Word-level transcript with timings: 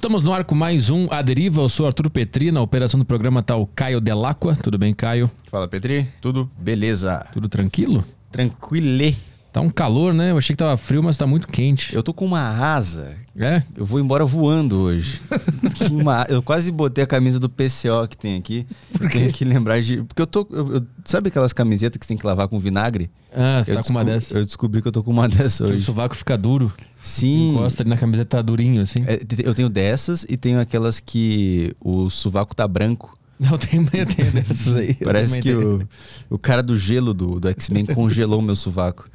Estamos 0.00 0.22
no 0.22 0.32
ar 0.32 0.44
com 0.44 0.54
mais 0.54 0.88
um 0.88 1.08
A 1.10 1.20
Deriva. 1.20 1.60
Eu 1.60 1.68
sou 1.68 1.86
Arthur 1.86 2.08
Petri. 2.08 2.50
Na 2.50 2.62
operação 2.62 2.98
do 2.98 3.04
programa 3.04 3.42
tá 3.42 3.54
o 3.54 3.66
Caio 3.66 4.00
Delacqua. 4.00 4.56
Tudo 4.56 4.78
bem, 4.78 4.94
Caio? 4.94 5.30
Fala, 5.50 5.68
Petri. 5.68 6.08
Tudo 6.22 6.50
beleza? 6.58 7.26
Tudo 7.34 7.50
tranquilo? 7.50 8.02
Tranquilê. 8.32 9.14
Tá 9.52 9.60
um 9.60 9.68
calor, 9.68 10.14
né? 10.14 10.30
Eu 10.30 10.38
achei 10.38 10.54
que 10.54 10.58
tava 10.62 10.76
frio, 10.76 11.02
mas 11.02 11.16
tá 11.16 11.26
muito 11.26 11.48
quente. 11.48 11.92
Eu 11.94 12.02
tô 12.04 12.14
com 12.14 12.24
uma 12.24 12.40
asa. 12.40 13.16
É? 13.36 13.62
Eu 13.76 13.84
vou 13.84 13.98
embora 13.98 14.24
voando 14.24 14.78
hoje. 14.78 15.20
Uma- 15.90 16.24
eu 16.28 16.40
quase 16.42 16.70
botei 16.70 17.02
a 17.02 17.06
camisa 17.06 17.40
do 17.40 17.48
PCO 17.48 18.06
que 18.08 18.16
tem 18.16 18.36
aqui. 18.36 18.64
Por 18.92 19.08
quê? 19.08 19.18
tenho 19.20 19.32
que 19.32 19.44
lembrar 19.44 19.80
de. 19.80 20.02
Porque 20.04 20.22
eu 20.22 20.26
tô. 20.26 20.46
eu- 20.52 20.74
eu- 20.74 20.82
sabe 21.04 21.28
aquelas 21.28 21.52
camisetas 21.52 21.98
que 21.98 22.04
você 22.04 22.10
tem 22.10 22.18
que 22.18 22.26
lavar 22.26 22.46
com 22.48 22.60
vinagre? 22.60 23.10
Ah, 23.34 23.62
você 23.64 23.72
eu 23.72 23.76
tá 23.76 23.82
com 23.82 23.90
uma 23.90 24.04
descobri- 24.04 24.14
dessa. 24.14 24.38
Eu 24.38 24.44
descobri 24.44 24.82
que 24.82 24.88
eu 24.88 24.92
tô 24.92 25.02
com 25.02 25.10
uma 25.10 25.26
dessa 25.28 25.64
Que 25.64 25.72
o 25.72 25.76
hoje. 25.76 25.84
sovaco 25.84 26.14
fica 26.14 26.36
duro. 26.38 26.72
Sim. 27.02 27.52
Encosta 27.54 27.82
ali 27.82 27.90
na 27.90 27.96
camiseta, 27.96 28.36
tá 28.36 28.42
durinho, 28.42 28.82
assim. 28.82 29.00
É, 29.06 29.18
eu 29.42 29.54
tenho 29.54 29.68
dessas 29.68 30.24
e 30.28 30.36
tenho 30.36 30.60
aquelas 30.60 31.00
que 31.00 31.74
o 31.80 32.08
sovaco 32.10 32.54
tá 32.54 32.68
branco. 32.68 33.16
Eu 33.50 33.56
tenho, 33.58 33.86
tenho 33.86 34.32
dessas 34.32 34.76
aí. 34.76 34.94
Parece 34.94 35.40
que 35.40 35.52
o, 35.54 35.80
o 36.28 36.38
cara 36.38 36.62
do 36.62 36.76
gelo 36.76 37.14
do, 37.14 37.40
do 37.40 37.48
X-Men 37.48 37.86
congelou 37.86 38.40
o 38.40 38.42
meu 38.42 38.54
sovaco. 38.54 39.08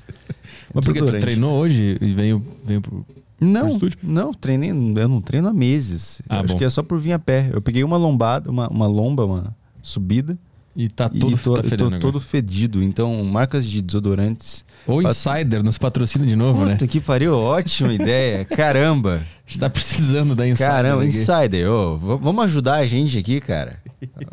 Mas 0.74 0.84
porque 0.86 1.00
tu 1.00 1.20
treinou 1.20 1.54
hoje 1.60 1.98
e 2.02 2.14
veio, 2.14 2.44
veio 2.64 2.82
pro... 2.82 3.06
Não, 3.40 3.70
estúdio? 3.70 4.00
não, 4.02 4.34
treinei, 4.34 4.72
eu 4.72 5.08
não 5.08 5.22
treino 5.22 5.48
há 5.48 5.54
meses. 5.54 6.22
Ah, 6.28 6.40
acho 6.40 6.54
bom. 6.54 6.58
que 6.58 6.64
é 6.64 6.70
só 6.70 6.82
por 6.82 6.98
vir 7.00 7.14
a 7.14 7.20
pé. 7.20 7.50
Eu 7.54 7.62
peguei 7.62 7.84
uma 7.84 7.98
lombada, 7.98 8.50
uma, 8.50 8.68
uma 8.70 8.88
lomba, 8.88 9.26
uma 9.26 9.56
subida. 9.82 10.38
E 10.76 10.90
tá 10.90 11.10
e 11.14 11.20
todo, 11.20 11.38
tô, 11.38 11.54
tá 11.54 11.78
tô 11.78 11.86
agora. 11.86 12.00
todo 12.02 12.20
fedido. 12.20 12.84
Então, 12.84 13.24
marcas 13.24 13.66
de 13.66 13.82
desodorantes. 13.82 14.66
Ou 14.88 15.02
Pat- 15.02 15.12
Insider 15.12 15.64
nos 15.64 15.78
patrocina 15.78 16.26
de 16.26 16.36
novo, 16.36 16.66
né? 16.66 16.74
Puta 16.74 16.88
que 16.88 17.00
pariu, 17.00 17.34
ótima 17.34 17.94
ideia. 17.96 18.44
Caramba. 18.44 19.22
A 19.46 19.50
gente 19.50 19.60
tá 19.60 19.70
precisando 19.70 20.36
da 20.36 20.46
Insider. 20.48 20.68
Caramba, 20.68 21.04
aqui. 21.04 21.16
Insider, 21.18 21.70
ô, 21.70 21.98
v- 21.98 22.18
vamos 22.22 22.44
ajudar 22.46 22.76
a 22.78 22.86
gente 22.88 23.18
aqui, 23.18 23.40
cara. 23.40 23.80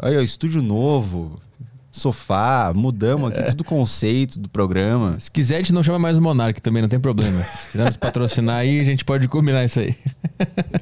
Olha, 0.03 0.19
o 0.19 0.23
estúdio 0.23 0.63
novo, 0.63 1.41
sofá, 1.93 2.73
mudamos 2.75 3.31
aqui 3.31 3.43
tudo 3.51 3.61
o 3.61 3.65
conceito 3.65 4.41
do 4.41 4.49
programa. 4.49 5.21
Se 5.21 5.31
quiser, 5.31 5.57
a 5.57 5.59
gente 5.59 5.75
não 5.75 5.83
chama 5.83 5.99
mais 5.99 6.17
o 6.17 6.23
Monark 6.23 6.61
também, 6.61 6.81
não 6.81 6.89
tem 6.89 6.99
problema. 6.99 7.39
Se 7.43 7.73
quiser 7.73 7.85
nos 7.85 7.97
patrocinar 7.99 8.57
aí, 8.57 8.81
a 8.81 8.85
gente 8.85 9.05
pode 9.05 9.29
combinar 9.29 9.65
isso 9.65 9.79
aí. 9.79 9.95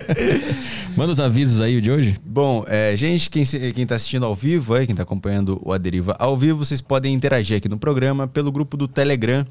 Manda 0.96 1.10
os 1.12 1.18
avisos 1.18 1.60
aí 1.60 1.80
de 1.80 1.90
hoje. 1.90 2.16
Bom, 2.24 2.64
é, 2.68 2.96
gente, 2.96 3.28
quem, 3.28 3.44
quem 3.44 3.86
tá 3.86 3.96
assistindo 3.96 4.24
ao 4.24 4.34
vivo, 4.34 4.74
aí, 4.74 4.86
quem 4.86 4.94
tá 4.94 5.02
acompanhando 5.02 5.60
o 5.64 5.72
Aderiva 5.72 6.14
ao 6.18 6.36
vivo, 6.36 6.64
vocês 6.64 6.80
podem 6.80 7.12
interagir 7.12 7.56
aqui 7.56 7.68
no 7.68 7.76
programa 7.76 8.28
pelo 8.28 8.52
grupo 8.52 8.76
do 8.76 8.86
Telegram 8.86 9.44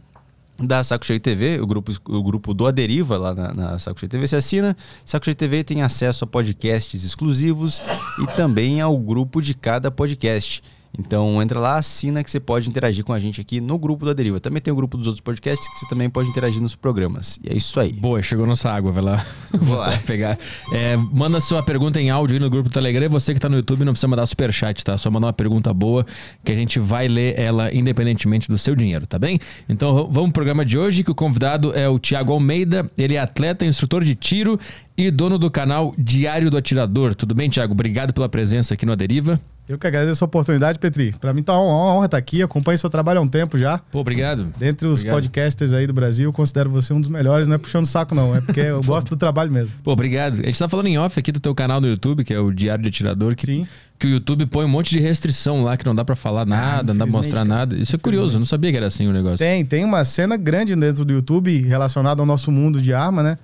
da 0.60 0.84
Saco 0.84 1.06
Cheio 1.06 1.20
TV, 1.20 1.60
o 1.60 1.66
grupo, 1.66 1.92
o 2.10 2.24
grupo 2.24 2.54
do 2.54 2.68
Aderiva 2.68 3.18
lá 3.18 3.34
na, 3.34 3.54
na 3.54 3.80
Saco 3.80 4.00
Cheio 4.00 4.10
TV. 4.10 4.28
Você 4.28 4.36
assina, 4.36 4.76
Saco 5.06 5.26
Cheio 5.26 5.36
TV 5.36 5.64
tem 5.64 5.82
acesso 5.82 6.24
a 6.24 6.28
podcasts 6.28 7.04
exclusivos 7.04 7.82
e 8.22 8.28
também 8.36 8.82
ao 8.82 8.98
grupo 8.98 9.42
de 9.42 9.54
cada 9.54 9.90
podcast. 9.90 10.62
Então 10.98 11.42
entra 11.42 11.60
lá, 11.60 11.78
assina 11.78 12.24
que 12.24 12.32
você 12.32 12.40
pode 12.40 12.68
interagir 12.68 13.04
com 13.04 13.14
a 13.14 13.20
gente 13.20 13.40
aqui 13.40 13.62
no 13.62 13.78
grupo 13.78 14.06
do 14.06 14.12
Aderiva. 14.12 14.40
Também 14.40 14.62
tem 14.62 14.72
o 14.72 14.76
grupo 14.76 14.98
dos 14.98 15.08
outros 15.08 15.22
podcasts 15.22 15.68
que 15.70 15.80
você 15.80 15.88
também 15.88 16.10
pode 16.10 16.30
interagir 16.30 16.62
nos 16.62 16.76
programas. 16.76 17.40
E 17.44 17.52
é 17.52 17.56
isso 17.56 17.80
aí. 17.80 17.94
Boa, 17.94 18.22
chegou 18.22 18.46
nossa 18.46 18.70
água, 18.70 18.92
vai 18.92 19.04
lá. 19.04 19.26
Vou 19.54 19.78
lá. 19.78 19.96
pegar. 20.06 20.38
É, 20.74 20.98
manda 20.98 21.40
sua 21.40 21.62
pergunta 21.62 22.00
em 22.00 22.10
áudio 22.10 22.36
aí 22.36 22.40
no 22.40 22.50
grupo 22.50 22.70
do 22.70 22.74
Telegram. 22.74 23.10
Você 23.10 23.34
que 23.34 23.40
tá 23.40 23.48
no 23.48 23.58
YouTube 23.58 23.86
não 23.86 23.94
precisa 23.94 24.08
mandar 24.08 24.26
superchat, 24.26 24.84
tá? 24.84 24.98
Só 24.98 25.12
mandar 25.12 25.28
uma 25.28 25.34
pergunta 25.34 25.74
boa 25.74 26.06
que 26.44 26.52
a 26.52 26.56
gente 26.56 26.80
vai 26.80 27.08
ler 27.08 27.40
ela 27.40 27.74
independentemente 27.74 28.48
do 28.48 28.58
seu 28.58 28.76
dinheiro, 28.76 29.06
tá 29.06 29.20
bem? 29.20 29.40
Então 29.68 30.08
vamos 30.12 30.32
pro 30.32 30.40
programa 30.40 30.66
de 30.66 30.78
hoje, 30.78 31.04
que 31.04 31.12
o 31.12 31.16
convidado 31.16 31.74
é 31.78 31.88
o 31.88 32.00
Tiago 32.00 32.32
Almeida. 32.32 32.90
Ele 32.98 33.16
é 33.16 33.20
atleta, 33.20 33.66
instrutor 33.66 34.04
de 34.04 34.16
tiro 34.16 34.60
e 34.98 35.12
dono 35.12 35.38
do 35.38 35.52
canal 35.52 35.94
Diário 35.98 36.50
do 36.50 36.58
Atirador. 36.58 37.14
Tudo 37.14 37.36
bem, 37.36 37.50
Tiago? 37.50 37.74
Obrigado 37.74 38.14
pela 38.14 38.30
presença 38.30 38.74
aqui 38.74 38.86
no 38.86 38.92
Aderiva. 38.92 39.40
Eu 39.70 39.78
que 39.78 39.86
agradeço 39.86 40.24
a 40.24 40.26
oportunidade, 40.26 40.80
Petri. 40.80 41.14
Pra 41.22 41.32
mim 41.32 41.44
tá 41.44 41.54
uma 41.54 41.94
honra 41.94 42.08
estar 42.08 42.18
aqui. 42.18 42.42
Acompanho 42.42 42.76
seu 42.80 42.90
trabalho 42.90 43.20
há 43.20 43.22
um 43.22 43.28
tempo 43.28 43.56
já. 43.56 43.78
Pô, 43.78 44.00
obrigado. 44.00 44.52
Dentre 44.58 44.88
os 44.88 45.02
Obrigado. 45.02 45.16
podcasters 45.18 45.74
aí 45.74 45.86
do 45.86 45.94
Brasil, 45.94 46.34
considero 46.34 46.72
você 46.72 46.92
um 46.92 47.00
dos 47.00 47.08
melhores. 47.08 47.48
Não 47.48 47.54
é 47.54 47.60
puxando 47.60 47.86
saco, 47.86 48.16
não. 48.16 48.36
É 48.36 48.42
porque 48.42 48.62
eu 48.62 48.82
gosto 48.84 49.10
do 49.10 49.16
trabalho 49.16 49.52
mesmo. 49.52 49.78
Pô, 49.84 49.92
obrigado. 49.92 50.40
A 50.40 50.46
gente 50.48 50.58
tá 50.58 50.68
falando 50.68 50.88
em 50.88 50.98
off 50.98 51.20
aqui 51.20 51.32
do 51.32 51.40
teu 51.40 51.54
canal 51.54 51.80
no 51.80 51.88
YouTube, 51.88 52.24
que 52.24 52.34
é 52.34 52.40
o 52.40 52.52
Diário 52.52 52.82
de 52.82 52.90
Atirador, 52.90 53.36
que, 53.36 53.46
Sim. 53.46 53.68
que 54.00 54.08
o 54.08 54.10
YouTube 54.10 54.48
põe 54.48 54.66
um 54.66 54.70
monte 54.70 54.90
de 54.90 55.00
restrição 55.00 55.62
lá, 55.62 55.78
que 55.78 55.86
não 55.86 55.94
dá 55.94 56.04
pra 56.04 56.16
falar 56.16 56.48
nada, 56.48 56.92
não 56.92 56.98
dá 56.98 57.06
pra 57.06 57.14
mostrar 57.14 57.46
cara. 57.46 57.50
nada. 57.50 57.76
Isso 57.76 57.96
é 57.96 58.00
curioso, 58.00 58.38
eu 58.38 58.40
não 58.40 58.48
sabia 58.48 58.72
que 58.72 58.78
era 58.78 58.88
assim 58.88 59.08
o 59.08 59.14
negócio. 59.14 59.38
Tem, 59.38 59.64
tem 59.64 59.86
uma 59.86 60.04
cena 60.04 60.36
grande 60.36 60.76
dentro 60.76 61.06
do 61.06 61.14
YouTube 61.14 61.62
relacionada 61.62 62.24
ao 62.24 62.26
nosso 62.26 62.52
mundo 62.52 62.82
de 62.82 62.92
arma, 62.92 63.22
né? 63.22 63.38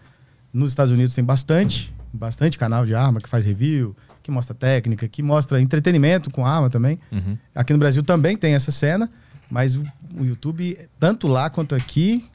Nos 0.52 0.70
Estados 0.70 0.92
Unidos 0.92 1.14
tem 1.14 1.24
bastante, 1.24 1.94
bastante 2.12 2.58
canal 2.58 2.84
de 2.84 2.96
arma 2.96 3.22
que 3.22 3.30
faz 3.30 3.46
review, 3.46 3.96
que 4.26 4.32
mostra 4.32 4.56
técnica, 4.56 5.08
que 5.08 5.22
mostra 5.22 5.62
entretenimento 5.62 6.32
com 6.32 6.44
arma 6.46 6.68
também. 6.68 7.00
Uhum. 7.12 7.38
Aqui 7.54 7.72
no 7.72 7.78
Brasil 7.78 8.02
também 8.02 8.36
tem 8.36 8.56
essa 8.56 8.72
cena, 8.72 9.08
mas 9.52 9.76
o, 9.76 9.84
o 10.20 10.26
YouTube, 10.26 10.76
tanto 11.00 11.28
lá 11.28 11.48
quanto 11.48 11.76
aqui, 11.76 12.26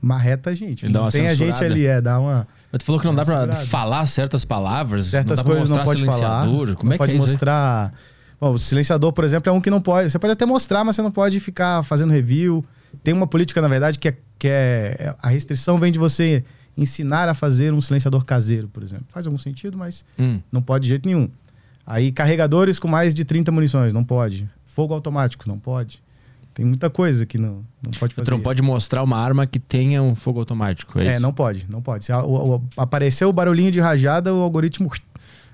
marreta 0.00 0.50
a 0.50 0.54
gente. 0.54 0.86
Ele 0.86 0.92
Não 0.92 1.08
tem 1.08 1.26
a 1.26 1.34
gente 1.34 1.48
censurada. 1.48 1.64
ali, 1.74 1.84
é, 1.84 2.00
dá 2.00 2.20
uma. 2.20 2.46
Mas 2.70 2.78
tu 2.78 2.84
falou 2.84 3.00
que 3.00 3.06
não 3.08 3.14
dá 3.14 3.24
pra 3.24 3.40
Segurado. 3.40 3.66
falar 3.66 4.06
certas 4.06 4.44
palavras, 4.44 5.06
certas 5.06 5.38
não 5.38 5.44
coisas 5.44 5.70
não 5.70 5.82
pode 5.82 6.04
falar. 6.04 6.46
Como 6.46 6.64
não 6.64 6.92
é 6.92 6.94
que 6.94 6.98
pode 6.98 7.12
é 7.12 7.16
isso 7.16 7.24
aí? 7.24 7.30
mostrar. 7.30 7.92
Bom, 8.40 8.52
o 8.52 8.58
silenciador, 8.58 9.12
por 9.12 9.24
exemplo, 9.24 9.50
é 9.50 9.52
um 9.52 9.60
que 9.60 9.68
não 9.68 9.80
pode. 9.80 10.10
Você 10.10 10.18
pode 10.18 10.32
até 10.32 10.46
mostrar, 10.46 10.84
mas 10.84 10.94
você 10.94 11.02
não 11.02 11.10
pode 11.10 11.40
ficar 11.40 11.82
fazendo 11.82 12.12
review. 12.12 12.64
Tem 13.02 13.12
uma 13.12 13.26
política, 13.26 13.60
na 13.60 13.66
verdade, 13.68 13.98
que 13.98 14.08
é, 14.08 14.16
que 14.38 14.46
é 14.48 15.14
a 15.20 15.28
restrição 15.28 15.76
vem 15.76 15.90
de 15.90 15.98
você 15.98 16.44
ensinar 16.76 17.28
a 17.28 17.34
fazer 17.34 17.72
um 17.74 17.80
silenciador 17.80 18.24
caseiro, 18.24 18.68
por 18.68 18.82
exemplo. 18.82 19.06
Faz 19.08 19.26
algum 19.26 19.38
sentido, 19.38 19.76
mas 19.76 20.04
Hum. 20.18 20.40
não 20.52 20.62
pode 20.62 20.82
de 20.84 20.88
jeito 20.90 21.06
nenhum. 21.06 21.28
Aí 21.86 22.12
carregadores 22.12 22.78
com 22.78 22.86
mais 22.88 23.12
de 23.14 23.24
30 23.24 23.50
munições, 23.50 23.92
não 23.92 24.04
pode. 24.04 24.48
Fogo 24.64 24.94
automático, 24.94 25.48
não 25.48 25.58
pode. 25.58 26.02
Tem 26.54 26.64
muita 26.64 26.90
coisa 26.90 27.24
que 27.26 27.38
não, 27.38 27.64
não 27.82 27.92
pode 27.98 28.14
fazer. 28.14 28.26
Tu 28.26 28.30
não 28.30 28.40
pode 28.40 28.60
mostrar 28.62 29.02
uma 29.02 29.16
arma 29.18 29.46
que 29.46 29.58
tenha 29.58 30.02
um 30.02 30.14
fogo 30.14 30.38
automático. 30.40 30.98
É, 30.98 31.14
É, 31.14 31.18
não 31.18 31.32
pode, 31.32 31.66
não 31.70 31.80
pode. 31.80 32.04
Se 32.04 32.12
a- 32.12 32.22
o- 32.22 32.56
o- 32.56 32.62
apareceu 32.76 33.28
o 33.28 33.32
barulhinho 33.32 33.70
de 33.70 33.80
rajada, 33.80 34.34
o 34.34 34.40
algoritmo 34.40 34.90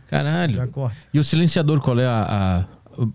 Caralho. 0.08 0.56
E 1.12 1.18
o 1.18 1.24
silenciador, 1.24 1.80
qual 1.80 1.98
é 1.98 2.06
a- 2.06 2.66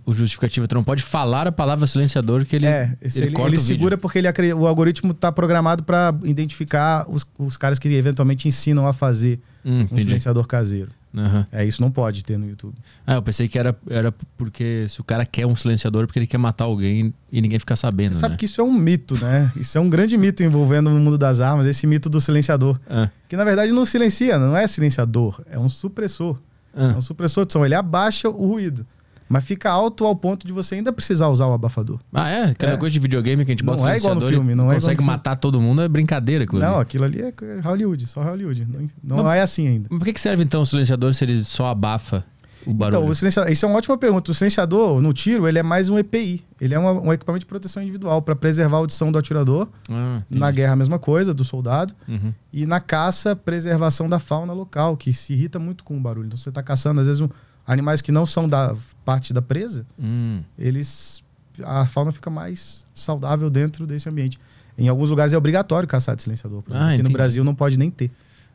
o- 0.05 0.13
justificativo? 0.13 0.67
Tu 0.67 0.75
não 0.75 0.83
pode 0.83 1.03
falar 1.03 1.47
a 1.47 1.51
palavra 1.51 1.85
silenciador 1.87 2.45
que 2.45 2.55
ele, 2.55 2.65
é, 2.67 2.95
esse 3.01 3.21
ele, 3.23 3.31
corta 3.31 3.49
ele 3.51 3.57
segura 3.57 3.97
porque 3.97 4.17
ele 4.19 4.53
o 4.53 4.67
algoritmo 4.67 5.11
está 5.11 5.31
programado 5.31 5.83
para 5.83 6.13
identificar 6.23 7.05
os, 7.09 7.25
os 7.37 7.57
caras 7.57 7.79
que 7.79 7.87
eventualmente 7.89 8.47
ensinam 8.47 8.85
a 8.87 8.93
fazer 8.93 9.39
Hum, 9.63 9.79
um 9.79 9.81
entendi. 9.81 10.05
silenciador 10.05 10.47
caseiro. 10.47 10.89
Aham. 11.15 11.45
É, 11.51 11.63
isso 11.63 11.81
não 11.81 11.91
pode 11.91 12.23
ter 12.23 12.35
no 12.37 12.47
YouTube. 12.49 12.73
Ah, 13.05 13.15
eu 13.15 13.21
pensei 13.21 13.47
que 13.47 13.59
era, 13.59 13.75
era 13.87 14.11
porque 14.37 14.87
se 14.87 14.99
o 15.01 15.03
cara 15.03 15.23
quer 15.25 15.45
um 15.45 15.55
silenciador 15.55 16.07
porque 16.07 16.17
ele 16.17 16.25
quer 16.25 16.37
matar 16.39 16.63
alguém 16.63 17.13
e 17.31 17.41
ninguém 17.41 17.59
fica 17.59 17.75
sabendo, 17.75 18.13
Você 18.13 18.19
sabe 18.21 18.31
né? 18.33 18.37
que 18.39 18.45
isso 18.45 18.59
é 18.59 18.63
um 18.63 18.71
mito, 18.73 19.15
né? 19.23 19.51
Isso 19.55 19.77
é 19.77 19.81
um 19.81 19.87
grande 19.89 20.17
mito 20.17 20.41
envolvendo 20.41 20.87
o 20.87 20.93
mundo 20.93 21.17
das 21.17 21.41
armas, 21.41 21.67
esse 21.67 21.85
mito 21.85 22.09
do 22.09 22.19
silenciador. 22.19 22.79
Ah, 22.89 23.09
Que 23.29 23.35
na 23.37 23.43
verdade 23.43 23.71
não 23.71 23.85
silencia, 23.85 24.39
não 24.39 24.55
é 24.57 24.65
silenciador, 24.65 25.41
é 25.51 25.59
um 25.59 25.69
supressor. 25.69 26.39
É 26.75 26.85
ah. 26.85 26.95
um 26.97 27.01
supressor 27.01 27.45
de 27.45 27.53
som, 27.53 27.63
ele 27.65 27.75
abaixa 27.75 28.27
o 28.29 28.47
ruído. 28.47 28.83
Mas 29.31 29.45
fica 29.45 29.69
alto 29.69 30.05
ao 30.05 30.15
ponto 30.15 30.45
de 30.45 30.53
você 30.53 30.75
ainda 30.75 30.91
precisar 30.91 31.29
usar 31.29 31.47
o 31.47 31.53
abafador. 31.53 31.99
Ah, 32.13 32.29
é? 32.29 32.43
Aquela 32.51 32.73
É. 32.73 32.77
coisa 32.77 32.91
de 32.93 32.99
videogame 32.99 33.45
que 33.45 33.51
a 33.51 33.53
gente 33.53 33.63
Não 33.65 33.75
bota 33.75 33.91
é 33.93 33.97
igual 33.97 34.15
no 34.15 34.21
silenciador 34.21 34.29
e 34.29 34.33
filme, 34.33 34.55
não 34.55 34.63
é 34.65 34.67
igual 34.67 34.75
no 34.75 34.81
consegue 34.81 35.01
matar 35.03 35.35
todo 35.37 35.59
mundo, 35.61 35.81
é 35.81 35.87
brincadeira, 35.87 36.43
aquilo 36.43 36.59
Não, 36.59 36.73
ali. 36.73 36.81
aquilo 36.81 37.03
ali 37.05 37.21
é 37.21 37.33
Hollywood, 37.63 38.05
só 38.07 38.21
Hollywood. 38.23 38.67
Não, 39.01 39.17
não 39.17 39.23
Mas- 39.23 39.37
é 39.37 39.41
assim 39.41 39.67
ainda. 39.67 39.87
Mas 39.89 39.99
Por 39.99 40.05
que, 40.05 40.13
que 40.13 40.19
serve 40.21 40.43
então 40.43 40.61
o 40.61 40.65
silenciador 40.65 41.13
se 41.13 41.23
ele 41.23 41.43
só 41.43 41.67
abafa 41.67 42.25
o 42.65 42.73
barulho? 42.73 42.99
Então, 42.99 43.09
o 43.09 43.15
silenciador, 43.15 43.51
isso 43.51 43.65
é 43.65 43.67
uma 43.69 43.77
ótima 43.77 43.97
pergunta. 43.97 44.29
O 44.31 44.33
silenciador, 44.33 45.01
no 45.01 45.13
tiro, 45.13 45.47
ele 45.47 45.57
é 45.59 45.63
mais 45.63 45.89
um 45.89 45.97
EPI. 45.97 46.43
Ele 46.59 46.73
é 46.75 46.79
uma- 46.79 46.91
um 46.91 47.11
equipamento 47.13 47.39
de 47.41 47.47
proteção 47.47 47.81
individual 47.81 48.21
para 48.21 48.35
preservar 48.35 48.77
a 48.77 48.79
audição 48.79 49.11
do 49.11 49.17
atirador. 49.17 49.67
Ah. 49.89 50.21
Na 50.29 50.51
guerra, 50.51 50.73
a 50.73 50.75
mesma 50.75 50.99
coisa, 50.99 51.33
do 51.33 51.43
soldado. 51.43 51.93
Uhum. 52.07 52.33
E 52.53 52.65
na 52.65 52.79
caça, 52.79 53.35
preservação 53.35 54.07
da 54.07 54.19
fauna 54.19 54.53
local, 54.53 54.95
que 54.97 55.11
se 55.13 55.33
irrita 55.33 55.57
muito 55.57 55.83
com 55.83 55.97
o 55.97 55.99
barulho. 55.99 56.27
Então, 56.27 56.37
você 56.37 56.49
está 56.49 56.61
caçando, 56.61 57.01
às 57.01 57.07
vezes, 57.07 57.21
um- 57.21 57.29
animais 57.71 58.01
que 58.01 58.11
não 58.11 58.25
são 58.25 58.47
da 58.47 58.75
parte 59.05 59.33
da 59.33 59.41
presa, 59.41 59.85
Hum. 59.99 60.41
eles 60.57 61.23
a 61.63 61.85
fauna 61.85 62.11
fica 62.11 62.29
mais 62.29 62.85
saudável 62.93 63.49
dentro 63.49 63.85
desse 63.85 64.07
ambiente. 64.09 64.39
Em 64.77 64.87
alguns 64.87 65.09
lugares 65.09 65.33
é 65.33 65.37
obrigatório 65.37 65.87
caçar 65.87 66.15
de 66.15 66.21
silenciador. 66.23 66.61
Por. 66.63 66.75
Ah, 66.75 66.93
Aqui 66.93 67.03
no. 67.03 67.09
Brasil 67.09 67.43
não 67.43 67.53
pode 67.53 67.77
nem 67.77 67.91
ter. 67.91 68.09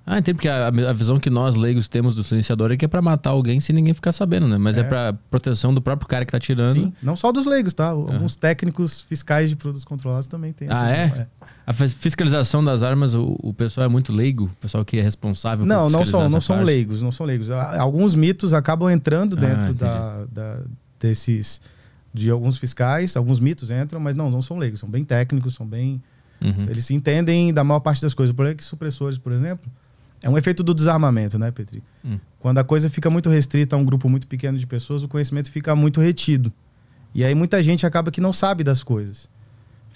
Ah, 0.05 0.19
entendi, 0.19 0.35
porque 0.35 0.49
a, 0.49 0.69
a 0.69 0.93
visão 0.93 1.19
que 1.19 1.29
nós 1.29 1.57
leigos 1.57 1.89
temos 1.89 2.15
do 2.15 2.23
silenciador 2.23 2.71
é 2.71 2.77
que 2.77 2.85
é 2.85 2.89
pra 2.89 3.03
matar 3.03 3.31
alguém 3.31 3.59
sem 3.59 3.75
ninguém 3.75 3.93
ficar 3.93 4.13
sabendo, 4.13 4.47
né? 4.47 4.57
Mas 4.57 4.79
é, 4.79 4.81
É. 4.81 4.85
pra 4.85 5.13
proteção 5.31 5.75
do 5.75 5.83
próprio 5.83 6.07
cara 6.09 6.25
que 6.25 6.31
tá 6.31 6.39
tirando. 6.39 6.73
Sim, 6.75 6.93
não 7.03 7.17
só 7.17 7.33
dos 7.33 7.45
leigos, 7.45 7.75
tá? 7.75 7.89
Alguns 7.89 8.37
técnicos 8.37 9.01
fiscais 9.01 9.51
de 9.51 9.57
produtos 9.57 9.85
controlados 9.85 10.29
também 10.29 10.53
têm. 10.53 10.69
Ah, 10.71 10.89
essa 10.91 11.17
é? 11.23 11.27
A 11.67 11.73
fis- 11.73 11.95
fiscalização 11.95 12.63
das 12.63 12.83
armas, 12.83 13.15
o, 13.15 13.37
o 13.43 13.53
pessoal 13.53 13.87
é 13.87 13.89
muito 13.89 14.13
leigo? 14.13 14.45
O 14.45 14.57
pessoal 14.61 14.85
que 14.85 14.99
é 14.99 15.03
responsável 15.03 15.67
Não, 15.67 15.87
por 15.87 15.93
não 15.99 16.05
são, 16.05 16.29
não 16.29 16.41
são 16.41 16.57
parte? 16.57 16.67
leigos, 16.67 17.03
não 17.03 17.11
são 17.11 17.27
leigos. 17.27 17.51
Ah, 17.51 17.81
Alguns 17.81 18.15
mitos 18.15 18.55
acabam 18.55 18.89
entrando 18.89 19.37
Ah, 19.37 19.41
dentro 19.41 19.63
entendi. 19.71 19.79
da, 19.79 20.25
da- 20.27 20.63
desses 21.01 21.61
de 22.15 22.31
alguns 22.31 22.57
fiscais, 22.57 23.17
alguns 23.17 23.41
mitos 23.41 23.71
entram, 23.71 24.01
mas 24.01 24.15
não, 24.15 24.31
não 24.31 24.41
são 24.41 24.57
leigos, 24.59 24.81
são 24.81 24.89
bem 24.89 25.05
técnicos, 25.05 25.55
são 25.55 25.67
bem 25.67 26.01
Uhum. 26.45 26.53
eles 26.69 26.91
entendem 26.91 27.53
da 27.53 27.65
maior 27.65 27.81
parte 27.81 28.01
das 28.03 28.13
coisas. 28.13 28.31
O 28.31 28.35
problema 28.35 28.53
é 28.53 28.57
que 28.57 28.63
supressores, 28.65 29.17
por 29.19 29.33
exemplo, 29.33 29.71
É 30.23 30.29
um 30.31 30.37
efeito 30.39 30.63
do 30.63 30.73
desarmamento, 30.75 31.39
né, 31.39 31.51
Petri? 31.51 31.83
Hum. 32.05 32.19
Quando 32.41 32.59
a 32.59 32.65
coisa 32.65 32.89
fica 32.89 33.09
muito 33.11 33.29
restrita 33.31 33.77
a 33.77 33.79
um 33.79 33.85
grupo 33.85 34.09
muito 34.09 34.27
pequeno 34.27 34.57
de 34.59 34.67
pessoas, 34.67 35.03
o 35.03 35.09
conhecimento 35.09 35.51
fica 35.51 35.75
muito 35.77 36.01
retido. 36.01 36.51
E 37.15 37.23
aí 37.25 37.35
muita 37.35 37.63
gente 37.63 37.85
acaba 37.87 38.11
que 38.11 38.21
não 38.21 38.33
sabe 38.33 38.65
das 38.65 38.83
coisas. 38.83 39.29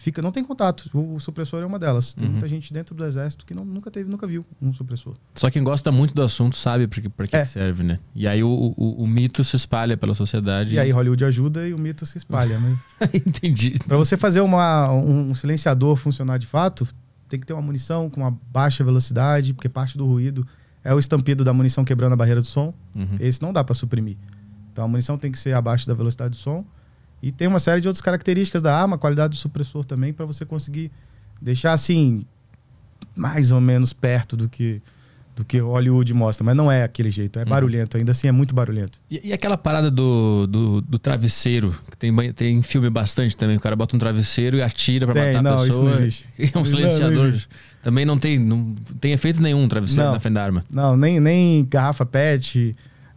Fica, 0.03 0.23
não 0.23 0.33
tem 0.33 0.43
contato. 0.43 0.89
O, 0.95 1.17
o 1.17 1.21
supressor 1.21 1.63
é 1.63 1.67
uma 1.67 1.79
delas. 1.79 2.15
Tem 2.15 2.25
Uhum. 2.25 2.31
muita 2.33 2.49
gente 2.49 2.73
dentro 2.73 2.95
do 2.95 3.05
exército 3.05 3.45
que 3.45 3.53
não- 3.53 3.67
nunca 3.67 3.91
teve, 3.91 4.09
nunca 4.11 4.27
viu 4.27 4.47
um 4.61 4.73
supressor. 4.73 5.15
Só 5.35 5.51
quem 5.51 5.63
gosta 5.63 5.93
muito 5.93 6.15
do 6.15 6.23
assunto 6.23 6.57
sabe 6.57 6.87
pra 6.89 7.03
que, 7.03 7.09
pra 7.11 7.27
que 7.27 7.37
É. 7.37 7.43
que 7.43 7.49
serve, 7.49 7.83
né? 7.83 7.99
E 8.15 8.27
aí 8.27 8.43
o, 8.43 8.49
o, 8.77 9.03
o 9.03 9.07
mito 9.07 9.45
se 9.45 9.57
espalha 9.57 9.99
pela 9.99 10.15
sociedade. 10.15 10.75
E 10.75 10.79
aí 10.79 10.91
Hollywood 10.91 11.23
ajuda 11.27 11.69
e 11.69 11.75
o 11.75 11.79
mito 11.79 12.07
se 12.07 12.17
espalha. 12.17 12.59
Mas 12.59 12.79
Entendi. 13.15 13.79
para 13.87 13.99
você 13.99 14.17
fazer 14.17 14.41
uma, 14.41 14.91
um 14.91 15.35
silenciador 15.35 15.97
funcionar 15.97 16.39
de 16.39 16.47
fato, 16.47 16.89
tem 17.29 17.39
que 17.39 17.45
ter 17.47 17.53
uma 17.53 17.61
munição 17.63 18.09
com 18.09 18.23
uma 18.23 18.31
baixa 18.51 18.83
velocidade, 18.83 19.53
porque 19.53 19.69
parte 19.69 19.99
do 19.99 20.07
ruído 20.07 20.47
é 20.83 20.95
o 20.95 20.99
estampido 20.99 21.45
da 21.45 21.53
munição 21.53 21.85
quebrando 21.85 22.15
a 22.15 22.17
barreira 22.17 22.41
do 22.41 22.47
som. 22.47 22.73
Uhum. 22.97 23.17
Esse 23.21 23.43
não 23.43 23.53
dá 23.53 23.63
para 23.63 23.75
suprimir. 23.75 24.17
Então 24.73 24.83
a 24.83 24.89
munição 24.89 25.19
tem 25.19 25.31
que 25.31 25.39
ser 25.39 25.53
abaixo 25.53 25.87
da 25.87 25.93
velocidade 25.93 26.31
do 26.31 26.37
som. 26.37 26.65
E 27.23 27.31
tem 27.31 27.47
uma 27.49 27.59
série 27.59 27.81
de 27.81 27.89
outras 27.89 28.01
características 28.03 28.63
da 28.63 28.75
arma, 28.75 28.97
qualidade 28.97 29.35
do 29.35 29.37
supressor 29.37 29.85
também, 29.85 30.13
para 30.13 30.25
você 30.25 30.45
conseguir 30.45 30.91
deixar 31.41 31.73
assim, 31.73 32.25
mais 33.17 33.53
ou 33.53 33.61
menos 33.61 33.93
perto 33.93 34.37
do 34.37 34.49
que 34.49 34.81
do 35.37 35.45
que 35.45 35.59
Hollywood 35.59 36.13
mostra. 36.13 36.45
Mas 36.45 36.55
não 36.55 36.71
é 36.71 36.83
aquele 36.83 37.11
jeito, 37.11 37.39
é 37.39 37.45
barulhento, 37.47 37.97
ainda 37.97 38.11
assim 38.13 38.29
é 38.29 38.33
muito 38.33 38.55
barulhento. 38.55 38.99
E, 39.11 39.29
e 39.29 39.33
aquela 39.33 39.57
parada 39.57 39.91
do, 39.91 40.47
do, 40.47 40.81
do 40.83 40.99
travesseiro, 40.99 41.75
que 41.91 41.97
tem, 41.97 42.33
tem 42.35 42.61
filme 42.63 42.91
bastante 42.91 43.37
também. 43.37 43.57
O 43.57 43.61
cara 43.61 43.75
bota 43.75 43.97
um 43.97 43.99
travesseiro 43.99 44.59
e 44.59 44.63
atira 44.63 45.07
pra 45.07 45.15
Tem, 45.15 45.27
matar 45.33 45.43
não, 45.43 45.53
a 45.53 45.55
isso 45.57 45.67
pessoa. 45.67 45.85
não 45.85 45.93
existe. 45.93 46.29
E 46.39 46.43
é 46.55 46.59
um 46.59 46.63
Isso 46.63 46.75
não- 46.77 46.83
não 46.83 46.91
silenciador. 46.91 47.41
também 47.81 48.05
não 48.05 48.19
tem, 48.19 48.39
não 48.39 48.75
tem 49.01 49.13
efeito 49.13 49.41
nenhum 49.41 49.63
um 49.63 49.69
travesseiro 49.69 50.05
Não. 50.09 50.13
na 50.15 50.21
frente 50.21 50.35
da 50.35 50.45
arma. 50.45 50.65
Não, 50.71 50.95
nem, 50.97 51.19
nem 51.21 51.65
garrafa 51.65 52.05
PET, 52.05 52.75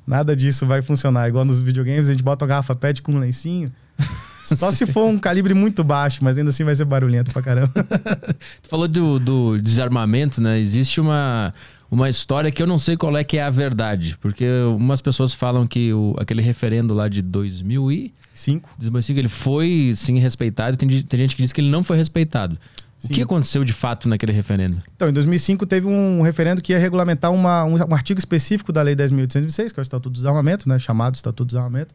nada 0.07 0.33
disso 0.33 0.65
vai 0.65 0.81
funcionar. 0.81 1.27
Igual 1.27 1.44
nos 1.44 1.59
videogames, 1.59 2.07
a 2.07 2.11
gente 2.13 2.23
bota 2.23 2.45
uma 2.45 2.50
garrafa 2.50 2.73
PET 2.75 3.01
com 3.01 3.11
um 3.13 3.19
lencinho. 3.19 3.69
Só 4.43 4.71
se 4.71 4.85
for 4.85 5.05
um 5.05 5.17
calibre 5.17 5.53
muito 5.53 5.83
baixo, 5.83 6.19
mas 6.21 6.37
ainda 6.37 6.49
assim 6.49 6.63
vai 6.63 6.75
ser 6.75 6.85
barulhento 6.85 7.31
pra 7.31 7.41
caramba. 7.41 7.71
Tu 8.61 8.69
falou 8.69 8.87
do, 8.87 9.17
do 9.19 9.57
desarmamento, 9.61 10.41
né? 10.41 10.59
Existe 10.59 10.99
uma, 10.99 11.53
uma 11.89 12.09
história 12.09 12.51
que 12.51 12.61
eu 12.61 12.67
não 12.67 12.77
sei 12.77 12.97
qual 12.97 13.15
é 13.15 13.23
que 13.23 13.37
é 13.37 13.43
a 13.43 13.49
verdade. 13.49 14.17
Porque 14.21 14.45
umas 14.75 14.99
pessoas 14.99 15.33
falam 15.33 15.65
que 15.65 15.93
o, 15.93 16.13
aquele 16.19 16.41
referendo 16.41 16.93
lá 16.93 17.07
de 17.07 17.21
2000 17.21 17.91
e... 17.91 18.13
Cinco. 18.33 18.69
2005, 18.79 19.19
ele 19.19 19.29
foi 19.29 19.93
sim 19.95 20.19
respeitado. 20.19 20.75
Tem, 20.75 20.89
tem 20.89 21.19
gente 21.19 21.35
que 21.35 21.41
diz 21.41 21.53
que 21.53 21.61
ele 21.61 21.69
não 21.69 21.83
foi 21.83 21.95
respeitado. 21.95 22.57
O 23.03 23.07
Sim. 23.07 23.13
que 23.15 23.21
aconteceu 23.21 23.63
de 23.65 23.73
fato 23.73 24.07
naquele 24.07 24.31
referendo? 24.31 24.81
Então, 24.95 25.09
em 25.09 25.13
2005 25.13 25.65
teve 25.65 25.87
um 25.87 26.21
referendo 26.21 26.61
que 26.61 26.71
ia 26.71 26.79
regulamentar 26.79 27.31
uma- 27.33 27.65
um, 27.65 27.75
um 27.75 27.93
artigo 27.93 28.17
específico 28.17 28.71
da 28.71 28.81
Lei 28.81 28.95
10.826, 28.95 29.73
que 29.73 29.79
é 29.79 29.81
o 29.81 29.83
Estatuto 29.83 30.09
do 30.09 30.13
Desarmamento, 30.13 30.67
né, 30.69 30.79
chamado 30.79 31.13
Estatuto 31.15 31.43
do 31.43 31.47
Desarmamento, 31.47 31.93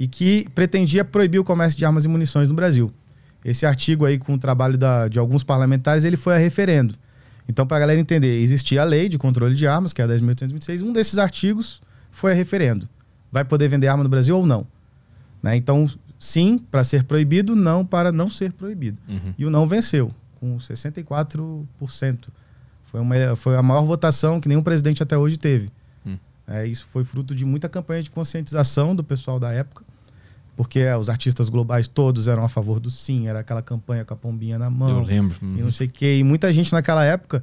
e 0.00 0.08
que 0.08 0.48
pretendia 0.54 1.04
proibir 1.04 1.38
o 1.38 1.44
comércio 1.44 1.78
de 1.78 1.84
armas 1.84 2.04
e 2.04 2.08
munições 2.08 2.48
no 2.48 2.54
Brasil. 2.54 2.90
Esse 3.44 3.64
artigo 3.66 4.04
aí, 4.06 4.18
com 4.18 4.34
o 4.34 4.38
trabalho 4.38 4.76
da- 4.76 5.06
de 5.08 5.18
alguns 5.18 5.44
parlamentares, 5.44 6.02
ele 6.04 6.16
foi 6.16 6.34
a 6.34 6.38
referendo. 6.38 6.94
Então, 7.48 7.66
para 7.66 7.76
a 7.76 7.80
galera 7.80 8.00
entender, 8.00 8.40
existia 8.40 8.80
a 8.82 8.84
Lei 8.84 9.08
de 9.08 9.18
Controle 9.18 9.54
de 9.54 9.66
Armas, 9.66 9.92
que 9.92 10.00
é 10.00 10.04
a 10.04 10.08
10.826, 10.08 10.80
um 10.82 10.92
desses 10.92 11.18
artigos 11.18 11.82
foi 12.10 12.32
a 12.32 12.34
referendo. 12.34 12.88
Vai 13.30 13.44
poder 13.44 13.68
vender 13.68 13.88
arma 13.88 14.02
no 14.02 14.08
Brasil 14.08 14.36
ou 14.36 14.46
não? 14.46 14.66
Né? 15.42 15.56
Então, 15.56 15.88
sim, 16.18 16.58
para 16.70 16.82
ser 16.84 17.04
proibido, 17.04 17.54
não 17.54 17.84
para 17.84 18.10
não 18.12 18.30
ser 18.30 18.52
proibido. 18.52 18.98
Uhum. 19.08 19.34
E 19.38 19.44
o 19.44 19.50
não 19.50 19.68
venceu, 19.68 20.12
com 20.38 20.58
64%. 20.58 22.28
Foi, 22.84 23.00
uma, 23.00 23.36
foi 23.36 23.56
a 23.56 23.62
maior 23.62 23.82
votação 23.82 24.40
que 24.40 24.48
nenhum 24.48 24.62
presidente 24.62 25.02
até 25.02 25.16
hoje 25.16 25.36
teve. 25.36 25.70
Hum. 26.04 26.16
É, 26.46 26.66
isso 26.66 26.86
foi 26.90 27.04
fruto 27.04 27.34
de 27.34 27.44
muita 27.44 27.68
campanha 27.68 28.02
de 28.02 28.10
conscientização 28.10 28.94
do 28.94 29.04
pessoal 29.04 29.38
da 29.38 29.52
época, 29.52 29.84
porque 30.62 30.78
é, 30.80 30.94
os 30.94 31.08
artistas 31.08 31.48
globais 31.48 31.88
todos 31.88 32.28
eram 32.28 32.44
a 32.44 32.48
favor 32.50 32.78
do 32.78 32.90
sim, 32.90 33.26
era 33.28 33.38
aquela 33.40 33.62
campanha 33.62 34.04
com 34.04 34.12
a 34.12 34.16
pombinha 34.16 34.58
na 34.58 34.66
Eu 34.66 34.70
mão 34.70 35.02
lembro. 35.02 35.34
e 35.40 35.44
Uhum. 35.44 35.56
não 35.64 35.70
sei 35.70 35.86
o 35.86 35.90
quê. 35.90 36.18
E 36.18 36.22
muita 36.22 36.52
gente 36.52 36.70
naquela 36.70 37.02
época 37.02 37.42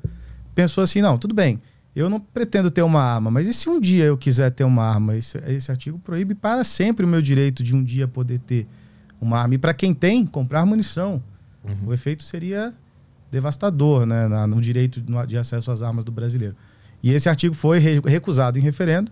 pensou 0.53 0.83
assim: 0.83 1.01
não, 1.01 1.17
tudo 1.17 1.33
bem, 1.33 1.59
eu 1.95 2.11
não 2.11 2.19
pretendo 2.19 2.69
ter 2.69 2.83
uma 2.83 3.01
arma, 3.01 3.31
mas 3.31 3.47
e 3.47 3.53
se 3.55 3.67
um 3.69 3.79
dia 3.81 4.03
eu 4.05 4.15
quiser 4.17 4.51
ter 4.51 4.63
uma 4.65 4.83
arma? 4.83 5.15
Esse, 5.15 5.35
esse 5.47 5.71
artigo 5.71 5.97
proíbe 5.97 6.35
para 6.35 6.63
sempre 6.63 7.05
o 7.05 7.07
meu 7.09 7.19
direito 7.21 7.63
de 7.63 7.73
um 7.75 7.83
dia 7.83 8.07
poder 8.07 8.37
ter 8.37 8.67
uma 9.19 9.39
arma. 9.39 9.55
E 9.55 9.57
para 9.57 9.73
quem 9.73 9.95
tem, 9.95 10.23
comprar 10.23 10.63
munição. 10.63 11.23
Uhum. 11.63 11.87
O 11.87 11.93
efeito 11.95 12.21
seria 12.21 12.71
devastador 13.31 14.05
né, 14.05 14.27
na- 14.27 14.45
no 14.47 14.61
direito 14.61 15.01
de 15.27 15.37
acesso 15.37 15.71
às 15.71 15.81
armas 15.81 16.03
do 16.05 16.11
brasileiro. 16.11 16.55
E 17.03 17.11
esse 17.11 17.27
artigo 17.27 17.53
foi 17.55 17.79
re- 17.79 17.99
recusado 18.05 18.57
em 18.57 18.61
referendo. 18.61 19.11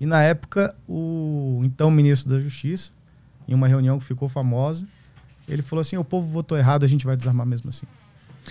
E 0.00 0.06
na 0.06 0.22
época, 0.22 0.74
o 0.88 1.60
então 1.64 1.90
ministro 1.90 2.30
da 2.34 2.38
Justiça, 2.40 2.92
em 3.50 3.54
uma 3.54 3.68
reunião 3.68 3.98
que 3.98 4.04
ficou 4.04 4.28
famosa, 4.28 4.86
ele 5.48 5.60
falou 5.62 5.80
assim: 5.80 5.96
o 5.98 6.04
povo 6.04 6.26
votou 6.28 6.56
errado, 6.56 6.84
a 6.84 6.88
gente 6.88 7.04
vai 7.04 7.16
desarmar 7.16 7.44
mesmo 7.44 7.68
assim. 7.68 7.86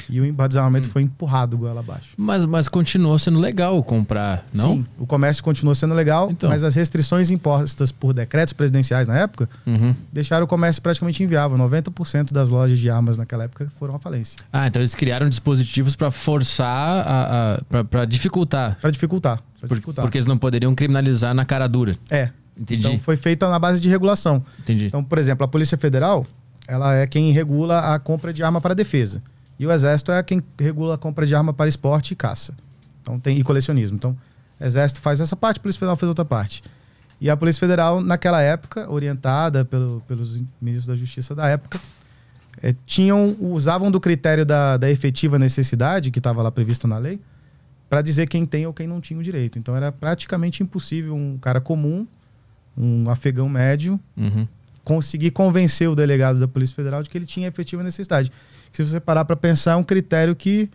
E 0.07 0.21
o 0.21 0.47
desarmamento 0.47 0.87
Hum. 0.87 0.91
foi 0.91 1.01
empurrado 1.01 1.57
goela 1.57 1.79
abaixo. 1.79 2.09
Mas, 2.15 2.45
mas 2.45 2.67
continuou 2.67 3.17
sendo 3.17 3.39
legal 3.39 3.83
comprar, 3.83 4.45
não? 4.55 4.75
Sim, 4.75 4.85
o 4.99 5.05
comércio 5.07 5.43
continuou 5.43 5.73
sendo 5.73 5.95
legal, 5.95 6.29
Então. 6.29 6.47
mas 6.47 6.63
as 6.63 6.75
restrições 6.75 7.31
impostas 7.31 7.91
por 7.91 8.13
decretos 8.13 8.53
presidenciais 8.53 9.07
na 9.07 9.17
época 9.17 9.49
Uhum. 9.65 9.95
deixaram 10.13 10.45
o 10.45 10.47
comércio 10.47 10.79
praticamente 10.79 11.23
inviável. 11.23 11.57
90% 11.57 12.31
das 12.31 12.49
lojas 12.49 12.77
de 12.77 12.87
armas 12.87 13.17
naquela 13.17 13.45
época 13.45 13.67
foram 13.79 13.95
à 13.95 13.99
falência. 13.99 14.37
Ah, 14.53 14.67
então 14.67 14.79
eles 14.79 14.93
criaram 14.93 15.27
dispositivos 15.27 15.95
pra 15.95 16.11
forçar, 16.11 17.07
a, 17.07 17.57
a, 17.79 17.83
pra 17.83 18.05
dificultar. 18.05 18.77
Para 18.79 18.91
dificultar. 18.91 19.41
dificultar. 19.63 20.03
porque 20.05 20.19
eles 20.19 20.27
não 20.27 20.37
poderiam 20.37 20.73
criminalizar 20.75 21.33
na 21.33 21.45
cara 21.45 21.67
dura. 21.67 21.95
É. 22.11 22.29
Entendi. 22.59 22.81
Então 22.81 22.99
foi 22.99 23.15
feita 23.15 23.49
na 23.49 23.57
base 23.57 23.79
de 23.79 23.87
regulação. 23.87 24.43
Entendi. 24.59 24.87
Então, 24.87 25.03
por 25.03 25.17
exemplo, 25.17 25.43
a 25.45 25.47
Polícia 25.47 25.77
Federal, 25.77 26.25
ela 26.67 26.93
é 26.95 27.07
quem 27.07 27.31
regula 27.31 27.93
a 27.93 27.99
compra 27.99 28.33
de 28.33 28.43
arma 28.43 28.59
para 28.59 28.73
defesa. 28.73 29.21
E 29.57 29.65
o 29.65 29.71
Exército 29.71 30.11
é 30.11 30.21
quem 30.23 30.41
regula 30.59 30.95
a 30.95 30.97
compra 30.97 31.25
de 31.25 31.33
arma 31.35 31.53
para 31.53 31.67
esporte 31.69 32.11
e 32.11 32.15
caça. 32.15 32.53
Então 33.01 33.19
tem 33.19 33.37
e 33.39 33.43
colecionismo. 33.43 33.95
Então, 33.97 34.15
o 34.59 34.63
Exército 34.65 34.99
faz 35.01 35.19
essa 35.21 35.35
parte, 35.35 35.57
a 35.57 35.61
Polícia 35.61 35.79
Federal 35.79 35.95
faz 35.97 36.07
outra 36.07 36.25
parte. 36.25 36.61
E 37.21 37.29
a 37.29 37.35
Polícia 37.35 37.59
Federal, 37.59 38.01
naquela 38.01 38.41
época, 38.41 38.89
orientada 38.89 39.65
pelo- 39.65 40.01
pelos 40.07 40.41
ministros 40.61 40.87
da 40.87 40.95
Justiça 40.95 41.35
da 41.35 41.47
época, 41.47 41.79
eh, 42.61 42.73
tinham 42.85 43.35
usavam 43.39 43.89
do 43.91 43.99
critério 43.99 44.45
da, 44.45 44.77
da 44.77 44.89
efetiva 44.89 45.37
necessidade 45.39 46.11
que 46.11 46.19
estava 46.19 46.41
lá 46.41 46.51
prevista 46.51 46.87
na 46.87 46.97
lei 46.97 47.19
para 47.89 48.01
dizer 48.01 48.27
quem 48.27 48.45
tem 48.45 48.65
ou 48.67 48.73
quem 48.73 48.87
não 48.87 49.01
tinha 49.01 49.19
o 49.19 49.23
direito. 49.23 49.57
Então 49.59 49.75
era 49.75 49.91
praticamente 49.91 50.61
impossível 50.63 51.13
um 51.15 51.37
cara 51.37 51.59
comum, 51.59 52.07
um 52.79 53.09
afegão 53.09 53.49
médio, 53.49 53.99
Uhum. 54.15 54.47
conseguir 54.83 55.31
convencer 55.31 55.89
o 55.89 55.95
delegado 55.95 56.39
da 56.39 56.47
Polícia 56.47 56.75
Federal 56.75 57.03
de 57.03 57.09
que 57.09 57.17
ele 57.17 57.25
tinha 57.25 57.47
efetiva 57.47 57.83
necessidade. 57.83 58.31
Se 58.71 58.81
você 58.83 58.99
parar 58.99 59.25
para 59.25 59.35
pensar, 59.35 59.73
é 59.73 59.75
um 59.75 59.83
critério 59.83 60.35
que. 60.35 60.69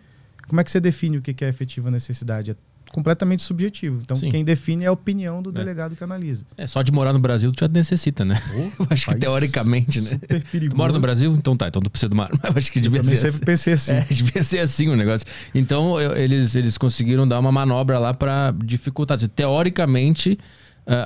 Como 0.49 0.61
é 0.61 0.65
que 0.65 0.71
você 0.71 0.79
define 0.81 1.17
o 1.19 1.23
que 1.23 1.33
que 1.33 1.45
é 1.45 1.49
efetiva 1.49 1.91
necessidade? 1.91 2.51
É 2.51 2.57
completamente 2.93 3.43
subjetivo. 3.43 4.01
Então, 4.05 4.17
Sim. 4.17 4.29
quem 4.29 4.45
define 4.45 4.85
é 4.85 4.87
a 4.89 4.93
opinião 4.93 5.43
do 5.43 5.51
delegado 5.51 5.97
que 5.97 6.05
analisa. 6.05 6.45
É, 6.57 6.65
só 6.67 6.81
de 6.83 6.93
morar 6.93 7.13
no 7.13 7.19
Brasil 7.19 7.51
tu 7.51 7.61
já 7.61 7.67
necessita, 7.69 8.25
né? 8.25 8.41
Eu 8.79 8.87
acho 8.91 9.07
que 9.07 9.15
teoricamente, 9.17 10.01
né? 10.01 10.21
Tu 10.69 10.77
mora 10.77 10.93
no 10.93 11.01
Brasil? 11.01 11.35
Então 11.35 11.57
tá, 11.57 11.67
então 11.67 11.81
tu 11.83 11.91
precisa 11.91 12.09
de 12.09 12.15
uma 12.15 12.25
arma. 12.25 12.39
Eu 12.45 12.53
acho 12.57 12.71
que 12.71 12.79
Eu 12.79 12.83
devia 12.83 13.01
também 13.03 13.17
ser 13.17 13.33
sempre 13.33 13.37
assim. 13.37 13.45
pensei 13.45 13.73
assim. 13.73 13.93
É, 13.95 14.01
devia 14.15 14.43
ser 14.45 14.59
assim 14.61 14.89
o 14.89 14.95
negócio. 14.97 15.27
Então, 15.55 16.01
eu- 16.01 16.17
eles, 16.17 16.55
eles 16.55 16.77
conseguiram 16.79 17.27
dar 17.27 17.41
uma 17.41 17.51
manobra 17.51 17.99
lá 17.99 18.13
pra 18.15 18.55
dificultar. 18.65 19.17
Assim, 19.17 19.27
Teoricamente, 19.29 20.39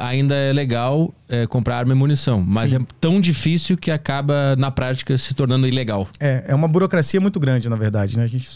ainda 0.01 0.35
é 0.35 0.53
legal 0.53 1.15
eh, 1.29 1.47
comprar 1.47 1.79
arma 1.79 1.93
e 1.93 1.95
munição, 1.97 2.41
mas 2.41 2.71
Sim. 2.71 2.77
é 2.79 2.81
tão 3.01 3.21
difícil 3.21 3.77
que 3.77 3.91
acaba, 3.91 4.57
na 4.57 4.71
prática, 4.71 5.17
se 5.17 5.35
tornando 5.35 5.67
ilegal. 5.69 6.09
É, 6.19 6.45
é 6.49 6.55
uma 6.55 6.67
burocracia 6.67 7.21
muito 7.21 7.39
grande, 7.39 7.69
na 7.69 7.77
verdade. 7.77 8.17
Né? 8.17 8.25
A 8.25 8.27
gente 8.27 8.49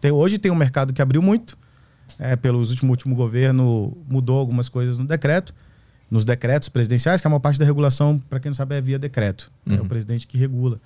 tem, 0.00 0.10
hoje 0.12 0.38
tem 0.38 0.52
um 0.52 0.54
mercado 0.54 0.92
que 0.92 1.02
abriu 1.02 1.20
muito. 1.20 1.56
É, 2.18 2.34
pelos 2.36 2.70
último 2.70 2.90
último 2.90 3.14
governo 3.14 3.96
mudou 4.08 4.38
algumas 4.38 4.68
coisas 4.68 4.98
no 4.98 5.04
decreto, 5.04 5.54
nos 6.10 6.24
decretos 6.24 6.68
presidenciais, 6.68 7.20
que 7.20 7.26
é 7.26 7.30
uma 7.30 7.38
parte 7.38 7.58
da 7.60 7.64
regulação, 7.64 8.18
para 8.28 8.40
quem 8.40 8.50
não 8.50 8.54
sabe, 8.56 8.74
é 8.76 8.80
via 8.80 8.98
decreto. 8.98 9.52
É 9.66 9.74
Uhum. 9.74 9.82
o 9.82 9.84
presidente 9.86 10.26
que 10.26 10.36
regula. 10.38 10.80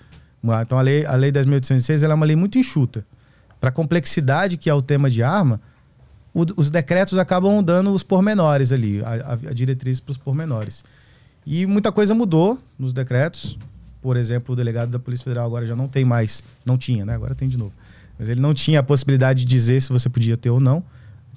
Então 0.63 0.79
a 0.79 0.83
lei, 0.83 1.07
a 1.07 1.15
lei 1.15 1.31
10.806 1.31 2.03
ela 2.03 2.13
é 2.13 2.17
uma 2.17 2.27
lei 2.27 2.35
muito 2.37 2.59
enxuta. 2.59 3.07
Para 3.61 3.69
a 3.69 3.73
complexidade 3.73 4.57
que 4.57 4.69
é 4.69 4.75
o 4.75 4.83
tema 4.83 5.09
de 5.09 5.23
arma, 5.23 5.61
o- 6.35 6.45
os 6.57 6.71
decretos 6.71 7.19
acabam 7.19 7.63
dando 7.63 7.93
os 7.93 8.03
pormenores 8.03 8.73
ali, 8.73 9.03
a, 9.05 9.33
a, 9.33 9.53
diretriz 9.55 10.01
para 10.01 10.13
os 10.13 10.19
pormenores. 10.19 10.85
E 11.47 11.67
muita 11.67 11.91
coisa 11.93 12.15
mudou 12.15 12.59
nos 12.79 12.93
decretos. 12.93 13.59
Por 14.01 14.17
exemplo, 14.17 14.53
o 14.53 14.57
delegado 14.57 14.91
da 14.91 14.99
Polícia 14.99 15.25
Federal 15.25 15.47
agora 15.47 15.65
já 15.67 15.77
não 15.77 15.89
tem 15.89 16.05
mais, 16.05 16.43
não 16.65 16.77
tinha, 16.79 17.05
né? 17.05 17.15
Agora 17.15 17.35
tem 17.35 17.49
de 17.49 17.57
novo. 17.57 17.73
Mas 18.19 18.29
ele 18.29 18.41
não 18.41 18.53
tinha 18.55 18.81
a 18.81 18.83
possibilidade 18.83 19.41
de 19.41 19.47
dizer 19.47 19.81
se 19.81 19.89
você 19.91 20.09
podia 20.09 20.37
ter 20.37 20.51
ou 20.51 20.61
não. 20.61 20.83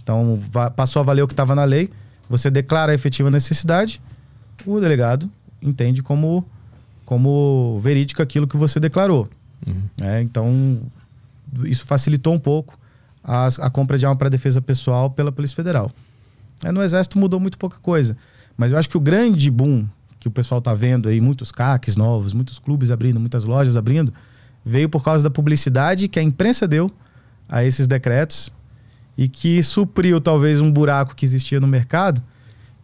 Então 0.01 0.39
passou 0.75 0.99
a 0.99 1.03
valer 1.03 1.23
o 1.23 1.27
que 1.27 1.33
estava 1.33 1.55
na 1.55 1.63
lei. 1.63 1.89
Você 2.29 2.49
declara 2.51 2.91
a 2.91 2.95
efetiva 2.95 3.29
necessidade, 3.31 4.01
o 4.65 4.79
delegado 4.79 5.29
entende 5.61 6.01
como 6.03 6.45
como 7.05 7.79
verídico 7.83 8.21
aquilo 8.21 8.47
que 8.47 8.57
você 8.57 8.79
declarou. 8.79 9.29
Uhum. 9.65 9.83
né? 9.99 10.21
então 10.21 10.81
isso 11.63 11.85
facilitou 11.85 12.33
um 12.33 12.39
pouco 12.39 12.77
a, 13.25 13.48
a 13.48 13.70
compra 13.70 13.98
de 13.98 14.05
arma 14.05 14.15
para 14.15 14.29
defesa 14.29 14.62
pessoal 14.62 15.10
pela 15.10 15.32
Polícia 15.32 15.55
Federal. 15.55 15.91
É, 16.63 16.72
no 16.72 16.82
Exército 16.82 17.17
mudou 17.17 17.39
muito 17.39 17.58
pouca 17.58 17.77
coisa. 17.82 18.15
Mas 18.55 18.72
eu 18.72 18.77
acho 18.77 18.88
que 18.88 18.96
o 18.96 19.01
grande 19.01 19.50
boom 19.51 19.86
que 20.20 20.27
o 20.27 20.32
pessoal 20.32 20.60
está 20.60 20.74
vendo 20.74 21.10
aí, 21.10 21.20
muitos 21.20 21.51
CACs 21.51 21.98
novos, 21.98 22.34
muitos 22.34 22.58
clubes 22.58 22.89
abrindo, 22.89 23.20
muitas 23.20 23.44
lojas 23.44 23.75
abrindo, 23.75 24.13
veio 24.65 24.89
por 24.89 25.03
causa 25.03 25.24
da 25.24 25.29
publicidade 25.29 26.08
que 26.08 26.17
a 26.17 26.24
imprensa 26.24 26.67
deu 26.67 26.89
a 27.48 27.63
esses 27.63 27.86
decretos 27.86 28.51
e 29.17 29.27
que 29.27 29.62
supriu 29.62 30.20
talvez 30.20 30.62
um 30.62 30.72
buraco 30.72 31.15
que 31.15 31.25
existia 31.25 31.60
no 31.60 31.67
mercado, 31.67 32.24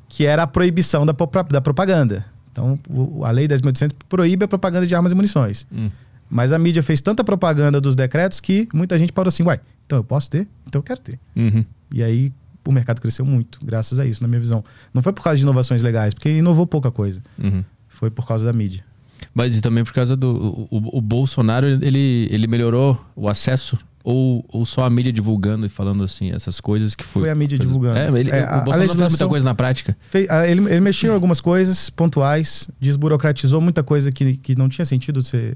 que 0.07 0.25
era 0.25 0.43
a 0.43 0.47
proibição 0.47 1.05
da, 1.05 1.15
da 1.49 1.61
propaganda. 1.61 2.25
Então, 2.51 2.77
o, 2.89 3.25
a 3.25 3.31
Lei 3.31 3.47
10.800 3.47 3.93
proíbe 4.07 4.45
a 4.45 4.47
propaganda 4.47 4.85
de 4.85 4.93
armas 4.93 5.11
e 5.11 5.15
munições. 5.15 5.65
Hum. 5.71 5.89
Mas 6.29 6.51
a 6.53 6.59
mídia 6.59 6.83
fez 6.83 7.01
tanta 7.01 7.23
propaganda 7.23 7.81
dos 7.81 7.95
decretos 7.95 8.39
que 8.39 8.67
muita 8.73 8.97
gente 8.99 9.11
parou 9.11 9.29
assim, 9.29 9.43
uai, 9.43 9.59
então 9.91 9.99
eu 9.99 10.03
posso 10.05 10.29
ter? 10.29 10.47
Então 10.65 10.79
eu 10.79 10.83
quero 10.83 11.01
ter. 11.01 11.19
Uhum. 11.35 11.65
E 11.93 12.01
aí 12.01 12.31
o 12.65 12.71
mercado 12.71 13.01
cresceu 13.01 13.25
muito, 13.25 13.59
graças 13.61 13.99
a 13.99 14.05
isso, 14.05 14.21
na 14.21 14.27
minha 14.27 14.39
visão. 14.39 14.63
Não 14.93 15.01
foi 15.01 15.11
por 15.11 15.21
causa 15.21 15.35
de 15.35 15.43
inovações 15.43 15.83
legais, 15.83 16.13
porque 16.13 16.29
inovou 16.29 16.65
pouca 16.65 16.89
coisa. 16.89 17.21
Uhum. 17.37 17.61
Foi 17.89 18.09
por 18.09 18.25
causa 18.25 18.45
da 18.45 18.53
mídia. 18.53 18.85
Mas 19.33 19.57
e 19.57 19.61
também 19.61 19.83
por 19.83 19.91
causa 19.91 20.15
do. 20.15 20.65
O, 20.71 20.97
o, 20.97 21.01
Bolsonaro, 21.01 21.67
ele, 21.67 22.27
ele 22.31 22.47
melhorou 22.47 22.99
o 23.15 23.27
acesso? 23.27 23.77
Ou, 24.03 24.43
ou 24.47 24.65
só 24.65 24.83
a 24.83 24.89
mídia 24.89 25.13
divulgando 25.13 25.63
e 25.65 25.69
falando 25.69 26.03
assim, 26.03 26.31
essas 26.31 26.59
coisas 26.59 26.95
que 26.95 27.03
foi. 27.03 27.23
Foi 27.23 27.29
a 27.29 27.35
mídia 27.35 27.59
divulgando. 27.59 27.99
É, 27.99 28.07
ele, 28.19 28.31
é, 28.31 28.43
o 28.45 28.63
Bolsonaro 28.63 28.87
fez 28.95 29.09
muita 29.09 29.27
coisa 29.27 29.45
na 29.45 29.53
prática. 29.53 29.95
Fez, 29.99 30.27
ele, 30.47 30.61
ele 30.71 30.79
mexeu 30.79 31.11
em 31.11 31.13
algumas 31.13 31.39
coisas 31.39 31.89
pontuais, 31.89 32.67
desburocratizou 32.79 33.61
muita 33.61 33.83
coisa 33.83 34.11
que, 34.11 34.37
que 34.37 34.55
não 34.55 34.69
tinha 34.69 34.85
sentido 34.85 35.21
ser, 35.21 35.55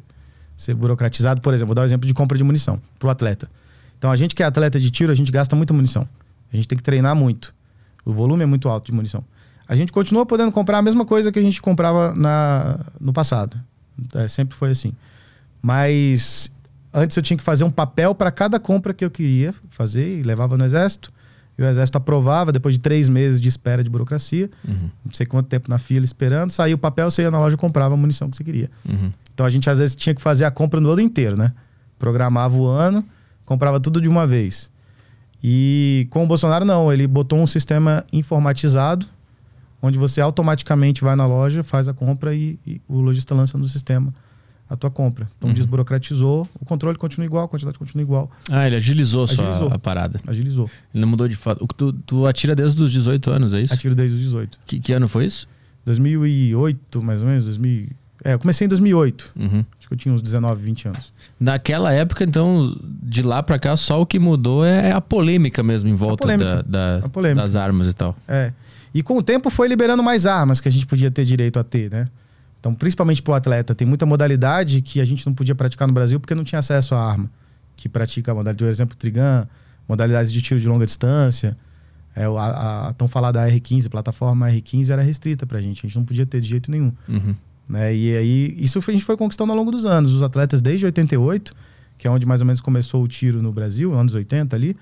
ser 0.56 0.76
burocratizado. 0.76 1.42
Por 1.42 1.54
exemplo, 1.54 1.70
vou 1.70 1.76
dar 1.76 1.82
um 1.82 1.86
exemplo 1.86 2.06
de 2.06 2.14
compra 2.14 2.38
de 2.38 2.44
munição 2.44 2.80
para 3.00 3.08
o 3.08 3.10
atleta. 3.10 3.50
Então, 4.06 4.12
a 4.12 4.16
gente 4.16 4.36
que 4.36 4.44
é 4.44 4.46
atleta 4.46 4.80
de 4.80 4.92
tiro, 4.92 5.12
a 5.12 5.16
gente 5.16 5.32
gasta 5.32 5.56
muita 5.56 5.74
munição. 5.74 6.08
A 6.54 6.56
gente 6.56 6.68
tem 6.68 6.78
que 6.78 6.84
treinar 6.84 7.16
muito. 7.16 7.56
O 8.06 8.14
volume 8.14 8.44
é 8.44 8.46
muito 8.46 8.70
alto 8.70 8.86
de 8.86 8.92
munição. 8.92 9.24
A 9.68 9.76
gente 9.76 9.92
continua 9.92 10.28
podendo 10.28 10.52
comprar 10.52 10.78
a 10.78 10.82
mesma 10.84 11.04
coisa 11.06 11.32
que 11.32 11.40
a 11.40 11.42
gente 11.42 11.60
comprava 11.60 12.14
na, 12.14 12.86
no 13.02 13.12
passado. 13.12 13.60
É, 14.14 14.28
sempre 14.28 14.56
foi 14.56 14.70
assim. 14.70 14.94
Mas 15.60 16.52
antes 16.94 17.18
eu 17.18 17.24
tinha 17.24 17.36
que 17.36 17.44
fazer 17.44 17.64
um 17.64 17.72
papel 17.72 18.14
para 18.14 18.30
cada 18.30 18.60
compra 18.60 18.94
que 18.94 19.04
eu 19.04 19.10
queria 19.10 19.56
fazer 19.72 20.20
e 20.20 20.22
levava 20.22 20.56
no 20.56 20.64
exército. 20.64 21.12
E 21.58 21.64
o 21.64 21.66
exército 21.66 21.98
aprovava 21.98 22.52
depois 22.52 22.76
de 22.76 22.82
três 22.82 23.10
meses 23.10 23.42
de 23.42 23.50
espera 23.50 23.84
de 23.84 23.90
burocracia. 23.90 24.52
Uhum. 24.68 24.92
Não 25.04 25.14
sei 25.16 25.26
quanto 25.26 25.48
tempo 25.48 25.68
na 25.68 25.80
fila 25.80 26.06
esperando. 26.06 26.52
Saía 26.52 26.76
o 26.76 26.78
papel, 26.78 27.10
você 27.10 27.24
ia 27.24 27.32
na 27.32 27.40
loja 27.40 27.56
e 27.56 27.58
comprava 27.58 27.96
a 27.96 27.98
munição 27.98 28.30
que 28.30 28.38
você 28.38 28.44
queria. 28.44 28.70
Uhum. 28.88 29.12
Então 29.34 29.48
a 29.48 29.50
gente 29.50 29.68
às 29.68 29.80
vezes 29.80 29.96
tinha 29.96 30.14
que 30.14 30.22
fazer 30.22 30.46
a 30.46 30.52
compra 30.52 30.80
no 30.80 30.92
ano 30.92 31.02
inteiro, 31.02 31.36
né? 31.36 31.52
Programava 31.98 32.56
o 32.56 32.68
ano, 32.68 33.04
comprava 33.46 33.80
tudo 33.80 34.02
de 34.02 34.08
uma 34.08 34.26
vez. 34.26 34.72
E 35.44 36.08
com 36.10 36.24
o 36.24 36.28
Bolsonaro, 36.28 36.66
não. 36.66 36.92
Ele 36.92 37.08
botou 37.08 37.40
um 37.40 37.48
sistema 37.48 38.04
informatizado, 38.12 39.06
onde 39.82 39.98
você 39.98 40.20
automaticamente 40.20 41.04
vai 41.04 41.16
na 41.16 41.28
loja, 41.28 41.64
faz 41.64 41.88
a 41.88 41.94
compra 41.94 42.34
e, 42.34 42.60
e 42.66 42.82
o 42.88 43.00
lojista 43.00 43.36
lança 43.36 43.58
no 43.58 43.66
sistema 43.66 44.14
a 44.70 44.76
tua 44.76 44.90
compra. 44.90 45.30
Então 45.38 45.50
uhum. 45.50 45.54
desburocratizou, 45.54 46.48
o 46.60 46.66
controle 46.66 46.98
continua 46.98 47.26
igual, 47.26 47.46
a 47.46 47.48
quantidade 47.48 47.78
continua 47.78 48.02
igual. 48.02 48.32
Ah, 48.50 48.66
ele 48.66 48.76
agilizou, 48.76 49.24
agilizou. 49.24 49.72
a 49.72 49.78
parada. 49.78 50.20
Agilizou. 50.28 50.70
Ele 50.94 51.02
não 51.02 51.08
mudou 51.08 51.28
de 51.28 51.36
fato. 51.36 51.66
Tu, 51.78 51.94
tu 51.94 52.26
atira 52.26 52.56
desde 52.56 52.82
os 52.82 52.92
18 52.92 53.30
anos, 53.30 53.54
é 53.54 53.62
isso? 53.62 53.74
Atiro 53.74 53.94
desde 53.94 54.16
os 54.16 54.24
18. 54.24 54.60
Que, 54.66 54.80
que 54.80 54.94
ano 54.94 55.08
foi 55.08 55.26
isso? 55.26 55.48
2008, 55.86 57.04
mais 57.04 57.22
ou 57.22 57.28
menos, 57.28 57.46
2000. 57.46 57.90
É, 58.26 58.34
eu 58.34 58.40
comecei 58.40 58.66
em 58.66 58.68
2008. 58.68 59.34
Uhum. 59.36 59.64
Acho 59.78 59.88
que 59.88 59.94
eu 59.94 59.98
tinha 59.98 60.12
uns 60.12 60.20
19, 60.20 60.60
20 60.60 60.88
anos. 60.88 61.14
Naquela 61.40 61.94
época, 61.94 62.24
então, 62.24 62.76
de 63.04 63.22
lá 63.22 63.44
para 63.44 63.60
cá, 63.60 63.78
só 63.78 64.02
o 64.02 64.06
que 64.06 64.18
mudou 64.18 64.66
é 64.66 64.92
a 64.92 65.00
polêmica 65.00 65.62
mesmo 65.62 65.92
em 65.92 65.94
volta 65.94 66.36
da, 66.36 66.62
da, 66.64 67.10
polêmica. 67.10 67.44
das 67.44 67.56
armas 67.56 67.88
e 67.88 67.94
tal. 67.94 68.16
É. 68.28 68.52
E 68.92 69.04
com 69.04 69.16
o 69.16 69.22
tempo 69.22 69.52
foi 69.52 69.68
liberando 69.68 70.02
mais 70.02 70.26
armas 70.26 70.60
que 70.60 70.68
a 70.68 70.72
gente 70.72 70.88
podia 70.88 71.12
ter 71.12 71.24
direito 71.24 71.60
a 71.60 71.64
ter, 71.64 71.92
né? 71.92 72.08
Então, 72.60 72.74
principalmente 72.74 73.22
pro 73.22 73.32
atleta, 73.36 73.76
tem 73.76 73.88
muita 73.88 74.08
modalidade 74.08 74.82
que 74.82 75.00
a 75.00 75.06
gente 75.06 75.24
não 75.28 75.34
podia 75.36 75.54
praticar 75.54 75.88
no 75.88 75.94
Brasil 75.94 76.20
porque 76.20 76.34
não 76.34 76.44
tinha 76.44 76.58
acesso 76.58 76.96
à 76.96 77.00
arma. 77.00 77.30
Que 77.76 77.88
pratica 77.88 78.32
a 78.32 78.34
modalidade, 78.34 78.64
por 78.64 78.72
exemplo, 78.72 78.98
Trigan, 78.98 79.48
modalidades 79.88 80.32
de 80.32 80.42
tiro 80.42 80.60
de 80.60 80.68
longa 80.68 80.84
distância. 80.84 81.56
É, 82.16 82.26
a, 82.26 82.88
a 82.88 82.94
tão 82.94 83.08
falada 83.08 83.48
R15, 83.48 83.88
plataforma 83.88 84.50
R15 84.50 84.90
era 84.90 85.04
restrita 85.04 85.46
pra 85.46 85.62
gente. 85.62 85.86
A 85.86 85.88
gente 85.88 85.96
não 85.96 86.06
podia 86.06 86.26
ter 86.26 86.42
de 86.42 86.48
jeito 86.48 86.72
nenhum. 86.72 86.92
Uhum. 87.08 87.36
Né? 87.68 87.96
E 87.96 88.16
aí, 88.16 88.56
isso 88.60 88.80
a 88.80 88.92
gente 88.92 89.04
foi 89.04 89.18
conquistando 89.18 89.52
ao 89.52 89.58
longo 89.58 89.72
dos 89.72 89.86
anos. 89.86 90.12
Os 90.12 90.22
atletas, 90.24 90.62
desde 90.62 90.86
88, 90.86 91.54
que 91.98 92.08
é 92.08 92.12
onde 92.12 92.26
mais 92.26 92.42
ou 92.42 92.48
menos 92.48 92.62
começou 92.62 93.04
o 93.04 93.08
tiro 93.08 93.42
no 93.42 93.52
Brasil, 93.52 93.94
anos 93.94 94.14
80 94.14 94.56
ali, 94.56 94.78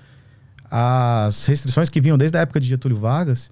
as 0.69 1.45
restrições 1.45 1.89
que 1.89 2.01
vinham 2.01 2.17
desde 2.17 2.37
a 2.37 2.41
época 2.41 2.59
de 2.59 2.67
Getúlio 2.67 2.97
Vargas, 2.97 3.51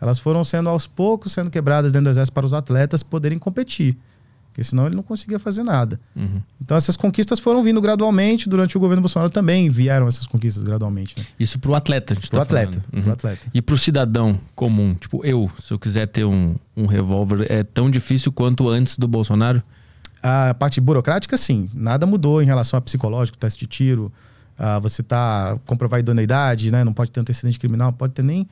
elas 0.00 0.18
foram 0.18 0.42
sendo 0.42 0.68
aos 0.68 0.86
poucos 0.86 1.32
sendo 1.32 1.50
quebradas 1.50 1.92
dentro 1.92 2.06
do 2.06 2.10
exército 2.10 2.32
para 2.32 2.46
os 2.46 2.54
atletas 2.54 3.02
poderem 3.02 3.38
competir. 3.38 3.96
Porque 4.52 4.62
senão 4.62 4.86
ele 4.86 4.94
não 4.94 5.02
conseguia 5.02 5.38
fazer 5.38 5.62
nada. 5.62 5.98
Uhum. 6.14 6.42
Então 6.60 6.76
essas 6.76 6.94
conquistas 6.94 7.40
foram 7.40 7.62
vindo 7.62 7.80
gradualmente. 7.80 8.50
Durante 8.50 8.76
o 8.76 8.80
governo 8.80 9.00
Bolsonaro 9.00 9.30
também 9.30 9.70
vieram 9.70 10.06
essas 10.06 10.26
conquistas 10.26 10.62
gradualmente. 10.62 11.18
Né? 11.18 11.24
Isso 11.40 11.58
para 11.58 11.70
o 11.70 11.74
atleta. 11.74 12.14
Para 12.14 12.26
o 12.26 12.30
tá 12.30 12.42
atleta, 12.42 12.84
uhum. 12.92 13.10
atleta. 13.10 13.48
E 13.54 13.62
para 13.62 13.74
o 13.74 13.78
cidadão 13.78 14.38
comum, 14.54 14.94
tipo 14.94 15.24
eu, 15.24 15.50
se 15.58 15.72
eu 15.72 15.78
quiser 15.78 16.06
ter 16.06 16.24
um, 16.24 16.54
um 16.76 16.84
revólver, 16.84 17.46
é 17.50 17.64
tão 17.64 17.90
difícil 17.90 18.30
quanto 18.30 18.68
antes 18.68 18.98
do 18.98 19.08
Bolsonaro? 19.08 19.62
A 20.22 20.52
parte 20.52 20.82
burocrática, 20.82 21.36
sim. 21.38 21.68
Nada 21.74 22.04
mudou 22.04 22.42
em 22.42 22.44
relação 22.44 22.76
a 22.76 22.80
psicológico, 22.80 23.38
teste 23.38 23.60
de 23.60 23.66
tiro. 23.66 24.12
Uh, 24.58 24.80
você 24.82 25.02
tá 25.02 25.58
comprovar 25.64 25.98
idoneidade, 25.98 26.70
né? 26.70 26.84
Não 26.84 26.92
pode 26.92 27.10
ter 27.10 27.20
antecedente 27.20 27.58
criminal, 27.58 27.90
pode 27.92 28.12
ter 28.12 28.22
nem, 28.22 28.46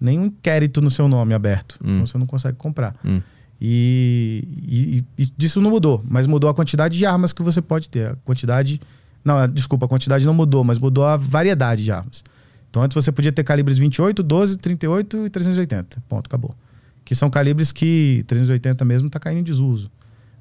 nem 0.00 0.18
um 0.18 0.24
inquérito 0.24 0.80
no 0.80 0.90
seu 0.90 1.06
nome 1.06 1.34
aberto. 1.34 1.78
Hum. 1.84 1.96
Então 1.96 2.06
você 2.06 2.16
não 2.16 2.26
consegue 2.26 2.56
comprar. 2.56 2.96
Hum. 3.04 3.20
E, 3.64 5.04
e, 5.16 5.22
e, 5.22 5.26
disso 5.36 5.60
não 5.60 5.70
mudou, 5.70 6.02
mas 6.08 6.26
mudou 6.26 6.50
a 6.50 6.54
quantidade 6.54 6.98
de 6.98 7.06
armas 7.06 7.32
que 7.32 7.44
você 7.44 7.62
pode 7.62 7.88
ter. 7.88 8.08
A 8.08 8.16
quantidade. 8.24 8.80
Não, 9.24 9.46
desculpa, 9.48 9.86
a 9.86 9.88
quantidade 9.88 10.26
não 10.26 10.34
mudou, 10.34 10.64
mas 10.64 10.80
mudou 10.80 11.04
a 11.04 11.16
variedade 11.16 11.84
de 11.84 11.92
armas. 11.92 12.24
Então 12.68 12.82
antes 12.82 12.92
você 12.92 13.12
podia 13.12 13.30
ter 13.30 13.44
calibres 13.44 13.78
28, 13.78 14.20
12, 14.20 14.58
38 14.58 15.26
e 15.26 15.30
380. 15.30 16.02
Ponto, 16.08 16.26
acabou. 16.26 16.56
Que 17.04 17.14
são 17.14 17.30
calibres 17.30 17.70
que 17.70 18.24
380 18.26 18.84
mesmo 18.84 19.06
está 19.06 19.20
caindo 19.20 19.38
em 19.38 19.44
desuso. 19.44 19.88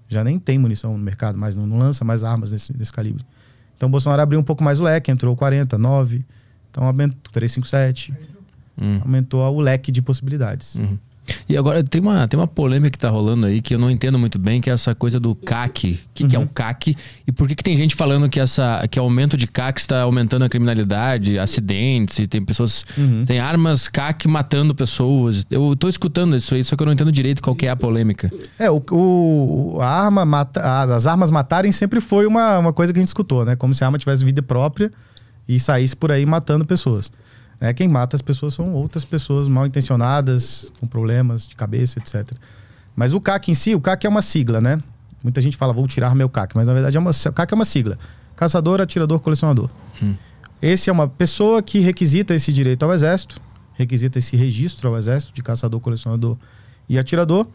Já 0.10 0.24
nem 0.24 0.40
tem 0.40 0.58
munição 0.58 0.94
no 0.94 1.04
mercado 1.04 1.38
mais, 1.38 1.56
não, 1.56 1.68
não 1.68 1.78
lança 1.78 2.04
mais 2.04 2.24
armas 2.24 2.51
nesse, 2.51 2.75
nesse 2.75 2.92
calibre. 2.92 3.24
Então 3.78 3.88
o 3.88 3.92
Bolsonaro 3.92 4.24
abriu 4.24 4.40
um 4.40 4.44
pouco 4.44 4.63
mais 4.63 4.80
o 4.80 4.84
leque, 4.84 5.12
entrou 5.12 5.36
40, 5.36 5.78
9, 5.78 6.25
então 6.72 6.86
aumentou 6.86 7.32
357. 7.32 8.16
Hum. 8.82 9.00
Aumentou 9.00 9.42
o 9.56 9.60
leque 9.60 9.92
de 9.92 10.01
possibilidades. 10.01 10.75
Uhum. 10.75 10.98
E 11.48 11.56
agora 11.56 11.84
tem 11.84 12.01
uma, 12.01 12.28
tem 12.28 12.40
uma 12.40 12.48
polêmica 12.48 12.92
que 12.92 13.00
tá 13.00 13.10
rolando 13.10 13.46
aí 13.46 13.62
que 13.62 13.75
eu 13.75 13.80
não 13.80 13.90
entendo 13.90 14.18
muito 14.18 14.40
bem, 14.40 14.60
que 14.60 14.70
é 14.70 14.74
essa 14.74 14.96
coisa 14.96 15.20
do 15.20 15.36
CAC. 15.36 15.94
O 15.94 16.13
que, 16.13 16.24
uhum. 16.24 16.30
que 16.30 16.36
é 16.36 16.40
o 16.40 16.42
uhum. 16.44 16.48
CAC? 16.48 16.96
E 17.28 17.32
por 17.32 17.48
que, 17.48 17.56
que 17.56 17.63
tem 17.63 17.75
gente 17.78 17.96
falando 17.96 18.30
que 18.30 18.40
essa 18.40 18.86
que 18.90 18.98
aumento 19.00 19.38
de 19.38 19.48
CAC 19.48 19.80
está 19.80 20.01
aumentando 20.01 20.46
a 20.46 20.50
criminalidade, 20.50 21.38
acidentes, 21.38 22.20
e 22.20 22.28
tem 22.28 22.44
pessoas. 22.44 22.86
Uhum. 22.98 23.24
Tem 23.25 23.40
armas 23.40 23.88
CAC 23.88 24.28
matando 24.28 24.74
pessoas. 24.74 25.46
Eu 25.50 25.75
tô 25.75 25.88
escutando 25.88 26.36
isso 26.36 26.56
aí, 26.56 26.63
só 26.63 26.75
que 26.75 26.84
eu 26.84 26.86
não 26.86 26.94
entendo 26.94 27.12
direito 27.12 27.42
qual 27.42 27.56
que 27.56 27.68
é 27.68 27.70
a 27.70 27.75
polêmica. 27.75 28.32
É, 28.58 28.70
o, 28.70 28.82
o 28.92 29.78
a 29.80 29.88
arma 29.88 30.25
mata, 30.25 30.62
as 30.96 31.08
armas 31.08 31.30
matarem 31.30 31.72
sempre 31.72 32.00
foi 32.00 32.25
uma, 32.25 32.60
uma 32.60 32.74
coisa 32.74 32.92
que 32.92 33.00
a 33.00 33.01
gente 33.01 33.10
escutou, 33.10 33.46
né? 33.46 33.56
Como 33.56 33.74
se 33.74 33.84
a 33.84 33.88
arma 33.88 33.98
tivesse 33.98 34.25
vida 34.25 34.42
própria 34.42 34.92
e 35.48 35.60
saísse 35.60 35.96
por 35.96 36.12
aí 36.12 36.25
matando 36.25 36.66
pessoas. 36.66 37.12
Né? 37.62 37.72
Quem 37.74 37.88
mata 37.88 38.15
as 38.15 38.22
pessoas 38.24 38.56
são 38.56 38.74
outras 38.74 39.06
pessoas 39.06 39.48
mal 39.48 39.68
intencionadas, 39.68 40.74
com 40.80 40.88
problemas 40.88 41.48
de 41.48 41.56
cabeça, 41.56 42.00
etc. 42.00 42.32
Mas 42.96 43.13
o 43.13 43.22
CAC 43.22 43.51
em 43.51 43.53
si, 43.53 43.75
o 43.75 43.80
CAC 43.80 44.08
é 44.08 44.10
uma 44.10 44.24
sigla, 44.24 44.60
né? 44.60 44.82
Muita 45.24 45.39
gente 45.39 45.56
fala, 45.56 45.72
vou 45.72 45.88
tirar 45.88 46.15
meu 46.15 46.27
CAC, 46.27 46.56
mas 46.56 46.68
na 46.68 46.74
verdade 46.74 46.98
é 46.98 47.00
uma, 47.00 47.12
o 47.12 47.34
CAC 47.34 47.53
é 47.53 47.56
uma 47.56 47.65
sigla. 47.65 47.98
Caçador, 48.36 48.82
atirador, 48.82 49.20
colecionador. 49.20 49.70
Hum. 50.01 50.15
Esse 50.60 50.89
é 50.89 50.94
uma 50.94 51.08
pessoa 51.08 51.62
que 51.62 51.80
requisita 51.80 52.34
esse 52.34 52.51
direito 52.51 52.84
ao 52.84 52.91
exército, 52.91 53.39
requisita 53.74 54.18
esse 54.18 54.36
registro 54.36 54.89
ao 54.89 54.98
exército 54.98 55.34
de 55.34 55.44
caçador, 55.44 55.80
colecionador 55.80 56.38
e 56.89 56.98
atirador, 56.98 57.48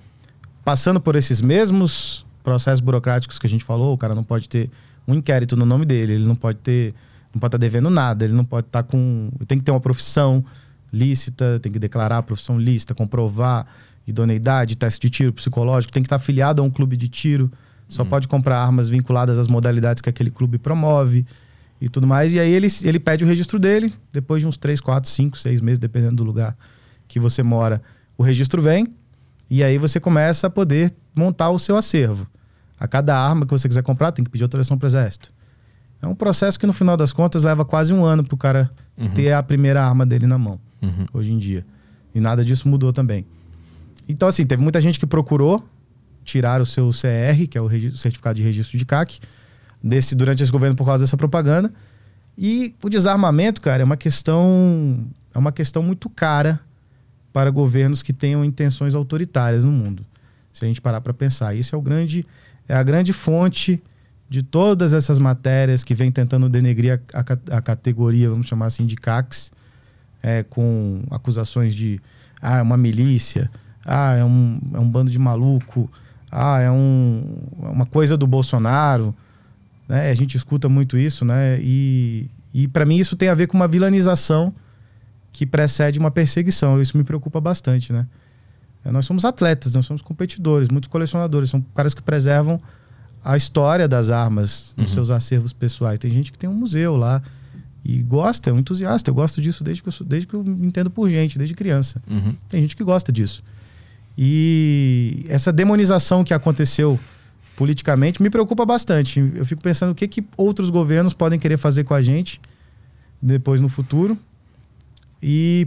passando 0.65 1.01
por 1.01 1.17
esses 1.17 1.41
mesmos 1.41 2.25
processos 2.43 2.81
burocráticos 2.81 3.39
que 3.39 3.47
a 3.47 3.51
gente 3.51 3.65
falou, 3.65 3.95
o 3.95 3.99
cara 3.99 4.15
não 4.15 4.23
pode 4.23 4.49
ter 4.49 4.71
um 5.07 5.15
inquérito 5.15 5.57
no 5.57 5.67
nome 5.67 5.85
dele, 5.85 6.15
ele 6.15 6.25
não 6.25 6.35
pode 6.35 6.59
ter 6.59 6.95
não 7.37 7.41
pode 7.41 7.49
estar 7.49 7.59
tá 7.59 7.61
devendo 7.61 7.91
nada, 7.91 8.25
ele 8.25 8.33
não 8.33 8.45
pode 8.45 8.67
estar 8.67 8.83
tá 8.83 8.89
com. 8.89 9.31
Tem 9.47 9.59
que 9.59 9.65
ter 9.65 9.71
uma 9.71 9.81
profissão 9.81 10.43
lícita, 10.93 11.61
tem 11.61 11.71
que 11.71 11.79
declarar 11.79 12.19
a 12.19 12.23
profissão 12.23 12.59
lícita, 12.59 12.95
comprovar 12.95 13.67
idoneidade, 14.07 14.77
teste 14.77 15.01
de 15.01 15.11
tiro 15.11 15.33
psicológico, 15.33 15.93
tem 15.93 16.03
que 16.03 16.07
estar 16.07 16.19
tá 16.19 16.23
afiliado 16.23 16.63
a 16.63 16.65
um 16.65 16.71
clube 16.71 16.97
de 16.97 17.09
tiro, 17.09 17.51
só 17.89 18.03
hum. 18.03 18.07
pode 18.07 18.27
comprar 18.27 18.59
armas 18.59 18.89
vinculadas 18.89 19.39
às 19.39 19.49
modalidades 19.49 20.01
que 20.01 20.09
aquele 20.09 20.31
clube 20.31 20.59
promove 20.59 21.27
e 21.81 21.89
tudo 21.89 22.07
mais. 22.07 22.33
E 22.33 22.41
aí 22.41 22.51
ele, 22.51 22.69
ele 22.85 22.99
pede 22.99 23.25
o 23.25 23.27
registro 23.27 23.59
dele, 23.59 23.93
depois 24.13 24.41
de 24.41 24.49
uns 24.49 24.57
3, 24.57 24.81
4, 24.81 25.11
5, 25.11 25.37
6 25.37 25.61
meses, 25.61 25.79
dependendo 25.79 26.17
do 26.17 26.25
lugar 26.25 26.57
que 27.07 27.21
você 27.21 27.43
mora, 27.43 27.83
o 28.17 28.23
registro 28.23 28.63
vem, 28.63 28.87
e 29.51 29.63
aí 29.63 29.77
você 29.77 30.01
começa 30.01 30.47
a 30.47 30.51
poder 30.51 30.93
montar 31.15 31.51
o 31.51 31.59
seu 31.59 31.77
acervo. 31.77 32.27
A 32.79 32.89
cada 32.89 33.17
arma 33.17 33.45
que 33.45 33.53
você 33.53 33.69
quiser 33.69 33.83
comprar, 33.83 34.13
tem 34.13 34.25
que 34.25 34.31
pedir 34.31 34.45
autorização 34.45 34.79
para 34.79 34.87
o 34.87 34.89
exército. 34.89 35.36
É 36.03 36.07
um 36.07 36.15
processo 36.15 36.59
que 36.59 36.67
no 36.67 36.73
final 36.73 36.97
das 36.97 37.13
contas 37.13 37.45
leva 37.45 37.65
quase 37.65 37.93
um 37.93 38.05
ano 38.05 38.23
pro 38.25 38.37
cara 38.37 38.71
Uhum. 38.99 39.11
ter 39.11 39.33
a 39.33 39.43
primeira 39.43 39.83
arma 39.83 40.07
dele 40.07 40.27
na 40.27 40.39
mão, 40.39 40.59
Uhum. 40.83 41.05
hoje 41.13 41.33
em 41.33 41.39
dia. 41.39 41.65
E 42.15 42.21
nada 42.21 42.45
disso 42.45 42.69
mudou 42.69 42.93
também. 42.93 43.27
Então, 44.09 44.27
assim, 44.29 44.47
teve 44.47 44.63
muita 44.63 44.81
gente 44.81 44.99
que 44.99 45.07
procurou 45.07 45.63
tirar 46.25 46.61
o 46.61 46.67
seu 46.67 46.91
CR, 46.91 47.47
que 47.49 47.59
é 47.59 47.61
o 47.61 47.69
certificado 47.97 48.37
de 48.37 48.43
registro 48.43 48.79
de 48.79 48.85
CAC, 48.85 49.19
desse, 49.83 50.15
durante 50.15 50.43
esse 50.43 50.51
governo 50.51 50.75
por 50.77 50.85
causa 50.87 51.05
dessa 51.05 51.17
propaganda. 51.17 51.73
E 52.39 52.75
o 52.83 52.89
desarmamento, 52.89 53.61
cara, 53.61 53.83
é 53.83 53.85
uma 53.85 53.97
questão 53.97 55.07
é 55.35 55.39
uma 55.39 55.53
questão 55.53 55.83
muito 55.83 56.09
cara 56.09 56.59
para 57.33 57.51
governos 57.51 58.03
que 58.03 58.13
tenham 58.13 58.43
intenções 58.45 58.95
autoritárias 58.95 59.65
no 59.65 59.71
mundo. 59.73 60.05
Se 60.53 60.65
a 60.65 60.69
gente 60.69 60.81
parar 60.81 61.01
para 61.03 61.13
pensar, 61.13 61.55
isso 61.55 61.75
é 61.75 61.79
o 61.79 61.83
grande 61.83 62.25
é 62.69 62.75
a 62.75 62.83
grande 62.83 63.13
fonte 63.13 63.83
de 64.29 64.43
todas 64.43 64.93
essas 64.93 65.19
matérias 65.19 65.85
que 65.85 65.95
vem 65.95 66.11
tentando 66.11 66.49
denegrir 66.49 67.01
a, 67.13 67.21
a 67.21 67.57
a 67.59 67.63
categoria, 67.63 68.29
vamos 68.29 68.47
chamar 68.47 68.67
assim, 68.67 68.87
de 68.87 68.97
CACs, 68.97 69.53
é, 70.23 70.43
com 70.43 71.03
acusações 71.11 71.75
de 71.75 72.01
ah, 72.43 72.59
é 72.59 72.63
uma 72.63 72.77
milícia, 72.77 73.51
ah, 73.85 74.15
é 74.15 74.25
um, 74.25 74.61
é 74.75 74.79
um 74.79 74.89
bando 74.89 75.11
de 75.11 75.19
maluco, 75.19 75.91
ah, 76.31 76.61
é 76.61 76.71
um, 76.71 77.39
é 77.63 77.69
uma 77.69 77.87
coisa 77.87 78.17
do 78.17 78.27
Bolsonaro. 78.27 79.15
Né? 79.89 80.11
A 80.11 80.15
gente 80.15 80.37
escuta 80.37 80.69
muito 80.69 80.99
isso, 80.99 81.25
né? 81.25 81.59
E, 81.61 82.29
e 82.53 82.67
para 82.67 82.85
mim 82.85 82.97
isso 82.97 83.15
tem 83.15 83.29
a 83.29 83.35
ver 83.35 83.47
com 83.47 83.57
uma 83.57 83.69
vilanização 83.69 84.53
que 85.33 85.47
precede 85.47 85.99
uma 85.99 86.11
perseguição. 86.11 86.83
Isso 86.83 86.97
me 86.97 87.05
preocupa 87.05 87.41
bastante, 87.41 87.93
né? 87.93 88.07
Nós 88.85 89.05
somos 89.05 89.25
atletas, 89.25 89.75
nós 89.75 89.85
somos 89.85 90.01
competidores, 90.01 90.69
muitos 90.69 90.89
colecionadores, 90.89 91.51
são 91.51 91.61
caras 91.75 91.93
que 91.93 92.03
preservam 92.03 92.61
a 93.27 93.37
história 93.37 93.89
das 93.89 94.09
armas 94.11 94.73
nos 94.77 94.91
Uhum. 94.91 94.95
seus 94.95 95.11
acervos 95.11 95.53
pessoais. 95.53 95.99
Tem 95.99 96.11
gente 96.11 96.31
que 96.31 96.39
tem 96.39 96.49
um 96.49 96.55
museu 96.55 96.97
lá 96.97 97.21
e 97.85 98.01
gosta, 98.03 98.51
é 98.51 98.53
um 98.53 98.59
entusiasta. 98.59 99.11
Eu 99.11 99.15
gosto 99.15 99.41
disso 99.41 99.65
desde 99.65 99.83
que 99.83 99.89
eu, 99.89 100.07
desde 100.07 100.27
que 100.27 100.35
eu 100.35 100.45
entendo 100.47 100.91
por 100.91 101.11
gente, 101.11 101.37
desde 101.37 101.55
criança. 101.55 102.01
Uhum. 102.09 102.37
Tem 102.49 102.61
gente 102.63 102.77
que 102.77 102.85
gosta 102.85 103.11
disso. 103.13 103.43
E 104.17 105.25
essa 105.29 105.53
demonização 105.53 106.23
que 106.25 106.33
aconteceu 106.33 106.99
politicamente 107.57 108.23
me 108.23 108.31
preocupa 108.31 108.65
bastante. 108.65 109.19
Eu 109.35 109.45
fico 109.45 109.63
pensando 109.63 109.91
o 109.91 109.95
que, 109.95 110.07
que 110.07 110.25
outros 110.37 110.71
governos 110.71 111.13
podem 111.13 111.39
querer 111.39 111.57
fazer 111.57 111.85
com 111.85 111.95
a 111.95 112.03
gente 112.03 112.41
depois 113.21 113.61
no 113.61 113.69
futuro. 113.69 114.17
E 115.23 115.67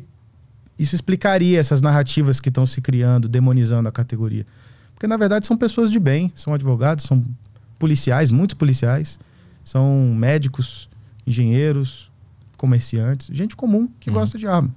isso 0.78 0.96
explicaria 0.96 1.60
essas 1.60 1.82
narrativas 1.82 2.40
que 2.40 2.50
estão 2.50 2.66
se 2.66 2.80
criando, 2.80 3.28
demonizando 3.28 3.90
a 3.90 3.92
categoria. 3.92 4.46
Porque 4.94 5.08
na 5.08 5.18
verdade 5.18 5.46
são 5.46 5.58
pessoas 5.58 5.92
de 5.92 6.00
bem, 6.00 6.32
são 6.36 6.54
advogados, 6.54 7.06
são 7.06 7.24
policiais, 7.80 8.30
muitos 8.30 8.54
policiais, 8.54 9.18
são 9.64 10.14
médicos, 10.16 10.90
engenheiros, 11.26 12.12
comerciantes, 12.58 13.30
gente 13.32 13.56
comum 13.56 13.88
que 14.00 14.10
Uhum. 14.10 14.16
gosta 14.18 14.38
de 14.38 14.46
arma 14.48 14.70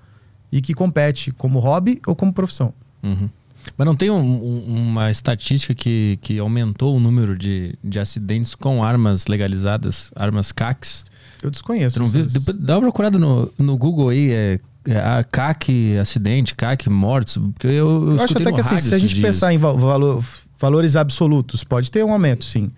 e 0.50 0.60
que 0.60 0.72
compete 0.74 1.32
como 1.32 1.58
hobby 1.58 2.00
ou 2.06 2.14
como 2.14 2.32
profissão. 2.32 2.72
Uhum. 3.02 3.28
Mas 3.76 3.86
não 3.86 3.94
tem 3.96 4.10
um- 4.10 4.16
um- 4.44 4.88
uma 4.90 5.10
estatística 5.10 5.74
que, 5.74 6.18
que 6.20 6.38
aumentou 6.38 6.96
o 6.96 7.00
número 7.00 7.36
de, 7.36 7.76
de 7.82 7.98
acidentes 7.98 8.54
com 8.54 8.82
armas 8.82 9.26
legalizadas, 9.26 10.10
armas 10.16 10.50
CACs? 10.52 11.04
Eu 11.42 11.50
desconheço. 11.50 11.98
Não 11.98 12.06
viu? 12.06 12.24
Dá 12.58 12.74
uma 12.76 12.82
procurada 12.82 13.18
no, 13.18 13.52
no 13.58 13.76
Google 13.76 14.10
aí, 14.10 14.30
é, 14.30 14.60
é 14.86 14.96
a 14.98 15.24
CAC 15.24 15.96
acidente, 15.96 16.54
CAC 16.54 16.88
mortes. 16.90 17.36
Eu, 17.36 17.70
eu, 17.70 18.08
Eu 18.16 18.22
acho 18.22 18.36
até 18.38 18.52
que 18.52 18.60
assim, 18.60 18.78
se 18.78 18.94
a 18.94 18.98
gente 18.98 19.14
dias. 19.16 19.26
pensar 19.26 19.52
em 19.52 19.58
val- 19.58 19.78
valor- 19.78 20.22
valores 20.58 20.94
absolutos, 20.96 21.62
pode 21.64 21.90
ter 21.90 22.04
um 22.04 22.12
aumento, 22.12 22.44
sim. 22.44 22.70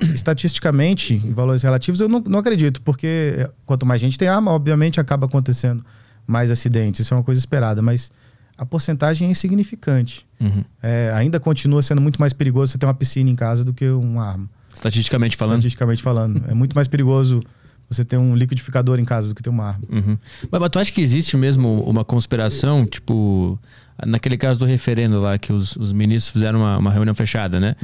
Estatisticamente, 0.00 1.14
em 1.14 1.32
valores 1.32 1.62
relativos, 1.62 2.00
eu 2.00 2.08
não, 2.08 2.20
não 2.20 2.38
acredito, 2.38 2.80
porque 2.82 3.34
eh, 3.36 3.50
quanto 3.66 3.84
mais 3.84 4.00
gente 4.00 4.16
tem 4.16 4.28
arma, 4.28 4.52
obviamente 4.52 5.00
acaba 5.00 5.26
acontecendo 5.26 5.84
mais 6.26 6.50
acidentes. 6.50 7.00
Isso 7.00 7.14
é 7.14 7.16
uma 7.16 7.24
coisa 7.24 7.38
esperada, 7.38 7.82
mas 7.82 8.12
a 8.56 8.66
porcentagem 8.66 9.28
é 9.28 9.30
insignificante. 9.30 10.26
Uhum. 10.40 10.64
É, 10.82 11.12
ainda 11.14 11.40
continua 11.40 11.82
sendo 11.82 12.00
muito 12.00 12.20
mais 12.20 12.32
perigoso 12.32 12.72
você 12.72 12.78
ter 12.78 12.86
uma 12.86 12.94
piscina 12.94 13.30
em 13.30 13.36
casa 13.36 13.64
do 13.64 13.72
que 13.72 13.88
uma 13.88 14.24
arma. 14.24 14.50
Estatisticamente 14.74 15.36
falando. 15.36 15.58
Estatisticamente 15.58 16.02
falando. 16.02 16.42
É 16.48 16.54
muito 16.54 16.74
mais 16.74 16.86
perigoso 16.86 17.40
você 17.88 18.04
ter 18.04 18.18
um 18.18 18.34
liquidificador 18.34 19.00
em 19.00 19.04
casa 19.04 19.28
do 19.28 19.34
que 19.34 19.42
ter 19.42 19.50
uma 19.50 19.64
arma. 19.64 19.84
Uhum. 19.88 20.18
Mas, 20.50 20.60
mas 20.60 20.70
tu 20.70 20.78
acha 20.78 20.92
que 20.92 21.00
existe 21.00 21.36
mesmo 21.36 21.82
uma 21.82 22.04
conspiração, 22.04 22.84
tipo, 22.84 23.58
naquele 24.06 24.36
caso 24.36 24.60
do 24.60 24.66
referendo 24.66 25.20
lá, 25.20 25.38
que 25.38 25.52
os, 25.52 25.76
os 25.76 25.92
ministros 25.92 26.32
fizeram 26.32 26.60
uma, 26.60 26.78
uma 26.78 26.90
reunião 26.90 27.14
fechada, 27.14 27.58
né? 27.58 27.76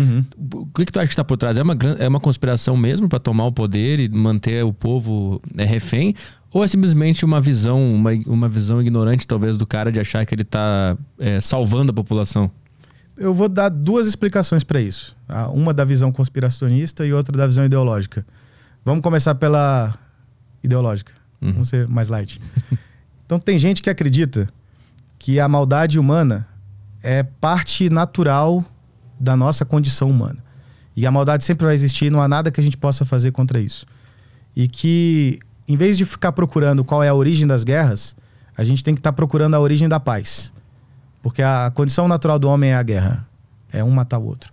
O 0.55 0.66
que, 0.66 0.85
que 0.85 0.92
tu 0.92 0.98
acha 0.98 1.07
que 1.07 1.12
está 1.12 1.24
por 1.24 1.37
trás? 1.37 1.57
É 1.57 1.62
uma, 1.62 1.77
é 1.98 2.09
uma 2.09 2.20
conspiração 2.20 2.77
mesmo 2.77 3.09
para 3.09 3.18
tomar 3.18 3.46
o 3.46 3.53
poder 3.53 4.00
e 4.00 4.09
manter 4.09 4.64
o 4.64 4.72
povo 4.72 5.40
é, 5.57 5.64
refém? 5.64 6.14
Ou 6.53 6.62
é 6.62 6.68
simplesmente 6.68 7.24
uma 7.24 7.40
visão, 7.40 7.94
uma, 7.94 8.11
uma 8.27 8.48
visão 8.48 8.81
ignorante, 8.81 9.27
talvez, 9.27 9.57
do 9.57 9.66
cara 9.66 9.90
de 9.90 9.98
achar 9.98 10.24
que 10.24 10.35
ele 10.35 10.42
está 10.42 10.96
salvando 11.40 11.90
a 11.90 11.94
população? 11.94 12.50
Eu 13.16 13.33
vou 13.33 13.48
dar 13.48 13.68
duas 13.68 14.07
explicações 14.07 14.64
para 14.64 14.81
isso. 14.81 15.16
tá? 15.27 15.48
Uma 15.48 15.72
da 15.72 15.85
visão 15.85 16.12
conspiracionista 16.12 17.07
e 17.07 17.12
outra 17.12 17.37
da 17.37 17.46
visão 17.46 17.64
ideológica. 17.64 18.27
Vamos 18.85 19.03
começar 19.03 19.35
pela 19.37 19.96
ideológica. 20.62 21.12
Uhum. 21.40 21.53
Vamos 21.53 21.68
ser 21.68 21.88
mais 21.88 22.09
light. 22.09 22.40
Então 23.27 23.38
tem 23.38 23.59
gente 23.59 23.81
que 23.81 23.88
acredita 23.88 24.50
que 25.24 25.40
a 25.40 25.48
maldade 25.48 25.98
humana 25.98 26.46
é 27.02 27.22
parte 27.22 27.88
natural 27.88 28.62
da 29.18 29.34
nossa 29.34 29.64
condição 29.64 30.10
humana. 30.10 30.37
E 30.94 31.06
a 31.06 31.10
maldade 31.10 31.44
sempre 31.44 31.64
vai 31.64 31.74
existir, 31.74 32.10
não 32.10 32.20
há 32.20 32.28
nada 32.28 32.50
que 32.50 32.60
a 32.60 32.62
gente 32.62 32.76
possa 32.76 33.06
fazer 33.06 33.30
contra 33.30 33.58
isso. 33.58 33.87
E 34.54 34.68
que, 34.68 35.38
em 35.66 35.78
vez 35.78 35.96
de 35.96 36.04
ficar 36.04 36.32
procurando 36.32 36.84
qual 36.84 37.02
é 37.02 37.08
a 37.08 37.14
origem 37.14 37.46
das 37.46 37.64
guerras, 37.64 38.14
a 38.54 38.62
gente 38.64 38.84
tem 38.84 38.92
que 38.92 39.00
estar 39.00 39.14
procurando 39.14 39.54
a 39.54 39.60
origem 39.60 39.88
da 39.88 39.98
paz. 39.98 40.52
Porque 41.22 41.40
a 41.40 41.72
condição 41.74 42.06
natural 42.06 42.38
do 42.38 42.46
homem 42.46 42.72
é 42.72 42.76
a 42.76 42.82
guerra. 42.82 43.26
É 43.72 43.82
um 43.82 43.90
matar 43.90 44.18
o 44.18 44.26
outro. 44.26 44.52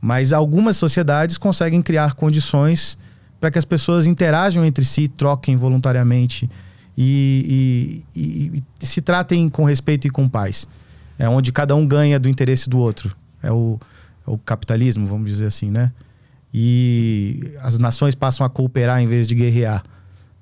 Mas 0.00 0.32
algumas 0.32 0.78
sociedades 0.78 1.36
conseguem 1.36 1.82
criar 1.82 2.14
condições 2.14 2.96
para 3.38 3.50
que 3.50 3.58
as 3.58 3.66
pessoas 3.66 4.06
interajam 4.06 4.64
entre 4.64 4.86
si, 4.86 5.06
troquem 5.06 5.54
voluntariamente 5.54 6.48
e, 6.96 8.02
e- 8.14 8.62
e- 8.80 8.86
se 8.86 9.00
tratem 9.00 9.48
com 9.48 9.64
respeito 9.64 10.06
e 10.06 10.10
com 10.10 10.28
paz. 10.28 10.66
É 11.18 11.28
onde 11.28 11.52
cada 11.52 11.74
um 11.76 11.86
ganha 11.86 12.18
do 12.18 12.28
interesse 12.28 12.68
do 12.68 12.78
outro. 12.78 13.14
É 13.42 13.50
o, 13.52 13.78
é 14.26 14.30
o 14.30 14.38
capitalismo, 14.38 15.06
vamos 15.06 15.30
dizer 15.30 15.46
assim, 15.46 15.70
né? 15.70 15.92
E 16.54 17.54
as 17.60 17.78
nações 17.78 18.14
passam 18.14 18.44
a 18.44 18.50
cooperar 18.50 19.00
em 19.00 19.06
vez 19.06 19.26
de 19.26 19.34
guerrear, 19.34 19.82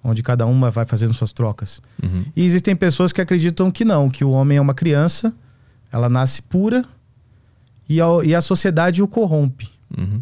onde 0.03 0.23
cada 0.23 0.45
uma 0.47 0.71
vai 0.71 0.85
fazendo 0.85 1.15
suas 1.15 1.33
trocas. 1.33 1.81
Uhum. 2.03 2.25
E 2.35 2.45
existem 2.45 2.75
pessoas 2.75 3.13
que 3.13 3.21
acreditam 3.21 3.71
que 3.71 3.85
não, 3.85 4.09
que 4.11 4.25
o 4.25 4.31
homem 4.31 4.59
é 4.59 4.61
uma 4.61 4.75
criança, 4.75 5.33
ela 5.93 6.09
nasce 6.09 6.43
pura 6.43 6.85
e 7.89 8.01
a, 8.01 8.07
e 8.25 8.35
a 8.35 8.41
sociedade 8.41 9.03
o 9.03 9.09
corrompe. 9.09 9.69
Uhum. 9.97 10.21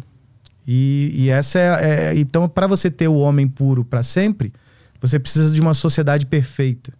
E, 0.67 1.11
e 1.15 1.29
essa 1.29 1.57
é, 1.59 2.11
é- 2.13 2.19
então 2.19 2.47
para 2.47 2.67
você 2.67 2.91
ter 2.91 3.07
o 3.07 3.15
homem 3.17 3.47
puro 3.47 3.83
para 3.83 4.03
sempre, 4.03 4.53
você 5.01 5.19
precisa 5.19 5.53
de 5.53 5.61
uma 5.61 5.73
sociedade 5.73 6.25
perfeita. 6.25 6.91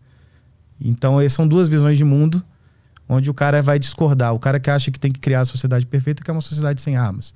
Então 0.80 1.20
essas 1.20 1.34
são 1.34 1.48
duas 1.48 1.68
visões 1.68 1.98
de 1.98 2.04
mundo 2.04 2.44
onde 3.08 3.30
o 3.30 3.34
cara 3.34 3.62
vai 3.62 3.80
discordar. 3.80 4.34
O 4.34 4.40
cara 4.40 4.60
que 4.60 4.70
acha 4.70 4.92
que 4.92 5.00
tem 5.00 5.12
que 5.12 5.20
criar 5.20 5.42
a 5.42 5.46
sociedade 5.46 5.86
perfeita 5.86 6.24
que 6.24 6.30
é 6.30 6.34
uma 6.34 6.42
sociedade 6.42 6.82
sem 6.82 6.96
armas. 6.96 7.34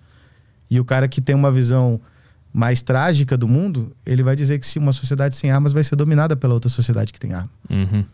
E 0.70 0.80
o 0.80 0.86
cara 0.86 1.08
que 1.08 1.20
tem 1.22 1.36
uma 1.36 1.52
visão 1.52 2.00
mais 2.54 2.82
trágica 2.84 3.36
do 3.36 3.48
mundo, 3.48 3.92
ele 4.06 4.22
vai 4.22 4.36
dizer 4.36 4.60
que 4.60 4.68
se 4.68 4.78
uma 4.78 4.94
sociedade 4.94 5.36
sem 5.36 5.50
armas 5.52 5.72
vai 5.72 5.84
ser 5.84 5.96
dominada 5.96 6.36
pela 6.36 6.54
outra 6.54 6.70
sociedade 6.70 7.12
que 7.12 7.20
tem 7.20 7.34
arma. 7.34 7.50
Uhum. 7.70 8.06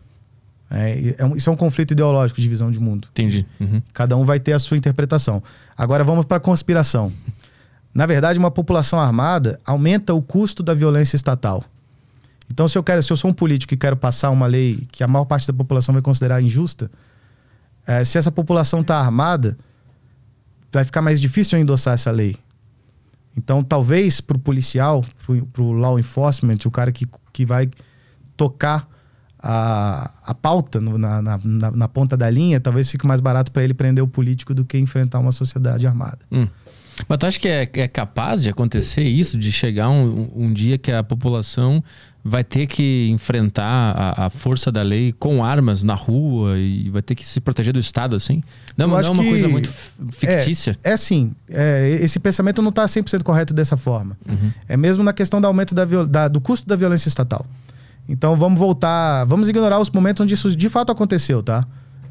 É, 0.70 1.14
é 1.18 1.24
um- 1.24 1.36
isso 1.36 1.50
é 1.50 1.52
um 1.52 1.56
conflito 1.56 1.90
ideológico 1.90 2.40
de 2.40 2.48
visão 2.48 2.70
de 2.70 2.78
mundo. 2.80 3.08
Entendi. 3.10 3.46
Uhum. 3.60 3.82
Cada 3.92 4.16
um 4.16 4.24
vai 4.24 4.40
ter 4.40 4.52
a 4.54 4.58
sua 4.58 4.76
interpretação. 4.76 5.42
Agora 5.76 6.02
vamos 6.04 6.24
para 6.24 6.38
a 6.38 6.40
conspiração. 6.40 7.12
Na 7.92 8.06
verdade, 8.06 8.38
uma 8.38 8.50
população 8.50 8.98
armada 9.00 9.60
aumenta 9.66 10.14
o 10.14 10.22
custo 10.22 10.62
da 10.62 10.72
violência 10.74 11.16
estatal. 11.16 11.62
Então, 12.50 12.66
se 12.66 12.76
eu 12.76 12.82
quero, 12.82 13.02
se 13.02 13.12
eu 13.12 13.16
sou 13.16 13.30
um 13.30 13.34
político 13.34 13.72
e 13.74 13.76
quero 13.76 13.96
passar 13.96 14.30
uma 14.30 14.46
lei 14.46 14.86
que 14.90 15.04
a 15.04 15.08
maior 15.08 15.24
parte 15.24 15.46
da 15.46 15.52
população 15.52 15.92
vai 15.92 16.02
considerar 16.02 16.42
injusta, 16.42 16.90
eh, 17.86 18.04
se 18.04 18.18
essa 18.18 18.32
população 18.32 18.80
está 18.80 18.98
armada, 18.98 19.56
vai 20.72 20.84
ficar 20.84 21.00
mais 21.00 21.20
difícil 21.20 21.58
eu 21.58 21.62
endossar 21.62 21.94
essa 21.94 22.10
lei. 22.10 22.36
Então, 23.36 23.62
talvez 23.62 24.20
para 24.20 24.36
o 24.36 24.40
policial, 24.40 25.04
para 25.52 25.62
o 25.62 25.72
law 25.72 25.98
enforcement, 25.98 26.58
o 26.64 26.70
cara 26.70 26.90
que, 26.90 27.06
que 27.32 27.46
vai 27.46 27.70
tocar 28.36 28.88
a, 29.38 30.10
a 30.26 30.34
pauta 30.34 30.80
no- 30.80 30.98
na, 30.98 31.22
na, 31.22 31.38
na- 31.42 31.70
na 31.70 31.88
ponta 31.88 32.16
da 32.16 32.28
linha, 32.28 32.60
talvez 32.60 32.90
fique 32.90 33.06
mais 33.06 33.20
barato 33.20 33.50
para 33.52 33.62
ele 33.62 33.72
prender 33.74 34.02
o 34.02 34.08
político 34.08 34.52
do 34.52 34.64
que 34.64 34.76
enfrentar 34.78 35.18
uma 35.20 35.32
sociedade 35.32 35.86
armada. 35.86 36.18
Hum. 36.30 36.46
Mas 37.08 37.16
tu 37.18 37.26
acha 37.26 37.38
que 37.40 37.48
é, 37.48 37.62
é 37.74 37.88
capaz 37.88 38.42
de 38.42 38.50
acontecer 38.50 39.04
isso, 39.04 39.38
de 39.38 39.50
chegar 39.50 39.88
um, 39.88 40.30
um 40.34 40.52
dia 40.52 40.76
que 40.76 40.92
a 40.92 41.02
população 41.02 41.82
vai 42.22 42.44
ter 42.44 42.66
que 42.66 43.08
enfrentar 43.10 43.64
a, 43.64 44.26
a, 44.26 44.30
força 44.30 44.70
da 44.70 44.82
lei 44.82 45.12
com 45.12 45.42
armas 45.42 45.82
na 45.82 45.94
rua 45.94 46.58
e 46.58 46.90
vai 46.90 47.00
ter 47.00 47.14
que 47.14 47.26
se 47.26 47.40
proteger 47.40 47.72
do 47.72 47.78
Estado, 47.78 48.14
assim? 48.14 48.42
Não, 48.76 48.88
não 48.88 48.98
é 48.98 49.08
uma 49.08 49.24
coisa 49.24 49.48
muito 49.48 49.70
fictícia? 50.10 50.76
É, 50.84 50.90
é 50.90 50.92
assim, 50.92 51.34
é, 51.48 51.98
esse 52.02 52.20
pensamento 52.20 52.60
não 52.60 52.68
está 52.68 52.84
100% 52.84 53.22
correto 53.22 53.54
dessa 53.54 53.76
forma. 53.76 54.18
Uhum. 54.28 54.52
É 54.68 54.76
mesmo 54.76 55.02
na 55.02 55.12
questão 55.12 55.40
do 55.40 55.46
aumento 55.46 55.74
da, 55.74 55.84
da, 55.84 56.28
do 56.28 56.40
custo 56.40 56.68
da 56.68 56.76
violência 56.76 57.08
estatal. 57.08 57.44
Então 58.06 58.36
vamos 58.36 58.58
voltar, 58.58 59.24
vamos 59.24 59.48
ignorar 59.48 59.78
os 59.78 59.88
momentos 59.90 60.22
onde 60.22 60.34
isso 60.34 60.54
de 60.54 60.68
fato 60.68 60.92
aconteceu, 60.92 61.42
tá? 61.42 61.66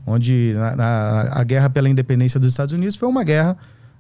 Onde 0.08 0.54
na, 0.56 0.76
na, 0.76 1.22
a 1.34 1.44
guerra 1.44 1.70
pela 1.70 1.88
independência 1.88 2.40
dos 2.40 2.54
Estados 2.54 2.74
Unidos 2.74 2.96
foi 2.96 3.08
uma 3.08 3.24
guerra 3.24 3.56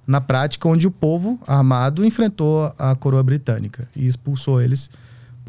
na 0.07 0.19
prática 0.19 0.67
onde 0.67 0.87
o 0.87 0.91
povo 0.91 1.39
armado 1.45 2.03
enfrentou 2.03 2.73
a 2.79 2.95
coroa 2.95 3.21
britânica 3.21 3.87
e 3.95 4.07
expulsou 4.07 4.59
eles 4.59 4.89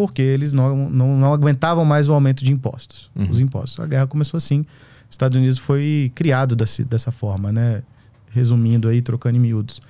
porque 0.01 0.23
eles 0.23 0.55
não, 0.55 0.89
não, 0.89 1.15
não 1.15 1.31
aguentavam 1.31 1.85
mais 1.85 2.09
o 2.09 2.15
aumento 2.15 2.43
de 2.43 2.51
impostos, 2.51 3.11
uhum. 3.15 3.29
os 3.29 3.39
impostos. 3.39 3.79
A 3.81 3.87
guerra 3.87 4.07
começou 4.07 4.39
assim. 4.39 4.61
Os 4.61 5.11
Estados 5.11 5.37
Unidos 5.37 5.59
foi 5.59 6.11
criado 6.15 6.57
desse, 6.57 6.83
dessa 6.83 7.13
forma, 7.13 7.53
né? 7.53 7.83
Resumindo 8.31 8.89
aí, 8.89 9.03
trocando 9.03 9.37
em 9.37 9.41
miúdos. 9.41 9.83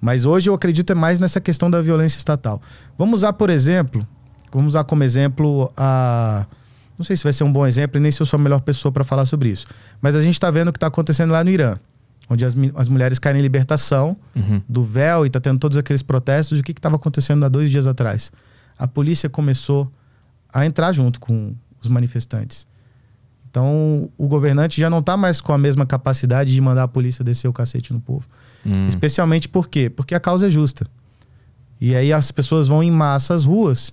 Mas 0.00 0.24
hoje 0.24 0.50
eu 0.50 0.54
acredito 0.54 0.90
é 0.90 0.94
mais 0.96 1.20
nessa 1.20 1.40
questão 1.40 1.70
da 1.70 1.80
violência 1.80 2.18
estatal. 2.18 2.60
Vamos 2.98 3.20
usar, 3.20 3.34
por 3.34 3.48
exemplo, 3.48 4.04
vamos 4.52 4.72
usar 4.72 4.82
como 4.82 5.04
exemplo 5.04 5.72
a. 5.76 6.46
Não 6.98 7.04
sei 7.04 7.16
se 7.16 7.22
vai 7.22 7.32
ser 7.32 7.44
um 7.44 7.52
bom 7.52 7.64
exemplo 7.64 7.96
e 7.98 8.00
nem 8.00 8.10
se 8.10 8.20
eu 8.20 8.26
sou 8.26 8.36
a 8.36 8.42
melhor 8.42 8.60
pessoa 8.60 8.90
para 8.90 9.04
falar 9.04 9.24
sobre 9.24 9.50
isso. 9.50 9.68
Mas 10.02 10.16
a 10.16 10.20
gente 10.20 10.34
está 10.34 10.50
vendo 10.50 10.70
o 10.70 10.72
que 10.72 10.78
está 10.78 10.88
acontecendo 10.88 11.30
lá 11.30 11.44
no 11.44 11.50
Irã, 11.50 11.78
onde 12.28 12.44
as, 12.44 12.56
as 12.74 12.88
mulheres 12.88 13.20
querem 13.20 13.40
libertação 13.40 14.16
uhum. 14.34 14.60
do 14.68 14.82
véu 14.82 15.24
e 15.24 15.28
está 15.28 15.38
tendo 15.38 15.60
todos 15.60 15.78
aqueles 15.78 16.02
protestos. 16.02 16.58
O 16.58 16.62
que 16.64 16.72
estava 16.72 16.96
acontecendo 16.96 17.46
há 17.46 17.48
dois 17.48 17.70
dias 17.70 17.86
atrás? 17.86 18.32
A 18.78 18.86
polícia 18.86 19.28
começou 19.28 19.90
a 20.52 20.64
entrar 20.64 20.92
junto 20.92 21.20
com 21.20 21.54
os 21.80 21.88
manifestantes. 21.88 22.66
Então, 23.50 24.10
o 24.18 24.26
governante 24.26 24.80
já 24.80 24.90
não 24.90 24.98
está 24.98 25.16
mais 25.16 25.40
com 25.40 25.52
a 25.52 25.58
mesma 25.58 25.86
capacidade 25.86 26.52
de 26.52 26.60
mandar 26.60 26.84
a 26.84 26.88
polícia 26.88 27.24
descer 27.24 27.46
o 27.46 27.52
cacete 27.52 27.92
no 27.92 28.00
povo. 28.00 28.26
Hum. 28.66 28.86
Especialmente 28.88 29.48
por 29.48 29.68
quê? 29.68 29.88
Porque 29.88 30.14
a 30.14 30.20
causa 30.20 30.48
é 30.48 30.50
justa. 30.50 30.86
E 31.80 31.94
aí 31.94 32.12
as 32.12 32.32
pessoas 32.32 32.66
vão 32.66 32.82
em 32.82 32.90
massa 32.90 33.34
às 33.34 33.44
ruas 33.44 33.92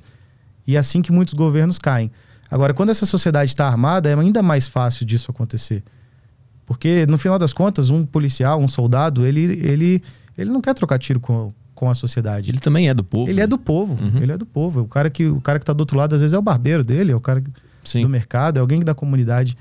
e 0.65 0.75
é 0.75 0.79
assim 0.79 1.01
que 1.01 1.11
muitos 1.11 1.33
governos 1.33 1.77
caem. 1.77 2.11
Agora, 2.49 2.73
quando 2.73 2.89
essa 2.89 3.05
sociedade 3.05 3.51
está 3.51 3.67
armada, 3.67 4.09
é 4.09 4.13
ainda 4.13 4.41
mais 4.41 4.67
fácil 4.67 5.05
disso 5.05 5.31
acontecer. 5.31 5.83
Porque, 6.65 7.05
no 7.05 7.17
final 7.17 7.37
das 7.37 7.53
contas, 7.53 7.89
um 7.89 8.05
policial, 8.05 8.59
um 8.59 8.67
soldado, 8.67 9.25
ele, 9.25 9.41
ele, 9.65 10.03
ele 10.37 10.49
não 10.49 10.61
quer 10.61 10.73
trocar 10.73 10.97
tiro 10.97 11.19
com, 11.19 11.53
com 11.81 11.89
a 11.89 11.95
sociedade. 11.95 12.51
Ele 12.51 12.59
também 12.59 12.89
é 12.89 12.93
do 12.93 13.03
povo. 13.03 13.27
Ele 13.27 13.39
é 13.39 13.41
né? 13.41 13.43
é 13.45 13.47
do 13.47 13.57
povo. 13.57 13.97
Uhum. 13.99 14.21
Ele 14.21 14.31
é 14.31 14.37
do 14.37 14.45
povo. 14.45 14.81
O 14.81 14.87
cara 14.87 15.09
que 15.09 15.25
o 15.25 15.41
cara 15.41 15.57
que 15.57 15.65
tá 15.65 15.73
do 15.73 15.79
outro 15.79 15.97
lado 15.97 16.13
às 16.13 16.21
vezes 16.21 16.31
é 16.35 16.37
o 16.37 16.41
barbeiro 16.41 16.83
dele, 16.83 17.11
é 17.11 17.15
o 17.15 17.19
cara 17.19 17.43
Sim. 17.83 18.03
do 18.03 18.07
mercado, 18.07 18.57
é 18.57 18.59
alguém 18.59 18.81
da 18.81 18.93
comunidade. 18.93 19.57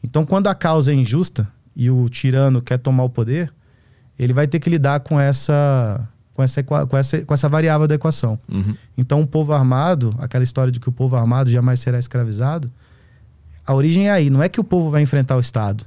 Então, 0.00 0.24
quando 0.24 0.46
a 0.46 0.54
causa 0.54 0.92
é 0.92 0.94
injusta 0.94 1.48
e 1.74 1.90
o 1.90 2.08
tirano 2.08 2.62
quer 2.62 2.78
tomar 2.78 3.02
o 3.02 3.10
poder, 3.10 3.52
ele 4.16 4.32
vai 4.32 4.46
ter 4.46 4.60
que 4.60 4.70
lidar 4.70 5.00
com 5.00 5.18
essa 5.18 6.08
com 6.32 6.44
essa, 6.44 6.62
com 6.62 6.96
essa, 6.96 7.24
com 7.24 7.34
essa 7.34 7.48
variável 7.48 7.88
da 7.88 7.96
equação. 7.96 8.38
Uhum. 8.48 8.76
Então, 8.96 9.20
o 9.20 9.26
povo 9.26 9.52
armado, 9.52 10.14
aquela 10.20 10.44
história 10.44 10.70
de 10.70 10.78
que 10.78 10.88
o 10.88 10.92
povo 10.92 11.16
armado 11.16 11.50
jamais 11.50 11.80
será 11.80 11.98
escravizado, 11.98 12.70
a 13.66 13.74
origem 13.74 14.06
é 14.06 14.12
aí. 14.12 14.30
Não 14.30 14.40
é 14.40 14.48
que 14.48 14.60
o 14.60 14.64
povo 14.64 14.90
vai 14.90 15.02
enfrentar 15.02 15.36
o 15.36 15.40
Estado. 15.40 15.84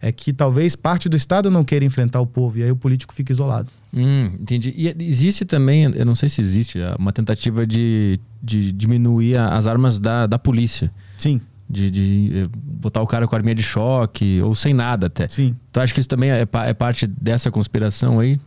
É 0.00 0.10
que 0.10 0.32
talvez 0.32 0.74
parte 0.74 1.06
do 1.06 1.16
Estado 1.16 1.50
não 1.50 1.62
queira 1.62 1.84
enfrentar 1.84 2.20
o 2.20 2.26
povo 2.26 2.58
e 2.58 2.62
aí 2.62 2.70
o 2.70 2.76
político 2.76 3.12
fica 3.12 3.30
isolado. 3.32 3.70
Hum, 3.94 4.32
entendi. 4.40 4.74
E 4.76 4.94
existe 5.04 5.44
também, 5.44 5.84
eu 5.84 6.04
não 6.04 6.14
sei 6.14 6.28
se 6.28 6.40
existe, 6.40 6.78
uma 6.98 7.12
tentativa 7.12 7.66
de, 7.66 8.20
de 8.42 8.72
diminuir 8.72 9.36
as 9.36 9.66
armas 9.66 9.98
da, 9.98 10.26
da 10.26 10.38
polícia. 10.38 10.90
Sim. 11.16 11.40
De, 11.68 11.90
de, 11.90 12.30
eh, 12.34 12.46
botar 12.52 13.02
o 13.02 13.06
cara 13.06 13.26
com 13.26 13.34
arminha 13.34 13.54
de 13.54 13.62
choque 13.62 14.40
ou 14.42 14.54
sem 14.54 14.72
nada 14.72 15.08
até. 15.08 15.28
Sim. 15.28 15.56
Tu 15.72 15.80
acha 15.80 15.92
que 15.92 15.98
isso 15.98 16.08
também 16.08 16.30
é, 16.30 16.42
é 16.42 16.74
parte 16.74 17.06
dessa 17.06 17.50
conspiração 17.50 18.20
aí? 18.20 18.38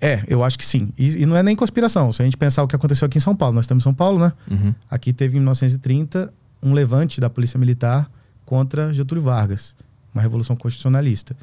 É, 0.00 0.22
eu 0.28 0.44
acho 0.44 0.56
que 0.56 0.64
sim. 0.64 0.92
E, 0.96 1.22
e, 1.22 1.26
não 1.26 1.36
é 1.36 1.42
nem 1.42 1.56
conspiração. 1.56 2.12
Se 2.12 2.22
a 2.22 2.24
gente 2.24 2.36
pensar 2.36 2.62
o 2.62 2.68
que 2.68 2.76
aconteceu 2.76 3.06
aqui 3.06 3.18
em 3.18 3.20
São 3.20 3.34
Paulo, 3.34 3.56
nós 3.56 3.64
estamos 3.64 3.82
em 3.82 3.84
São 3.84 3.94
Paulo, 3.94 4.20
né? 4.20 4.32
Uhum. 4.48 4.72
Aqui 4.88 5.12
teve 5.12 5.36
em 5.36 5.40
1930 5.40 6.32
um 6.62 6.72
levante 6.72 7.20
da 7.20 7.28
Polícia 7.28 7.58
Militar 7.58 8.08
contra 8.44 8.92
Getúlio 8.92 9.22
Vargas, 9.22 9.74
uma 10.14 10.22
revolução 10.22 10.54
constitucionalista. 10.54 11.36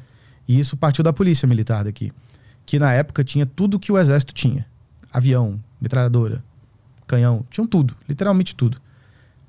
E 0.48 0.58
isso 0.58 0.76
partiu 0.76 1.04
da 1.04 1.12
Polícia 1.12 1.46
Militar 1.46 1.84
daqui 1.84 2.10
que 2.66 2.78
na 2.78 2.92
época 2.92 3.22
tinha 3.22 3.46
tudo 3.46 3.78
que 3.78 3.92
o 3.92 3.98
exército 3.98 4.34
tinha: 4.34 4.66
avião, 5.12 5.58
metralhadora, 5.80 6.44
canhão, 7.06 7.46
tinham 7.48 7.66
tudo, 7.66 7.94
literalmente 8.08 8.54
tudo. 8.54 8.78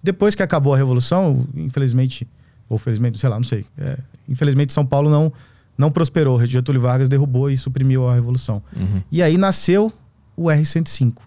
Depois 0.02 0.36
que 0.36 0.44
acabou 0.44 0.74
a 0.74 0.78
revolução, 0.78 1.48
infelizmente, 1.56 2.28
ou 2.70 2.78
felizmente, 2.78 3.18
sei 3.18 3.30
lá, 3.30 3.36
não 3.36 3.44
sei. 3.44 3.66
É, 3.78 3.98
infelizmente 4.30 4.72
São 4.72 4.86
Paulo 4.86 5.10
não 5.10 5.34
não 5.78 5.92
prosperou. 5.92 6.44
Getúlio 6.46 6.82
Vargas 6.82 7.08
derrubou 7.08 7.52
e 7.52 7.58
suprimiu 7.58 8.08
a 8.08 8.16
revolução. 8.16 8.64
Uhum. 8.76 9.02
E 9.12 9.22
aí 9.22 9.38
nasceu 9.38 9.92
o 10.36 10.46
R105, 10.46 11.18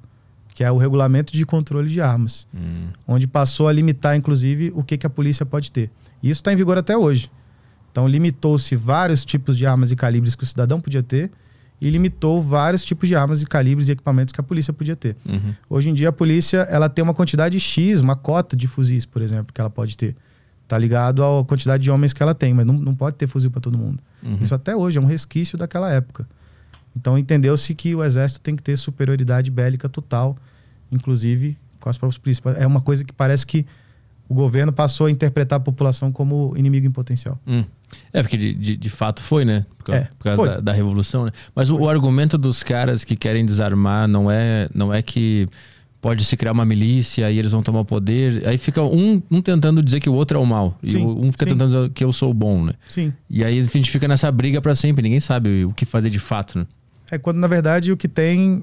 que 0.54 0.64
é 0.64 0.72
o 0.72 0.76
regulamento 0.76 1.32
de 1.32 1.46
controle 1.46 1.88
de 1.88 2.00
armas, 2.00 2.48
uhum. 2.52 2.88
onde 3.06 3.28
passou 3.28 3.68
a 3.68 3.72
limitar, 3.72 4.16
inclusive, 4.16 4.72
o 4.74 4.82
que, 4.82 4.98
que 4.98 5.06
a 5.06 5.10
polícia 5.10 5.46
pode 5.46 5.70
ter. 5.70 5.88
E 6.20 6.28
isso 6.28 6.40
está 6.40 6.52
em 6.52 6.56
vigor 6.56 6.76
até 6.76 6.96
hoje. 6.96 7.30
Então 7.92 8.08
limitou-se 8.08 8.74
vários 8.74 9.24
tipos 9.24 9.56
de 9.56 9.66
armas 9.66 9.92
e 9.92 9.96
calibres 9.96 10.34
que 10.34 10.42
o 10.42 10.46
cidadão 10.46 10.80
podia 10.80 11.02
ter 11.02 11.30
e 11.80 11.88
limitou 11.88 12.42
vários 12.42 12.84
tipos 12.84 13.08
de 13.08 13.14
armas 13.14 13.42
e 13.42 13.46
calibres 13.46 13.88
e 13.88 13.92
equipamentos 13.92 14.32
que 14.32 14.40
a 14.40 14.44
polícia 14.44 14.72
podia 14.72 14.94
ter. 14.94 15.16
Uhum. 15.28 15.54
Hoje 15.68 15.90
em 15.90 15.94
dia 15.94 16.10
a 16.10 16.12
polícia 16.12 16.58
ela 16.70 16.88
tem 16.88 17.02
uma 17.02 17.14
quantidade 17.14 17.58
X, 17.58 18.00
uma 18.00 18.14
cota 18.14 18.56
de 18.56 18.68
fuzis, 18.68 19.06
por 19.06 19.22
exemplo, 19.22 19.52
que 19.52 19.60
ela 19.60 19.70
pode 19.70 19.96
ter. 19.96 20.14
Tá 20.68 20.78
ligado 20.78 21.24
à 21.24 21.44
quantidade 21.44 21.82
de 21.82 21.90
homens 21.90 22.12
que 22.12 22.22
ela 22.22 22.34
tem, 22.34 22.52
mas 22.52 22.66
não, 22.66 22.74
não 22.74 22.94
pode 22.94 23.16
ter 23.16 23.26
fuzil 23.26 23.50
para 23.50 23.60
todo 23.60 23.78
mundo. 23.78 24.00
Uhum. 24.22 24.38
Isso 24.40 24.54
até 24.54 24.76
hoje 24.76 24.98
é 24.98 25.00
um 25.00 25.06
resquício 25.06 25.56
daquela 25.56 25.90
época. 25.90 26.28
Então 26.94 27.16
entendeu-se 27.16 27.74
que 27.74 27.94
o 27.94 28.04
exército 28.04 28.40
tem 28.40 28.54
que 28.54 28.62
ter 28.62 28.76
superioridade 28.76 29.50
bélica 29.50 29.88
total, 29.88 30.36
inclusive 30.92 31.56
com 31.80 31.88
as 31.88 31.96
próprias 31.96 32.18
polícias. 32.18 32.56
É 32.58 32.66
uma 32.66 32.80
coisa 32.80 33.04
que 33.04 33.12
parece 33.12 33.46
que 33.46 33.66
o 34.30 34.34
governo 34.34 34.72
passou 34.72 35.08
a 35.08 35.10
interpretar 35.10 35.56
a 35.56 35.60
população 35.60 36.12
como 36.12 36.54
inimigo 36.56 36.86
em 36.86 36.90
potencial. 36.90 37.36
Hum. 37.44 37.64
É, 38.12 38.22
porque 38.22 38.36
de, 38.36 38.54
de, 38.54 38.76
de, 38.76 38.88
fato 38.88 39.20
foi, 39.20 39.44
né? 39.44 39.66
Por 39.76 39.86
causa, 39.86 40.02
é, 40.02 40.08
por 40.16 40.24
causa 40.24 40.44
da, 40.44 40.60
da, 40.60 40.72
revolução, 40.72 41.24
né? 41.24 41.32
Mas 41.52 41.68
o, 41.68 41.76
o, 41.76 41.88
argumento 41.88 42.38
dos 42.38 42.62
caras 42.62 43.02
que 43.02 43.16
querem 43.16 43.44
desarmar 43.44 44.06
não 44.06 44.30
é, 44.30 44.68
não 44.72 44.94
é 44.94 45.02
que 45.02 45.48
pode 46.00 46.24
se 46.24 46.36
criar 46.36 46.52
uma 46.52 46.64
milícia 46.64 47.28
e 47.28 47.40
eles 47.40 47.50
vão 47.50 47.60
tomar 47.60 47.80
o 47.80 47.84
poder. 47.84 48.46
Aí 48.46 48.56
fica 48.56 48.80
um, 48.80 49.20
um 49.28 49.42
tentando 49.42 49.82
dizer 49.82 49.98
que 49.98 50.08
o 50.08 50.14
outro 50.14 50.38
é 50.38 50.40
o 50.40 50.46
mal. 50.46 50.78
Sim, 50.84 51.00
e 51.00 51.04
um 51.04 51.32
fica 51.32 51.46
sim. 51.46 51.50
tentando 51.50 51.66
dizer 51.66 51.90
que 51.90 52.04
eu 52.04 52.12
sou 52.12 52.30
o 52.30 52.34
bom, 52.34 52.64
né? 52.64 52.74
Sim. 52.88 53.12
E 53.28 53.44
aí 53.44 53.58
a 53.58 53.64
gente 53.64 53.90
fica 53.90 54.06
nessa 54.06 54.30
briga 54.30 54.62
para 54.62 54.76
sempre. 54.76 55.02
Ninguém 55.02 55.18
sabe 55.18 55.64
o 55.64 55.72
que 55.72 55.84
fazer 55.84 56.08
de 56.08 56.20
fato, 56.20 56.56
né? 56.56 56.66
É 57.10 57.18
quando, 57.18 57.38
na 57.38 57.48
verdade, 57.48 57.90
o 57.90 57.96
que 57.96 58.06
tem 58.06 58.62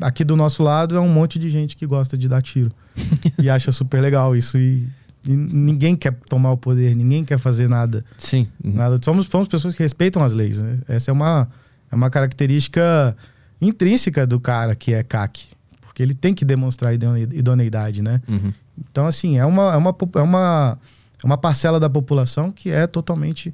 aqui 0.00 0.24
do 0.24 0.36
nosso 0.36 0.62
lado 0.62 0.96
é 0.96 1.00
um 1.00 1.08
monte 1.08 1.38
de 1.38 1.50
gente 1.50 1.76
que 1.76 1.86
gosta 1.86 2.16
de 2.16 2.28
dar 2.28 2.42
tiro. 2.42 2.70
e 3.40 3.48
acha 3.50 3.72
super 3.72 4.00
legal 4.00 4.36
isso. 4.36 4.58
E 4.58 4.88
e 5.26 5.36
ninguém 5.36 5.94
quer 5.94 6.12
tomar 6.28 6.50
o 6.50 6.56
poder, 6.56 6.96
ninguém 6.96 7.24
quer 7.24 7.38
fazer 7.38 7.68
nada. 7.68 8.04
Sim. 8.18 8.48
Uhum. 8.62 8.74
Nada. 8.74 8.98
Somos, 9.02 9.26
somos 9.26 9.48
pessoas 9.48 9.74
que 9.74 9.82
respeitam 9.82 10.22
as 10.22 10.32
leis. 10.32 10.58
Né? 10.58 10.78
Essa 10.88 11.10
é 11.10 11.12
uma, 11.12 11.48
é 11.90 11.94
uma 11.94 12.10
característica 12.10 13.16
intrínseca 13.60 14.26
do 14.26 14.40
cara 14.40 14.74
que 14.74 14.92
é 14.92 15.02
CAC. 15.02 15.46
Porque 15.80 16.02
ele 16.02 16.14
tem 16.14 16.34
que 16.34 16.44
demonstrar 16.44 16.92
idoneidade, 16.94 18.02
né? 18.02 18.20
Uhum. 18.26 18.52
Então, 18.78 19.06
assim, 19.06 19.38
é 19.38 19.44
uma, 19.44 19.74
é, 19.74 19.76
uma, 19.76 19.94
é, 20.16 20.20
uma, 20.20 20.78
é 21.22 21.26
uma 21.26 21.36
parcela 21.36 21.78
da 21.78 21.88
população 21.88 22.50
que 22.50 22.70
é 22.70 22.86
totalmente 22.86 23.52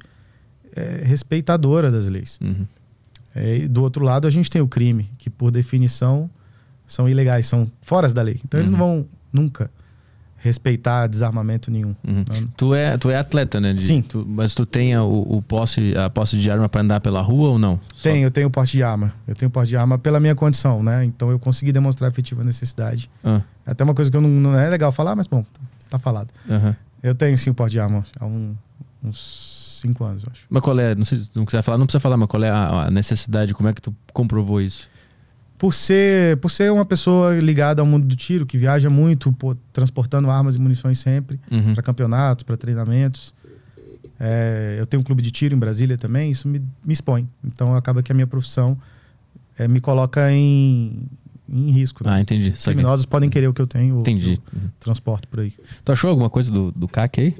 é, 0.73 1.01
respeitadora 1.03 1.91
das 1.91 2.07
leis. 2.07 2.39
Uhum. 2.41 2.65
É, 3.35 3.67
do 3.67 3.81
outro 3.81 4.03
lado, 4.03 4.27
a 4.27 4.31
gente 4.31 4.49
tem 4.49 4.61
o 4.61 4.67
crime, 4.67 5.09
que 5.17 5.29
por 5.29 5.51
definição 5.51 6.29
são 6.85 7.07
ilegais, 7.07 7.45
são 7.45 7.71
fora 7.81 8.11
da 8.11 8.21
lei. 8.21 8.39
Então, 8.43 8.59
eles 8.59 8.71
não 8.71 8.79
uhum. 8.79 8.95
vão 8.95 9.05
nunca 9.31 9.69
respeitar 10.41 11.05
desarmamento 11.07 11.69
nenhum. 11.69 11.93
Uhum. 12.07 12.23
Tu, 12.55 12.73
é, 12.73 12.97
tu 12.97 13.09
é 13.09 13.17
atleta, 13.17 13.59
né? 13.59 13.73
De, 13.73 13.83
Sim. 13.83 14.01
Tu, 14.01 14.25
mas 14.27 14.55
tu 14.55 14.65
tem 14.65 14.97
o, 14.97 15.25
o, 15.29 15.41
posse, 15.41 15.95
a 15.97 16.09
posse 16.09 16.37
de 16.37 16.49
arma 16.49 16.69
para 16.69 16.81
andar 16.81 17.01
pela 17.01 17.21
rua 17.21 17.49
ou 17.49 17.59
não? 17.59 17.79
Tenho, 18.01 18.25
eu 18.25 18.31
tenho 18.31 18.49
porte 18.49 18.77
de 18.77 18.83
arma. 18.83 19.13
Eu 19.27 19.35
tenho 19.35 19.51
porte 19.51 19.69
de 19.69 19.77
arma 19.77 19.97
pela 19.97 20.19
minha 20.19 20.35
condição, 20.35 20.81
né? 20.81 21.03
Então 21.03 21.29
eu 21.29 21.37
consegui 21.37 21.71
demonstrar 21.71 22.09
efetiva 22.09 22.43
necessidade. 22.43 23.09
É 23.23 23.71
até 23.71 23.83
uma 23.83 23.93
coisa 23.93 24.09
que 24.09 24.15
eu 24.15 24.21
não, 24.21 24.29
não, 24.29 24.57
é 24.57 24.69
legal 24.69 24.91
falar, 24.91 25.15
mas 25.15 25.27
bom, 25.27 25.43
tá 25.89 25.99
falado. 25.99 26.29
Uhum. 26.49 26.73
Eu 27.03 27.13
tenho 27.13 27.37
sim 27.37 27.49
o 27.49 27.53
porte 27.53 27.73
de 27.73 27.79
arma 27.79 28.03
há 28.17 28.25
um, 28.25 28.55
uns 29.03 29.58
cinco 29.79 30.03
anos, 30.03 30.23
acho. 30.29 30.45
Mas 30.49 30.61
qual 30.61 30.79
é, 30.79 30.95
não 30.95 31.05
sei 31.05 31.17
se 31.17 31.31
não 31.35 31.45
quiser 31.45 31.61
falar, 31.61 31.77
não 31.77 31.85
precisa 31.85 31.99
falar, 31.99 32.17
mas 32.17 32.27
qual 32.27 32.43
é 32.43 32.49
a, 32.49 32.85
a 32.85 32.91
necessidade, 32.91 33.53
como 33.53 33.69
é 33.69 33.73
que 33.73 33.81
tu 33.81 33.95
comprovou 34.13 34.61
isso? 34.61 34.89
por 35.59 35.73
ser, 35.73 36.37
por 36.37 36.49
ser 36.49 36.71
uma 36.71 36.85
pessoa 36.85 37.37
ligada 37.37 37.81
ao 37.81 37.85
mundo 37.85 38.07
do 38.07 38.15
tiro, 38.15 38.45
que 38.45 38.57
viaja 38.57 38.89
muito, 38.89 39.29
pô, 39.33 39.55
transportando 39.73 40.29
armas 40.29 40.55
e 40.55 40.57
munições 40.57 40.99
sempre, 40.99 41.37
uhum. 41.51 41.73
para 41.73 41.83
campeonatos, 41.83 42.43
para 42.43 42.55
treinamentos. 42.55 43.35
É, 44.17 44.77
eu 44.79 44.85
tenho 44.85 45.01
um 45.01 45.03
clube 45.03 45.21
de 45.21 45.31
tiro 45.31 45.53
em 45.53 45.59
Brasília 45.59 45.97
também, 45.97 46.31
isso 46.31 46.47
me, 46.47 46.59
me 46.83 46.93
expõe. 46.93 47.27
Então 47.43 47.75
acaba 47.75 48.01
que 48.01 48.09
a 48.09 48.15
minha 48.15 48.25
profissão 48.25 48.77
é, 49.57 49.67
me 49.67 49.81
coloca 49.81 50.31
em, 50.31 51.03
em 51.49 51.71
risco. 51.71 52.05
Né? 52.05 52.11
Ah, 52.13 52.21
entendi. 52.21 52.51
Os 52.51 52.63
criminosos 52.63 53.05
podem 53.05 53.29
querer 53.29 53.47
o 53.47 53.53
que 53.53 53.61
eu 53.61 53.67
tenho, 53.67 53.99
Entendi. 53.99 54.37
que 54.37 54.55
eu 54.55 54.61
transporto 54.79 55.27
por 55.27 55.41
aí. 55.41 55.53
Tu 55.83 55.91
achou 55.91 56.09
alguma 56.09 56.29
coisa 56.29 56.49
do, 56.49 56.71
do 56.71 56.87
CAC 56.87 57.19
aí? 57.19 57.37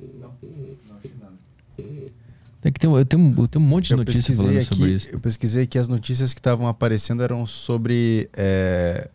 Tem 2.62 2.72
que 2.74 2.80
ter, 2.80 2.88
um- 2.88 2.98
eu, 2.98 3.06
tenho, 3.06 3.24
um- 3.24 3.34
eu 3.38 3.48
tenho 3.48 3.63
um 3.63 3.67
monte 3.67 3.88
de 3.88 3.93
Eu 3.93 3.98
notícia 3.98 4.22
pesquisei, 4.22 4.45
falando 4.45 4.63
sobre 4.65 4.84
aqui, 4.86 4.93
isso. 4.95 5.10
eu 5.12 5.19
pesquisei 5.19 5.65
que 5.67 5.78
as 5.78 5.88
notícias 5.88 6.34
que 6.34 6.39
estavam 6.39 6.67
aparecendo 6.67 7.24
eram 7.24 7.48
sobre 7.48 8.30
é, 8.34 9.10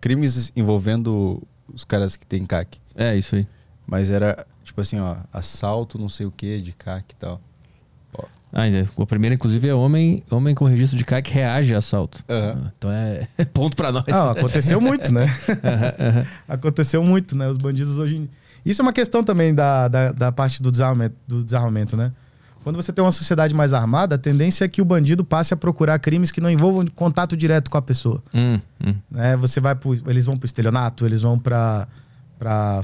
crimes 0.00 0.50
envolvendo 0.56 1.40
os 1.72 1.84
caras 1.84 2.16
que 2.16 2.26
tem 2.26 2.44
CAC. 2.44 2.78
É, 2.96 3.16
isso 3.16 3.36
aí. 3.36 3.46
Mas 3.86 4.10
era 4.10 4.44
tipo 4.64 4.80
assim, 4.80 4.98
ó, 4.98 5.16
assalto, 5.32 5.98
não 5.98 6.08
sei 6.08 6.26
o 6.26 6.30
que, 6.32 6.60
de 6.60 6.72
CAC 6.72 7.04
e 7.12 7.16
tal. 7.16 7.40
Ah, 8.54 8.62
ainda. 8.62 8.86
O 8.96 9.06
primeiro, 9.06 9.34
inclusive, 9.34 9.66
é 9.66 9.72
homem, 9.74 10.22
homem 10.30 10.54
com 10.54 10.66
registro 10.66 10.98
de 10.98 11.04
CAC 11.06 11.30
reage 11.32 11.74
a 11.74 11.78
assalto. 11.78 12.22
Ah, 12.28 12.70
Então 12.76 12.90
é 12.90 13.26
ponto 13.54 13.74
pra 13.76 13.90
nós. 13.90 14.04
Ah, 14.08 14.32
aconteceu 14.32 14.78
muito, 14.80 15.10
né? 15.12 15.24
Aham, 15.64 15.94
aham. 16.08 16.26
aconteceu 16.46 17.02
muito, 17.02 17.34
né? 17.36 17.48
Os 17.48 17.56
bandidos 17.56 17.96
hoje. 17.96 18.16
em- 18.16 18.28
Isso 18.66 18.82
é 18.82 18.84
uma 18.84 18.92
questão 18.92 19.24
também 19.24 19.54
da, 19.54 19.88
da, 19.88 20.12
da 20.12 20.30
parte 20.32 20.62
do 20.62 20.70
desarmamento, 20.70 21.14
do 21.26 21.42
desarmamento, 21.42 21.96
né? 21.96 22.12
Quando 22.62 22.76
você 22.76 22.92
tem 22.92 23.04
uma 23.04 23.10
sociedade 23.10 23.54
mais 23.54 23.72
armada, 23.72 24.14
a 24.14 24.18
tendência 24.18 24.64
é 24.64 24.68
que 24.68 24.80
o 24.80 24.84
bandido 24.84 25.24
passe 25.24 25.52
a 25.52 25.56
procurar 25.56 25.98
crimes 25.98 26.30
que 26.30 26.40
não 26.40 26.50
envolvam 26.50 26.86
contato 26.94 27.36
direto 27.36 27.70
com 27.70 27.76
a 27.76 27.82
pessoa. 27.82 28.22
Hum, 28.32 28.58
hum. 28.84 28.94
né? 29.10 29.36
Você 29.36 29.60
vai 29.60 29.74
pro, 29.74 29.94
eles 30.08 30.26
vão 30.26 30.36
para 30.36 30.46
estelionato, 30.46 31.04
eles 31.04 31.22
vão 31.22 31.38
para 31.38 31.88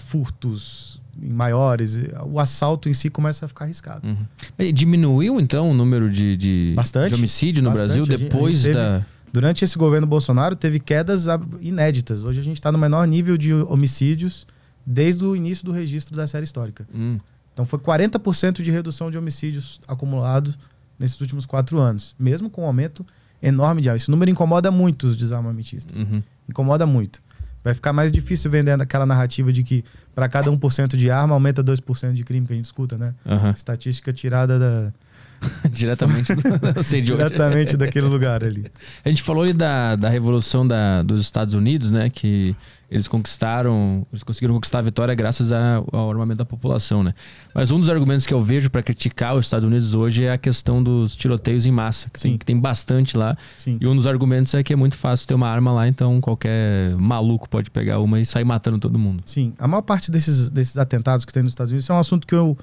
furtos 0.01 1.01
maiores. 1.21 1.99
O 2.27 2.39
assalto 2.41 2.89
em 2.89 2.93
si 2.93 3.09
começa 3.11 3.45
a 3.45 3.49
ficar 3.49 3.65
arriscado. 3.65 4.07
Uhum. 4.07 4.73
Diminuiu, 4.73 5.41
então, 5.41 5.71
o 5.71 5.75
número 5.75 6.11
de, 6.11 6.37
de, 6.37 6.73
Bastante. 6.77 7.15
de 7.15 7.19
homicídio 7.19 7.63
no 7.63 7.71
Bastante. 7.71 7.87
Brasil 7.89 8.07
depois 8.07 8.63
teve- 8.63 8.75
da. 8.75 9.05
Durante 9.31 9.63
esse 9.65 9.77
governo 9.77 10.07
Bolsonaro, 10.07 10.57
teve 10.57 10.81
quedas 10.81 11.27
inéditas. 11.61 12.23
Hoje 12.23 12.41
a 12.41 12.43
gente 12.43 12.57
está 12.57 12.73
no 12.73 12.79
menor 12.79 13.07
nível 13.07 13.37
de 13.37 13.53
homicídios 13.53 14.47
desde 14.87 15.23
o 15.23 15.37
início 15.37 15.67
do 15.67 15.71
registro 15.71 16.17
da 16.17 16.27
série 16.27 16.45
histórica. 16.45 16.89
Hum, 16.95 17.19
Então 17.59 17.67
foi 17.67 17.81
40% 17.81 18.63
de 18.63 18.71
redução 18.71 19.11
de 19.11 19.19
homicídios 19.19 19.81
acumulados 19.89 20.57
nesses 20.97 21.21
últimos 21.21 21.45
quatro 21.45 21.81
anos, 21.81 22.15
mesmo 22.17 22.49
com 22.49 22.63
um 22.63 22.67
aumento 22.67 23.05
enorme 23.43 23.83
de 23.83 23.89
armas. 23.89 24.03
Esse 24.03 24.11
número 24.13 24.31
incomoda 24.31 24.71
muito 24.71 25.09
os 25.09 25.17
desarmamentistas. 25.17 25.99
uhum. 25.99 26.23
Incomoda 26.49 26.87
muito. 26.87 27.21
Vai 27.65 27.75
ficar 27.75 27.93
mais 27.93 28.13
difícil 28.13 28.49
vender 28.49 28.81
aquela 28.81 29.05
narrativa 29.05 29.53
de 29.53 29.65
que 29.65 29.85
para 30.15 30.29
cada 30.29 30.53
1% 30.53 30.97
de 30.97 31.11
arma 31.11 31.35
aumenta 31.35 31.63
2% 31.63 32.13
de 32.13 32.23
crime 32.23 32.47
que 32.47 32.53
a 32.53 32.57
gente 32.57 32.67
escuta, 32.67 32.97
né? 32.97 33.13
Aham. 33.27 33.51
Estatística 33.51 34.13
tirada 34.13 34.57
da, 34.57 34.93
Diretamente 35.71 36.35
do 36.35 36.43
sei 36.83 37.01
de 37.01 37.07
diretamente 37.09 37.77
daquele 37.77 38.07
lugar 38.07 38.43
ali. 38.43 38.67
A 39.05 39.09
gente 39.09 39.23
falou 39.23 39.43
ali 39.45 39.53
da, 39.53 39.95
da 39.97 40.09
revolução 40.09 40.67
da, 40.67 41.03
dos 41.03 41.21
Estados 41.21 41.55
Unidos, 41.55 41.91
né? 41.91 42.11
Que 42.11 42.57
eles 42.91 43.07
conquistaram, 43.07 44.07
eles 44.11 44.23
conseguiram 44.23 44.55
conquistar 44.55 44.79
a 44.79 44.83
vitória 44.83 45.15
graças 45.15 45.53
a- 45.53 45.83
ao 45.93 46.11
armamento 46.11 46.39
da 46.39 46.45
população, 46.45 47.03
né? 47.03 47.13
Mas 47.55 47.71
um 47.71 47.79
dos 47.79 47.91
argumentos 47.91 48.27
que 48.27 48.33
eu 48.33 48.41
vejo 48.41 48.71
para 48.71 48.83
criticar 48.83 49.37
os 49.37 49.45
Estados 49.47 49.65
Unidos 49.67 49.93
hoje 49.95 50.25
é 50.25 50.33
a 50.33 50.39
questão 50.39 50.83
dos 50.83 51.15
tiroteios 51.15 51.67
em 51.67 51.71
massa, 51.71 52.09
que, 52.11 52.19
tem, 52.21 52.33
Sim. 52.33 52.39
que 52.39 52.47
tem 52.47 52.59
bastante 52.59 53.17
lá. 53.17 53.37
Sim. 53.59 53.77
E 53.81 53.87
um 53.87 53.95
dos 53.95 54.07
argumentos 54.07 54.55
é 54.55 54.63
que 54.63 54.73
é 54.73 54.77
muito 54.77 54.97
fácil 54.97 55.29
ter 55.29 55.35
uma 55.35 55.49
arma 55.49 55.71
lá, 55.71 55.87
então 55.87 56.19
qualquer 56.21 56.97
maluco 56.97 57.47
pode 57.49 57.71
pegar 57.71 57.99
uma 58.01 58.19
e 58.21 58.25
sair 58.27 58.45
matando 58.45 58.79
todo 58.79 58.99
mundo. 58.99 59.23
Sim, 59.27 59.53
a 59.59 59.69
maior 59.69 59.83
parte 59.83 60.11
desses, 60.11 60.49
desses 60.49 60.79
atentados 60.79 61.25
que 61.27 61.33
tem 61.33 61.43
nos 61.43 61.53
Estados 61.53 61.71
Unidos 61.71 61.89
é 61.91 61.93
um 61.93 61.99
assunto 61.99 62.27
que 62.27 62.35
eu, 62.35 62.57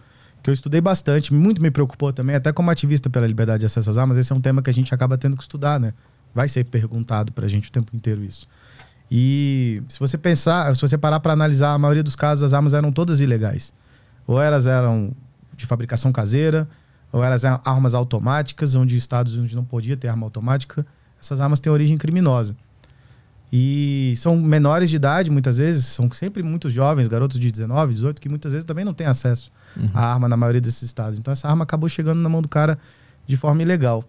que 0.45 0.49
eu 0.51 0.53
estudei 0.53 0.79
bastante, 0.79 1.33
muito 1.33 1.59
me 1.59 1.71
preocupou 1.71 2.13
também, 2.13 2.35
até 2.35 2.53
como 2.53 2.69
ativista 2.69 3.09
pela 3.09 3.25
liberdade 3.25 3.61
de 3.61 3.65
acesso 3.65 3.89
às 3.89 3.97
armas, 3.97 4.15
esse 4.15 4.31
é 4.31 4.35
um 4.35 4.39
tema 4.39 4.61
que 4.61 4.69
a 4.69 4.73
gente 4.73 4.93
acaba 4.93 5.17
tendo 5.17 5.35
que 5.35 5.41
estudar, 5.41 5.79
né? 5.79 5.91
Vai 6.35 6.47
ser 6.47 6.63
perguntado 6.65 7.31
pra 7.31 7.47
gente 7.47 7.69
o 7.69 7.71
tempo 7.71 7.95
inteiro 7.95 8.23
isso. 8.23 8.47
E 9.09 9.81
se 9.89 9.99
você 9.99 10.19
pensar, 10.19 10.75
se 10.75 10.81
você 10.83 10.99
parar 10.99 11.19
para 11.19 11.33
analisar, 11.33 11.73
a 11.73 11.79
maioria 11.79 12.03
dos 12.03 12.15
casos 12.15 12.43
as 12.43 12.53
armas 12.53 12.75
eram 12.75 12.91
todas 12.91 13.21
ilegais. 13.21 13.73
Ou 14.27 14.39
elas 14.39 14.67
eram 14.67 15.13
de 15.57 15.65
fabricação 15.65 16.11
caseira, 16.11 16.69
ou 17.11 17.23
elas 17.23 17.43
eram 17.43 17.59
armas 17.65 17.95
automáticas, 17.95 18.75
onde 18.75 18.95
estados 18.95 19.35
onde 19.35 19.55
não 19.55 19.65
podia 19.65 19.97
ter 19.97 20.09
arma 20.09 20.27
automática, 20.27 20.85
essas 21.19 21.41
armas 21.41 21.59
têm 21.59 21.73
origem 21.73 21.97
criminosa. 21.97 22.55
E 23.57 24.13
são 24.17 24.35
menores 24.35 24.89
de 24.89 24.97
idade, 24.97 25.31
muitas 25.31 25.57
vezes, 25.59 25.85
são 25.85 26.11
sempre 26.11 26.43
muito 26.43 26.69
jovens, 26.69 27.07
garotos 27.07 27.39
de 27.39 27.49
19, 27.49 27.93
18, 27.93 28.19
que 28.19 28.27
muitas 28.27 28.51
vezes 28.51 28.65
também 28.65 28.83
não 28.83 28.93
têm 28.93 29.07
acesso 29.07 29.49
Uhum. 29.77 29.89
à 29.93 30.11
arma 30.13 30.27
na 30.27 30.35
maioria 30.35 30.59
desses 30.59 30.81
estados. 30.83 31.17
Então 31.17 31.31
essa 31.31 31.47
arma 31.47 31.63
acabou 31.63 31.87
chegando 31.87 32.19
na 32.19 32.27
mão 32.27 32.41
do 32.41 32.49
cara 32.49 32.77
de 33.25 33.37
forma 33.37 33.61
ilegal. 33.61 34.03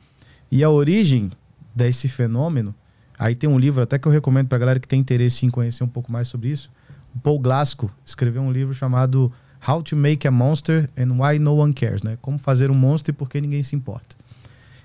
E 0.50 0.64
a 0.64 0.70
origem 0.70 1.30
desse 1.72 2.08
fenômeno, 2.08 2.74
aí 3.16 3.36
tem 3.36 3.48
um 3.48 3.56
livro 3.56 3.80
até 3.84 4.00
que 4.00 4.08
eu 4.08 4.10
recomendo 4.12 4.48
pra 4.48 4.58
galera 4.58 4.80
que 4.80 4.88
tem 4.88 4.98
interesse 4.98 5.46
em 5.46 5.50
conhecer 5.50 5.84
um 5.84 5.88
pouco 5.88 6.10
mais 6.10 6.26
sobre 6.26 6.48
isso. 6.48 6.68
O 7.14 7.20
Paul 7.20 7.38
Glasgow 7.38 7.88
escreveu 8.04 8.42
um 8.42 8.50
livro 8.50 8.74
chamado 8.74 9.32
How 9.66 9.80
to 9.80 9.94
Make 9.96 10.26
a 10.26 10.30
Monster 10.32 10.90
and 10.98 11.12
Why 11.20 11.38
No 11.38 11.54
One 11.56 11.72
Cares, 11.72 12.02
né? 12.02 12.18
Como 12.20 12.36
fazer 12.36 12.68
um 12.68 12.74
monstro 12.74 13.12
e 13.12 13.14
por 13.14 13.28
que 13.30 13.40
ninguém 13.40 13.62
se 13.62 13.76
importa. 13.76 14.16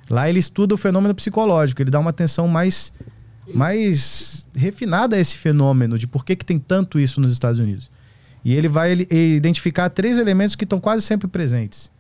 Lá 0.08 0.30
ele 0.30 0.40
estuda 0.40 0.76
o 0.76 0.78
fenômeno 0.78 1.16
psicológico, 1.16 1.82
ele 1.82 1.90
dá 1.90 2.00
uma 2.00 2.10
atenção 2.12 2.48
mais 2.48 2.92
mais 3.54 4.48
refinada 4.56 5.20
esse 5.20 5.38
fenômeno 5.38 5.98
de 5.98 6.08
por 6.08 6.26
que, 6.26 6.36
que 6.36 6.46
tem 6.46 6.60
tanto 6.60 7.00
isso 7.00 7.20
nos 7.22 7.32
Estados 7.34 7.60
Unidos. 7.60 7.90
E 8.44 8.54
ele 8.54 8.68
vai 8.68 8.94
identificar 9.10 9.90
três 9.90 10.18
elementos 10.18 10.56
que 10.56 10.64
estão 10.64 10.80
quase 10.80 11.04
sempre 11.04 11.28
presentes, 11.28 11.92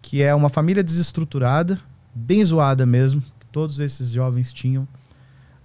que 0.00 0.22
é 0.22 0.34
uma 0.34 0.48
família 0.48 0.82
desestruturada, 0.82 1.78
bem 2.14 2.42
zoada 2.42 2.86
mesmo, 2.86 3.20
que 3.38 3.46
todos 3.52 3.80
esses 3.80 4.10
jovens 4.10 4.52
tinham, 4.52 4.88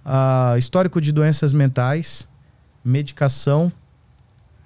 ah, 0.04 0.54
histórico 0.58 1.00
de 1.00 1.10
doenças 1.12 1.52
mentais, 1.52 2.28
medicação, 2.84 3.72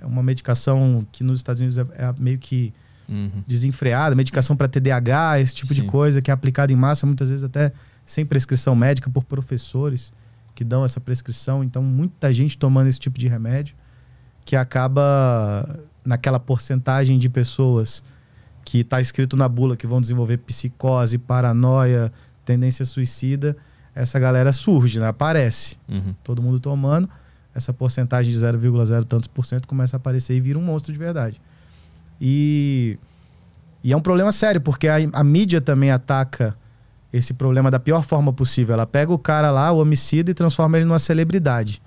é 0.01 0.07
uma 0.07 0.23
medicação 0.23 1.07
que 1.13 1.23
nos 1.23 1.39
Estados 1.39 1.61
Unidos 1.61 1.79
é, 1.79 1.83
é 1.97 2.15
meio 2.19 2.39
que 2.39 2.73
Uhum. 3.07 3.45
desenfreada, 3.47 4.17
medicação 4.17 4.57
para 4.57 4.67
TDAH, 4.67 5.39
esse 5.39 5.55
tipo 5.55 5.75
de 5.75 5.83
Sim. 5.83 5.87
coisa 5.87 6.23
que 6.23 6.31
é 6.31 6.35
aplicada 6.35 6.73
em 6.73 6.77
massa, 6.77 7.05
muitas 7.05 7.29
vezes 7.29 7.45
até 7.45 7.71
sem 8.07 8.25
prescrição 8.25 8.75
médica 8.75 9.11
por 9.11 9.25
professores 9.25 10.11
que 10.55 10.65
dão 10.65 10.85
essa 10.85 11.01
prescrição. 11.01 11.65
Então, 11.65 11.83
muita 11.83 12.33
gente 12.33 12.57
tomando 12.57 12.89
esse 12.89 13.01
tipo 13.01 13.19
de 13.19 13.29
remédio 13.29 13.75
que 14.45 14.55
acaba 14.55 15.81
naquela 16.05 16.39
porcentagem 16.39 17.19
de 17.19 17.29
pessoas 17.29 18.05
que 18.65 18.81
está 18.81 19.01
escrito 19.01 19.37
na 19.37 19.49
bula 19.49 19.77
que 19.77 19.87
vão 19.87 20.01
desenvolver 20.01 20.39
psicose, 20.39 21.19
paranoia, 21.19 22.13
tendência 22.45 22.85
suicida. 22.85 23.57
Essa 23.95 24.19
galera 24.19 24.53
surge, 24.53 24.99
né? 24.99 25.09
aparece. 25.09 25.77
Uhum. 25.89 26.15
Todo 26.23 26.43
mundo 26.43 26.59
tomando, 26.59 27.09
essa 27.55 27.73
porcentagem 27.73 28.33
de 28.33 28.39
0,0 28.39 29.05
tantos 29.05 29.29
por 29.29 29.45
cento 29.45 29.69
começa 29.69 29.97
a 29.97 29.99
aparecer 29.99 30.35
e 30.35 30.41
vira 30.41 30.59
um 30.59 30.63
monstro 30.63 30.93
de 30.93 30.99
verdade. 30.99 31.41
E, 32.21 32.99
e 33.83 33.93
é 33.93 33.97
um 33.97 34.01
problema 34.01 34.33
sério, 34.33 34.61
porque 34.61 34.89
a, 34.89 34.97
a 35.13 35.25
mídia 35.25 35.61
também 35.61 35.91
ataca 35.91 36.57
esse 37.17 37.33
problema 37.35 37.71
da 37.71 37.79
pior 37.79 38.03
forma 38.03 38.33
possível. 38.33 38.73
Ela 38.75 38.87
pega 38.87 39.13
o 39.13 39.19
cara 39.19 39.51
lá, 39.51 39.71
o 39.71 39.79
homicida, 39.79 40.31
e 40.31 40.35
transforma 40.35 40.77
ele 40.77 40.85
numa 40.85 40.99
celebridade. 40.99 41.81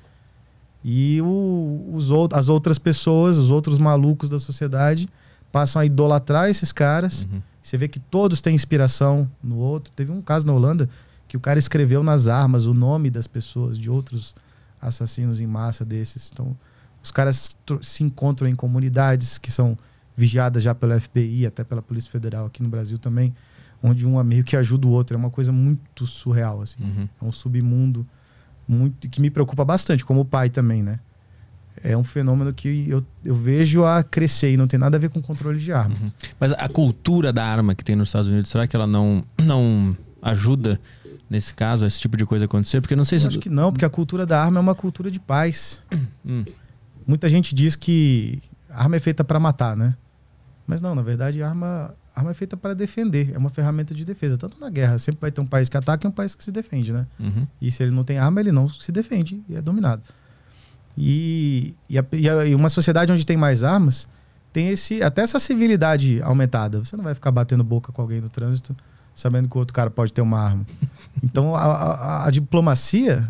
E 0.84 1.22
o- 1.22 1.92
os, 1.94 2.12
out- 2.12 2.34
as 2.36 2.48
outras 2.50 2.78
pessoas, 2.78 3.38
os 3.38 3.52
outros 3.52 3.78
malucos 3.78 4.30
da 4.30 4.40
sociedade, 4.40 5.10
passam 5.52 5.82
a 5.82 5.86
idolatrar 5.86 6.50
esses 6.50 6.72
caras. 6.72 7.28
Uhum. 7.32 7.42
Você 7.62 7.78
vê 7.78 7.88
que 7.88 8.00
todos 8.00 8.40
têm 8.42 8.56
inspiração 8.56 9.30
no 9.44 9.58
outro. 9.58 9.92
Teve 9.94 10.12
um 10.12 10.22
caso 10.22 10.46
na 10.46 10.54
Holanda 10.54 10.90
que 11.28 11.36
o 11.36 11.40
cara 11.40 11.60
escreveu 11.60 12.02
nas 12.04 12.28
armas 12.28 12.66
o 12.66 12.74
nome 12.74 13.10
das 13.10 13.28
pessoas, 13.28 13.78
de 13.78 13.90
outros 13.90 14.34
assassinos 14.82 15.42
em 15.42 15.48
massa 15.48 15.84
desses. 15.84 16.30
Então, 16.32 16.56
os 17.04 17.12
caras 17.12 17.56
se 17.82 18.04
encontram 18.04 18.48
em 18.48 18.56
comunidades 18.56 19.38
que 19.38 19.52
são 19.52 19.78
vigiadas 20.16 20.64
já 20.64 20.74
pela 20.74 20.98
FBI, 21.00 21.46
até 21.46 21.64
pela 21.66 21.82
Polícia 21.82 22.10
Federal 22.10 22.46
aqui 22.46 22.64
no 22.64 22.70
Brasil 22.70 22.98
também, 22.98 23.36
onde 23.82 24.06
um 24.06 24.20
é 24.20 24.24
meio 24.24 24.44
que 24.44 24.56
ajuda 24.56 24.88
o 24.88 24.92
outro. 24.92 25.16
É 25.16 25.20
uma 25.20 25.30
coisa 25.30 25.52
muito 25.52 26.06
surreal, 26.06 26.62
assim. 26.62 26.84
Uhum. 26.84 27.10
É 27.22 27.26
um 27.26 27.32
submundo 27.32 28.06
muito 28.68 29.08
que 29.10 29.22
me 29.22 29.30
preocupa 29.30 29.64
bastante, 29.64 30.04
como 30.04 30.26
pai 30.26 30.50
também, 30.50 30.84
né? 30.84 31.00
É 31.84 31.96
um 31.96 32.04
fenômeno 32.04 32.52
que 32.54 32.86
eu, 32.90 33.06
eu 33.24 33.36
vejo 33.36 33.86
a 33.86 34.04
crescer 34.04 34.52
e 34.52 34.58
não 34.58 34.66
tem 34.68 34.80
nada 34.80 34.98
a 34.98 35.00
ver 35.00 35.10
com 35.10 35.22
controle 35.22 35.60
de 35.60 35.72
arma. 35.72 35.96
Uhum. 35.96 36.08
Mas 36.40 36.52
a 36.54 36.68
cultura 36.68 37.32
da 37.32 37.46
arma 37.46 37.76
que 37.76 37.86
tem 37.86 37.96
nos 37.96 38.10
Estados 38.10 38.28
Unidos, 38.28 38.50
será 38.50 38.66
que 38.68 38.76
ela 38.76 38.88
não, 38.88 39.24
não 39.38 39.96
ajuda 40.22 40.80
nesse 41.30 41.54
caso 41.54 41.84
a 41.86 41.88
esse 41.88 42.00
tipo 42.00 42.18
de 42.18 42.26
coisa 42.26 42.46
acontecer? 42.46 42.82
Porque 42.82 42.94
eu 42.96 42.98
não 42.98 43.06
sei 43.06 43.18
Eu 43.18 43.22
se. 43.22 43.28
acho 43.28 43.40
que 43.40 43.50
não, 43.50 43.72
porque 43.72 43.86
a 43.86 43.90
cultura 43.90 44.26
da 44.26 44.44
arma 44.44 44.58
é 44.58 44.62
uma 44.62 44.74
cultura 44.76 45.12
de 45.12 45.20
paz. 45.20 45.84
Hum. 46.26 46.44
Muita 47.06 47.30
gente 47.30 47.54
diz 47.54 47.76
que 47.76 48.42
a 48.70 48.84
arma 48.84 48.96
é 48.96 49.00
feita 49.00 49.24
para 49.24 49.40
matar, 49.40 49.78
né? 49.78 49.96
Mas 50.66 50.82
não, 50.82 50.94
na 50.96 51.02
verdade, 51.04 51.42
a 51.44 51.48
arma, 51.50 51.94
arma 52.18 52.32
é 52.32 52.34
feita 52.34 52.56
para 52.58 52.74
defender. 52.74 53.32
É 53.34 53.38
uma 53.38 53.50
ferramenta 53.50 53.94
de 53.94 54.04
defesa. 54.06 54.38
Tanto 54.38 54.60
na 54.60 54.70
guerra, 54.70 54.98
sempre 55.00 55.22
vai 55.22 55.32
ter 55.32 55.42
um 55.42 55.46
país 55.46 55.70
que 55.70 55.78
ataca 55.78 56.06
e 56.06 56.10
um 56.10 56.12
país 56.12 56.36
que 56.36 56.44
se 56.44 56.52
defende, 56.52 56.92
né? 56.92 57.06
Uhum. 57.20 57.48
E 57.62 57.72
se 57.72 57.84
ele 57.84 57.92
não 57.92 58.04
tem 58.04 58.18
arma, 58.18 58.40
ele 58.40 58.52
não 58.52 58.68
se 58.70 58.92
defende 58.92 59.42
e 59.50 59.56
é 59.56 59.62
dominado. 59.62 60.02
E, 60.98 61.76
e, 61.90 61.98
a- 62.00 62.06
e 62.14 62.30
a- 62.30 62.46
e 62.46 62.56
uma 62.56 62.70
sociedade 62.70 63.12
onde 63.12 63.26
tem 63.26 63.38
mais 63.38 63.64
armas 63.64 64.08
tem 64.52 64.70
esse 64.70 65.04
até 65.04 65.22
essa 65.22 65.40
civilidade 65.40 66.22
aumentada. 66.24 66.80
Você 66.84 66.98
não 66.98 67.04
vai 67.04 67.14
ficar 67.14 67.32
batendo 67.32 67.64
boca 67.64 67.92
com 67.92 68.02
alguém 68.02 68.20
no 68.22 68.30
trânsito 68.30 68.76
sabendo 69.14 69.48
que 69.50 69.56
o 69.56 69.60
outro 69.60 69.74
cara 69.74 69.90
pode 69.90 70.12
ter 70.14 70.22
uma 70.22 70.40
arma. 70.40 70.66
Então 71.24 71.56
a, 71.56 72.26
a, 72.28 72.32
diplomacia, 72.32 73.28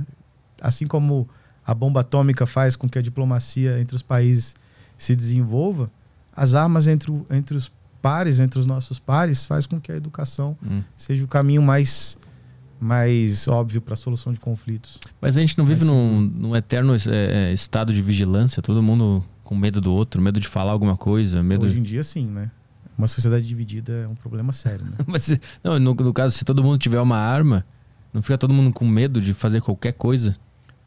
assim 0.62 0.86
como 0.86 1.28
a 1.66 1.74
bomba 1.74 2.02
atômica 2.02 2.46
faz 2.46 2.76
com 2.76 2.88
que 2.88 3.00
a 3.00 3.02
diplomacia 3.02 3.80
entre 3.80 3.96
os 3.96 4.02
países 4.04 4.56
se 4.98 5.16
desenvolva, 5.16 5.90
as 6.36 6.54
armas 6.54 6.88
entre, 6.88 7.12
entre 7.30 7.56
os 7.56 7.72
pares, 8.02 8.40
entre 8.40 8.60
os 8.60 8.66
nossos 8.66 9.00
pares, 9.00 9.46
faz 9.46 9.66
com 9.66 9.80
que 9.80 9.92
a 9.92 9.96
educação 9.96 10.58
Hum. 10.64 10.82
seja 10.96 11.24
o 11.24 11.28
caminho 11.28 11.62
mais, 11.62 12.18
mais 12.80 13.48
óbvio 13.48 13.82
para 13.82 13.94
a 13.94 13.98
solução 13.98 14.32
de 14.32 14.40
conflitos. 14.40 15.00
Mas 15.20 15.36
a 15.38 15.40
gente 15.42 15.58
não 15.58 15.66
vive 15.66 15.84
num, 15.84 16.22
num 16.22 16.56
eterno 16.56 16.94
é, 16.96 17.50
é, 17.50 17.54
estado 17.54 17.92
de 17.94 18.02
vigilância, 18.02 18.62
todo 18.62 18.82
mundo 18.82 19.24
com 19.44 19.56
medo 19.56 19.80
do 19.82 19.94
outro, 19.94 20.22
medo 20.22 20.40
de 20.40 20.48
falar 20.48 20.72
alguma 20.72 20.98
coisa, 20.98 21.42
medo 21.42 21.66
Hoje 21.66 21.80
em 21.80 21.84
dia, 21.84 22.04
sim, 22.04 22.26
né? 22.28 22.52
Uma 22.98 23.08
sociedade 23.08 23.46
dividida 23.48 23.94
é 23.94 24.08
um 24.08 24.16
problema 24.16 24.52
sério, 24.52 24.86
né? 24.86 24.98
Mas 25.08 25.30
não, 25.64 25.80
no, 25.80 25.94
no 25.94 26.14
caso, 26.14 26.36
se 26.36 26.44
todo 26.44 26.64
mundo 26.64 26.78
tiver 26.80 27.00
uma 27.00 27.18
arma, 27.18 27.66
não 28.14 28.22
fica 28.22 28.38
todo 28.38 28.54
mundo 28.54 28.74
com 28.74 28.86
medo 28.86 29.22
de 29.22 29.34
fazer 29.34 29.62
qualquer 29.62 29.94
coisa? 29.94 30.36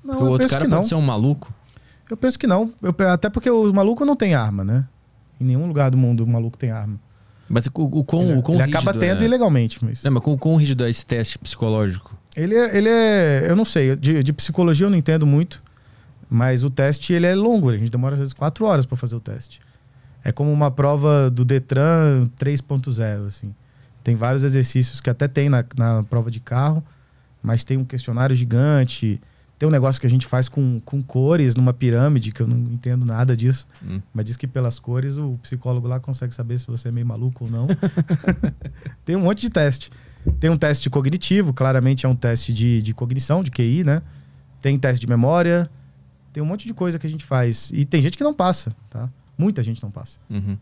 Não, 0.05 0.15
Porque 0.15 0.25
o 0.25 0.27
outro 0.29 0.39
penso 0.45 0.53
cara 0.55 0.65
que 0.65 0.71
pode 0.71 0.83
não. 0.83 0.89
ser 0.89 0.95
um 0.97 1.03
maluco. 1.03 1.53
Eu 2.11 2.17
penso 2.17 2.39
que 2.39 2.47
não. 2.47 2.73
Eu 2.83 2.95
até 3.09 3.31
porque 3.31 3.49
os 3.51 3.73
malucos 3.73 4.05
não 4.07 4.17
têm 4.17 4.35
arma, 4.35 4.65
né? 4.65 4.87
Em 5.41 5.45
nenhum 5.45 5.67
lugar 5.67 5.91
do 5.91 5.97
mundo 5.97 6.25
o 6.25 6.27
maluco 6.27 6.59
tem 6.59 6.71
arma. 6.71 6.99
Mas 7.49 7.67
o, 7.67 7.71
o 7.75 8.05
quão, 8.05 8.23
ele 8.23 8.39
o 8.39 8.43
quão 8.43 8.55
ele 8.57 8.63
acaba 8.63 8.93
rígido 8.93 9.01
tendo 9.01 9.23
é... 9.23 9.25
ilegalmente, 9.25 9.85
mas... 9.85 10.05
Não, 10.05 10.13
mas 10.13 10.23
quão, 10.23 10.39
quão 10.39 10.57
rígido 10.57 10.85
é 10.85 10.91
esse 10.91 11.05
teste 11.05 11.37
psicológico? 11.39 12.17
Ele 12.37 12.55
é, 12.55 12.77
ele 12.77 12.89
é, 12.89 13.47
eu 13.49 13.57
não 13.57 13.65
sei, 13.65 13.97
de, 13.97 14.23
de 14.23 14.33
psicologia 14.33 14.87
eu 14.87 14.91
não 14.91 14.97
entendo 14.97 15.27
muito, 15.27 15.61
mas 16.29 16.63
o 16.63 16.71
teste 16.71 17.13
ele 17.13 17.27
é 17.27 17.35
longo, 17.35 17.71
a 17.71 17.77
gente 17.77 17.91
demora 17.91 18.15
às 18.15 18.21
vezes 18.21 18.33
quatro 18.33 18.65
horas 18.65 18.87
para 18.87 18.97
fazer 18.97 19.17
o 19.17 19.21
teste. 19.21 19.61
É 20.23 20.31
como 20.31 20.53
uma 20.53 20.71
prova 20.71 21.29
do 21.29 21.45
Detran 21.45 22.29
3.0, 22.39 23.27
assim. 23.27 23.55
Tem 24.05 24.15
vários 24.15 24.45
exercícios 24.45 25.01
que 25.01 25.11
até 25.11 25.27
tem 25.27 25.49
na, 25.49 25.65
na 25.77 26.05
prova 26.05 26.31
de 26.31 26.39
carro, 26.39 26.85
mas 27.43 27.65
tem 27.65 27.77
um 27.77 27.85
questionário 27.85 28.37
gigante, 28.37 29.21
tem 29.61 29.69
um 29.69 29.73
negócio 29.73 30.01
que 30.01 30.07
a 30.07 30.11
gente 30.11 30.27
faz 30.27 30.49
com, 30.49 30.81
com 30.87 31.03
cores 31.03 31.55
numa 31.55 31.75
pirâmide, 31.75 32.33
que 32.33 32.41
eu 32.41 32.47
não 32.47 32.57
entendo 32.73 33.05
nada 33.05 33.37
disso, 33.37 33.69
Hum. 33.87 34.01
mas 34.15 34.25
diz 34.25 34.35
que 34.39 34.47
pelas 34.47 34.79
cores 34.79 35.19
o 35.19 35.39
psicólogo 35.43 35.87
lá 35.87 36.01
consegue 36.01 36.33
saber 36.35 36.59
se 36.59 36.67
você 36.67 36.89
é 36.89 36.91
meio 36.91 37.07
maluco 37.07 37.45
ou 37.45 37.51
não. 37.51 37.67
tem 39.05 39.17
um 39.17 39.21
monte 39.21 39.43
de 39.43 39.51
teste. 39.51 39.91
Tem 40.39 40.49
um 40.49 40.57
teste 40.57 40.89
cognitivo, 40.89 41.53
claramente 41.53 42.07
é 42.07 42.09
um 42.09 42.15
teste 42.15 42.55
de, 42.55 42.81
de 42.81 42.95
cognição, 42.95 43.43
de 43.43 43.51
QI, 43.51 43.85
né? 43.85 44.01
Tem 44.63 44.79
teste 44.79 44.99
de 45.01 45.07
memória, 45.07 45.71
tem 46.33 46.43
um 46.43 46.47
monte 46.47 46.67
de 46.67 46.73
coisa 46.73 46.99
que 46.99 47.07
a 47.07 47.11
gente 47.11 47.25
faz. 47.25 47.71
E 47.75 47.85
tem 47.85 48.01
gente 48.01 48.17
que 48.17 48.25
não 48.25 48.33
passa, 48.33 48.75
tá? 48.89 49.11
Muita 49.37 49.63
gente 49.63 49.83
não 49.83 49.91
passa. 49.91 50.19
Uhum. 50.31 50.57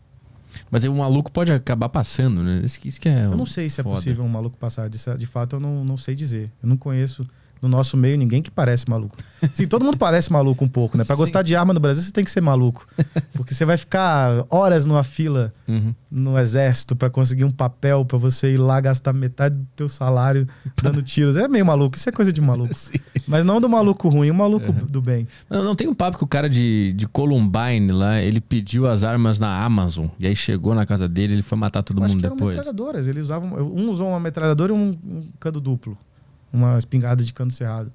Mas 0.69 0.83
o 0.83 0.93
maluco 0.93 1.31
pode 1.31 1.51
acabar 1.53 1.87
passando, 1.87 2.43
né? 2.43 2.61
Isso, 2.65 2.79
que- 2.79 2.89
isso 2.89 2.99
que 2.99 3.07
é 3.07 3.25
Eu 3.25 3.37
não 3.37 3.45
sei 3.45 3.69
se 3.69 3.79
é 3.79 3.83
foda. 3.83 3.95
possível 3.95 4.25
um 4.25 4.29
maluco 4.29 4.57
passar. 4.57 4.89
De, 4.89 4.97
de 5.17 5.25
fato, 5.25 5.55
eu 5.55 5.59
não, 5.61 5.85
não 5.85 5.95
sei 5.95 6.15
dizer. 6.15 6.51
Eu 6.61 6.67
não 6.67 6.75
conheço 6.75 7.25
no 7.61 7.67
nosso 7.69 7.95
meio 7.97 8.17
ninguém 8.17 8.41
que 8.41 8.49
parece 8.51 8.89
maluco. 8.89 9.15
Sim, 9.53 9.67
todo 9.67 9.85
mundo 9.85 9.97
parece 9.97 10.31
maluco 10.31 10.63
um 10.65 10.67
pouco, 10.67 10.97
né? 10.97 11.03
Pra 11.03 11.15
Sim. 11.15 11.21
gostar 11.21 11.41
de 11.43 11.55
arma 11.55 11.73
no 11.73 11.79
Brasil, 11.79 12.03
você 12.03 12.11
tem 12.11 12.23
que 12.23 12.31
ser 12.31 12.41
maluco. 12.41 12.85
Porque 13.33 13.53
você 13.53 13.63
vai 13.65 13.77
ficar 13.77 14.45
horas 14.49 14.85
numa 14.85 15.03
fila 15.03 15.53
Uhum. 15.67 15.93
no 16.09 16.37
exército 16.39 16.95
pra 16.95 17.09
conseguir 17.11 17.43
um 17.45 17.51
papel 17.51 18.03
pra 18.03 18.17
você 18.17 18.53
ir 18.53 18.57
lá 18.57 18.81
gastar 18.81 19.13
metade 19.13 19.55
do 19.55 19.67
teu 19.75 19.87
salário 19.87 20.47
dando 20.81 21.01
tiros. 21.03 21.37
É 21.37 21.47
meio 21.47 21.65
maluco, 21.65 21.95
isso 21.95 22.09
é 22.09 22.11
coisa 22.11 22.33
de 22.33 22.41
maluco. 22.41 22.73
Sim. 22.75 22.93
Mas 23.27 23.45
não 23.45 23.61
do 23.61 23.69
maluco 23.69 24.09
ruim, 24.09 24.31
o 24.31 24.35
maluco 24.35 24.71
do 24.73 24.99
bem. 25.01 25.27
Não, 25.49 25.63
não 25.63 25.75
tem 25.75 25.87
um 25.87 25.93
papo 25.93 26.17
que 26.17 26.23
o 26.23 26.27
cara 26.27 26.49
de, 26.49 26.93
de 26.93 27.07
Columbine 27.07 27.91
lá, 27.91 28.19
ele 28.21 28.41
pediu 28.41 28.87
as 28.87 29.03
armas 29.03 29.39
na 29.39 29.63
Amazon. 29.63 30.07
E 30.19 30.25
aí 30.27 30.35
chegou 30.35 30.73
na 30.73 30.85
casa 30.85 31.07
dele 31.07 31.33
ele 31.33 31.43
foi 31.43 31.57
matar 31.57 31.83
todo 31.83 31.99
Eu 31.99 32.03
acho 32.05 32.13
mundo 32.15 32.21
que 32.21 32.25
eram 32.25 32.35
depois. 32.35 32.55
metralhadoras. 32.55 33.07
Ele 33.07 33.21
usava, 33.21 33.45
um 33.45 33.89
usou 33.91 34.09
uma 34.09 34.19
metralhadora 34.19 34.73
e 34.73 34.75
um, 34.75 34.89
um 35.05 35.29
cano 35.39 35.59
duplo. 35.61 35.97
Uma 36.51 36.77
espingarda 36.77 37.23
de 37.23 37.31
cano 37.33 37.51
cerrado. 37.51 37.91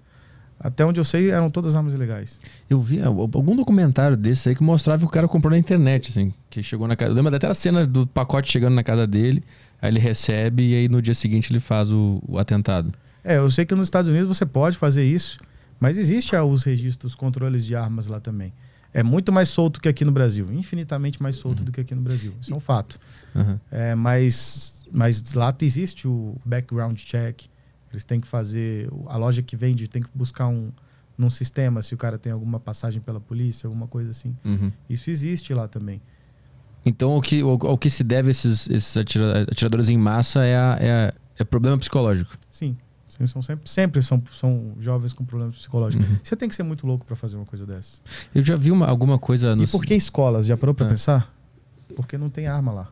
Até 0.58 0.84
onde 0.86 0.98
eu 1.00 1.04
sei, 1.04 1.30
eram 1.30 1.50
todas 1.50 1.74
armas 1.74 1.92
ilegais. 1.94 2.38
Eu 2.70 2.80
vi 2.80 3.00
al- 3.02 3.20
algum 3.20 3.56
documentário 3.56 4.16
desse 4.16 4.48
aí 4.48 4.54
que 4.54 4.62
mostrava 4.62 5.00
que 5.00 5.06
o 5.06 5.10
cara 5.10 5.26
comprou 5.28 5.50
na 5.50 5.58
internet, 5.58 6.10
assim. 6.10 6.32
Que 6.48 6.62
chegou 6.62 6.86
na 6.86 6.94
casa. 6.96 7.10
Eu 7.10 7.14
lembro 7.16 7.34
até 7.34 7.46
a 7.48 7.54
cena 7.54 7.86
do 7.86 8.06
pacote 8.06 8.50
chegando 8.50 8.74
na 8.74 8.82
casa 8.84 9.06
dele. 9.06 9.42
Aí 9.82 9.90
ele 9.90 9.98
recebe 9.98 10.70
e 10.70 10.74
aí 10.74 10.88
no 10.88 11.02
dia 11.02 11.12
seguinte 11.14 11.52
ele 11.52 11.60
faz 11.60 11.90
o, 11.90 12.22
o 12.26 12.38
atentado. 12.38 12.92
É, 13.22 13.36
eu 13.38 13.50
sei 13.50 13.66
que 13.66 13.74
nos 13.74 13.86
Estados 13.86 14.08
Unidos 14.08 14.28
você 14.28 14.46
pode 14.46 14.76
fazer 14.78 15.04
isso, 15.04 15.38
mas 15.80 15.98
existe 15.98 16.36
ah, 16.36 16.44
os 16.44 16.62
registros, 16.62 17.12
os 17.12 17.16
controles 17.16 17.66
de 17.66 17.74
armas 17.74 18.06
lá 18.06 18.20
também. 18.20 18.52
É 18.94 19.02
muito 19.02 19.32
mais 19.32 19.48
solto 19.48 19.80
que 19.80 19.88
aqui 19.88 20.04
no 20.04 20.12
Brasil, 20.12 20.46
infinitamente 20.52 21.20
mais 21.20 21.34
solto 21.36 21.64
do 21.64 21.72
que 21.72 21.80
aqui 21.80 21.94
no 21.96 22.00
Brasil. 22.00 22.32
Isso 22.40 22.52
é 22.52 22.56
um 22.56 22.60
fato. 22.60 22.98
Aham. 23.34 23.60
É, 23.70 23.94
mas, 23.96 24.86
mas 24.92 25.34
lá 25.34 25.54
existe 25.60 26.06
o 26.06 26.36
background 26.44 26.96
check. 26.96 27.42
Eles 27.94 28.04
têm 28.04 28.20
que 28.20 28.26
fazer. 28.28 28.88
A 29.07 29.16
loja 29.16 29.42
que 29.42 29.57
vende 29.57 29.88
tem 29.88 30.02
que 30.02 30.09
buscar 30.14 30.48
um 30.48 30.70
num 31.16 31.30
sistema 31.30 31.80
se 31.80 31.94
o 31.94 31.96
cara 31.96 32.18
tem 32.18 32.33
alguma 32.33 32.59
passagem 32.59 33.00
pela 33.00 33.20
polícia, 33.20 33.68
alguma 33.68 33.87
coisa 33.87 34.11
assim. 34.11 34.37
Uhum. 34.44 34.72
Isso 34.90 35.11
existe 35.11 35.54
lá 35.54 35.68
também. 35.68 36.02
Então 36.85 37.16
o 37.16 37.22
que, 37.22 37.40
o, 37.42 37.50
ao 37.66 37.78
que 37.78 37.88
se 37.88 38.02
deve 38.02 38.30
esses, 38.30 38.68
esses 38.68 38.96
atira- 38.96 39.42
atiradores 39.42 39.88
em 39.88 39.96
massa 39.96 40.44
é, 40.44 40.57
a- 40.57 40.76
é, 40.80 40.90
a- 40.92 41.14
é 41.38 41.44
problema 41.44 41.78
psicológico. 41.78 42.37
Sim. 42.50 42.76
São 43.26 43.40
sempre, 43.42 43.70
sempre 43.70 44.02
são, 44.02 44.20
são 44.33 44.72
jovens 44.80 45.12
com 45.12 45.24
problemas 45.24 45.54
psicológicos. 45.54 46.04
Uhum. 46.04 46.16
Você 46.20 46.35
tem 46.35 46.48
que 46.48 46.54
ser 46.57 46.64
muito 46.64 46.85
louco 46.85 47.07
para 47.07 47.14
fazer 47.14 47.37
uma 47.37 47.46
coisa 47.46 47.64
dessa. 47.64 48.02
Eu 48.35 48.42
já 48.42 48.57
vi 48.57 48.72
uma, 48.72 48.87
alguma 48.88 49.16
coisa 49.20 49.54
no. 49.54 49.62
E 49.62 49.68
por 49.68 49.85
que 49.85 49.94
escolas? 49.94 50.46
Já 50.46 50.57
parou 50.57 50.74
para 50.74 50.87
Ah. 50.87 50.90
pensar? 50.90 51.35
Porque 51.94 52.18
não 52.18 52.28
tem 52.28 52.48
arma 52.48 52.72
lá. 52.72 52.88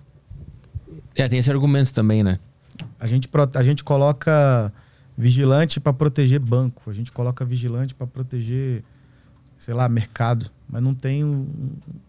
É, 1.16 1.28
tem 1.28 1.40
esse 1.40 1.50
argumento 1.50 1.92
também, 1.92 2.22
né? 2.22 2.38
A 3.00 3.06
gente, 3.08 3.28
a 3.56 3.62
gente 3.64 3.82
coloca 3.82 4.72
vigilante 5.16 5.78
para 5.80 5.92
proteger 5.92 6.40
banco. 6.40 6.88
A 6.88 6.92
gente 6.92 7.12
coloca 7.12 7.44
vigilante 7.44 7.94
para 7.94 8.06
proteger, 8.06 8.82
sei 9.58 9.74
lá, 9.74 9.88
mercado. 9.88 10.50
Mas 10.68 10.82
não 10.82 10.94
tem 10.94 11.22
um, 11.24 11.46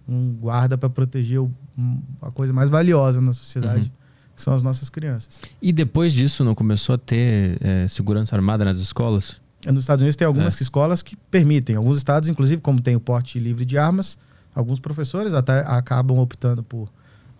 um 0.07 0.33
guarda 0.33 0.77
para 0.77 0.89
proteger 0.89 1.39
o- 1.41 1.51
um- 1.77 1.99
a 2.21 2.31
coisa 2.31 2.53
mais 2.53 2.69
valiosa 2.69 3.19
na 3.21 3.33
sociedade, 3.33 3.85
Uhum. 3.85 4.33
que 4.35 4.41
são 4.41 4.53
as 4.55 4.63
nossas 4.63 4.89
crianças. 4.89 5.41
E 5.61 5.71
depois 5.73 6.13
disso 6.13 6.43
não 6.43 6.55
começou 6.55 6.95
a 6.95 6.97
ter 6.97 7.57
é, 7.61 7.87
segurança 7.87 8.35
armada 8.35 8.63
nas 8.63 8.77
escolas? 8.77 9.41
Nos 9.65 9.83
Estados 9.83 10.01
Unidos 10.01 10.15
tem 10.15 10.25
algumas 10.27 10.59
É. 10.59 10.63
escolas 10.63 11.01
que 11.01 11.15
permitem. 11.15 11.75
Alguns 11.75 11.97
estados, 11.97 12.27
inclusive, 12.29 12.61
como 12.61 12.81
tem 12.81 12.95
o 12.95 12.99
porte 12.99 13.39
livre 13.39 13.63
de 13.65 13.77
armas, 13.77 14.17
alguns 14.55 14.79
professores 14.79 15.33
até 15.33 15.59
acabam 15.61 16.17
optando 16.19 16.61
por 16.63 16.89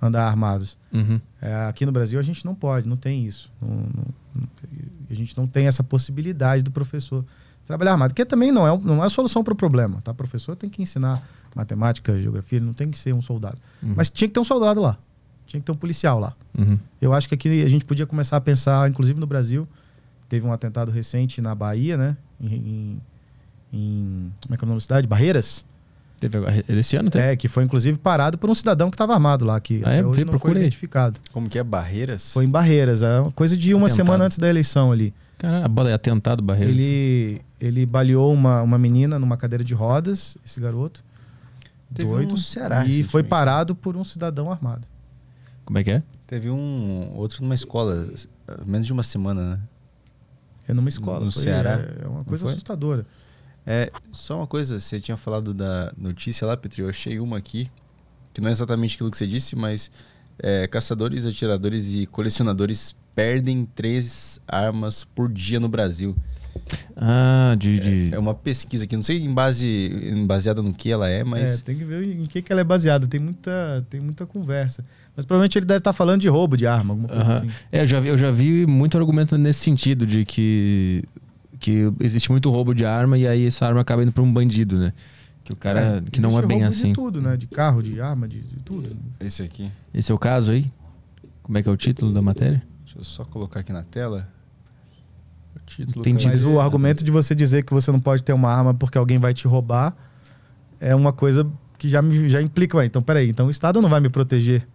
andar 0.05 0.27
armados. 0.27 0.77
Uhum. 0.91 1.19
É, 1.41 1.53
aqui 1.65 1.85
no 1.85 1.91
Brasil 1.91 2.19
a 2.19 2.23
gente 2.23 2.43
não 2.45 2.53
pode, 2.53 2.87
não 2.87 2.95
tem 2.97 3.25
isso. 3.25 3.51
Não- 3.61 3.69
não- 3.69 4.05
não- 4.35 4.47
a 5.09 5.13
gente 5.13 5.35
não 5.37 5.47
tem 5.47 5.67
essa 5.67 5.83
possibilidade 5.83 6.63
do 6.63 6.71
professor 6.71 7.23
trabalhar 7.65 7.91
armado, 7.93 8.13
que 8.13 8.25
também 8.25 8.51
não 8.51 8.67
é, 8.67 8.77
não 8.77 9.01
é 9.01 9.05
a 9.05 9.09
solução 9.09 9.43
para 9.43 9.53
o 9.53 9.55
problema. 9.55 10.01
Tá? 10.03 10.11
O 10.11 10.15
professor 10.15 10.55
tem 10.55 10.69
que 10.69 10.81
ensinar 10.81 11.21
matemática, 11.55 12.19
geografia, 12.19 12.57
ele 12.57 12.65
não 12.65 12.73
tem 12.73 12.89
que 12.91 12.97
ser 12.99 13.13
um 13.13 13.21
soldado. 13.21 13.57
Uhum. 13.81 13.93
Mas 13.95 14.09
tinha 14.09 14.27
que 14.27 14.33
ter 14.33 14.39
um 14.39 14.43
soldado 14.43 14.81
lá, 14.81 14.97
tinha 15.47 15.59
que 15.61 15.65
ter 15.65 15.71
um 15.71 15.75
policial 15.75 16.19
lá. 16.19 16.33
Uhum. 16.57 16.77
Eu 17.01 17.13
acho 17.13 17.29
que 17.29 17.35
aqui 17.35 17.63
a 17.63 17.69
gente 17.69 17.85
podia 17.85 18.05
começar 18.05 18.35
a 18.37 18.41
pensar, 18.41 18.89
inclusive 18.89 19.17
no 19.19 19.25
Brasil, 19.27 19.67
teve 20.27 20.45
um 20.45 20.51
atentado 20.51 20.91
recente 20.91 21.41
na 21.41 21.55
Bahia, 21.55 21.95
né? 21.95 22.17
Em, 22.41 22.53
em- 22.55 23.01
em- 23.71 24.31
como 24.41 24.53
é 24.55 24.57
que 24.57 24.63
é 24.63 24.65
o 24.65 24.67
nome 24.67 24.77
da 24.79 24.83
cidade? 24.83 25.07
Barreiras? 25.07 25.63
Teve 26.23 26.37
agora- 26.37 26.63
esse 26.69 26.95
ano 26.95 27.09
tem? 27.09 27.21
É, 27.21 27.35
que 27.35 27.49
foi 27.49 27.65
inclusive 27.65 27.97
parado 27.97 28.37
por 28.37 28.49
um 28.49 28.55
cidadão 28.55 28.89
que 28.89 28.95
estava 28.95 29.13
armado 29.13 29.43
lá, 29.43 29.59
que 29.59 29.81
Ah, 29.83 29.89
até 29.89 29.99
é? 29.99 30.05
hoje 30.05 30.23
Vê, 30.23 30.31
não 30.31 30.39
foi 30.39 30.51
identificado. 30.51 31.19
Como 31.33 31.49
que 31.49 31.59
é? 31.59 31.63
Barreiras? 31.63 32.31
Foi 32.31 32.45
em 32.45 32.49
Barreiras, 32.49 33.03
é 33.03 33.19
uma 33.19 33.31
coisa 33.33 33.57
de 33.57 33.73
uma 33.73 33.87
Atentado. 33.87 33.95
semana 33.95 34.23
antes 34.25 34.37
da 34.39 34.47
eleição 34.49 34.91
ali. 34.91 35.13
Caralho, 35.37 35.65
a 35.65 35.67
bola 35.67 35.89
é 35.89 35.93
atentado, 35.93 36.41
Barreiras. 36.41 36.73
Ele, 36.73 37.41
ele 37.59 37.85
baleou 37.85 38.31
uma, 38.33 38.61
uma 38.61 38.77
menina 38.77 39.19
numa 39.19 39.35
cadeira 39.35 39.65
de 39.65 39.73
rodas, 39.73 40.37
esse 40.45 40.61
garoto. 40.61 41.03
Teve 41.93 42.09
doido. 42.09 42.29
um 42.29 42.31
no 42.31 42.37
Ceará 42.37 42.85
e 42.85 43.03
foi 43.03 43.21
parado 43.21 43.75
por 43.75 43.97
um 43.97 44.03
cidadão 44.05 44.49
armado. 44.49 44.87
Como 45.65 45.77
é 45.77 45.83
que 45.83 45.91
é? 45.91 46.03
Teve 46.25 46.49
um 46.49 47.11
outro 47.15 47.43
numa 47.43 47.53
escola, 47.53 48.07
menos 48.65 48.87
de 48.87 48.93
uma 48.93 49.03
semana, 49.03 49.41
né? 49.55 49.59
É 50.69 50.73
numa 50.73 50.87
escola. 50.87 51.25
No 51.25 51.31
foi- 51.33 51.43
Ceará. 51.43 51.81
É, 51.99 52.05
é 52.05 52.07
uma 52.07 52.23
coisa 52.23 52.49
assustadora. 52.49 53.05
É, 53.65 53.89
só 54.11 54.37
uma 54.37 54.47
coisa, 54.47 54.79
você 54.79 54.99
tinha 54.99 55.15
falado 55.17 55.53
da 55.53 55.91
notícia 55.97 56.45
lá, 56.45 56.55
Petri, 56.57 56.81
eu 56.81 56.89
achei 56.89 57.19
uma 57.19 57.37
aqui, 57.37 57.69
que 58.33 58.41
não 58.41 58.49
é 58.49 58.51
exatamente 58.51 58.95
aquilo 58.95 59.09
que 59.09 59.17
você 59.17 59.25
disse, 59.27 59.55
mas 59.55 59.89
é, 60.39 60.67
caçadores, 60.67 61.25
atiradores 61.25 61.93
e 61.95 62.05
colecionadores 62.05 62.95
perdem 63.15 63.65
três 63.75 64.39
armas 64.47 65.03
por 65.03 65.31
dia 65.31 65.59
no 65.59 65.69
Brasil. 65.69 66.15
Ah, 66.95 67.55
de. 67.57 67.79
de- 67.79 68.13
É 68.15 68.19
uma 68.19 68.33
pesquisa 68.33 68.83
aqui, 68.85 68.95
não 68.95 69.03
sei 69.03 69.17
em 69.19 69.33
base 69.33 69.67
em 69.67 70.25
baseada 70.25 70.61
no 70.61 70.73
que 70.73 70.91
ela 70.91 71.09
é, 71.09 71.23
mas 71.23 71.59
É, 71.59 71.63
tem 71.63 71.77
que 71.77 71.83
ver 71.83 72.03
em 72.03 72.25
que, 72.25 72.41
que 72.41 72.51
ela 72.51 72.61
é 72.61 72.63
baseada. 72.63 73.07
Tem 73.07 73.19
muita, 73.19 73.85
tem 73.89 73.99
muita 73.99 74.25
conversa. 74.25 74.83
Mas 75.15 75.25
provavelmente 75.25 75.57
ele 75.57 75.65
deve 75.65 75.77
estar 75.79 75.93
falando 75.93 76.21
de 76.21 76.27
roubo 76.27 76.55
de 76.57 76.65
arma, 76.67 76.91
alguma 76.93 77.07
coisa 77.07 77.23
Aham. 77.23 77.37
assim. 77.37 77.49
É, 77.71 77.81
eu 77.81 77.85
já, 77.87 77.99
vi, 77.99 78.07
eu 78.07 78.17
já 78.17 78.31
vi 78.31 78.65
muito 78.65 78.97
argumento 78.97 79.37
nesse 79.37 79.59
sentido, 79.61 80.05
de 80.07 80.25
que, 80.25 81.03
que 81.63 81.89
existe 82.01 82.29
muito 82.29 82.49
roubo 82.49 82.75
de 82.75 82.83
arma 82.85 83.17
e 83.17 83.25
aí 83.25 83.45
essa 83.47 83.65
arma 83.65 83.79
acaba 83.79 84.03
indo 84.03 84.11
para 84.11 84.21
um 84.21 84.31
bandido, 84.33 84.77
né? 84.77 84.91
Que 85.45 85.53
o 85.53 85.55
cara. 85.55 85.79
É, 86.05 86.09
que 86.11 86.19
não 86.19 86.37
é 86.37 86.41
bem 86.45 86.57
roubo 86.59 86.67
assim. 86.73 86.89
De 86.89 86.93
tudo, 86.93 87.21
né? 87.21 87.37
De 87.37 87.47
carro, 87.47 87.81
de 87.81 88.01
arma, 88.01 88.27
de, 88.27 88.41
de 88.41 88.57
tudo. 88.57 88.89
esse 89.17 89.41
aqui. 89.43 89.71
Esse 89.93 90.11
é 90.11 90.15
o 90.15 90.19
caso 90.19 90.51
aí? 90.51 90.69
Como 91.41 91.57
é 91.57 91.63
que 91.63 91.69
é 91.69 91.71
o 91.71 91.77
título 91.77 92.11
da 92.13 92.21
matéria? 92.21 92.61
Deixa 92.83 92.99
eu 92.99 93.03
só 93.05 93.23
colocar 93.23 93.61
aqui 93.61 93.71
na 93.71 93.81
tela. 93.81 94.27
O 95.55 95.59
título. 95.65 96.01
Entendi. 96.01 96.27
Mas 96.27 96.43
o 96.43 96.59
argumento 96.59 97.01
de 97.01 97.11
você 97.11 97.33
dizer 97.33 97.63
que 97.63 97.73
você 97.73 97.91
não 97.93 97.99
pode 97.99 98.23
ter 98.23 98.33
uma 98.33 98.49
arma 98.49 98.73
porque 98.73 98.97
alguém 98.97 99.17
vai 99.17 99.33
te 99.33 99.47
roubar 99.47 99.95
é 100.81 100.93
uma 100.93 101.13
coisa 101.13 101.49
que 101.77 101.87
já, 101.87 102.01
me, 102.01 102.27
já 102.27 102.41
implica, 102.41 102.77
ué, 102.77 102.85
então 102.85 103.01
peraí, 103.01 103.29
então 103.29 103.47
o 103.47 103.49
Estado 103.49 103.81
não 103.81 103.87
vai 103.89 104.01
me 104.01 104.09
proteger. 104.09 104.67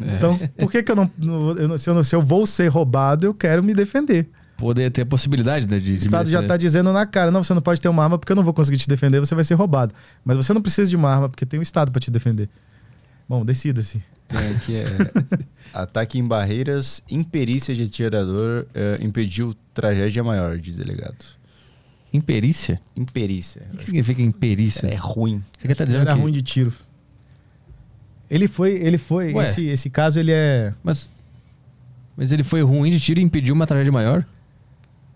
É. 0.00 0.14
Então, 0.16 0.38
por 0.58 0.70
que, 0.70 0.82
que 0.82 0.90
eu 0.92 0.96
não. 0.96 1.10
não- 1.16 1.50
eu 1.56 1.78
se, 1.78 1.88
eu 1.88 1.94
não- 1.94 2.04
se 2.04 2.14
eu 2.14 2.20
vou 2.22 2.46
ser 2.46 2.68
roubado, 2.68 3.24
eu 3.26 3.32
quero 3.34 3.62
me 3.62 3.72
defender. 3.74 4.28
Poder 4.58 4.90
ter 4.90 5.02
a 5.02 5.06
possibilidade 5.06 5.68
né, 5.68 5.78
de. 5.78 5.92
O 5.92 5.96
Estado 5.96 6.28
já 6.28 6.40
está 6.40 6.56
dizendo 6.56 6.92
na 6.92 7.06
cara: 7.06 7.30
não, 7.30 7.44
você 7.44 7.54
não 7.54 7.62
pode 7.62 7.80
ter 7.80 7.88
uma 7.88 8.02
arma 8.02 8.18
porque 8.18 8.32
eu 8.32 8.36
não 8.36 8.42
vou 8.42 8.52
conseguir 8.52 8.76
te 8.76 8.88
defender, 8.88 9.20
você 9.20 9.34
vai 9.34 9.44
ser 9.44 9.54
roubado. 9.54 9.94
Mas 10.24 10.36
você 10.36 10.52
não 10.52 10.60
precisa 10.60 10.90
de 10.90 10.96
uma 10.96 11.08
arma 11.08 11.28
porque 11.28 11.46
tem 11.46 11.60
o 11.60 11.62
Estado 11.62 11.92
para 11.92 12.00
te 12.00 12.10
defender. 12.10 12.50
Bom, 13.28 13.44
decida-se. 13.44 14.02
Tem 14.26 14.56
aqui 14.56 14.76
é, 14.76 14.84
ataque 15.72 16.18
em 16.18 16.26
barreiras, 16.26 17.02
imperícia 17.08 17.74
de 17.74 17.84
atirador 17.84 18.66
eh, 18.74 18.98
impediu 19.00 19.54
tragédia 19.72 20.24
maior, 20.24 20.58
diz 20.58 20.76
delegado. 20.76 21.16
Imperícia? 22.12 22.80
Imperícia. 22.96 23.62
O 23.72 23.76
que 23.76 23.84
significa 23.84 24.20
imperícia? 24.20 24.88
É 24.88 24.96
ruim. 24.96 25.42
Você 25.56 25.66
quer 25.66 25.72
estar 25.72 25.84
Ele 25.84 25.88
dizendo 25.88 26.02
era 26.02 26.14
que... 26.14 26.20
ruim 26.20 26.32
de 26.32 26.42
tiro. 26.42 26.72
Ele 28.30 28.48
foi. 28.48 28.72
Ele 28.72 28.98
foi. 28.98 29.32
Ué. 29.32 29.44
Esse, 29.44 29.66
esse 29.66 29.88
caso 29.90 30.18
ele 30.18 30.32
é. 30.32 30.74
Mas... 30.82 31.10
Mas 32.16 32.32
ele 32.32 32.42
foi 32.42 32.62
ruim 32.62 32.90
de 32.90 32.98
tiro 32.98 33.20
e 33.20 33.22
impediu 33.22 33.54
uma 33.54 33.66
tragédia 33.66 33.92
maior? 33.92 34.26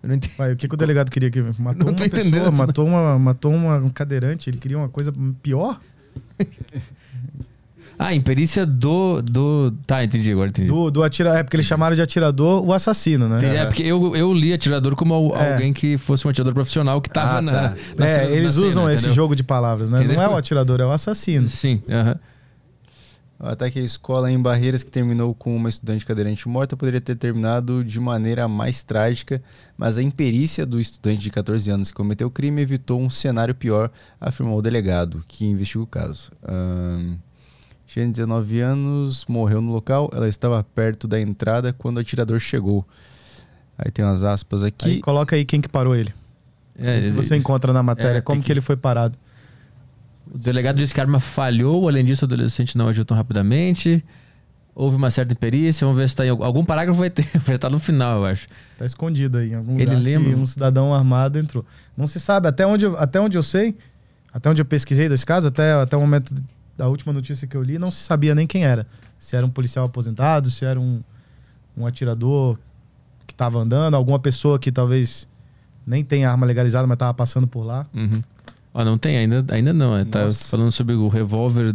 Eu 0.03 0.09
não 0.09 0.16
entendi. 0.16 0.34
Vai, 0.36 0.53
o 0.53 0.57
que, 0.57 0.66
que 0.66 0.74
o 0.74 0.76
delegado 0.76 1.11
queria 1.11 1.30
que 1.30 1.40
matou 1.59 1.88
uma 1.90 1.94
pessoa, 2.09 2.50
matou 2.53 2.86
uma, 2.86 3.18
matou 3.18 3.55
uma, 3.55 3.76
um 3.76 3.88
cadeirante, 3.88 4.50
ele 4.50 4.59
queria 4.59 4.76
uma 4.78 4.88
coisa 4.88 5.12
pior 5.42 5.78
Ah, 7.98 8.12
imperícia 8.12 8.66
do... 8.66 9.22
do... 9.22 9.72
Tá, 9.86 10.03
entendi 10.03 10.32
agora, 10.32 10.48
entendi. 10.48 10.66
do, 10.66 10.90
do 10.90 11.05
atirador. 11.05 11.38
É 11.38 11.42
porque 11.44 11.55
eles 11.57 11.66
chamaram 11.66 11.94
de 11.94 12.03
atirador 12.03 12.64
o 12.66 12.72
assassino, 12.72 13.28
né? 13.28 13.38
Entendi. 13.38 13.57
É 13.57 13.64
porque 13.66 13.82
eu, 13.82 14.16
eu 14.16 14.32
li 14.34 14.53
atirador 14.53 14.96
como 14.96 15.32
É. 15.36 15.53
alguém 15.53 15.72
que 15.72 15.96
fosse 15.98 16.26
um 16.26 16.30
atirador 16.30 16.53
profissional 16.55 17.00
que 17.00 17.09
tava 17.09 17.38
Ah, 17.38 17.42
na, 17.42 17.53
tá. 17.53 17.76
na 17.98 18.07
É, 18.07 18.09
cena- 18.14 18.28
na 18.30 18.34
eles 18.34 18.55
cena, 18.55 18.66
usam 18.66 18.90
esse 18.90 19.03
entendeu? 19.05 19.14
jogo 19.14 19.36
de 19.36 19.44
palavras, 19.44 19.88
né? 19.88 19.98
Entendeu? 19.98 20.16
Não 20.16 20.22
é 20.24 20.28
o 20.28 20.36
atirador, 20.36 20.80
é 20.80 20.86
o 20.86 20.90
assassino. 20.90 21.46
Sim, 21.48 21.80
aham. 21.88 22.16
O 23.43 23.47
ataque 23.47 23.80
à 23.80 23.82
escola 23.82 24.30
em 24.30 24.40
Barreiras, 24.40 24.84
que 24.84 24.90
terminou 24.90 25.34
com 25.34 25.57
uma 25.57 25.68
estudante 25.68 26.07
cadeirante 26.07 26.49
morta, 26.49 26.76
poderia 26.76 27.01
ter 27.01 27.16
terminado 27.16 27.82
de 27.82 27.99
maneira 27.99 28.47
mais 28.47 28.84
trágica, 28.84 29.43
mas 29.76 29.99
a 29.99 30.03
imperícia 30.03 30.64
do 30.64 30.80
estudante 30.80 31.20
de 31.22 31.30
14 31.30 31.68
anos 31.68 31.90
que 31.90 31.97
cometeu 31.97 32.28
o 32.28 32.30
crime 32.30 32.62
evitou 32.62 33.01
um 33.01 33.11
cenário 33.11 33.53
pior, 33.53 33.90
afirmou 34.20 34.57
o 34.59 34.62
delegado, 34.62 35.24
que 35.26 35.45
investigou 35.45 35.82
o 35.82 35.86
caso. 35.88 36.30
Ahn, 36.47 37.16
tinha 37.84 38.07
19 38.07 38.61
anos, 38.61 39.26
morreu 39.26 39.61
no 39.61 39.72
local, 39.72 40.09
ela 40.14 40.28
estava 40.28 40.62
perto 40.62 41.09
da 41.09 41.20
entrada 41.20 41.72
quando 41.72 41.97
o 41.97 42.01
atirador 42.01 42.38
chegou. 42.38 42.86
Aí 43.76 43.90
tem 43.90 44.05
umas 44.05 44.22
aspas 44.22 44.62
aqui. 44.62 44.88
Aí 44.88 45.01
coloca 45.01 45.34
aí 45.34 45.45
quem 45.45 45.61
que 45.61 45.68
parou 45.68 45.97
ele. 45.97 46.14
É, 46.78 47.01
se 47.01 47.09
ele- 47.09 47.12
você 47.16 47.34
encontra 47.36 47.72
na 47.72 47.82
matéria, 47.82 48.18
é, 48.18 48.20
como 48.20 48.40
que... 48.40 48.47
que- 48.47 48.53
ele 48.53 48.61
foi 48.61 48.76
parado. 48.76 49.18
O 50.33 50.39
delegado 50.39 50.76
disse 50.76 50.95
que 50.95 51.01
a 51.01 51.03
arma 51.05 51.20
falhou, 51.20 51.87
além 51.89 52.05
disso, 52.05 52.24
o 52.24 52.26
adolescente 52.26 52.76
não 52.78 52.89
agiu 52.89 53.05
tão 53.05 53.14
rapidamente. 53.16 54.03
Houve 54.74 54.97
uma 54.97 55.11
certa 55.11 55.35
imperícia. 55.35 55.87
Vamos 55.87 56.01
ver 56.01 56.09
se 56.09 56.12
está 56.14 56.24
em 56.24 56.30
algum, 56.30 56.43
algum 56.45 56.64
parágrafo 56.64 56.99
vai 56.99 57.11
ter, 57.11 57.26
vai 57.45 57.57
estar 57.57 57.68
no 57.68 57.78
final, 57.78 58.20
eu 58.20 58.26
acho. 58.26 58.49
Tá 58.78 58.87
escondido 58.87 59.37
aí 59.39 59.51
em 59.51 59.55
algum 59.55 59.74
Ele 59.74 59.85
lugar 59.95 59.99
lembra? 60.01 60.37
um 60.37 60.47
cidadão 60.47 60.95
armado 60.95 61.39
entrou. 61.39 61.64
Não 61.95 62.07
se 62.07 62.18
sabe, 62.18 62.49
até 62.49 62.66
onde 62.66 62.87
eu, 62.87 62.97
até 62.99 63.20
onde 63.20 63.37
eu 63.37 63.43
sei, 63.43 63.76
até 64.33 64.49
onde 64.49 64.62
eu 64.62 64.64
pesquisei 64.64 65.07
desse 65.09 65.26
caso, 65.26 65.49
até, 65.49 65.74
até 65.74 65.95
o 65.97 66.01
momento 66.01 66.35
da 66.78 66.89
última 66.89 67.12
notícia 67.12 67.47
que 67.47 67.55
eu 67.55 67.62
li, 67.62 67.78
não 67.78 67.91
se 67.91 68.03
sabia 68.03 68.35
nem 68.35 68.47
quem 68.47 68.64
era. 68.64 68.87
Se 69.18 69.37
era 69.37 69.45
um 69.45 69.51
policial 69.51 69.85
aposentado, 69.85 70.51
se 70.51 70.64
era 70.64 70.80
um, 70.80 71.03
um 71.76 71.87
atirador 71.87 72.59
que 73.26 73.35
estava 73.35 73.59
andando, 73.59 73.95
alguma 73.95 74.18
pessoa 74.18 74.59
que 74.59 74.72
talvez 74.72 75.28
nem 75.87 76.03
tenha 76.03 76.30
arma 76.30 76.47
legalizada, 76.47 76.87
mas 76.87 76.95
estava 76.95 77.12
passando 77.12 77.47
por 77.47 77.64
lá. 77.64 77.87
Uhum. 77.93 78.22
Ah, 78.75 78.85
não 78.85 78.97
tem, 78.97 79.16
ainda, 79.18 79.45
ainda 79.49 79.73
não. 79.73 79.97
É, 79.97 80.05
tá 80.05 80.25
Nossa. 80.25 80.49
falando 80.49 80.73
sobre 80.73 80.95
o 80.95 81.09
revólver 81.09 81.75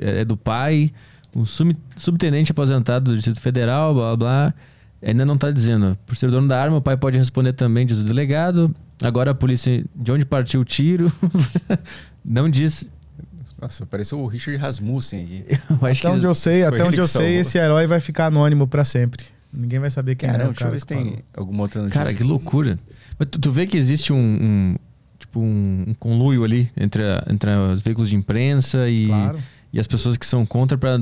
é, 0.00 0.20
é 0.20 0.24
do 0.24 0.36
pai, 0.36 0.92
um 1.34 1.44
sub- 1.44 1.76
subtenente 1.96 2.50
aposentado 2.50 3.10
do 3.10 3.14
Distrito 3.16 3.40
Federal, 3.40 3.94
blá 3.94 4.16
blá 4.16 4.16
blá. 4.16 4.54
Ainda 5.06 5.24
não 5.24 5.36
tá 5.36 5.50
dizendo. 5.50 5.96
Por 6.06 6.16
ser 6.16 6.30
dono 6.30 6.48
da 6.48 6.60
arma, 6.60 6.78
o 6.78 6.80
pai 6.82 6.96
pode 6.96 7.18
responder 7.18 7.52
também, 7.52 7.84
diz 7.86 7.98
o 7.98 8.04
delegado. 8.04 8.74
Agora 9.02 9.32
a 9.32 9.34
polícia, 9.34 9.84
de 9.94 10.10
onde 10.12 10.24
partiu 10.24 10.60
o 10.62 10.64
tiro? 10.64 11.12
não 12.24 12.48
diz. 12.48 12.88
Nossa, 13.60 13.84
pareceu 13.86 14.18
o 14.20 14.26
Richard 14.26 14.58
Rasmussen 14.60 15.22
aqui. 15.24 15.44
Eu 15.80 15.86
acho 15.86 16.06
até 16.06 16.16
onde 16.16 16.24
eu 16.26 16.34
sei, 16.34 16.64
até 16.64 16.76
ele 16.76 16.84
onde 16.84 16.98
eu 16.98 17.06
sei, 17.06 17.36
esse 17.38 17.56
herói 17.58 17.86
vai 17.86 18.00
ficar 18.00 18.26
anônimo 18.26 18.66
para 18.66 18.84
sempre. 18.84 19.24
Ninguém 19.52 19.78
vai 19.78 19.90
saber 19.90 20.16
quem 20.16 20.28
é 20.28 20.32
Caramba, 20.32 20.50
o 20.50 20.52
deixa 20.52 20.64
eu 20.64 20.66
cara. 20.66 20.72
ver 20.72 20.80
se 20.80 20.86
tem 20.86 21.24
alguma 21.36 21.62
outra 21.62 21.80
notícia. 21.82 22.02
Cara, 22.02 22.14
que 22.14 22.22
loucura. 22.24 22.78
Mas 23.18 23.28
tu, 23.30 23.38
tu 23.38 23.52
vê 23.52 23.66
que 23.66 23.76
existe 23.76 24.12
um, 24.12 24.16
um- 24.18 24.76
tipo 25.34 25.40
um, 25.40 25.84
um 25.88 25.94
conluio 25.94 26.44
ali 26.44 26.70
entre, 26.76 27.02
a- 27.02 27.24
entre 27.28 27.50
os 27.50 27.82
veículos 27.82 28.08
de 28.08 28.16
imprensa 28.16 28.88
e, 28.88 29.06
Claro. 29.06 29.38
e 29.72 29.80
as 29.80 29.86
pessoas 29.86 30.16
que 30.16 30.24
são 30.24 30.46
contra 30.46 30.78
pra- 30.78 30.98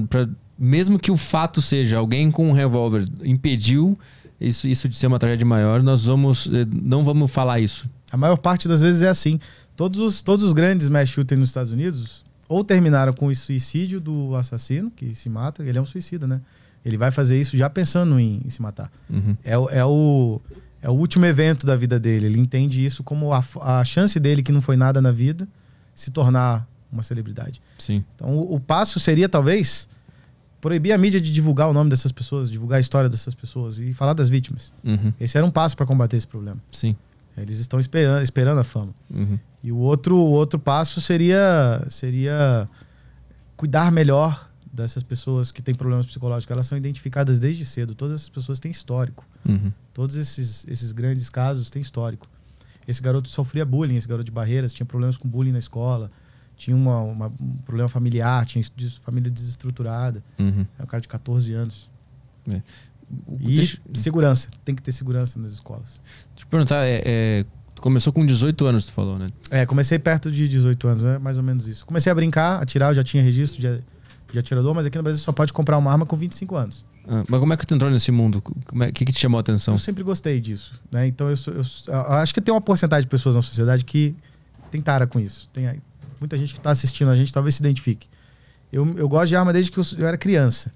mesmo 0.58 0.98
que 0.98 1.10
o 1.10 1.16
fato 1.16 1.60
seja 1.60 1.98
alguém 1.98 2.30
com 2.30 2.48
um 2.48 2.52
revólver 2.52 3.04
impediu 3.22 3.98
isso, 4.40 4.66
isso 4.66 4.88
de 4.88 4.96
ser 4.96 5.06
uma 5.06 5.18
tragédia 5.18 5.46
maior, 5.46 5.82
nós 5.82 6.04
vamos 6.06 6.46
eh, 6.52 6.66
não 6.82 7.04
vamos 7.04 7.30
falar 7.30 7.60
isso. 7.60 7.88
A 8.10 8.16
maior 8.16 8.36
parte 8.36 8.66
das 8.68 8.80
vezes 8.82 9.02
é 9.02 9.08
assim. 9.08 9.38
Todos 9.76 10.00
os, 10.00 10.22
todos 10.22 10.44
os 10.44 10.52
grandes 10.52 10.88
mass 10.88 11.08
shooters 11.08 11.38
nos 11.38 11.48
Estados 11.48 11.72
Unidos 11.72 12.24
ou 12.48 12.62
terminaram 12.64 13.12
com 13.12 13.26
o 13.28 13.34
suicídio 13.36 14.00
do 14.00 14.34
assassino, 14.36 14.90
que 14.90 15.14
se 15.14 15.28
mata, 15.30 15.62
ele 15.62 15.78
é 15.78 15.80
um 15.80 15.86
suicida, 15.86 16.26
né? 16.26 16.40
Ele 16.84 16.96
vai 16.98 17.10
fazer 17.10 17.40
isso 17.40 17.56
já 17.56 17.70
pensando 17.70 18.18
em, 18.18 18.40
em 18.44 18.50
se 18.50 18.60
matar. 18.60 18.90
Uhum. 19.08 19.36
É, 19.44 19.52
é, 19.78 19.84
o, 19.84 20.40
é 20.82 20.90
o 20.90 20.92
último 20.92 21.24
evento 21.24 21.64
da 21.64 21.76
vida 21.76 21.98
dele. 21.98 22.26
Ele 22.26 22.40
entende 22.40 22.84
isso 22.84 23.04
como 23.04 23.32
a, 23.32 23.42
a 23.60 23.84
chance 23.84 24.18
dele, 24.18 24.42
que 24.42 24.50
não 24.50 24.60
foi 24.60 24.76
nada 24.76 25.00
na 25.00 25.12
vida, 25.12 25.48
se 25.94 26.10
tornar 26.10 26.66
uma 26.90 27.04
celebridade. 27.04 27.62
Sim. 27.78 28.04
Então, 28.16 28.30
o, 28.30 28.56
o 28.56 28.60
passo 28.60 28.98
seria, 28.98 29.28
talvez, 29.28 29.88
proibir 30.60 30.92
a 30.92 30.98
mídia 30.98 31.20
de 31.20 31.32
divulgar 31.32 31.68
o 31.68 31.72
nome 31.72 31.88
dessas 31.88 32.10
pessoas, 32.12 32.50
divulgar 32.50 32.78
a 32.78 32.80
história 32.80 33.08
dessas 33.08 33.34
pessoas 33.34 33.78
e 33.78 33.94
falar 33.94 34.12
das 34.12 34.28
vítimas. 34.28 34.72
Uhum. 34.84 35.12
Esse 35.20 35.38
era 35.38 35.46
um 35.46 35.50
passo 35.50 35.76
para 35.76 35.86
combater 35.86 36.16
esse 36.16 36.26
problema. 36.26 36.58
Sim. 36.70 36.96
Eles 37.36 37.58
estão 37.58 37.80
esperando, 37.80 38.22
esperando 38.22 38.58
a 38.58 38.64
fama. 38.64 38.92
Uhum. 39.08 39.38
E 39.62 39.72
o 39.72 39.76
outro, 39.78 40.16
o 40.16 40.30
outro 40.32 40.58
passo 40.58 41.00
seria, 41.00 41.86
seria 41.88 42.68
cuidar 43.56 43.90
melhor 43.90 44.50
dessas 44.72 45.02
pessoas 45.02 45.52
que 45.52 45.60
têm 45.62 45.74
problemas 45.74 46.06
psicológicos. 46.06 46.50
Elas 46.52 46.66
são 46.66 46.78
identificadas 46.78 47.38
desde 47.38 47.64
cedo. 47.64 47.94
Todas 47.94 48.14
essas 48.16 48.28
pessoas 48.28 48.58
têm 48.58 48.70
histórico. 48.70 49.26
Uhum. 49.46 49.70
Todos 49.92 50.16
esses, 50.16 50.64
esses 50.68 50.92
grandes 50.92 51.28
casos 51.28 51.68
têm 51.70 51.82
histórico. 51.82 52.26
Esse 52.88 53.02
garoto 53.02 53.28
sofria 53.28 53.64
bullying, 53.64 53.96
esse 53.96 54.08
garoto 54.08 54.24
de 54.24 54.32
barreiras, 54.32 54.72
tinha 54.72 54.86
problemas 54.86 55.16
com 55.16 55.28
bullying 55.28 55.52
na 55.52 55.58
escola, 55.58 56.10
tinha 56.56 56.74
uma, 56.76 57.00
uma- 57.02 57.32
um 57.40 57.56
problema 57.64 57.88
familiar, 57.88 58.44
tinha 58.46 58.64
família 59.02 59.30
desestruturada. 59.30 60.22
Uhum. 60.38 60.66
É 60.78 60.82
um 60.82 60.86
cara 60.86 61.00
de 61.00 61.08
14 61.08 61.52
anos. 61.52 61.90
O- 63.26 63.36
E 63.40 63.56
deixa, 63.56 63.78
segurança. 63.94 64.48
Tem 64.64 64.74
que 64.74 64.82
ter 64.82 64.92
segurança 64.92 65.38
nas 65.38 65.52
escolas. 65.52 66.00
deixa 66.34 66.44
eu 66.44 66.48
perguntar, 66.48 66.84
é, 66.86 67.02
é, 67.04 67.46
começou 67.78 68.12
com 68.12 68.24
18 68.24 68.64
anos, 68.66 68.86
tu 68.86 68.92
falou, 68.92 69.18
né? 69.18 69.28
É, 69.50 69.66
comecei 69.66 69.98
perto 69.98 70.30
de 70.32 70.48
18 70.48 70.88
anos, 70.88 71.04
é 71.04 71.18
mais 71.18 71.36
ou 71.36 71.42
menos 71.42 71.68
isso. 71.68 71.84
Comecei 71.84 72.10
a 72.10 72.14
brincar, 72.14 72.62
atirar, 72.62 72.90
eu 72.90 72.94
já 72.94 73.04
tinha 73.04 73.22
registro 73.22 73.60
de, 73.60 73.82
de 74.32 74.38
atirador, 74.38 74.74
mas 74.74 74.86
aqui 74.86 74.96
no 74.96 75.04
Brasil 75.04 75.20
só 75.20 75.30
pode 75.32 75.52
comprar 75.52 75.76
uma 75.78 75.90
arma 75.92 76.06
com 76.06 76.16
25 76.16 76.56
anos. 76.56 76.84
Ah, 77.06 77.22
mas 77.28 77.38
como 77.40 77.52
é 77.52 77.56
que 77.56 77.66
tu 77.66 77.74
entrou 77.74 77.90
nesse 77.90 78.10
mundo? 78.10 78.40
Como 78.66 78.82
é, 78.82 78.86
o 78.86 78.92
que, 78.92 79.04
que 79.04 79.12
te 79.12 79.18
chamou 79.20 79.38
a 79.38 79.40
atenção? 79.40 79.74
Eu 79.74 79.78
sempre 79.78 80.02
gostei 80.02 80.40
disso, 80.40 80.80
né? 80.90 81.06
Então 81.06 81.28
eu, 81.28 81.36
sou- 81.36 81.52
eu 81.54 81.62
eu 81.88 82.12
acho 82.14 82.32
que 82.32 82.40
tem 82.40 82.54
uma 82.54 82.60
porcentagem 82.60 83.02
de 83.04 83.08
pessoas 83.10 83.34
na 83.36 83.42
sociedade 83.42 83.84
que 83.84 84.14
tem 84.70 84.80
tara 84.80 85.06
com 85.06 85.20
isso. 85.20 85.48
Tem 85.52 85.66
aí- 85.68 85.80
muita 86.20 86.38
gente 86.38 86.52
que 86.54 86.60
está 86.60 86.70
assistindo 86.70 87.10
a 87.10 87.16
gente 87.16 87.32
talvez 87.32 87.54
se 87.56 87.62
identifique. 87.62 88.06
Eu, 88.72 88.86
eu 88.96 89.08
gosto 89.08 89.28
de 89.28 89.36
arma 89.36 89.52
desde 89.52 89.70
que 89.70 89.78
eu, 89.78 89.84
eu 89.98 90.06
era 90.06 90.16
criança. 90.16 90.72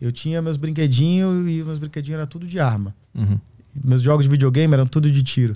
Eu 0.00 0.10
tinha 0.10 0.42
meus 0.42 0.56
brinquedinhos 0.56 1.46
e 1.48 1.62
meus 1.62 1.78
brinquedinhos 1.78 2.18
eram 2.18 2.26
tudo 2.26 2.46
de 2.46 2.58
arma. 2.58 2.94
Uhum. 3.14 3.38
Meus 3.84 4.02
jogos 4.02 4.24
de 4.24 4.30
videogame 4.30 4.72
eram 4.74 4.86
tudo 4.86 5.10
de 5.10 5.22
tiro. 5.22 5.54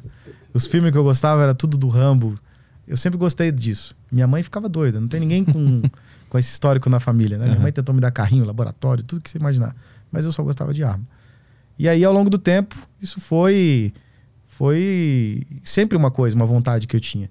Os 0.54 0.66
filmes 0.66 0.92
que 0.92 0.98
eu 0.98 1.02
gostava 1.04 1.42
era 1.42 1.54
tudo 1.54 1.76
do 1.76 1.88
Rambo. 1.88 2.38
Eu 2.86 2.96
sempre 2.96 3.18
gostei 3.18 3.50
disso. 3.50 3.94
Minha 4.12 4.26
mãe 4.26 4.42
ficava 4.42 4.68
doida. 4.68 5.00
Não 5.00 5.08
tem 5.08 5.20
ninguém 5.20 5.44
com, 5.44 5.82
com 6.30 6.38
esse 6.38 6.50
histórico 6.52 6.88
na 6.88 6.98
família. 6.98 7.36
Né? 7.36 7.44
Minha 7.44 7.56
Uhum. 7.56 7.62
mãe 7.64 7.72
tentou 7.72 7.94
me 7.94 8.00
dar 8.00 8.10
carrinho, 8.10 8.44
laboratório, 8.46 9.04
tudo 9.04 9.20
que 9.22 9.30
você 9.30 9.36
imaginar. 9.36 9.76
Mas 10.10 10.24
eu 10.24 10.32
só 10.32 10.42
gostava 10.42 10.72
de 10.72 10.82
arma. 10.82 11.04
E 11.78 11.86
aí, 11.88 12.02
ao 12.04 12.12
longo 12.12 12.30
do 12.30 12.38
tempo, 12.38 12.76
isso 13.02 13.20
foi, 13.20 13.92
foi 14.46 15.42
sempre 15.64 15.96
uma 15.96 16.10
coisa, 16.10 16.34
uma 16.36 16.46
vontade 16.46 16.86
que 16.86 16.94
eu 16.96 17.00
tinha. 17.00 17.30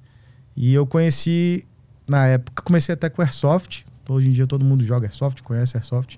E 0.55 0.73
eu 0.73 0.85
conheci, 0.85 1.65
na 2.07 2.27
época, 2.27 2.61
comecei 2.63 2.93
até 2.93 3.09
com 3.09 3.21
Airsoft. 3.21 3.85
Hoje 4.09 4.27
em 4.27 4.31
dia 4.31 4.47
todo 4.47 4.65
mundo 4.65 4.83
joga 4.83 5.05
Airsoft, 5.07 5.41
conhece 5.43 5.77
Airsoft. 5.77 6.17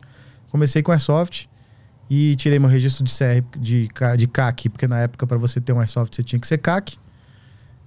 Comecei 0.50 0.82
com 0.82 0.92
Airsoft 0.92 1.48
e 2.10 2.36
tirei 2.38 2.58
meu 2.58 2.70
registro 2.70 3.04
de 3.04 3.12
CR 3.12 3.60
de, 3.60 3.90
de 4.18 4.28
CAC, 4.28 4.70
porque 4.70 4.88
na 4.88 5.00
época 5.00 5.28
para 5.28 5.38
você 5.38 5.60
ter 5.62 5.74
um 5.74 5.80
Airsoft 5.80 6.16
você 6.16 6.24
tinha 6.24 6.40
que 6.40 6.48
ser 6.48 6.58
CAC. 6.58 6.98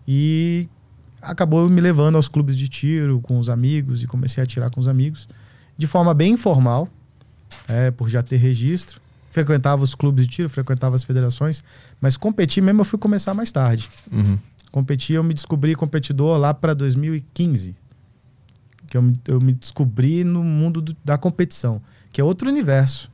E 0.07 0.69
acabou 1.25 1.69
me 1.69 1.81
levando 1.81 2.17
aos 2.17 2.29
clubes 2.29 2.57
de 2.57 2.69
tiro 2.69 3.21
com 3.21 3.39
os 3.39 3.49
amigos 3.49 4.03
e 4.03 4.07
comecei 4.07 4.41
a 4.41 4.45
atirar 4.45 4.71
com 4.71 4.79
os 4.81 4.89
amigos 4.89 5.29
de 5.77 5.87
forma 5.87 6.15
bem 6.15 6.33
informal, 6.35 6.89
é, 7.69 7.91
por 7.91 8.09
já 8.09 8.23
ter 8.23 8.37
registro. 8.37 9.01
frequentava 9.31 9.83
os 9.83 9.95
clubes 9.97 10.27
de 10.27 10.33
tiro, 10.33 10.49
frequentava 10.49 10.95
as 10.95 11.03
federações, 11.03 11.65
mas 12.01 12.17
competir 12.17 12.63
mesmo 12.63 12.83
eu 12.83 12.85
fui 12.85 12.99
começar 13.01 13.35
mais 13.35 13.51
tarde. 13.51 13.89
Uhum. 14.13 14.39
Competir, 14.71 15.17
eu 15.17 15.25
me 15.25 15.35
descobri 15.35 15.75
competidor 15.75 16.39
lá 16.39 16.55
para 16.55 16.73
2015. 16.73 17.75
Que 18.89 18.97
eu, 18.97 19.03
me- 19.03 19.19
eu 19.27 19.41
me 19.41 19.53
descobri 19.53 20.23
no 20.23 20.43
mundo 20.45 20.81
do- 20.81 20.97
da 21.05 21.19
competição, 21.19 21.83
que 22.13 22.21
é 22.21 22.25
outro 22.25 22.49
universo. 22.49 23.11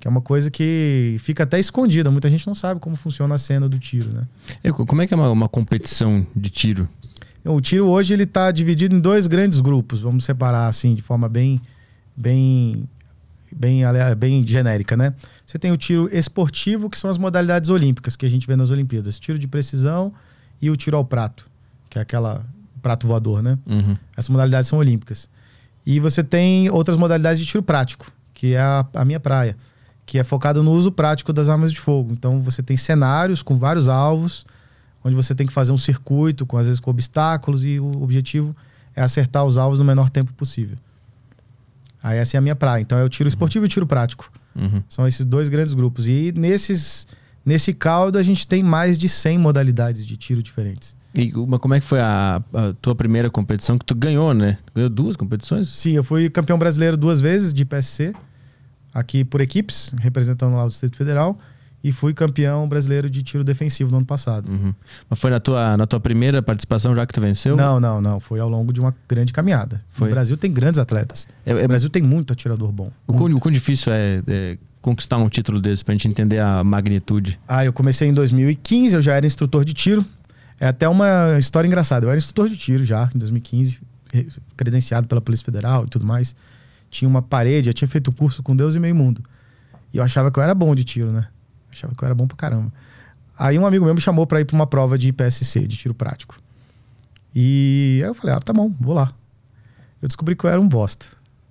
Que 0.00 0.08
é 0.08 0.10
uma 0.10 0.20
coisa 0.20 0.50
que 0.50 1.16
fica 1.20 1.44
até 1.44 1.58
escondida. 1.60 2.10
Muita 2.10 2.28
gente 2.28 2.46
não 2.48 2.54
sabe 2.54 2.80
como 2.80 2.96
funciona 2.96 3.34
a 3.36 3.38
cena 3.38 3.68
do 3.68 3.78
tiro, 3.78 4.10
né? 4.10 4.26
Co- 4.72 4.84
como 4.84 5.02
é 5.02 5.06
que 5.06 5.14
é 5.14 5.16
uma, 5.16 5.30
uma 5.30 5.48
competição 5.48 6.26
de 6.34 6.50
tiro? 6.50 6.88
O 7.44 7.60
tiro 7.60 7.86
hoje 7.88 8.14
ele 8.14 8.22
está 8.22 8.50
dividido 8.50 8.96
em 8.96 9.00
dois 9.00 9.26
grandes 9.26 9.60
grupos. 9.60 10.00
Vamos 10.00 10.24
separar 10.24 10.66
assim 10.66 10.94
de 10.94 11.02
forma 11.02 11.28
bem, 11.28 11.60
bem, 12.16 12.88
bem, 13.52 13.82
bem 14.16 14.46
genérica, 14.46 14.96
né? 14.96 15.14
Você 15.46 15.58
tem 15.58 15.70
o 15.70 15.76
tiro 15.76 16.08
esportivo, 16.10 16.88
que 16.88 16.96
são 16.96 17.10
as 17.10 17.18
modalidades 17.18 17.68
olímpicas 17.68 18.16
que 18.16 18.24
a 18.24 18.30
gente 18.30 18.46
vê 18.46 18.56
nas 18.56 18.70
Olimpíadas: 18.70 19.18
tiro 19.18 19.38
de 19.38 19.46
precisão 19.46 20.12
e 20.60 20.70
o 20.70 20.76
tiro 20.76 20.96
ao 20.96 21.04
prato, 21.04 21.50
que 21.90 21.98
é 21.98 22.02
aquela 22.02 22.44
prato 22.80 23.06
voador, 23.06 23.42
né? 23.42 23.58
Uhum. 23.66 23.94
Essas 24.16 24.28
modalidades 24.28 24.68
são 24.68 24.78
olímpicas. 24.78 25.28
E 25.86 26.00
você 26.00 26.24
tem 26.24 26.70
outras 26.70 26.96
modalidades 26.96 27.38
de 27.38 27.46
tiro 27.46 27.62
prático, 27.62 28.10
que 28.32 28.54
é 28.54 28.60
a, 28.60 28.86
a 28.94 29.04
minha 29.04 29.20
praia, 29.20 29.56
que 30.06 30.18
é 30.18 30.24
focado 30.24 30.62
no 30.62 30.72
uso 30.72 30.90
prático 30.90 31.32
das 31.32 31.48
armas 31.48 31.72
de 31.72 31.78
fogo. 31.78 32.12
Então 32.12 32.42
você 32.42 32.62
tem 32.62 32.76
cenários 32.76 33.42
com 33.42 33.56
vários 33.56 33.88
alvos, 33.88 34.46
onde 35.04 35.14
você 35.14 35.34
tem 35.34 35.46
que 35.46 35.52
fazer 35.52 35.70
um 35.70 35.78
circuito, 35.78 36.46
com 36.46 36.56
às 36.56 36.66
vezes 36.66 36.80
com 36.80 36.90
obstáculos, 36.90 37.64
e 37.64 37.78
o 37.78 37.90
objetivo 38.00 38.56
é 38.96 39.02
acertar 39.02 39.44
os 39.44 39.58
alvos 39.58 39.78
no 39.78 39.84
menor 39.84 40.08
tempo 40.08 40.32
possível. 40.32 40.76
Aí 42.02 42.18
essa 42.18 42.36
é 42.36 42.38
a 42.38 42.40
minha 42.40 42.56
praia. 42.56 42.82
Então 42.82 42.98
é 42.98 43.04
o 43.04 43.08
tiro 43.08 43.28
esportivo 43.28 43.64
e 43.64 43.66
o 43.66 43.68
tiro 43.68 43.86
prático. 43.86 44.30
Uhum. 44.54 44.82
São 44.88 45.06
esses 45.06 45.24
dois 45.24 45.48
grandes 45.48 45.74
grupos. 45.74 46.06
E 46.06 46.32
nesses, 46.36 47.06
nesse 47.44 47.72
caldo 47.72 48.18
a 48.18 48.22
gente 48.22 48.46
tem 48.46 48.62
mais 48.62 48.98
de 48.98 49.08
100 49.08 49.38
modalidades 49.38 50.04
de 50.04 50.16
tiro 50.16 50.42
diferentes. 50.42 50.96
E 51.14 51.32
uma, 51.34 51.58
como 51.58 51.74
é 51.74 51.80
que 51.80 51.86
foi 51.86 52.00
a, 52.00 52.42
a 52.52 52.72
tua 52.82 52.94
primeira 52.94 53.30
competição 53.30 53.78
que 53.78 53.84
tu 53.84 53.94
ganhou, 53.94 54.34
né? 54.34 54.58
Ganhou 54.74 54.90
duas 54.90 55.14
competições? 55.14 55.68
Sim, 55.68 55.92
eu 55.92 56.02
fui 56.02 56.28
campeão 56.28 56.58
brasileiro 56.58 56.96
duas 56.96 57.20
vezes 57.20 57.54
de 57.54 57.64
PSC, 57.64 58.12
aqui 58.92 59.24
por 59.24 59.40
equipes, 59.40 59.94
representando 59.98 60.56
lá 60.56 60.64
o 60.64 60.68
Distrito 60.68 60.96
Federal, 60.96 61.38
e 61.84 61.92
fui 61.92 62.14
campeão 62.14 62.66
brasileiro 62.66 63.10
de 63.10 63.22
tiro 63.22 63.44
defensivo 63.44 63.90
no 63.90 63.98
ano 63.98 64.06
passado. 64.06 64.50
Uhum. 64.50 64.74
Mas 65.08 65.18
foi 65.18 65.30
na 65.30 65.38
tua, 65.38 65.76
na 65.76 65.86
tua 65.86 66.00
primeira 66.00 66.42
participação 66.42 66.94
já 66.94 67.06
que 67.06 67.12
tu 67.12 67.20
venceu? 67.20 67.54
Não, 67.56 67.78
não, 67.78 68.00
não. 68.00 68.18
Foi 68.18 68.40
ao 68.40 68.48
longo 68.48 68.72
de 68.72 68.80
uma 68.80 68.94
grande 69.06 69.32
caminhada. 69.34 69.84
Foi. 69.90 70.08
O 70.08 70.10
Brasil 70.10 70.34
tem 70.36 70.50
grandes 70.50 70.78
atletas. 70.80 71.28
É, 71.44 71.52
é- 71.52 71.64
O 71.64 71.68
Brasil 71.68 71.90
tem 71.90 72.02
muito 72.02 72.32
atirador 72.32 72.72
bom. 72.72 72.90
o, 73.06 73.12
quão, 73.12 73.26
o 73.32 73.38
quão 73.38 73.52
difícil 73.52 73.92
é, 73.92 74.22
é 74.26 74.58
conquistar 74.80 75.18
um 75.18 75.28
título 75.28 75.60
desse 75.60 75.84
pra 75.84 75.92
gente 75.92 76.08
entender 76.08 76.38
a 76.40 76.64
magnitude? 76.64 77.38
Ah, 77.46 77.64
eu 77.66 77.72
comecei 77.72 78.08
em 78.08 78.12
2015, 78.14 78.96
eu 78.96 79.02
já 79.02 79.14
era 79.14 79.26
instrutor 79.26 79.62
de 79.64 79.74
tiro. 79.74 80.02
É 80.58 80.66
até 80.68 80.88
uma 80.88 81.36
história 81.38 81.66
engraçada. 81.68 82.06
Eu 82.06 82.10
era 82.10 82.16
instrutor 82.16 82.48
de 82.48 82.56
tiro 82.56 82.82
já, 82.84 83.10
em 83.14 83.18
2015, 83.18 83.80
re- 84.12 84.26
credenciado 84.56 85.06
pela 85.06 85.20
Polícia 85.20 85.44
Federal 85.44 85.84
e 85.84 85.88
tudo 85.88 86.06
mais. 86.06 86.34
Tinha 86.90 87.08
uma 87.08 87.20
parede, 87.20 87.68
eu 87.68 87.74
tinha 87.74 87.88
feito 87.88 88.10
curso 88.12 88.42
com 88.42 88.56
Deus 88.56 88.74
e 88.74 88.80
meio 88.80 88.94
mundo. 88.94 89.22
E 89.92 89.98
eu 89.98 90.02
achava 90.02 90.30
que 90.30 90.38
eu 90.38 90.42
era 90.42 90.54
bom 90.54 90.74
de 90.74 90.82
tiro, 90.84 91.10
né? 91.12 91.26
Achava 91.74 91.94
que 91.94 92.02
eu 92.02 92.06
era 92.06 92.14
bom 92.14 92.26
pra 92.26 92.36
caramba. 92.36 92.72
Aí 93.38 93.58
um 93.58 93.66
amigo 93.66 93.84
meu 93.84 93.94
me 93.94 94.00
chamou 94.00 94.26
pra 94.26 94.40
ir 94.40 94.44
pra 94.44 94.54
uma 94.54 94.66
prova 94.66 94.96
de 94.96 95.12
PSC, 95.12 95.66
de 95.66 95.76
tiro 95.76 95.94
prático. 95.94 96.38
E 97.34 98.00
aí 98.02 98.08
eu 98.08 98.14
falei, 98.14 98.36
ah, 98.36 98.40
tá 98.40 98.52
bom, 98.52 98.72
vou 98.80 98.94
lá. 98.94 99.12
Eu 100.00 100.06
descobri 100.06 100.36
que 100.36 100.44
eu 100.44 100.50
era 100.50 100.60
um 100.60 100.68
bosta. 100.68 101.06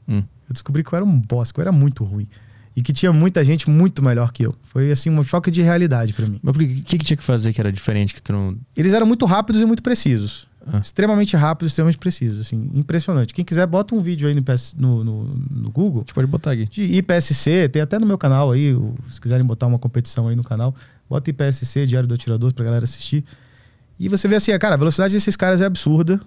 Hum. 0.07 0.23
Eu 0.47 0.53
descobri 0.53 0.83
que 0.83 0.93
eu 0.93 0.95
era 0.95 1.05
um 1.05 1.19
bosta, 1.19 1.53
que 1.53 1.59
eu 1.59 1.63
era 1.63 1.71
muito 1.71 2.03
ruim. 2.03 2.27
E 2.75 2.81
que 2.81 2.93
tinha 2.93 3.11
muita 3.11 3.43
gente 3.43 3.69
muito 3.69 4.01
melhor 4.01 4.31
que 4.31 4.43
eu. 4.43 4.55
Foi 4.63 4.91
assim 4.91 5.09
um 5.09 5.23
choque 5.23 5.51
de 5.51 5.61
realidade 5.61 6.13
pra 6.13 6.25
mim. 6.25 6.39
Mas 6.41 6.55
que, 6.55 6.81
que, 6.81 6.97
que 6.97 7.05
tinha 7.05 7.17
que 7.17 7.23
fazer 7.23 7.53
que 7.53 7.59
era 7.59 7.71
diferente 7.71 8.13
que 8.13 8.21
tu 8.21 8.31
não. 8.31 8.57
Eles 8.75 8.93
eram 8.93 9.05
muito 9.05 9.25
rápidos 9.25 9.61
e 9.61 9.65
muito 9.65 9.83
precisos. 9.83 10.47
Ah. 10.65 10.79
Extremamente 10.79 11.35
rápidos, 11.35 11.71
extremamente 11.71 11.97
precisos. 11.97 12.41
Assim, 12.41 12.69
impressionante. 12.73 13.33
Quem 13.33 13.43
quiser, 13.43 13.65
bota 13.67 13.93
um 13.93 14.01
vídeo 14.01 14.27
aí 14.27 14.33
no, 14.33 14.43
PS 14.43 14.75
no, 14.77 15.03
no, 15.03 15.23
no 15.49 15.69
Google 15.69 16.01
A 16.01 16.03
gente 16.03 16.13
pode 16.13 16.27
botar 16.27 16.51
aqui. 16.51 16.65
de 16.65 16.83
IPSC, 16.83 17.69
tem 17.69 17.81
até 17.81 17.99
no 17.99 18.05
meu 18.05 18.17
canal 18.17 18.51
aí, 18.51 18.75
se 19.09 19.19
quiserem 19.19 19.45
botar 19.45 19.67
uma 19.67 19.79
competição 19.79 20.27
aí 20.27 20.35
no 20.35 20.43
canal, 20.43 20.73
bota 21.09 21.29
IPSC, 21.29 21.85
Diário 21.85 22.07
do 22.07 22.15
Atirador, 22.15 22.53
pra 22.53 22.63
galera 22.63 22.83
assistir. 22.83 23.25
E 23.99 24.07
você 24.07 24.27
vê 24.27 24.35
assim, 24.35 24.57
cara, 24.57 24.75
a 24.75 24.77
velocidade 24.77 25.13
desses 25.13 25.35
caras 25.35 25.61
é 25.61 25.65
absurda. 25.65 26.19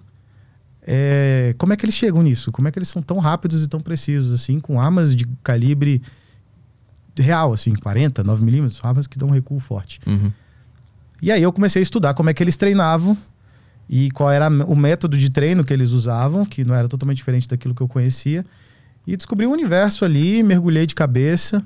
É, 0.81 1.53
como 1.57 1.73
é 1.73 1.77
que 1.77 1.85
eles 1.85 1.95
chegam 1.95 2.21
nisso? 2.21 2.51
Como 2.51 2.67
é 2.67 2.71
que 2.71 2.79
eles 2.79 2.87
são 2.87 3.01
tão 3.01 3.17
rápidos 3.17 3.63
e 3.63 3.67
tão 3.67 3.81
precisos, 3.81 4.31
assim, 4.31 4.59
com 4.59 4.79
armas 4.79 5.15
de 5.15 5.25
calibre 5.43 6.01
real, 7.17 7.51
assim, 7.51 7.73
40, 7.73 8.23
9 8.23 8.45
milímetros, 8.45 8.79
armas 8.83 9.07
que 9.07 9.17
dão 9.17 9.29
um 9.29 9.31
recuo 9.31 9.59
forte. 9.59 9.99
Uhum. 10.05 10.31
E 11.21 11.31
aí 11.31 11.41
eu 11.41 11.51
comecei 11.51 11.81
a 11.81 11.83
estudar 11.83 12.13
como 12.13 12.29
é 12.29 12.33
que 12.33 12.43
eles 12.43 12.55
treinavam 12.55 13.17
e 13.89 14.11
qual 14.11 14.31
era 14.31 14.49
o 14.49 14.75
método 14.75 15.17
de 15.17 15.29
treino 15.29 15.63
que 15.63 15.73
eles 15.73 15.91
usavam, 15.91 16.45
que 16.45 16.65
não 16.65 16.75
era 16.75 16.87
totalmente 16.87 17.17
diferente 17.17 17.47
daquilo 17.47 17.73
que 17.73 17.81
eu 17.81 17.87
conhecia. 17.87 18.45
E 19.05 19.15
descobri 19.15 19.47
um 19.47 19.51
universo 19.51 20.03
ali, 20.03 20.43
mergulhei 20.43 20.85
de 20.85 20.93
cabeça. 20.93 21.63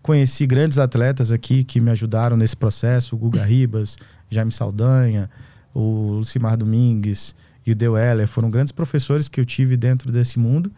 Conheci 0.00 0.46
grandes 0.46 0.78
atletas 0.78 1.30
aqui 1.30 1.62
que 1.62 1.80
me 1.80 1.90
ajudaram 1.90 2.36
nesse 2.36 2.56
processo, 2.56 3.14
o 3.14 3.18
Guga 3.18 3.44
Ribas, 3.44 3.96
Jaime 4.30 4.50
Saldanha, 4.50 5.28
o 5.74 6.14
Lucimar 6.18 6.56
Domingues 6.56 7.34
e 7.66 7.72
o 7.72 7.74
Deu 7.76 7.96
Heller. 7.96 8.26
Foram 8.26 8.50
grandes 8.50 8.72
professores 8.72 9.28
que 9.28 9.40
eu 9.40 9.44
tive 9.44 9.76
dentro 9.76 10.10
desse 10.10 10.38
mundo 10.38 10.72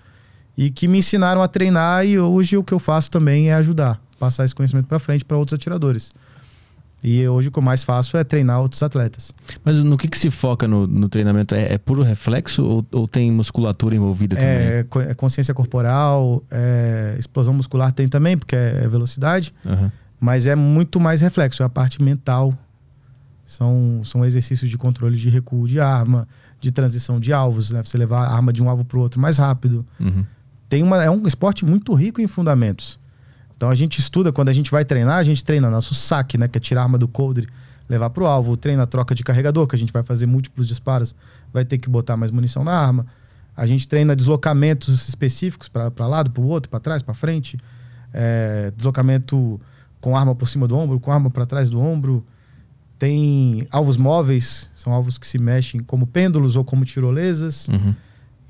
e 0.58 0.70
que 0.70 0.88
me 0.88 0.98
ensinaram 0.98 1.40
a 1.40 1.48
treinar 1.48 2.04
e 2.04 2.18
hoje 2.18 2.56
o 2.56 2.64
que 2.64 2.74
eu 2.74 2.78
faço 2.78 3.10
também 3.10 3.50
é 3.50 3.54
ajudar, 3.54 4.00
passar 4.18 4.44
esse 4.44 4.54
conhecimento 4.54 4.86
para 4.86 4.98
frente 4.98 5.24
para 5.24 5.38
outros 5.38 5.54
atiradores. 5.54 6.12
E 7.06 7.28
hoje 7.28 7.48
o 7.48 7.52
que 7.52 7.58
eu 7.58 7.62
mais 7.62 7.84
faço 7.84 8.16
é 8.16 8.24
treinar 8.24 8.62
outros 8.62 8.82
atletas. 8.82 9.30
Mas 9.62 9.76
no 9.76 9.98
que, 9.98 10.08
que 10.08 10.16
se 10.18 10.30
foca 10.30 10.66
no, 10.66 10.86
no 10.86 11.06
treinamento? 11.06 11.54
É, 11.54 11.74
é 11.74 11.76
puro 11.78 12.02
reflexo 12.02 12.64
ou, 12.64 12.86
ou 12.90 13.06
tem 13.06 13.30
musculatura 13.30 13.94
envolvida 13.94 14.34
também? 14.36 14.50
É, 14.50 14.84
co- 14.88 15.00
é 15.02 15.12
consciência 15.12 15.52
corporal, 15.52 16.42
é, 16.50 17.14
explosão 17.18 17.52
muscular 17.52 17.92
tem 17.92 18.08
também, 18.08 18.38
porque 18.38 18.56
é, 18.56 18.84
é 18.84 18.88
velocidade, 18.88 19.52
Aham. 19.66 19.92
mas 20.18 20.46
é 20.46 20.56
muito 20.56 20.98
mais 20.98 21.20
reflexo, 21.20 21.62
é 21.62 21.66
a 21.66 21.68
parte 21.68 22.02
mental. 22.02 22.54
São, 23.44 24.00
são 24.04 24.24
exercícios 24.24 24.70
de 24.70 24.78
controle 24.78 25.16
de 25.18 25.28
recuo 25.28 25.68
de 25.68 25.78
arma, 25.78 26.26
de 26.58 26.70
transição 26.72 27.20
de 27.20 27.30
alvos, 27.30 27.70
né? 27.70 27.82
Você 27.84 27.98
levar 27.98 28.24
a 28.24 28.34
arma 28.34 28.50
de 28.50 28.62
um 28.62 28.70
alvo 28.70 28.82
para 28.86 28.96
o 28.96 29.02
outro 29.02 29.20
mais 29.20 29.36
rápido. 29.36 29.84
Uhum. 30.00 30.24
Tem 30.70 30.82
uma, 30.82 31.04
é 31.04 31.10
um 31.10 31.26
esporte 31.26 31.62
muito 31.66 31.92
rico 31.92 32.22
em 32.22 32.26
fundamentos. 32.26 32.98
Então 33.64 33.70
a 33.70 33.74
gente 33.74 33.98
estuda, 33.98 34.30
quando 34.30 34.50
a 34.50 34.52
gente 34.52 34.70
vai 34.70 34.84
treinar, 34.84 35.16
a 35.16 35.24
gente 35.24 35.42
treina 35.42 35.70
nosso 35.70 35.94
saque, 35.94 36.36
né? 36.36 36.46
Que 36.46 36.58
é 36.58 36.60
tirar 36.60 36.82
a 36.82 36.84
arma 36.84 36.98
do 36.98 37.08
coldre, 37.08 37.48
levar 37.88 38.10
pro 38.10 38.26
alvo, 38.26 38.58
treina 38.58 38.82
a 38.82 38.86
troca 38.86 39.14
de 39.14 39.24
carregador, 39.24 39.66
que 39.66 39.74
a 39.74 39.78
gente 39.78 39.90
vai 39.90 40.02
fazer 40.02 40.26
múltiplos 40.26 40.68
disparos, 40.68 41.14
vai 41.50 41.64
ter 41.64 41.78
que 41.78 41.88
botar 41.88 42.14
mais 42.14 42.30
munição 42.30 42.62
na 42.62 42.72
arma. 42.72 43.06
A 43.56 43.64
gente 43.64 43.88
treina 43.88 44.14
deslocamentos 44.14 45.08
específicos 45.08 45.70
para 45.70 46.06
lado, 46.06 46.30
para 46.30 46.42
o 46.42 46.46
outro, 46.46 46.68
para 46.68 46.78
trás, 46.78 47.00
para 47.00 47.14
frente. 47.14 47.56
É, 48.12 48.70
deslocamento 48.76 49.58
com 49.98 50.14
arma 50.14 50.34
por 50.34 50.46
cima 50.46 50.68
do 50.68 50.76
ombro, 50.76 51.00
com 51.00 51.10
arma 51.10 51.30
para 51.30 51.46
trás 51.46 51.70
do 51.70 51.80
ombro. 51.80 52.22
Tem 52.98 53.66
alvos 53.70 53.96
móveis, 53.96 54.70
são 54.74 54.92
alvos 54.92 55.16
que 55.16 55.26
se 55.26 55.38
mexem 55.38 55.80
como 55.80 56.06
pêndulos 56.06 56.54
ou 56.54 56.66
como 56.66 56.84
tirolesas. 56.84 57.66
Uhum. 57.68 57.94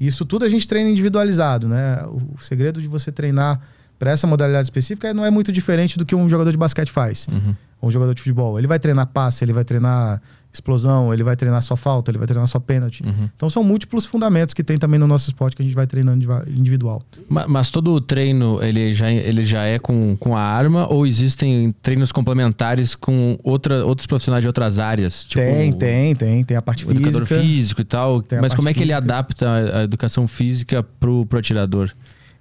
Isso 0.01 0.25
tudo 0.25 0.45
a 0.45 0.49
gente 0.49 0.67
treina 0.67 0.91
individualizado, 0.91 1.69
né? 1.69 2.03
O, 2.07 2.35
o 2.35 2.39
segredo 2.41 2.83
de 2.83 2.89
você 2.89 3.13
treinar 3.13 3.61
para 3.99 4.11
essa 4.11 4.27
modalidade 4.27 4.67
específica 4.67 5.13
não 5.15 5.25
é 5.25 5.31
muito 5.31 5.51
diferente 5.53 5.97
do 5.99 6.05
que 6.05 6.15
um 6.15 6.29
jogador 6.29 6.51
de 6.51 6.59
basquete 6.59 6.91
faz, 6.91 7.27
Uhum. 7.31 7.55
ou 7.81 7.89
um 7.89 7.93
jogador 7.93 8.15
de 8.15 8.21
futebol. 8.21 8.59
Ele 8.59 8.67
vai 8.67 8.79
treinar 8.79 9.07
passe, 9.07 9.45
ele 9.45 9.53
vai 9.53 9.65
treinar 9.65 10.21
explosão, 10.53 11.13
ele 11.13 11.25
vai 11.25 11.35
treinar 11.35 11.61
só 11.63 11.75
falta, 11.75 12.13
ele 12.13 12.19
vai 12.19 12.29
treinar 12.29 12.47
só 12.47 12.61
pênalti. 12.61 13.03
Uhum. 13.05 13.29
Então 13.35 13.51
são 13.51 13.65
múltiplos 13.65 14.07
fundamentos 14.07 14.55
que 14.55 14.63
tem 14.63 14.79
também 14.79 15.01
no 15.01 15.07
nosso 15.07 15.29
esporte 15.29 15.57
que 15.57 15.63
a 15.63 15.65
gente 15.65 15.75
vai 15.75 15.85
treinando 15.85 16.25
individual. 16.49 17.03
Ma- 17.29 17.49
Mas 17.49 17.73
todo 17.73 17.93
o 17.93 18.01
treino 18.01 18.63
ele 18.63 18.95
já, 18.95 19.11
ele 19.11 19.45
já 19.45 19.65
é 19.65 19.81
com, 19.81 20.17
com 20.17 20.37
a 20.37 20.41
arma 20.41 20.87
ou 20.93 21.05
existem 21.09 21.75
treinos 21.83 22.13
complementares 22.13 22.95
com 22.95 23.37
outra, 23.43 23.85
outros 23.85 24.07
profissionais 24.07 24.43
de 24.43 24.47
outras 24.47 24.79
áreas? 24.79 25.25
Tipo, 25.25 25.43
tem, 25.43 25.73
tem, 25.73 26.15
tem, 26.15 26.45
tem 26.45 26.57
a 26.57 26.63
parte 26.63 26.87
O 26.87 26.91
educador 26.93 27.27
física. 27.27 27.41
físico 27.43 27.81
e 27.81 27.85
tal. 27.85 28.23
Mas 28.41 28.55
como 28.55 28.69
é 28.69 28.73
que 28.75 28.79
ele 28.83 28.93
física. 28.93 29.05
adapta 29.05 29.49
a, 29.49 29.79
a 29.81 29.83
educação 29.83 30.29
física 30.29 30.85
pro, 30.85 31.27
pro 31.27 31.41
atirador? 31.41 31.91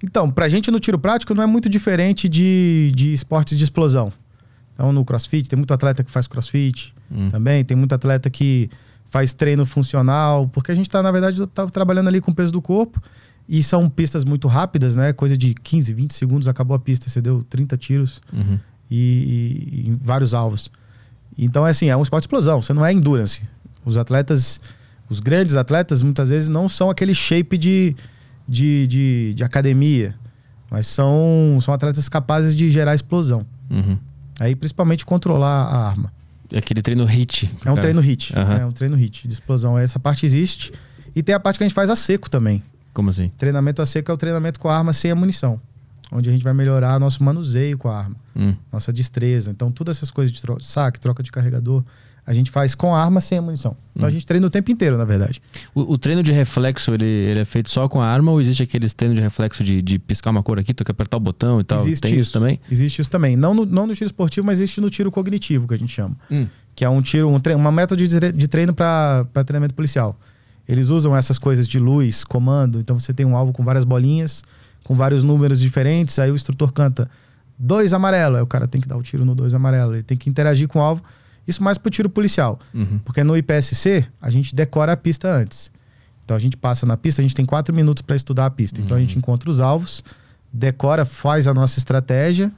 Então, 0.03 0.29
pra 0.29 0.49
gente 0.49 0.69
no 0.69 0.79
tiro 0.79 0.99
prático 0.99 1.33
não 1.33 1.41
é 1.41 1.45
muito 1.47 1.69
diferente 1.69 2.27
de, 2.27 2.91
de 2.93 3.13
esportes 3.13 3.57
de 3.57 3.63
explosão. 3.63 4.11
Então, 4.73 4.91
no 4.91 5.05
crossfit, 5.05 5.47
tem 5.49 5.55
muito 5.57 5.73
atleta 5.73 6.03
que 6.03 6.11
faz 6.11 6.27
crossfit 6.27 6.93
Hum. 7.11 7.29
também, 7.29 7.63
tem 7.63 7.77
muito 7.77 7.93
atleta 7.93 8.27
que 8.29 8.69
faz 9.05 9.33
treino 9.33 9.65
funcional, 9.67 10.47
porque 10.47 10.71
a 10.71 10.75
gente 10.75 10.89
tá, 10.89 11.03
na 11.03 11.11
verdade, 11.11 11.45
tá 11.47 11.67
trabalhando 11.67 12.07
ali 12.07 12.19
com 12.19 12.31
o 12.31 12.35
peso 12.35 12.51
do 12.51 12.59
corpo 12.61 12.99
e 13.47 13.61
são 13.61 13.87
pistas 13.87 14.25
muito 14.25 14.47
rápidas, 14.47 14.95
né? 14.95 15.13
Coisa 15.13 15.37
de 15.37 15.53
15, 15.53 15.93
20 15.93 16.13
segundos, 16.15 16.47
acabou 16.47 16.75
a 16.75 16.79
pista, 16.79 17.07
você 17.07 17.21
deu 17.21 17.43
30 17.47 17.77
tiros 17.77 18.19
Uhum. 18.33 18.57
e, 18.89 18.97
e- 18.97 19.81
e 19.85 19.89
em 19.89 19.95
vários 19.95 20.33
alvos. 20.33 20.71
Então, 21.37 21.65
é 21.67 21.69
assim, 21.69 21.87
é 21.89 21.95
um 21.95 22.01
esporte 22.01 22.23
de 22.23 22.25
explosão, 22.27 22.61
você 22.61 22.73
não 22.73 22.83
é 22.83 22.91
endurance. 22.91 23.43
Os 23.85 23.95
atletas, 23.97 24.59
os 25.07 25.19
grandes 25.19 25.55
atletas, 25.55 26.01
muitas 26.01 26.29
vezes 26.29 26.49
não 26.49 26.67
são 26.67 26.89
aquele 26.89 27.13
shape 27.13 27.57
de, 27.59 27.95
de, 28.47 28.87
de, 28.87 29.33
de 29.35 29.43
academia, 29.43 30.15
mas 30.69 30.87
são, 30.87 31.57
são 31.61 31.73
atletas 31.73 32.07
capazes 32.09 32.55
de 32.55 32.69
gerar 32.69 32.95
explosão. 32.95 33.45
Uhum. 33.69 33.97
Aí, 34.39 34.55
principalmente, 34.55 35.05
controlar 35.05 35.63
a 35.65 35.87
arma. 35.89 36.11
É 36.51 36.57
aquele 36.57 36.81
treino 36.81 37.03
HIT. 37.05 37.45
É 37.45 37.71
um 37.71 37.75
cara- 37.75 37.81
treino 37.81 38.01
hit. 38.01 38.37
Aham. 38.37 38.53
É 38.57 38.65
um 38.65 38.71
treino 38.71 38.95
hit 38.95 39.27
de 39.27 39.33
explosão. 39.33 39.77
Essa 39.77 39.99
parte 39.99 40.25
existe. 40.25 40.71
E 41.15 41.23
tem 41.23 41.33
a 41.33 41.39
parte 41.39 41.57
que 41.57 41.63
a 41.63 41.67
gente 41.67 41.73
faz 41.75 41.89
a 41.89 41.95
seco 41.95 42.29
também. 42.29 42.61
Como 42.93 43.09
assim? 43.09 43.29
Treinamento 43.37 43.81
a 43.81 43.85
seco 43.85 44.11
é 44.11 44.13
o 44.13 44.17
treinamento 44.17 44.59
com 44.59 44.69
a 44.69 44.77
arma 44.77 44.93
sem 44.93 45.09
a 45.09 45.15
munição. 45.15 45.59
Onde 46.11 46.29
a 46.29 46.31
gente 46.31 46.43
vai 46.43 46.53
melhorar 46.53 46.99
nosso 46.99 47.23
manuseio 47.23 47.75
com 47.77 47.89
a 47.89 47.97
arma, 47.97 48.15
Hum. 48.35 48.55
nossa 48.71 48.93
destreza. 48.93 49.49
Então, 49.49 49.71
todas 49.71 49.97
essas 49.97 50.11
coisas 50.11 50.31
de 50.31 50.39
tro- 50.41 50.61
saque, 50.61 50.99
troca 50.99 51.23
de 51.23 51.31
carregador, 51.31 51.83
a 52.25 52.33
gente 52.33 52.49
faz 52.51 52.73
com 52.73 52.95
a 52.95 53.03
arma 53.03 53.19
sem 53.21 53.37
a 53.37 53.41
munição. 53.41 53.75
Então, 53.95 54.07
a 54.07 54.09
Hum. 54.09 54.13
gente 54.13 54.25
treina 54.25 54.47
o 54.47 54.49
tempo 54.49 54.71
inteiro, 54.71 54.97
na 54.97 55.05
verdade. 55.05 55.41
O, 55.75 55.93
o 55.93 55.97
treino 55.97 56.23
de 56.23 56.31
reflexo, 56.31 56.93
ele, 56.93 57.05
ele 57.05 57.39
é 57.41 57.45
feito 57.45 57.69
só 57.69 57.87
com 57.89 58.01
a 58.01 58.07
arma 58.07 58.31
ou 58.31 58.39
existe 58.39 58.63
aqueles 58.63 58.93
treinos 58.93 59.15
de 59.17 59.21
reflexo 59.21 59.63
de, 59.63 59.81
de 59.81 59.99
piscar 59.99 60.31
uma 60.31 60.41
cor 60.41 60.57
aqui, 60.57 60.73
tu 60.73 60.83
quer 60.85 60.91
apertar 60.93 61.17
o 61.17 61.19
botão 61.19 61.59
e 61.59 61.63
tal? 61.63 61.79
existe 61.79 62.01
Tem 62.01 62.17
isso, 62.17 62.31
também? 62.31 62.59
Existe 62.71 63.01
isso 63.01 63.09
também. 63.09 63.35
Não 63.35 63.53
no, 63.53 63.65
não 63.65 63.85
no 63.87 63.93
tiro 63.93 64.07
esportivo, 64.07 64.47
mas 64.47 64.59
existe 64.59 64.79
no 64.79 64.89
tiro 64.89 65.11
cognitivo, 65.11 65.67
que 65.67 65.73
a 65.73 65.77
gente 65.77 65.91
chama. 65.93 66.15
Hum. 66.31 66.47
que 66.75 66.83
é 66.85 66.89
um 66.89 67.01
tiro, 67.01 67.27
um 67.29 67.39
tre- 67.39 67.53
uma 67.55 67.71
método 67.71 68.01
de 68.07 68.47
treino 68.47 68.73
para 68.73 69.25
treinamento 69.45 69.75
policial. 69.75 70.17
Eles 70.67 70.89
usam 70.89 71.15
essas 71.15 71.37
coisas 71.37 71.67
de 71.67 71.77
luz, 71.77 72.23
comando, 72.23 72.79
então 72.79 72.97
você 72.97 73.13
tem 73.13 73.25
um 73.25 73.35
alvo 73.35 73.51
com 73.51 73.63
várias 73.65 73.83
bolinhas, 73.83 74.41
com 74.83 74.95
vários 74.95 75.23
números 75.23 75.59
diferentes, 75.59 76.17
aí 76.19 76.31
o 76.31 76.35
instrutor 76.35 76.71
canta 76.71 77.09
dois 77.59 77.93
amarelo, 77.93 78.37
aí 78.37 78.41
o 78.41 78.47
cara 78.47 78.65
tem 78.67 78.79
que 78.81 78.87
dar 78.87 78.97
o 78.97 79.03
tiro 79.03 79.23
no 79.25 79.35
dois 79.35 79.53
amarelo, 79.53 79.93
ele 79.93 80.03
tem 80.03 80.17
que 80.17 80.29
interagir 80.29 80.67
com 80.69 80.79
o 80.79 80.81
alvo. 80.81 81.03
Isso 81.47 81.61
mais 81.63 81.77
pro 81.77 81.89
tiro 81.91 82.09
policial, 82.09 82.59
Uhum. 82.73 82.99
porque 83.03 83.23
no 83.23 83.35
IPSC 83.35 84.05
a 84.21 84.29
gente 84.29 84.55
decora 84.55 84.93
a 84.93 84.97
pista 84.97 85.27
antes. 85.29 85.71
Então 86.23 86.37
a 86.37 86.39
gente 86.39 86.55
passa 86.55 86.85
na 86.85 86.95
pista, 86.95 87.21
a 87.21 87.23
gente 87.23 87.35
tem 87.35 87.45
quatro 87.45 87.75
minutos 87.75 88.01
para 88.01 88.15
estudar 88.15 88.45
a 88.45 88.49
pista. 88.49 88.79
Então 88.79 88.95
a 88.95 88.99
gente 88.99 89.17
encontra 89.17 89.49
os 89.51 89.59
alvos, 89.59 90.01
decora, 90.51 91.03
faz 91.03 91.47
a 91.47 91.53
nossa 91.53 91.77
estratégia, 91.79 92.49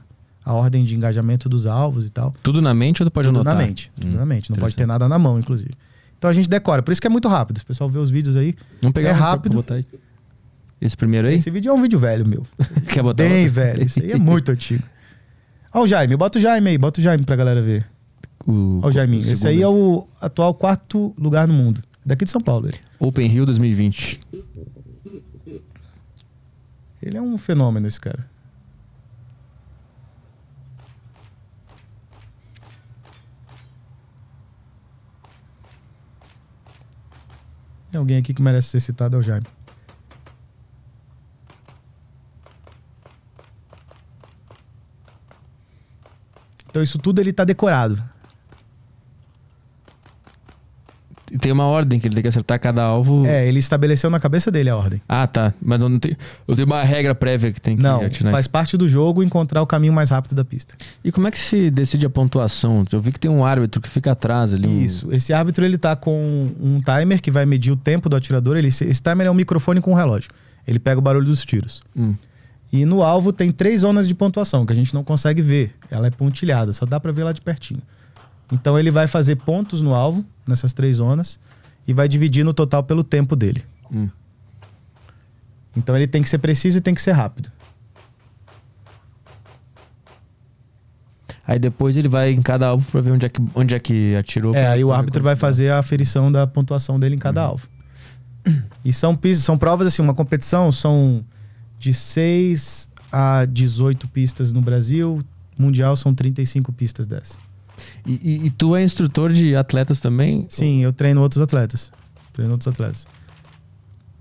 a 0.44 0.52
ordem 0.52 0.84
de 0.84 0.94
engajamento 0.94 1.48
dos 1.48 1.66
alvos 1.66 2.06
e 2.06 2.10
tal. 2.10 2.30
Tudo 2.42 2.62
na 2.62 2.72
mente 2.72 3.02
ou 3.02 3.10
pode 3.10 3.26
Tudo 3.26 3.36
anotar? 3.40 3.56
na 3.56 3.62
mente. 3.66 3.90
Tudo 4.00 4.12
Hum, 4.14 4.16
na 4.20 4.24
mente. 4.26 4.50
Não 4.50 4.56
pode 4.58 4.76
ter 4.76 4.86
nada 4.86 5.08
na 5.08 5.18
mão, 5.18 5.36
inclusive. 5.38 5.72
Então 6.16 6.30
a 6.30 6.32
gente 6.32 6.48
decora. 6.48 6.80
Por 6.82 6.92
isso 6.92 7.00
que 7.00 7.06
é 7.08 7.10
muito 7.10 7.26
rápido. 7.26 7.58
O 7.58 7.66
pessoal 7.66 7.90
vê 7.90 7.98
os 7.98 8.08
vídeos 8.08 8.36
aí. 8.36 8.54
Vamos 8.80 8.94
pegar 8.94 9.10
É 9.10 9.14
pra- 9.14 9.20
rápido. 9.26 9.62
pra. 9.64 9.82
Esse 10.80 10.96
primeiro 10.96 11.26
aí? 11.26 11.34
Esse 11.34 11.50
vídeo 11.50 11.70
é 11.70 11.74
um 11.74 11.82
vídeo 11.82 11.98
velho, 11.98 12.24
meu. 12.26 12.46
Quer 12.88 13.02
botar 13.02 13.24
Bem 13.24 13.38
outro? 13.46 13.54
velho. 13.54 13.84
Isso 13.84 13.98
aí 13.98 14.12
é 14.12 14.16
muito 14.16 14.50
antigo. 14.52 14.82
Ó 15.74 15.82
o 15.82 15.86
Jaime. 15.88 16.16
Bota 16.16 16.38
o 16.38 16.40
Jaime 16.40 16.70
aí. 16.70 16.78
Bota 16.78 17.00
o 17.00 17.02
Jaime 17.02 17.24
pra 17.24 17.34
galera 17.34 17.60
ver. 17.60 17.84
O, 18.46 18.80
Ó 18.82 18.88
o 18.88 18.92
Jaiminho. 18.92 19.26
o 19.26 19.32
Esse 19.32 19.48
aí 19.48 19.60
é 19.60 19.68
o 19.68 20.06
atual 20.20 20.54
quarto 20.54 21.14
lugar 21.18 21.48
no 21.48 21.54
mundo. 21.54 21.82
Daqui 22.04 22.24
de 22.24 22.30
São 22.30 22.40
Paulo, 22.40 22.68
ele. 22.68 22.78
Open 23.00 23.26
Rio 23.26 23.44
2020. 23.44 24.20
Ele 27.02 27.16
é 27.16 27.22
um 27.22 27.36
fenômeno, 27.36 27.86
esse 27.88 28.00
cara. 28.00 28.28
Tem 37.90 37.98
alguém 37.98 38.18
aqui 38.18 38.34
que 38.34 38.42
merece 38.42 38.68
ser 38.68 38.80
citado, 38.80 39.16
é 39.16 39.18
o 39.18 39.22
Jaime. 39.22 39.46
Então 46.68 46.82
isso 46.82 46.98
tudo 46.98 47.20
ele 47.20 47.32
tá 47.32 47.42
decorado. 47.42 48.02
E 51.10 51.15
Tem 51.40 51.50
uma 51.50 51.64
ordem 51.64 51.98
que 51.98 52.06
ele 52.06 52.14
tem 52.14 52.22
que 52.22 52.28
acertar 52.28 52.60
cada 52.60 52.82
alvo. 52.82 53.26
É, 53.26 53.46
ele 53.48 53.58
estabeleceu 53.58 54.08
na 54.08 54.20
cabeça 54.20 54.50
dele 54.50 54.70
a 54.70 54.76
ordem. 54.76 55.00
Ah, 55.08 55.26
tá. 55.26 55.52
Mas 55.60 55.80
eu 55.82 55.88
não 55.88 55.98
tenho, 55.98 56.16
eu 56.46 56.54
tenho 56.54 56.66
uma 56.66 56.82
regra 56.84 57.14
prévia 57.14 57.52
que 57.52 57.60
tem 57.60 57.76
que 57.76 57.82
Não, 57.82 58.00
atirar. 58.00 58.30
faz 58.32 58.46
parte 58.46 58.76
do 58.76 58.86
jogo 58.88 59.22
encontrar 59.22 59.60
o 59.62 59.66
caminho 59.66 59.92
mais 59.92 60.10
rápido 60.10 60.34
da 60.34 60.44
pista. 60.44 60.74
E 61.04 61.10
como 61.10 61.26
é 61.26 61.30
que 61.30 61.38
se 61.38 61.70
decide 61.70 62.06
a 62.06 62.10
pontuação? 62.10 62.84
Eu 62.92 63.00
vi 63.00 63.10
que 63.12 63.18
tem 63.20 63.30
um 63.30 63.44
árbitro 63.44 63.80
que 63.80 63.88
fica 63.88 64.12
atrás 64.12 64.54
ali. 64.54 64.68
um- 64.68 64.80
Isso. 64.84 65.12
Esse 65.12 65.32
árbitro 65.32 65.64
ele 65.64 65.76
tá 65.78 65.96
com 65.96 66.48
um 66.60 66.80
timer 66.80 67.20
que 67.20 67.30
vai 67.30 67.44
medir 67.44 67.72
o 67.72 67.76
tempo 67.76 68.08
do 68.08 68.14
atirador. 68.16 68.56
Ele, 68.56 68.68
esse 68.68 69.02
timer 69.02 69.26
é 69.26 69.30
um 69.30 69.34
microfone 69.34 69.80
com 69.80 69.90
um 69.90 69.94
relógio. 69.94 70.30
Ele 70.66 70.78
pega 70.78 70.98
o 70.98 71.02
barulho 71.02 71.26
dos 71.26 71.44
tiros. 71.44 71.82
Hum. 71.96 72.14
E 72.72 72.84
no 72.84 73.02
alvo 73.02 73.32
tem 73.32 73.50
três 73.52 73.80
zonas 73.82 74.08
de 74.08 74.14
pontuação 74.14 74.66
que 74.66 74.72
a 74.72 74.76
gente 74.76 74.92
não 74.92 75.04
consegue 75.04 75.40
ver. 75.40 75.72
Ela 75.90 76.08
é 76.08 76.10
pontilhada, 76.10 76.72
só 76.72 76.84
dá 76.84 76.98
pra 76.98 77.12
ver 77.12 77.22
lá 77.24 77.32
de 77.32 77.40
pertinho. 77.40 77.80
Então 78.50 78.78
ele 78.78 78.90
vai 78.90 79.06
fazer 79.06 79.36
pontos 79.36 79.82
no 79.82 79.94
alvo, 79.94 80.24
nessas 80.46 80.72
três 80.72 80.96
zonas, 80.96 81.38
e 81.86 81.92
vai 81.92 82.08
dividir 82.08 82.44
no 82.44 82.54
total 82.54 82.82
pelo 82.82 83.02
tempo 83.02 83.34
dele. 83.34 83.64
Hum. 83.92 84.08
Então 85.76 85.94
ele 85.94 86.06
tem 86.06 86.22
que 86.22 86.28
ser 86.28 86.38
preciso 86.38 86.78
e 86.78 86.80
tem 86.80 86.94
que 86.94 87.02
ser 87.02 87.12
rápido. 87.12 87.50
Aí 91.46 91.58
depois 91.58 91.96
ele 91.96 92.08
vai 92.08 92.32
em 92.32 92.42
cada 92.42 92.66
alvo 92.66 92.90
pra 92.90 93.00
ver 93.00 93.12
onde 93.12 93.24
é 93.24 93.28
que, 93.28 93.40
onde 93.54 93.74
é 93.74 93.78
que 93.78 94.16
atirou. 94.16 94.54
É, 94.54 94.66
aí 94.66 94.82
o 94.82 94.92
árbitro 94.92 95.20
quanto 95.20 95.24
vai 95.24 95.36
fazer 95.36 95.70
a 95.70 95.78
aferição 95.78 96.32
da 96.32 96.46
pontuação 96.46 96.98
dele 96.98 97.14
em 97.14 97.18
cada 97.18 97.42
alvo. 97.42 97.68
E 98.84 98.92
são, 98.92 99.18
são 99.34 99.58
provas, 99.58 99.86
assim, 99.86 100.02
uma 100.02 100.14
competição 100.14 100.70
são 100.72 101.24
de 101.78 101.92
6 101.92 102.88
a 103.12 103.44
18 103.44 104.08
pistas 104.08 104.52
no 104.52 104.60
Brasil. 104.60 105.24
Mundial 105.58 105.96
são 105.96 106.14
35 106.14 106.72
pistas 106.72 107.06
dessa. 107.06 107.38
E, 108.06 108.12
e- 108.12 108.46
e 108.46 108.50
tu 108.50 108.74
é 108.76 108.82
instrutor 108.82 109.32
de 109.32 109.54
atletas 109.56 110.00
também? 110.00 110.46
Sim, 110.48 110.82
eu 110.82 110.92
treino 110.92 111.20
outros 111.20 111.40
atletas. 111.42 111.92
Treino 112.32 112.52
outros 112.52 112.68
atletas. 112.68 113.06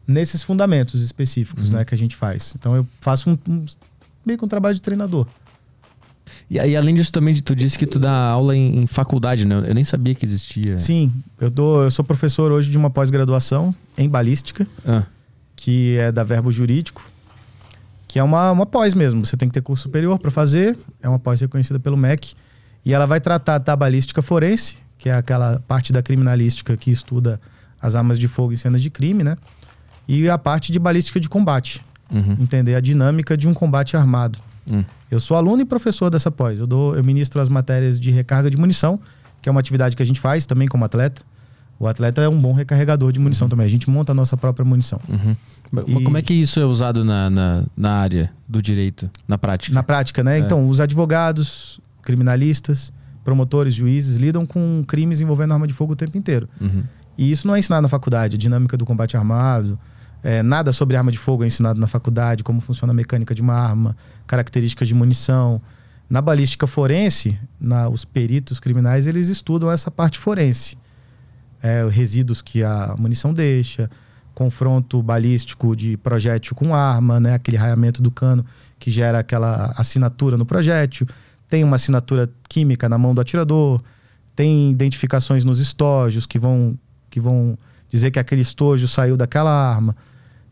Nesses 0.07 0.43
fundamentos 0.43 1.01
específicos, 1.01 1.71
Uhum. 1.71 1.79
né, 1.79 1.85
que 1.85 1.95
a 1.95 1.97
gente 1.97 2.15
faz. 2.15 2.53
Então 2.57 2.75
eu 2.75 2.87
faço 3.01 3.29
um, 3.29 3.37
um- 3.51 3.65
meio 4.25 4.37
que 4.37 4.45
um 4.45 4.47
trabalho 4.47 4.75
de 4.75 4.81
treinador. 4.81 5.25
E, 6.49 6.59
aí, 6.59 6.75
além 6.75 6.93
disso 6.93 7.11
também, 7.11 7.33
tu 7.41 7.55
disse 7.55 7.77
que 7.77 7.85
tu 7.87 7.97
dá 7.97 8.11
aula 8.11 8.55
em, 8.55 8.79
em 8.83 8.87
faculdade, 8.87 9.45
né? 9.47 9.55
Eu 9.67 9.73
nem 9.73 9.83
sabia 9.83 10.13
que 10.13 10.25
existia. 10.25 10.77
Sim, 10.77 11.11
eu, 11.39 11.49
dou, 11.49 11.83
eu 11.83 11.91
sou 11.91 12.03
professor 12.05 12.51
hoje 12.51 12.69
de 12.69 12.77
uma 12.77 12.89
pós-graduação 12.89 13.73
em 13.97 14.07
balística. 14.09 14.67
Ah, 14.85 15.05
que 15.55 15.97
é 15.97 16.11
da 16.11 16.23
Verbo 16.23 16.51
Jurídico, 16.51 17.03
que 18.07 18.19
é 18.19 18.23
uma, 18.23 18.51
uma 18.51 18.65
pós 18.65 18.93
mesmo. 18.93 19.25
Você 19.25 19.37
tem 19.37 19.47
que 19.47 19.53
ter 19.53 19.61
curso 19.61 19.83
superior 19.83 20.19
para 20.19 20.29
fazer, 20.29 20.77
é 21.01 21.07
uma 21.09 21.17
pós 21.17 21.39
reconhecida 21.41 21.79
pelo 21.79 21.95
MEC, 21.97 22.35
e 22.86 22.93
ela 22.93 23.05
vai 23.05 23.19
tratar 23.19 23.57
da 23.57 23.75
balística 23.75 24.21
forense, 24.21 24.77
que 24.97 25.09
é 25.09 25.13
aquela 25.15 25.59
parte 25.67 25.91
da 25.91 26.01
criminalística 26.03 26.75
que 26.77 26.91
estuda 26.91 27.39
as 27.81 27.95
armas 27.95 28.17
de 28.19 28.27
fogo 28.27 28.53
em 28.53 28.55
cenas 28.55 28.81
de 28.81 28.89
crime, 28.89 29.23
né? 29.23 29.36
E 30.07 30.29
a 30.29 30.38
parte 30.38 30.71
de 30.71 30.79
balística 30.79 31.19
de 31.19 31.27
combate, 31.27 31.83
uhum, 32.11 32.38
entender 32.39 32.75
a 32.75 32.79
dinâmica 32.79 33.36
de 33.36 33.47
um 33.47 33.53
combate 33.53 33.97
armado. 33.97 34.39
hum. 34.69 34.83
Eu 35.09 35.19
sou 35.19 35.38
aluno 35.38 35.61
e 35.61 35.65
professor 35.65 36.09
dessa 36.09 36.29
pós. 36.31 36.59
Eu, 36.59 36.67
dou, 36.67 36.95
eu 36.95 37.03
ministro 37.03 37.39
as 37.39 37.47
matérias 37.47 37.99
de 37.99 38.11
recarga 38.11 38.49
de 38.49 38.57
munição, 38.57 38.99
que 39.41 39.47
é 39.47 39.51
uma 39.51 39.59
atividade 39.59 39.95
que 39.95 40.01
a 40.03 40.05
gente 40.05 40.19
faz 40.19 40.45
também 40.45 40.67
como 40.67 40.83
atleta. 40.83 41.21
O 41.79 41.88
atleta 41.88 42.21
é 42.21 42.27
um 42.29 42.39
bom 42.39 42.53
recarregador 42.53 43.11
de 43.11 43.19
munição 43.19 43.47
também. 43.47 43.65
A 43.65 43.69
gente 43.69 43.89
monta 43.89 44.11
a 44.11 44.15
nossa 44.15 44.36
própria 44.36 44.65
munição. 44.65 44.99
Uhum. 45.07 45.36
E- 45.88 46.03
Como 46.03 46.17
é 46.17 46.21
que 46.21 46.33
isso 46.33 46.59
é 46.59 46.65
usado 46.65 47.03
na, 47.05 47.29
na, 47.29 47.63
na 47.77 47.91
área 47.93 48.31
do 48.47 48.61
direito, 48.61 49.09
na 49.27 49.38
prática? 49.38 49.73
Na 49.73 49.83
prática, 49.83 50.23
né? 50.23 50.36
É. 50.38 50.39
Então, 50.39 50.67
os 50.67 50.79
advogados, 50.79 51.79
criminalistas, 52.05 52.93
promotores, 53.23 53.73
juízes 53.73 54.17
lidam 54.17 54.45
com 54.45 54.83
crimes 54.87 55.19
envolvendo 55.19 55.53
arma 55.53 55.67
de 55.67 55.73
fogo 55.73 55.93
o 55.93 55.95
tempo 55.95 56.17
inteiro. 56.17 56.47
Uhum. 56.61 56.83
E 57.17 57.31
isso 57.31 57.47
não 57.47 57.55
é 57.55 57.59
ensinado 57.59 57.81
na 57.81 57.89
faculdade, 57.89 58.35
a 58.35 58.39
dinâmica 58.39 58.77
do 58.77 58.85
combate 58.85 59.17
armado, 59.17 59.77
é, 60.25 60.41
nada 60.41 60.71
sobre 60.71 60.97
arma 60.97 61.11
de 61.11 61.19
fogo 61.19 61.43
é 61.43 61.47
ensinado 61.47 61.79
na 61.79 61.85
faculdade, 61.85 62.43
como 62.43 62.59
funciona 62.59 62.91
a 62.91 62.95
mecânica 62.95 63.35
de 63.35 63.43
uma 63.43 63.53
arma, 63.53 63.95
características 64.25 64.87
de 64.87 64.95
munição. 64.95 65.61
Na 66.09 66.19
balística 66.19 66.65
forense, 66.65 67.39
na, 67.59 67.87
os 67.89 68.05
peritos 68.05 68.59
criminais, 68.59 69.05
eles 69.05 69.29
estudam 69.29 69.71
essa 69.71 69.91
parte 69.91 70.17
forense. 70.17 70.77
É, 71.61 71.87
resíduos 71.89 72.41
que 72.41 72.63
a 72.63 72.95
munição 72.97 73.33
deixa, 73.33 73.87
confronto 74.33 75.01
balístico 75.03 75.75
de 75.75 75.95
projétil 75.97 76.55
com 76.55 76.73
arma, 76.73 77.19
né? 77.19 77.35
aquele 77.35 77.57
raiamento 77.57 78.01
do 78.01 78.09
cano 78.09 78.43
que 78.79 78.89
gera 78.89 79.19
aquela 79.19 79.75
assinatura 79.77 80.37
no 80.37 80.45
projétil. 80.45 81.05
Tem 81.55 81.63
uma 81.63 81.77
assinatura 81.77 82.29
química 82.49 82.89
na 82.89 82.97
mão 82.97 83.15
do 83.15 83.21
atirador, 83.21 83.81
tem 84.35 84.69
identificações 84.71 85.45
nos 85.45 85.61
estojos 85.61 86.25
que 86.25 86.37
vão, 86.37 86.77
que 87.09 87.17
vão 87.17 87.57
dizer 87.89 88.11
que 88.11 88.19
aquele 88.19 88.41
estojo 88.41 88.89
saiu 88.89 89.15
daquela 89.15 89.49
arma. 89.49 89.95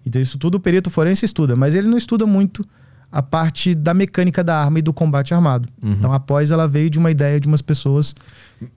Então, 0.05 0.21
isso 0.21 0.37
tudo 0.37 0.55
o 0.55 0.59
perito 0.61 0.89
forense 0.89 1.25
estuda, 1.25 1.57
mas 1.57 1.75
ele 1.75 1.89
não 1.89 1.97
estuda 1.97 2.25
muito 2.25 2.65
a 3.11 3.21
parte 3.21 3.75
da 3.75 3.93
mecânica 3.93 4.41
da 4.45 4.57
arma 4.57 4.79
e 4.79 4.81
do 4.81 4.93
combate 4.93 5.33
armado. 5.33 5.67
Uhum. 5.83 5.91
Então, 5.91 6.13
após 6.13 6.51
ela 6.51 6.69
veio 6.69 6.89
de 6.89 6.97
uma 6.97 7.11
ideia 7.11 7.37
de 7.37 7.49
umas 7.49 7.61
pessoas 7.61 8.15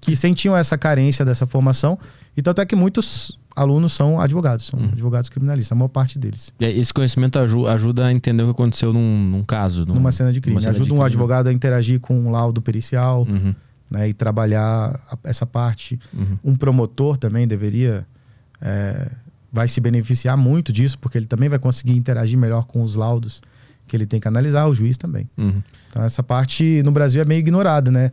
que 0.01 0.17
sentiam 0.17 0.57
essa 0.57 0.77
carência 0.77 1.25
dessa 1.25 1.47
formação, 1.47 1.97
e 2.37 2.43
tanto 2.43 2.61
é 2.61 2.67
que 2.67 2.75
muitos 2.75 3.39
alunos 3.57 3.93
são 3.95 4.21
advogados, 4.21 4.67
são 4.67 4.79
Uhum. 4.79 4.91
advogados 4.93 5.29
criminalistas, 5.31 5.73
a 5.73 5.75
maior 5.75 5.89
parte 5.89 6.19
deles. 6.19 6.53
E 6.61 6.65
esse 6.67 6.93
conhecimento 6.93 7.39
aju- 7.39 7.67
ajuda 7.67 8.07
a 8.07 8.13
entender 8.13 8.43
o 8.43 8.47
que 8.47 8.53
aconteceu 8.53 8.93
num, 8.93 9.19
num 9.25 9.43
caso. 9.43 9.87
num- 9.87 9.95
numa 9.95 10.13
cena 10.13 10.33
de 10.33 10.41
crime. 10.41 10.61
cena 10.61 10.73
de 10.75 10.77
Ajuda 10.81 10.93
um 10.95 10.99
crime. 10.99 11.07
advogado 11.07 11.47
a 11.49 11.53
interagir 11.53 11.99
com 11.99 12.17
um 12.19 12.31
laudo 12.31 12.61
pericial 12.61 13.23
Uhum, 13.29 13.55
né, 13.91 14.09
e 14.11 14.13
trabalhar 14.15 15.01
a- 15.11 15.19
essa 15.25 15.47
parte. 15.47 15.99
uhum. 16.15 16.39
Um 16.45 16.55
promotor 16.55 17.17
também 17.17 17.49
deveria. 17.49 18.07
é, 18.61 19.11
vai 19.53 19.69
se 19.69 19.81
beneficiar 19.83 20.35
muito 20.37 20.73
disso, 20.73 20.99
porque 20.99 21.19
ele 21.19 21.27
também 21.27 21.47
vai 21.49 21.59
conseguir 21.59 21.95
interagir 21.97 22.39
melhor 22.39 22.65
com 22.65 22.83
os 22.83 22.97
laudos 22.97 23.43
que 23.87 23.95
ele 23.95 24.07
tem 24.07 24.19
que 24.19 24.27
analisar, 24.27 24.67
o 24.67 24.75
juiz 24.75 24.97
também. 24.99 25.29
Uhum. 25.37 25.63
Então 25.91 26.03
essa 26.03 26.23
parte 26.23 26.83
no 26.83 26.91
Brasil 26.91 27.21
é 27.21 27.25
meio 27.27 27.39
ignorada, 27.41 27.91
né? 27.91 28.11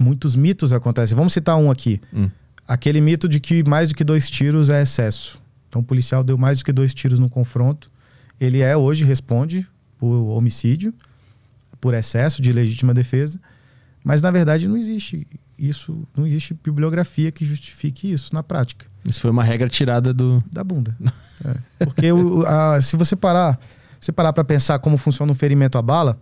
Muitos 0.00 0.36
mitos 0.36 0.72
acontecem. 0.72 1.16
Vamos 1.16 1.32
citar 1.32 1.56
um 1.56 1.70
aqui. 1.70 2.00
Hum. 2.14 2.28
Aquele 2.66 3.00
mito 3.00 3.28
de 3.28 3.38
que 3.40 3.62
mais 3.68 3.88
do 3.90 3.94
que 3.94 4.02
dois 4.04 4.28
tiros 4.28 4.70
é 4.70 4.82
excesso. 4.82 5.40
Então 5.68 5.82
o 5.82 5.84
policial 5.84 6.24
deu 6.24 6.36
mais 6.38 6.58
do 6.58 6.64
que 6.64 6.72
dois 6.72 6.92
tiros 6.94 7.18
no 7.18 7.28
confronto. 7.30 7.90
Ele 8.40 8.60
é 8.60 8.76
hoje 8.76 9.04
responde 9.04 9.66
por 9.98 10.12
homicídio, 10.30 10.92
por 11.80 11.94
excesso 11.94 12.42
de 12.42 12.52
legítima 12.52 12.92
defesa, 12.92 13.40
mas 14.04 14.20
na 14.20 14.30
verdade 14.30 14.68
não 14.68 14.76
existe 14.76 15.26
isso, 15.58 16.06
não 16.16 16.26
existe 16.26 16.52
bibliografia 16.54 17.32
que 17.32 17.44
justifique 17.44 18.12
isso 18.12 18.34
na 18.34 18.42
prática 18.42 18.84
Isso 19.06 19.20
foi 19.22 19.30
uma 19.30 19.42
regra 19.42 19.68
tirada 19.70 20.12
do. 20.12 20.42
da 20.50 20.62
bunda. 20.64 20.96
É. 21.44 21.84
Porque 21.84 22.10
o- 22.10 22.46
a- 22.46 22.80
se 22.80 22.96
você 22.96 23.14
parar, 23.14 23.60
você 24.00 24.10
parar 24.10 24.32
para 24.32 24.42
pensar 24.42 24.78
como 24.78 24.96
funciona 24.96 25.30
um 25.30 25.34
ferimento 25.34 25.76
à 25.76 25.82
bala, 25.82 26.18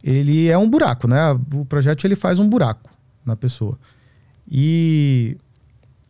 ele 0.00 0.46
é 0.48 0.56
um 0.56 0.70
buraco, 0.70 1.08
né? 1.08 1.18
O 1.52 1.64
projétil 1.64 2.06
ele 2.06 2.14
faz 2.14 2.38
um 2.38 2.48
buraco 2.48 2.88
na 3.26 3.34
pessoa. 3.34 3.76
E, 4.48 5.36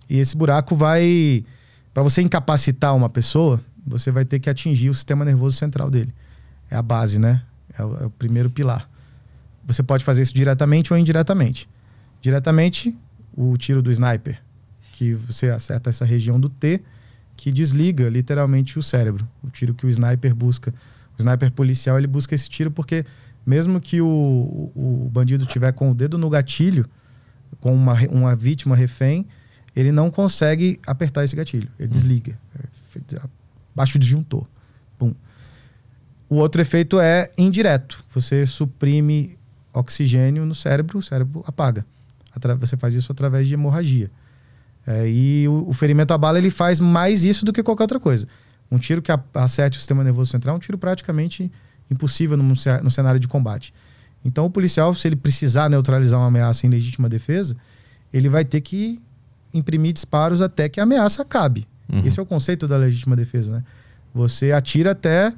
e 0.08 0.18
esse 0.18 0.36
buraco 0.36 0.74
vai 0.74 1.44
para 1.92 2.02
você 2.02 2.20
incapacitar 2.22 2.94
uma 2.94 3.08
pessoa, 3.08 3.60
você 3.86 4.10
vai 4.10 4.24
ter 4.24 4.38
que 4.40 4.50
atingir 4.50 4.90
o 4.90 4.94
sistema 4.94 5.24
nervoso 5.24 5.56
central 5.56 5.90
dele. 5.90 6.12
É 6.70 6.76
a 6.76 6.82
base, 6.82 7.18
né? 7.18 7.42
É 7.78 7.84
o, 7.84 7.96
é 8.02 8.06
o 8.06 8.10
primeiro 8.10 8.50
pilar. 8.50 8.88
Você 9.66 9.82
pode 9.82 10.04
fazer 10.04 10.22
isso 10.22 10.34
diretamente 10.34 10.92
ou 10.92 10.98
indiretamente. 10.98 11.68
Diretamente, 12.20 12.96
o 13.36 13.56
tiro 13.56 13.82
do 13.82 13.92
sniper, 13.92 14.40
que 14.92 15.14
você 15.14 15.50
acerta 15.50 15.90
essa 15.90 16.04
região 16.04 16.38
do 16.38 16.48
T, 16.48 16.82
que 17.36 17.52
desliga 17.52 18.08
literalmente 18.08 18.78
o 18.78 18.82
cérebro. 18.82 19.26
O 19.42 19.50
tiro 19.50 19.74
que 19.74 19.86
o 19.86 19.88
sniper 19.88 20.34
busca. 20.34 20.72
O 21.18 21.22
sniper 21.22 21.50
policial 21.52 21.98
ele 21.98 22.06
busca 22.06 22.34
esse 22.34 22.48
tiro 22.48 22.70
porque 22.70 23.04
mesmo 23.46 23.80
que 23.80 24.00
o, 24.00 24.06
o, 24.06 25.06
o 25.06 25.10
bandido 25.10 25.44
tiver 25.46 25.72
com 25.72 25.90
o 25.90 25.94
dedo 25.94 26.16
no 26.16 26.30
gatilho, 26.30 26.86
com 27.60 27.74
uma, 27.74 27.94
uma 28.10 28.34
vítima 28.34 28.74
refém, 28.74 29.26
ele 29.74 29.90
não 29.92 30.10
consegue 30.10 30.78
apertar 30.86 31.24
esse 31.24 31.34
gatilho. 31.36 31.68
Ele 31.78 31.88
desliga. 31.88 32.38
É 32.58 32.62
feito- 32.90 33.30
Baixa 33.74 33.96
o 33.96 34.00
disjuntor. 34.00 34.46
Pum. 34.98 35.12
O 36.28 36.36
outro 36.36 36.60
efeito 36.62 36.98
é 37.00 37.30
indireto. 37.36 38.04
Você 38.14 38.46
suprime 38.46 39.36
oxigênio 39.72 40.46
no 40.46 40.54
cérebro, 40.54 40.98
o 40.98 41.02
cérebro 41.02 41.42
apaga. 41.46 41.84
Atra- 42.34 42.54
Você 42.56 42.76
faz 42.76 42.94
isso 42.94 43.10
através 43.10 43.46
de 43.48 43.54
hemorragia. 43.54 44.10
É, 44.86 45.08
e 45.08 45.48
o, 45.48 45.68
o 45.68 45.72
ferimento 45.72 46.12
à 46.12 46.18
bala 46.18 46.38
ele 46.38 46.50
faz 46.50 46.78
mais 46.78 47.24
isso 47.24 47.44
do 47.44 47.52
que 47.52 47.62
qualquer 47.62 47.84
outra 47.84 47.98
coisa. 48.00 48.28
Um 48.70 48.78
tiro 48.78 49.00
que 49.02 49.10
acerte 49.34 49.76
o 49.76 49.80
sistema 49.80 50.04
nervoso 50.04 50.30
central 50.30 50.54
é 50.54 50.56
um 50.56 50.60
tiro 50.60 50.76
praticamente 50.78 51.50
impossível 51.90 52.36
num, 52.36 52.54
no 52.82 52.90
cenário 52.90 53.18
de 53.20 53.26
combate. 53.28 53.72
Então, 54.24 54.46
o 54.46 54.50
policial, 54.50 54.94
se 54.94 55.06
ele 55.08 55.16
precisar 55.16 55.68
neutralizar 55.68 56.18
uma 56.18 56.28
ameaça 56.28 56.66
em 56.66 56.70
legítima 56.70 57.08
defesa, 57.08 57.56
ele 58.12 58.28
vai 58.28 58.44
ter 58.44 58.60
que 58.62 59.00
imprimir 59.54 59.92
disparos 59.92 60.42
até 60.42 60.68
que 60.68 60.80
a 60.80 60.82
ameaça 60.82 61.22
acabe. 61.22 61.66
Uhum. 61.90 62.02
Esse 62.04 62.18
é 62.18 62.22
o 62.22 62.26
conceito 62.26 62.66
da 62.66 62.76
legítima 62.76 63.14
defesa, 63.14 63.52
né? 63.52 63.64
Você 64.12 64.52
atira 64.52 64.90
até. 64.90 65.32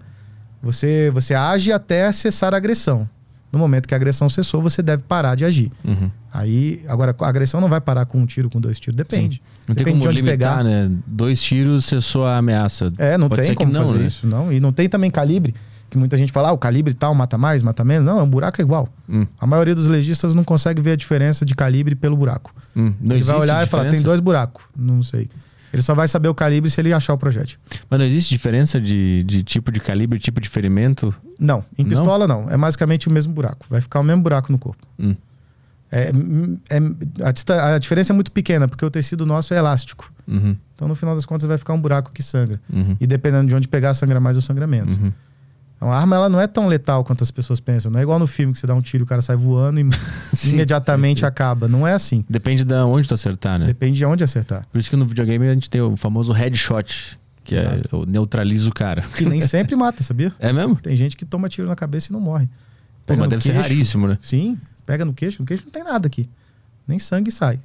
Você, 0.63 1.11
você 1.13 1.35
age 1.35 1.71
até 1.71 2.11
cessar 2.11 2.55
a 2.55 2.57
agressão. 2.57 3.09
No 3.53 3.59
momento 3.59 3.87
que 3.87 3.95
a 3.95 3.97
agressão 3.97 4.29
cessou, 4.29 4.61
você 4.61 4.83
deve 4.83 5.03
parar 5.05 5.35
de 5.35 5.45
agir. 5.45 5.71
Uhum. 5.85 6.11
Aí, 6.33 6.83
agora, 6.89 7.15
a 7.19 7.29
agressão 7.29 7.61
não 7.61 7.69
vai 7.69 7.81
parar 7.81 8.05
com 8.05 8.19
um 8.19 8.27
tiro, 8.27 8.51
com 8.51 8.61
dois 8.61 8.79
tiros. 8.79 8.97
Depende. 8.97 9.41
Não 9.67 9.75
tem 9.75 9.85
Depende 9.85 9.91
como 9.93 10.03
de 10.03 10.09
onde 10.09 10.17
limitar, 10.23 10.59
pegar. 10.59 10.65
né? 10.65 10.91
Dois 11.07 11.41
tiros 11.41 11.85
cessou 11.85 12.27
a 12.27 12.37
ameaça. 12.37 12.91
É, 12.99 13.17
não 13.17 13.29
Pode 13.29 13.43
tem 13.43 13.55
como 13.55 13.73
não, 13.73 13.87
fazer 13.87 13.99
né? 13.99 14.07
isso, 14.07 14.27
não. 14.27 14.53
E 14.53 14.61
não 14.61 14.73
tem 14.73 14.89
também 14.89 15.11
calibre, 15.11 15.55
que 15.97 15.99
muita 16.01 16.17
gente 16.19 16.31
fala, 16.31 16.51
ah, 16.51 16.53
o 16.53 16.59
calibre 16.59 16.93
tal 16.95 17.15
mata 17.15 17.37
mais, 17.39 17.63
mata 17.63 17.83
menos. 17.85 18.07
Não, 18.07 18.21
é 18.21 18.23
um 18.23 18.29
buraco 18.29 18.61
é 18.61 18.65
igual. 18.65 18.89
Hum, 19.09 19.27
A 19.41 19.47
maioria 19.47 19.75
dos 19.75 19.87
legistas 19.87 20.35
não 20.35 20.45
consegue 20.45 20.81
ver 20.83 20.93
a 20.93 20.97
diferença 20.97 21.45
de 21.45 21.55
calibre 21.55 21.95
pelo 21.95 22.17
buraco. 22.17 22.55
hum. 22.77 22.93
Não 23.01 23.17
ele 23.17 23.25
vai 23.25 23.37
olhar 23.37 23.67
e 23.67 23.69
falar, 23.69 23.89
tem 23.89 24.03
dois 24.03 24.21
buracos. 24.21 24.63
Não 24.77 25.03
sei. 25.03 25.29
Ele 25.73 25.83
só 25.83 25.95
vai 25.95 26.07
saber 26.09 26.29
o 26.29 26.35
calibre 26.35 26.71
se 26.71 26.81
ele 26.81 26.93
achar 26.93 27.13
o 27.13 27.19
projétil. 27.19 27.59
Mas 27.91 27.99
não 27.99 28.07
existe 28.07 28.31
diferença 28.31 28.81
de, 28.81 29.23
de 29.25 29.43
tipo 29.43 29.71
de 29.73 29.81
calibre, 29.81 30.19
tipo 30.19 30.41
de 30.41 30.49
ferimento? 30.49 31.15
Não, 31.39 31.63
em 31.77 31.83
Não? 31.83 31.91
pistola 31.91 32.27
não. 32.27 32.49
É 32.49 32.57
basicamente 32.57 33.09
o 33.09 33.11
mesmo 33.11 33.33
buraco. 33.35 33.67
Vai 33.69 33.81
ficar 33.81 34.01
o 34.01 34.05
mesmo 34.05 34.23
buraco 34.23 34.51
no 34.53 34.59
corpo. 34.59 34.87
Hum. 34.99 35.15
É, 35.91 36.11
é- 36.71 36.79
a, 37.25 37.75
a 37.75 37.79
diferença 37.79 38.13
é 38.13 38.15
muito 38.15 38.33
pequena, 38.33 38.67
porque 38.69 38.85
o 38.85 38.91
tecido 38.91 39.25
nosso 39.27 39.55
é 39.55 39.57
elástico. 39.59 40.11
Uhum, 40.27 40.57
Então, 40.75 40.89
no 40.89 40.95
final 40.97 41.15
das 41.15 41.25
contas, 41.25 41.47
vai 41.47 41.57
ficar 41.59 41.75
um 41.75 41.81
buraco 41.81 42.11
que 42.13 42.23
sangra. 42.23 42.61
uhum, 42.73 42.97
E 43.01 43.07
dependendo 43.07 43.47
de 43.49 43.55
onde 43.55 43.69
pegar, 43.69 43.95
sangra 43.95 44.19
mais 44.19 44.35
ou 44.37 44.43
sangra 44.43 44.67
menos. 44.67 44.97
uhum. 44.97 45.13
Então, 45.77 45.93
a 45.93 45.99
arma 45.99 46.17
ela 46.17 46.29
não 46.29 46.41
é 46.41 46.47
tão 46.47 46.69
letal 46.69 47.05
quanto 47.05 47.23
as 47.23 47.31
pessoas 47.31 47.61
pensam. 47.61 47.91
Não 47.91 48.01
é 48.01 48.03
igual 48.03 48.19
no 48.19 48.27
filme 48.27 48.53
que 48.53 48.59
você 48.59 48.67
dá 48.67 48.75
um 48.75 48.81
tiro 48.81 49.03
e 49.03 49.05
o 49.05 49.07
cara 49.07 49.21
sai 49.21 49.37
voando 49.37 49.79
e 49.79 49.85
Sim, 50.35 50.53
imediatamente 50.55 51.19
sim, 51.19 51.21
sim. 51.21 51.27
acaba. 51.27 51.69
Não 51.69 51.87
é 51.87 51.93
assim. 51.93 52.25
Depende 52.29 52.65
de 52.65 52.75
onde 52.75 53.07
tu 53.07 53.13
acertar, 53.15 53.59
né? 53.59 53.67
Depende 53.67 53.99
de 53.99 54.05
onde 54.07 54.25
acertar. 54.25 54.67
Por 54.73 54.79
isso 54.79 54.89
que 54.89 54.97
no 54.97 55.07
videogame 55.07 55.47
a 55.49 55.53
gente 55.53 55.69
tem 55.69 55.83
o 55.83 55.95
famoso 55.97 56.33
headshot, 56.33 57.19
que 57.45 57.55
é 57.55 57.59
Exato. 57.59 57.99
o 57.99 58.07
neutraliza 58.07 58.69
o 58.69 58.73
cara. 58.73 59.03
Que 59.03 59.27
nem 59.27 59.41
sempre 59.47 59.77
mata, 59.77 60.03
sabia? 60.03 60.33
É 60.39 60.51
mesmo? 60.53 60.77
Tem 60.77 60.97
gente 60.97 61.15
que 61.17 61.27
toma 61.27 61.49
tiro 61.49 61.69
na 61.69 61.77
cabeça 61.77 62.11
e 62.11 62.13
não 62.13 62.21
morre. 62.21 62.49
Pô, 63.05 63.15
mas 63.15 63.29
deve 63.29 63.43
ser 63.43 63.53
queixo. 63.53 63.63
raríssimo, 63.63 64.09
né? 64.09 64.19
Sim, 64.23 64.59
pega 64.87 65.05
no 65.05 65.13
queixo. 65.13 65.41
No 65.43 65.47
queixo 65.47 65.63
não 65.65 65.71
tem 65.71 65.85
nada 65.85 66.07
aqui. 66.07 66.29
Nem 66.89 66.99
sangue 66.99 67.31
sai. 67.31 67.61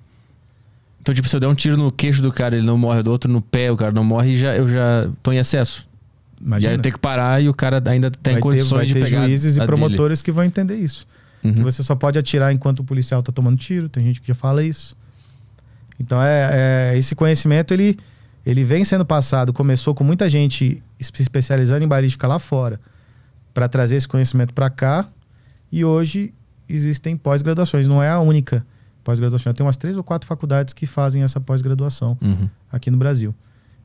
Então, 1.02 1.16
tipo, 1.16 1.28
se 1.28 1.36
eu 1.36 1.40
der 1.40 1.48
um 1.48 1.56
tiro 1.56 1.78
no 1.78 1.92
queixo 1.92 2.22
do 2.22 2.32
cara, 2.32 2.56
ele 2.56 2.66
não 2.66 2.78
morre, 2.78 3.02
do 3.02 3.10
outro 3.10 3.32
no 3.32 3.42
pé, 3.42 3.72
o 3.72 3.78
cara 3.78 3.92
não 3.92 4.04
morre, 4.04 4.38
já, 4.38 4.56
eu 4.56 4.68
já 4.68 5.10
tô 5.24 5.32
em 5.32 5.38
excesso. 5.38 5.88
E 6.42 6.46
Imagina. 6.46 6.72
aí 6.72 6.78
eu 6.78 6.82
tenho 6.82 6.94
que 6.94 7.00
parar 7.00 7.42
e 7.42 7.48
o 7.50 7.54
cara 7.54 7.82
ainda 7.86 8.10
tem 8.10 8.34
vai 8.34 8.36
ter, 8.36 8.40
condições 8.42 8.70
vai 8.80 8.86
de 8.88 8.94
ter 8.94 9.04
pegar. 9.06 9.24
juízes 9.28 9.56
e 9.56 9.60
dele. 9.60 9.68
promotores 9.68 10.22
que 10.22 10.32
vão 10.32 10.44
entender 10.44 10.76
isso. 10.76 11.06
Uhum. 11.44 11.54
Que 11.54 11.62
você 11.64 11.84
só 11.84 11.96
pode 11.96 12.18
atirar 12.20 12.52
enquanto 12.54 12.80
o 12.80 12.84
policial 12.84 13.22
tá 13.22 13.32
tomando 13.32 13.58
tiro. 13.58 13.88
Tem 13.90 14.04
gente 14.04 14.20
que 14.22 14.28
já 14.28 14.36
fala 14.36 14.64
isso. 14.64 14.96
Então, 16.00 16.22
é, 16.22 16.92
é- 16.94 16.98
esse 16.98 17.14
conhecimento, 17.16 17.74
ele, 17.74 17.98
ele 18.46 18.64
vem 18.64 18.84
sendo 18.84 19.06
passado. 19.06 19.54
Começou 19.54 19.94
com 19.94 20.04
muita 20.04 20.28
gente 20.30 20.82
se 21.00 21.12
especializando 21.22 21.84
em 21.84 21.88
balística 21.88 22.28
lá 22.28 22.40
fora 22.40 22.80
para 23.54 23.68
trazer 23.68 23.96
esse 23.98 24.08
conhecimento 24.08 24.54
para 24.54 24.70
cá. 24.70 25.08
E 25.72 25.86
hoje 25.86 26.34
existem 26.68 27.16
pós-graduações. 27.18 27.88
Não 27.88 28.02
é 28.02 28.10
a 28.10 28.20
única 28.20 28.66
pós-graduação. 29.04 29.54
Tem 29.54 29.66
umas 29.66 29.78
três 29.78 29.96
ou 29.98 30.04
quatro 30.04 30.28
faculdades 30.28 30.74
que 30.74 30.86
fazem 30.86 31.24
essa 31.24 31.40
pós-graduação 31.40 32.18
Uhum. 32.22 32.48
aqui 32.72 32.90
no 32.92 32.98
Brasil. 32.98 33.34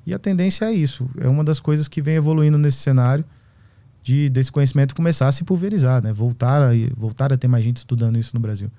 E 0.06 0.14
a 0.14 0.18
tendência 0.18 0.64
é 0.66 0.72
isso. 0.72 1.08
É 1.18 1.28
uma 1.28 1.42
das 1.42 1.58
coisas 1.60 1.88
que 1.88 2.00
vem 2.00 2.14
evoluindo 2.14 2.56
nesse 2.56 2.78
cenário 2.78 3.24
de 4.04 4.28
desse 4.28 4.52
conhecimento 4.52 4.94
começar 4.94 5.26
a 5.28 5.32
se 5.32 5.42
pulverizar, 5.42 6.02
né? 6.02 6.12
Voltar 6.12 6.62
a, 6.62 6.68
voltar 6.96 7.32
a 7.32 7.36
ter 7.36 7.48
mais 7.48 7.64
gente 7.64 7.78
estudando 7.78 8.16
isso 8.18 8.30
no 8.34 8.40
Brasil. 8.40 8.70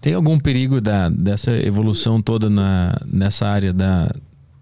Tem 0.00 0.14
algum 0.14 0.38
perigo 0.38 0.80
da, 0.80 1.08
dessa 1.08 1.52
evolução 1.52 2.20
toda 2.20 2.50
na, 2.50 2.98
nessa 3.06 3.46
área 3.46 3.72
da, 3.72 4.10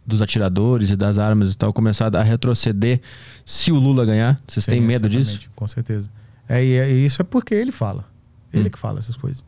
dos 0.06 0.20
atiradores 0.20 0.90
e 0.90 0.96
das 0.96 1.16
armas 1.18 1.52
e 1.52 1.56
tal 1.56 1.72
começar 1.72 2.14
a 2.14 2.22
retroceder 2.22 3.00
se 3.44 3.72
o 3.72 3.76
Lula 3.76 4.04
ganhar? 4.04 4.40
Vocês 4.46 4.66
têm 4.66 4.80
Sim, 4.80 4.86
medo 4.86 5.08
disso? 5.08 5.40
Com 5.56 5.66
certeza. 5.66 6.10
É, 6.48 6.62
e, 6.62 6.72
é- 6.74 6.92
e 6.92 7.06
isso 7.06 7.22
é 7.22 7.24
porque 7.24 7.54
ele 7.54 7.72
fala. 7.72 8.04
Ele 8.52 8.66
Hum. 8.66 8.70
que 8.70 8.78
fala 8.78 8.98
essas 8.98 9.16
coisas. 9.16 9.42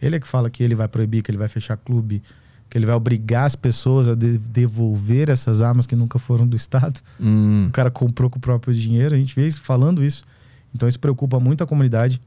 Ele 0.00 0.14
é 0.16 0.20
que 0.20 0.28
fala 0.28 0.48
que 0.48 0.62
ele 0.62 0.74
vai 0.76 0.86
proibir, 0.86 1.22
que 1.22 1.30
ele 1.30 1.38
vai 1.38 1.48
fechar 1.48 1.76
clube, 1.76 2.22
que 2.68 2.76
ele 2.76 2.86
vai 2.86 2.94
obrigar 2.96 3.44
as 3.46 3.54
pessoas 3.56 4.08
a 4.08 4.14
de- 4.14 4.38
devolver 4.38 5.28
essas 5.28 5.62
armas 5.62 5.86
que 5.86 5.94
nunca 5.96 6.18
foram 6.18 6.46
do 6.46 6.56
Estado. 6.56 7.00
Hum, 7.20 7.66
O 7.68 7.70
cara 7.70 7.90
comprou 7.90 8.28
com 8.28 8.38
o 8.38 8.40
próprio 8.40 8.74
dinheiro. 8.74 9.14
A 9.14 9.18
gente 9.18 9.34
vê 9.34 9.46
isso 9.46 9.60
falando 9.60 10.02
isso. 10.04 10.24
Então 10.74 10.88
isso 10.88 10.98
preocupa 11.00 11.38
muito 11.40 11.62
a 11.62 11.66
comunidade, 11.66 12.20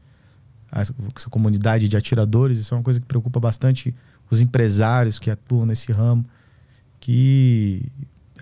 a- 0.71 0.81
essa 0.81 1.29
comunidade 1.29 1.87
de 1.89 1.97
atiradores. 1.97 2.57
Isso 2.59 2.73
é 2.73 2.77
uma 2.77 2.83
coisa 2.83 2.99
que 2.99 3.05
preocupa 3.05 3.39
bastante 3.39 3.93
os 4.31 4.39
empresários 4.41 5.19
que 5.19 5.29
atuam 5.29 5.65
nesse 5.65 5.91
ramo, 5.91 6.25
que 6.99 7.85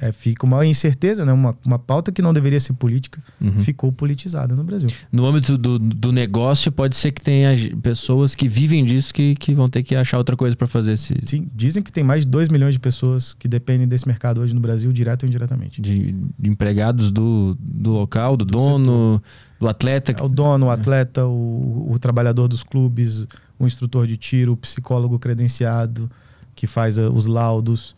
é, 0.02 0.12
fica 0.12 0.46
uma 0.46 0.66
incerteza, 0.66 1.26
né? 1.26 1.32
Uma, 1.32 1.58
uma 1.66 1.80
pauta 1.80 2.12
que 2.12 2.22
não 2.22 2.34
deveria 2.34 2.60
ser 2.60 2.74
política 2.74 3.22
uhum. 3.42 3.60
ficou 3.60 3.92
politizada 3.92 4.56
no 4.56 4.64
Brasil. 4.64 4.90
No 5.12 5.26
âmbito 5.26 5.58
do, 5.58 5.80
do 5.80 6.12
negócio, 6.12 6.72
pode 6.72 6.96
ser 6.96 7.12
que 7.12 7.22
tenha 7.22 7.56
pessoas 7.82 8.36
que 8.36 8.48
vivem 8.48 8.86
disso 8.86 9.14
que, 9.14 9.36
que 9.36 9.54
vão 9.54 9.70
ter 9.70 9.84
que 9.84 9.96
achar 9.96 10.18
outra 10.18 10.36
coisa 10.36 10.56
para 10.56 10.68
fazer 10.68 10.94
esse, 10.94 11.16
Sim, 11.26 11.50
dizem 11.54 11.82
que 11.82 11.92
tem 11.92 12.04
mais 12.04 12.26
de 12.26 12.32
2 12.32 12.50
milhões 12.50 12.74
de 12.74 12.80
pessoas 12.80 13.34
que 13.34 13.48
dependem 13.48 13.88
desse 13.88 14.08
mercado 14.08 14.42
hoje 14.42 14.54
no 14.54 14.62
Brasil, 14.62 14.92
direto 14.92 15.24
ou 15.24 15.28
indiretamente. 15.28 15.82
de, 15.82 16.14
de 16.38 16.50
empregados 16.50 17.12
do, 17.12 17.58
do 17.60 17.92
local, 17.92 18.38
do, 18.38 18.46
Do 18.46 18.52
dono, 18.52 19.22
do 19.60 19.68
atleta. 19.68 20.12
É 20.12 20.24
o 20.24 20.30
dono, 20.30 20.68
o 20.68 20.70
atleta, 20.70 21.26
o, 21.26 21.92
o 21.92 22.00
trabalhador 22.00 22.48
dos 22.48 22.64
clubes, 22.64 23.28
o 23.60 23.66
instrutor 23.66 24.08
de 24.08 24.18
tiro, 24.18 24.54
o 24.54 24.58
psicólogo 24.58 25.18
credenciado 25.18 26.10
que 26.58 26.68
faz 26.68 26.98
ah, 27.00 27.10
os 27.10 27.28
laudos, 27.28 27.96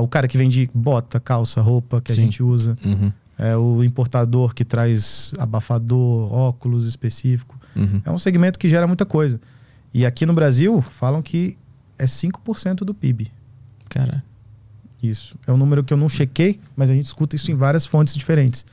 o 0.00 0.08
cara 0.08 0.26
que 0.28 0.38
vende 0.38 0.70
bota, 0.74 1.20
calça, 1.20 1.60
roupa 1.60 2.00
que 2.00 2.10
a 2.12 2.14
Sim. 2.14 2.22
gente 2.22 2.42
usa, 2.42 2.76
Uhum, 2.84 3.12
é 3.38 3.56
o 3.56 3.82
importador 3.84 4.54
que 4.54 4.64
traz 4.64 5.32
abafador, 5.38 6.32
óculos 6.32 6.86
específico. 6.86 7.58
uhum. 7.76 8.00
É 8.04 8.10
um 8.10 8.18
segmento 8.18 8.58
que 8.58 8.68
gera 8.68 8.86
muita 8.86 9.04
coisa. 9.04 9.40
E 9.92 10.04
aqui 10.06 10.24
no 10.26 10.32
Brasil 10.34 10.82
falam 10.90 11.20
que 11.22 11.56
é 11.98 12.04
5% 12.06 12.76
do 12.84 12.94
PIB. 12.94 13.30
Cara, 13.88 14.22
Isso. 15.02 15.36
É 15.46 15.52
um 15.52 15.56
número 15.56 15.84
que 15.84 15.92
eu 15.92 15.96
não 15.98 16.08
chequei, 16.08 16.58
mas 16.74 16.88
a 16.90 16.94
gente 16.94 17.04
escuta 17.06 17.36
isso 17.36 17.50
em 17.50 17.54
várias 17.54 17.84
fontes 17.84 18.14
diferentes. 18.14 18.64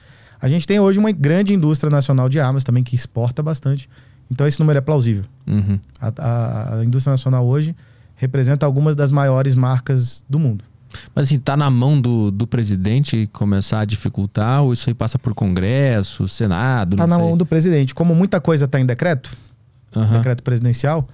A 0.42 0.48
gente 0.48 0.66
tem 0.66 0.80
hoje 0.80 0.98
uma 0.98 1.12
grande 1.12 1.54
indústria 1.54 1.90
nacional 1.92 2.30
de 2.30 2.40
armas 2.40 2.64
também 2.64 2.84
que 2.84 2.96
exporta 2.96 3.44
bastante. 3.44 3.90
Então 4.32 4.48
esse 4.48 4.60
número 4.60 4.78
é 4.78 4.82
plausível. 4.82 5.26
Uhum. 5.46 5.78
A, 6.00 6.08
a- 6.18 6.76
a 6.80 6.86
indústria 6.86 7.12
nacional 7.12 7.46
hoje 7.46 7.76
representa 8.16 8.66
algumas 8.66 8.96
das 8.96 9.12
maiores 9.12 9.56
marcas 9.56 10.24
do 10.30 10.40
mundo. 10.40 10.64
Mas 11.16 11.28
assim, 11.28 11.40
tá 11.40 11.56
na 11.58 11.70
mão 11.70 12.00
do, 12.00 12.32
do 12.32 12.46
presidente 12.48 13.30
começar 13.34 13.82
a 13.82 13.86
dificultar 13.86 14.64
ou 14.64 14.74
isso 14.74 14.90
aí 14.90 14.94
passa 14.94 15.18
por 15.20 15.34
Congresso, 15.34 16.28
Senado? 16.28 16.94
Está 16.96 17.08
não 17.08 17.10
na 17.10 17.16
sei? 17.18 17.26
mão 17.26 17.38
do 17.38 17.46
presidente. 17.46 17.94
Como 17.96 18.16
muita 18.16 18.40
coisa 18.40 18.66
está 18.66 18.80
em 18.80 18.86
decreto, 18.86 19.36
Aham. 19.96 20.18
decreto 20.18 20.44
presidencial, 20.44 21.08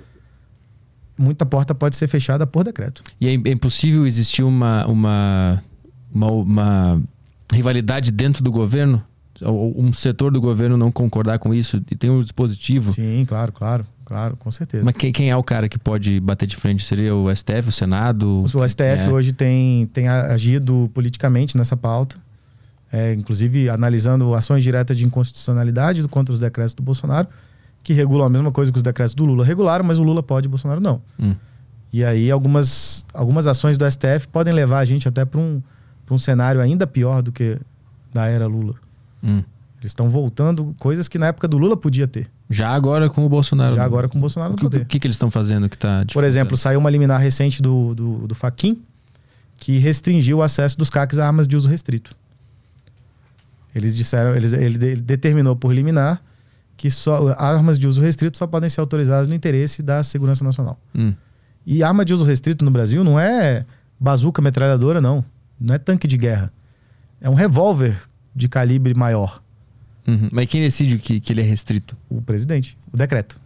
muita 1.17 1.45
porta 1.45 1.73
pode 1.73 1.95
ser 1.95 2.07
fechada 2.07 2.45
por 2.45 2.63
decreto. 2.63 3.03
E 3.19 3.27
é, 3.27 3.31
é 3.31 3.51
impossível 3.51 4.05
existir 4.05 4.43
uma, 4.43 4.85
uma, 4.85 5.63
uma, 6.13 6.31
uma 6.31 7.01
rivalidade 7.51 8.11
dentro 8.11 8.43
do 8.43 8.51
governo? 8.51 9.03
Um 9.41 9.93
setor 9.93 10.31
do 10.31 10.41
governo 10.41 10.77
não 10.77 10.91
concordar 10.91 11.37
com 11.39 11.53
isso 11.53 11.77
e 11.91 11.95
tem 11.95 12.09
um 12.09 12.19
dispositivo? 12.19 12.91
Sim, 12.91 13.23
claro, 13.27 13.51
claro, 13.51 13.85
claro, 14.03 14.35
com 14.37 14.49
certeza. 14.49 14.83
Mas 14.85 14.95
quem, 14.95 15.11
quem 15.11 15.29
é 15.29 15.35
o 15.35 15.43
cara 15.43 15.69
que 15.69 15.77
pode 15.77 16.19
bater 16.19 16.45
de 16.47 16.55
frente? 16.55 16.83
Seria 16.83 17.13
o 17.15 17.33
STF, 17.35 17.69
o 17.69 17.71
Senado? 17.71 18.43
O 18.43 18.67
STF 18.67 18.83
É. 18.83 19.09
hoje 19.09 19.31
tem, 19.33 19.85
tem 19.87 20.07
agido 20.07 20.89
politicamente 20.93 21.55
nessa 21.57 21.77
pauta, 21.77 22.17
é, 22.91 23.13
inclusive 23.13 23.69
analisando 23.69 24.33
ações 24.33 24.63
diretas 24.63 24.97
de 24.97 25.05
inconstitucionalidade 25.05 26.05
contra 26.07 26.33
os 26.33 26.39
decretos 26.39 26.73
do 26.73 26.81
Bolsonaro, 26.81 27.27
que 27.83 27.93
regulam 27.93 28.25
a 28.25 28.29
mesma 28.29 28.51
coisa 28.51 28.71
que 28.71 28.77
os 28.77 28.83
decretos 28.83 29.13
do 29.13 29.23
Lula 29.25 29.45
regularam, 29.45 29.85
mas 29.85 29.99
o 29.99 30.03
Lula 30.03 30.23
pode 30.23 30.45
e 30.45 30.47
o 30.47 30.49
Bolsonaro 30.49 30.81
não. 30.81 31.01
Hum. 31.19 31.35
E 31.93 32.03
aí 32.03 32.29
algumas, 32.31 33.05
algumas 33.13 33.47
ações 33.47 33.77
do 33.77 33.89
STF 33.89 34.27
podem 34.31 34.53
levar 34.53 34.79
a 34.79 34.85
gente 34.85 35.07
até 35.07 35.23
para 35.23 35.39
um, 35.39 35.61
pra 36.05 36.13
um 36.15 36.17
cenário 36.17 36.59
ainda 36.59 36.85
pior 36.85 37.21
do 37.21 37.31
que 37.31 37.57
da 38.13 38.25
era 38.27 38.47
Lula. 38.47 38.75
Hum. 39.27 39.43
Eles 39.79 39.91
estão 39.91 40.09
voltando 40.09 40.75
coisas 40.79 41.07
que 41.07 41.19
na 41.19 41.27
época 41.27 41.47
do 41.47 41.57
Lula 41.57 41.77
podia 41.77 42.07
ter, 42.07 42.27
Já 42.49 42.69
agora 42.69 43.09
com 43.09 43.23
o 43.25 43.29
Bolsonaro. 43.29 43.75
já 43.75 43.83
agora 43.83 44.09
com 44.09 44.17
o 44.17 44.21
Bolsonaro 44.21 44.53
no 44.53 44.57
que, 44.57 44.63
poder. 44.63 44.81
o 44.81 44.85
que, 44.85 44.99
que 44.99 45.05
eles 45.05 45.15
estão 45.15 45.29
fazendo 45.29 45.69
que 45.69 45.77
tá 45.77 46.03
Por 46.11 46.23
exemplo, 46.23 46.57
saiu 46.57 46.79
uma 46.79 46.89
liminar 46.89 47.19
recente 47.21 47.61
do, 47.61 47.93
do, 47.93 48.27
do 48.27 48.33
Faquin 48.33 48.81
que 49.57 49.77
restringiu 49.77 50.37
o 50.37 50.41
acesso 50.41 50.77
dos 50.77 50.89
CACs 50.89 51.19
a 51.19 51.27
armas 51.27 51.47
de 51.47 51.55
uso 51.55 51.67
restrito. 51.69 52.15
Eles 53.75 53.95
disseram, 53.95 54.35
eles, 54.35 54.53
ele, 54.53 54.83
ele 54.83 55.01
determinou 55.01 55.55
por 55.55 55.71
liminar 55.71 56.21
que 56.75 56.89
só 56.89 57.35
armas 57.37 57.77
de 57.77 57.87
uso 57.87 58.01
restrito 58.01 58.37
só 58.37 58.47
podem 58.47 58.69
ser 58.69 58.79
autorizadas 58.79 59.27
no 59.27 59.33
interesse 59.35 59.81
da 59.83 60.01
segurança 60.03 60.43
nacional. 60.43 60.79
Hum. 60.95 61.13
E 61.65 61.83
arma 61.83 62.05
de 62.05 62.13
uso 62.13 62.23
restrito 62.23 62.63
no 62.63 62.71
Brasil 62.71 63.03
não 63.03 63.19
é 63.19 63.65
bazuca 63.99 64.41
metralhadora, 64.41 65.01
não. 65.01 65.23
Não 65.59 65.75
é 65.75 65.77
tanque 65.77 66.07
de 66.07 66.17
guerra. 66.17 66.51
É 67.19 67.29
um 67.29 67.33
revólver 67.33 67.99
de 68.37 68.47
calibre 68.47 68.93
maior. 68.93 69.41
Uhum. 70.07 70.29
Mas 70.31 70.47
quem 70.47 70.61
decide 70.61 70.97
que, 70.99 71.19
que 71.19 71.33
ele 71.33 71.41
é 71.41 71.43
restrito? 71.43 71.97
O 72.09 72.21
presidente, 72.21 72.77
o 72.93 72.97
decreto. 72.97 73.41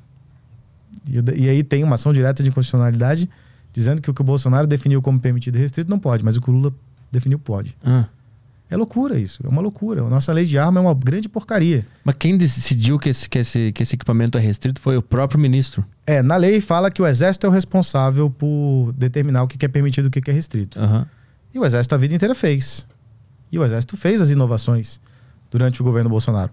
E, 1.07 1.43
e 1.43 1.49
aí 1.49 1.63
tem 1.63 1.83
uma 1.83 1.95
ação 1.95 2.13
direta 2.13 2.43
de 2.43 2.49
inconstitucionalidade 2.49 3.27
dizendo 3.73 4.01
que 4.01 4.11
o 4.11 4.13
que 4.13 4.21
o 4.21 4.23
Bolsonaro 4.23 4.67
definiu 4.67 5.01
como 5.01 5.19
permitido 5.19 5.55
e 5.55 5.59
restrito 5.59 5.89
não 5.89 5.97
pode, 5.97 6.23
mas 6.23 6.35
o 6.35 6.41
que 6.41 6.49
o 6.49 6.53
Lula 6.53 6.73
definiu 7.09 7.39
pode. 7.39 7.75
Ah. 7.83 8.05
É 8.69 8.77
loucura 8.77 9.19
isso, 9.19 9.41
é 9.45 9.49
uma 9.49 9.61
loucura. 9.61 10.01
A 10.01 10.09
nossa 10.09 10.31
lei 10.31 10.45
de 10.45 10.57
arma 10.57 10.79
é 10.79 10.83
uma 10.83 10.93
grande 10.93 11.27
porcaria. 11.27 11.85
Mas 12.05 12.15
quem 12.17 12.37
decidiu 12.37 12.97
que 12.97 13.09
esse, 13.09 13.29
que, 13.29 13.39
esse, 13.39 13.71
que 13.73 13.83
esse 13.83 13.95
equipamento 13.95 14.37
é 14.37 14.41
restrito 14.41 14.79
foi 14.79 14.95
o 14.95 15.01
próprio 15.01 15.39
ministro. 15.39 15.83
É, 16.05 16.21
na 16.21 16.37
lei 16.37 16.61
fala 16.61 16.89
que 16.89 17.01
o 17.01 17.07
exército 17.07 17.45
é 17.47 17.49
o 17.49 17.51
responsável 17.51 18.29
por 18.29 18.93
determinar 18.93 19.43
o 19.43 19.47
que 19.47 19.65
é 19.65 19.67
permitido 19.67 20.05
e 20.05 20.07
o 20.07 20.11
que 20.11 20.29
é 20.29 20.33
restrito. 20.33 20.79
Aham. 20.79 21.05
E 21.53 21.59
o 21.59 21.65
exército 21.65 21.95
a 21.95 21.97
vida 21.97 22.15
inteira 22.15 22.33
fez. 22.33 22.87
E 23.51 23.59
o 23.59 23.63
exército 23.65 23.97
fez 23.97 24.21
as 24.21 24.29
inovações 24.29 24.99
durante 25.49 25.81
o 25.81 25.83
governo 25.83 26.09
Bolsonaro. 26.09 26.51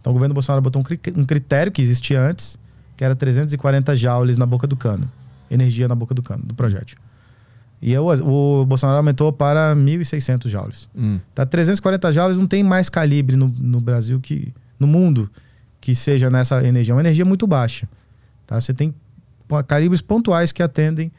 Então 0.00 0.10
o 0.10 0.14
governo 0.14 0.34
Bolsonaro 0.34 0.60
botou 0.62 0.80
um 0.80 0.84
cri- 0.84 0.98
critério 0.98 1.72
que 1.72 1.80
existia 1.80 2.20
antes, 2.20 2.58
que 2.96 3.02
era 3.04 3.16
340 3.16 3.96
joules 3.96 4.36
na 4.36 4.44
boca 4.46 4.66
do 4.66 4.76
cano. 4.76 5.10
Energia 5.50 5.88
na 5.88 5.94
boca 5.94 6.14
do 6.14 6.22
cano, 6.22 6.42
do 6.44 6.54
projétil. 6.54 6.98
E 7.80 7.96
o, 7.98 8.06
o 8.62 8.66
Bolsonaro 8.66 8.96
aumentou 8.98 9.32
para 9.32 9.74
1.600 9.74 10.48
joules. 10.48 10.88
Hum. 10.94 11.18
Tá 11.34 11.44
340 11.46 12.12
joules 12.12 12.38
não 12.38 12.46
tem 12.46 12.62
mais 12.62 12.88
calibre 12.88 13.36
no, 13.36 13.48
no 13.48 13.80
Brasil 13.80 14.20
que 14.20 14.52
no 14.78 14.86
mundo 14.86 15.30
que 15.80 15.94
seja 15.94 16.30
nessa 16.30 16.62
energia, 16.66 16.92
é 16.92 16.94
uma 16.94 17.02
energia 17.02 17.24
muito 17.24 17.46
baixa. 17.46 17.88
Tá? 18.46 18.58
Você 18.60 18.72
tem 18.72 18.94
calibres 19.66 20.00
pontuais 20.00 20.50
que 20.52 20.62
atendem 20.62 21.12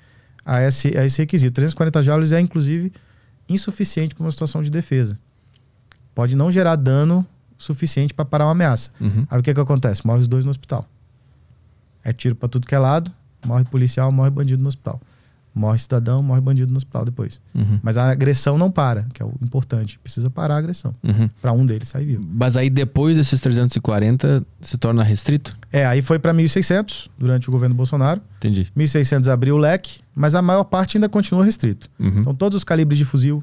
a 0.43 0.61
esse, 0.63 0.97
a 0.97 1.05
esse 1.05 1.19
requisito. 1.19 1.53
340 1.53 2.01
joules 2.03 2.31
é 2.31 2.39
inclusive 2.39 2.91
insuficiente 3.47 4.15
para 4.15 4.23
uma 4.23 4.31
situação 4.31 4.61
de 4.63 4.69
defesa. 4.69 5.19
Pode 6.13 6.35
não 6.35 6.51
gerar 6.51 6.75
dano 6.75 7.25
suficiente 7.57 8.13
para 8.13 8.25
parar 8.25 8.45
uma 8.45 8.51
ameaça. 8.51 8.91
Uhum. 8.99 9.25
Aí 9.29 9.39
o 9.39 9.43
que 9.43 9.53
que 9.53 9.59
acontece? 9.59 10.05
Morre 10.05 10.21
os 10.21 10.27
dois 10.27 10.45
no 10.45 10.51
hospital. 10.51 10.87
É 12.03 12.13
tiro 12.13 12.35
para 12.35 12.47
tudo 12.47 12.67
que 12.67 12.75
é 12.75 12.79
lado, 12.79 13.11
morre 13.45 13.63
policial, 13.65 14.11
morre 14.11 14.29
bandido 14.29 14.61
no 14.61 14.67
hospital. 14.67 15.01
Morre 15.55 15.79
cidadão, 15.79 16.21
morre 16.21 16.41
bandido 16.41 16.69
no 16.69 16.75
hospital 16.75 17.05
depois. 17.05 17.39
Uhum. 17.55 17.79
Mas 17.81 17.97
a 17.97 18.11
agressão 18.11 18.57
não 18.57 18.69
para, 18.69 19.03
que 19.13 19.23
é 19.23 19.25
o 19.25 19.33
importante. 19.41 19.97
Precisa 19.99 20.29
parar 20.29 20.55
a 20.55 20.57
agressão. 20.57 20.93
Uhum. 21.01 21.29
Pra 21.41 21.53
um 21.53 21.65
deles 21.65 21.87
sair 21.87 22.05
vivo. 22.05 22.27
Mas 22.29 22.57
aí 22.57 22.69
depois 22.69 23.15
desses 23.15 23.39
340 23.39 24.45
se 24.59 24.77
torna 24.77 25.01
restrito? 25.01 25.57
É, 25.71 25.85
aí 25.85 26.01
foi 26.01 26.19
pra 26.19 26.33
1.600 26.33 27.09
durante 27.17 27.47
o 27.47 27.53
governo 27.53 27.73
Bolsonaro. 27.73 28.21
Entendi. 28.37 28.69
1.600 28.75 29.31
abriu 29.31 29.55
o 29.55 29.57
leque, 29.57 30.01
mas 30.13 30.35
a 30.35 30.41
maior 30.41 30.65
parte 30.65 30.97
ainda 30.97 31.07
continua 31.07 31.45
restrito. 31.45 31.89
Uhum. 31.97 32.19
Então 32.19 32.35
todos 32.35 32.57
os 32.57 32.65
calibres 32.65 32.97
de 32.97 33.05
fuzil, 33.05 33.41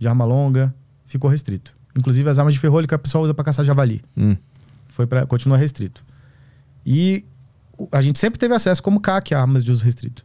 de 0.00 0.08
arma 0.08 0.24
longa, 0.24 0.74
ficou 1.06 1.30
restrito. 1.30 1.76
Inclusive 1.96 2.28
as 2.28 2.40
armas 2.40 2.54
de 2.54 2.60
ferrolho 2.60 2.88
que 2.88 2.94
a 2.94 2.98
pessoa 2.98 3.22
usa 3.22 3.32
pra 3.32 3.44
caçar 3.44 3.64
javali. 3.64 4.02
Hum. 4.16 4.36
Foi 4.88 5.06
para 5.06 5.24
continua 5.26 5.56
restrito. 5.56 6.04
E 6.84 7.24
a 7.92 8.02
gente 8.02 8.18
sempre 8.18 8.38
teve 8.38 8.54
acesso 8.54 8.82
como 8.82 9.00
CAC 9.00 9.32
a 9.34 9.40
armas 9.40 9.64
de 9.64 9.70
uso 9.70 9.84
restrito. 9.84 10.24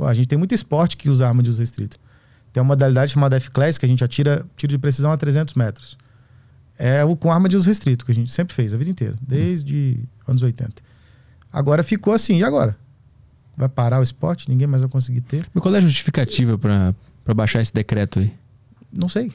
A 0.00 0.14
gente 0.14 0.28
tem 0.28 0.38
muito 0.38 0.54
esporte 0.54 0.96
que 0.96 1.08
usa 1.08 1.26
arma 1.26 1.42
de 1.42 1.50
uso 1.50 1.60
restrito. 1.60 1.98
Tem 2.52 2.60
uma 2.60 2.68
modalidade 2.68 3.12
chamada 3.12 3.36
F-Class 3.36 3.78
que 3.78 3.84
a 3.84 3.88
gente 3.88 4.02
atira 4.02 4.44
tiro 4.56 4.70
de 4.70 4.78
precisão 4.78 5.12
a 5.12 5.16
300 5.16 5.54
metros. 5.54 5.98
É 6.78 7.04
o 7.04 7.16
com 7.16 7.32
arma 7.32 7.48
de 7.48 7.56
uso 7.56 7.66
restrito 7.66 8.04
que 8.04 8.12
a 8.12 8.14
gente 8.14 8.30
sempre 8.30 8.54
fez 8.54 8.72
a 8.72 8.76
vida 8.76 8.90
inteira, 8.90 9.16
desde 9.20 9.98
anos 10.26 10.42
80. 10.42 10.80
Agora 11.52 11.82
ficou 11.82 12.12
assim, 12.12 12.38
e 12.38 12.44
agora? 12.44 12.76
Vai 13.56 13.68
parar 13.68 13.98
o 13.98 14.02
esporte? 14.02 14.48
Ninguém 14.48 14.66
mais 14.66 14.82
vai 14.82 14.90
conseguir 14.90 15.20
ter? 15.22 15.46
Mas 15.52 15.62
qual 15.62 15.74
é 15.74 15.78
a 15.78 15.80
justificativa 15.80 16.56
pra 16.56 16.94
baixar 17.34 17.60
esse 17.60 17.72
decreto 17.72 18.20
aí? 18.20 18.32
Não 18.92 19.08
sei. 19.08 19.32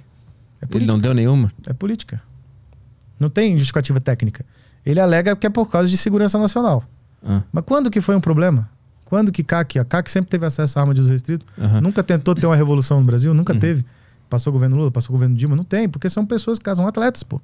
É 0.61 0.75
Ele 0.75 0.85
não 0.85 0.97
deu 0.97 1.13
nenhuma? 1.13 1.51
É 1.67 1.73
política. 1.73 2.21
Não 3.19 3.29
tem 3.29 3.57
justificativa 3.57 3.99
técnica. 3.99 4.45
Ele 4.85 4.99
alega 4.99 5.35
que 5.35 5.45
é 5.45 5.49
por 5.49 5.69
causa 5.69 5.89
de 5.89 5.97
segurança 5.97 6.39
nacional. 6.39 6.83
Ah. 7.21 7.41
Mas 7.51 7.63
quando 7.65 7.89
que 7.91 7.99
foi 7.99 8.15
um 8.15 8.21
problema? 8.21 8.69
Quando 9.13 9.31
que 9.31 9.43
CAC, 9.43 9.77
a 9.77 9.85
CAC 9.85 10.09
sempre 10.09 10.31
teve 10.31 10.43
acesso 10.43 10.79
à 10.79 10.81
arma 10.81 10.91
de 10.91 10.99
uso 10.99 11.11
restrito, 11.11 11.45
Aham. 11.61 11.81
nunca 11.81 12.01
tentou 12.01 12.33
ter 12.33 12.47
uma 12.47 12.55
revolução 12.55 12.99
no 12.99 13.05
Brasil, 13.05 13.31
nunca 13.31 13.53
Uhum. 13.53 13.59
teve. 13.59 13.85
Passou 14.27 14.49
o 14.49 14.53
governo 14.55 14.75
Lula, 14.75 14.89
passou 14.89 15.11
o 15.11 15.13
governo 15.13 15.35
Dilma, 15.35 15.55
não 15.55 15.63
tem, 15.63 15.87
porque 15.87 16.09
são 16.09 16.25
pessoas 16.25 16.57
que 16.57 16.73
são 16.75 16.87
atletas, 16.87 17.21
pô. 17.21 17.39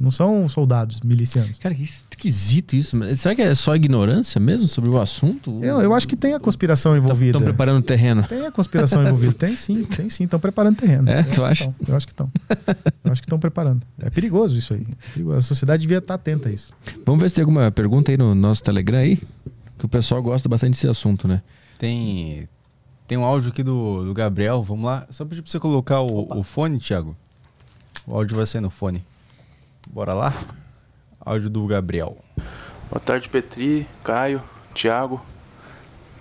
Não 0.00 0.10
são 0.10 0.48
soldados, 0.48 1.02
milicianos. 1.02 1.58
Cara, 1.58 1.74
que 1.74 1.82
esquisito 1.82 2.74
isso. 2.76 2.96
Será 3.14 3.34
que 3.34 3.42
é 3.42 3.54
só 3.54 3.76
ignorância 3.76 4.40
mesmo 4.40 4.66
sobre 4.66 4.88
o 4.88 4.98
assunto? 4.98 5.58
Eu, 5.62 5.80
eu 5.82 5.92
acho 5.94 6.08
que 6.08 6.16
tem 6.16 6.32
a 6.32 6.40
conspiração 6.40 6.96
envolvida. 6.96 7.32
Estão 7.36 7.42
preparando 7.42 7.78
o 7.80 7.82
terreno. 7.82 8.22
Tem 8.22 8.46
a 8.46 8.50
conspiração 8.50 9.02
envolvida. 9.06 9.34
Tem 9.34 9.54
sim, 9.54 9.84
tem 9.84 10.08
sim. 10.08 10.24
Estão 10.24 10.40
preparando 10.40 10.76
terreno. 10.76 11.10
É, 11.10 11.20
Eu 11.20 11.24
tu 11.24 11.44
acho 11.44 11.64
que 11.64 11.68
acha? 11.68 11.74
Eu 11.88 11.96
acho 11.96 12.06
que 12.06 12.12
estão. 12.14 12.30
Eu 13.04 13.12
acho 13.12 13.20
que 13.20 13.26
estão 13.26 13.38
preparando. 13.38 13.82
É 13.98 14.08
perigoso 14.08 14.56
isso 14.56 14.72
aí. 14.72 14.80
É 14.80 15.12
perigoso. 15.12 15.38
A 15.38 15.42
sociedade 15.42 15.82
devia 15.82 15.98
estar 15.98 16.14
atenta 16.14 16.48
a 16.48 16.52
isso. 16.52 16.72
Vamos 17.04 17.20
ver 17.20 17.28
se 17.28 17.34
tem 17.34 17.42
alguma 17.42 17.70
pergunta 17.70 18.10
aí 18.10 18.16
no 18.16 18.34
nosso 18.34 18.62
Telegram 18.62 18.98
aí. 18.98 19.22
Que 19.86 19.88
o 19.88 19.88
pessoal 19.88 20.20
gosta 20.20 20.48
bastante 20.48 20.72
desse 20.72 20.88
assunto, 20.88 21.28
né? 21.28 21.40
Tem, 21.78 22.48
tem 23.06 23.16
um 23.16 23.24
áudio 23.24 23.50
aqui 23.50 23.62
do, 23.62 24.04
do 24.04 24.12
Gabriel. 24.12 24.60
Vamos 24.60 24.84
lá. 24.84 25.06
Só 25.10 25.24
pedir 25.24 25.42
pra 25.42 25.48
você 25.48 25.60
colocar 25.60 26.00
o, 26.00 26.40
o 26.40 26.42
fone, 26.42 26.80
Thiago. 26.80 27.16
O 28.04 28.12
áudio 28.12 28.36
vai 28.36 28.46
ser 28.46 28.60
no 28.60 28.68
fone. 28.68 29.06
Bora 29.88 30.12
lá? 30.12 30.34
Áudio 31.20 31.48
do 31.48 31.64
Gabriel. 31.68 32.18
Boa 32.90 32.98
tarde, 32.98 33.28
Petri, 33.28 33.86
Caio, 34.02 34.42
Thiago. 34.74 35.24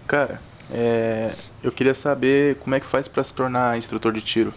Cara, 0.05 0.39
é, 0.69 1.33
eu 1.63 1.71
queria 1.71 1.95
saber 1.95 2.57
como 2.57 2.75
é 2.75 2.79
que 2.79 2.85
faz 2.85 3.07
para 3.07 3.23
se 3.23 3.33
tornar 3.33 3.79
instrutor 3.79 4.13
de 4.13 4.21
tiro. 4.21 4.53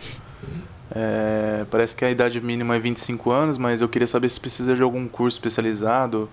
É, 0.91 1.65
parece 1.71 1.97
que 1.97 2.05
a 2.05 2.11
idade 2.11 2.39
mínima 2.43 2.77
é 2.77 2.79
25 2.79 3.31
anos, 3.31 3.57
mas 3.57 3.81
eu 3.81 3.89
queria 3.89 4.07
saber 4.07 4.29
se 4.29 4.39
precisa 4.39 4.77
de 4.77 4.83
algum 4.83 5.09
curso 5.09 5.37
especializado, 5.37 6.29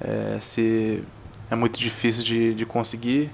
é, 0.00 0.38
se 0.40 1.04
é 1.50 1.54
muito 1.54 1.78
difícil 1.78 2.24
de, 2.24 2.54
de 2.54 2.66
conseguir, 2.66 3.30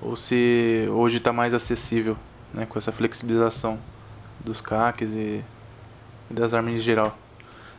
ou 0.00 0.16
se 0.16 0.86
hoje 0.90 1.18
está 1.18 1.32
mais 1.32 1.54
acessível 1.54 2.16
né, 2.52 2.66
com 2.66 2.78
essa 2.78 2.92
flexibilização 2.92 3.78
dos 4.44 4.60
CACs 4.60 5.10
e, 5.12 5.44
e 6.30 6.34
das 6.34 6.52
armas 6.54 6.74
em 6.74 6.78
geral. 6.78 7.16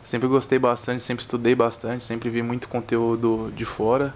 Sempre 0.02 0.28
gostei 0.28 0.58
bastante, 0.58 1.02
sempre 1.02 1.22
estudei 1.22 1.54
bastante, 1.54 2.04
sempre 2.04 2.28
vi 2.28 2.42
muito 2.42 2.68
conteúdo 2.68 3.52
de 3.56 3.64
fora. 3.64 4.14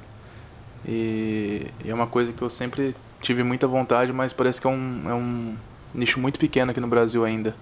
E, 0.87 1.67
e 1.85 1.91
é 1.91 1.95
uma 1.95 2.07
coisa 2.07 2.33
que 2.33 2.43
eu 2.43 2.51
sempre 2.51 2.95
tive 3.23 3.43
muita 3.43 3.67
vontade, 3.67 4.13
mas 4.13 4.33
parece 4.33 4.61
que 4.61 4.67
é 4.67 4.71
um, 4.71 5.03
é 5.09 5.15
um 5.15 5.57
nicho 5.95 6.21
muito 6.21 6.39
pequeno 6.39 6.71
aqui 6.71 6.81
no 6.81 6.89
Brasil 6.89 7.25
ainda. 7.25 7.55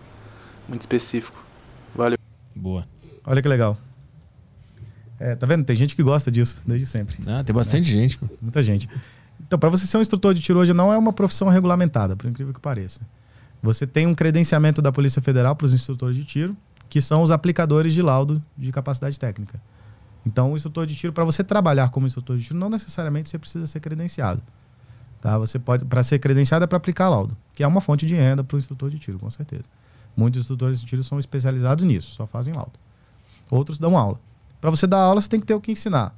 Muito 0.69 0.81
específico. 0.81 1.39
Valeu. 1.95 2.19
Boa. 2.55 2.87
Olha 3.25 3.41
que 3.41 3.49
legal. 3.49 3.77
É, 5.19 5.35
tá 5.35 5.47
vendo? 5.47 5.65
Tem 5.65 5.75
gente 5.75 5.97
que 5.97 6.03
gosta 6.03 6.31
disso, 6.31 6.63
desde 6.67 6.87
sempre. 6.87 7.17
Ah, 7.27 7.43
tem 7.43 7.55
bastante 7.55 7.91
gente, 7.91 8.19
pô. 8.19 8.27
Muita 8.41 8.63
gente. 8.63 8.89
Então, 9.41 9.59
para 9.59 9.69
você 9.69 9.87
ser 9.87 9.97
um 9.97 10.03
instrutor 10.03 10.35
de 10.35 10.41
tiro 10.41 10.59
hoje, 10.59 10.73
não 10.73 10.93
é 10.93 10.99
uma 10.99 11.13
profissão 11.13 11.49
regulamentada, 11.49 12.17
por 12.17 12.29
incrível 12.29 12.53
que 12.53 12.61
pareça. 12.61 13.01
Você 13.63 13.87
tem 13.87 14.07
um 14.07 14.15
credenciamento 14.15 14.83
da 14.83 14.93
Polícia 14.93 15.23
Federal 15.23 15.57
para 15.57 15.65
os 15.65 15.73
instrutores 15.73 16.17
de 16.17 16.25
tiro, 16.25 16.57
que 16.89 17.01
são 17.01 17.23
os 17.23 17.31
aplicadores 17.31 17.95
de 17.95 18.03
laudo 18.03 18.43
de 18.57 18.71
capacidade 18.71 19.19
técnica. 19.19 19.61
Então, 20.25 20.53
o 20.53 20.57
instrutor 20.57 20.87
de 20.87 20.95
tiro, 20.95 21.13
para 21.13 21.25
você 21.25 21.45
trabalhar 21.45 21.91
como 21.91 22.07
instrutor 22.07 22.37
de 22.37 22.45
tiro, 22.45 22.59
não 22.59 22.69
necessariamente 22.69 23.29
você 23.29 23.39
precisa 23.39 23.67
ser 23.67 23.81
credenciado. 23.81 24.43
Tá? 25.21 25.39
Você 25.39 25.59
pode, 25.59 25.85
para 25.85 26.03
ser 26.03 26.19
credenciado 26.19 26.65
é 26.65 26.67
para 26.67 26.77
aplicar 26.77 27.09
laudo, 27.09 27.37
que 27.55 27.63
é 27.63 27.67
uma 27.67 27.81
fonte 27.81 28.07
de 28.07 28.15
renda 28.15 28.45
para 28.45 28.57
o 28.57 28.59
instrutor 28.59 28.91
de 28.91 28.99
tiro, 28.99 29.19
com 29.19 29.31
certeza. 29.31 29.65
Muitos 30.17 30.41
instrutores 30.41 30.81
de 30.81 30.87
tiro 30.87 31.03
são 31.03 31.19
especializados 31.19 31.85
nisso, 31.85 32.11
só 32.13 32.27
fazem 32.27 32.55
laudo. 32.55 32.73
Outros 33.51 33.79
dão 33.79 33.97
aula. 33.97 34.19
Para 34.61 34.71
você 34.71 34.87
dar 34.87 34.99
aula, 34.99 35.21
você 35.21 35.29
tem 35.29 35.41
que 35.41 35.47
ter 35.47 35.55
o 35.55 35.61
que 35.61 35.73
ensinar. 35.73 36.15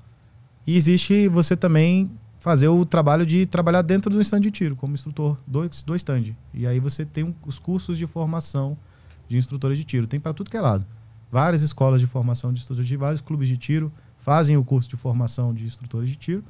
E 0.67 0.77
existe 0.77 1.29
você 1.29 1.57
também 1.57 2.11
fazer 2.41 2.69
o 2.69 2.85
trabalho 2.85 3.27
de 3.27 3.47
trabalhar 3.47 3.83
dentro 3.83 4.11
do 4.11 4.21
stand 4.21 4.41
de 4.41 4.51
tiro, 4.51 4.77
como 4.77 4.95
instrutor 4.95 5.37
do, 5.47 5.69
do 5.69 5.97
stand. 5.97 6.35
E 6.55 6.67
aí 6.67 6.79
você 6.79 7.05
tem 7.05 7.25
um, 7.25 7.35
os 7.47 7.59
cursos 7.59 7.99
de 7.99 8.07
formação 8.07 8.77
de 9.29 9.37
instrutores 9.37 9.77
de 9.79 9.85
tiro. 9.85 10.07
Tem 10.07 10.21
para 10.21 10.33
tudo 10.33 10.51
que 10.51 10.57
é 10.57 10.61
lado. 10.61 10.87
Várias 11.31 11.63
escolas 11.63 12.01
de 12.01 12.07
formação 12.07 12.53
de 12.53 12.61
instrutores 12.61 12.87
de 12.87 12.93
tiro, 12.93 13.01
vários 13.01 13.21
clubes 13.21 13.49
de 13.49 13.57
tiro 13.57 13.93
fazem 14.19 14.57
o 14.57 14.65
curso 14.65 14.89
de 14.89 14.97
formação 14.97 15.53
de 15.53 15.65
instrutores 15.65 16.09
de 16.09 16.17
tiro. 16.17 16.45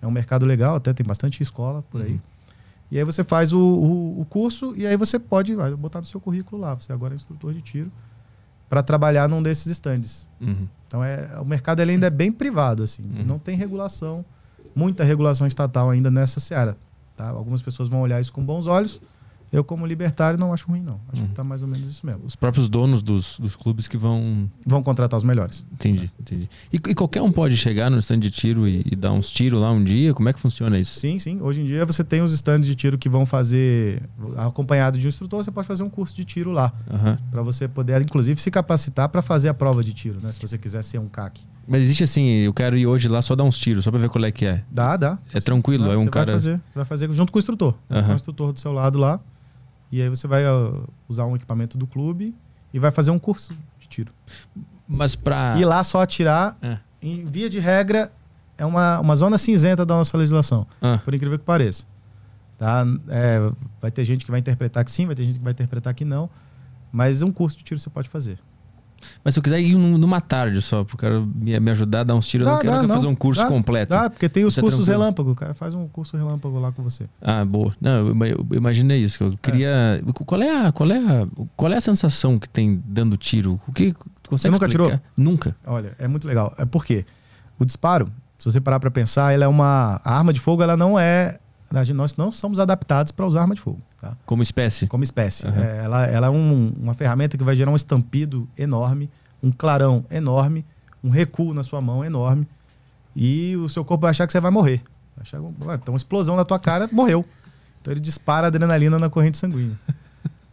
É 0.00 0.06
um 0.06 0.10
mercado 0.10 0.46
legal, 0.46 0.76
até 0.76 0.92
tem 0.92 1.04
bastante 1.04 1.42
escola 1.42 1.82
por 1.82 2.02
aí. 2.02 2.12
Uhum. 2.12 2.20
E 2.90 2.98
aí 2.98 3.04
você 3.04 3.24
faz 3.24 3.52
o, 3.52 3.58
o, 3.58 4.20
o 4.20 4.24
curso 4.24 4.74
e 4.76 4.86
aí 4.86 4.96
você 4.96 5.18
pode 5.18 5.54
botar 5.76 6.00
no 6.00 6.06
seu 6.06 6.20
currículo 6.20 6.60
lá. 6.60 6.74
Você 6.74 6.92
agora 6.92 7.14
é 7.14 7.16
instrutor 7.16 7.52
de 7.52 7.60
tiro 7.60 7.90
para 8.68 8.82
trabalhar 8.82 9.28
num 9.28 9.42
desses 9.42 9.66
stands. 9.66 10.28
Uhum. 10.40 10.68
Então 10.94 11.02
é, 11.02 11.40
o 11.40 11.44
mercado 11.44 11.80
ele 11.82 11.90
ainda 11.90 12.06
é 12.06 12.10
bem 12.10 12.30
privado, 12.30 12.84
assim. 12.84 13.02
Uhum. 13.02 13.24
Não 13.24 13.36
tem 13.36 13.56
regulação, 13.56 14.24
muita 14.76 15.02
regulação 15.02 15.44
estatal 15.44 15.90
ainda 15.90 16.08
nessa 16.08 16.38
seara. 16.38 16.76
Tá? 17.16 17.30
Algumas 17.30 17.60
pessoas 17.60 17.88
vão 17.88 18.00
olhar 18.00 18.20
isso 18.20 18.32
com 18.32 18.44
bons 18.44 18.68
olhos. 18.68 19.00
Eu, 19.54 19.62
como 19.62 19.86
libertário, 19.86 20.38
não 20.38 20.52
acho 20.52 20.66
ruim, 20.66 20.82
não. 20.82 21.00
Acho 21.12 21.22
Uhum. 21.22 21.28
que 21.28 21.34
tá 21.34 21.44
mais 21.44 21.62
ou 21.62 21.68
menos 21.68 21.88
isso 21.88 22.04
mesmo. 22.04 22.22
Os 22.26 22.34
próprios 22.34 22.68
donos 22.68 23.02
dos, 23.02 23.38
dos 23.38 23.54
clubes 23.54 23.86
que 23.86 23.96
vão. 23.96 24.50
Vão 24.66 24.82
contratar 24.82 25.16
os 25.16 25.22
melhores. 25.22 25.64
Entendi, 25.72 26.10
entendi. 26.20 26.48
E, 26.72 26.76
e 26.76 26.94
qualquer 26.94 27.22
um 27.22 27.30
pode 27.30 27.56
chegar 27.56 27.88
no 27.90 27.98
stand 27.98 28.18
de 28.18 28.30
tiro 28.30 28.66
e, 28.66 28.84
e 28.90 28.96
dar 28.96 29.12
uns 29.12 29.30
tiros 29.30 29.60
lá 29.60 29.70
um 29.70 29.82
dia? 29.84 30.12
Como 30.12 30.28
é 30.28 30.32
que 30.32 30.40
funciona 30.40 30.76
isso? 30.78 30.98
Sim, 30.98 31.18
sim. 31.20 31.40
Hoje 31.40 31.60
em 31.60 31.64
dia 31.64 31.86
você 31.86 32.02
tem 32.02 32.20
os 32.20 32.32
stands 32.32 32.66
de 32.66 32.74
tiro 32.74 32.98
que 32.98 33.08
vão 33.08 33.24
fazer, 33.24 34.02
acompanhado 34.36 34.98
de 34.98 35.06
um 35.06 35.08
instrutor, 35.08 35.42
você 35.44 35.50
pode 35.50 35.66
fazer 35.68 35.82
um 35.82 35.90
curso 35.90 36.14
de 36.16 36.24
tiro 36.24 36.50
lá. 36.50 36.72
Aham. 36.92 37.18
para 37.30 37.42
você 37.42 37.68
poder, 37.68 38.00
inclusive, 38.02 38.40
se 38.40 38.50
capacitar 38.50 39.08
para 39.08 39.22
fazer 39.22 39.48
a 39.48 39.54
prova 39.54 39.84
de 39.84 39.92
tiro, 39.92 40.18
né? 40.22 40.32
Se 40.32 40.40
você 40.40 40.58
quiser 40.58 40.82
ser 40.82 40.98
um 40.98 41.06
CAC. 41.08 41.40
Mas 41.66 41.82
existe 41.82 42.04
assim, 42.04 42.26
eu 42.26 42.52
quero 42.52 42.76
ir 42.76 42.86
hoje 42.86 43.08
lá 43.08 43.22
só 43.22 43.34
dar 43.34 43.44
uns 43.44 43.56
tiros, 43.56 43.84
só 43.84 43.90
pra 43.90 43.98
ver 44.00 44.08
qual 44.10 44.22
é 44.24 44.30
que 44.32 44.44
é. 44.44 44.62
Dá, 44.70 44.96
dá. 44.96 45.18
É 45.32 45.40
tranquilo, 45.40 45.84
Dá, 45.84 45.92
é 45.92 45.96
um 45.96 46.02
você 46.02 46.10
cara. 46.10 46.26
Vai 46.26 46.34
fazer, 46.34 46.56
você 46.56 46.74
vai 46.74 46.84
fazer 46.84 47.12
junto 47.12 47.32
com 47.32 47.38
o 47.38 47.40
instrutor. 47.40 47.74
Aham. 47.90 48.02
com 48.06 48.12
o 48.12 48.16
instrutor 48.16 48.52
do 48.52 48.60
seu 48.60 48.72
lado 48.72 48.98
lá. 48.98 49.20
E 49.92 50.00
aí 50.02 50.08
você 50.08 50.26
vai 50.26 50.44
ó, 50.46 50.82
usar 51.08 51.24
um 51.26 51.36
equipamento 51.36 51.78
do 51.78 51.86
clube 51.86 52.34
e 52.72 52.78
vai 52.78 52.90
fazer 52.90 53.10
um 53.10 53.18
curso 53.18 53.52
de 53.78 53.86
tiro. 53.88 54.12
Mas 54.88 55.14
pra. 55.14 55.56
E 55.58 55.64
lá 55.64 55.82
só 55.84 56.00
atirar, 56.02 56.56
É. 56.60 56.78
em 57.00 57.24
via 57.24 57.48
de 57.48 57.58
regra, 57.58 58.10
é 58.58 58.64
uma, 58.66 58.98
uma 59.00 59.16
zona 59.16 59.38
cinzenta 59.38 59.84
da 59.86 59.94
nossa 59.94 60.16
legislação. 60.16 60.66
Ah, 60.80 60.98
Por 61.04 61.14
incrível 61.14 61.38
que 61.38 61.44
pareça. 61.44 61.84
Tá? 62.58 62.84
É, 63.08 63.38
vai 63.80 63.90
ter 63.90 64.04
gente 64.04 64.24
que 64.24 64.30
vai 64.30 64.40
interpretar 64.40 64.84
que 64.84 64.90
sim, 64.90 65.06
vai 65.06 65.14
ter 65.14 65.24
gente 65.24 65.38
que 65.38 65.44
vai 65.44 65.52
interpretar 65.52 65.92
que 65.94 66.04
não. 66.04 66.28
Mas 66.92 67.22
um 67.22 67.32
curso 67.32 67.58
de 67.58 67.64
tiro 67.64 67.80
você 67.80 67.90
pode 67.90 68.08
fazer. 68.08 68.38
Mas 69.24 69.34
se 69.34 69.38
eu 69.40 69.42
quiser 69.42 69.60
ir 69.60 69.74
num- 69.74 69.98
numa 69.98 70.20
tarde 70.20 70.60
só, 70.62 70.84
pro 70.84 70.96
cara 70.96 71.20
me, 71.20 71.58
me 71.60 71.70
ajudar 71.70 72.00
a 72.00 72.04
dar 72.04 72.14
uns 72.14 72.26
tiros, 72.26 72.46
eu 72.46 72.52
não 72.52 72.60
quero, 72.60 72.72
eu 72.74 72.80
quero 72.80 72.92
fazer 72.92 73.06
um 73.06 73.14
curso 73.14 73.42
dá, 73.42 73.48
completo. 73.48 73.90
Dá, 73.90 74.08
porque 74.10 74.28
tem 74.28 74.44
os 74.44 74.56
é 74.56 74.60
cursos 74.60 74.84
tranquilo. 74.84 75.00
relâmpago. 75.02 75.30
O 75.30 75.34
cara 75.34 75.54
faz 75.54 75.74
um 75.74 75.86
curso 75.88 76.16
relâmpago 76.16 76.58
lá 76.58 76.72
com 76.72 76.82
você. 76.82 77.06
Ah, 77.22 77.44
boa. 77.44 77.74
Não, 77.80 78.08
eu, 78.08 78.26
eu 78.50 78.56
imaginei 78.56 78.98
isso. 79.02 79.22
Eu 79.24 79.36
queria. 79.40 80.02
Qual 80.26 80.40
é 80.42 80.66
a 80.66 80.72
qual 80.72 80.90
é 80.90 80.98
a 80.98 81.26
qual 81.56 81.72
é 81.72 81.76
a 81.76 81.80
sensação 81.80 82.38
que 82.38 82.48
tem 82.48 82.82
dando 82.86 83.16
tiro? 83.16 83.60
O 83.68 83.72
que 83.72 83.94
Você 84.30 84.48
nunca 84.50 84.66
explicar? 84.66 84.90
tirou? 84.90 85.00
Nunca. 85.16 85.56
Olha, 85.66 85.92
é 85.98 86.08
muito 86.08 86.26
legal. 86.26 86.54
É 86.58 86.64
porque 86.64 87.04
o 87.58 87.64
disparo, 87.64 88.10
se 88.38 88.44
você 88.50 88.60
parar 88.60 88.80
para 88.80 88.90
pensar, 88.90 89.32
ela 89.32 89.44
é 89.44 89.48
uma 89.48 90.00
a 90.04 90.16
arma 90.18 90.32
de 90.32 90.40
fogo, 90.40 90.62
ela 90.62 90.76
não 90.76 90.98
é 90.98 91.38
nós 91.92 92.16
não 92.16 92.30
somos 92.30 92.60
adaptados 92.60 93.10
para 93.10 93.26
usar 93.26 93.40
arma 93.42 93.54
de 93.56 93.60
fogo, 93.60 93.80
tá? 94.04 94.16
Como 94.26 94.42
espécie. 94.42 94.86
Como 94.86 95.02
espécie. 95.04 95.46
Aham. 95.46 95.62
É, 95.62 95.84
ela, 95.84 96.06
ela 96.06 96.26
é 96.26 96.30
um- 96.30 96.72
uma 96.80 96.94
ferramenta 96.94 97.36
que 97.38 97.44
vai 97.44 97.56
gerar 97.56 97.70
um 97.70 97.76
estampido 97.76 98.48
enorme, 98.56 99.10
um 99.42 99.50
clarão 99.50 100.04
enorme, 100.10 100.64
um 101.02 101.10
recuo 101.10 101.52
na 101.54 101.62
sua 101.62 101.80
mão 101.80 102.04
enorme, 102.04 102.46
e 103.16 103.56
o 103.56 103.68
seu 103.68 103.84
corpo 103.84 104.02
vai 104.02 104.10
achar 104.10 104.26
que 104.26 104.32
você 104.32 104.40
vai 104.40 104.50
morrer. 104.50 104.82
Vai 105.16 105.22
achar, 105.22 105.40
ué, 105.40 105.74
então 105.74 105.94
uma 105.94 105.96
explosão 105.98 106.36
na 106.36 106.44
tua 106.44 106.58
cara, 106.58 106.88
morreu. 106.92 107.24
Então 107.80 107.92
ele 107.92 108.00
dispara 108.00 108.46
adrenalina 108.48 108.98
na 108.98 109.08
corrente 109.10 109.38
sanguínea. 109.38 109.76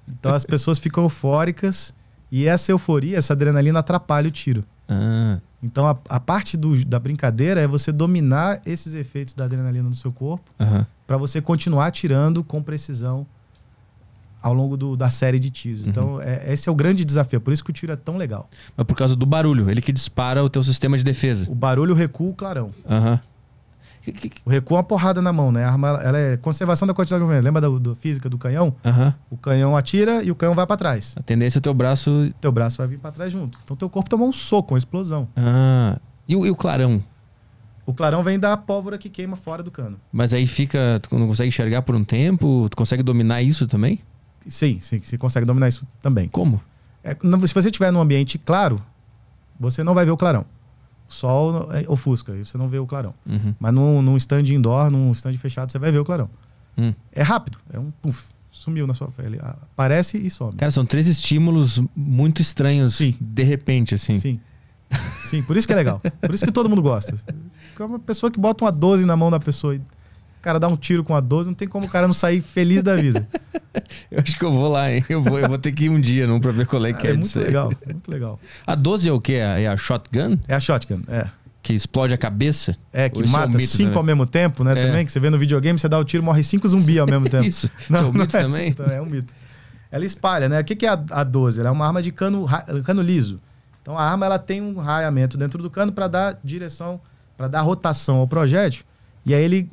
Então 0.08 0.34
as 0.34 0.44
pessoas 0.46 0.78
ficam 0.78 1.04
eufóricas 1.04 1.94
e 2.32 2.46
essa 2.46 2.72
euforia, 2.72 3.18
essa 3.18 3.32
adrenalina 3.34 3.80
atrapalha 3.80 4.28
o 4.28 4.32
tiro. 4.32 4.64
Ah, 4.90 5.40
Então 5.64 5.88
a, 5.88 5.98
a 6.10 6.20
parte 6.20 6.58
do- 6.58 6.84
da 6.84 7.00
brincadeira 7.00 7.62
é 7.62 7.66
você 7.68 7.92
dominar 7.94 8.62
esses 8.66 8.94
efeitos 8.94 9.34
da 9.34 9.46
adrenalina 9.46 9.88
no 9.88 9.96
seu 9.96 10.12
corpo 10.12 10.52
aham. 10.60 10.86
para 11.08 11.16
você 11.18 11.42
continuar 11.42 11.88
atirando 11.88 12.44
com 12.44 12.62
precisão 12.62 13.26
ao 14.42 14.54
longo 14.54 14.76
do- 14.76 14.96
da 14.98 15.10
série 15.10 15.40
de 15.40 15.50
tiros. 15.50 15.88
Então 15.88 16.20
é- 16.22 16.52
esse 16.54 16.68
é 16.68 16.72
o 16.72 16.76
grande 16.76 17.06
desafio. 17.06 17.40
Por 17.40 17.54
isso 17.54 17.64
que 17.64 17.70
o 17.70 17.74
tiro 17.74 17.92
é 17.92 17.96
tão 17.96 18.18
legal. 18.18 18.50
Mas 18.76 18.86
por 18.88 18.96
causa 18.96 19.16
do 19.16 19.26
barulho, 19.26 19.70
ele 19.70 19.82
que 19.82 19.92
dispara 19.92 20.44
o 20.44 20.50
teu 20.50 20.64
sistema 20.64 20.98
de 20.98 21.04
defesa. 21.04 21.52
O 21.52 21.56
barulho, 21.56 21.94
o 21.94 21.98
recuo, 21.98 22.30
o 22.30 22.34
clarão. 22.34 22.72
Aham. 22.90 23.20
Que- 24.04 24.32
O 24.44 24.50
recuo 24.50 24.76
é 24.76 24.80
uma 24.80 24.84
porrada 24.84 25.22
na 25.22 25.32
mão, 25.32 25.52
né? 25.52 25.64
A 25.64 25.70
arma 25.72 25.90
ela- 26.02 26.18
é 26.18 26.36
conservação 26.38 26.88
da 26.88 26.94
quantidade 26.94 27.20
de 27.20 27.24
movimento. 27.24 27.44
Lembra 27.46 27.62
da, 27.62 27.96
física 27.96 28.28
do 28.28 28.36
canhão? 28.38 28.74
Aham. 28.84 29.14
O 29.30 29.38
canhão 29.38 29.78
atira 29.78 30.24
e 30.24 30.32
o 30.32 30.36
canhão 30.36 30.56
vai 30.56 30.66
para 30.66 30.76
trás. 30.76 31.14
A 31.16 31.22
tendência 31.22 31.60
é 31.60 31.62
teu 31.62 31.74
braço. 31.74 32.34
Teu 32.42 32.52
braço 32.52 32.78
vai 32.80 32.88
vir 32.88 32.98
para 33.00 33.12
trás 33.12 33.32
junto. 33.32 33.60
Então 33.64 33.78
teu 33.78 33.88
corpo 33.90 34.10
tomou 34.10 34.28
um 34.28 34.34
soco, 34.34 34.74
uma 34.74 34.78
explosão. 34.80 35.28
Ah. 35.38 36.00
E 36.28 36.36
o, 36.36 36.48
e 36.48 36.50
o 36.50 36.56
clarão? 36.56 37.04
O 37.86 37.94
clarão 37.94 38.24
vem 38.24 38.40
da 38.40 38.58
pólvora 38.58 38.98
que 38.98 39.08
queima 39.10 39.36
fora 39.36 39.62
do 39.62 39.70
cano. 39.70 40.00
Mas 40.12 40.34
aí 40.34 40.48
fica. 40.48 41.00
Tu 41.08 41.20
não 41.20 41.28
consegue 41.28 41.50
enxergar 41.50 41.84
por 41.84 41.94
um 41.94 42.04
tempo? 42.04 42.68
Tu 42.72 42.78
consegue 42.78 43.04
dominar 43.04 43.44
isso 43.44 43.68
também? 43.68 44.00
Sim, 44.48 44.80
sim, 44.82 45.00
você 45.00 45.18
consegue 45.18 45.46
dominar 45.46 45.68
isso 45.68 45.86
também. 46.02 46.28
Como? 46.30 46.62
É, 47.04 47.16
se 47.16 47.54
você 47.54 47.70
estiver 47.70 47.92
num 47.92 48.02
ambiente 48.02 48.38
claro, 48.38 48.82
você 49.60 49.84
não 49.84 49.94
vai 49.94 50.06
ver 50.06 50.12
o 50.12 50.18
clarão. 50.18 50.46
O 51.10 51.14
sol 51.14 51.72
é, 51.74 51.84
ofusca, 51.88 52.34
e 52.34 52.46
você 52.46 52.58
não 52.58 52.68
vê 52.68 52.80
o 52.80 52.86
clarão. 52.86 53.14
Uhum. 53.26 53.54
Mas 53.60 53.74
num, 53.74 54.02
num 54.02 54.18
stand 54.18 54.44
indoor, 54.44 54.90
num 54.90 55.12
stand 55.12 55.34
fechado, 55.34 55.72
você 55.72 55.80
vai 55.80 55.92
ver 55.92 56.00
o 56.00 56.06
clarão. 56.06 56.30
Hum. 56.78 56.94
É 57.12 57.22
rápido, 57.22 57.58
é 57.72 57.78
um 57.78 57.92
puf, 57.92 58.30
sumiu 58.50 58.88
na 58.88 58.94
sua 58.94 59.10
pele. 59.10 59.40
Aparece 59.42 60.18
e 60.18 60.30
some. 60.30 60.54
Cara, 60.54 60.72
são 60.72 60.86
três 60.86 61.08
estímulos 61.08 61.82
muito 61.96 62.42
estranhos 62.42 62.96
Sim. 62.96 63.16
de 63.20 63.44
repente, 63.44 63.96
assim. 63.96 64.16
Sim. 64.16 64.40
Sim, 65.26 65.42
por 65.44 65.56
isso 65.56 65.66
que 65.66 65.74
é 65.74 65.76
legal. 65.76 66.02
Por 66.20 66.34
isso 66.34 66.46
que 66.46 66.52
todo 66.52 66.70
mundo 66.70 66.82
gosta. 66.82 67.16
É 67.80 67.84
uma 67.84 67.98
pessoa 67.98 68.30
que 68.30 68.40
bota 68.40 68.64
uma 68.64 68.72
12 68.72 69.06
na 69.06 69.18
mão 69.18 69.32
da 69.32 69.40
pessoa 69.40 69.76
e 69.76 69.82
o 70.42 70.44
cara 70.44 70.60
dá 70.60 70.68
um 70.68 70.76
tiro 70.76 71.04
com 71.04 71.14
a 71.14 71.20
12, 71.20 71.50
não 71.50 71.54
tem 71.54 71.68
como 71.68 71.86
o 71.86 71.90
cara 71.90 72.08
não 72.08 72.16
sair 72.16 72.42
feliz 72.42 72.82
da 72.82 72.96
vida. 72.96 73.28
Eu 74.10 74.20
acho 74.20 74.38
que 74.38 74.44
eu 74.44 74.52
vou 74.52 74.70
lá, 74.70 74.92
hein? 74.92 75.06
Eu 75.08 75.24
vou, 75.24 75.40
eu 75.40 75.48
vou 75.48 75.58
ter 75.58 75.72
que 75.72 75.86
ir 75.86 75.90
um 75.90 76.02
dia 76.02 76.28
não 76.28 76.42
pra 76.42 76.52
ver 76.52 76.66
qual 76.66 76.86
é 76.86 76.92
que 76.92 77.04
Cara, 77.04 77.10
é, 77.10 77.14
é 77.14 77.18
muito 77.18 77.40
legal, 77.40 77.74
muito 77.86 78.12
legal. 78.12 78.40
A 78.68 78.76
12 78.76 79.08
é 79.08 79.12
o 79.14 79.22
quê? 79.22 79.36
É 79.36 79.66
a 79.66 79.78
shotgun? 79.78 80.38
É 80.46 80.56
a 80.56 80.60
shotgun, 80.60 81.04
é. 81.08 81.30
Que 81.64 81.74
explode 81.74 82.14
a 82.14 82.18
cabeça? 82.18 82.76
É, 82.92 83.08
que 83.08 83.24
isso 83.24 83.34
é 83.34 83.38
um 83.38 83.42
mata 83.42 83.60
cinco 83.60 83.78
também? 83.78 83.98
ao 83.98 84.04
mesmo 84.04 84.26
tempo, 84.26 84.64
né? 84.66 84.74
É. 84.74 84.88
Também, 84.88 85.06
que 85.06 85.12
você 85.12 85.22
vê 85.22 85.30
no 85.30 85.40
videogame, 85.40 85.80
você 85.80 85.88
dá 85.88 85.98
o 85.98 86.04
tiro, 86.04 86.22
morre 86.22 86.44
cinco 86.44 86.68
zumbi 86.68 87.00
ao 87.00 87.08
mesmo 87.08 87.30
tempo. 87.30 87.46
Isso. 87.48 87.70
Isso 87.80 87.96
é 87.96 88.02
um 88.02 88.12
mito 88.12 88.36
é 88.36 88.42
também? 88.42 88.76
assim, 88.78 88.94
é 88.94 89.02
um 89.02 89.06
mito. 89.06 89.34
Ela 89.90 90.04
espalha, 90.04 90.50
né? 90.50 90.60
O 90.60 90.66
que 90.66 90.76
que 90.76 90.86
é 90.86 90.90
a, 90.90 91.02
a 91.12 91.24
12? 91.24 91.62
Ela 91.62 91.70
é 91.70 91.72
uma 91.72 91.88
arma 91.88 92.02
de 92.02 92.12
cano, 92.12 92.46
cano 92.84 93.02
liso. 93.02 93.40
Então 93.82 93.98
a 93.98 94.04
arma 94.04 94.26
ela 94.26 94.38
tem 94.38 94.62
um 94.62 94.80
raiamento 94.80 95.38
dentro 95.38 95.64
do 95.64 95.70
cano 95.70 95.94
para 95.94 96.08
dar 96.10 96.40
direção, 96.44 97.00
para 97.38 97.48
dar 97.48 97.62
rotação 97.62 98.18
ao 98.18 98.28
projétil. 98.28 98.84
E 99.26 99.34
aí 99.34 99.44
ele, 99.44 99.70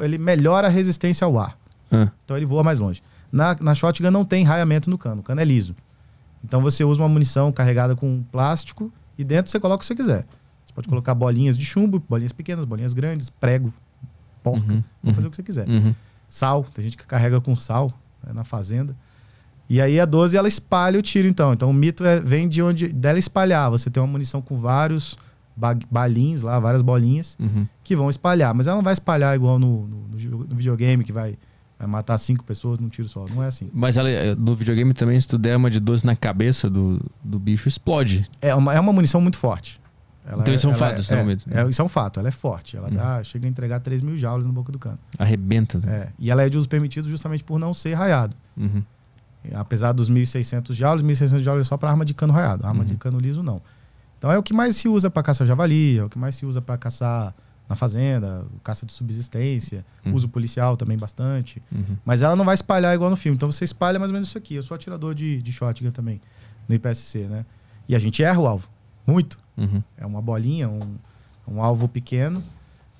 ele 0.00 0.18
melhora 0.18 0.66
a 0.68 0.70
resistência 0.70 1.24
ao 1.24 1.38
ar. 1.38 1.56
Ah, 1.90 2.10
Então 2.24 2.36
ele 2.36 2.46
voa 2.46 2.62
mais 2.62 2.78
longe. 2.80 3.02
Na, 3.30 3.56
na 3.60 3.74
shotgun 3.74 4.10
não 4.10 4.24
tem 4.24 4.44
raiamento 4.44 4.90
no 4.90 4.98
cano, 4.98 5.20
o 5.20 5.24
cano 5.24 5.40
é 5.40 5.44
liso. 5.44 5.74
Então 6.44 6.60
você 6.60 6.84
usa 6.84 7.00
uma 7.00 7.08
munição 7.08 7.50
carregada 7.52 7.94
com 7.96 8.22
plástico 8.30 8.92
e 9.16 9.24
dentro 9.24 9.50
você 9.50 9.58
coloca 9.60 9.76
o 9.76 9.80
que 9.80 9.86
você 9.86 9.94
quiser. 9.94 10.26
Você 10.64 10.72
pode 10.74 10.88
colocar 10.88 11.14
bolinhas 11.14 11.56
de 11.56 11.64
chumbo, 11.64 12.02
bolinhas 12.08 12.32
pequenas, 12.32 12.64
bolinhas 12.64 12.92
grandes, 12.92 13.30
prego, 13.30 13.72
porca, 14.42 14.72
Uhum, 14.72 14.82
pode 15.02 15.14
fazer 15.14 15.26
uhum. 15.26 15.28
o 15.28 15.30
que 15.30 15.36
você 15.36 15.42
quiser. 15.42 15.68
uhum. 15.68 15.94
Sal, 16.28 16.64
tem 16.74 16.82
gente 16.84 16.96
que 16.96 17.06
carrega 17.06 17.40
com 17.40 17.54
sal 17.54 17.92
né, 18.24 18.32
na 18.32 18.42
fazenda. 18.44 18.96
E 19.68 19.80
aí 19.80 20.00
a 20.00 20.04
12 20.04 20.36
ela 20.36 20.48
espalha 20.48 20.98
o 20.98 21.02
tiro 21.02 21.28
então. 21.28 21.52
Então 21.52 21.70
o 21.70 21.72
mito 21.72 22.04
é, 22.04 22.20
vem 22.20 22.48
de 22.48 22.62
onde 22.62 22.88
dela 22.88 23.18
espalhar. 23.18 23.70
Você 23.70 23.88
tem 23.90 24.02
uma 24.02 24.06
munição 24.10 24.42
com 24.42 24.58
vários 24.58 25.16
balins 25.90 26.42
lá, 26.42 26.58
várias 26.58 26.82
bolinhas 26.82 27.36
Uhum. 27.40 27.66
que 27.84 27.94
vão 27.96 28.08
espalhar, 28.10 28.54
mas 28.54 28.66
ela 28.66 28.76
não 28.76 28.82
vai 28.82 28.92
espalhar 28.92 29.34
igual 29.36 29.58
no, 29.58 29.86
no- 29.86 30.08
no 30.48 30.54
videogame 30.56 31.04
que 31.04 31.12
vai, 31.12 31.36
Vai 31.78 31.88
matar 31.90 32.16
cinco 32.16 32.44
pessoas 32.44 32.78
num 32.78 32.88
tiro 32.88 33.08
só. 33.08 33.26
Não 33.26 33.42
é 33.42 33.48
assim. 33.48 33.68
Mas 33.74 33.96
ela, 33.96 34.08
eh, 34.08 34.36
no 34.36 34.54
videogame 34.54 34.94
também, 34.94 35.20
se 35.20 35.26
tu 35.26 35.36
der 35.36 35.56
uma 35.56 35.68
de 35.68 35.80
12 35.80 36.06
na 36.06 36.14
cabeça 36.14 36.70
do, 36.70 37.04
do 37.24 37.40
bicho, 37.40 37.66
explode. 37.66 38.24
É 38.40 38.54
uma, 38.54 38.72
é 38.72 38.78
uma 38.78 38.92
munição 38.92 39.20
muito 39.20 39.36
forte. 39.36 39.80
Ela 40.24 40.42
Então 40.42 40.52
é- 40.52 40.54
isso 40.54 40.68
é 40.68 40.70
um 40.70 40.74
fato, 40.74 41.00
isso 41.00 41.12
é, 41.12 41.18
é 41.18 41.22
um 41.22 41.26
mito. 41.26 41.44
é, 41.50 41.68
isso 41.68 41.82
é 41.82 41.84
um 41.84 41.88
fato, 41.88 42.20
ela 42.20 42.28
é 42.28 42.30
forte. 42.30 42.76
Ela 42.76 42.88
dá, 42.88 43.24
chega 43.24 43.48
a 43.48 43.50
entregar 43.50 43.80
3 43.80 44.00
mil 44.00 44.16
joules 44.16 44.46
na 44.46 44.52
boca 44.52 44.70
do 44.70 44.78
cano. 44.78 44.96
Arrebenta. 45.18 45.80
né? 45.80 45.92
É, 45.92 46.08
e 46.20 46.30
ela 46.30 46.44
é 46.44 46.48
de 46.48 46.56
uso 46.56 46.68
permitido 46.68 47.08
justamente 47.08 47.42
por 47.42 47.58
não 47.58 47.74
ser 47.74 47.94
raiado. 47.94 48.36
Uhum. 48.56 48.80
Apesar 49.52 49.90
dos 49.90 50.08
1.600 50.08 50.72
joules, 50.76 51.02
1.600 51.02 51.40
joules 51.42 51.66
é 51.66 51.68
só 51.68 51.76
para 51.76 51.90
arma 51.90 52.04
de 52.04 52.14
cano 52.14 52.32
raiado. 52.32 52.64
Arma 52.64 52.80
Uhum. 52.82 52.86
de 52.86 52.94
cano 52.96 53.18
liso, 53.18 53.42
não. 53.42 53.60
Então 54.22 54.30
é 54.30 54.38
o 54.38 54.42
que 54.42 54.54
mais 54.54 54.76
se 54.76 54.88
usa 54.88 55.10
para 55.10 55.20
caçar 55.20 55.44
javali, 55.44 55.98
é 55.98 56.04
o 56.04 56.08
que 56.08 56.16
mais 56.16 56.36
se 56.36 56.46
usa 56.46 56.62
para 56.62 56.78
caçar 56.78 57.34
na 57.68 57.74
fazenda, 57.74 58.46
caça 58.62 58.86
de 58.86 58.92
subsistência, 58.92 59.84
Uhum. 60.06 60.14
uso 60.14 60.28
policial 60.28 60.76
também 60.76 60.96
bastante. 60.96 61.60
Uhum. 61.72 61.96
Mas 62.04 62.22
ela 62.22 62.36
não 62.36 62.44
vai 62.44 62.54
espalhar 62.54 62.94
igual 62.94 63.10
no 63.10 63.16
filme. 63.16 63.34
Então 63.34 63.50
você 63.50 63.64
espalha 63.64 63.98
mais 63.98 64.12
ou 64.12 64.12
menos 64.12 64.28
isso 64.28 64.38
aqui. 64.38 64.54
Eu 64.54 64.62
sou 64.62 64.76
atirador 64.76 65.12
de, 65.12 65.42
de 65.42 65.52
shotgun 65.52 65.90
também, 65.90 66.20
no 66.68 66.74
IPSC, 66.76 67.18
né? 67.24 67.44
E 67.88 67.96
a 67.96 67.98
gente 67.98 68.22
erra 68.22 68.38
o 68.38 68.46
alvo. 68.46 68.68
Muito. 69.04 69.40
Uhum. 69.56 69.82
É 69.98 70.06
uma 70.06 70.22
bolinha, 70.22 70.68
um, 70.68 70.94
um 71.48 71.60
alvo 71.60 71.88
pequeno. 71.88 72.40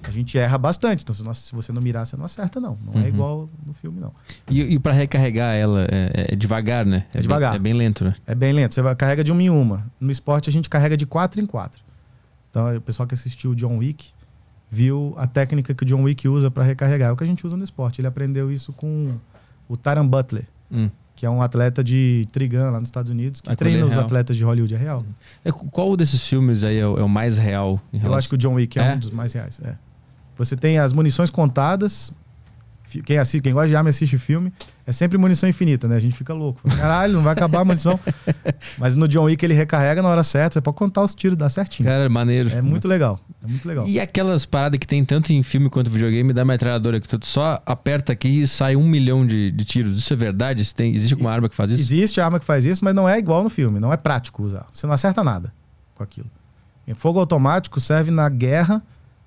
A 0.03 0.11
gente 0.11 0.37
erra 0.39 0.59
bastante. 0.59 1.03
Então, 1.03 1.15
se, 1.35 1.53
você 1.55 1.73
não 1.73 1.81
mirar, 1.83 2.05
você 2.07 2.17
não 2.17 2.25
acerta, 2.25 2.61
não. 2.61 2.77
Não 2.85 2.95
Uhum. 2.95 3.03
é 3.05 3.09
igual 3.09 3.49
no 3.67 3.73
filme, 3.75 4.01
não. 4.01 4.13
E, 4.51 4.61
e 4.61 4.79
para 4.79 4.93
recarregar 4.93 5.55
ela, 5.55 5.85
é, 5.91 6.33
é 6.33 6.37
devagar, 6.37 6.85
né? 6.85 7.07
É 7.15 7.21
devagar. 7.21 7.53
Bem, 7.53 7.59
é 7.59 7.63
bem 7.63 7.73
lento, 7.75 8.05
né? 8.05 8.15
É 8.27 8.35
bem 8.35 8.53
lento. 8.53 8.75
Você 8.75 8.83
vai, 8.83 8.95
carrega 8.97 9.23
de 9.23 9.31
uma 9.33 9.43
em 9.43 9.51
uma. 9.51 9.87
No 10.01 10.11
esporte, 10.11 10.49
a 10.49 10.53
gente 10.53 10.69
carrega 10.69 10.97
de 10.97 11.07
quatro 11.07 11.41
em 11.41 11.47
quatro. 11.47 11.83
Então, 12.51 12.77
o 12.77 12.81
pessoal 12.81 13.07
que 13.07 13.15
assistiu 13.15 13.53
o 13.53 13.55
John 13.57 13.79
Wick 13.79 14.11
viu 14.71 15.15
a 15.17 15.27
técnica 15.27 15.75
que 15.75 15.83
o 15.83 15.87
John 15.87 16.03
Wick 16.03 16.27
usa 16.29 16.51
para 16.51 16.65
recarregar. 16.65 17.11
É 17.11 17.13
o 17.13 17.17
que 17.17 17.25
a 17.25 17.27
gente 17.27 17.47
usa 17.47 17.57
no 17.57 17.65
esporte. 17.65 18.01
Ele 18.01 18.09
aprendeu 18.09 18.51
isso 18.51 18.73
com 18.73 19.15
o 19.69 19.77
Taran 19.77 20.07
Butler, 20.07 20.47
Hum. 20.71 20.89
que 21.15 21.27
é 21.27 21.31
um 21.31 21.43
atleta 21.43 21.85
de 21.85 22.27
Trigun 22.33 22.71
lá 22.71 22.81
nos 22.81 22.89
Estados 22.89 23.11
Unidos, 23.11 23.41
que 23.43 23.55
treina 23.57 23.83
é 23.83 23.85
os 23.85 23.97
atletas 23.99 24.37
de 24.37 24.45
Hollywood. 24.45 24.75
É 24.75 24.79
real. 24.79 25.05
É, 25.45 25.53
qual 25.53 25.95
desses 25.97 26.27
filmes 26.27 26.65
aí 26.65 26.79
é 26.79 26.87
o, 26.87 26.99
é 26.99 27.03
o 27.03 27.09
mais 27.09 27.37
real? 27.39 27.81
Em 27.93 27.97
Eu 27.97 28.03
relação- 28.03 28.19
acho 28.19 28.29
que 28.31 28.35
o 28.35 28.39
John 28.39 28.55
Wick 28.55 28.79
é, 28.79 28.83
É? 28.83 28.95
um 28.95 28.99
dos 28.99 29.11
mais 29.11 29.33
reais. 29.35 29.61
Você 30.45 30.57
tem 30.57 30.79
as 30.79 30.93
munições 30.93 31.31
contadas. 31.31 32.13
Quem, 33.05 33.17
assiste, 33.17 33.41
quem 33.41 33.55
gosta 33.55 33.69
de 33.69 33.77
arma 33.77 33.89
e 33.89 33.91
assiste 33.91 34.19
filme, 34.19 34.53
é 34.87 34.93
sempre 34.93 35.17
munição 35.17 35.49
infinita, 35.49 35.89
né? 35.89 35.97
A 35.97 36.01
gente 36.01 36.15
fica 36.15 36.35
louco. 36.35 36.61
Caralho, 36.77 37.15
não 37.15 37.23
vai 37.23 37.33
acabar 37.33 37.61
a 37.61 37.65
munição. 37.65 37.99
Mas 38.77 38.97
no 38.97 39.09
John 39.09 39.25
Wick 39.25 39.43
ele 39.43 39.55
recarrega 39.55 40.03
na 40.03 40.09
hora 40.09 40.23
certa, 40.23 40.55
você 40.55 40.61
pode 40.61 40.77
contar 40.77 41.03
os 41.03 41.15
tiros, 41.15 41.39
dá 41.39 41.49
certinho. 41.49 41.89
Cara, 41.89 42.07
maneiro. 42.11 42.51
É 42.51 42.61
muito 42.61 42.87
legal. 42.87 43.19
É 43.43 43.47
muito 43.47 43.67
legal. 43.67 43.87
E 43.87 43.99
aquelas 43.99 44.45
paradas 44.45 44.79
que 44.79 44.87
tem 44.87 45.05
tanto 45.05 45.33
em 45.33 45.43
filme 45.43 45.71
quanto 45.71 45.91
videogame 45.91 46.33
da 46.33 46.45
metralhadora, 46.45 47.01
que 47.01 47.09
tu 47.09 47.19
só 47.25 47.63
aperta 47.65 48.13
aqui 48.13 48.43
e 48.43 48.47
sai 48.47 48.77
um 48.77 48.87
milhão 48.87 49.27
de, 49.27 49.51
de 49.53 49.65
tiros. 49.65 49.97
Isso 49.97 50.13
é 50.13 50.17
verdade? 50.17 50.61
Isso 50.61 50.75
tem, 50.75 50.95
existe 50.95 51.15
alguma 51.15 51.33
arma 51.33 51.49
que 51.49 51.55
faz 51.55 51.71
isso? 51.71 51.81
Existe 51.81 52.21
arma 52.21 52.39
que 52.39 52.45
faz 52.45 52.67
isso, 52.67 52.85
mas 52.85 52.95
não 52.95 53.09
é 53.09 53.19
igual 53.19 53.43
no 53.43 53.49
filme. 53.49 53.81
Não 53.81 53.93
é 53.93 53.97
prático 53.97 54.43
usar. 54.43 54.67
Você 54.71 54.87
não 54.87 54.93
acerta 54.93 55.25
nada 55.25 55.53
com 55.95 56.03
aquilo. 56.03 56.31
E 56.87 56.95
fogo 56.95 57.19
automático 57.19 57.81
serve 57.81 58.11
na 58.11 58.29
guerra 58.29 58.83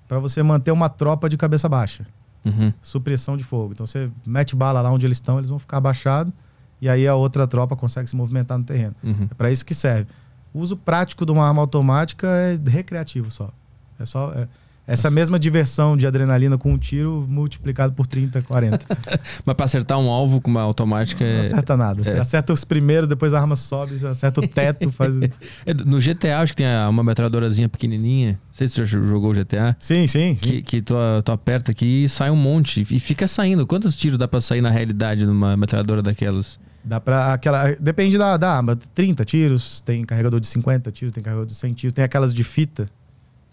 para 0.08 0.18
você 0.18 0.42
manter 0.42 0.70
uma 0.70 0.88
tropa 0.88 1.28
de 1.28 1.36
cabeça 1.36 1.68
baixa. 1.68 2.06
Uhum. 2.44 2.72
supressão 2.80 3.36
de 3.36 3.42
fogo. 3.42 3.72
Então 3.72 3.84
você 3.84 4.08
mete 4.24 4.54
bala 4.54 4.80
lá 4.80 4.88
onde 4.92 5.04
eles 5.04 5.16
estão, 5.16 5.38
eles 5.38 5.50
vão 5.50 5.58
ficar 5.58 5.78
abaixados 5.78 6.32
e 6.80 6.88
aí 6.88 7.04
a 7.04 7.16
outra 7.16 7.44
tropa 7.44 7.74
consegue 7.74 8.08
se 8.08 8.14
movimentar 8.14 8.56
no 8.56 8.62
terreno. 8.62 8.94
Uhum. 9.02 9.26
É 9.28 9.34
para 9.34 9.50
isso 9.50 9.66
que 9.66 9.74
serve. 9.74 10.06
O 10.54 10.60
uso 10.60 10.76
prático 10.76 11.26
de 11.26 11.32
uma 11.32 11.44
arma 11.44 11.60
automática 11.60 12.28
é 12.28 12.56
recreativo 12.70 13.32
só. 13.32 13.50
É 13.98 14.04
só 14.06 14.32
é- 14.32 14.46
essa 14.86 15.10
mesma 15.10 15.38
diversão 15.38 15.96
de 15.96 16.06
adrenalina 16.06 16.56
com 16.56 16.72
um 16.72 16.78
tiro 16.78 17.26
multiplicado 17.28 17.92
por 17.94 18.06
30, 18.06 18.42
40. 18.42 18.86
Mas 19.44 19.56
pra 19.56 19.64
acertar 19.64 19.98
um 19.98 20.08
alvo 20.08 20.40
com 20.40 20.50
uma 20.50 20.62
automática 20.62 21.24
Não 21.24 21.30
é... 21.30 21.40
acerta 21.40 21.76
nada. 21.76 22.04
Você 22.04 22.10
é. 22.10 22.20
acerta 22.20 22.52
os 22.52 22.64
primeiros, 22.64 23.08
depois 23.08 23.34
a 23.34 23.40
arma 23.40 23.56
sobe, 23.56 23.98
você 23.98 24.06
acerta 24.06 24.40
o 24.40 24.46
teto, 24.46 24.92
faz. 24.92 25.16
É, 25.64 25.74
No 25.74 25.98
GTA, 25.98 26.40
acho 26.40 26.52
que 26.52 26.58
tem 26.58 26.66
uma 26.88 27.02
metralhadorazinha 27.02 27.68
pequenininha. 27.68 28.32
Não 28.32 28.54
sei 28.54 28.68
se 28.68 28.74
você 28.74 28.86
já 28.86 28.98
jogou 29.02 29.30
o 29.30 29.34
GTA. 29.34 29.76
Sim, 29.80 30.06
sim, 30.06 30.36
sim. 30.36 30.46
Que, 30.46 30.62
que 30.62 30.82
tu, 30.82 30.94
tu 31.24 31.32
aperta 31.32 31.70
aqui 31.70 32.04
e 32.04 32.08
sai 32.08 32.30
um 32.30 32.36
monte. 32.36 32.86
E 32.90 33.00
fica 33.00 33.26
saindo. 33.26 33.66
Quantos 33.66 33.96
tiros 33.96 34.18
dá 34.18 34.28
pra 34.28 34.40
sair 34.40 34.60
na 34.60 34.70
realidade 34.70 35.26
numa 35.26 35.56
metralhadora 35.56 36.02
daquelas? 36.02 36.58
Dá 36.84 37.00
pra 37.00 37.32
aquela. 37.32 37.74
Depende 37.80 38.16
da, 38.16 38.36
da 38.36 38.56
arma. 38.56 38.76
30 38.76 39.24
tiros, 39.24 39.80
tem 39.80 40.04
carregador 40.04 40.38
de 40.38 40.46
50 40.46 40.92
tiros, 40.92 41.12
tem 41.12 41.22
carregador 41.22 41.46
de 41.46 41.54
100 41.54 41.72
tiros, 41.74 41.92
tem 41.92 42.04
aquelas 42.04 42.32
de 42.32 42.44
fita 42.44 42.88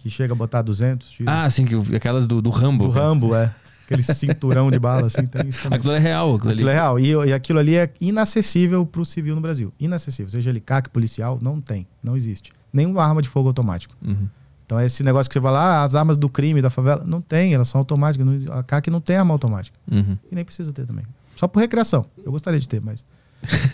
que 0.04 0.10
chega 0.10 0.34
a 0.34 0.36
botar 0.36 0.62
200 0.62 1.08
tiros. 1.10 1.34
Ah, 1.34 1.50
sim, 1.50 1.66
que, 1.66 1.96
aquelas 1.96 2.28
do, 2.28 2.42
do 2.42 2.50
Rambo. 2.50 2.84
do 2.88 2.90
Rambo, 2.90 3.34
é. 3.34 3.56
Aquele 3.86 4.04
cinturão 4.04 4.70
de 4.70 4.78
bala, 4.78 5.08
assim, 5.08 5.26
tem 5.26 5.48
isso 5.48 5.64
também. 5.64 5.80
Aquilo 5.80 5.94
é 5.94 6.00
real. 6.00 6.36
Aquilo, 6.36 6.52
Aquilo 6.54 6.70
é 6.70 6.74
real. 6.74 7.00
E, 7.00 7.12
e 7.12 7.34
aquilo 7.34 7.60
ali 7.60 7.78
é 7.78 7.90
inacessível 8.02 8.86
pro 8.86 9.06
civil 9.06 9.34
no 9.34 9.40
Brasil. 9.40 9.74
Inacessível. 9.80 10.30
Seja 10.30 10.50
ele 10.50 10.60
CAC, 10.60 10.90
policial, 10.90 11.40
não 11.42 11.62
tem. 11.62 11.88
Não 12.04 12.18
existe. 12.18 12.52
Nenhuma 12.74 13.02
arma 13.02 13.22
de 13.22 13.30
fogo 13.30 13.48
automático. 13.48 13.96
Uhum. 14.06 14.28
Então, 14.66 14.82
esse 14.82 15.04
negócio 15.04 15.30
que 15.30 15.34
você 15.34 15.42
fala, 15.42 15.60
ah, 15.60 15.84
as 15.86 15.96
armas 15.96 16.18
do 16.18 16.28
crime, 16.28 16.62
da 16.62 16.70
favela, 16.70 17.04
não 17.06 17.22
tem, 17.22 17.54
elas 17.54 17.70
são 17.70 17.80
automáticas. 17.80 18.26
Não- 18.26 18.54
a 18.58 18.62
CAC 18.64 18.90
não 18.90 19.00
tem 19.00 19.16
arma 19.16 19.34
automática. 19.34 19.78
Uhum. 19.90 20.18
E 20.30 20.36
nem 20.36 20.44
precisa 20.44 20.74
ter 20.74 20.86
também. 20.86 21.06
Só 21.36 21.48
por 21.48 21.60
recreação. 21.60 22.06
Eu 22.26 22.32
gostaria 22.32 22.60
de 22.60 22.68
ter, 22.68 22.82
mas, 22.82 23.06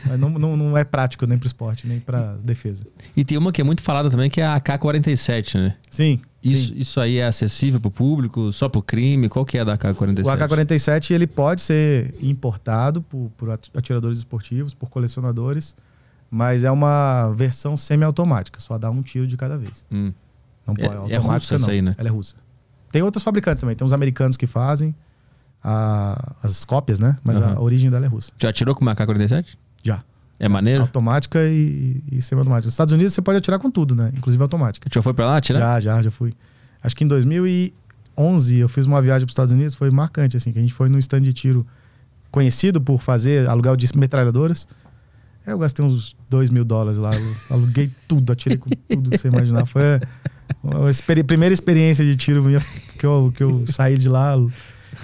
mas 0.05 0.19
não, 0.19 0.29
não, 0.29 0.57
não 0.57 0.77
é 0.77 0.83
prático 0.83 1.25
nem 1.25 1.37
pro 1.37 1.47
esporte, 1.47 1.87
nem 1.87 1.99
pra 1.99 2.35
defesa. 2.37 2.85
E 3.15 3.23
tem 3.23 3.37
uma 3.37 3.51
que 3.51 3.61
é 3.61 3.63
muito 3.63 3.81
falada 3.81 4.09
também, 4.09 4.29
que 4.29 4.41
é 4.41 4.45
a 4.45 4.55
AK-47, 4.59 5.55
né? 5.59 5.75
Sim. 5.89 6.19
Isso, 6.41 6.67
sim. 6.69 6.73
isso 6.77 6.99
aí 7.01 7.17
é 7.17 7.25
acessível 7.27 7.79
pro 7.79 7.91
público, 7.91 8.51
só 8.51 8.69
pro 8.69 8.81
crime? 8.81 9.27
Qual 9.27 9.45
que 9.45 9.57
é 9.57 9.61
a 9.61 9.63
da 9.63 9.73
AK-47? 9.73 10.25
O 10.25 10.29
AK-47 10.29 11.11
ele 11.11 11.27
pode 11.27 11.61
ser 11.61 12.15
importado 12.21 13.01
por, 13.01 13.29
por 13.37 13.49
at- 13.51 13.69
atiradores 13.75 14.17
esportivos, 14.19 14.73
por 14.73 14.89
colecionadores, 14.89 15.75
mas 16.31 16.63
é 16.63 16.71
uma 16.71 17.31
versão 17.33 17.75
semiautomática, 17.75 18.59
só 18.59 18.77
dá 18.77 18.89
um 18.89 19.01
tiro 19.01 19.27
de 19.27 19.35
cada 19.35 19.57
vez. 19.57 19.85
Hum. 19.91 20.13
Não 20.65 20.73
É- 20.77 20.81
pode, 20.87 20.93
é 20.93 20.97
automática 21.17 21.33
russa 21.33 21.55
essa 21.55 21.65
não. 21.65 21.73
aí, 21.73 21.81
né? 21.81 21.95
Ela 21.97 22.07
é 22.07 22.11
russa. 22.11 22.35
Tem 22.91 23.01
outros 23.01 23.23
fabricantes 23.23 23.61
também, 23.61 23.75
tem 23.75 23.85
uns 23.85 23.93
americanos 23.93 24.37
que 24.37 24.47
fazem 24.47 24.95
a- 25.63 26.35
as 26.43 26.63
cópias, 26.65 26.99
né? 26.99 27.17
Mas 27.23 27.37
Aham. 27.37 27.55
a 27.57 27.61
origem 27.61 27.89
dela 27.89 28.05
é 28.05 28.09
russa. 28.09 28.31
Já 28.37 28.49
atirou 28.49 28.73
com 28.75 28.81
uma 28.81 28.91
AK-47? 28.93 29.45
Já. 29.83 30.03
É 30.39 30.47
maneiro? 30.47 30.81
Automática 30.81 31.39
e, 31.45 32.01
e 32.11 32.21
semiautomática. 32.21 32.67
Nos 32.67 32.73
Estados 32.73 32.93
Unidos 32.93 33.13
você 33.13 33.21
pode 33.21 33.37
atirar 33.37 33.59
com 33.59 33.69
tudo, 33.69 33.93
né? 33.95 34.11
Inclusive 34.15 34.41
automática. 34.41 34.89
Já 34.91 35.01
foi 35.01 35.13
pra 35.13 35.25
lá 35.25 35.37
atirar? 35.37 35.59
Já, 35.59 35.79
já, 35.97 36.01
já 36.03 36.11
fui. 36.11 36.33
Acho 36.81 36.95
que 36.95 37.03
em 37.03 37.07
2011 37.07 38.57
eu 38.57 38.69
fiz 38.69 38.85
uma 38.85 39.01
viagem 39.01 39.25
para 39.25 39.29
os 39.29 39.33
Estados 39.33 39.51
Unidos, 39.53 39.75
foi 39.75 39.89
marcante, 39.91 40.37
assim, 40.37 40.51
que 40.51 40.59
a 40.59 40.61
gente 40.61 40.73
foi 40.73 40.87
num 40.89 40.97
stand 40.99 41.21
de 41.21 41.33
tiro 41.33 41.67
conhecido 42.31 42.79
por 42.79 43.01
fazer 43.01 43.49
aluguel 43.49 43.75
de 43.75 43.87
metralhadoras. 43.97 44.67
Eu 45.45 45.57
gastei 45.57 45.83
uns 45.83 46.15
2 46.29 46.49
mil 46.51 46.63
dólares 46.63 46.97
lá, 46.97 47.11
aluguei 47.49 47.89
tudo, 48.07 48.31
atirei 48.31 48.57
com 48.57 48.69
tudo 48.69 49.09
que 49.09 49.17
você 49.17 49.27
imaginar. 49.27 49.65
Foi 49.65 49.81
a 50.85 50.89
experi- 50.89 51.23
primeira 51.23 51.53
experiência 51.53 52.05
de 52.05 52.15
tiro 52.15 52.43
minha 52.43 52.59
que 52.97 53.05
eu, 53.05 53.33
que 53.35 53.43
eu 53.43 53.65
saí 53.67 53.97
de 53.97 54.07
lá. 54.07 54.35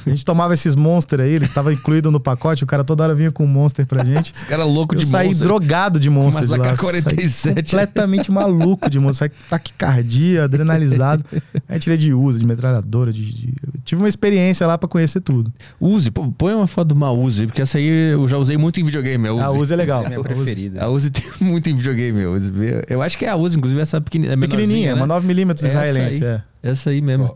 A 0.05 0.09
gente 0.09 0.23
tomava 0.25 0.53
esses 0.53 0.75
monsters 0.75 1.23
aí, 1.23 1.31
eles 1.33 1.49
estavam 1.49 1.71
incluídos 1.71 2.11
no 2.11 2.19
pacote, 2.19 2.63
o 2.63 2.67
cara 2.67 2.83
toda 2.83 3.03
hora 3.03 3.15
vinha 3.15 3.31
com 3.31 3.43
um 3.43 3.47
monster 3.47 3.85
pra 3.85 4.03
gente. 4.05 4.31
Esse 4.33 4.45
cara 4.45 4.61
é 4.63 4.65
louco 4.65 4.93
Eu 4.95 4.99
de 4.99 5.05
saí 5.05 5.27
monstro. 5.27 5.47
drogado 5.47 5.99
de 5.99 6.09
monstros 6.09 6.49
lá. 6.49 6.57
AK-47. 6.73 7.27
Saí 7.29 7.53
completamente 7.55 8.31
maluco 8.31 8.89
de 8.89 8.99
monstros. 8.99 9.17
Saí 9.17 9.29
com 9.29 9.35
taquicardia, 9.49 10.43
adrenalizado. 10.43 11.23
Aí 11.67 11.79
tirei 11.79 11.97
de 11.97 12.13
uso, 12.13 12.39
de 12.39 12.45
metralhadora. 12.45 13.11
De, 13.11 13.21
de- 13.31 13.53
eu 13.65 13.73
tive 13.83 14.01
uma 14.01 14.09
experiência 14.09 14.65
lá 14.67 14.77
pra 14.77 14.87
conhecer 14.87 15.21
tudo. 15.21 15.51
Uzi, 15.79 16.11
pô, 16.11 16.31
põe 16.31 16.53
uma 16.53 16.67
foto 16.67 16.89
de 16.89 16.93
uma 16.93 17.11
Uzi, 17.11 17.45
porque 17.47 17.61
essa 17.61 17.77
aí 17.77 17.87
eu 18.13 18.27
já 18.27 18.37
usei 18.37 18.57
muito 18.57 18.79
em 18.79 18.83
videogame. 18.83 19.27
A 19.27 19.33
Uzi, 19.33 19.43
A 19.43 19.51
Uzi 19.51 19.73
é 19.73 19.75
legal. 19.75 19.99
Essa 19.99 20.05
é 20.05 20.07
a 20.07 20.09
minha 20.09 20.19
A 20.19 20.21
Uzi- 20.21 20.35
preferida. 20.35 20.83
A 20.83 20.89
Uzi 20.89 21.09
tem 21.11 21.23
muito 21.41 21.69
em 21.69 21.75
videogame. 21.75 22.23
A 22.23 22.29
Uzi. 22.29 22.51
Eu 22.89 23.01
acho 23.01 23.17
que 23.17 23.25
é 23.25 23.29
a 23.29 23.35
Uzi, 23.35 23.57
inclusive, 23.57 23.81
essa 23.81 23.99
pequenininha. 24.01 24.33
É 24.33 24.37
Pequenininha, 24.37 24.95
né? 24.95 25.03
uma 25.03 25.19
9mm 25.21 25.53
Essa 25.53 25.67
israelense. 25.67 26.23
aí. 26.25 26.31
É. 26.31 26.41
Essa 26.71 26.89
aí 26.89 27.01
mesmo. 27.01 27.35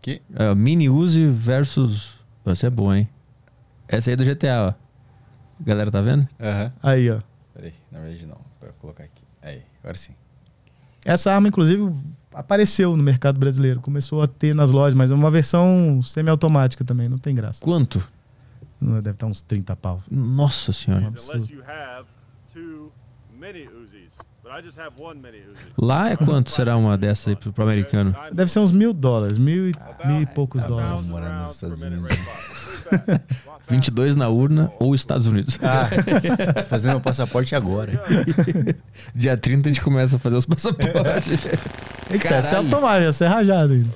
Aqui. 0.00 0.22
É, 0.34 0.54
mini 0.54 0.88
Uzi 0.88 1.26
versus. 1.26 2.14
Você 2.42 2.66
é 2.66 2.70
bom, 2.70 2.92
hein? 2.92 3.06
Essa 3.86 4.08
aí 4.08 4.14
é 4.14 4.16
do 4.16 4.24
GTA, 4.24 4.68
ó. 4.68 4.74
Galera 5.62 5.90
tá 5.90 6.00
vendo? 6.00 6.26
Aham. 6.40 6.72
Aí, 6.82 7.10
ó. 7.10 7.20
Peraí, 7.52 7.74
na 7.92 8.00
verdade 8.00 8.24
não. 8.24 8.38
Vou 8.60 8.72
colocar 8.80 9.04
aqui. 9.04 9.22
Aí, 9.42 9.62
agora 9.82 9.96
sim. 9.96 10.14
Essa 11.04 11.32
arma, 11.32 11.48
inclusive, 11.48 11.94
apareceu 12.32 12.96
no 12.96 13.02
mercado 13.02 13.38
brasileiro. 13.38 13.80
Começou 13.80 14.22
a 14.22 14.26
ter 14.26 14.54
nas 14.54 14.70
lojas, 14.70 14.94
mas 14.94 15.10
é 15.10 15.14
uma 15.14 15.30
versão 15.30 16.00
semiautomática 16.02 16.82
também. 16.82 17.06
Não 17.06 17.18
tem 17.18 17.34
graça. 17.34 17.60
Quanto? 17.60 18.02
Deve 18.80 19.10
estar 19.10 19.26
uns 19.26 19.42
30 19.42 19.76
pau. 19.76 20.02
Nossa 20.10 20.72
senhora. 20.72 21.08
unless 21.08 21.52
you 21.52 21.62
Lá 25.78 26.10
é 26.10 26.16
quanto 26.16 26.50
será 26.50 26.76
uma 26.76 26.98
dessas 26.98 27.28
aí 27.28 27.36
pro, 27.36 27.62
americano? 27.62 28.14
Deve 28.32 28.50
ser 28.50 28.58
uns 28.58 28.72
mil 28.72 28.92
dólares. 28.92 29.38
Mil 29.38 29.68
e, 29.68 29.74
mil 30.04 30.22
e 30.22 30.26
poucos 30.26 30.64
Ah, 30.64 30.66
dólares. 30.66 31.06
morar 31.06 31.42
nos 31.42 31.54
Estados 31.54 31.82
Unidos. 31.82 32.18
22 33.68 34.16
na 34.16 34.28
urna 34.28 34.72
ou 34.80 34.94
Estados 34.94 35.26
Unidos. 35.26 35.58
Ah. 35.62 35.88
Fazer 36.64 36.88
meu 36.88 37.00
passaporte 37.00 37.54
agora. 37.54 38.02
Dia 39.14 39.36
30 39.36 39.68
a 39.68 39.72
gente 39.72 39.82
começa 39.82 40.16
a 40.16 40.18
fazer 40.18 40.36
os 40.36 40.46
passaportes. 40.46 41.46
Eita, 42.10 42.28
essa 42.34 42.56
é 42.56 42.58
automática, 42.58 43.08
essa 43.08 43.24
é 43.24 43.28
rajada 43.28 43.72
ainda. 43.72 43.90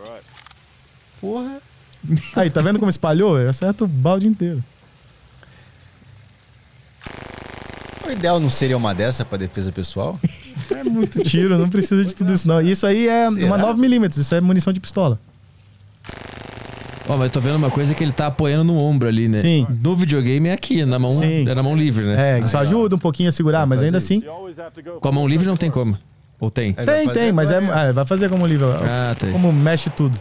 Porra. 1.20 1.59
Aí, 2.36 2.51
tá 2.51 2.60
vendo 2.60 2.78
como 2.78 2.90
espalhou? 2.90 3.39
Eu 3.39 3.51
acerto 3.51 3.85
o 3.85 3.89
balde 3.89 4.28
inteiro. 4.28 4.62
O 8.06 8.10
ideal 8.10 8.39
não 8.39 8.51
seria 8.51 8.76
uma 8.76 8.94
dessa 8.94 9.24
pra 9.24 9.39
defesa 9.39 9.72
pessoal? 9.72 10.20
É 10.70 10.85
muito 10.85 11.23
tiro, 11.24 11.59
não 11.59 11.69
precisa 11.69 12.05
de 12.05 12.15
tudo 12.15 12.32
isso, 12.32 12.47
não. 12.49 12.61
Isso 12.61 12.86
aí 12.86 13.09
é 13.09 13.31
Será? 13.31 13.47
uma 13.47 13.59
9mm, 13.59 14.19
isso 14.19 14.35
é 14.35 14.41
munição 14.41 14.73
de 14.73 14.81
pistola. 14.81 15.19
Ó, 17.07 17.16
mas 17.19 17.31
tô 17.31 17.41
vendo 17.41 17.57
uma 17.57 17.70
coisa 17.70 17.95
que 17.95 18.03
ele 18.03 18.12
tá 18.12 18.28
apoiando 18.28 18.65
no 18.65 18.78
ombro 18.78 19.07
ali, 19.09 19.28
né? 19.28 19.39
Sim. 19.39 19.66
No 19.82 19.95
videogame 19.95 20.49
é 20.49 20.53
aqui, 20.53 20.85
na 20.86 20.99
mão, 20.99 21.11
Sim. 21.11 21.47
é 21.49 21.55
na 21.55 21.62
mão 21.62 21.77
livre, 21.77 22.05
né? 22.07 22.39
É, 22.39 22.41
isso 22.41 22.57
ajuda 22.57 22.95
um 22.97 22.99
pouquinho 22.99 23.28
a 23.28 23.32
segurar, 23.32 23.66
mas 23.66 23.82
ainda 23.82 23.99
assim. 23.99 24.23
Com 25.01 25.09
a 25.09 25.12
mão 25.12 25.28
livre 25.28 25.47
não 25.47 25.57
tem 25.57 25.70
como. 25.70 25.99
Ou 26.41 26.51
tem? 26.51 26.73
Tem, 26.73 27.09
tem, 27.11 27.32
mas 27.32 27.51
é, 27.51 27.59
ah, 27.59 27.93
vai 27.93 28.07
fazer 28.07 28.28
como 28.31 28.47
livre. 28.47 28.66
Ah, 28.91 29.15
tem. 29.19 29.32
Como 29.32 29.53
mexe 29.53 29.91
tudo. 29.91 30.19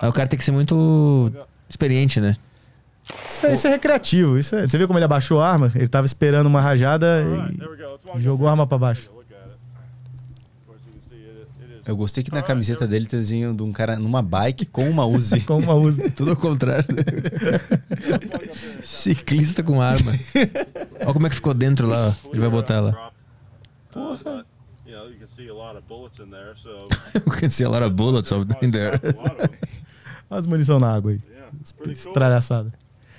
Aí 0.00 0.08
o 0.08 0.12
cara 0.12 0.28
tem 0.28 0.38
que 0.38 0.44
ser 0.44 0.52
muito 0.52 1.30
experiente, 1.68 2.20
né? 2.20 2.34
Isso 3.26 3.46
é, 3.46 3.52
isso 3.52 3.66
é 3.66 3.70
recreativo. 3.70 4.38
Isso 4.38 4.56
é- 4.56 4.66
você 4.66 4.76
viu 4.78 4.86
como 4.86 4.98
ele 4.98 5.04
abaixou 5.04 5.40
a 5.40 5.48
arma? 5.48 5.70
Ele 5.74 5.86
tava 5.86 6.06
esperando 6.06 6.46
uma 6.46 6.60
rajada 6.60 7.24
e 8.16 8.20
jogou 8.20 8.48
a 8.48 8.50
arma 8.50 8.66
pra 8.66 8.78
baixo. 8.78 9.08
Eu 11.86 11.96
gostei 11.96 12.24
que 12.24 12.32
na 12.32 12.42
camiseta 12.42 12.86
dele 12.86 13.06
tem 13.06 13.20
desenho 13.20 13.54
de 13.54 13.62
um 13.62 13.72
cara 13.72 13.96
numa 13.96 14.20
bike 14.20 14.66
com 14.66 14.88
uma 14.90 15.06
Uzi. 15.06 15.40
Com 15.46 15.58
uma 15.58 15.74
usa. 15.74 16.10
Tudo 16.16 16.32
ao 16.32 16.36
contrário. 16.36 16.84
Ciclista 18.82 19.62
com 19.62 19.80
arma. 19.80 20.12
Olha 21.00 21.12
como 21.12 21.26
é 21.26 21.30
que 21.30 21.36
ficou 21.36 21.54
dentro 21.54 21.86
lá. 21.86 22.08
ó. 22.24 22.28
Ele 22.30 22.40
vai 22.40 22.50
botar 22.50 22.80
lá. 22.80 23.10
Porra. 23.92 24.44
You 24.86 25.18
can 25.20 25.26
see 25.28 25.48
a 25.48 25.54
lot 25.54 25.76
of 25.76 25.86
bullets 25.86 26.18
in 26.18 26.30
there, 26.30 26.52
so 26.56 26.70
You 27.14 27.32
can 27.32 27.48
see 27.48 27.64
a 27.64 27.68
lot 27.68 27.82
of 27.84 27.94
bullets 27.94 28.32
of 28.32 28.46
in 28.62 28.70
there. 28.70 28.96
a 29.02 29.06
lot 29.16 29.30
of 29.30 29.48
them. 29.48 29.58
Olha 30.28 30.38
as 30.40 30.46
munição 30.46 30.80
na 30.80 30.92
água 30.92 31.12
aí. 31.12 31.20
Yeah, 31.30 31.50
cool. 31.78 31.92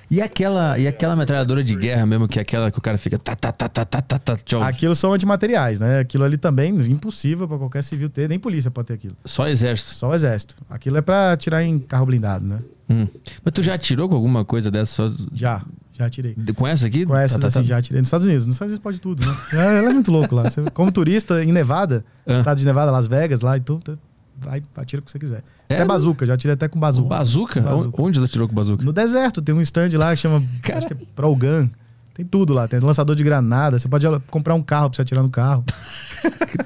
E 0.09 0.21
aquela, 0.21 0.77
e 0.79 0.88
aquela 0.88 1.15
metralhadora 1.15 1.61
de 1.63 1.75
guerra 1.75 2.05
mesmo, 2.05 2.27
que 2.27 2.39
é 2.39 2.41
aquela 2.41 2.71
que 2.71 2.79
o 2.79 2.81
cara 2.81 2.97
fica. 2.97 3.17
Tá, 3.19 3.35
tá, 3.35 3.51
tá, 3.51 3.67
tá, 3.67 3.84
tá, 3.85 4.01
tá, 4.01 4.17
tá, 4.19 4.35
tchau. 4.38 4.61
Aquilo 4.63 4.95
são 4.95 5.11
antimateriais, 5.13 5.79
né? 5.79 5.99
Aquilo 5.99 6.23
ali 6.23 6.38
também 6.38 6.73
impossível 6.89 7.47
pra 7.47 7.57
qualquer 7.57 7.84
civil 7.84 8.07
ter, 8.07 8.29
nem 8.29 8.39
polícia 8.39 8.71
pode 8.71 8.88
ter 8.88 8.93
aquilo. 8.93 9.15
Só 9.25 9.47
exército. 9.49 9.93
Só 9.95 10.13
exército. 10.15 10.55
Aquilo 10.69 10.97
é 10.97 11.01
pra 11.01 11.34
atirar 11.34 11.61
em 11.63 11.77
carro 11.77 12.05
blindado, 12.05 12.45
né? 12.45 12.59
Hum. 12.89 13.05
Mas 13.43 13.51
tu 13.53 13.61
já 13.61 13.73
atirou 13.73 14.07
com 14.07 14.15
alguma 14.15 14.45
coisa 14.45 14.71
dessa? 14.71 15.09
Só... 15.09 15.15
Já, 15.34 15.61
já 15.91 16.05
atirei. 16.05 16.35
Com 16.55 16.65
essa 16.65 16.88
aqui? 16.88 17.05
Com 17.05 17.13
essas 17.13 17.35
Tá, 17.35 17.41
tá, 17.41 17.47
assim, 17.47 17.59
tá. 17.59 17.65
já 17.65 17.77
atirei. 17.77 17.99
Nos 17.99 18.07
Estados 18.07 18.25
Unidos. 18.25 18.45
Nos 18.47 18.55
Estados 18.55 18.69
Unidos 18.71 18.84
pode 18.84 19.01
tudo, 19.01 19.25
né? 19.25 19.35
É, 19.51 19.57
Ela 19.79 19.89
é 19.89 19.93
muito 19.93 20.09
louco 20.09 20.34
lá. 20.34 20.49
Você- 20.49 20.61
como 20.71 20.89
turista 20.89 21.43
em 21.43 21.51
Nevada, 21.51 22.05
Ah. 22.25 22.34
estado 22.35 22.57
de 22.59 22.65
Nevada, 22.65 22.89
Las 22.91 23.07
Vegas, 23.07 23.41
lá 23.41 23.57
e 23.57 23.59
tudo, 23.59 23.99
vai, 24.39 24.61
atira 24.76 25.01
o 25.01 25.03
que 25.05 25.11
você 25.11 25.19
quiser. 25.19 25.43
É? 25.69 25.76
Até 25.76 25.85
bazuca, 25.85 26.26
já 26.26 26.34
atirei 26.35 26.53
até 26.53 26.68
com 26.68 26.80
bazuca. 26.80 27.07
Bazuca? 27.09 27.61
Bazuca. 27.61 28.01
Onde 28.01 28.19
tu 28.19 28.26
atirou 28.26 28.47
com 28.47 28.55
bazuca? 28.55 28.84
No 28.84 28.93
deserto, 28.93 29.41
tem 29.41 29.53
um 29.53 29.61
stand 29.61 29.89
lá 29.97 30.11
que 30.11 30.18
chama 30.22 30.43
Cara. 30.61 30.77
acho 30.77 30.88
que 30.88 30.93
é 30.93 30.97
Progun. 31.15 31.69
Tem 32.14 32.26
tudo 32.26 32.51
lá, 32.51 32.68
tem 32.68 32.80
lançador 32.80 33.15
de 33.15 33.23
granada, 33.23 33.77
você 33.77 33.88
pode 33.88 34.05
comprar 34.27 34.55
um 34.55 34.64
carro 34.64 34.89
pra 34.89 34.95
você 34.95 35.03
atirar 35.03 35.22
no 35.23 35.30
carro. 35.30 35.64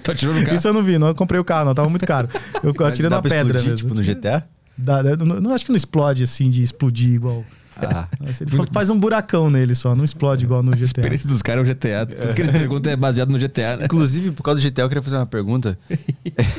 Tu 0.01 0.11
atirou 0.11 0.33
no 0.33 0.43
carro? 0.45 0.55
Isso 0.55 0.67
eu 0.67 0.73
não 0.73 0.81
vi, 0.81 0.97
não 0.97 1.07
eu 1.07 1.15
comprei 1.15 1.39
o 1.39 1.43
carro, 1.43 1.65
não, 1.65 1.73
tava 1.75 1.89
muito 1.89 2.05
caro. 2.05 2.29
Eu 2.63 2.85
atirei 2.85 3.09
na 3.09 3.21
pedra 3.21 3.57
explodir, 3.57 3.69
mesmo. 3.69 3.89
Tipo 3.89 3.93
no 3.93 4.01
GTA? 4.01 4.47
Dá- 4.77 5.03
não, 5.17 5.41
não 5.41 5.53
acho 5.53 5.65
que 5.65 5.71
não 5.71 5.75
explode 5.75 6.23
assim, 6.23 6.49
de 6.49 6.63
explodir 6.63 7.09
igual. 7.15 7.43
Ah. 7.77 8.07
Ele 8.19 8.33
fa- 8.57 8.67
faz 8.71 8.89
um 8.89 8.99
buracão 8.99 9.49
nele 9.49 9.73
só, 9.73 9.95
não 9.95 10.03
explode 10.03 10.43
igual 10.45 10.61
no 10.61 10.71
A 10.71 10.75
GTA. 10.75 10.83
experiência 10.85 11.27
dos 11.29 11.41
caras 11.41 11.67
é 11.67 11.71
o 11.71 11.73
GTA. 11.75 12.05
Tudo 12.05 12.33
que 12.35 12.41
eles 12.41 12.51
perguntam 12.51 12.91
é 12.91 12.95
baseado 12.95 13.29
no 13.29 13.39
GTA, 13.39 13.77
né? 13.77 13.85
Inclusive, 13.85 14.31
por 14.31 14.43
causa 14.43 14.59
do 14.59 14.63
GTA, 14.63 14.81
eu 14.83 14.87
queria 14.89 15.01
fazer 15.01 15.15
uma 15.17 15.25
pergunta. 15.25 15.77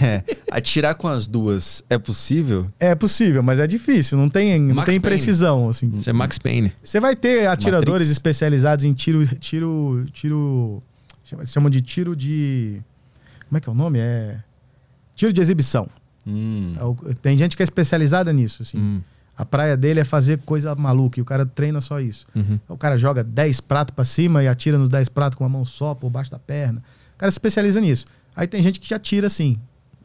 É, 0.02 0.22
atirar 0.50 0.94
com 0.94 1.06
as 1.08 1.26
duas 1.26 1.82
é 1.88 1.96
possível? 1.96 2.68
É 2.78 2.94
possível, 2.94 3.42
mas 3.42 3.58
é 3.60 3.66
difícil, 3.66 4.18
não 4.18 4.28
tem, 4.28 4.60
não 4.60 4.74
tem 4.76 4.84
Payne. 4.84 5.00
precisão, 5.00 5.68
assim. 5.68 5.90
Isso 5.96 6.10
é 6.10 6.12
Max 6.12 6.38
Payne. 6.38 6.72
Você 6.82 6.98
vai 7.00 7.14
ter 7.16 7.46
atiradores 7.46 8.08
Matrix. 8.08 8.10
especializados 8.10 8.84
em 8.84 8.92
tiro, 8.92 9.26
tiro, 9.38 10.04
tiro, 10.12 10.82
chama- 11.24 11.46
chamam 11.46 11.70
de 11.70 11.80
tiro 11.80 12.14
de, 12.16 12.80
como 13.48 13.58
é 13.58 13.60
que 13.60 13.68
é 13.68 13.72
o 13.72 13.74
nome? 13.74 13.98
É 14.00 14.38
tiro 15.14 15.32
de 15.32 15.40
exibição. 15.40 15.88
Hum. 16.26 16.74
É 16.78 16.84
o- 16.84 16.94
Tem 17.22 17.36
gente 17.36 17.56
que 17.56 17.62
é 17.62 17.64
especializada 17.64 18.32
nisso, 18.32 18.62
assim. 18.62 18.78
Hum. 18.78 19.00
A 19.36 19.44
praia 19.44 19.76
dele 19.76 20.00
é 20.00 20.04
fazer 20.04 20.38
coisa 20.40 20.74
maluca 20.74 21.18
e 21.18 21.22
o 21.22 21.24
cara 21.24 21.46
treina 21.46 21.80
só 21.80 22.00
isso. 22.00 22.26
Uhum. 22.34 22.60
O 22.68 22.76
cara 22.76 22.96
joga 22.96 23.24
10 23.24 23.60
pratos 23.60 23.94
pra 23.94 24.04
cima 24.04 24.42
e 24.42 24.48
atira 24.48 24.76
nos 24.76 24.88
10 24.88 25.08
pratos 25.08 25.36
com 25.36 25.44
a 25.44 25.48
mão 25.48 25.64
só, 25.64 25.94
por 25.94 26.10
baixo 26.10 26.30
da 26.30 26.38
perna. 26.38 26.82
O 27.14 27.18
cara 27.18 27.30
se 27.30 27.36
especializa 27.36 27.80
nisso. 27.80 28.06
Aí 28.36 28.46
tem 28.46 28.62
gente 28.62 28.78
que 28.78 28.88
já 28.88 28.96
atira 28.96 29.26
assim. 29.26 29.58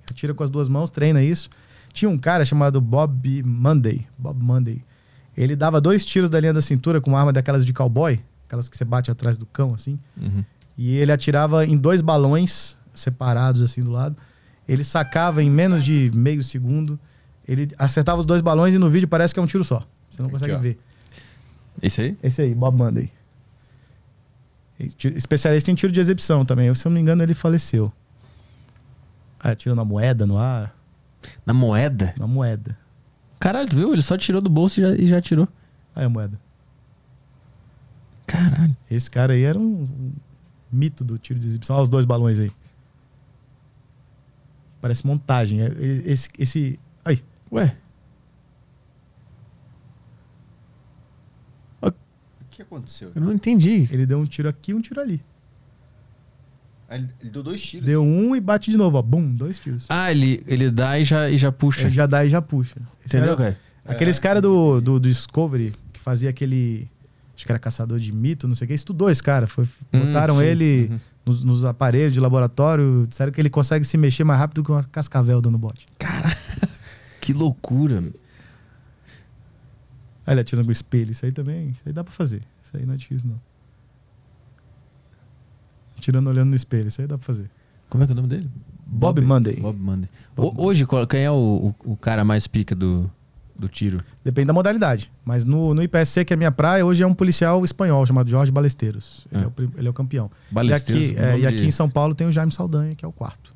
Atira 0.10 0.34
com 0.34 0.44
as 0.44 0.50
duas 0.50 0.70
mãos, 0.70 0.90
treina 0.90 1.22
isso. 1.22 1.50
Tinha 1.94 2.10
um 2.10 2.18
cara 2.18 2.46
chamado 2.46 2.80
Bob 2.80 3.44
Monday. 3.44 4.08
Bob 4.18 4.42
Monday. 4.42 4.84
Ele 5.36 5.56
dava 5.56 5.82
dois 5.82 6.06
tiros 6.06 6.30
da 6.30 6.40
linha 6.40 6.54
da 6.54 6.62
cintura 6.62 7.02
com 7.02 7.12
uma 7.12 7.20
arma 7.20 7.34
daquelas 7.34 7.66
de 7.66 7.74
cowboy, 7.74 8.20
aquelas 8.48 8.70
que 8.70 8.78
você 8.78 8.86
bate 8.86 9.12
atrás 9.12 9.38
do 9.38 9.46
cão, 9.46 9.74
assim. 9.74 10.00
Uhum. 10.20 10.44
E 10.78 10.96
ele 10.96 11.12
atirava 11.12 11.66
em 11.66 11.76
dois 11.76 12.02
balões 12.02 12.78
separados, 12.94 13.62
assim, 13.62 13.84
do 13.84 13.92
lado. 13.92 14.16
Ele 14.68 14.84
sacava 14.84 15.44
em 15.44 15.50
menos 15.50 15.84
de 15.84 16.12
meio 16.14 16.44
segundo. 16.44 17.00
Ele 17.48 17.70
acertava 17.78 18.20
os 18.20 18.26
dois 18.26 18.42
balões 18.42 18.74
e 18.76 18.78
no 18.78 18.90
vídeo 18.90 19.08
parece 19.08 19.34
que 19.34 19.40
é 19.40 19.44
um 19.44 19.48
tiro 19.48 19.64
só. 19.64 19.86
Você 20.10 20.22
não 20.22 20.28
Aqui, 20.28 20.34
consegue 20.34 20.54
ó. 20.54 20.60
ver. 20.60 20.78
Esse 21.82 22.02
aí? 22.02 22.18
Esse 22.22 22.42
aí, 22.42 22.54
Bob 22.54 22.76
Monday. 22.78 23.12
Ti- 24.98 25.14
Especialista 25.16 25.72
em 25.72 25.76
tiro 25.76 25.92
de 25.92 26.00
exibição 26.00 26.46
também. 26.46 26.74
Se 26.76 26.86
eu 26.86 26.90
não 26.90 26.96
me 26.96 27.02
engano, 27.02 27.24
ele 27.24 27.34
faleceu. 27.34 27.92
Ah, 29.40 29.56
tiro 29.56 29.76
na 29.76 29.86
moeda, 29.86 30.26
no 30.26 30.38
ar. 30.38 30.76
Na 31.46 31.54
moeda? 31.54 32.14
Na 32.18 32.28
moeda. 32.28 32.78
Caralho, 33.40 33.70
tu 33.70 33.76
viu? 33.76 33.94
Ele 33.94 34.02
só 34.02 34.18
tirou 34.18 34.42
do 34.42 34.50
bolso 34.50 34.80
e 34.80 34.84
já, 34.84 34.90
e 34.96 35.08
já 35.08 35.18
atirou. 35.20 35.48
Aí 35.96 36.06
a 36.06 36.10
moeda. 36.10 36.40
Caralho. 38.26 38.76
Esse 38.92 39.10
cara 39.10 39.34
aí 39.34 39.44
era 39.44 39.58
um, 39.58 39.84
um 39.84 40.12
mito 40.72 41.04
do 41.04 41.18
tiro 41.18 41.40
de 41.40 41.48
exibição. 41.48 41.76
Olha 41.76 41.84
os 41.84 41.90
dois 41.90 42.06
balões 42.06 42.40
aí. 42.40 42.52
Parece 44.82 45.06
montagem. 45.08 45.62
É- 45.62 45.72
Esse. 46.06 46.30
esse... 46.38 46.80
Ué, 47.52 47.76
O 51.82 51.92
que 52.50 52.62
aconteceu? 52.64 53.12
eu 53.14 53.22
não 53.22 53.32
entendi. 53.34 53.88
Ele 53.92 54.04
deu 54.06 54.18
um 54.20 54.26
tiro 54.26 54.50
aqui 54.50 54.72
e 54.72 54.74
um 54.74 54.82
tiro 54.82 55.00
ali. 55.00 55.22
Ah, 56.90 56.96
Ele, 56.96 57.08
ele 57.22 57.30
deu 57.30 57.44
dois 57.44 57.62
tiros. 57.62 57.86
Deu 57.86 58.02
um 58.04 58.36
e 58.36 58.40
bate 58.42 58.72
de 58.72 58.78
novo, 58.78 58.98
ó. 58.98 59.02
Bum, 59.02 59.32
dois 59.32 59.60
tiros. 59.60 59.86
Ah, 59.90 60.10
ele, 60.12 60.44
ele 60.48 60.72
dá 60.72 60.98
e 61.00 61.04
já, 61.04 61.30
e 61.30 61.38
já 61.38 61.52
puxa. 61.52 61.82
Ele 61.82 61.92
já 61.92 62.08
dá 62.08 62.26
e 62.26 62.30
já 62.30 62.42
puxa. 62.42 62.78
Esse 63.06 63.16
Entendeu, 63.18 63.38
cara? 63.38 63.60
Aqueles 63.86 64.18
caras 64.18 64.42
do, 64.42 64.82
do, 64.82 65.00
do 65.00 65.08
Discovery 65.08 65.74
que 65.94 66.00
fazia 66.00 66.30
aquele. 66.32 66.90
Acho 67.36 67.46
que 67.46 67.52
era 67.52 67.60
caçador 67.60 68.00
de 68.00 68.12
mito, 68.12 68.48
não 68.48 68.56
sei 68.56 68.66
o 68.66 68.68
que. 68.70 68.74
Estudou 68.74 69.10
esse 69.12 69.22
cara. 69.22 69.46
Foi, 69.46 69.66
Hum, 69.94 70.08
botaram 70.08 70.38
sim. 70.38 70.44
ele 70.46 70.88
Uhum. 70.90 71.00
nos, 71.28 71.44
nos 71.44 71.64
aparelhos 71.66 72.14
de 72.14 72.20
laboratório. 72.20 73.06
Disseram 73.08 73.32
que 73.32 73.40
ele 73.40 73.50
consegue 73.52 73.86
se 73.86 73.98
mexer 74.00 74.24
mais 74.24 74.40
rápido 74.40 74.64
que 74.64 74.72
uma 74.72 74.84
cascavel 74.84 75.40
dando 75.42 75.58
bote. 75.60 75.86
Que 77.28 77.34
loucura. 77.34 78.02
Aí 80.26 80.34
ele 80.34 80.42
atirando 80.42 80.70
o 80.70 80.72
espelho. 80.72 81.12
Isso 81.12 81.26
aí 81.26 81.32
também. 81.32 81.70
Isso 81.72 81.82
aí 81.86 81.92
dá 81.92 82.04
pra 82.04 82.14
fazer. 82.14 82.42
Isso 82.64 82.76
aí 82.78 82.86
não 82.86 82.94
é 82.94 82.98
difícil, 82.98 83.28
não. 83.30 83.40
Atirando 85.98 86.30
olhando 86.30 86.50
no 86.50 86.56
espelho. 86.56 86.88
Isso 86.88 87.02
aí 87.02 87.08
dá 87.08 87.18
pra 87.18 87.26
fazer. 87.26 87.50
Como 87.90 88.04
é 88.04 88.08
que 88.08 88.12
é 88.12 88.14
o 88.14 88.16
nome 88.16 88.28
dele? 88.28 88.50
Bob 88.86 89.22
Monday. 89.22 89.58
Bob 89.60 89.78
Monday. 89.80 90.10
Bob 90.36 90.56
O- 90.58 90.66
hoje, 90.68 90.86
quem 91.10 91.22
é 91.24 91.32
o, 91.32 91.74
o, 91.86 91.92
o 91.92 91.98
cara 91.98 92.24
mais 92.24 92.48
pica 92.48 92.74
do, 92.76 93.10
do 93.58 93.68
tiro? 93.68 94.02
Depende 94.24 94.48
da 94.48 94.54
modalidade. 94.54 95.12
Mas 95.26 95.44
no, 95.44 95.74
no 95.74 95.82
IPSC, 95.84 96.24
que 96.24 96.34
é 96.34 96.36
a 96.36 96.38
minha 96.38 96.52
praia, 96.52 96.86
hoje 96.86 97.04
é 97.04 97.08
um 97.08 97.14
policial 97.14 97.64
espanhol 97.66 98.06
chamado 98.06 98.30
Jorge 98.30 98.52
Balesteiros. 98.52 99.28
Ele, 99.32 99.44
Ah. 99.44 99.46
é, 99.46 99.48
o, 99.48 99.72
ele 99.78 99.88
é 99.88 99.90
o 99.90 99.94
campeão. 99.94 100.32
Balesteiros, 100.52 101.10
E 101.10 101.12
aqui, 101.12 101.20
é, 101.22 101.40
e 101.40 101.46
aqui 101.48 101.58
de- 101.58 101.66
em 101.68 101.72
São 101.72 101.90
Paulo 101.90 102.16
tem 102.16 102.28
o 102.28 102.32
Jaime 102.32 102.52
Saldanha, 102.54 102.96
que 102.96 103.04
é 103.04 103.08
o 103.08 103.12
quarto. 103.12 103.54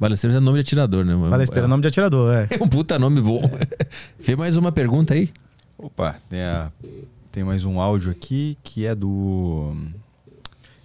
Balesteiros 0.00 0.34
é 0.36 0.40
nome 0.40 0.56
de 0.56 0.62
atirador, 0.62 1.04
né? 1.04 1.14
Balesteiro 1.14 1.66
é 1.66 1.68
nome 1.68 1.82
de 1.82 1.88
atirador, 1.88 2.32
é. 2.32 2.48
É 2.58 2.62
um 2.62 2.66
puta 2.66 2.98
nome 2.98 3.20
bom. 3.20 3.42
Vê 4.18 4.34
mais 4.34 4.56
uma 4.56 4.72
pergunta 4.72 5.12
aí. 5.12 5.30
Opa, 5.76 6.16
tem, 6.30 6.40
a- 6.42 6.72
tem 7.30 7.44
mais 7.44 7.66
um 7.66 7.78
áudio 7.78 8.10
aqui 8.10 8.56
que 8.64 8.86
é 8.86 8.94
do. 8.94 9.76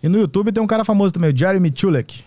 E 0.03 0.09
no 0.09 0.17
YouTube 0.19 0.51
tem 0.51 0.61
um 0.61 0.67
cara 0.67 0.83
famoso 0.83 1.13
também, 1.13 1.31
o 1.31 1.37
Jeremy 1.37 1.71
Chulek. 1.73 2.23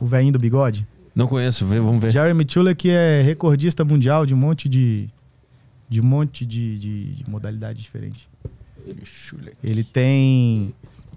O 0.00 0.06
velhinho 0.06 0.32
do 0.32 0.38
bigode. 0.38 0.86
Não 1.14 1.26
conheço, 1.26 1.66
vê, 1.66 1.80
vamos 1.80 2.00
ver. 2.00 2.12
Jeremy 2.12 2.46
Chulek 2.48 2.88
é 2.88 3.20
recordista 3.22 3.84
mundial 3.84 4.24
de 4.24 4.32
um 4.34 4.36
monte 4.38 4.68
de. 4.68 5.08
De 5.88 6.00
um 6.00 6.04
monte 6.04 6.46
de, 6.46 6.78
de, 6.78 7.12
de 7.14 7.30
modalidade 7.30 7.80
diferente. 7.82 8.28
Ele 9.64 9.82
tem. 9.82 10.72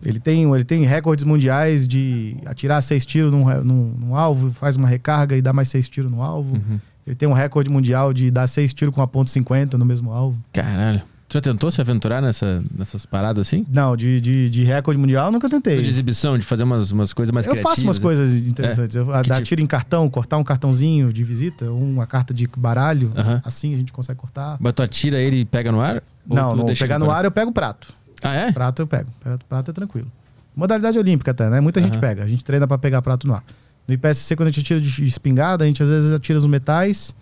Ele 0.06 0.20
tem, 0.20 0.52
ele 0.54 0.64
tem 0.64 0.84
recordes 0.84 1.24
mundiais 1.26 1.88
de 1.88 2.36
atirar 2.46 2.82
seis 2.82 3.06
tiros 3.06 3.32
num, 3.32 3.46
num, 3.64 3.94
num 4.00 4.16
alvo, 4.16 4.52
faz 4.52 4.76
uma 4.76 4.88
recarga 4.88 5.36
e 5.36 5.42
dá 5.42 5.54
mais 5.54 5.70
seis 5.70 5.88
tiros 5.88 6.12
no 6.12 6.22
alvo. 6.22 6.56
Uhum. 6.56 6.80
Ele 7.06 7.16
tem 7.16 7.28
um 7.28 7.34
recorde 7.34 7.70
mundial 7.70 8.14
de 8.14 8.30
dar 8.32 8.48
seis 8.48 8.74
tiros 8.74 8.94
com 8.94 9.02
a 9.02 9.08
ponto 9.08 9.30
.50 9.30 9.74
no 9.74 9.86
mesmo 9.86 10.12
alvo. 10.12 10.38
Caralho. 10.54 11.02
Tu 11.28 11.36
já 11.36 11.42
tentou 11.42 11.72
se 11.72 11.80
aventurar 11.80 12.22
nessa, 12.22 12.62
nessas 12.78 13.06
paradas 13.06 13.48
assim? 13.48 13.66
Não, 13.70 13.96
de, 13.96 14.20
de, 14.20 14.50
de 14.50 14.64
recorde 14.66 15.00
mundial 15.00 15.28
eu 15.28 15.32
nunca 15.32 15.50
tentei. 15.50 15.82
De 15.82 15.90
exibição, 15.90 16.38
de 16.38 16.46
fazer 16.46 16.64
umas, 16.64 16.92
umas 16.92 17.14
coisas 17.14 17.32
mais 17.32 17.48
eu 17.48 17.56
faço 17.56 17.84
umas 17.84 17.98
né? 17.98 18.04
coisas 18.04 18.36
interessantes. 18.36 18.98
Eu, 18.98 19.06
Que 19.06 19.30
dar 19.30 19.36
tipo? 19.36 19.44
tiro 19.44 19.62
em 19.62 19.66
cartão, 19.66 20.10
cortar 20.10 20.38
um 20.38 20.44
cartãozinho 20.44 21.14
de 21.14 21.24
visita, 21.24 21.72
uma 21.72 22.06
carta 22.06 22.34
de 22.34 22.46
baralho, 22.58 23.14
Aham. 23.16 23.42
assim 23.46 23.74
a 23.74 23.78
gente 23.78 23.94
consegue 23.94 24.20
cortar. 24.20 24.58
Mas 24.60 24.74
tu 24.74 24.84
atira 24.84 25.20
ele 25.20 25.38
e 25.38 25.46
pega 25.46 25.72
no 25.72 25.80
ar? 25.80 26.04
Não, 26.28 26.54
não 26.54 26.66
pegar 26.66 27.00
no 27.00 27.10
ar 27.10 27.24
eu 27.24 27.32
pego 27.32 27.50
prato. 27.54 27.94
Ah, 28.22 28.34
é? 28.34 28.52
Prato 28.52 28.82
eu 28.82 28.88
pego. 28.88 29.10
Prato, 29.20 29.46
prato 29.46 29.72
é 29.72 29.74
tranquilo. 29.74 30.12
Modalidade 30.56 30.98
olímpica 31.00 31.32
até, 31.32 31.50
né? 31.50 31.60
Muita 31.62 31.80
gente 31.82 31.94
Aham. 31.94 32.02
pega. 32.02 32.24
A 32.24 32.28
gente 32.28 32.44
treina 32.44 32.68
pra 32.68 32.78
pegar 32.78 33.02
prato 33.02 33.26
no 33.28 33.34
ar. 33.34 33.44
No 33.88 33.94
IPSC, 33.94 34.36
quando 34.36 34.48
a 34.50 34.52
gente 34.52 34.60
atira 34.62 34.80
de 34.82 35.06
espingarda, 35.06 35.64
a 35.64 35.68
gente 35.68 35.82
às 35.82 35.90
vezes 35.90 36.12
atira 36.12 36.38
os 36.38 36.46
metais, 36.46 37.16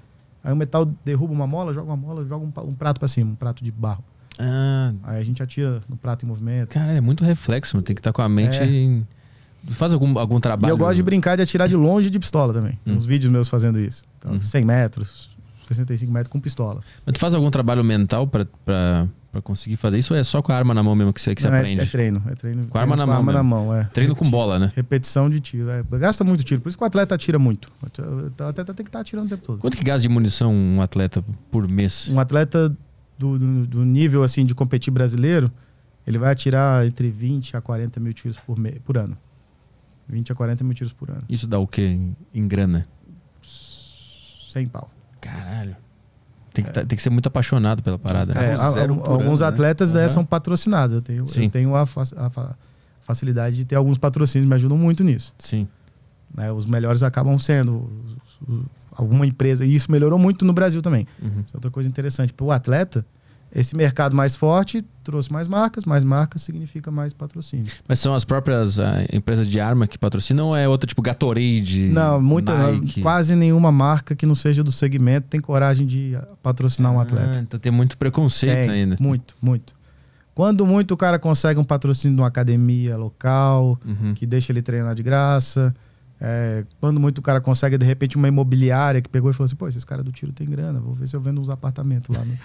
aí 0.43 0.51
o 0.51 0.55
metal 0.55 0.85
derruba 1.05 1.33
uma 1.33 1.47
mola, 1.47 1.73
joga 1.73 1.87
uma 1.87 1.97
mola, 1.97 2.25
joga 2.25 2.45
um, 2.65 2.73
prato 2.73 2.99
pra 2.99 3.07
cima, 3.07 3.31
um 3.31 3.35
prato 3.35 3.63
de 3.63 3.71
barro. 3.71 4.03
Ah, 4.37 4.93
Aí 5.03 5.21
a 5.21 5.23
gente 5.23 5.41
atira 5.43 5.81
no 5.87 5.95
prato 5.97 6.25
em 6.25 6.27
movimento. 6.27 6.69
cara, 6.73 6.93
é 6.93 7.01
muito 7.01 7.23
reflexo, 7.23 7.75
mano. 7.75 7.83
tem 7.85 7.95
que 7.95 7.99
estar 7.99 8.11
com 8.13 8.21
a 8.21 8.29
mente. 8.29 8.57
É. 8.57 8.65
em- 8.65 9.05
Faz 9.71 9.93
algum, 9.93 10.17
algum 10.17 10.37
E 10.37 10.41
trabalho. 10.41 10.71
eu 10.71 10.77
gosto 10.77 10.95
de 10.95 11.03
brincar 11.03 11.35
de 11.35 11.41
atirar 11.41 11.67
de 11.67 11.75
longe 11.75 12.09
de 12.09 12.17
pistola 12.17 12.53
também. 12.53 12.79
Tem 12.85 12.93
Hum. 12.93 12.97
uns 12.97 13.05
vídeos 13.05 13.31
meus 13.31 13.49
fazendo 13.49 13.77
isso. 13.77 14.05
Então, 14.17 14.31
Uhum. 14.33 14.39
100 14.41 14.63
metros, 14.63 15.29
65 15.67 16.11
metros 16.13 16.31
com 16.31 16.39
pistola. 16.39 16.79
Mas 17.05 17.13
tu 17.13 17.19
faz 17.19 17.33
algum 17.33 17.51
trabalho 17.51 17.83
mental 17.83 18.25
pra, 18.25 18.45
pra, 18.65 19.05
pra 19.31 19.41
conseguir 19.41 19.75
fazer 19.75 19.97
isso 19.97 20.13
ou 20.13 20.19
é 20.19 20.23
só 20.23 20.41
com 20.41 20.51
a 20.51 20.55
arma 20.55 20.73
na 20.73 20.81
mão 20.81 20.95
mesmo 20.95 21.13
que 21.13 21.21
você, 21.21 21.35
que 21.35 21.41
você 21.41 21.47
Não, 21.47 21.55
é- 21.55 21.59
aprende? 21.59 21.81
É, 21.81 21.85
treino. 21.85 22.23
É 22.27 22.35
treino 22.35 22.67
Com 22.67 22.77
a 22.77 22.81
arma 22.81 22.95
na 22.95 23.05
mão 23.05 23.15
arma 23.15 23.33
na 23.33 23.43
mão, 23.43 23.73
é. 23.73 23.83
Treino 23.85 24.15
com 24.15 24.29
bola, 24.29 24.57
né? 24.57 24.71
Repetição 24.75 25.29
de 25.29 25.39
tiro. 25.39 25.69
É. 25.69 25.83
Gasta 25.83 26.23
muito 26.23 26.43
tiro. 26.43 26.61
Por 26.61 26.69
isso 26.69 26.77
que 26.77 26.83
o 26.83 26.87
atleta 26.87 27.15
atira 27.15 27.37
muito. 27.37 27.71
O 27.81 28.43
atleta 28.43 28.73
tem 28.73 28.83
que 28.83 28.89
estar 28.89 29.01
atirando 29.01 29.27
o 29.27 29.29
tempo 29.29 29.43
todo. 29.43 29.59
Quanto 29.59 29.77
que 29.77 29.83
gasta 29.83 30.01
de 30.01 30.09
munição 30.09 30.53
um 30.53 30.81
atleta 30.81 31.23
por 31.51 31.67
mês? 31.67 32.09
Um 32.09 32.19
atleta 32.19 32.75
do, 33.17 33.37
do, 33.37 33.67
do 33.67 33.85
nível 33.85 34.23
assim 34.23 34.45
de 34.45 34.55
competir 34.55 34.91
brasileiro, 34.91 35.51
ele 36.07 36.17
vai 36.17 36.31
atirar 36.31 36.85
entre 36.87 37.11
20 37.11 37.55
a 37.55 37.61
40 37.61 37.99
mil 37.99 38.13
tiros 38.13 38.37
por, 38.37 38.57
me, 38.57 38.71
por 38.79 38.97
ano. 38.97 39.17
20 40.07 40.31
a 40.31 40.35
40 40.35 40.63
mil 40.63 40.73
tiros 40.73 40.91
por 40.91 41.11
ano. 41.11 41.21
Isso 41.29 41.45
dá 41.45 41.59
o 41.59 41.67
quê 41.67 41.83
em, 41.83 42.15
em 42.33 42.47
grana? 42.47 42.87
100 43.43 44.67
pau. 44.69 44.89
Caralho. 45.21 45.75
Tem 46.53 46.63
que, 46.65 46.71
tá- 46.71 46.83
tem 46.85 46.95
que 46.97 47.01
ser 47.03 47.09
muito 47.09 47.27
apaixonado 47.27 47.81
pela 47.83 47.97
parada. 47.99 48.33
né? 48.33 48.51
É, 48.51 48.53
alguns 48.55 48.77
ano, 48.77 49.37
né? 49.41 49.47
atletas 49.47 49.93
né, 49.93 50.01
Aham. 50.01 50.09
são 50.09 50.25
patrocinados. 50.25 50.93
Eu 50.93 51.01
tenho, 51.01 51.27
Sim. 51.27 51.43
eu 51.45 51.49
tenho 51.49 51.75
a, 51.75 51.85
fa- 51.85 52.03
a 52.17 52.29
fa- 52.29 52.55
facilidade 53.01 53.55
de 53.55 53.65
ter 53.65 53.75
alguns 53.75 53.97
patrocínios, 53.97 54.47
me 54.49 54.55
ajudam 54.55 54.77
muito 54.77 55.03
nisso. 55.03 55.33
Sim. 55.39 55.67
né? 56.35 56.51
Os 56.51 56.65
melhores 56.65 57.01
acabam 57.03 57.37
sendo 57.39 57.89
os- 58.05 58.47
os- 58.55 58.65
alguma 58.91 59.25
empresa. 59.25 59.65
E 59.65 59.73
isso 59.73 59.91
melhorou 59.91 60.19
muito 60.19 60.43
no 60.45 60.53
Brasil 60.53 60.81
também. 60.81 61.07
Uhum. 61.21 61.41
Isso 61.45 61.55
é 61.55 61.57
outra 61.57 61.71
coisa 61.71 61.87
interessante. 61.89 62.33
Para 62.33 62.45
o 62.45 62.51
atleta, 62.51 63.05
esse 63.53 63.75
mercado 63.75 64.15
mais 64.15 64.35
forte 64.35 64.83
trouxe 65.03 65.31
mais 65.31 65.47
marcas, 65.47 65.85
mais 65.85 66.03
marcas 66.03 66.41
significa 66.43 66.91
mais 66.91 67.13
patrocínio. 67.13 67.65
Mas 67.87 67.99
são 67.99 68.13
as 68.13 68.23
próprias 68.23 68.79
ah, 68.79 69.03
empresas 69.11 69.47
de 69.47 69.59
arma 69.59 69.87
que 69.87 69.97
patrocinam 69.97 70.49
ou 70.49 70.55
é 70.57 70.67
outra 70.67 70.87
tipo 70.87 71.01
Gatorade? 71.01 71.89
Não, 71.89 72.21
muita, 72.21 72.55
Nike? 72.71 73.01
quase 73.01 73.35
nenhuma 73.35 73.71
marca 73.71 74.15
que 74.15 74.25
não 74.25 74.35
seja 74.35 74.63
do 74.63 74.71
segmento 74.71 75.27
tem 75.29 75.39
coragem 75.39 75.87
de 75.87 76.15
ah, 76.15 76.27
patrocinar 76.43 76.91
um 76.91 76.99
Ah, 76.99 77.03
atleta. 77.03 77.39
então 77.39 77.59
tem 77.59 77.71
muito 77.71 77.97
preconceito 77.97 78.67
Tem, 78.67 78.81
ainda. 78.81 78.97
Muito, 78.99 79.35
muito. 79.41 79.73
Quando 80.35 80.65
muito 80.65 80.93
o 80.93 80.97
cara 80.97 81.17
consegue 81.19 81.59
um 81.59 81.63
patrocínio 81.65 82.15
de 82.15 82.21
uma 82.21 82.27
academia 82.27 82.95
local, 82.95 83.77
Uhum. 83.85 84.13
que 84.13 84.25
deixa 84.25 84.51
ele 84.51 84.61
treinar 84.61 84.95
de 84.95 85.03
graça. 85.03 85.75
É, 86.21 86.65
quando 86.81 86.99
muito 86.99 87.19
o 87.19 87.21
cara 87.21 87.39
consegue, 87.39 87.77
de 87.77 87.85
repente, 87.85 88.17
uma 88.17 88.27
imobiliária 88.27 89.01
que 89.01 89.07
pegou 89.07 89.29
e 89.31 89.33
falou 89.33 89.45
assim: 89.45 89.55
pô, 89.55 89.67
esses 89.67 89.85
caras 89.85 90.03
do 90.03 90.11
tiro 90.11 90.31
tem 90.33 90.47
grana, 90.47 90.79
vou 90.79 90.93
ver 90.93 91.07
se 91.07 91.15
eu 91.15 91.21
vendo 91.21 91.39
uns 91.39 91.49
apartamentos 91.49 92.13
lá. 92.15 92.23
no-" 92.25 92.37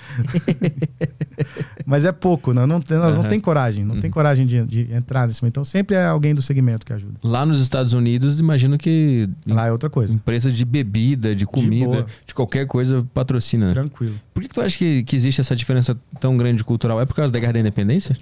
Mas 1.84 2.04
é 2.04 2.12
pouco, 2.12 2.52
né? 2.52 2.64
não 2.66 2.80
tem, 2.80 2.96
elas 2.96 3.16
não 3.16 3.24
tem 3.24 3.40
coragem, 3.40 3.84
não 3.84 3.98
tem 3.98 4.08
Uhum. 4.08 4.14
coragem 4.14 4.46
de, 4.46 4.64
de 4.64 4.92
entrar 4.92 5.26
nesse. 5.26 5.44
Então 5.44 5.64
sempre 5.64 5.96
é 5.96 6.04
alguém 6.06 6.34
do 6.34 6.42
segmento 6.42 6.84
que 6.86 6.92
ajuda. 6.92 7.14
Lá 7.22 7.44
nos 7.44 7.60
Estados 7.60 7.92
Unidos, 7.92 8.38
imagino 8.38 8.78
que 8.78 9.28
Lá 9.46 9.66
é 9.66 9.72
outra 9.72 9.90
coisa. 9.90 10.14
empresa 10.14 10.50
de 10.52 10.64
bebida, 10.64 11.34
de 11.34 11.44
comida, 11.46 11.86
boa. 11.86 12.06
de, 12.26 12.34
qualquer 12.34 12.66
coisa 12.66 13.04
patrocina. 13.12 13.66
né? 13.66 13.72
Tranquilo. 13.72 14.14
Por 14.32 14.42
que, 14.42 14.48
que 14.48 14.54
tu 14.54 14.60
acha 14.60 14.76
que, 14.78 15.02
que 15.02 15.16
existe 15.16 15.40
essa 15.40 15.54
diferença 15.56 15.96
tão 16.20 16.36
grande 16.36 16.62
cultural? 16.64 17.00
É 17.00 17.06
por 17.06 17.14
causa 17.14 17.32
da 17.32 17.38
Guerra 17.38 17.52
da 17.54 17.60
Independência? 17.60 18.16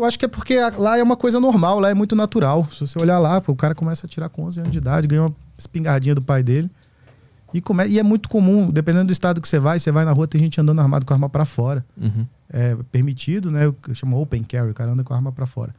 Eu 0.00 0.06
acho 0.06 0.18
que 0.18 0.24
é 0.24 0.28
porque 0.28 0.58
lá 0.78 0.96
é 0.96 1.02
uma 1.02 1.16
coisa 1.16 1.38
normal, 1.38 1.78
lá 1.78 1.90
é 1.90 1.94
muito 1.94 2.16
natural. 2.16 2.66
Se 2.72 2.86
você 2.86 2.98
olhar 2.98 3.18
lá, 3.18 3.42
o 3.46 3.54
cara 3.54 3.74
começa 3.74 4.06
a 4.06 4.08
tirar 4.08 4.30
com 4.30 4.44
11 4.44 4.60
anos 4.60 4.72
de 4.72 4.78
idade, 4.78 5.06
ganha 5.06 5.24
uma 5.24 5.34
espingardinha 5.58 6.14
do 6.14 6.22
pai 6.22 6.42
dele. 6.42 6.70
E, 7.52 7.60
come... 7.60 7.86
e 7.86 7.98
é 7.98 8.02
muito 8.02 8.26
comum, 8.26 8.70
dependendo 8.70 9.08
do 9.08 9.12
estado 9.12 9.42
que 9.42 9.48
você 9.48 9.58
vai, 9.58 9.78
você 9.78 9.92
vai 9.92 10.06
na 10.06 10.12
rua, 10.12 10.26
tem 10.26 10.40
gente 10.40 10.58
andando 10.58 10.80
armado 10.80 11.04
com 11.04 11.12
arma 11.12 11.28
pra 11.28 11.44
fora. 11.44 11.84
Uhum. 11.98 12.26
É 12.48 12.74
permitido, 12.90 13.50
né? 13.50 13.66
O 13.66 13.74
que 13.74 13.94
chama 13.94 14.16
open 14.16 14.42
carry, 14.42 14.70
o 14.70 14.74
cara 14.74 14.92
anda 14.92 15.04
com 15.04 15.12
a 15.12 15.16
arma 15.16 15.32
pra 15.32 15.44
fora. 15.44 15.74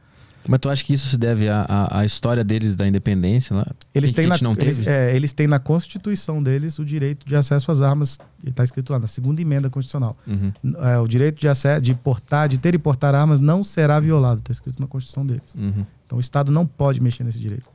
Mas 0.48 0.60
tu 0.60 0.68
acha 0.68 0.84
que 0.84 0.92
isso 0.92 1.08
se 1.08 1.16
deve 1.16 1.48
à, 1.48 1.62
à, 1.62 2.00
à 2.00 2.04
história 2.04 2.42
deles 2.42 2.74
da 2.74 2.86
independência 2.86 3.54
lá? 3.54 3.66
Eles 3.94 4.12
têm, 4.12 4.26
na, 4.26 4.36
não 4.42 4.52
eles, 4.58 4.86
é, 4.86 5.14
eles 5.14 5.32
têm 5.32 5.46
na 5.46 5.58
Constituição 5.58 6.42
deles 6.42 6.78
o 6.78 6.84
direito 6.84 7.26
de 7.26 7.36
acesso 7.36 7.70
às 7.70 7.80
armas, 7.80 8.18
e 8.44 8.50
está 8.50 8.64
escrito 8.64 8.92
lá, 8.92 8.98
na 8.98 9.06
segunda 9.06 9.40
emenda 9.40 9.70
constitucional. 9.70 10.16
Uhum. 10.26 10.52
É, 10.78 10.98
o 10.98 11.06
direito 11.06 11.40
de, 11.40 11.48
acesso, 11.48 11.82
de 11.82 11.94
portar, 11.94 12.48
de 12.48 12.58
ter 12.58 12.74
e 12.74 12.78
portar 12.78 13.14
armas 13.14 13.38
não 13.38 13.62
será 13.62 14.00
violado, 14.00 14.40
está 14.40 14.52
escrito 14.52 14.80
na 14.80 14.86
Constituição 14.86 15.24
deles. 15.24 15.54
Uhum. 15.56 15.86
Então 16.06 16.18
o 16.18 16.20
Estado 16.20 16.50
não 16.50 16.66
pode 16.66 17.00
mexer 17.00 17.24
nesse 17.24 17.38
direito. 17.38 17.68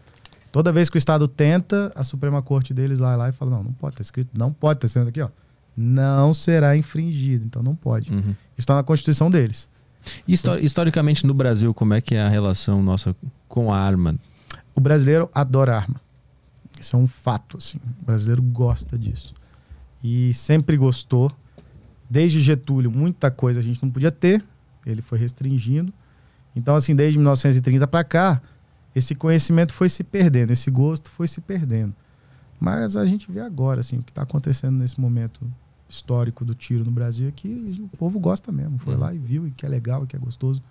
Toda 0.52 0.72
vez 0.72 0.90
que 0.90 0.98
o 0.98 1.00
Estado 1.00 1.28
tenta, 1.28 1.92
a 1.96 2.04
Suprema 2.04 2.42
Corte 2.42 2.74
deles 2.74 3.00
vai 3.00 3.16
lá 3.16 3.30
e 3.30 3.32
fala: 3.32 3.52
não, 3.52 3.64
não 3.64 3.74
pode, 3.74 3.94
está 3.94 4.02
escrito, 4.02 4.30
não 4.34 4.52
pode, 4.52 4.78
está 4.78 4.88
escrito 4.88 5.10
aqui, 5.10 5.22
ó. 5.22 5.30
Não 5.76 6.34
será 6.34 6.76
infringido, 6.76 7.46
então 7.46 7.62
não 7.62 7.76
pode. 7.76 8.12
Uhum. 8.12 8.20
Isso 8.20 8.36
está 8.58 8.76
na 8.76 8.84
Constituição 8.84 9.30
deles. 9.30 9.70
E 10.28 10.34
histo- 10.34 10.58
historicamente 10.60 11.26
no 11.26 11.34
Brasil, 11.34 11.74
como 11.74 11.94
é 11.94 12.02
que 12.02 12.16
é 12.16 12.22
a 12.22 12.30
relação 12.30 12.82
nossa 12.84 13.16
com 13.48 13.74
a 13.74 13.78
arma? 13.80 14.16
O 14.76 14.80
brasileiro 14.82 15.30
adora 15.34 15.76
arma. 15.76 16.00
Isso 16.80 16.96
é 16.96 17.00
um 17.00 17.08
fato, 17.08 17.58
assim. 17.58 17.78
O 18.02 18.06
brasileiro 18.06 18.42
gosta 18.42 18.98
disso. 18.98 19.34
E 20.04 20.34
sempre 20.34 20.78
gostou. 20.78 21.32
Desde 22.10 22.40
Getúlio, 22.40 22.92
muita 22.92 23.30
coisa 23.32 23.60
a 23.60 23.64
gente 23.64 23.82
não 23.82 23.90
podia 23.90 24.12
ter. 24.12 24.44
Ele 24.86 25.02
foi 25.02 25.18
restringindo. 25.18 25.92
Então, 26.56 26.76
assim, 26.76 26.96
desde 26.96 27.18
1930 27.18 27.88
para 27.88 28.04
cá, 28.04 28.42
esse 28.96 29.14
conhecimento 29.14 29.74
foi 29.74 29.90
se 29.90 30.04
perdendo, 30.04 30.52
esse 30.52 30.72
gosto 30.72 31.10
foi 31.12 31.28
se 31.28 31.42
perdendo. 31.42 31.94
Mas 32.60 32.96
a 32.96 33.06
gente 33.06 33.32
vê 33.32 33.40
agora, 33.42 33.82
assim, 33.82 33.98
o 33.98 34.04
que 34.04 34.10
está 34.12 34.24
acontecendo 34.24 34.78
nesse 34.78 35.00
momento 35.00 35.42
histórico 35.90 36.44
do 36.46 36.54
tiro 36.54 36.84
no 36.84 36.92
Brasil 36.92 37.28
é 37.28 37.32
que 37.32 37.48
o 37.94 37.98
povo 37.98 38.20
gosta 38.20 38.52
mesmo. 38.52 38.78
Foi 38.78 38.94
Uhum. 38.96 39.00
lá 39.00 39.14
e 39.14 39.18
viu 39.18 39.48
e 39.48 39.52
que 39.52 39.66
é 39.66 39.70
legal 39.70 40.04
e 40.04 40.08
que 40.08 40.16
é 40.16 40.20
gostoso. 40.20 40.62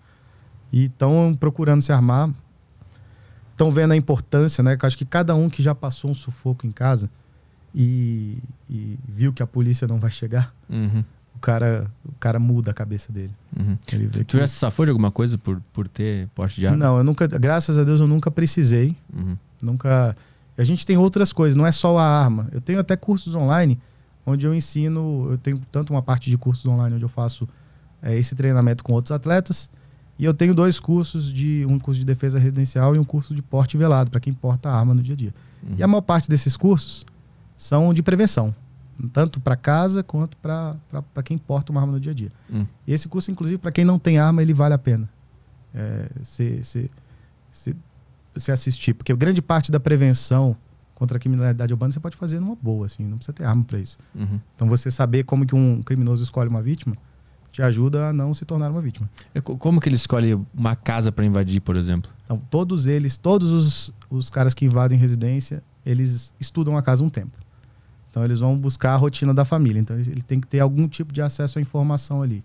E 0.72 0.84
estão 0.84 1.36
procurando 1.38 1.82
se 1.82 1.92
armar 1.92 2.30
estão 3.52 3.70
vendo 3.72 3.92
a 3.92 3.96
importância, 3.96 4.62
né? 4.62 4.76
Que 4.76 4.84
acho 4.84 4.98
que 4.98 5.04
cada 5.06 5.34
um 5.34 5.48
que 5.48 5.62
já 5.62 5.74
passou 5.74 6.10
um 6.10 6.14
sufoco 6.14 6.66
em 6.66 6.70
casa 6.70 7.08
e, 7.74 8.38
e 8.68 8.98
viu 9.08 9.32
que 9.32 9.42
a 9.42 9.46
polícia 9.46 9.86
não 9.88 9.98
vai 9.98 10.10
chegar, 10.10 10.52
Uhum. 10.68 11.02
o 11.34 11.38
cara, 11.38 11.90
o 12.04 12.12
cara 12.20 12.38
muda 12.38 12.70
a 12.70 12.74
cabeça 12.74 13.10
dele. 13.12 13.32
Uhum. 13.58 13.78
Ele 13.92 14.08
Tu 14.08 14.24
que... 14.24 14.36
já 14.38 14.46
se 14.46 14.54
safou 14.56 14.84
de 14.84 14.90
alguma 14.90 15.10
coisa 15.10 15.38
por, 15.38 15.60
por 15.72 15.88
ter 15.88 16.28
porte 16.34 16.60
de 16.60 16.66
arma? 16.66 16.76
Não, 16.78 16.98
eu 16.98 17.04
nunca, 17.04 17.26
graças 17.26 17.78
a 17.78 17.84
Deus, 17.84 18.00
eu 18.00 18.06
nunca 18.06 18.30
precisei. 18.30 18.94
Uhum. 19.14 19.36
Nunca. 19.62 20.14
A 20.58 20.64
gente 20.64 20.84
tem 20.86 20.96
outras 20.98 21.32
coisas, 21.32 21.56
não 21.56 21.66
é 21.66 21.72
só 21.72 21.96
a 21.98 22.04
arma. 22.04 22.48
Eu 22.52 22.60
tenho 22.60 22.78
até 22.80 22.94
cursos 22.96 23.34
online 23.34 23.78
onde 24.26 24.46
eu 24.46 24.54
ensino. 24.54 25.28
Eu 25.30 25.38
tenho 25.38 25.60
tanto 25.72 25.92
uma 25.92 26.02
parte 26.02 26.28
de 26.28 26.36
cursos 26.36 26.66
online 26.66 26.96
onde 26.96 27.04
eu 27.04 27.08
faço 27.08 27.48
é, 28.02 28.18
esse 28.18 28.34
treinamento 28.34 28.84
com 28.84 28.92
outros 28.92 29.12
atletas. 29.12 29.70
E 30.18 30.24
eu 30.24 30.34
tenho 30.34 30.54
dois 30.54 30.80
cursos 30.80 31.32
de 31.32 31.64
um 31.68 31.78
curso 31.78 32.00
de 32.00 32.06
defesa 32.06 32.38
residencial 32.38 32.96
e 32.96 32.98
um 32.98 33.04
curso 33.04 33.34
de 33.34 33.42
porte 33.42 33.76
velado 33.76 34.10
para 34.10 34.20
quem 34.20 34.32
porta 34.32 34.70
arma 34.70 34.94
no 34.94 35.02
dia 35.02 35.14
a 35.14 35.16
dia. 35.16 35.34
Uhum. 35.62 35.74
E 35.78 35.82
a 35.82 35.86
maior 35.86 36.00
parte 36.00 36.28
desses 36.28 36.56
cursos 36.56 37.04
são 37.56 37.92
de 37.92 38.02
prevenção, 38.02 38.54
tanto 39.12 39.40
para 39.40 39.56
casa 39.56 40.02
quanto 40.02 40.36
para 40.38 41.22
quem 41.22 41.36
porta 41.36 41.70
uma 41.70 41.82
arma 41.82 41.92
no 41.92 42.00
dia 42.00 42.12
a 42.12 42.14
dia. 42.14 42.32
Uhum. 42.50 42.66
E 42.86 42.92
esse 42.92 43.08
curso, 43.08 43.30
inclusive, 43.30 43.58
para 43.58 43.70
quem 43.70 43.84
não 43.84 43.98
tem 43.98 44.18
arma, 44.18 44.42
ele 44.42 44.54
vale 44.54 44.72
a 44.74 44.78
pena 44.78 45.08
é, 45.76 46.08
se, 46.22 46.64
se, 46.64 46.90
se, 47.52 47.76
se 48.34 48.50
assistir, 48.50 48.94
porque 48.94 49.14
grande 49.14 49.42
parte 49.42 49.70
da 49.70 49.78
prevenção 49.78 50.56
contra 50.96 51.16
a 51.16 51.20
criminalidade 51.20 51.72
urbana 51.72 51.92
você 51.92 52.00
pode 52.00 52.16
fazer 52.16 52.40
numa 52.40 52.56
boa, 52.60 52.86
assim, 52.86 53.04
não 53.04 53.16
precisa 53.18 53.32
ter 53.32 53.44
arma 53.44 53.62
para 53.62 53.78
isso. 53.78 53.96
Uhum. 54.14 54.40
Então 54.56 54.68
você 54.68 54.90
saber 54.90 55.22
como 55.22 55.46
que 55.46 55.54
um 55.54 55.80
criminoso 55.82 56.24
escolhe 56.24 56.48
uma 56.50 56.60
vítima 56.62 56.92
te 57.52 57.62
ajuda 57.62 58.08
a 58.08 58.12
não 58.12 58.34
se 58.34 58.44
tornar 58.44 58.70
uma 58.70 58.82
vítima. 58.82 59.08
É 59.34 59.40
co- 59.40 59.56
Como 59.56 59.80
que 59.80 59.88
ele 59.88 59.96
escolhe 59.96 60.34
uma 60.52 60.76
casa 60.76 61.10
pra 61.12 61.24
invadir, 61.24 61.60
por 61.60 61.78
exemplo? 61.78 62.10
Então, 62.24 62.36
todos 62.50 62.86
eles, 62.86 63.16
todos 63.16 63.50
os, 63.50 63.94
os 64.10 64.28
caras 64.28 64.52
que 64.52 64.66
invadem 64.66 64.98
residência, 64.98 65.62
eles 65.84 66.34
estudam 66.38 66.76
a 66.76 66.82
casa 66.82 67.02
um 67.02 67.08
tempo. 67.08 67.32
Então, 68.10 68.22
eles 68.24 68.40
vão 68.40 68.58
buscar 68.58 68.92
a 68.92 68.96
rotina 68.96 69.32
da 69.32 69.42
família. 69.46 69.80
Então, 69.80 69.98
ele 69.98 70.10
ele 70.10 70.22
tem 70.22 70.38
que 70.38 70.46
ter 70.46 70.60
algum 70.60 70.86
tipo 70.86 71.14
de 71.14 71.22
acesso 71.22 71.58
à 71.58 71.62
informação 71.62 72.20
ali. 72.22 72.44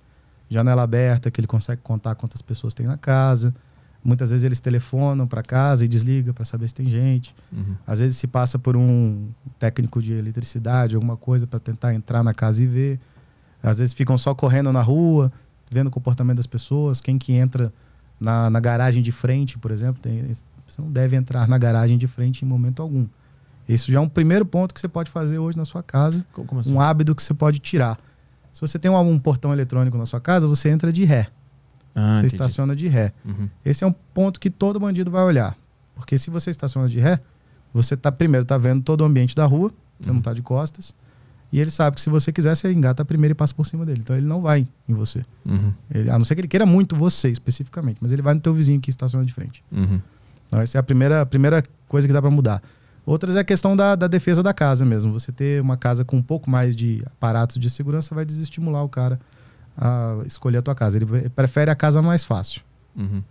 Janela 0.50 0.84
aberta, 0.84 1.30
que 1.30 1.42
ele 1.42 1.48
consegue 1.48 1.82
contar 1.82 2.16
quantas 2.16 2.42
pessoas 2.42 2.74
tem 2.74 2.86
na 2.88 2.98
casa. 2.98 3.54
Muitas 4.04 4.32
vezes 4.32 4.44
eles 4.44 4.60
telefonam 4.60 5.28
para 5.28 5.44
casa 5.44 5.86
e 5.86 5.88
desliga 5.88 6.34
para 6.34 6.44
saber 6.44 6.68
se 6.68 6.74
tem 6.74 6.90
gente. 6.90 7.36
Uhum. 7.52 7.76
Às 7.86 8.00
vezes 8.00 8.18
se 8.18 8.26
passa 8.26 8.58
por 8.58 8.76
um 8.76 9.30
técnico 9.60 10.02
de 10.02 10.14
eletricidade, 10.14 10.96
alguma 10.96 11.16
coisa 11.16 11.46
para 11.46 11.60
tentar 11.60 11.94
entrar 11.94 12.24
na 12.24 12.34
casa 12.34 12.64
e 12.64 12.68
ver. 12.68 13.00
Às 13.62 13.78
vezes 13.78 13.94
ficam 13.94 14.18
só 14.18 14.34
correndo 14.34 14.72
na 14.72 14.82
rua. 14.82 15.32
vendo 15.70 15.88
o 15.88 15.92
comportamento 15.92 16.38
das 16.38 16.48
pessoas, 16.48 17.00
quem 17.00 17.18
que 17.18 17.34
entra 17.34 17.72
na, 18.20 18.50
na 18.50 18.60
garagem 18.60 19.02
de 19.02 19.12
frente, 19.12 19.58
por 19.58 19.72
exemplo. 19.72 20.02
Tem, 20.02 20.24
você 20.68 20.82
não 20.82 20.92
deve 20.92 21.16
entrar 21.16 21.48
na 21.48 21.58
garagem 21.58 21.98
de 21.98 22.08
frente 22.08 22.46
em 22.46 22.48
momento 22.48 22.82
algum. 22.82 23.08
Isso 23.68 23.92
já 23.92 24.00
é 24.00 24.02
um 24.02 24.10
primeiro 24.10 24.46
ponto 24.46 24.74
que 24.74 24.80
você 24.80 24.88
pode 24.88 25.10
fazer 25.10 25.40
hoje 25.40 25.58
na 25.58 25.66
sua 25.66 25.84
casa, 25.84 26.26
assim? 26.60 26.74
um 26.74 26.80
hábito 26.80 27.16
que 27.16 27.24
você 27.24 27.34
pode 27.34 27.60
tirar. 27.60 27.98
Se 28.54 28.60
você 28.60 28.78
tem 28.78 28.92
um, 28.92 29.00
um 29.00 29.20
portão 29.20 29.54
eletrônico 29.54 29.98
na 29.98 30.06
sua 30.06 30.20
casa, 30.20 30.48
você 30.48 30.70
entra 30.70 30.92
de 30.92 31.04
ré, 31.06 31.28
Ah, 31.96 32.14
você 32.14 32.20
entendi. 32.20 32.36
estaciona 32.36 32.76
de 32.76 32.88
ré. 32.88 33.12
Uhum. 33.26 33.50
Esse 33.66 33.84
é 33.84 33.88
um 33.88 33.94
ponto 34.14 34.40
que 34.40 34.50
todo 34.50 34.80
bandido 34.80 35.12
vai 35.12 35.24
olhar. 35.24 35.56
Porque 35.96 36.18
se 36.18 36.30
você 36.30 36.50
estaciona 36.52 36.88
de 36.90 37.00
ré, 37.00 37.20
você 37.74 37.96
tá 37.98 38.12
primeiro 38.12 38.46
tá 38.46 38.58
vendo 38.58 38.82
todo 38.82 39.02
o 39.02 39.06
ambiente 39.06 39.36
da 39.36 39.46
rua, 39.46 39.72
você 40.00 40.10
Uhum. 40.10 40.16
não 40.16 40.22
tá 40.22 40.34
de 40.34 40.42
costas. 40.42 40.94
E 41.54 41.60
ele 41.60 41.70
sabe 41.70 41.96
que 41.96 42.02
se 42.02 42.10
você 42.10 42.32
quiser, 42.32 42.56
você 42.56 42.72
engata 42.72 43.04
primeiro 43.04 43.34
e 43.34 43.36
passa 43.36 43.54
por 43.54 43.68
cima 43.68 43.86
dele. 43.86 44.00
Então 44.04 44.16
ele 44.16 44.26
não 44.26 44.42
vai 44.42 44.66
em 44.88 44.94
você. 44.94 45.24
Uhum. 45.46 45.74
Ele- 45.94 46.10
a 46.10 46.18
não 46.18 46.24
ser 46.26 46.34
que 46.36 46.42
ele 46.42 46.48
queira 46.48 46.66
muito 46.66 46.96
você 46.96 47.30
especificamente, 47.30 47.98
mas 48.02 48.12
ele 48.14 48.22
vai 48.22 48.34
no 48.34 48.40
teu 48.40 48.54
vizinho 48.54 48.80
que 48.80 48.90
estaciona 48.90 49.26
de 49.26 49.34
frente. 49.34 49.62
Uhum. 49.72 50.00
Então 50.48 50.62
essa 50.62 50.78
é 50.78 50.80
a 50.80 50.84
primeira, 50.84 51.22
a 51.22 51.26
primeira 51.26 51.62
coisa 51.90 52.08
que 52.08 52.14
dá 52.14 52.22
para 52.22 52.32
mudar. 52.32 52.62
Outras 53.06 53.36
é 53.36 53.40
a 53.40 53.44
questão 53.44 53.76
da, 53.76 53.96
da 53.96 54.08
defesa 54.08 54.42
da 54.42 54.54
casa 54.54 54.86
mesmo. 54.86 55.12
Você 55.12 55.32
ter 55.32 55.62
uma 55.62 55.76
casa 55.76 56.06
com 56.06 56.16
um 56.18 56.22
pouco 56.22 56.50
mais 56.50 56.74
de 56.76 57.04
aparatos 57.06 57.58
de 57.60 57.70
segurança 57.70 58.16
vai 58.16 58.24
desestimular 58.24 58.84
o 58.84 58.90
cara 58.90 59.20
a 59.78 60.22
escolher 60.26 60.58
a 60.58 60.62
tua 60.62 60.76
casa. 60.76 60.98
Ele 60.98 61.06
pre- 61.06 61.30
prefere 61.30 61.72
a 61.72 61.76
casa 61.76 62.02
mais 62.02 62.24
fácil. 62.24 62.62
Uhum. 62.96 63.24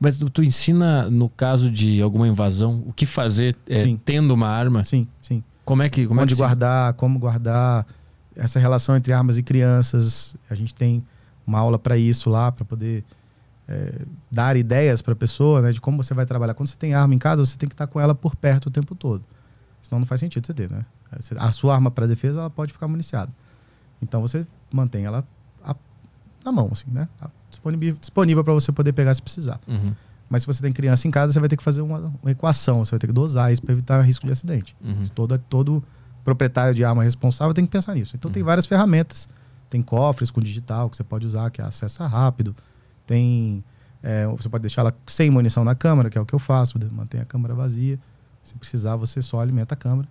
Mas 0.00 0.16
tu, 0.18 0.28
tu 0.30 0.42
ensina, 0.42 1.08
no 1.10 1.28
caso 1.28 1.70
de 1.70 2.00
alguma 2.00 2.26
invasão, 2.26 2.82
o 2.86 2.92
que 2.92 3.04
fazer 3.06 3.54
é, 3.68 3.82
tendo 4.04 4.32
uma 4.32 4.48
arma? 4.48 4.82
Sim, 4.84 5.06
sim. 5.20 5.42
Como 5.64 5.82
é 5.82 5.88
que. 5.88 6.06
Como 6.06 6.20
é 6.20 6.22
onde 6.22 6.30
que 6.32 6.36
se- 6.36 6.42
guardar, 6.42 6.94
como 6.94 7.18
guardar, 7.18 7.86
essa 8.34 8.58
relação 8.58 8.96
entre 8.96 9.12
armas 9.12 9.36
e 9.38 9.42
crianças. 9.42 10.36
A 10.48 10.54
gente 10.54 10.74
tem 10.74 11.04
uma 11.46 11.58
aula 11.58 11.78
para 11.78 11.96
isso 11.98 12.28
lá, 12.30 12.50
para 12.50 12.64
poder 12.64 13.04
é, 13.68 13.92
dar 14.30 14.56
ideias 14.56 15.02
para 15.02 15.12
a 15.12 15.16
pessoa 15.16 15.60
né, 15.60 15.72
de 15.72 15.80
como 15.80 16.02
você 16.02 16.14
vai 16.14 16.24
trabalhar. 16.26 16.54
Quando 16.54 16.68
você 16.68 16.76
tem 16.76 16.94
arma 16.94 17.14
em 17.14 17.18
casa, 17.18 17.44
você 17.44 17.56
tem 17.56 17.68
que 17.68 17.74
estar 17.74 17.86
com 17.86 18.00
ela 18.00 18.14
por 18.14 18.34
perto 18.34 18.66
o 18.66 18.70
tempo 18.70 18.94
todo. 18.94 19.22
Senão 19.82 20.00
não 20.00 20.06
faz 20.06 20.20
sentido 20.20 20.44
você 20.46 20.54
ter, 20.54 20.70
né? 20.70 20.84
A 21.38 21.52
sua 21.52 21.74
arma 21.74 21.90
para 21.90 22.06
defesa 22.06 22.40
ela 22.40 22.50
pode 22.50 22.72
ficar 22.72 22.88
municiada. 22.88 23.30
Então 24.02 24.20
você 24.20 24.44
mantém 24.72 25.04
ela 25.04 25.24
na 26.46 26.52
mão, 26.52 26.68
assim, 26.72 26.90
né? 26.90 27.08
A- 27.20 27.28
Disponível, 27.50 27.96
disponível 28.00 28.44
para 28.44 28.52
você 28.54 28.70
poder 28.72 28.92
pegar 28.92 29.12
se 29.14 29.20
precisar. 29.22 29.58
Uhum. 29.66 29.92
Mas 30.28 30.42
se 30.42 30.46
você 30.46 30.60
tem 30.62 30.72
criança 30.72 31.06
em 31.08 31.10
casa, 31.10 31.32
você 31.32 31.40
vai 31.40 31.48
ter 31.48 31.56
que 31.56 31.62
fazer 31.62 31.80
uma, 31.82 32.12
uma 32.22 32.30
equação, 32.30 32.84
você 32.84 32.90
vai 32.92 32.98
ter 32.98 33.06
que 33.06 33.12
dosar 33.12 33.52
isso 33.52 33.62
para 33.62 33.72
evitar 33.72 34.00
risco 34.02 34.26
de 34.26 34.32
acidente. 34.32 34.76
Uhum. 34.84 35.02
Todo, 35.14 35.38
todo 35.38 35.82
proprietário 36.24 36.74
de 36.74 36.84
arma 36.84 37.02
responsável 37.04 37.54
tem 37.54 37.64
que 37.64 37.70
pensar 37.70 37.94
nisso. 37.94 38.14
Então 38.16 38.30
tem 38.30 38.42
várias 38.42 38.66
ferramentas. 38.66 39.28
Tem 39.70 39.80
cofres 39.82 40.30
com 40.30 40.40
digital 40.40 40.88
que 40.90 40.96
você 40.96 41.04
pode 41.04 41.26
usar, 41.26 41.50
que 41.50 41.60
é 41.60 41.64
acesso 41.64 42.02
rápido. 42.04 42.54
Tem. 43.06 43.62
é, 44.02 44.26
você 44.26 44.48
pode 44.48 44.62
deixar 44.62 44.82
ela 44.82 44.94
sem 45.06 45.30
munição 45.30 45.64
na 45.64 45.74
câmara, 45.74 46.10
que 46.10 46.18
é 46.18 46.20
o 46.20 46.26
que 46.26 46.34
eu 46.34 46.38
faço, 46.38 46.78
mantém 46.92 47.20
a 47.20 47.24
câmara 47.24 47.54
vazia. 47.54 47.98
Se 48.42 48.54
precisar, 48.54 48.96
você 48.96 49.20
só 49.22 49.40
alimenta 49.40 49.74
a 49.74 49.76
câmara. 49.76 50.08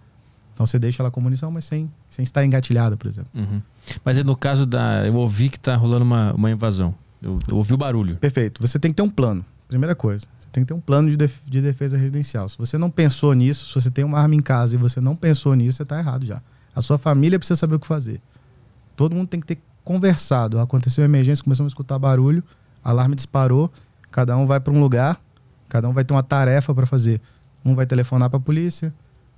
Então 0.54 0.66
você 0.66 0.80
deixa 0.80 1.02
ela 1.04 1.12
com 1.12 1.20
munição, 1.22 1.52
mas 1.52 1.66
sem, 1.66 1.92
sem 2.10 2.24
estar 2.24 2.44
engatilhada, 2.46 2.96
por 2.98 3.08
exemplo. 3.08 3.30
Uhum. 3.36 3.62
Mas 4.04 4.18
é 4.18 4.24
no 4.24 4.36
caso 4.36 4.66
da. 4.66 5.06
Eu 5.06 5.16
ouvi 5.16 5.50
que 5.50 5.60
tá 5.60 5.76
rolando 5.76 6.04
uma, 6.06 6.34
uma 6.34 6.52
invasão. 6.52 6.94
Eu, 7.22 7.40
eu 7.48 7.58
ouvi 7.58 7.74
o 7.74 7.78
barulho. 7.78 8.18
Perfeito. 8.18 8.62
Você 8.62 8.78
tem 8.80 8.92
que 8.92 8.96
ter 8.96 9.02
um 9.04 9.10
plano. 9.10 9.44
Primeira 9.68 9.96
coisa. 9.96 10.26
Você 10.40 10.48
tem 10.52 10.64
que 10.64 10.68
ter 10.68 10.74
um 10.74 10.80
plano 10.80 11.10
de, 11.10 11.18
def- 11.18 11.42
de 11.48 11.62
defesa 11.62 11.98
residencial. 11.98 12.48
Se 12.48 12.58
você 12.58 12.78
não 12.78 12.90
pensou 12.90 13.34
nisso, 13.34 13.68
se 13.68 13.74
você 13.74 13.90
tem 13.92 14.04
uma 14.06 14.20
arma 14.20 14.36
em 14.36 14.42
casa 14.42 14.76
e 14.76 14.78
você 14.78 15.02
não 15.02 15.16
pensou 15.16 15.54
nisso, 15.56 15.78
você 15.78 15.84
está 15.84 15.98
errado 15.98 16.26
já. 16.26 16.42
A 16.76 16.82
sua 16.82 16.98
família 16.98 17.40
precisa 17.40 17.58
saber 17.58 17.76
o 17.76 17.80
que 17.80 17.88
fazer. 17.88 18.22
Todo 18.96 19.16
mundo 19.16 19.28
tem 19.28 19.40
que 19.40 19.48
ter 19.48 19.60
conversado. 19.84 20.60
Aconteceu 20.60 21.02
uma 21.04 21.08
emergência, 21.08 21.44
começamos 21.44 21.72
a 21.72 21.74
escutar 21.74 21.98
barulho, 22.00 22.44
alarme 22.84 23.16
disparou, 23.16 23.72
cada 24.12 24.36
um 24.38 24.46
vai 24.46 24.60
para 24.60 24.74
um 24.74 24.80
lugar, 24.80 25.20
cada 25.70 25.88
um 25.90 25.94
vai 25.94 26.04
ter 26.04 26.14
uma 26.14 26.24
tarefa 26.24 26.74
para 26.74 26.86
fazer. 26.86 27.22
Um 27.64 27.76
vai 27.76 27.86
telefonar 27.86 28.30
para 28.30 28.38
a 28.38 28.42
polícia, 28.42 28.94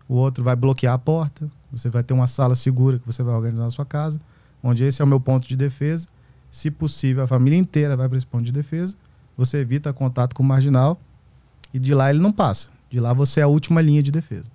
o 0.07 0.15
outro 0.15 0.44
vai 0.44 0.56
bloquear 0.56 0.94
a 0.94 0.98
porta, 0.98 1.49
você 1.72 1.90
vai 1.90 2.03
ter 2.03 2.14
uma 2.14 2.28
sala 2.28 2.56
segura 2.56 2.99
que 2.99 3.06
você 3.06 3.24
vai 3.24 3.34
organizar 3.34 3.64
na 3.64 3.69
sua 3.69 3.86
casa, 3.86 4.19
onde 4.64 4.84
esse 4.84 5.02
é 5.02 5.06
o 5.06 5.08
meu 5.08 5.20
ponto 5.20 5.48
de 5.48 5.56
defesa. 5.56 6.08
Se 6.50 6.72
possível, 6.72 7.24
a 7.24 7.28
família 7.28 7.58
inteira 7.58 7.96
vai 7.98 8.08
para 8.08 8.18
esse 8.18 8.26
ponto 8.28 8.44
de 8.44 8.52
defesa. 8.52 8.96
Você 9.38 9.58
evita 9.58 9.92
contato 9.94 10.34
com 10.34 10.42
o 10.42 10.46
marginal 10.46 11.00
e 11.74 11.80
de 11.80 11.94
lá 11.94 12.10
ele 12.10 12.20
não 12.20 12.32
passa. 12.32 12.70
De 12.90 13.00
lá 13.00 13.14
você 13.14 13.40
é 13.42 13.44
a 13.44 13.48
última 13.48 13.82
linha 13.82 14.02
de 14.02 14.12
defesa. 14.12 14.50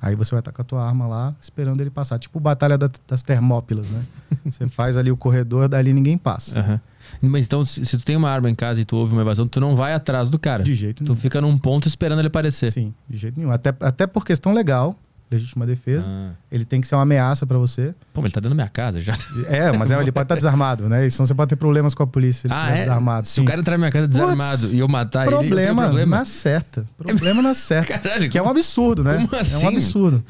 Aí 0.00 0.16
você 0.16 0.32
vai 0.32 0.40
estar 0.40 0.50
com 0.50 0.60
a 0.60 0.64
tua 0.64 0.84
arma 0.84 1.06
lá, 1.06 1.34
esperando 1.40 1.80
ele 1.80 1.90
passar. 1.90 2.18
Tipo 2.18 2.40
Batalha 2.40 2.76
da- 2.76 2.90
das 3.06 3.22
Termópilas, 3.22 3.88
né? 3.88 4.04
Você 4.44 4.66
faz 4.66 4.96
ali 4.96 5.12
o 5.12 5.16
corredor, 5.16 5.68
dali 5.68 5.92
ninguém 5.92 6.18
passa. 6.18 6.58
Aham. 6.58 6.80
Mas 7.20 7.46
então, 7.46 7.64
se, 7.64 7.84
se 7.84 7.96
tu 7.98 8.04
tem 8.04 8.16
uma 8.16 8.28
arma 8.28 8.50
em 8.50 8.54
casa 8.54 8.80
e 8.80 8.84
tu 8.84 8.96
ouve 8.96 9.12
uma 9.12 9.22
invasão, 9.22 9.46
tu 9.46 9.60
não 9.60 9.76
vai 9.76 9.92
atrás 9.94 10.28
do 10.28 10.40
cara. 10.40 10.64
De 10.64 10.74
jeito 10.74 11.04
Tu 11.04 11.08
nenhum. 11.12 11.16
fica 11.20 11.40
num 11.40 11.56
ponto 11.56 11.86
esperando 11.86 12.18
ele 12.18 12.26
aparecer. 12.26 12.72
Sim, 12.72 12.92
de 13.08 13.16
jeito 13.16 13.38
nenhum. 13.38 13.52
Até, 13.52 13.72
até 13.78 14.04
por 14.08 14.24
questão 14.24 14.52
legal, 14.52 14.98
legítima 15.32 15.66
defesa, 15.66 16.10
Ah. 16.10 16.30
ele 16.50 16.64
tem 16.64 16.80
que 16.80 16.86
ser 16.86 16.94
uma 16.94 17.02
ameaça 17.02 17.46
para 17.46 17.58
você. 17.58 17.94
Pô, 18.12 18.20
mas 18.20 18.26
ele 18.26 18.32
tá 18.34 18.40
dentro 18.40 18.50
da 18.50 18.54
minha 18.62 18.68
casa 18.68 19.00
já. 19.00 19.16
É, 19.48 19.72
mas 19.72 19.90
é, 19.90 20.00
ele 20.00 20.12
pode 20.12 20.24
estar 20.24 20.34
desarmado, 20.36 20.88
né? 20.88 21.08
Senão 21.08 21.26
você 21.26 21.34
pode 21.34 21.48
ter 21.48 21.56
problemas 21.56 21.94
com 21.94 22.02
a 22.02 22.06
polícia 22.06 22.46
ele 22.46 22.54
Ah, 22.54 22.70
é? 22.70 22.78
desarmado. 22.80 23.26
Se 23.26 23.34
sim. 23.34 23.42
o 23.42 23.44
cara 23.44 23.60
entrar 23.60 23.72
na 23.72 23.78
minha 23.78 23.90
casa 23.90 24.06
desarmado 24.08 24.72
e 24.72 24.78
eu 24.78 24.88
matar 24.88 25.26
ele, 25.26 25.34
eu 25.34 25.38
tenho 25.40 25.50
problema, 25.50 25.82
problema. 25.84 26.16
na 26.18 26.24
certa. 26.24 26.86
Problema 26.96 27.42
na 27.42 27.54
certa. 27.54 27.98
Caralho, 27.98 28.28
que 28.30 28.38
é 28.38 28.42
um 28.42 28.48
absurdo, 28.48 29.02
né? 29.04 29.14
como 29.16 29.34
É 29.36 29.40
assim? 29.40 29.64
um 29.64 29.68
absurdo. 29.68 30.24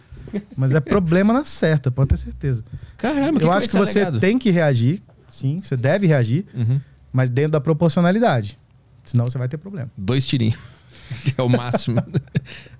Mas 0.56 0.72
é 0.72 0.80
problema 0.80 1.32
na 1.34 1.44
certa, 1.44 1.90
pode 1.90 2.08
ter 2.08 2.16
certeza. 2.16 2.64
Caramba, 2.96 3.38
que 3.38 3.44
Eu 3.44 3.50
que 3.50 3.56
acho 3.56 3.68
que 3.68 3.76
você 3.76 4.00
alegado? 4.00 4.20
tem 4.20 4.38
que 4.38 4.50
reagir, 4.50 5.02
sim, 5.28 5.60
você 5.62 5.76
deve 5.76 6.06
reagir, 6.06 6.46
Uhum. 6.54 6.80
mas 7.12 7.28
dentro 7.28 7.52
da 7.52 7.60
proporcionalidade. 7.60 8.58
Senão 9.04 9.28
você 9.28 9.36
vai 9.36 9.48
ter 9.48 9.58
problema. 9.58 9.90
Dois 9.96 10.24
tirinhos. 10.26 10.56
que 11.24 11.34
é 11.36 11.42
o 11.42 11.48
máximo. 11.48 12.02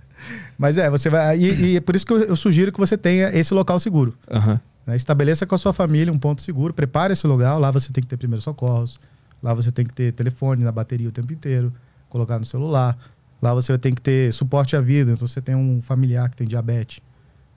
Mas 0.63 0.79
é, 0.79 0.89
você 0.89 1.11
vai. 1.11 1.37
E, 1.37 1.73
e 1.73 1.77
é 1.77 1.81
por 1.81 1.97
isso 1.97 2.07
que 2.07 2.13
eu, 2.13 2.19
eu 2.19 2.37
sugiro 2.37 2.71
que 2.71 2.79
você 2.79 2.97
tenha 2.97 3.37
esse 3.37 3.53
local 3.53 3.81
seguro. 3.81 4.15
Né? 4.87 4.95
Estabeleça 4.95 5.45
com 5.45 5.57
a 5.57 5.59
sua 5.59 5.73
família 5.73 6.13
um 6.13 6.19
ponto 6.21 6.41
seguro, 6.41 6.73
prepare 6.73 7.15
esse 7.15 7.27
local. 7.27 7.59
Lá 7.59 7.73
você 7.73 7.93
tem 7.93 8.01
que 8.01 8.07
ter 8.09 8.17
primeiros 8.17 8.45
socorros, 8.45 8.97
lá 9.43 9.53
você 9.55 9.73
tem 9.73 9.85
que 9.85 9.93
ter 9.93 10.13
telefone 10.13 10.63
na 10.63 10.71
bateria 10.71 11.09
o 11.09 11.11
tempo 11.11 11.33
inteiro, 11.33 11.73
colocar 12.09 12.39
no 12.39 12.45
celular. 12.45 12.97
Lá 13.43 13.53
você 13.53 13.77
tem 13.77 13.93
que 13.93 14.01
ter 14.01 14.33
suporte 14.33 14.77
à 14.77 14.81
vida. 14.81 15.11
Então 15.11 15.27
você 15.27 15.41
tem 15.41 15.57
um 15.57 15.83
familiar 15.83 16.31
que 16.31 16.37
tem 16.37 16.47
diabetes. 16.47 17.01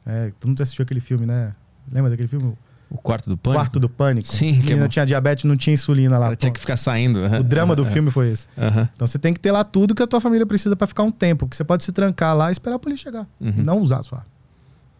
É, 0.03 0.31
tu 0.39 0.47
não 0.47 0.55
assistiu 0.59 0.81
aquele 0.81 0.99
filme, 0.99 1.27
né? 1.27 1.53
Lembra 1.91 2.09
daquele 2.09 2.27
filme? 2.27 2.57
O 2.89 2.97
quarto 2.97 3.29
do 3.29 3.35
pânico? 3.37 3.59
Quarto 3.59 3.79
do 3.79 3.89
Pânico. 3.89 4.27
Sim, 4.27 4.49
A 4.49 4.53
que 4.53 4.59
é 4.59 4.63
menina 4.63 4.81
bom. 4.83 4.89
tinha 4.89 5.05
diabetes, 5.05 5.43
não 5.45 5.57
tinha 5.57 5.73
insulina 5.73 6.17
lá. 6.17 6.27
Ela 6.27 6.35
tinha 6.35 6.51
que 6.51 6.59
ficar 6.59 6.77
saindo. 6.77 7.19
O 7.39 7.43
drama 7.43 7.75
do 7.75 7.83
filme 7.85 8.11
foi 8.11 8.31
esse. 8.31 8.47
Aham. 8.57 8.89
Então 8.95 9.07
você 9.07 9.17
tem 9.19 9.33
que 9.33 9.39
ter 9.39 9.51
lá 9.51 9.63
tudo 9.63 9.93
que 9.95 10.03
a 10.03 10.07
tua 10.07 10.21
família 10.21 10.45
precisa 10.45 10.75
pra 10.75 10.85
ficar 10.87 11.03
um 11.03 11.11
tempo. 11.11 11.45
Porque 11.45 11.55
você 11.57 11.63
pode 11.63 11.83
se 11.83 11.91
trancar 11.91 12.35
lá 12.35 12.49
e 12.49 12.51
esperar 12.53 12.75
a 12.75 12.79
polícia 12.79 13.05
chegar. 13.05 13.27
Uhum. 13.41 13.53
E 13.57 13.63
não 13.63 13.79
usar 13.79 13.99
a 13.99 14.03
sua 14.03 14.19
arma. 14.19 14.34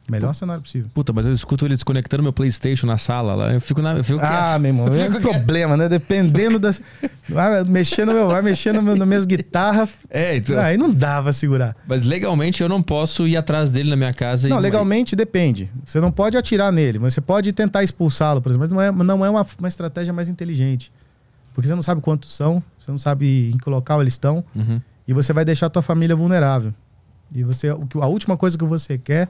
Melhor 0.08 0.34
cenário 0.36 0.62
possível. 0.62 0.88
Puta, 0.94 1.12
mas 1.12 1.26
eu 1.26 1.34
escuto 1.34 1.66
ele 1.66 1.74
desconectando 1.74 2.22
meu 2.22 2.32
Playstation 2.32 2.86
na 2.86 2.98
sala 2.98 3.34
lá. 3.34 3.54
Eu 3.54 3.60
fico 3.60 3.82
na. 3.82 3.94
Eu 3.94 4.04
fico 4.04 4.20
Ah, 4.22 4.52
quieto. 4.52 4.62
meu 4.62 4.70
irmão, 4.70 4.88
é 4.88 5.10
um 5.10 5.22
problema, 5.22 5.76
né? 5.76 5.90
Dependendo 5.90 6.60
das. 6.60 6.80
Vai 7.28 7.64
mexendo, 7.64 8.14
meu, 8.14 8.28
vai 8.28 8.42
mexendo 8.44 8.84
meu, 8.84 8.96
nas 8.96 9.08
minhas 9.08 9.26
guitarras. 9.26 9.90
É, 10.10 10.36
então. 10.36 10.60
Aí 10.60 10.78
não 10.78 10.94
pra 10.94 11.34
segurar. 11.34 11.76
Mas 11.88 12.04
legalmente 12.04 12.62
eu 12.62 12.70
não 12.70 12.84
posso 12.84 13.28
ir 13.28 13.36
atrás 13.36 13.72
dele 13.72 13.90
na 13.90 13.96
minha 13.96 14.14
casa. 14.14 14.48
Não, 14.48 14.58
e... 14.60 14.62
legalmente 14.62 15.16
depende. 15.16 15.72
Você 15.84 16.00
não 16.00 16.12
pode 16.12 16.38
atirar 16.38 16.72
nele, 16.72 17.00
mas 17.00 17.14
você 17.16 17.22
pode 17.22 17.52
tentar 17.52 17.84
expulsá-lo, 17.84 18.42
por 18.42 18.50
exemplo. 18.50 18.68
Mas 18.68 18.74
não 18.74 18.82
é, 18.82 18.92
não 18.92 19.26
é 19.26 19.30
uma, 19.30 19.46
uma 19.58 19.68
estratégia 19.68 20.14
mais 20.14 20.30
inteligente. 20.30 20.92
Porque 21.56 21.68
você 21.68 21.74
não 21.74 21.82
sabe 21.82 22.02
quantos 22.02 22.32
são, 22.36 22.62
você 22.80 22.92
não 22.92 22.98
sabe 22.98 23.50
em 23.54 23.58
que 23.58 23.70
local 23.70 24.02
eles 24.02 24.14
estão, 24.14 24.44
Uhum. 24.54 24.80
e 25.08 25.14
você 25.14 25.32
vai 25.34 25.46
deixar 25.46 25.66
a 25.68 25.70
tua 25.70 25.82
família 25.82 26.16
vulnerável. 26.16 26.74
E 27.34 27.44
você, 27.44 27.70
a 27.70 28.06
última 28.08 28.38
coisa 28.38 28.58
que 28.58 28.66
você 28.66 28.98
quer 28.98 29.28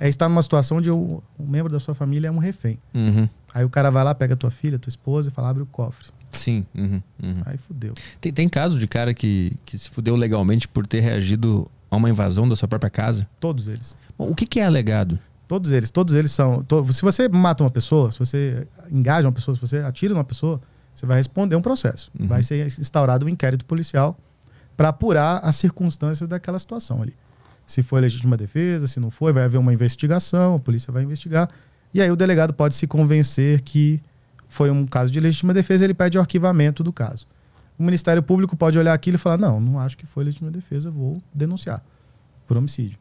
é 0.00 0.08
estar 0.08 0.28
numa 0.28 0.42
situação 0.42 0.78
onde 0.78 0.90
um 0.90 1.20
membro 1.38 1.72
da 1.72 1.80
sua 1.80 1.94
família 1.94 2.28
é 2.28 2.30
um 2.30 2.38
refém. 2.38 2.78
Uhum. 2.94 3.28
Aí 3.54 3.64
o 3.64 3.70
cara 3.70 3.90
vai 3.90 4.04
lá, 4.04 4.14
pega 4.14 4.34
a 4.34 4.36
tua 4.36 4.50
filha, 4.50 4.78
tua 4.78 4.90
esposa 4.90 5.28
e 5.28 5.32
fala, 5.32 5.48
abre 5.50 5.62
o 5.62 5.66
cofre. 5.66 6.08
Sim. 6.30 6.66
Uhum. 6.74 7.02
Uhum. 7.22 7.34
Aí 7.46 7.56
fudeu. 7.56 7.94
Tem, 8.20 8.32
tem 8.32 8.48
caso 8.48 8.78
de 8.78 8.86
cara 8.86 9.14
que, 9.14 9.56
que 9.64 9.78
se 9.78 9.88
fudeu 9.88 10.14
legalmente 10.16 10.68
por 10.68 10.86
ter 10.86 11.00
reagido 11.00 11.70
a 11.90 11.96
uma 11.96 12.10
invasão 12.10 12.48
da 12.48 12.54
sua 12.56 12.68
própria 12.68 12.90
casa? 12.90 13.26
Todos 13.40 13.68
eles. 13.68 13.96
Bom, 14.18 14.28
o 14.30 14.34
que, 14.34 14.44
que 14.46 14.60
é 14.60 14.66
alegado? 14.66 15.18
Todos 15.48 15.70
eles, 15.72 15.90
todos 15.90 16.14
eles 16.14 16.32
são. 16.32 16.62
to- 16.64 16.92
se 16.92 17.00
você 17.02 17.28
mata 17.28 17.62
uma 17.62 17.70
pessoa, 17.70 18.10
se 18.10 18.18
você 18.18 18.66
engaja 18.90 19.26
uma 19.26 19.32
pessoa, 19.32 19.54
se 19.54 19.60
você 19.60 19.76
atira 19.78 20.12
numa 20.12 20.24
pessoa, 20.24 20.60
você 20.94 21.06
vai 21.06 21.16
responder 21.18 21.54
um 21.56 21.62
processo. 21.62 22.10
Uhum. 22.18 22.26
Vai 22.26 22.42
ser 22.42 22.66
instaurado 22.66 23.24
um 23.24 23.28
inquérito 23.28 23.64
policial 23.64 24.18
para 24.76 24.88
apurar 24.90 25.38
as 25.44 25.56
circunstâncias 25.56 26.28
daquela 26.28 26.58
situação 26.58 27.00
ali. 27.00 27.14
Se 27.66 27.82
foi 27.82 28.00
legítima 28.00 28.36
defesa, 28.36 28.86
se 28.86 29.00
não 29.00 29.10
foi, 29.10 29.32
vai 29.32 29.44
haver 29.44 29.58
uma 29.58 29.72
investigação, 29.72 30.54
a 30.54 30.58
polícia 30.58 30.92
vai 30.92 31.02
investigar. 31.02 31.50
E 31.92 32.00
aí 32.00 32.10
o 32.10 32.16
delegado 32.16 32.54
pode 32.54 32.74
se 32.74 32.86
convencer 32.86 33.60
que 33.62 34.00
foi 34.48 34.70
um 34.70 34.86
caso 34.86 35.10
de 35.10 35.18
legítima 35.18 35.52
defesa, 35.52 35.84
ele 35.84 35.94
pede 35.94 36.16
o 36.16 36.20
arquivamento 36.20 36.84
do 36.84 36.92
caso. 36.92 37.26
O 37.78 37.82
Ministério 37.82 38.22
Público 38.22 38.56
pode 38.56 38.78
olhar 38.78 38.94
aquilo 38.94 39.16
e 39.16 39.18
falar: 39.18 39.36
não, 39.36 39.60
não 39.60 39.78
acho 39.78 39.98
que 39.98 40.06
foi 40.06 40.24
legítima 40.24 40.50
defesa, 40.50 40.90
vou 40.90 41.20
denunciar 41.34 41.82
por 42.46 42.56
homicídio. 42.56 42.96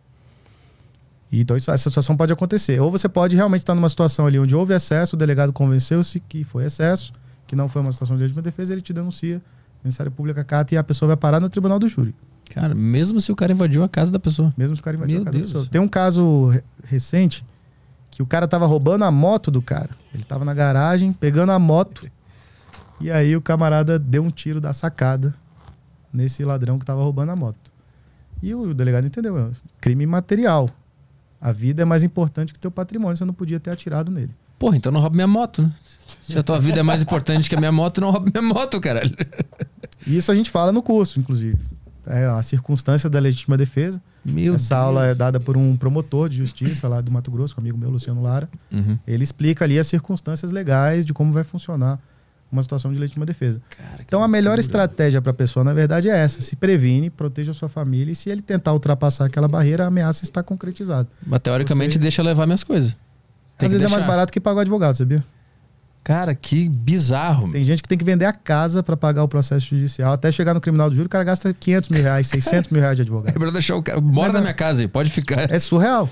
Então 1.31 1.55
isso- 1.57 1.69
essa 1.71 1.89
situação 1.89 2.15
pode 2.15 2.31
acontecer. 2.31 2.79
Ou 2.79 2.89
você 2.89 3.07
pode 3.09 3.35
realmente 3.35 3.61
estar 3.61 3.75
numa 3.75 3.89
situação 3.89 4.25
ali 4.25 4.39
onde 4.39 4.55
houve 4.55 4.73
excesso, 4.73 5.15
o 5.15 5.19
delegado 5.19 5.51
convenceu-se 5.53 6.19
que 6.21 6.43
foi 6.43 6.65
excesso 6.65 7.13
que 7.47 7.55
não 7.55 7.69
foi 7.69 7.81
uma 7.81 7.91
situação 7.91 8.15
de 8.15 8.23
legítima 8.23 8.41
defesa, 8.41 8.73
ele 8.73 8.81
te 8.81 8.91
denuncia, 8.91 9.37
o 9.37 9.83
Ministério 9.83 10.11
Público 10.11 10.39
acata 10.39 10.73
e 10.73 10.77
a 10.77 10.83
pessoa 10.83 11.07
vai 11.07 11.17
parar 11.17 11.39
no 11.39 11.47
tribunal 11.47 11.77
do 11.77 11.87
júri. 11.87 12.15
Cara, 12.49 12.73
mesmo 12.73 13.19
se 13.19 13.31
o 13.31 13.35
cara 13.35 13.51
invadiu 13.51 13.84
a 13.84 13.89
casa 13.89 14.11
da 14.11 14.19
pessoa. 14.19 14.53
Mesmo 14.57 14.76
se 14.76 14.81
o 14.81 14.84
cara 14.84 14.95
invadiu 14.97 15.15
Meu 15.15 15.22
a 15.23 15.26
casa 15.26 15.38
da 15.38 15.39
Deus. 15.41 15.51
pessoa. 15.53 15.69
Tem 15.72 15.81
um 15.81 15.88
caso 15.88 16.47
re- 16.47 16.63
recente 16.85 17.45
que 18.11 18.22
o 18.22 18.26
cara 18.26 18.47
tava 18.47 18.65
roubando 18.65 19.03
a 19.03 19.11
moto 19.11 19.51
do 19.51 19.61
cara. 19.61 19.89
Ele 20.13 20.23
tava 20.23 20.45
na 20.45 20.53
garagem, 20.53 21.11
pegando 21.11 21.51
a 21.51 21.59
moto. 21.59 22.07
E 23.01 23.11
aí 23.11 23.35
o 23.35 23.41
camarada 23.41 23.99
deu 23.99 24.23
um 24.23 24.30
tiro 24.31 24.61
da 24.61 24.72
sacada 24.72 25.34
nesse 26.13 26.43
ladrão 26.45 26.80
que 26.80 26.85
tava 26.85 27.03
roubando 27.03 27.31
a 27.31 27.35
moto. 27.35 27.72
E 28.41 28.53
o 28.55 28.73
delegado 28.73 29.05
entendeu, 29.05 29.38
é 29.38 29.49
crime 29.81 30.05
material. 30.05 30.69
A 31.41 31.51
vida 31.51 31.81
é 31.81 31.85
mais 31.85 32.03
importante 32.03 32.53
que 32.53 32.59
teu 32.59 32.72
patrimônio, 32.72 33.17
você 33.17 33.26
não 33.26 33.34
podia 33.34 33.59
ter 33.59 33.72
atirado 33.72 34.09
nele. 34.11 34.31
Porra, 34.57 34.77
então 34.77 34.91
não 34.91 35.01
rouba 35.01 35.13
minha 35.15 35.27
moto, 35.27 35.61
né? 35.61 35.73
Se 36.22 36.38
a 36.39 36.43
tua 36.43 36.57
vida 36.59 36.80
é 36.80 36.84
mais 36.84 37.01
importante 37.01 37.49
que 37.49 37.55
a 37.55 37.59
minha 37.59 37.72
moto, 37.72 37.99
não 37.99 38.09
rouba 38.11 38.31
minha 38.34 38.41
moto, 38.41 38.80
caralho. 38.80 39.13
E 40.07 40.15
isso 40.15 40.31
a 40.31 40.35
gente 40.35 40.49
fala 40.49 40.72
no 40.72 40.81
curso, 40.81 41.19
inclusive. 41.19 41.57
É 42.07 42.26
a 42.26 42.41
circunstância 42.44 43.10
da 43.10 43.19
legítima 43.19 43.57
defesa. 43.57 44.02
Meu 44.23 44.56
Essa 44.56 44.76
Deus. 44.76 44.86
aula 44.86 45.06
é 45.07 45.15
dada 45.15 45.40
por 45.40 45.56
um 45.57 45.76
promotor 45.77 46.30
de 46.30 46.38
justiça 46.38 46.88
lá 46.88 47.02
do 47.02 47.11
Mato 47.11 47.30
Grosso, 47.32 47.56
um 47.57 47.61
amigo 47.61 47.77
meu, 47.77 47.90
Luciano 47.90 48.22
Lara. 48.22 48.49
Uhum. 48.72 48.98
Ele 49.07 49.23
explica 49.23 49.65
ali 49.65 49.77
as 49.80 49.88
circunstâncias 49.88 50.52
legais 50.52 51.06
de 51.06 51.14
como 51.14 51.32
vai 51.32 51.44
funcionar 51.44 51.99
uma 52.52 52.61
situação 52.64 52.94
de 52.94 52.99
legítima 52.99 53.26
defesa. 53.26 53.61
Cara, 53.69 54.02
Então 54.06 54.23
a 54.23 54.27
melhor 54.27 54.52
loucura. 54.52 54.61
estratégia 54.61 55.22
para 55.22 55.32
a 55.32 55.34
pessoa, 55.34 55.64
na 55.64 55.73
verdade, 55.73 56.10
é 56.10 56.15
essa: 56.18 56.41
se 56.41 56.56
previne, 56.56 57.10
proteja 57.10 57.52
a 57.52 57.53
sua 57.53 57.68
família 57.69 58.11
e 58.11 58.15
se 58.15 58.30
ele 58.30 58.41
tentar 58.41 58.72
ultrapassar 58.73 59.26
aquela 59.26 59.48
barreira, 59.48 59.84
a 59.84 59.88
ameaça 59.88 60.23
está 60.23 60.41
concretizada. 60.41 61.07
Mas 61.26 61.40
teoricamente 61.41 61.94
Você- 61.94 61.99
deixa 61.99 62.23
levar 62.23 62.45
minhas 62.45 62.64
coisas. 62.64 62.98
Tem 63.57 63.65
Às 63.68 63.72
vezes 63.72 63.86
é 63.86 63.90
mais 63.90 64.02
deixar. 64.03 64.07
barato 64.07 64.32
que 64.34 64.40
pagar 64.40 64.57
o 64.57 64.61
advogado, 64.61 64.95
sabia? 64.95 65.23
Cara, 66.06 66.36
que 66.36 66.69
bizarro. 66.69 67.52
Tem 67.52 67.64
gente 67.64 67.82
que 67.82 67.90
tem 67.90 67.98
que 67.98 68.03
vender 68.06 68.26
a 68.26 68.32
casa 68.32 68.84
para 68.84 68.95
pagar 68.95 69.23
o 69.23 69.27
processo 69.27 69.65
judicial. 69.76 70.14
Até 70.14 70.32
chegar 70.32 70.53
no 70.53 70.61
criminal 70.61 70.88
do 70.88 70.95
júri, 70.95 71.07
o 71.07 71.10
cara 71.10 71.23
gasta 71.23 71.52
500 71.52 71.90
mil 71.90 72.03
reais, 72.03 72.27
600 72.27 72.69
mil 72.69 72.80
reais 72.80 72.95
de 72.95 73.02
É 73.02 73.03
advogado. 73.06 73.34
pra 73.40 73.49
deixar 73.49 73.76
o 73.76 73.82
cara. 73.82 73.99
Mora 73.99 74.27
Não, 74.27 74.36
na 74.36 74.41
minha 74.41 74.53
casa 74.53 74.84
aí, 74.84 74.88
pode 74.88 75.10
ficar. 75.10 75.52
É 75.52 75.57
surreal. 75.57 76.07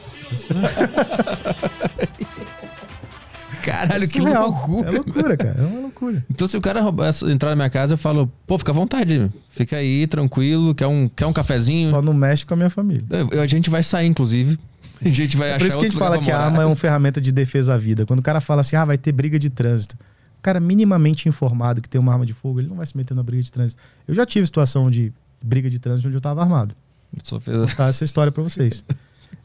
Caralho, 3.61 4.03
é 4.03 4.07
que 4.07 4.17
surreal. 4.19 4.47
loucura. 4.49 4.87
É 4.87 4.91
loucura, 4.91 5.37
cara. 5.37 5.59
É 5.61 5.65
uma 5.65 5.79
loucura. 5.81 6.25
Então, 6.29 6.47
se 6.47 6.57
o 6.57 6.61
cara 6.61 6.81
roubar- 6.81 7.13
entrar 7.29 7.51
na 7.51 7.55
minha 7.55 7.69
casa, 7.69 7.93
eu 7.93 7.97
falo, 7.97 8.29
pô, 8.45 8.57
fica 8.57 8.71
à 8.71 8.73
vontade. 8.73 9.31
Fica 9.51 9.77
aí, 9.77 10.05
tranquilo. 10.07 10.75
Quer 10.75 10.87
um, 10.87 11.07
quer 11.07 11.27
um 11.27 11.33
cafezinho? 11.33 11.89
Só 11.89 12.01
não 12.01 12.13
mexe 12.13 12.45
com 12.45 12.55
a 12.55 12.57
minha 12.57 12.69
família. 12.69 13.03
Eu- 13.31 13.41
a 13.41 13.47
gente 13.47 13.69
vai 13.69 13.81
sair, 13.83 14.07
inclusive. 14.07 14.57
A 15.05 15.09
gente 15.09 15.37
vai 15.37 15.51
É 15.51 15.57
por 15.57 15.67
isso 15.67 15.77
que 15.79 15.85
a 15.85 15.89
gente 15.89 15.97
fala 15.99 16.19
que 16.19 16.31
a 16.31 16.39
arma 16.39 16.63
é 16.63 16.65
uma 16.65 16.75
ferramenta 16.75 17.19
de 17.21 17.31
defesa 17.31 17.73
à 17.73 17.77
vida. 17.77 18.05
Quando 18.05 18.19
o 18.19 18.23
cara 18.23 18.39
fala 18.41 18.61
assim, 18.61 18.75
ah, 18.75 18.85
vai 18.85 18.97
ter 18.97 19.11
briga 19.11 19.37
de 19.39 19.49
trânsito. 19.49 19.95
O 20.37 20.41
cara 20.41 20.59
minimamente 20.59 21.29
informado 21.29 21.81
que 21.81 21.87
tem 21.89 21.99
uma 21.99 22.11
arma 22.11 22.25
de 22.25 22.33
fogo, 22.33 22.59
ele 22.59 22.67
não 22.67 22.75
vai 22.77 22.85
se 22.85 22.95
meter 22.97 23.13
na 23.13 23.23
briga 23.23 23.41
de 23.43 23.51
trânsito. 23.51 23.81
Eu 24.07 24.13
já 24.13 24.25
tive 24.25 24.45
situação 24.45 24.91
de 24.91 25.13
briga 25.41 25.69
de 25.69 25.79
trânsito 25.79 26.07
onde 26.07 26.17
eu 26.17 26.21
tava 26.21 26.41
armado. 26.41 26.75
Só 27.23 27.39
fez... 27.39 27.57
Vou 27.57 27.67
contar 27.67 27.87
essa 27.89 28.03
história 28.03 28.31
pra 28.31 28.43
vocês. 28.43 28.83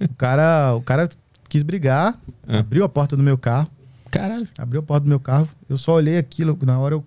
O 0.00 0.14
cara, 0.14 0.74
o 0.74 0.82
cara 0.82 1.08
quis 1.48 1.62
brigar, 1.62 2.18
Ah. 2.46 2.58
abriu 2.58 2.84
a 2.84 2.88
porta 2.88 3.16
do 3.16 3.22
meu 3.22 3.38
carro, 3.38 3.68
Caralho. 4.10 4.48
abriu 4.56 4.80
a 4.80 4.82
porta 4.82 5.04
do 5.04 5.08
meu 5.08 5.20
carro. 5.20 5.48
Eu 5.68 5.76
só 5.78 5.94
olhei 5.94 6.18
aquilo, 6.18 6.58
na 6.62 6.78
hora 6.78 6.94
eu 6.94 7.04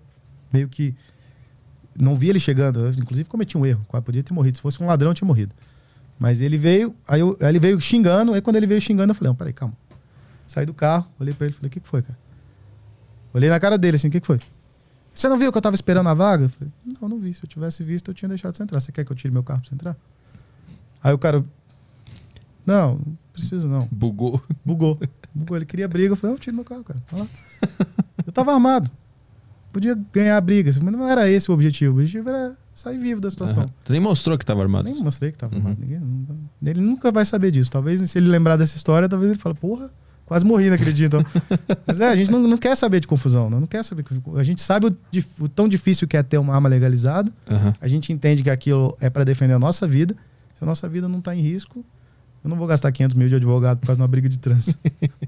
meio 0.52 0.68
que 0.68 0.94
não 1.98 2.16
vi 2.16 2.28
ele 2.30 2.40
chegando. 2.40 2.80
Eu, 2.80 2.90
inclusive 2.90 3.28
cometi 3.28 3.56
um 3.58 3.66
erro, 3.66 3.82
quase 3.88 4.04
podia 4.04 4.22
ter 4.22 4.32
morrido. 4.32 4.56
Se 4.58 4.62
fosse 4.62 4.82
um 4.82 4.86
ladrão, 4.86 5.10
eu 5.10 5.14
tinha 5.14 5.26
morrido. 5.26 5.54
Mas 6.22 6.40
ele 6.40 6.56
veio, 6.56 6.94
aí, 7.08 7.18
eu- 7.20 7.36
aí 7.40 7.48
ele 7.48 7.58
veio 7.58 7.80
xingando, 7.80 8.32
aí 8.32 8.40
quando 8.40 8.54
ele 8.54 8.66
veio 8.68 8.80
xingando, 8.80 9.10
eu 9.10 9.14
falei, 9.16 9.28
não, 9.30 9.34
peraí, 9.34 9.52
calma. 9.52 9.76
Saí 10.46 10.64
do 10.64 10.72
carro, 10.72 11.08
olhei 11.18 11.34
pra 11.34 11.46
ele 11.48 11.52
falei, 11.54 11.66
o 11.66 11.70
que, 11.72 11.80
que 11.80 11.88
foi, 11.88 12.00
cara? 12.00 12.16
Olhei 13.34 13.50
na 13.50 13.58
cara 13.58 13.76
dele 13.76 13.96
assim, 13.96 14.06
o 14.06 14.10
que, 14.12 14.20
que 14.20 14.26
foi? 14.26 14.38
Você 15.12 15.28
não 15.28 15.36
viu 15.36 15.50
que 15.50 15.58
eu 15.58 15.62
tava 15.62 15.74
esperando 15.74 16.08
a 16.08 16.14
vaga? 16.14 16.44
Eu 16.44 16.48
falei, 16.48 16.72
não, 17.00 17.08
não 17.08 17.18
vi. 17.18 17.34
Se 17.34 17.42
eu 17.44 17.48
tivesse 17.48 17.82
visto, 17.82 18.08
eu 18.10 18.14
tinha 18.14 18.28
deixado 18.28 18.56
você 18.56 18.62
entrar. 18.62 18.78
Você 18.78 18.92
quer 18.92 19.04
que 19.04 19.10
eu 19.10 19.16
tire 19.16 19.32
meu 19.32 19.42
carro 19.42 19.60
pra 19.62 19.68
você 19.68 19.74
entrar? 19.74 19.96
Aí 21.02 21.12
o 21.12 21.18
cara, 21.18 21.44
não, 22.64 22.94
não 23.04 23.18
precisa 23.32 23.66
não. 23.66 23.88
Bugou. 23.90 24.40
Bugou. 24.64 25.00
Bugou. 25.34 25.56
Ele 25.56 25.66
queria 25.66 25.88
briga. 25.88 26.12
Eu 26.12 26.16
falei, 26.16 26.34
não, 26.34 26.38
tira 26.40 26.54
meu 26.54 26.64
carro, 26.64 26.84
cara. 26.84 27.02
Vai 27.10 27.20
lá. 27.22 27.28
Eu 28.24 28.32
tava 28.32 28.52
armado. 28.54 28.88
Podia 29.72 29.98
ganhar 30.12 30.36
a 30.36 30.40
briga, 30.40 30.70
mas 30.82 30.92
não 30.92 31.08
era 31.08 31.28
esse 31.28 31.50
o 31.50 31.54
objetivo. 31.54 31.92
O 31.96 31.98
objetivo 31.98 32.28
era 32.28 32.56
sair 32.74 32.98
vivo 32.98 33.20
da 33.20 33.30
situação. 33.30 33.68
Tu 33.84 33.92
nem 33.92 34.00
mostrou 34.00 34.36
que 34.38 34.44
tava 34.46 34.62
armado. 34.62 34.84
Nem 34.90 35.02
mostrei 35.02 35.30
que 35.32 35.38
tava 35.38 35.54
Uhum. 35.54 35.60
armado. 35.60 35.80
Ninguém, 35.80 35.98
não- 36.00 36.38
ele 36.70 36.80
nunca 36.80 37.10
vai 37.12 37.24
saber 37.24 37.50
disso. 37.50 37.70
Talvez, 37.70 38.00
se 38.10 38.18
ele 38.18 38.28
lembrar 38.28 38.56
dessa 38.56 38.76
história, 38.76 39.08
talvez 39.08 39.30
ele 39.32 39.40
fale, 39.40 39.54
porra, 39.54 39.90
quase 40.26 40.44
morri 40.44 40.70
naquele 40.70 40.92
dia. 40.92 41.06
Então. 41.06 41.24
mas 41.86 42.00
é, 42.00 42.08
a 42.08 42.16
gente 42.16 42.30
não, 42.30 42.40
não 42.40 42.56
quer 42.58 42.74
saber 42.76 43.00
de 43.00 43.06
confusão. 43.06 43.50
Não, 43.50 43.60
não 43.60 43.66
quer 43.66 43.82
saber. 43.84 44.04
A 44.36 44.42
gente 44.42 44.62
sabe 44.62 44.86
o, 44.86 44.96
o 45.44 45.48
tão 45.48 45.68
difícil 45.68 46.08
que 46.08 46.16
é 46.16 46.22
ter 46.22 46.38
uma 46.38 46.54
arma 46.54 46.68
legalizada. 46.68 47.30
Aham. 47.50 47.74
A 47.80 47.88
gente 47.88 48.12
entende 48.12 48.42
que 48.42 48.50
aquilo 48.50 48.96
é 49.00 49.10
para 49.10 49.24
defender 49.24 49.52
a 49.54 49.58
nossa 49.58 49.86
vida. 49.86 50.14
Se 50.54 50.64
a 50.64 50.66
nossa 50.66 50.88
vida 50.88 51.08
não 51.08 51.20
tá 51.20 51.34
em 51.36 51.40
risco, 51.42 51.84
eu 52.42 52.48
não 52.50 52.56
vou 52.56 52.66
gastar 52.66 52.90
500 52.90 53.16
mil 53.16 53.28
de 53.28 53.34
advogado 53.34 53.78
por 53.78 53.86
causa 53.86 53.98
de 53.98 54.02
uma 54.02 54.08
briga 54.08 54.28
de 54.28 54.38
trânsito. 54.38 54.78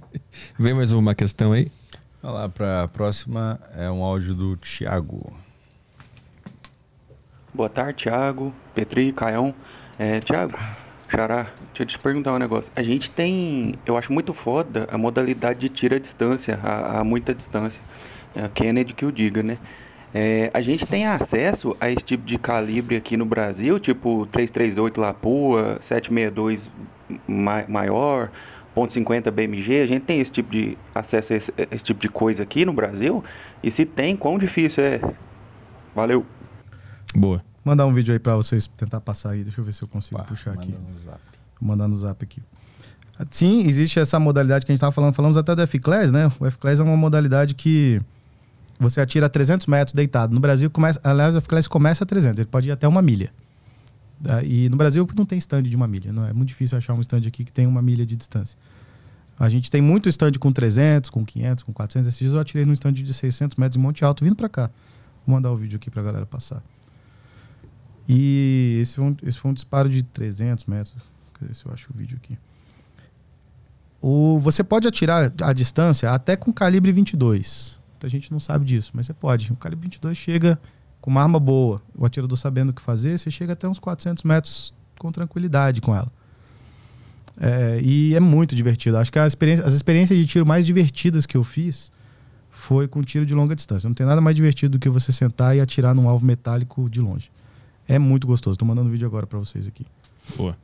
Vem 0.59 0.75
mais 0.75 0.93
uma 0.93 1.15
questão 1.15 1.53
aí. 1.53 1.71
Vamos 2.23 2.39
lá, 2.39 2.49
para 2.49 2.85
a 2.85 2.89
próxima 2.89 3.61
é 3.77 3.91
um 3.91 4.03
áudio 4.03 4.35
do 4.35 4.57
Thiago. 4.57 5.31
Boa 7.55 7.69
tarde, 7.69 8.05
Thiago, 8.05 8.53
Petri, 8.75 9.13
Caião. 9.13 9.55
É, 9.99 10.19
Thiago, 10.21 10.59
Xará, 11.09 11.47
deixa 11.69 11.83
eu 11.83 11.87
te 11.87 11.99
perguntar 11.99 12.33
um 12.35 12.39
negócio. 12.39 12.73
A 12.75 12.83
gente 12.83 13.11
tem, 13.11 13.75
eu 13.87 13.97
acho 13.97 14.13
muito 14.13 14.35
foda 14.35 14.89
a 14.91 14.99
modalidade 14.99 15.61
de 15.61 15.69
tiro 15.69 15.95
à 15.95 15.99
distância, 15.99 16.59
a, 16.63 17.01
a 17.01 17.05
muita 17.05 17.33
distância. 17.33 17.81
É 18.35 18.49
Kennedy 18.49 18.93
que 18.93 19.07
o 19.07 19.13
diga, 19.13 19.43
né? 19.43 19.59
É, 20.13 20.51
a 20.53 20.61
gente 20.61 20.87
tem 20.87 21.07
acesso 21.07 21.77
a 21.81 21.89
esse 21.89 22.05
tipo 22.05 22.25
de 22.25 22.39
calibre 22.39 22.97
aqui 22.97 23.17
no 23.17 23.25
Brasil, 23.25 23.79
tipo 23.79 24.27
338 24.27 25.01
Lapua, 25.01 25.79
762 25.81 26.71
ma- 27.29 27.65
maior, 27.69 28.31
.50 28.77 29.31
BMG. 29.31 29.83
A 29.83 29.87
gente 29.87 30.03
tem 30.05 30.19
esse 30.21 30.33
tipo 30.33 30.51
de 30.51 30.77
acesso 30.93 31.33
a 31.33 31.37
esse, 31.37 31.53
a 31.57 31.75
esse 31.75 31.85
tipo 31.85 32.01
de 32.01 32.09
coisa 32.09 32.43
aqui 32.43 32.65
no 32.65 32.73
Brasil? 32.73 33.23
E 33.63 33.71
se 33.71 33.85
tem, 33.85 34.17
quão 34.17 34.39
difícil 34.39 34.83
é? 34.83 35.01
Valeu. 35.95 36.27
Boa. 37.15 37.43
mandar 37.65 37.87
um 37.87 37.95
vídeo 37.95 38.13
aí 38.13 38.19
pra 38.19 38.37
vocês 38.37 38.67
tentar 38.77 39.01
passar 39.01 39.31
aí. 39.31 39.45
Deixa 39.45 39.61
eu 39.61 39.65
ver 39.65 39.73
se 39.73 39.83
eu 39.83 39.89
consigo 39.89 40.19
Pá, 40.19 40.25
puxar 40.25 40.53
aqui. 40.53 40.73
no 40.73 40.99
zap. 40.99 41.21
Vou 41.61 41.69
mandar 41.69 41.89
no 41.89 41.97
zap 41.97 42.23
aqui. 42.23 42.43
Sim, 43.31 43.67
existe 43.67 43.99
essa 43.99 44.19
modalidade 44.19 44.67
que 44.67 44.73
a 44.73 44.75
gente 44.75 44.79
estava 44.79 44.93
falando. 44.93 45.15
Falamos 45.15 45.37
até 45.37 45.55
do 45.55 45.63
F-Class, 45.63 46.11
né? 46.11 46.33
O 46.41 46.47
F-Class 46.47 46.81
é 46.81 46.83
uma 46.83 46.97
modalidade 46.97 47.55
que 47.55 48.01
você 48.79 49.01
atira 49.01 49.27
a 49.27 49.29
300 49.29 49.67
metros 49.67 49.95
deitado. 49.95 50.35
No 50.35 50.41
Brasil, 50.41 50.69
começa, 50.69 51.01
aliás, 51.05 51.35
o 51.35 51.39
F-Class 51.39 51.69
começa 51.69 52.03
a 52.03 52.07
300. 52.07 52.41
Ele 52.41 52.49
pode 52.49 52.69
ir 52.69 52.73
até 52.73 52.89
uma 52.89 53.01
milha. 53.01 53.33
Tá? 54.23 54.43
E 54.43 54.69
no 54.69 54.77
Brasil 54.77 55.09
não 55.17 55.25
tem 55.25 55.39
stand 55.39 55.63
de 55.63 55.77
uma 55.77 55.87
milha. 55.87 56.13
Não 56.13 56.27
é 56.27 56.33
muito 56.33 56.49
difícil 56.49 56.77
achar 56.77 56.93
um 56.95 57.01
stand 57.01 57.23
aqui 57.27 57.45
que 57.45 57.53
tem 57.53 57.67
uma 57.67 57.81
milha 57.81 58.05
de 58.05 58.17
distância. 58.17 58.59
A 59.39 59.49
gente 59.49 59.71
tem 59.71 59.81
muito 59.81 60.09
stand 60.09 60.33
com 60.41 60.53
300, 60.53 61.11
com 61.11 61.25
500, 61.25 61.65
com 61.65 61.73
400. 61.73 62.09
Esses 62.09 62.19
dias 62.19 62.33
eu 62.33 62.41
atirei 62.41 62.65
num 62.65 62.73
stand 62.73 62.93
de 62.95 63.15
600 63.15 63.57
metros 63.57 63.77
em 63.77 63.81
Monte 63.81 64.05
Alto, 64.05 64.25
vindo 64.25 64.37
para 64.37 64.49
cá. 64.49 64.71
Vou 65.27 65.35
mandar 65.37 65.53
o 65.53 65.57
vídeo 65.57 65.77
aqui 65.77 65.91
para 65.91 66.03
a 66.03 66.05
galera 66.05 66.27
passar. 66.27 66.63
E 68.09 68.79
esse 68.83 68.97
foi, 68.97 69.05
um, 69.05 69.17
esse 69.23 69.39
foi 69.39 69.51
um 69.51 69.55
disparo 69.55 69.89
de 69.89 70.03
300 70.03 70.65
metros. 70.65 70.95
Quer 71.39 71.47
ver 71.47 71.55
se 71.55 71.65
eu 71.65 71.73
acho 71.73 71.91
o 71.93 71.97
vídeo 71.97 72.19
aqui. 72.23 72.39
O, 74.01 74.39
você 74.39 74.63
pode 74.63 74.87
atirar 74.87 75.33
a 75.43 75.53
distância 75.53 76.11
até 76.11 76.37
com 76.37 76.53
calibre 76.53 76.93
22. 76.93 77.81
Muita 77.93 78.09
gente 78.09 78.31
não 78.31 78.39
sabe 78.39 78.65
disso, 78.67 78.91
mas 78.95 79.07
você 79.07 79.15
pode. 79.15 79.51
O 79.53 79.57
calibre 79.57 79.85
22 79.85 80.17
chega 80.17 80.61
com 81.01 81.11
uma 81.11 81.23
arma 81.23 81.41
boa, 81.41 81.83
o 81.95 82.05
atirador 82.05 82.37
sabendo 82.37 82.71
o 82.71 82.73
que 82.73 82.83
fazer, 82.83 83.19
você 83.19 83.31
chega 83.31 83.53
até 83.55 83.69
uns 83.69 83.79
400 83.79 84.23
metros 84.25 84.75
com 84.99 85.11
tranquilidade 85.11 85.81
com 85.81 85.95
ela. 85.95 86.11
É, 87.41 87.81
e 87.83 88.15
é 88.15 88.21
muito 88.21 88.55
divertido. 88.55 88.97
Acho 88.97 89.11
que 89.11 89.19
experiência, 89.19 89.67
as 89.67 89.75
experiências 89.75 90.19
de 90.19 90.27
tiro 90.27 90.47
mais 90.47 90.65
divertidas 90.65 91.27
que 91.27 91.37
eu 91.37 91.45
fiz 91.45 91.91
foi 92.51 92.87
com 92.87 93.03
tiro 93.03 93.27
de 93.27 93.35
longa 93.35 93.55
distância. 93.55 93.89
Não 93.89 93.95
tem 93.95 94.07
nada 94.07 94.21
mais 94.21 94.37
divertido 94.37 94.79
do 94.79 94.81
que 94.81 94.89
você 94.89 95.13
sentar 95.13 95.57
e 95.57 95.61
atirar 95.61 95.95
num 95.95 96.09
alvo 96.09 96.25
metálico 96.25 96.89
de 96.89 97.01
longe. 97.01 97.31
É 97.89 97.99
muito 97.99 98.27
gostoso. 98.27 98.55
Estou 98.55 98.67
mandando 98.67 98.89
um 98.89 98.93
vídeo 98.93 99.07
agora 99.07 99.27
para 99.27 99.39
vocês 99.39 99.67
aqui. 99.69 99.87
Boa. 100.37 100.57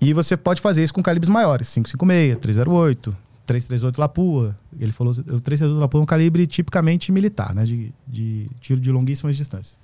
E 0.00 0.12
você 0.14 0.36
pode 0.36 0.60
fazer 0.60 0.82
isso 0.82 0.94
com 0.94 1.02
calibres 1.02 1.28
maiores, 1.28 1.68
556, 1.74 2.38
308, 2.38 3.16
338 3.44 3.98
Lapua. 4.00 4.56
Ele 4.78 4.92
falou, 4.92 5.12
o 5.12 5.16
338 5.40 5.78
Lapua 5.78 6.00
é 6.00 6.02
um 6.02 6.06
calibre 6.06 6.46
tipicamente 6.46 7.12
militar, 7.12 7.54
né, 7.54 7.64
de, 7.64 7.92
de 8.06 8.48
tiro 8.60 8.80
de 8.80 8.90
longuíssimas 8.90 9.36
distâncias. 9.36 9.78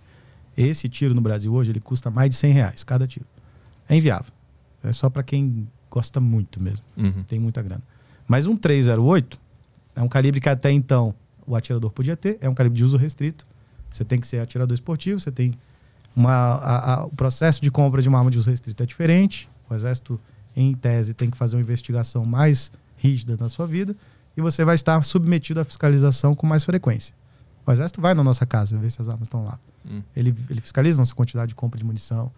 Esse 0.56 0.88
tiro 0.88 1.14
no 1.14 1.20
Brasil 1.20 1.52
hoje, 1.52 1.70
ele 1.70 1.80
custa 1.80 2.10
mais 2.10 2.30
de 2.30 2.36
100 2.36 2.52
reais 2.52 2.84
cada 2.84 3.06
tiro. 3.06 3.26
É 3.88 3.94
inviável. 3.96 4.32
É 4.82 4.92
só 4.92 5.10
para 5.10 5.22
quem 5.22 5.68
gosta 5.90 6.18
muito 6.20 6.60
mesmo, 6.62 6.84
Uhum. 6.96 7.22
tem 7.26 7.38
muita 7.38 7.60
grana. 7.62 7.82
Mas 8.26 8.46
um 8.46 8.56
308 8.56 9.38
é 9.94 10.00
um 10.02 10.08
calibre 10.08 10.40
que 10.40 10.48
até 10.48 10.70
então 10.70 11.14
o 11.46 11.54
atirador 11.54 11.90
podia 11.90 12.16
ter, 12.16 12.38
é 12.40 12.48
um 12.48 12.54
calibre 12.54 12.76
de 12.78 12.84
uso 12.84 12.96
restrito. 12.96 13.46
Você 13.90 14.04
tem 14.04 14.18
que 14.18 14.26
ser 14.26 14.38
atirador 14.40 14.74
esportivo, 14.74 15.20
você 15.20 15.30
tem 15.30 15.52
uma, 16.16 16.32
a- 16.32 16.94
a- 16.94 17.04
o 17.04 17.10
processo 17.10 17.60
de 17.62 17.70
compra 17.70 18.00
de 18.02 18.08
uma 18.08 18.18
arma 18.18 18.30
de 18.30 18.38
uso 18.38 18.50
restrito 18.50 18.82
é 18.82 18.86
diferente. 18.86 19.48
O 19.68 19.74
exército, 19.74 20.18
em 20.56 20.74
tese, 20.74 21.12
tem 21.12 21.30
que 21.30 21.36
fazer 21.36 21.56
uma 21.56 21.62
investigação 21.62 22.24
mais 22.24 22.72
rígida 22.96 23.36
na 23.38 23.48
sua 23.48 23.66
vida 23.66 23.94
e 24.36 24.40
você 24.40 24.64
vai 24.64 24.74
estar 24.74 25.02
submetido 25.04 25.60
à 25.60 25.64
fiscalização 25.64 26.34
com 26.34 26.46
mais 26.46 26.64
frequência. 26.64 27.14
O 27.66 27.70
exército 27.72 28.00
vai 28.00 28.14
na 28.14 28.24
nossa 28.24 28.46
casa 28.46 28.78
ver 28.78 28.90
se 28.90 29.02
as 29.02 29.08
armas 29.08 29.26
estão 29.26 29.44
lá. 29.44 29.58
Hum. 29.88 30.02
Ele, 30.16 30.34
ele 30.48 30.60
fiscaliza 30.60 30.98
a 30.98 31.02
nossa 31.02 31.14
quantidade 31.14 31.48
de 31.50 31.54
compra 31.54 31.78
de 31.78 31.84
munição, 31.84 32.30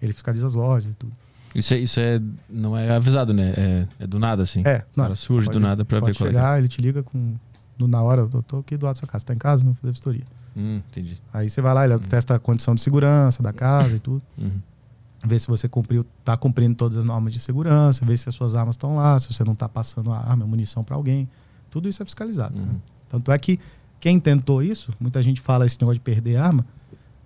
ele 0.00 0.12
fiscaliza 0.12 0.46
as 0.46 0.54
lojas 0.54 0.92
e 0.92 0.94
tudo. 0.94 1.12
Isso 1.54 1.74
é, 1.74 1.78
isso 1.78 1.98
é. 2.00 2.20
Não 2.48 2.76
é 2.76 2.90
avisado, 2.90 3.32
né? 3.32 3.52
É, 3.56 3.86
é 4.00 4.06
do 4.06 4.18
nada, 4.18 4.42
assim. 4.42 4.60
É, 4.64 4.84
cara 4.94 5.14
surge 5.16 5.48
do 5.48 5.58
nada 5.58 5.84
pra 5.84 5.98
ver 6.00 6.06
pode 6.06 6.18
qual 6.18 6.28
é. 6.28 6.32
chegar, 6.32 6.58
ele 6.58 6.68
te 6.68 6.80
liga 6.82 7.02
com. 7.02 7.34
na 7.80 8.02
hora, 8.02 8.22
eu 8.32 8.42
tô 8.42 8.58
aqui 8.58 8.76
do 8.76 8.84
lado 8.84 8.96
da 8.96 9.00
sua 9.00 9.08
casa, 9.08 9.24
tá 9.24 9.34
em 9.34 9.38
casa? 9.38 9.64
Não 9.64 9.72
vou 9.72 9.80
fazer 9.80 9.92
vistoria. 9.92 10.24
Hum, 10.56 10.80
entendi. 10.88 11.20
Aí 11.32 11.48
você 11.48 11.60
vai 11.60 11.74
lá, 11.74 11.84
ele 11.84 11.98
testa 11.98 12.34
a 12.34 12.38
condição 12.38 12.74
de 12.74 12.80
segurança 12.80 13.42
da 13.42 13.52
casa 13.52 13.96
e 13.96 13.98
tudo. 13.98 14.22
Uhum. 14.38 14.60
Vê 15.24 15.38
se 15.38 15.46
você 15.46 15.68
cumpriu, 15.68 16.06
tá 16.24 16.36
cumprindo 16.36 16.74
todas 16.74 16.96
as 16.96 17.04
normas 17.04 17.32
de 17.32 17.40
segurança, 17.40 18.04
vê 18.04 18.16
se 18.16 18.28
as 18.28 18.34
suas 18.34 18.54
armas 18.54 18.74
estão 18.74 18.96
lá, 18.96 19.18
se 19.18 19.32
você 19.32 19.44
não 19.44 19.54
tá 19.54 19.68
passando 19.68 20.10
a 20.12 20.18
arma, 20.18 20.44
a 20.44 20.46
munição 20.46 20.82
para 20.82 20.96
alguém. 20.96 21.28
Tudo 21.70 21.88
isso 21.88 22.02
é 22.02 22.06
fiscalizado. 22.06 22.58
Uhum. 22.58 22.80
Tanto 23.08 23.30
é 23.30 23.38
que 23.38 23.60
quem 24.00 24.18
tentou 24.18 24.62
isso, 24.62 24.92
muita 24.98 25.22
gente 25.22 25.40
fala 25.40 25.66
esse 25.66 25.76
negócio 25.80 25.98
de 25.98 26.04
perder 26.04 26.36
arma, 26.36 26.64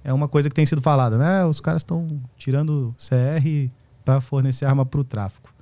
é 0.02 0.12
uma 0.12 0.28
coisa 0.28 0.48
que 0.48 0.54
tem 0.54 0.64
sido 0.64 0.80
falada, 0.80 1.18
né? 1.18 1.44
Os 1.44 1.60
caras 1.60 1.80
estão 1.82 2.20
tirando 2.36 2.94
CR 2.96 3.70
para 4.04 4.20
fornecer 4.20 4.64
arma 4.64 4.84
para 4.86 5.00
o 5.00 5.04
tráfico. 5.04 5.52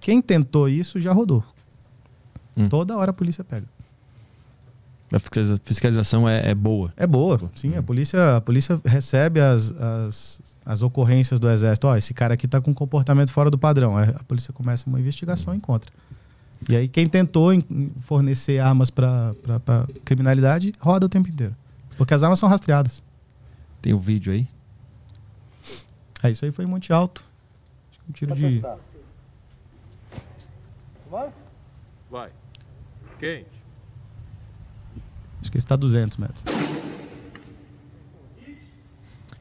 Quem 0.00 0.22
tentou 0.22 0.68
isso 0.68 1.00
já 1.00 1.12
rodou. 1.12 1.44
Hum. 2.56 2.66
Toda 2.66 2.96
hora 2.96 3.10
a 3.10 3.14
polícia 3.14 3.44
pega. 3.44 3.66
A 5.14 5.18
fiscaliza- 5.18 5.60
fiscalização 5.64 6.28
é, 6.28 6.50
é 6.50 6.54
boa. 6.54 6.92
É 6.96 7.06
boa, 7.06 7.40
sim. 7.54 7.76
A 7.76 7.82
polícia, 7.82 8.36
a 8.36 8.40
polícia 8.40 8.80
recebe 8.84 9.40
as, 9.40 9.72
as, 9.72 10.42
as 10.66 10.82
ocorrências 10.82 11.38
do 11.38 11.48
exército. 11.48 11.86
Ó, 11.86 11.96
esse 11.96 12.12
cara 12.12 12.34
aqui 12.34 12.48
tá 12.48 12.60
com 12.60 12.74
comportamento 12.74 13.30
fora 13.30 13.50
do 13.50 13.56
padrão. 13.58 13.96
Aí 13.96 14.08
a 14.10 14.24
polícia 14.24 14.52
começa 14.52 14.88
uma 14.88 14.98
investigação 14.98 15.54
e 15.54 15.56
encontra. 15.58 15.92
E 16.68 16.74
aí 16.74 16.88
quem 16.88 17.08
tentou 17.08 17.50
fornecer 18.00 18.58
armas 18.58 18.90
para 18.90 19.34
criminalidade 20.04 20.72
roda 20.80 21.06
o 21.06 21.08
tempo 21.08 21.28
inteiro. 21.28 21.54
Porque 21.96 22.12
as 22.12 22.22
armas 22.22 22.38
são 22.38 22.48
rastreadas. 22.48 23.02
Tem 23.80 23.92
o 23.92 23.98
vídeo 24.00 24.32
aí. 24.32 24.48
É, 26.22 26.30
isso 26.30 26.44
aí 26.44 26.50
foi 26.50 26.64
em 26.64 26.68
Monte 26.68 26.92
Alto. 26.92 27.22
Um 28.08 28.12
tiro 28.12 28.34
de. 28.34 28.62
Vai. 32.10 32.30
Quente. 33.20 33.46
Acho 33.46 33.53
que 35.54 35.58
esse 35.58 35.66
tá 35.68 35.74
a 35.74 35.78
200 35.78 36.16
metros. 36.18 36.42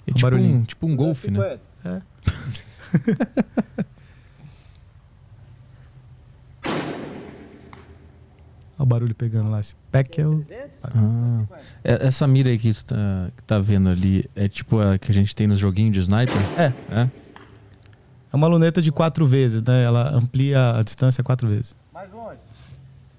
É 0.05 0.11
Um 0.11 0.13
tipo, 0.13 0.21
barulhinho. 0.21 0.57
um, 0.59 0.63
tipo 0.63 0.85
um 0.85 0.95
golfe, 0.95 1.31
né? 1.31 1.57
É. 1.83 2.01
Olha 8.77 8.83
o 8.83 8.85
barulho 8.85 9.15
pegando 9.15 9.49
lá. 9.49 9.59
Esse 9.59 9.75
pack 9.91 10.19
é 10.21 10.27
o. 10.27 10.45
Ah. 10.83 11.45
É- 11.83 12.07
Essa 12.07 12.27
mira 12.27 12.49
aí 12.49 12.57
que 12.57 12.73
tu 12.73 12.85
tá, 12.85 13.31
que 13.35 13.43
tá 13.43 13.59
vendo 13.59 13.89
ali 13.89 14.29
é 14.35 14.47
tipo 14.47 14.79
a 14.79 14.97
que 14.97 15.11
a 15.11 15.13
gente 15.13 15.35
tem 15.35 15.47
nos 15.47 15.59
joguinhos 15.59 15.93
de 15.93 15.99
sniper? 16.01 16.35
É. 16.59 16.73
É? 17.01 17.09
É 18.31 18.35
uma 18.35 18.47
luneta 18.47 18.81
de 18.81 18.91
quatro 18.91 19.25
vezes, 19.25 19.61
né? 19.63 19.83
Ela 19.83 20.09
amplia 20.13 20.77
a 20.77 20.83
distância 20.83 21.23
quatro 21.23 21.47
vezes. 21.47 21.75
Mais 21.93 22.11
longe. 22.11 22.39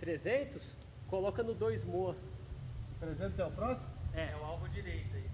300? 0.01 0.77
Coloca 1.09 1.43
no 1.43 1.55
2 1.55 1.85
Moa. 1.85 2.16
300 3.05 3.39
é 3.39 3.45
o 3.45 3.51
próximo? 3.51 3.89
É, 4.15 4.33
é 4.33 4.37
o 4.41 4.45
alvo 4.45 4.67
direito 4.69 5.15
aí. 5.15 5.25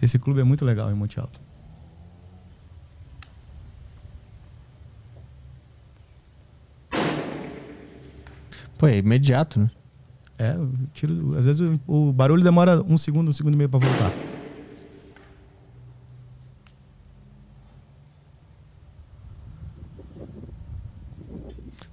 Esse 0.00 0.18
clube 0.18 0.40
é 0.40 0.44
muito 0.44 0.64
legal 0.64 0.90
em 0.90 0.94
Monte 0.94 1.18
Alto. 1.18 1.40
Pô, 8.78 8.86
é 8.86 8.96
imediato, 8.96 9.60
né? 9.60 9.70
É, 10.38 10.56
tiro. 10.94 11.36
Às 11.36 11.44
vezes 11.44 11.60
o, 11.60 12.08
o 12.08 12.12
barulho 12.12 12.42
demora 12.42 12.80
um 12.82 12.96
segundo, 12.96 13.28
um 13.28 13.32
segundo 13.32 13.54
e 13.54 13.56
meio 13.56 13.68
pra 13.68 13.80
voltar. 13.80 14.10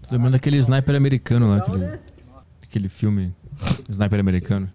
Tô 0.07 0.15
lembrando 0.15 0.33
daquele 0.33 0.57
sniper 0.57 0.95
americano 0.95 1.49
lá, 1.49 1.57
aquele, 1.57 1.99
aquele 2.63 2.87
filme 2.87 3.35
sniper 3.89 4.19
americano. 4.19 4.69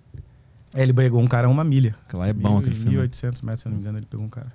É, 0.74 0.82
ele 0.82 0.92
pegou 0.92 1.20
um 1.20 1.26
cara 1.26 1.46
a 1.46 1.50
uma 1.50 1.64
milha. 1.64 1.94
Aquela 2.06 2.26
é 2.28 2.32
bom, 2.32 2.58
aquele 2.58 2.74
filme. 2.74 2.90
1800 2.92 3.42
metros, 3.42 3.60
se 3.62 3.68
eu 3.68 3.70
não 3.70 3.76
me 3.76 3.82
engano, 3.82 3.98
ele 3.98 4.06
pegou 4.06 4.24
um 4.24 4.28
cara. 4.28 4.52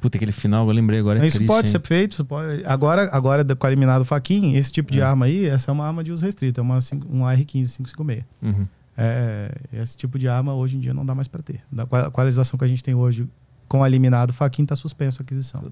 Puta, 0.00 0.16
aquele 0.16 0.30
final, 0.32 0.66
eu 0.66 0.72
lembrei 0.72 1.00
agora. 1.00 1.18
É 1.22 1.26
isso 1.26 1.38
triste, 1.38 1.48
pode 1.48 1.68
hein? 1.68 1.72
ser 1.72 1.80
feito. 1.80 2.12
isso 2.12 2.24
pode- 2.24 2.64
Agora, 2.64 3.08
agora 3.12 3.44
com 3.56 3.66
a 3.66 3.70
eliminado 3.70 4.04
Faquin, 4.04 4.54
esse 4.54 4.70
tipo 4.70 4.92
de 4.92 5.00
É. 5.00 5.02
arma 5.02 5.26
aí, 5.26 5.46
essa 5.46 5.70
é 5.70 5.72
uma 5.72 5.86
arma 5.86 6.04
de 6.04 6.12
uso 6.12 6.24
restrito. 6.24 6.60
É 6.60 6.62
uma, 6.62 6.78
um 7.10 7.24
AR-15 7.24 7.46
556. 7.46 8.24
Uhum. 8.42 8.64
É, 8.96 9.52
esse 9.72 9.96
tipo 9.96 10.18
de 10.18 10.28
arma 10.28 10.54
hoje 10.54 10.76
em 10.76 10.80
dia 10.80 10.92
não 10.94 11.04
dá 11.06 11.14
mais 11.14 11.26
para 11.28 11.42
ter. 11.42 11.60
Da 11.70 11.86
qualização 12.10 12.58
que 12.58 12.64
a 12.64 12.68
gente 12.68 12.82
tem 12.82 12.94
hoje 12.94 13.28
com 13.68 13.84
eliminado 13.86 14.32
Faquin 14.32 14.62
está 14.62 14.74
suspenso 14.76 15.20
a 15.20 15.24
aquisição. 15.24 15.70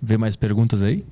Vê 0.00 0.16
mais 0.18 0.34
perguntas 0.36 0.82
aí? 0.82 1.04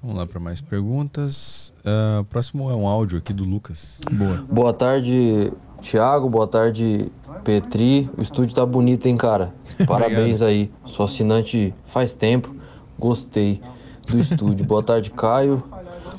Vamos 0.00 0.16
lá 0.16 0.26
para 0.26 0.38
mais 0.38 0.60
perguntas. 0.60 1.74
O 2.20 2.24
próximo 2.24 2.70
é 2.70 2.74
um 2.74 2.86
áudio 2.86 3.18
aqui 3.18 3.32
do 3.32 3.42
Lucas. 3.42 4.00
Boa. 4.10 4.44
Boa 4.48 4.72
tarde, 4.72 5.52
Thiago. 5.82 6.30
Boa 6.30 6.46
tarde, 6.46 7.10
Petri. 7.42 8.08
O 8.16 8.22
estúdio 8.22 8.54
tá 8.54 8.64
bonito, 8.64 9.06
hein, 9.06 9.16
cara? 9.16 9.52
Parabéns 9.88 10.40
aí. 10.40 10.70
Sou 10.86 11.04
assinante 11.04 11.74
faz 11.86 12.14
tempo. 12.14 12.54
Gostei 12.96 13.60
do 14.06 14.20
estúdio. 14.20 14.64
Boa 14.64 14.84
tarde, 14.84 15.10
Caio. 15.10 15.64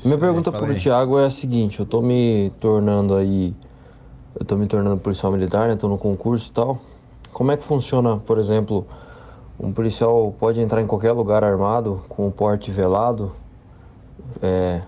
Minha 0.04 0.18
pergunta 0.18 0.52
fala 0.52 0.64
pro 0.64 0.74
aí. 0.74 0.80
Thiago 0.80 1.18
é 1.18 1.26
a 1.26 1.30
seguinte: 1.30 1.80
eu 1.80 1.86
tô 1.86 2.02
me 2.02 2.52
tornando 2.60 3.14
aí. 3.14 3.54
Eu 4.38 4.44
tô 4.44 4.56
me 4.56 4.66
tornando 4.66 4.98
policial 4.98 5.32
militar, 5.32 5.68
né? 5.68 5.76
Tô 5.76 5.88
no 5.88 5.96
concurso 5.96 6.50
e 6.50 6.52
tal. 6.52 6.80
Como 7.32 7.50
é 7.50 7.56
que 7.56 7.64
funciona, 7.64 8.18
por 8.18 8.38
exemplo, 8.38 8.86
um 9.58 9.72
policial 9.72 10.34
pode 10.38 10.60
entrar 10.60 10.82
em 10.82 10.86
qualquer 10.86 11.12
lugar 11.12 11.42
armado, 11.42 12.02
com 12.08 12.26
o 12.26 12.30
porte 12.30 12.70
velado? 12.70 13.32
É, 14.42 14.82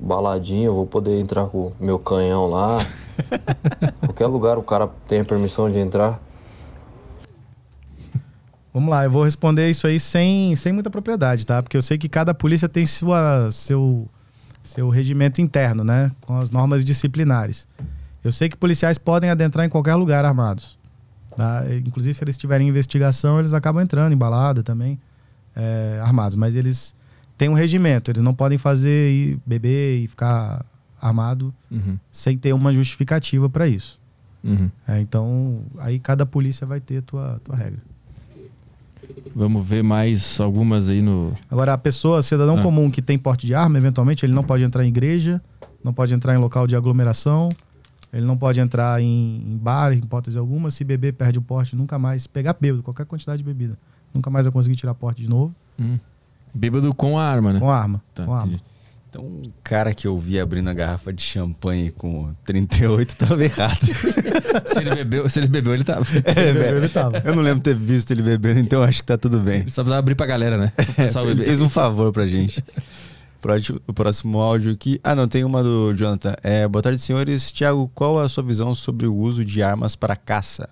baladinho, 0.00 0.66
eu 0.66 0.74
vou 0.74 0.86
poder 0.86 1.20
entrar 1.20 1.46
com 1.46 1.58
o 1.58 1.72
meu 1.80 1.98
canhão 1.98 2.46
lá. 2.46 2.78
Qualquer 4.00 4.26
lugar 4.26 4.58
o 4.58 4.62
cara 4.62 4.88
tem 5.06 5.20
a 5.20 5.24
permissão 5.24 5.70
de 5.70 5.78
entrar. 5.78 6.20
Vamos 8.72 8.90
lá, 8.90 9.04
eu 9.04 9.10
vou 9.10 9.24
responder 9.24 9.68
isso 9.68 9.86
aí 9.86 9.98
sem, 9.98 10.54
sem 10.54 10.72
muita 10.72 10.90
propriedade, 10.90 11.44
tá? 11.44 11.62
Porque 11.62 11.76
eu 11.76 11.82
sei 11.82 11.98
que 11.98 12.08
cada 12.08 12.32
polícia 12.32 12.68
tem 12.68 12.86
sua, 12.86 13.50
seu, 13.50 14.08
seu 14.62 14.88
regimento 14.88 15.40
interno, 15.40 15.82
né? 15.82 16.12
Com 16.20 16.38
as 16.38 16.50
normas 16.50 16.84
disciplinares. 16.84 17.66
Eu 18.22 18.30
sei 18.30 18.48
que 18.48 18.56
policiais 18.56 18.98
podem 18.98 19.30
adentrar 19.30 19.66
em 19.66 19.68
qualquer 19.68 19.94
lugar 19.94 20.24
armados. 20.24 20.78
Tá? 21.34 21.64
Inclusive, 21.86 22.14
se 22.14 22.22
eles 22.24 22.36
tiverem 22.36 22.68
investigação, 22.68 23.38
eles 23.38 23.52
acabam 23.52 23.82
entrando 23.82 24.12
em 24.12 24.16
balada 24.16 24.62
também, 24.62 24.98
é, 25.56 26.00
armados. 26.02 26.36
Mas 26.36 26.54
eles 26.54 26.94
têm 27.38 27.48
um 27.48 27.54
regimento, 27.54 28.10
eles 28.10 28.22
não 28.22 28.34
podem 28.34 28.58
fazer 28.58 29.10
e 29.10 29.38
beber 29.46 30.02
e 30.04 30.08
ficar 30.08 30.64
armado 31.00 31.54
Uhum. 31.70 31.96
sem 32.10 32.36
ter 32.36 32.52
uma 32.52 32.72
justificativa 32.72 33.48
para 33.48 33.66
isso. 33.68 33.98
Uhum. 34.44 34.68
É, 34.86 35.00
então, 35.00 35.60
aí 35.78 35.98
cada 35.98 36.26
polícia 36.26 36.66
vai 36.66 36.80
ter 36.80 36.98
a 36.98 37.02
tua, 37.02 37.40
tua 37.44 37.56
regra. 37.56 37.80
Vamos 39.34 39.66
ver 39.66 39.82
mais 39.82 40.38
algumas 40.40 40.88
aí 40.88 41.00
no. 41.00 41.32
Agora, 41.50 41.72
a 41.72 41.78
pessoa, 41.78 42.22
cidadão 42.22 42.58
Ah. 42.58 42.62
comum 42.62 42.90
que 42.90 43.00
tem 43.00 43.16
porte 43.18 43.46
de 43.46 43.54
arma, 43.54 43.78
eventualmente, 43.78 44.24
ele 44.26 44.32
não 44.32 44.42
pode 44.44 44.62
entrar 44.64 44.84
em 44.84 44.88
igreja, 44.88 45.40
não 45.82 45.92
pode 45.92 46.12
entrar 46.14 46.34
em 46.34 46.38
local 46.38 46.66
de 46.66 46.74
aglomeração, 46.76 47.48
ele 48.12 48.26
não 48.26 48.36
pode 48.36 48.58
entrar 48.60 49.00
em, 49.00 49.42
em 49.46 49.56
bar, 49.56 49.92
em 49.92 49.98
hipótese 49.98 50.36
alguma. 50.38 50.70
Se 50.70 50.82
beber, 50.84 51.12
perde 51.14 51.38
o 51.38 51.42
porte, 51.42 51.76
nunca 51.76 51.98
mais. 51.98 52.26
Pegar 52.26 52.56
bêbado, 52.60 52.82
qualquer 52.82 53.06
quantidade 53.06 53.38
de 53.38 53.44
bebida. 53.44 53.78
Nunca 54.12 54.30
mais 54.30 54.46
vai 54.46 54.52
conseguir 54.52 54.76
tirar 54.76 54.94
porte 54.94 55.22
de 55.22 55.28
novo 55.28 55.54
Hum. 55.80 55.98
Bêbado 56.54 56.92
com 56.94 57.18
a 57.18 57.24
arma, 57.24 57.52
né? 57.52 57.60
com 57.60 57.70
arma. 57.70 58.02
Tá, 58.14 58.24
com 58.24 58.32
arma. 58.32 58.60
Então, 59.10 59.24
um 59.24 59.50
cara 59.64 59.94
que 59.94 60.06
eu 60.06 60.18
vi 60.18 60.38
abrindo 60.38 60.68
a 60.68 60.74
garrafa 60.74 61.10
de 61.12 61.22
champanhe 61.22 61.90
com 61.90 62.30
38 62.44 63.16
tava 63.16 63.42
errado. 63.42 63.78
Se 64.66 64.78
ele 64.80 64.94
bebeu, 64.94 65.30
se 65.30 65.38
ele 65.40 65.48
bebeu, 65.48 65.72
ele 65.72 65.82
tava. 65.84 66.04
Se 66.04 66.16
ele 66.18 66.52
bebeu, 66.52 66.76
ele 66.76 66.88
tava. 66.90 67.22
Eu 67.24 67.34
não 67.34 67.42
lembro 67.42 67.62
ter 67.62 67.74
visto 67.74 68.10
ele 68.10 68.22
bebendo, 68.22 68.60
então 68.60 68.82
acho 68.82 69.00
que 69.00 69.06
tá 69.06 69.16
tudo 69.16 69.40
bem. 69.40 69.60
Ele 69.60 69.70
só 69.70 69.82
precisava 69.82 69.98
abrir 69.98 70.14
pra 70.14 70.26
galera, 70.26 70.58
né? 70.58 70.72
Pessoal 70.94 71.24
ele 71.24 71.36
beber. 71.36 71.46
fez 71.46 71.62
um 71.62 71.70
favor 71.70 72.12
pra 72.12 72.26
gente. 72.26 72.62
Próximo- 73.40 73.80
O 73.86 73.94
próximo 73.94 74.38
áudio 74.40 74.72
aqui. 74.72 75.00
Ah, 75.02 75.14
não, 75.14 75.26
tem 75.26 75.42
uma 75.42 75.62
do 75.62 75.94
Jonathan. 75.94 76.34
É, 76.42 76.68
boa 76.68 76.82
tarde, 76.82 76.98
senhores. 77.00 77.50
Tiago, 77.50 77.90
qual 77.94 78.18
a 78.20 78.28
sua 78.28 78.42
visão 78.44 78.74
sobre 78.74 79.06
o 79.06 79.14
uso 79.14 79.42
de 79.44 79.62
armas 79.62 79.96
para 79.96 80.16
caça? 80.16 80.68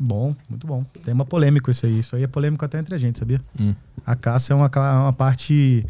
Bom, 0.00 0.34
muito 0.48 0.64
bom. 0.66 0.84
Tema 1.02 1.24
polêmico 1.24 1.70
isso 1.72 1.84
aí. 1.84 1.98
Isso 1.98 2.14
aí 2.14 2.22
é 2.22 2.26
polêmico 2.28 2.64
até 2.64 2.78
entre 2.78 2.94
a 2.94 2.98
gente, 2.98 3.18
sabia? 3.18 3.40
Hum. 3.58 3.74
A 4.06 4.14
caça 4.14 4.52
é 4.52 4.56
uma, 4.56 4.70
uma 5.02 5.12
parte, 5.12 5.84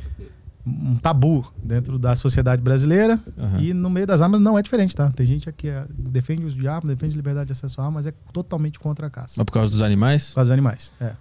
um 0.66 0.96
tabu 0.96 1.46
dentro 1.62 1.98
da 1.98 2.16
sociedade 2.16 2.62
brasileira. 2.62 3.20
Aham. 3.38 3.60
E 3.60 3.74
no 3.74 3.90
meio 3.90 4.06
das 4.06 4.22
armas 4.22 4.40
não 4.40 4.58
é 4.58 4.62
diferente, 4.62 4.96
tá? 4.96 5.10
Tem 5.12 5.26
gente 5.26 5.46
aqui 5.48 5.68
que 5.68 6.02
defende 6.10 6.42
o 6.42 6.46
uso 6.46 6.56
de 6.56 6.66
arma, 6.66 6.88
defende 6.88 7.14
liberdade 7.16 7.48
de 7.48 7.52
acesso 7.52 7.80
à 7.80 7.84
arma, 7.84 7.96
mas 7.96 8.06
é 8.06 8.12
totalmente 8.32 8.78
contra 8.78 9.08
a 9.08 9.10
caça. 9.10 9.34
Mas 9.36 9.44
por 9.44 9.52
causa 9.52 9.70
dos 9.70 9.82
animais? 9.82 10.28
Por 10.30 10.36
causa 10.36 10.48
dos 10.48 10.52
animais, 10.54 10.92
é. 11.00 11.12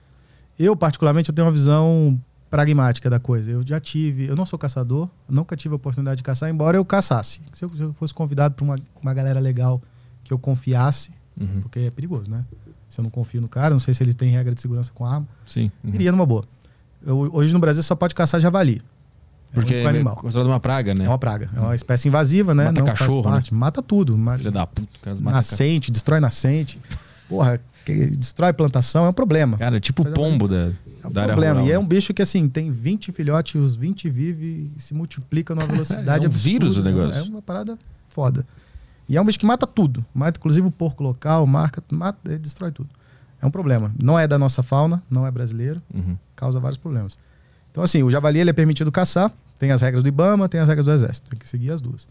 Eu, 0.57 0.75
particularmente, 0.75 1.29
eu 1.29 1.35
tenho 1.35 1.45
uma 1.45 1.51
visão 1.53 2.17
pragmática 2.49 3.09
da 3.09 3.19
coisa. 3.19 3.51
Eu 3.51 3.61
já 3.67 3.79
tive, 3.81 4.25
eu 4.27 4.35
não 4.35 4.45
sou 4.45 4.57
caçador, 4.57 5.09
nunca 5.29 5.55
tive 5.57 5.73
a 5.73 5.75
oportunidade 5.75 6.17
de 6.17 6.23
caçar, 6.23 6.49
embora 6.49 6.77
eu 6.77 6.85
caçasse. 6.85 7.41
Se 7.53 7.65
eu, 7.65 7.69
se 7.75 7.81
eu 7.83 7.93
fosse 7.93 8.13
convidado 8.13 8.55
para 8.55 8.63
uma, 8.63 8.75
uma 9.01 9.13
galera 9.13 9.39
legal 9.41 9.81
que 10.23 10.31
eu 10.31 10.39
confiasse, 10.39 11.11
Uhum. 11.39 11.61
porque 11.61 11.77
é 11.81 11.91
perigoso, 11.91 12.31
né? 12.31 12.43
Se 12.89 12.99
eu 12.99 13.03
não 13.03 13.09
confio 13.09 13.41
no 13.41 13.47
cara, 13.47 13.71
não 13.73 13.79
sei 13.79 13.93
se 13.93 14.03
eles 14.03 14.15
têm 14.15 14.29
regra 14.31 14.53
de 14.55 14.61
segurança 14.61 14.91
com 14.93 15.05
arma, 15.05 15.27
Sim. 15.45 15.71
Uhum. 15.83 15.93
iria 15.93 16.11
numa 16.11 16.25
boa. 16.25 16.45
Eu- 17.05 17.29
hoje 17.33 17.53
no 17.53 17.59
Brasil 17.59 17.83
só 17.83 17.95
pode 17.95 18.15
caçar 18.15 18.39
javali. 18.41 18.81
Porque 19.53 19.73
é 19.73 19.77
único 19.77 19.87
é 19.87 19.89
animal. 19.95 20.15
considerado 20.17 20.47
uma 20.47 20.59
praga, 20.59 20.93
né? 20.93 21.05
É 21.05 21.07
uma 21.07 21.17
praga. 21.17 21.49
É 21.55 21.59
uma 21.59 21.73
espécie 21.75 22.07
invasiva, 22.09 22.53
né? 22.53 22.65
Mata 22.65 22.79
não 22.79 22.85
cachorro, 22.85 23.23
faz 23.23 23.35
parte. 23.35 23.53
Mata 23.53 23.81
tudo. 23.81 24.17
Ma- 24.17 24.37
Filha 24.37 24.51
da 24.51 24.67
puta. 24.67 24.89
nascente, 25.21 25.89
destrói 25.91 26.19
nascente. 26.19 26.79
Porra, 27.29 27.59
destrói 28.17 28.51
plantação 28.51 29.05
é 29.05 29.09
um 29.09 29.13
problema. 29.13 29.57
Cara, 29.57 29.77
é 29.77 29.79
tipo 29.79 30.01
o 30.01 30.05
Coisa 30.05 30.15
pombo 30.19 30.47
da, 30.49 30.55
É 31.03 31.07
um 31.07 31.11
da 31.11 31.23
problema. 31.27 31.53
rural, 31.61 31.65
E 31.67 31.69
é 31.71 31.73
né? 31.73 31.79
um 31.79 31.85
bicho 31.87 32.13
que, 32.13 32.21
assim, 32.21 32.49
tem 32.49 32.71
20 32.71 33.11
filhotes, 33.13 33.55
os 33.55 33.75
20 33.75 34.09
vivem 34.09 34.71
e 34.75 34.81
se 34.81 34.93
multiplicam 34.93 35.55
numa 35.55 35.67
velocidade 35.67 36.25
é 36.25 36.27
um 36.27 36.31
absurda. 36.31 36.37
vírus 36.49 36.75
o 36.77 36.83
né? 36.83 36.91
negócio. 36.91 37.19
É 37.19 37.23
uma 37.23 37.41
parada 37.41 37.77
foda. 38.09 38.45
E 39.09 39.15
é 39.17 39.21
um 39.21 39.25
bicho 39.25 39.39
que 39.39 39.45
mata 39.45 39.65
tudo. 39.65 40.05
Mata, 40.13 40.37
inclusive, 40.39 40.67
o 40.67 40.71
porco 40.71 41.01
local, 41.03 41.45
marca, 41.47 41.81
mata, 41.91 42.37
destrói 42.37 42.71
tudo. 42.71 42.89
É 43.41 43.45
um 43.45 43.51
problema. 43.51 43.93
Não 44.01 44.17
é 44.17 44.27
da 44.27 44.37
nossa 44.37 44.61
fauna, 44.63 45.01
não 45.09 45.25
é 45.25 45.31
brasileiro, 45.31 45.81
Uhum. 45.93 46.17
causa 46.35 46.59
vários 46.59 46.77
problemas. 46.77 47.17
Então, 47.71 47.83
assim, 47.83 48.03
o 48.03 48.09
javali 48.11 48.39
ele 48.39 48.49
é 48.49 48.53
permitido 48.53 48.91
caçar, 48.91 49.31
tem 49.59 49.71
as 49.71 49.81
regras 49.81 50.03
do 50.03 50.09
IBAMA, 50.09 50.49
tem 50.49 50.59
as 50.59 50.67
regras 50.67 50.85
do 50.85 50.91
Exército, 50.91 51.29
tem 51.29 51.39
que 51.39 51.47
seguir 51.47 51.71
as 51.71 51.79
duas. 51.79 52.07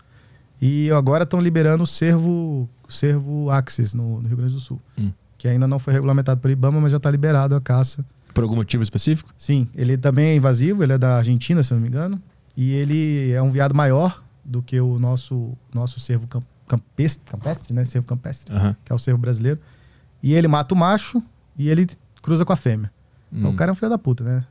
E 0.62 0.90
agora 0.92 1.24
estão 1.24 1.40
liberando 1.40 1.84
o 1.84 1.86
cervo, 1.86 2.68
o 2.88 2.92
cervo 2.92 3.50
Axis 3.50 3.92
no, 3.92 4.22
no 4.22 4.28
Rio 4.28 4.36
Grande 4.36 4.54
do 4.54 4.60
Sul, 4.60 4.80
Hum. 4.96 5.10
que 5.36 5.48
ainda 5.48 5.66
não 5.66 5.78
foi 5.78 5.92
regulamentado 5.92 6.40
pelo 6.40 6.52
IBAMA, 6.52 6.80
mas 6.80 6.92
já 6.92 6.96
está 6.96 7.10
liberado 7.10 7.54
a 7.54 7.60
caça. 7.60 8.04
Por 8.32 8.42
algum 8.44 8.56
motivo 8.56 8.82
específico? 8.82 9.28
Sim, 9.36 9.66
ele 9.74 9.98
também 9.98 10.28
é 10.28 10.36
invasivo, 10.36 10.82
ele 10.82 10.92
é 10.92 10.98
da 10.98 11.16
Argentina, 11.18 11.62
se 11.62 11.74
não 11.74 11.80
me 11.80 11.88
engano, 11.88 12.20
e 12.56 12.72
ele 12.72 13.32
é 13.32 13.42
um 13.42 13.50
veado 13.50 13.74
maior 13.74 14.22
do 14.44 14.62
que 14.62 14.80
o 14.80 14.98
nosso, 14.98 15.52
nosso 15.74 15.98
cervo 16.00 16.26
cam- 16.26 16.42
campestre, 16.66 17.24
campestre, 17.30 17.72
né? 17.74 17.84
Cervo 17.84 18.06
campestre, 18.06 18.54
Aham. 18.54 18.76
que 18.84 18.92
é 18.92 18.94
o 18.94 18.98
cervo 18.98 19.18
brasileiro. 19.20 19.58
E 20.22 20.34
ele 20.34 20.48
mata 20.48 20.74
o 20.74 20.76
macho 20.76 21.22
e 21.56 21.68
ele 21.68 21.86
cruza 22.22 22.44
com 22.44 22.52
a 22.52 22.56
fêmea. 22.56 22.90
Então 23.32 23.50
Hum. 23.50 23.54
o 23.54 23.56
cara 23.56 23.70
é 23.70 23.72
um 23.72 23.74
filho 23.74 23.90
da 23.90 23.98
puta, 23.98 24.24
né? 24.24 24.44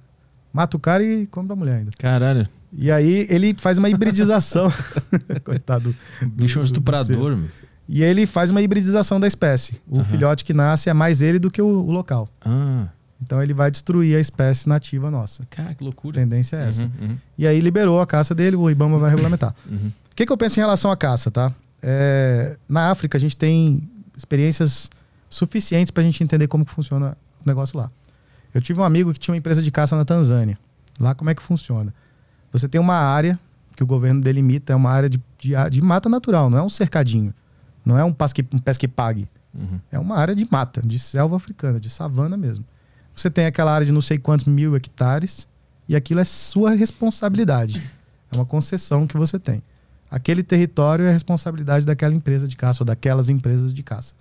Mata 0.54 0.78
o 0.78 0.80
cara 0.80 1.04
e 1.04 1.26
come 1.28 1.48
da 1.48 1.56
mulher 1.56 1.78
ainda. 1.80 1.92
Caralho. 1.98 2.48
E 2.72 2.90
aí 2.92 3.26
ele 3.30 3.56
faz 3.58 3.78
uma 3.78 3.90
hibridização. 3.90 4.72
Coitado. 5.44 5.96
do- 6.22 6.28
Bicho 6.30 6.60
é 6.60 6.62
um 6.62 6.66
estuprador, 6.66 7.36
meu. 7.38 7.48
E 7.88 8.02
ele 8.04 8.26
faz 8.26 8.50
uma 8.50 8.62
hibridização 8.62 9.20
da 9.20 9.28
espécie. 9.28 9.80
O 9.88 9.96
Aham. 9.98 10.04
filhote 10.06 10.44
que 10.44 10.54
nasce 10.54 10.90
é 10.90 10.94
mais 10.94 11.22
ele 11.22 11.38
do 11.40 11.52
que 11.52 11.62
o, 11.62 11.68
o 11.68 11.92
local. 11.92 12.28
Ah, 12.42 12.88
Então 13.22 13.42
ele 13.44 13.54
vai 13.54 13.70
destruir 13.70 14.16
a 14.18 14.20
espécie 14.20 14.68
nativa 14.68 15.12
nossa. 15.12 15.46
cara, 15.50 15.74
que 15.76 15.84
A 15.84 15.86
loucura. 15.86 16.20
tendência 16.20 16.56
é 16.58 16.68
essa. 16.68 16.84
Uhum, 16.84 16.92
uhum, 17.02 17.18
E 17.38 17.46
aí 17.46 17.60
liberou 17.60 18.02
a 18.02 18.08
caça 18.08 18.34
dele, 18.34 18.56
o 18.56 18.70
Ibama 18.70 18.98
vai 18.98 19.10
regulamentar. 19.12 19.54
uhum. 19.70 19.92
O 20.12 20.16
que, 20.16 20.26
que 20.26 20.32
eu 20.32 20.38
penso 20.38 20.60
em 20.60 20.64
relação 20.64 20.90
à 20.92 20.98
caça, 20.98 21.30
tá? 21.30 21.54
É, 21.88 22.58
na 22.68 22.90
África 22.90 23.16
a 23.16 23.22
gente 23.22 23.38
tem 23.38 23.88
experiências 24.18 24.90
suficientes 25.30 25.92
para 25.92 26.02
a 26.02 26.06
gente 26.06 26.24
entender 26.24 26.48
como 26.48 26.66
que 26.66 26.72
funciona 26.72 27.16
o 27.44 27.48
negócio 27.48 27.78
lá. 27.78 27.92
Eu 28.52 28.60
tive 28.60 28.80
um 28.80 28.84
amigo 28.84 29.14
que 29.14 29.20
tinha 29.20 29.34
uma 29.34 29.38
empresa 29.38 29.62
de 29.62 29.70
caça 29.70 29.96
na 29.96 30.04
Tanzânia. 30.04 30.58
Lá 31.00 31.14
como 31.14 31.30
é 31.30 31.36
que 31.36 31.44
funciona? 31.44 31.94
Você 32.52 32.68
tem 32.68 32.82
uma 32.82 32.96
área 32.96 33.40
que 33.76 33.84
o 33.84 33.86
governo 33.86 34.20
delimita, 34.20 34.74
é 34.74 34.76
uma 34.76 34.90
área 34.90 35.08
de, 35.08 35.22
de, 35.38 35.52
de 35.70 35.82
mata 35.82 36.10
natural, 36.10 36.50
não 36.50 36.58
é 36.58 36.64
um 36.64 36.70
cercadinho. 36.70 37.32
Não 37.86 38.00
é 38.00 38.04
um, 38.04 38.12
pasque, 38.12 38.44
um 38.52 38.58
pesque-pague. 38.58 39.30
Uhum. 39.54 39.80
É 39.92 40.00
uma 40.00 40.18
área 40.18 40.36
de 40.36 40.48
mata, 40.50 40.82
de 40.82 40.98
selva 40.98 41.36
africana, 41.36 41.80
de 41.80 41.90
savana 41.90 42.36
mesmo. 42.36 42.66
Você 43.14 43.30
tem 43.30 43.46
aquela 43.46 43.72
área 43.72 43.86
de 43.86 43.92
não 43.92 44.02
sei 44.02 44.18
quantos 44.18 44.48
mil 44.48 44.76
hectares 44.76 45.48
e 45.88 45.96
aquilo 45.96 46.20
é 46.20 46.24
sua 46.24 46.72
responsabilidade. 46.72 47.84
É 48.32 48.36
uma 48.36 48.46
concessão 48.46 49.06
que 49.06 49.16
você 49.16 49.38
tem. 49.38 49.62
Aquele 50.16 50.44
território 50.44 51.04
é 51.04 51.12
responsabilidade 51.12 51.86
daquela 51.86 52.16
empresa 52.16 52.48
de 52.48 52.56
caça 52.56 52.84
ou 52.84 52.86
daquelas 52.86 53.28
empresas 53.28 53.74
de 53.74 53.84
caça. 53.84 54.14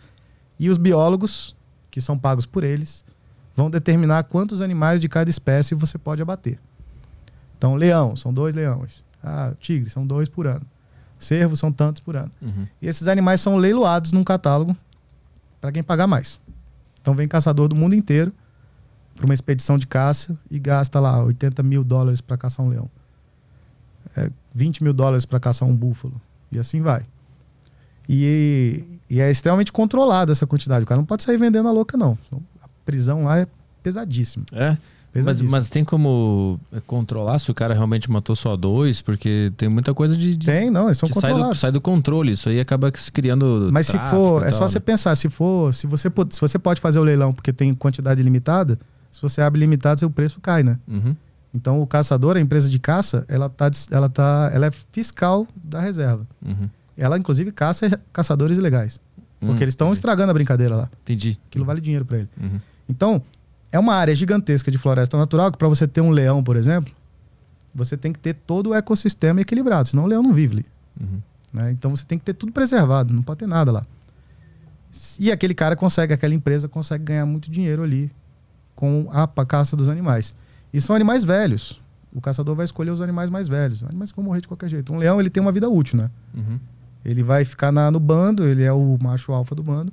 E 0.58 0.68
os 0.68 0.76
biólogos, 0.76 1.54
que 1.88 2.00
são 2.00 2.18
pagos 2.18 2.44
por 2.44 2.64
eles, 2.64 3.04
vão 3.54 3.70
determinar 3.70 4.24
quantos 4.24 4.60
animais 4.60 4.98
de 4.98 5.08
cada 5.08 5.30
espécie 5.30 5.72
você 5.72 5.96
pode 5.96 6.20
abater. 6.20 6.58
Então, 7.56 7.76
leão, 7.76 8.16
são 8.16 8.34
dois 8.34 8.56
leões. 8.56 9.04
Ah, 9.22 9.52
tigre, 9.60 9.88
são 9.88 10.04
dois 10.04 10.28
por 10.28 10.48
ano. 10.48 10.66
Cervo, 11.16 11.56
são 11.56 11.70
tantos 11.70 12.00
por 12.00 12.16
ano. 12.16 12.32
Uhum. 12.42 12.66
E 12.82 12.88
esses 12.88 13.06
animais 13.06 13.40
são 13.40 13.56
leiloados 13.56 14.10
num 14.10 14.24
catálogo 14.24 14.76
para 15.60 15.70
quem 15.70 15.82
pagar 15.84 16.08
mais. 16.08 16.40
Então 17.00 17.14
vem 17.14 17.28
caçador 17.28 17.68
do 17.68 17.76
mundo 17.76 17.94
inteiro 17.94 18.32
para 19.14 19.26
uma 19.26 19.34
expedição 19.34 19.78
de 19.78 19.86
caça 19.86 20.36
e 20.50 20.58
gasta 20.58 20.98
lá 20.98 21.22
80 21.22 21.62
mil 21.62 21.84
dólares 21.84 22.20
para 22.20 22.36
caçar 22.36 22.66
um 22.66 22.68
leão. 22.70 22.90
É 24.16 24.28
20 24.54 24.84
mil 24.84 24.92
dólares 24.92 25.24
para 25.24 25.40
caçar 25.40 25.68
um 25.68 25.74
búfalo. 25.74 26.20
E 26.52 26.58
assim 26.58 26.80
vai. 26.80 27.04
E, 28.08 28.84
e 29.10 29.20
é 29.20 29.30
extremamente 29.30 29.72
controlado 29.72 30.30
essa 30.30 30.46
quantidade. 30.46 30.84
O 30.84 30.86
cara 30.86 31.00
não 31.00 31.06
pode 31.06 31.22
sair 31.22 31.36
vendendo 31.36 31.68
a 31.68 31.72
louca, 31.72 31.96
não. 31.96 32.16
A 32.62 32.68
prisão 32.84 33.24
lá 33.24 33.38
é 33.38 33.46
pesadíssima. 33.82 34.44
É? 34.52 34.76
Mas, 35.22 35.40
mas 35.42 35.68
tem 35.68 35.84
como 35.84 36.58
é, 36.72 36.80
controlar 36.80 37.38
se 37.38 37.48
o 37.48 37.54
cara 37.54 37.72
realmente 37.72 38.10
matou 38.10 38.34
só 38.34 38.56
dois? 38.56 39.00
Porque 39.00 39.52
tem 39.56 39.68
muita 39.68 39.94
coisa 39.94 40.16
de. 40.16 40.36
de 40.36 40.44
Tem, 40.44 40.70
não, 40.70 40.86
eles 40.86 40.98
são 40.98 41.08
que 41.08 41.14
sai 41.14 41.30
do, 41.30 41.34
controlados. 41.34 41.60
sai 41.60 41.72
do 41.72 41.80
controle. 41.80 42.32
Isso 42.32 42.48
aí 42.48 42.58
acaba 42.58 42.90
se 42.96 43.12
criando. 43.12 43.68
Mas 43.72 43.86
se 43.86 43.96
for, 44.10 44.44
é 44.44 44.50
só 44.50 44.66
você 44.66 44.80
né? 44.80 44.84
pensar, 44.84 45.14
se 45.14 45.28
for, 45.30 45.72
se 45.72 45.86
você, 45.86 46.10
se 46.30 46.40
você 46.40 46.58
pode 46.58 46.80
fazer 46.80 46.98
o 46.98 47.04
leilão 47.04 47.32
porque 47.32 47.52
tem 47.52 47.72
quantidade 47.74 48.20
limitada, 48.24 48.76
se 49.08 49.22
você 49.22 49.40
abre 49.40 49.60
limitado, 49.60 50.00
seu 50.00 50.10
preço 50.10 50.40
cai, 50.40 50.64
né? 50.64 50.80
Uhum. 50.88 51.14
Então 51.54 51.80
o 51.80 51.86
caçador, 51.86 52.36
a 52.36 52.40
empresa 52.40 52.68
de 52.68 52.78
caça, 52.78 53.24
ela 53.28 53.48
tá, 53.48 53.70
ela 53.90 54.08
tá, 54.08 54.50
ela 54.52 54.66
é 54.66 54.70
fiscal 54.70 55.46
da 55.54 55.80
reserva. 55.80 56.26
Uhum. 56.44 56.68
Ela 56.96 57.16
inclusive 57.16 57.52
caça 57.52 58.00
caçadores 58.12 58.58
ilegais, 58.58 59.00
porque 59.38 59.60
Hum, 59.60 59.62
eles 59.62 59.72
estão 59.72 59.92
estragando 59.92 60.30
a 60.30 60.34
brincadeira 60.34 60.74
lá. 60.74 60.90
Entendi. 61.02 61.38
Aquilo 61.46 61.64
vale 61.64 61.80
dinheiro 61.80 62.04
para 62.04 62.18
ele. 62.18 62.28
Uhum. 62.40 62.60
Então, 62.88 63.22
é 63.70 63.78
uma 63.78 63.94
área 63.94 64.14
gigantesca 64.14 64.70
de 64.70 64.78
floresta 64.78 65.16
natural 65.16 65.50
que 65.52 65.58
para 65.58 65.68
você 65.68 65.86
ter 65.86 66.00
um 66.00 66.10
leão, 66.10 66.42
por 66.42 66.56
exemplo, 66.56 66.92
você 67.74 67.96
tem 67.96 68.12
que 68.12 68.18
ter 68.18 68.34
todo 68.34 68.70
o 68.70 68.74
ecossistema 68.74 69.40
equilibrado, 69.40 69.88
senão 69.88 70.04
o 70.04 70.06
leão 70.06 70.22
não 70.22 70.32
vive 70.32 70.54
ali. 70.54 70.66
Uhum. 71.00 71.20
né? 71.52 71.70
Então 71.72 71.90
você 71.94 72.04
tem 72.04 72.18
que 72.18 72.24
ter 72.24 72.34
tudo 72.34 72.52
preservado, 72.52 73.12
não 73.12 73.22
pode 73.22 73.40
ter 73.40 73.46
nada 73.46 73.72
lá. 73.72 73.86
E 75.18 75.32
aquele 75.32 75.54
cara 75.54 75.74
consegue, 75.74 76.12
aquela 76.12 76.34
empresa 76.34 76.68
consegue 76.68 77.04
ganhar 77.04 77.26
muito 77.26 77.50
dinheiro 77.50 77.82
ali 77.82 78.10
com 78.76 79.08
a 79.10 79.44
caça 79.44 79.76
dos 79.76 79.88
animais. 79.88 80.34
E 80.74 80.80
são 80.80 80.94
animais 80.94 81.24
velhos. 81.24 81.80
O 82.12 82.20
caçador 82.20 82.54
vai 82.54 82.64
escolher 82.64 82.90
os 82.90 83.00
animais 83.00 83.30
mais 83.30 83.48
velhos, 83.48 83.82
animais 83.84 84.10
que 84.10 84.16
vão 84.16 84.24
morrer 84.24 84.40
de 84.40 84.48
qualquer 84.48 84.68
jeito. 84.68 84.92
Um 84.92 84.96
leão 84.98 85.20
ele 85.20 85.30
tem 85.30 85.40
uma 85.40 85.50
vida 85.52 85.68
útil, 85.68 85.96
né? 85.96 86.10
Uhum. 86.34 86.58
Ele 87.04 87.22
vai 87.22 87.44
ficar 87.44 87.72
na- 87.72 87.90
no 87.90 87.98
bando, 88.00 88.44
ele 88.46 88.62
é 88.62 88.72
o 88.72 88.98
macho 89.00 89.32
alfa 89.32 89.54
do 89.54 89.62
bando. 89.62 89.92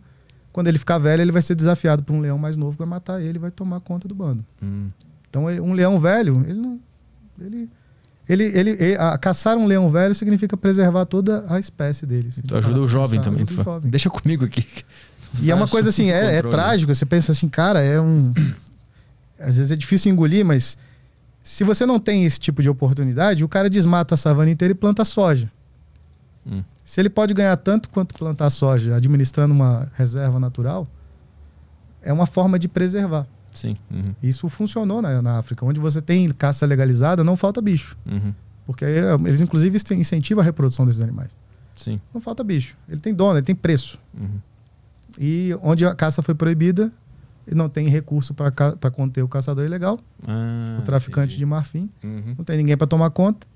Quando 0.53 0.67
ele 0.67 0.77
ficar 0.77 0.97
velho, 0.97 1.21
ele 1.21 1.31
vai 1.31 1.41
ser 1.41 1.55
desafiado 1.55 2.03
por 2.03 2.13
um 2.13 2.19
leão 2.19 2.37
mais 2.37 2.57
novo 2.57 2.73
que 2.73 2.77
vai 2.79 2.87
matar 2.87 3.21
ele 3.21 3.37
e 3.37 3.39
vai 3.39 3.51
tomar 3.51 3.79
conta 3.79 4.07
do 4.07 4.13
bando. 4.15 4.43
Hum. 4.61 4.87
Então, 5.29 5.49
e- 5.49 5.59
um 5.61 5.73
leão 5.73 5.99
velho, 5.99 6.43
ele 6.47 6.59
não. 6.59 6.79
Ele, 7.39 7.69
ele, 8.29 8.43
ele, 8.43 8.71
e- 8.91 8.95
a- 8.97 9.17
caçar 9.17 9.57
um 9.57 9.65
leão 9.65 9.89
velho 9.89 10.13
significa 10.13 10.55
preservar 10.55 11.05
toda 11.05 11.45
a 11.49 11.57
espécie 11.59 12.05
dele. 12.05 12.31
Se 12.31 12.41
Tu 12.41 12.55
ajuda 12.55 12.79
o 12.81 12.87
jovem 12.87 13.19
pensar, 13.19 13.23
também. 13.31 13.43
ajuda 13.45 13.61
tu 13.63 13.65
jovem. 13.65 13.89
Deixa 13.91 14.09
comigo 14.09 14.45
aqui. 14.45 14.65
E 15.41 15.49
é 15.49 15.55
uma 15.55 15.67
coisa 15.67 15.89
assim, 15.89 16.09
é, 16.11 16.35
é 16.35 16.41
trágico. 16.41 16.93
Você 16.93 17.05
pensa 17.05 17.31
assim, 17.31 17.47
cara, 17.49 17.81
é 17.81 17.99
um. 17.99 18.33
Às 19.41 19.57
vezes 19.57 19.71
é 19.71 19.75
difícil 19.75 20.11
engolir, 20.11 20.45
mas 20.45 20.77
se 21.43 21.63
você 21.63 21.85
não 21.85 21.99
tem 21.99 22.25
esse 22.25 22.39
tipo 22.39 22.61
de 22.61 22.69
oportunidade, 22.69 23.43
o 23.43 23.49
cara 23.49 23.69
desmata 23.69 24.15
a 24.15 24.17
savana 24.17 24.51
inteira 24.51 24.71
e 24.71 24.75
planta 24.75 25.03
soja. 25.03 25.51
Hum. 26.45 26.63
Se 26.83 26.99
ele 26.99 27.09
pode 27.09 27.33
ganhar 27.33 27.55
tanto 27.57 27.89
quanto 27.89 28.15
plantar 28.15 28.49
soja 28.49 28.95
administrando 28.95 29.53
uma 29.53 29.91
reserva 29.95 30.39
natural, 30.39 30.87
é 32.01 32.11
uma 32.11 32.25
forma 32.25 32.57
de 32.57 32.67
preservar. 32.67 33.27
Sim. 33.53 33.77
Uhum. 33.89 34.15
Isso 34.23 34.47
funcionou 34.49 35.01
na, 35.01 35.21
na 35.21 35.37
África, 35.37 35.65
onde 35.65 35.79
você 35.79 36.01
tem 36.01 36.29
caça 36.31 36.65
legalizada, 36.65 37.23
não 37.23 37.35
falta 37.35 37.61
bicho. 37.61 37.97
Uhum. 38.05 38.33
Porque 38.65 38.85
eh, 38.85 39.13
eles, 39.25 39.41
inclusive, 39.41 39.77
incentivam 39.95 40.41
a 40.41 40.45
reprodução 40.45 40.85
desses 40.85 41.01
animais. 41.01 41.35
Sim. 41.75 41.99
Não 42.13 42.21
falta 42.21 42.43
bicho. 42.43 42.77
Ele 42.87 42.99
tem 42.99 43.13
dono, 43.13 43.37
ele 43.37 43.45
tem 43.45 43.55
preço. 43.55 43.99
Uhum. 44.17 44.39
E 45.19 45.55
onde 45.61 45.85
a 45.85 45.93
caça 45.93 46.21
foi 46.21 46.33
proibida, 46.33 46.91
e 47.47 47.55
não 47.55 47.67
tem 47.69 47.87
recurso 47.87 48.33
para 48.33 48.91
conter 48.91 49.21
o 49.23 49.27
caçador 49.27 49.65
ilegal, 49.65 49.99
Ah, 50.27 50.77
o 50.79 50.81
traficante 50.83 51.27
entendi. 51.29 51.37
de 51.39 51.45
marfim, 51.45 51.89
Uhum. 52.03 52.35
não 52.37 52.43
tem 52.45 52.57
ninguém 52.57 52.77
para 52.77 52.87
tomar 52.87 53.09
conta. 53.09 53.47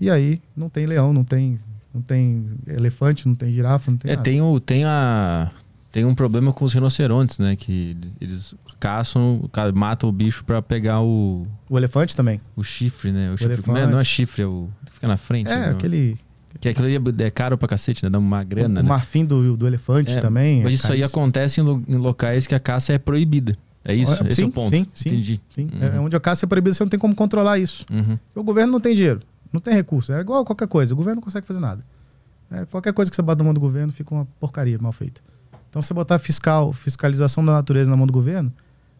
E 0.00 0.10
aí 0.10 0.40
não 0.56 0.68
tem 0.68 0.86
leão, 0.86 1.12
não 1.12 1.24
tem, 1.24 1.58
não 1.94 2.02
tem 2.02 2.46
elefante, 2.66 3.28
não 3.28 3.34
tem 3.34 3.52
girafa, 3.52 3.90
não 3.90 3.98
tem 3.98 4.10
É, 4.10 4.14
nada. 4.16 4.24
tem, 4.24 4.40
o, 4.42 4.58
tem, 4.58 4.84
a, 4.84 5.50
tem 5.92 6.04
um 6.04 6.14
problema 6.14 6.52
com 6.52 6.64
os 6.64 6.72
rinocerontes, 6.72 7.38
né? 7.38 7.54
Que 7.54 7.96
eles 8.20 8.54
caçam, 8.80 9.48
ca- 9.52 9.70
matam 9.72 10.08
o 10.08 10.12
bicho 10.12 10.44
pra 10.44 10.60
pegar 10.60 11.00
o, 11.00 11.46
O 11.70 11.78
elefante 11.78 12.16
também. 12.16 12.40
o 12.56 12.64
chifre, 12.64 13.12
né? 13.12 13.30
O 13.30 13.36
chifre, 13.36 13.52
elefante. 13.54 13.68
não, 13.80 13.88
é, 13.88 13.92
não 13.92 13.98
é 14.00 14.04
chifre, 14.04 14.42
é 14.42 14.46
o 14.46 14.68
que 14.86 14.92
fica 14.94 15.06
na 15.06 15.16
frente. 15.16 15.48
É, 15.50 15.56
né? 15.56 15.68
aquele 15.70 16.18
Que 16.60 16.68
aquilo 16.68 16.86
aí 16.86 16.96
é 16.96 17.24
é 17.26 17.30
caro 17.30 17.56
pra 17.58 17.66
cacete, 17.68 18.04
né? 18.04 18.10
Dá 18.10 18.18
uma 18.18 18.44
grana, 18.44 18.80
o 18.80 18.82
né? 18.82 18.88
marfim 18.88 19.24
do, 19.24 19.56
do 19.56 19.66
elefante 19.66 20.12
É, 20.12 20.20
também. 20.20 20.60
é 20.60 20.64
Mas 20.64 20.74
isso 20.74 20.92
aí 20.92 21.00
caríssimo. 21.00 21.20
acontece 21.22 21.60
em, 21.60 21.84
em 21.88 21.96
locais 21.96 22.46
que 22.46 22.54
a 22.54 22.60
caça 22.60 22.92
é 22.92 22.98
proibida. 22.98 23.56
É 23.84 23.94
isso? 23.94 24.22
É, 24.22 24.28
Esse 24.28 24.36
sim, 24.36 24.42
é 24.42 24.46
o 24.46 24.50
ponto. 24.52 24.70
sim, 24.76 24.86
sim. 24.94 25.08
Entendi. 25.08 25.40
Sim, 25.54 25.68
Uhum. 25.72 25.82
é 25.96 26.00
onde 26.00 26.14
a 26.14 26.20
caça 26.20 26.44
é 26.44 26.48
proibida, 26.48 26.74
você 26.74 26.84
não 26.84 26.90
tem 26.90 27.00
como 27.00 27.14
controlar 27.14 27.58
isso. 27.58 27.84
Uhum. 27.90 28.18
O 28.34 28.42
governo 28.44 28.70
não 28.72 28.80
tem 28.80 28.94
dinheiro, 28.94 29.20
não 29.52 29.60
tem 29.60 29.74
recurso. 29.74 30.12
É 30.12 30.20
igual 30.20 30.44
qualquer 30.44 30.68
coisa, 30.68 30.94
o 30.94 30.96
governo 30.96 31.16
não 31.16 31.22
consegue 31.22 31.46
fazer 31.46 31.58
nada. 31.60 31.84
É, 32.50 32.64
qualquer 32.66 32.92
coisa 32.92 33.10
que 33.10 33.16
você 33.16 33.22
bota 33.22 33.38
na 33.38 33.44
mão 33.44 33.54
do 33.54 33.60
governo 33.60 33.92
fica 33.92 34.14
uma 34.14 34.26
porcaria 34.38 34.78
mal 34.78 34.92
feita. 34.92 35.20
Então, 35.70 35.80
se 35.82 35.88
você 35.88 35.94
botar 35.94 36.18
fiscal, 36.18 36.72
fiscalização 36.72 37.42
da 37.44 37.52
natureza 37.52 37.90
na 37.90 37.96
mão 37.96 38.06
do 38.06 38.12
governo, 38.12 38.52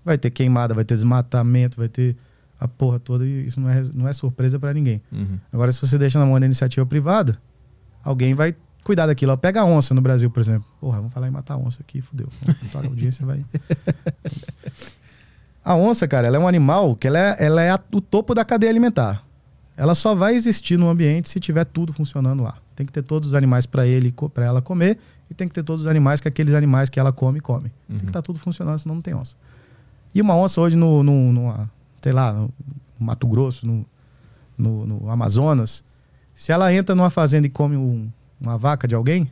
vai 0.05 0.16
ter 0.19 0.31
queimada, 0.31 0.74
vai 0.74 0.85
ter 0.85 0.95
desmatamento, 0.95 1.77
vai 1.77 1.89
ter 1.89 2.16
a 2.64 2.68
porra 2.68 2.98
toda 2.98 3.26
e 3.26 3.47
isso 3.47 3.60
não 3.60 3.68
é, 3.68 3.82
não 3.94 4.06
é 4.09 4.12
surpresa 4.12 4.59
para 4.59 4.72
ninguém. 4.74 5.01
Uhum. 5.10 5.39
Agora, 5.52 5.72
se 5.72 5.80
você 5.80 5.98
deixa 5.98 6.18
na 6.18 6.26
mão 6.26 6.39
da 6.39 6.47
iniciativa 6.47 6.84
privada, 6.86 7.39
alguém 8.05 8.34
vai 8.34 8.55
cuidar 8.84 9.06
daquilo. 9.06 9.32
Ó, 9.32 9.36
Pega 9.36 9.60
a 9.60 9.64
onça 9.64 9.94
no 9.94 10.01
Brasil, 10.01 10.30
por 10.30 10.40
exemplo. 10.40 10.66
Porra, 10.80 10.98
vamos 10.98 11.12
falar 11.12 11.28
em 11.28 11.30
matar 11.30 11.55
a 11.55 11.59
onça 11.59 11.82
aqui, 11.82 12.01
fudeu. 12.01 12.28
A 12.74 12.78
audiência 12.86 13.24
vai. 13.26 13.44
A 15.64 15.76
onça, 15.76 16.09
cara, 16.09 16.26
ela 16.26 16.36
é 16.36 16.40
um 16.40 16.48
animal 16.48 16.97
que 16.97 17.06
ela 17.06 17.16
é, 17.18 17.36
ela 17.39 17.62
é 17.62 17.70
a- 17.70 17.80
o 17.93 18.01
topo 18.01 18.34
da 18.34 18.44
cadeia 18.44 18.68
alimentar. 18.70 19.24
Ela 19.76 19.94
só 19.94 20.12
vai 20.14 20.34
existir 20.34 20.76
no 20.76 20.89
ambiente 20.89 21.28
se 21.28 21.39
tiver 21.39 21.64
tudo 21.64 21.93
funcionando 21.93 22.43
lá. 22.43 22.56
Tem 22.74 22.84
que 22.84 22.93
ter 22.93 23.02
todos 23.02 23.28
os 23.28 23.34
animais 23.36 23.64
para 23.64 23.86
ele, 23.86 24.12
para 24.34 24.44
ela 24.44 24.60
comer, 24.60 24.98
e 25.30 25.34
tem 25.34 25.47
que 25.47 25.55
ter 25.55 25.62
todos 25.62 25.82
os 25.84 25.86
animais 25.90 26.20
que 26.20 26.26
aqueles 26.26 26.52
animais 26.55 26.90
que 26.90 26.98
ela 26.98 27.12
come, 27.12 27.40
come. 27.40 27.70
Tem 27.89 27.98
que 27.98 28.06
estar 28.06 28.22
tudo 28.22 28.39
funcionando, 28.40 28.78
senão 28.78 28.97
não 28.97 29.02
tem 29.02 29.14
onça. 29.14 29.36
E 30.14 30.20
uma 30.20 30.34
onça 30.36 30.60
hoje 30.60 30.74
no, 30.76 31.02
no, 31.05 31.32
numa, 31.32 31.70
sei 32.03 32.12
lá, 32.12 32.33
no 32.33 32.51
Mato 32.99 33.27
Grosso, 33.27 33.66
no, 33.66 33.87
no, 34.59 34.87
no 34.87 35.11
Amazonas, 35.11 35.85
se 36.35 36.53
ela 36.53 36.73
entra 36.73 36.95
numa 36.95 37.11
fazenda 37.11 37.47
e 37.47 37.51
come 37.51 37.77
um- 37.77 38.11
uma 38.41 38.59
vaca 38.59 38.87
de 38.89 38.95
alguém, 38.95 39.31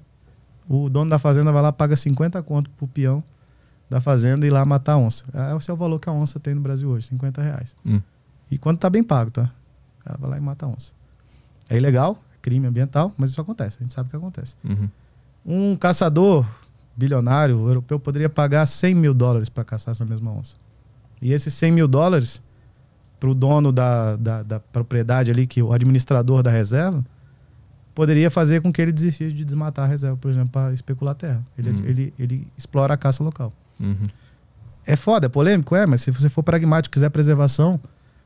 o 0.69 0.89
dono 0.89 1.11
da 1.11 1.19
fazenda 1.19 1.51
vai 1.51 1.61
lá 1.63 1.73
paga 1.73 1.97
50 1.97 2.43
conto 2.43 2.71
pro 2.71 2.87
peão 2.87 3.23
da 3.89 4.01
fazenda 4.01 4.47
e 4.47 4.49
ir 4.49 4.53
lá 4.53 4.65
matar 4.65 4.93
a 4.93 4.99
onça. 4.99 5.25
É, 5.35 5.57
Esse 5.57 5.69
é 5.71 5.75
o 5.75 5.77
valor 5.77 5.99
que 5.99 6.09
a 6.09 6.13
onça 6.13 6.39
tem 6.39 6.55
no 6.55 6.61
Brasil 6.61 6.89
hoje, 6.89 7.09
50 7.09 7.43
reais. 7.43 7.75
Hum. 7.85 8.01
E 8.51 8.57
quando 8.57 8.79
tá 8.79 8.89
bem 8.89 9.03
pago, 9.03 9.31
tá? 9.33 9.51
O 10.01 10.05
cara 10.05 10.19
vai 10.21 10.31
lá 10.31 10.37
e 10.39 10.41
mata 10.41 10.67
a 10.67 10.69
onça. 10.69 10.93
É 11.69 11.77
ilegal, 11.77 12.23
é 12.33 12.37
crime 12.41 12.67
ambiental, 12.69 13.13
mas 13.17 13.31
isso 13.31 13.41
acontece, 13.41 13.79
a 13.81 13.83
gente 13.83 13.93
sabe 13.93 14.09
que 14.11 14.17
acontece. 14.17 14.55
Uhum. 14.65 14.89
Um 15.45 15.77
caçador 15.77 16.47
bilionário 16.97 17.67
europeu 17.69 17.99
poderia 17.99 18.29
pagar 18.29 18.65
100 18.67 18.95
mil 18.95 19.15
dólares 19.15 19.49
para 19.49 19.65
caçar 19.65 19.93
essa 19.93 20.05
mesma 20.05 20.31
onça. 20.31 20.55
E 21.21 21.33
esses 21.33 21.53
100 21.55 21.73
mil 21.73 21.89
dólares, 21.89 22.43
para 23.21 23.29
o 23.29 23.35
dono 23.35 23.71
da, 23.71 24.17
da, 24.17 24.43
da 24.43 24.59
propriedade 24.59 25.31
ali, 25.31 25.47
que 25.47 25.63
o 25.63 25.73
administrador 25.73 26.43
da 26.43 26.51
reserva, 26.51 27.05
poderia 27.95 28.31
fazer 28.31 28.63
com 28.63 28.73
que 28.73 28.81
ele 28.81 28.93
desistisse 28.93 29.33
de 29.33 29.45
desmatar 29.45 29.85
a 29.85 29.89
reserva, 29.89 30.17
por 30.17 30.31
exemplo, 30.31 30.49
para 30.51 30.73
especular 30.73 31.15
terra. 31.15 31.45
Ele, 31.59 31.71
Uhum. 31.71 31.85
ele, 31.85 32.15
ele 32.19 32.47
explora 32.57 32.95
a 32.95 32.97
caça 32.97 33.23
local. 33.23 33.53
Uhum. 33.79 34.07
É 34.87 34.97
foda, 34.97 35.27
é 35.27 35.29
polêmico, 35.29 35.77
é, 35.77 35.85
mas 35.87 36.01
se 36.01 36.11
você 36.11 36.29
for 36.31 36.43
pragmático, 36.43 36.93
quiser 36.93 37.11
preservação, 37.11 37.79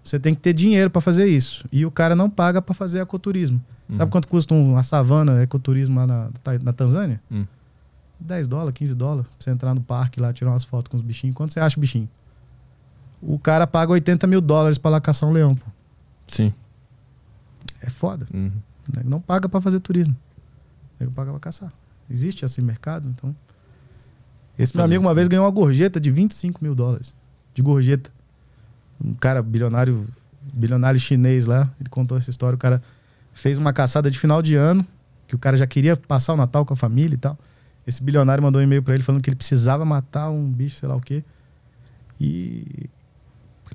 você 0.02 0.18
tem 0.20 0.32
que 0.34 0.40
ter 0.40 0.52
dinheiro 0.52 0.88
para 0.90 1.00
fazer 1.00 1.26
isso. 1.26 1.64
E 1.72 1.84
o 1.84 1.90
cara 1.90 2.14
não 2.14 2.30
paga 2.30 2.62
para 2.62 2.74
fazer 2.74 3.00
ecoturismo. 3.00 3.60
Uhum. 3.88 3.96
Sabe 3.96 4.10
quanto 4.12 4.28
custa 4.28 4.54
uma 4.54 4.82
savana 4.82 5.42
ecoturismo 5.42 5.98
lá 5.98 6.06
na, 6.06 6.30
na 6.62 6.72
Tanzânia? 6.72 7.20
Hum. 7.30 7.44
10 8.20 8.46
dólares, 8.48 8.72
15 8.74 8.94
dólares, 8.94 9.26
pra 9.26 9.36
você 9.40 9.50
entrar 9.50 9.74
no 9.74 9.80
parque 9.82 10.20
lá, 10.20 10.32
tirar 10.32 10.52
umas 10.52 10.62
fotos 10.64 10.88
com 10.88 10.96
os 10.96 11.02
bichinhos. 11.02 11.34
Quanto 11.34 11.52
você 11.52 11.58
acha 11.60 11.76
o 11.76 11.80
bichinho? 11.80 12.08
O 13.26 13.38
cara 13.38 13.66
paga 13.66 13.92
80 13.92 14.26
mil 14.26 14.40
dólares 14.40 14.76
pra 14.76 14.90
lá 14.90 15.00
caçar 15.00 15.28
um 15.28 15.32
leão, 15.32 15.54
pô. 15.54 15.66
Sim. 16.26 16.52
É 17.80 17.88
foda. 17.88 18.26
Uhum. 18.32 18.52
Não 19.04 19.20
paga 19.20 19.48
pra 19.48 19.60
fazer 19.60 19.80
turismo. 19.80 20.14
Ele 21.00 21.10
paga 21.10 21.30
pra 21.30 21.40
caçar. 21.40 21.72
Existe 22.10 22.44
esse 22.44 22.60
mercado, 22.60 23.08
então. 23.08 23.34
Esse 24.58 24.76
meu 24.76 24.84
amigo 24.84 25.02
uma 25.02 25.14
vez 25.14 25.26
ganhou 25.26 25.44
uma 25.44 25.50
gorjeta 25.50 25.98
de 25.98 26.10
25 26.10 26.62
mil 26.62 26.74
dólares. 26.74 27.14
De 27.54 27.62
gorjeta. 27.62 28.10
Um 29.02 29.14
cara 29.14 29.42
bilionário, 29.42 30.06
bilionário 30.52 31.00
chinês 31.00 31.46
lá, 31.46 31.70
ele 31.80 31.88
contou 31.88 32.16
essa 32.16 32.30
história. 32.30 32.54
O 32.54 32.58
cara 32.58 32.82
fez 33.32 33.58
uma 33.58 33.72
caçada 33.72 34.10
de 34.10 34.18
final 34.18 34.42
de 34.42 34.54
ano, 34.54 34.86
que 35.26 35.34
o 35.34 35.38
cara 35.38 35.56
já 35.56 35.66
queria 35.66 35.96
passar 35.96 36.34
o 36.34 36.36
Natal 36.36 36.64
com 36.64 36.74
a 36.74 36.76
família 36.76 37.14
e 37.14 37.18
tal. 37.18 37.38
Esse 37.86 38.02
bilionário 38.02 38.42
mandou 38.42 38.60
um 38.60 38.64
e-mail 38.64 38.82
pra 38.82 38.94
ele 38.94 39.02
falando 39.02 39.22
que 39.22 39.28
ele 39.28 39.36
precisava 39.36 39.84
matar 39.84 40.30
um 40.30 40.50
bicho, 40.50 40.76
sei 40.76 40.88
lá 40.88 40.94
o 40.94 41.00
quê. 41.00 41.24
E 42.20 42.88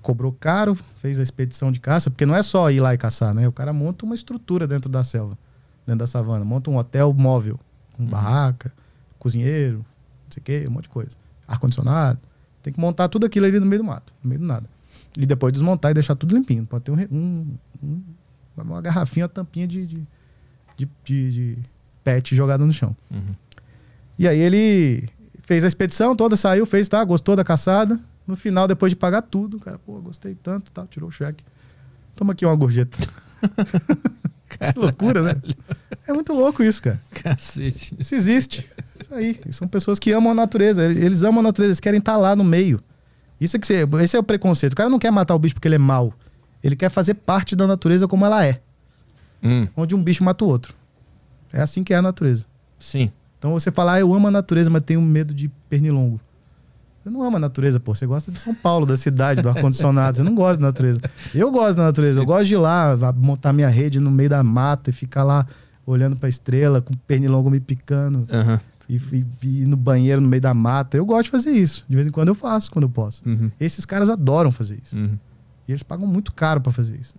cobrou 0.02 0.32
caro, 0.32 0.76
fez 1.02 1.20
a 1.20 1.24
expedição 1.24 1.72
de 1.72 1.80
caça, 1.80 2.10
porque 2.10 2.26
não 2.26 2.36
é 2.36 2.42
só 2.44 2.70
ir 2.72 2.80
lá 2.80 2.94
e 2.94 2.98
caçar, 2.98 3.34
né? 3.34 3.48
O 3.48 3.52
cara 3.52 3.74
monta 3.74 4.06
uma 4.06 4.16
estrutura 4.16 4.68
dentro 4.68 4.90
da 4.90 5.04
selva, 5.04 5.38
dentro 5.86 6.00
da 6.00 6.08
savana, 6.08 6.44
monta 6.46 6.70
um 6.70 6.78
hotel 6.78 7.14
móvel, 7.14 7.60
com 7.94 8.06
barraca, 8.06 8.72
cozinheiro, 9.18 9.78
não 9.80 10.32
sei 10.32 10.42
o 10.42 10.44
quê, 10.44 10.66
um 10.68 10.72
monte 10.72 10.84
de 10.84 10.90
coisa. 10.90 11.18
Ar-condicionado. 11.48 12.20
Tem 12.62 12.72
que 12.74 12.80
montar 12.80 13.08
tudo 13.10 13.26
aquilo 13.26 13.46
ali 13.46 13.60
no 13.60 13.66
meio 13.66 13.82
do 13.82 13.86
mato, 13.88 14.14
no 14.24 14.30
meio 14.30 14.40
do 14.40 14.46
nada. 14.46 14.66
E 15.18 15.26
depois 15.26 15.52
desmontar 15.54 15.92
e 15.92 15.94
deixar 15.94 16.16
tudo 16.16 16.36
limpinho. 16.36 16.66
Pode 16.66 16.84
ter 16.84 16.92
um, 16.92 16.98
um- 17.12 17.58
um- 17.84 18.02
uma 18.58 18.82
garrafinha, 18.82 19.26
uma 19.26 19.30
tampinha 19.30 19.68
de, 19.68 19.88
de, 19.88 20.08
de, 20.78 20.88
de- 21.06 21.32
de 21.32 21.58
pet 22.04 22.36
jogada 22.36 22.66
no 22.66 22.72
chão. 22.74 22.96
Uhum. 23.12 23.34
E 24.18 24.28
aí 24.28 24.38
ele 24.40 25.10
fez 25.44 25.64
a 25.64 25.68
expedição 25.68 26.16
toda, 26.16 26.36
saiu, 26.36 26.66
fez, 26.66 26.88
tá, 26.90 27.04
gostou 27.04 27.36
da 27.36 27.44
caçada. 27.44 28.00
No 28.30 28.36
final, 28.36 28.68
depois 28.68 28.92
de 28.92 28.96
pagar 28.96 29.24
tudo, 29.24 29.58
o 29.58 29.60
cara, 29.60 29.80
pô, 29.80 30.00
gostei 30.00 30.36
tanto, 30.36 30.72
tal, 30.72 30.86
tirou 30.86 31.10
o 31.10 31.12
cheque. 31.12 31.44
Toma 32.16 32.34
aqui 32.34 32.46
uma 32.46 32.56
gorjeta. 32.56 32.96
que 34.48 34.80
loucura, 34.80 35.24
né? 35.24 35.36
É 36.08 36.14
muito 36.14 36.32
louco 36.32 36.62
isso, 36.64 36.80
cara. 36.80 37.02
Cacete. 37.10 37.96
Isso 37.98 38.14
existe. 38.14 38.70
Isso 39.02 39.12
aí. 39.16 39.40
São 39.50 39.68
pessoas 39.68 39.98
que 39.98 40.12
amam 40.12 40.32
a 40.32 40.36
natureza. 40.36 40.86
Eles 40.86 41.24
amam 41.24 41.40
a 41.40 41.44
natureza, 41.44 41.72
eles 41.72 41.80
querem 41.80 41.98
estar 41.98 42.18
lá 42.18 42.36
no 42.36 42.44
meio. 42.44 42.80
Isso 43.42 43.58
é 43.58 43.60
que 43.60 43.66
você, 43.66 43.88
esse 44.04 44.16
é 44.16 44.20
o 44.20 44.24
preconceito. 44.24 44.74
O 44.74 44.76
cara 44.76 44.92
não 44.92 45.00
quer 45.00 45.10
matar 45.10 45.34
o 45.34 45.40
bicho 45.40 45.56
porque 45.56 45.68
ele 45.68 45.76
é 45.76 45.80
mau. 45.80 46.14
Ele 46.64 46.76
quer 46.76 46.90
fazer 46.90 47.16
parte 47.16 47.56
da 47.56 47.66
natureza 47.66 48.08
como 48.08 48.28
ela 48.28 48.46
é. 48.46 48.62
Hum, 49.42 49.68
Onde 49.76 49.96
um 49.96 50.04
bicho 50.04 50.24
mata 50.24 50.46
o 50.46 50.48
outro. 50.48 50.76
É 51.52 51.62
assim 51.62 51.84
que 51.84 51.96
é 51.96 51.98
a 51.98 52.02
natureza. 52.02 52.46
sim. 52.78 53.12
Então 53.40 53.54
você 53.54 53.72
fala, 53.72 53.94
ah, 53.94 54.00
eu 54.02 54.14
amo 54.14 54.28
a 54.28 54.32
natureza, 54.32 54.70
mas 54.70 54.84
tenho 54.84 55.02
medo 55.02 55.34
de 55.34 55.48
pernilongo. 55.70 56.20
Você 57.10 57.14
não 57.18 57.24
ama 57.24 57.38
a 57.38 57.40
natureza, 57.40 57.80
pô. 57.80 57.96
Você 57.96 58.06
gosta 58.06 58.32
de 58.32 58.38
São 58.40 58.54
Paulo, 58.54 58.86
da 58.86 58.96
cidade, 58.96 59.42
do 59.42 59.50
ar-condicionado. 59.50 60.18
Você 60.18 60.24
não 60.24 60.36
gosta 60.36 60.62
da 60.62 60.68
natureza. 60.68 61.02
Eu 61.34 61.52
gosto 61.52 61.78
da 61.78 61.84
natureza. 61.86 62.20
Eu 62.20 62.26
gosto 62.26 62.46
de 62.46 62.54
ir 62.54 62.58
lá, 62.58 62.96
montar 63.18 63.52
minha 63.52 63.68
rede 63.70 64.00
no 64.00 64.12
meio 64.12 64.30
da 64.30 64.44
mata 64.44 64.90
e 64.92 64.94
ficar 64.94 65.24
lá 65.24 65.46
olhando 65.86 66.16
pra 66.16 66.30
estrela, 66.30 66.82
com 66.82 66.94
o 66.94 66.98
pernilongo 66.98 67.50
me 67.50 67.60
picando. 67.60 68.28
Aham. 68.32 68.60
E, 68.88 68.96
e- 68.96 69.26
e 69.44 69.62
ir 69.62 69.66
no 69.68 69.76
banheiro 69.78 70.20
no 70.22 70.28
meio 70.28 70.42
da 70.42 70.54
mata. 70.54 70.98
Eu 70.98 71.06
gosto 71.06 71.26
de 71.26 71.32
fazer 71.32 71.52
isso. 71.52 71.84
De 71.90 71.96
vez 71.96 72.08
em 72.08 72.12
quando 72.12 72.28
eu 72.30 72.36
faço, 72.36 72.70
quando 72.72 72.84
eu 72.84 72.90
posso. 72.90 73.28
Uhum. 73.28 73.50
Esses 73.60 73.86
caras 73.86 74.10
adoram 74.10 74.52
fazer 74.52 74.80
isso. 74.84 74.96
Uhum. 74.96 75.18
E 75.68 75.72
eles 75.72 75.84
pagam 75.84 76.08
muito 76.08 76.34
caro 76.34 76.60
pra 76.62 76.72
fazer 76.72 76.98
isso. 77.00 77.14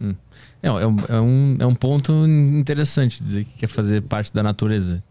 É, 0.62 0.66
é, 0.68 0.70
um, 0.86 0.96
é, 1.08 1.20
um, 1.20 1.56
é 1.60 1.66
um 1.66 1.74
ponto 1.74 2.12
interessante 2.26 3.22
dizer 3.22 3.44
que 3.44 3.58
quer 3.58 3.68
fazer 3.68 4.02
parte 4.02 4.32
da 4.32 4.42
natureza. 4.42 5.02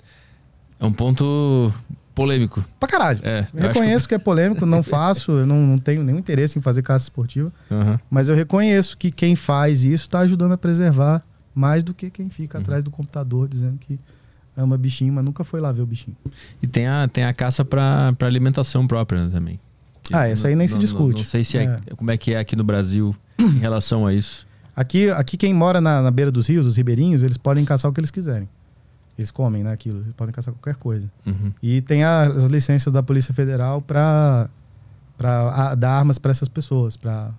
É 0.78 0.86
um 0.86 0.92
ponto 0.92 1.74
polêmico. 2.20 2.66
Pra 2.80 2.88
caralho. 2.90 3.20
É, 3.24 3.48
reconheço 3.56 4.08
que... 4.08 4.14
é 4.16 4.18
polêmico, 4.18 4.66
não 4.66 4.82
faço, 4.84 5.32
eu 5.32 5.46
não, 5.46 5.58
não 5.66 5.78
tenho 5.78 6.04
nenhum 6.04 6.20
interesse 6.20 6.58
em 6.60 6.62
fazer 6.62 6.82
caça 6.82 7.06
esportiva. 7.06 7.52
Aham. 7.72 8.00
Mas 8.10 8.30
eu 8.30 8.36
reconheço 8.36 8.98
que 8.98 9.10
quem 9.12 9.36
faz 9.36 9.84
isso 9.84 10.04
está 10.06 10.20
ajudando 10.20 10.52
a 10.54 10.58
preservar 10.58 11.24
mais 11.56 11.84
do 11.84 11.94
que 11.94 12.10
quem 12.10 12.30
fica 12.30 12.58
atrás 12.60 12.84
do 12.84 12.92
computador 12.92 13.48
dizendo 13.48 13.78
que 13.78 14.00
ama 14.56 14.78
bichinho, 14.78 15.14
mas 15.14 15.24
nunca 15.24 15.44
foi 15.44 15.60
lá 15.62 15.72
ver 15.72 15.82
o 15.82 15.86
bichinho. 15.86 16.16
E 16.62 16.68
tem 16.68 16.88
a, 16.88 17.08
tem 17.08 17.24
a 17.24 17.34
caça 17.34 17.64
para 17.66 18.14
alimentação 18.22 18.86
própria 18.88 19.24
né, 19.26 19.30
também. 19.32 19.60
Que 20.04 20.14
Ah, 20.14 20.28
essa 20.28 20.48
aí 20.50 20.56
nem 20.56 20.68
se 20.68 20.74
não- 20.74 20.80
discute. 20.80 21.14
Não, 21.16 21.20
não 21.20 21.26
sei 21.30 21.44
se 21.44 21.58
é, 21.58 21.64
É. 21.64 21.80
como 21.96 22.12
é 22.12 22.18
que 22.18 22.34
é 22.34 22.40
aqui 22.40 22.56
no 22.56 22.64
Brasil 22.64 23.16
em 23.38 23.58
relação 23.60 24.06
a 24.06 24.14
isso. 24.14 24.46
Aqui, 24.76 25.10
aqui 25.10 25.36
quem 25.38 25.54
mora 25.54 25.82
na, 25.82 26.02
na 26.02 26.12
beira 26.12 26.32
dos 26.32 26.48
rios, 26.48 26.66
os 26.66 26.78
ribeirinhos, 26.78 27.22
eles 27.24 27.38
podem 27.38 27.66
caçar 27.66 27.90
o 27.90 27.94
que 27.94 28.00
eles 28.00 28.12
quiserem. 28.12 28.48
Eles 29.20 29.32
comem, 29.32 29.64
né, 29.66 29.74
aquilo. 29.74 30.00
Eles 30.00 30.14
podem 30.14 30.34
caçar 30.34 30.54
qualquer 30.54 30.78
coisa. 30.78 31.12
Uhum. 31.26 31.52
E 31.62 31.82
tem 31.82 32.06
as 32.06 32.46
licenças 32.46 32.92
da 32.94 33.04
Polícia 33.04 33.34
Federal 33.34 33.82
para 33.82 34.50
dar 35.78 35.92
armas 35.92 36.18
para 36.18 36.32
essas 36.32 36.48
pessoas. 36.48 36.96
Pra, 36.96 37.32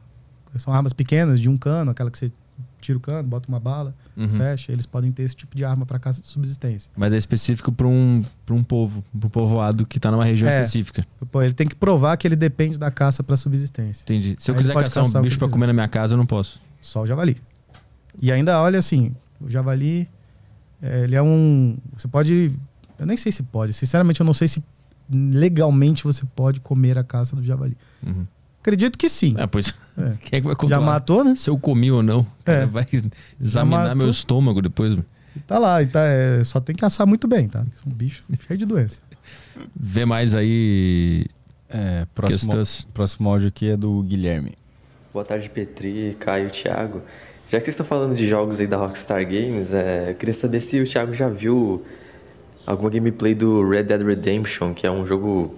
são 0.56 0.72
armas 0.74 0.92
pequenas, 0.92 1.40
de 1.40 1.48
um 1.48 1.56
cano, 1.56 1.90
aquela 1.90 2.10
que 2.10 2.18
você 2.18 2.30
tira 2.82 2.98
o 2.98 3.00
cano, 3.00 3.26
bota 3.28 3.48
uma 3.48 3.58
bala, 3.60 3.94
Uhum. 4.16 4.28
fecha. 4.28 4.70
Eles 4.72 4.84
podem 4.84 5.10
ter 5.10 5.22
esse 5.22 5.34
tipo 5.34 5.56
de 5.56 5.64
arma 5.64 5.86
para 5.86 5.98
caça 5.98 6.20
de 6.20 6.26
subsistência. 6.26 6.90
Mas 6.94 7.12
é 7.12 7.16
específico 7.16 7.72
para 7.72 7.86
um, 7.86 8.22
pra 8.44 8.54
um 8.54 8.62
povo, 8.62 9.02
para 9.18 9.26
um 9.26 9.30
povoado 9.30 9.86
que 9.86 9.96
está 9.98 10.10
numa 10.10 10.24
região 10.24 10.48
É. 10.50 10.62
específica. 10.62 11.06
Pô, 11.30 11.40
ele 11.42 11.54
tem 11.54 11.66
que 11.66 11.74
provar 11.74 12.14
que 12.18 12.26
ele 12.28 12.36
depende 12.36 12.76
da 12.78 12.90
caça 12.90 13.22
para 13.22 13.36
subsistência. 13.38 14.02
Entendi. 14.04 14.36
Se 14.38 14.50
eu 14.50 14.54
Aí 14.54 14.60
quiser 14.60 14.74
caçar 14.74 15.02
um 15.02 15.06
caçar 15.06 15.22
que 15.22 15.28
bicho 15.28 15.38
para 15.38 15.48
comer 15.48 15.66
na 15.66 15.72
minha 15.72 15.88
casa, 15.88 16.12
eu 16.12 16.18
não 16.18 16.26
posso. 16.26 16.60
Só 16.80 17.02
o 17.02 17.06
javali. 17.06 17.38
E 18.20 18.30
ainda, 18.30 18.60
olha 18.60 18.78
assim, 18.78 19.14
o 19.40 19.48
javali, 19.48 20.06
é, 20.82 21.04
ele 21.04 21.14
é 21.16 21.22
um... 21.22 21.76
Você 21.96 22.08
pode... 22.08 22.52
Eu 22.98 23.06
nem 23.06 23.16
sei 23.16 23.32
se 23.32 23.42
pode. 23.42 23.72
Sinceramente, 23.72 24.20
eu 24.20 24.26
não 24.26 24.34
sei 24.34 24.46
se 24.48 24.62
legalmente 25.10 26.04
você 26.04 26.22
pode 26.36 26.60
comer 26.60 26.96
a 26.98 27.04
caça 27.04 27.34
do 27.34 27.42
javali. 27.42 27.76
Uhum. 28.06 28.26
Acredito 28.60 28.98
que 28.98 29.08
sim. 29.08 29.34
É, 29.38 29.46
pois. 29.46 29.74
É. 29.96 30.12
Quem 30.22 30.36
é 30.36 30.40
que 30.40 30.46
vai 30.46 30.52
Já 30.52 30.56
controlar? 30.56 30.86
matou, 30.86 31.24
né? 31.24 31.34
Se 31.34 31.48
eu 31.48 31.58
comi 31.58 31.90
ou 31.90 32.02
não. 32.02 32.26
É. 32.44 32.66
vai 32.66 32.86
examinar 33.40 33.78
matou. 33.84 33.96
meu 33.96 34.08
estômago 34.08 34.60
depois. 34.60 34.96
Tá 35.46 35.58
lá, 35.58 35.80
e 35.82 35.86
tá, 35.86 36.00
é, 36.04 36.42
só 36.44 36.60
tem 36.60 36.74
que 36.76 36.84
assar 36.84 37.06
muito 37.06 37.26
bem, 37.28 37.48
tá? 37.48 37.64
São 37.74 37.90
um 37.90 37.94
bicho 37.94 38.24
cheio 38.46 38.58
de 38.58 38.66
doença. 38.66 39.00
Vê 39.74 40.04
mais 40.04 40.34
aí 40.34 41.24
É, 41.68 42.04
próximo, 42.14 42.52
questões. 42.52 42.86
próximo 42.92 43.28
áudio 43.30 43.48
aqui 43.48 43.68
é 43.70 43.76
do 43.76 44.02
Guilherme. 44.02 44.54
Boa 45.12 45.24
tarde, 45.24 45.48
Petri, 45.48 46.16
Caio, 46.20 46.50
Thiago. 46.50 47.02
Já 47.50 47.58
que 47.58 47.64
vocês 47.64 47.74
estão 47.74 47.84
falando 47.84 48.14
de 48.14 48.28
jogos 48.28 48.60
aí 48.60 48.66
da 48.68 48.76
Rockstar 48.76 49.24
Games, 49.24 49.74
é, 49.74 50.10
eu 50.10 50.14
queria 50.14 50.32
saber 50.32 50.60
se 50.60 50.80
o 50.80 50.86
Thiago 50.86 51.12
já 51.12 51.28
viu 51.28 51.84
alguma 52.64 52.88
gameplay 52.88 53.34
do 53.34 53.68
Red 53.68 53.82
Dead 53.82 54.02
Redemption, 54.02 54.72
que 54.72 54.86
é 54.86 54.90
um 54.90 55.04
jogo 55.04 55.52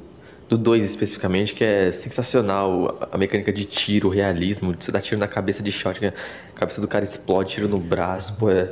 do 0.48 0.56
2 0.56 0.86
especificamente, 0.86 1.52
que 1.52 1.62
é 1.62 1.92
sensacional. 1.92 2.98
A 3.12 3.18
mecânica 3.18 3.52
de 3.52 3.66
tiro, 3.66 4.08
o 4.08 4.10
realismo, 4.10 4.74
você 4.78 4.90
dá 4.90 5.02
tiro 5.02 5.20
na 5.20 5.28
cabeça 5.28 5.62
de 5.62 5.70
shot, 5.70 6.02
a 6.06 6.12
cabeça 6.54 6.80
do 6.80 6.88
cara 6.88 7.04
explode, 7.04 7.52
tiro 7.52 7.68
no 7.68 7.78
braço, 7.78 8.38
pô, 8.38 8.48
é, 8.48 8.70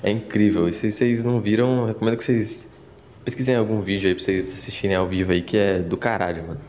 é 0.00 0.12
incrível. 0.12 0.68
E 0.68 0.72
se 0.72 0.88
vocês 0.88 1.24
não 1.24 1.40
viram, 1.40 1.86
recomendo 1.86 2.16
que 2.16 2.22
vocês 2.22 2.72
pesquisem 3.24 3.56
algum 3.56 3.80
vídeo 3.80 4.06
aí 4.06 4.14
pra 4.14 4.22
vocês 4.22 4.54
assistirem 4.54 4.96
ao 4.96 5.08
vivo 5.08 5.32
aí, 5.32 5.42
que 5.42 5.56
é 5.56 5.80
do 5.80 5.96
caralho, 5.96 6.46
mano. 6.46 6.60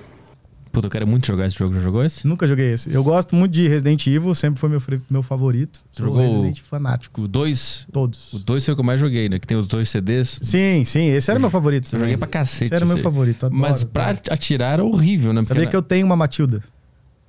Puta, 0.73 0.87
eu 0.87 0.91
quero 0.91 1.05
muito 1.07 1.27
jogar 1.27 1.45
esse 1.45 1.55
jogo. 1.55 1.73
Já 1.75 1.79
jogou 1.79 2.03
esse? 2.03 2.25
Nunca 2.27 2.47
joguei 2.47 2.73
esse. 2.73 2.91
Eu 2.91 3.03
gosto 3.03 3.35
muito 3.35 3.51
de 3.53 3.67
Resident 3.67 4.07
Evil, 4.07 4.33
sempre 4.33 4.59
foi 4.59 4.67
meu, 4.69 4.81
meu 5.07 5.21
favorito. 5.21 5.81
Jogou 5.95 6.19
Resident 6.19 6.61
fanático. 6.61 7.21
O 7.21 7.27
2. 7.27 7.87
Todos. 7.91 8.33
O 8.33 8.39
2 8.39 8.65
foi 8.65 8.73
o 8.73 8.75
que 8.75 8.81
eu 8.81 8.85
mais 8.85 8.99
joguei, 8.99 9.29
né? 9.29 9.37
Que 9.37 9.45
tem 9.45 9.55
os 9.55 9.67
dois 9.67 9.87
CDs. 9.87 10.39
Sim, 10.41 10.83
sim, 10.83 11.09
esse 11.09 11.29
era 11.29 11.39
meu 11.39 11.51
favorito. 11.51 11.93
Eu 11.93 11.99
joguei 11.99 12.17
pra 12.17 12.27
cacete. 12.27 12.65
Esse 12.65 12.73
era 12.73 12.85
meu 12.87 12.97
favorito. 12.97 13.45
adoro, 13.45 13.61
Mas 13.61 13.83
pra 13.83 14.09
adoro. 14.09 14.21
atirar 14.31 14.73
era 14.73 14.83
horrível, 14.83 15.31
né? 15.31 15.41
Porque 15.41 15.47
Sabia 15.49 15.61
era- 15.63 15.69
que 15.69 15.75
eu 15.75 15.81
tenho 15.83 16.05
uma 16.07 16.15
Matilda? 16.15 16.63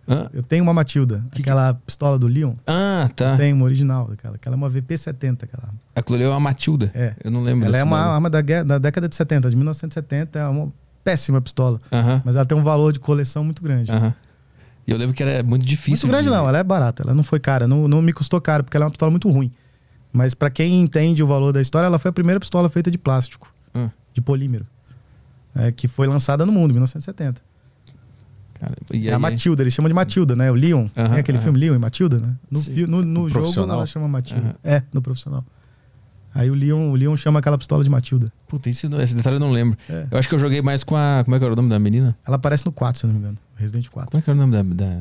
Hã? 0.09 0.29
Eu 0.33 0.43
tenho 0.43 0.63
uma 0.63 0.73
Matilda. 0.75 1.23
aquela 1.39 1.75
pistola 1.75 2.19
do 2.19 2.27
Leon. 2.27 2.55
Ah, 2.67 3.11
tá. 3.15 3.37
Tem 3.37 3.53
uma 3.53 3.65
original. 3.67 4.11
Aquela, 4.13 4.37
aquela 4.37 4.55
é 4.55 4.59
uma 4.59 4.71
VP-70. 4.71 5.43
Aquela. 5.45 5.69
Aquilo 5.95 6.17
ali 6.17 6.25
é 6.25 6.29
uma 6.29 6.41
Matilda. 6.41 6.91
É. 6.95 7.15
Eu 7.23 7.31
não 7.31 7.43
lembro 7.43 7.67
Ela 7.67 7.77
é 7.79 7.83
uma 7.85 7.99
nome. 8.01 8.11
arma 8.15 8.31
da, 8.31 8.41
da 8.65 8.79
década 8.79 9.07
de 9.09 9.15
70, 9.17 9.49
de 9.51 9.57
1970. 9.57 10.39
É 10.39 10.47
uma 10.49 10.73
péssima 11.05 11.41
pistola. 11.41 11.79
Mas 12.25 12.35
ela 12.37 12.45
tem 12.45 12.57
um 12.57 12.63
valor 12.65 12.93
de 12.93 12.99
coleção 12.99 13.45
muito 13.45 13.63
grande. 13.63 13.93
E 14.87 14.91
eu 14.91 14.97
lembro 14.99 15.15
que 15.15 15.23
era 15.23 15.43
muito 15.43 15.65
difícil. 15.65 16.07
Muito 16.09 16.09
grande 16.17 16.29
de- 16.29 16.35
não, 16.35 16.49
ela 16.49 16.59
é 16.59 16.65
barata. 16.65 17.03
Ela 17.03 17.15
não 17.15 17.23
foi 17.23 17.39
cara. 17.39 17.67
Não, 17.69 17.87
não 17.89 18.03
me 18.03 18.13
custou 18.13 18.41
caro, 18.41 18.65
porque 18.65 18.77
ela 18.77 18.85
é 18.85 18.87
uma 18.87 18.91
pistola 18.91 19.11
muito 19.11 19.31
ruim. 19.31 19.51
Mas 20.13 20.35
pra 20.35 20.51
quem 20.51 20.81
entende 20.81 21.23
o 21.23 21.27
valor 21.27 21.53
da 21.53 21.61
história, 21.61 21.87
ela 21.87 21.99
foi 21.99 22.09
a 22.11 22.13
primeira 22.13 22.39
pistola 22.41 22.69
feita 22.69 22.91
de 22.91 22.99
plástico. 22.99 23.53
Hum. 23.75 23.89
De 24.13 24.21
polímero. 24.21 24.67
é, 25.57 25.71
que 25.71 25.87
foi 25.87 26.07
lançada 26.09 26.45
no 26.45 26.51
mundo, 26.51 26.71
em 26.71 26.75
1970. 26.75 27.41
Cara, 28.55 28.75
e 28.93 29.09
é 29.09 29.13
a 29.13 29.17
aí- 29.17 29.21
Matilda, 29.23 29.63
eles 29.63 29.73
chamam 29.73 29.89
de 29.89 29.95
Matilda, 29.95 30.35
né? 30.35 30.51
O 30.51 30.55
Leon. 30.55 30.89
Tem 30.89 31.05
aquele 31.19 31.39
filme 31.39 31.59
Leon 31.59 31.75
e 31.75 31.79
Matilda, 31.79 32.19
né? 32.19 32.35
No, 32.51 32.61
fi- 32.61 32.87
no, 32.87 33.03
no 33.03 33.23
No 33.23 33.29
jogo 33.29 33.53
ela 33.73 33.87
chama 33.87 34.09
Matilda. 34.09 34.57
É, 34.65 34.83
no 34.93 35.01
profissional. 35.01 35.45
Aí 36.35 36.51
o 36.51 36.55
Leon, 36.55 36.91
o 36.91 36.95
Leon 36.97 37.17
chama 37.17 37.39
aquela 37.39 37.57
pistola 37.57 37.85
de 37.85 37.89
Matilda. 37.91 38.33
Puta, 38.49 38.69
isso, 38.69 38.89
esse 39.01 39.15
detalhe 39.15 39.37
eu 39.37 39.41
não 39.41 39.53
lembro. 39.53 39.79
É. 39.89 40.07
Eu 40.11 40.19
acho 40.19 40.29
que 40.29 40.35
eu 40.35 40.39
joguei 40.39 40.61
mais 40.61 40.83
com 40.83 40.97
a. 40.97 41.23
Como 41.25 41.37
é 41.37 41.39
que 41.39 41.45
era 41.45 41.53
o 41.53 41.57
nome 41.57 41.69
da 41.69 41.79
menina? 41.79 42.17
Ela 42.27 42.37
aparece 42.37 42.67
no 42.67 42.73
4, 42.73 42.99
se 42.99 43.05
eu 43.07 43.09
não 43.09 43.15
me 43.15 43.21
engano. 43.21 43.39
Resident 43.57 43.89
4. 43.89 44.11
Como 44.11 44.21
é 44.21 44.23
que 44.23 44.29
era 44.31 44.37
o 44.37 44.41
nome 44.47 44.53
da. 44.53 44.85
da... 44.85 45.01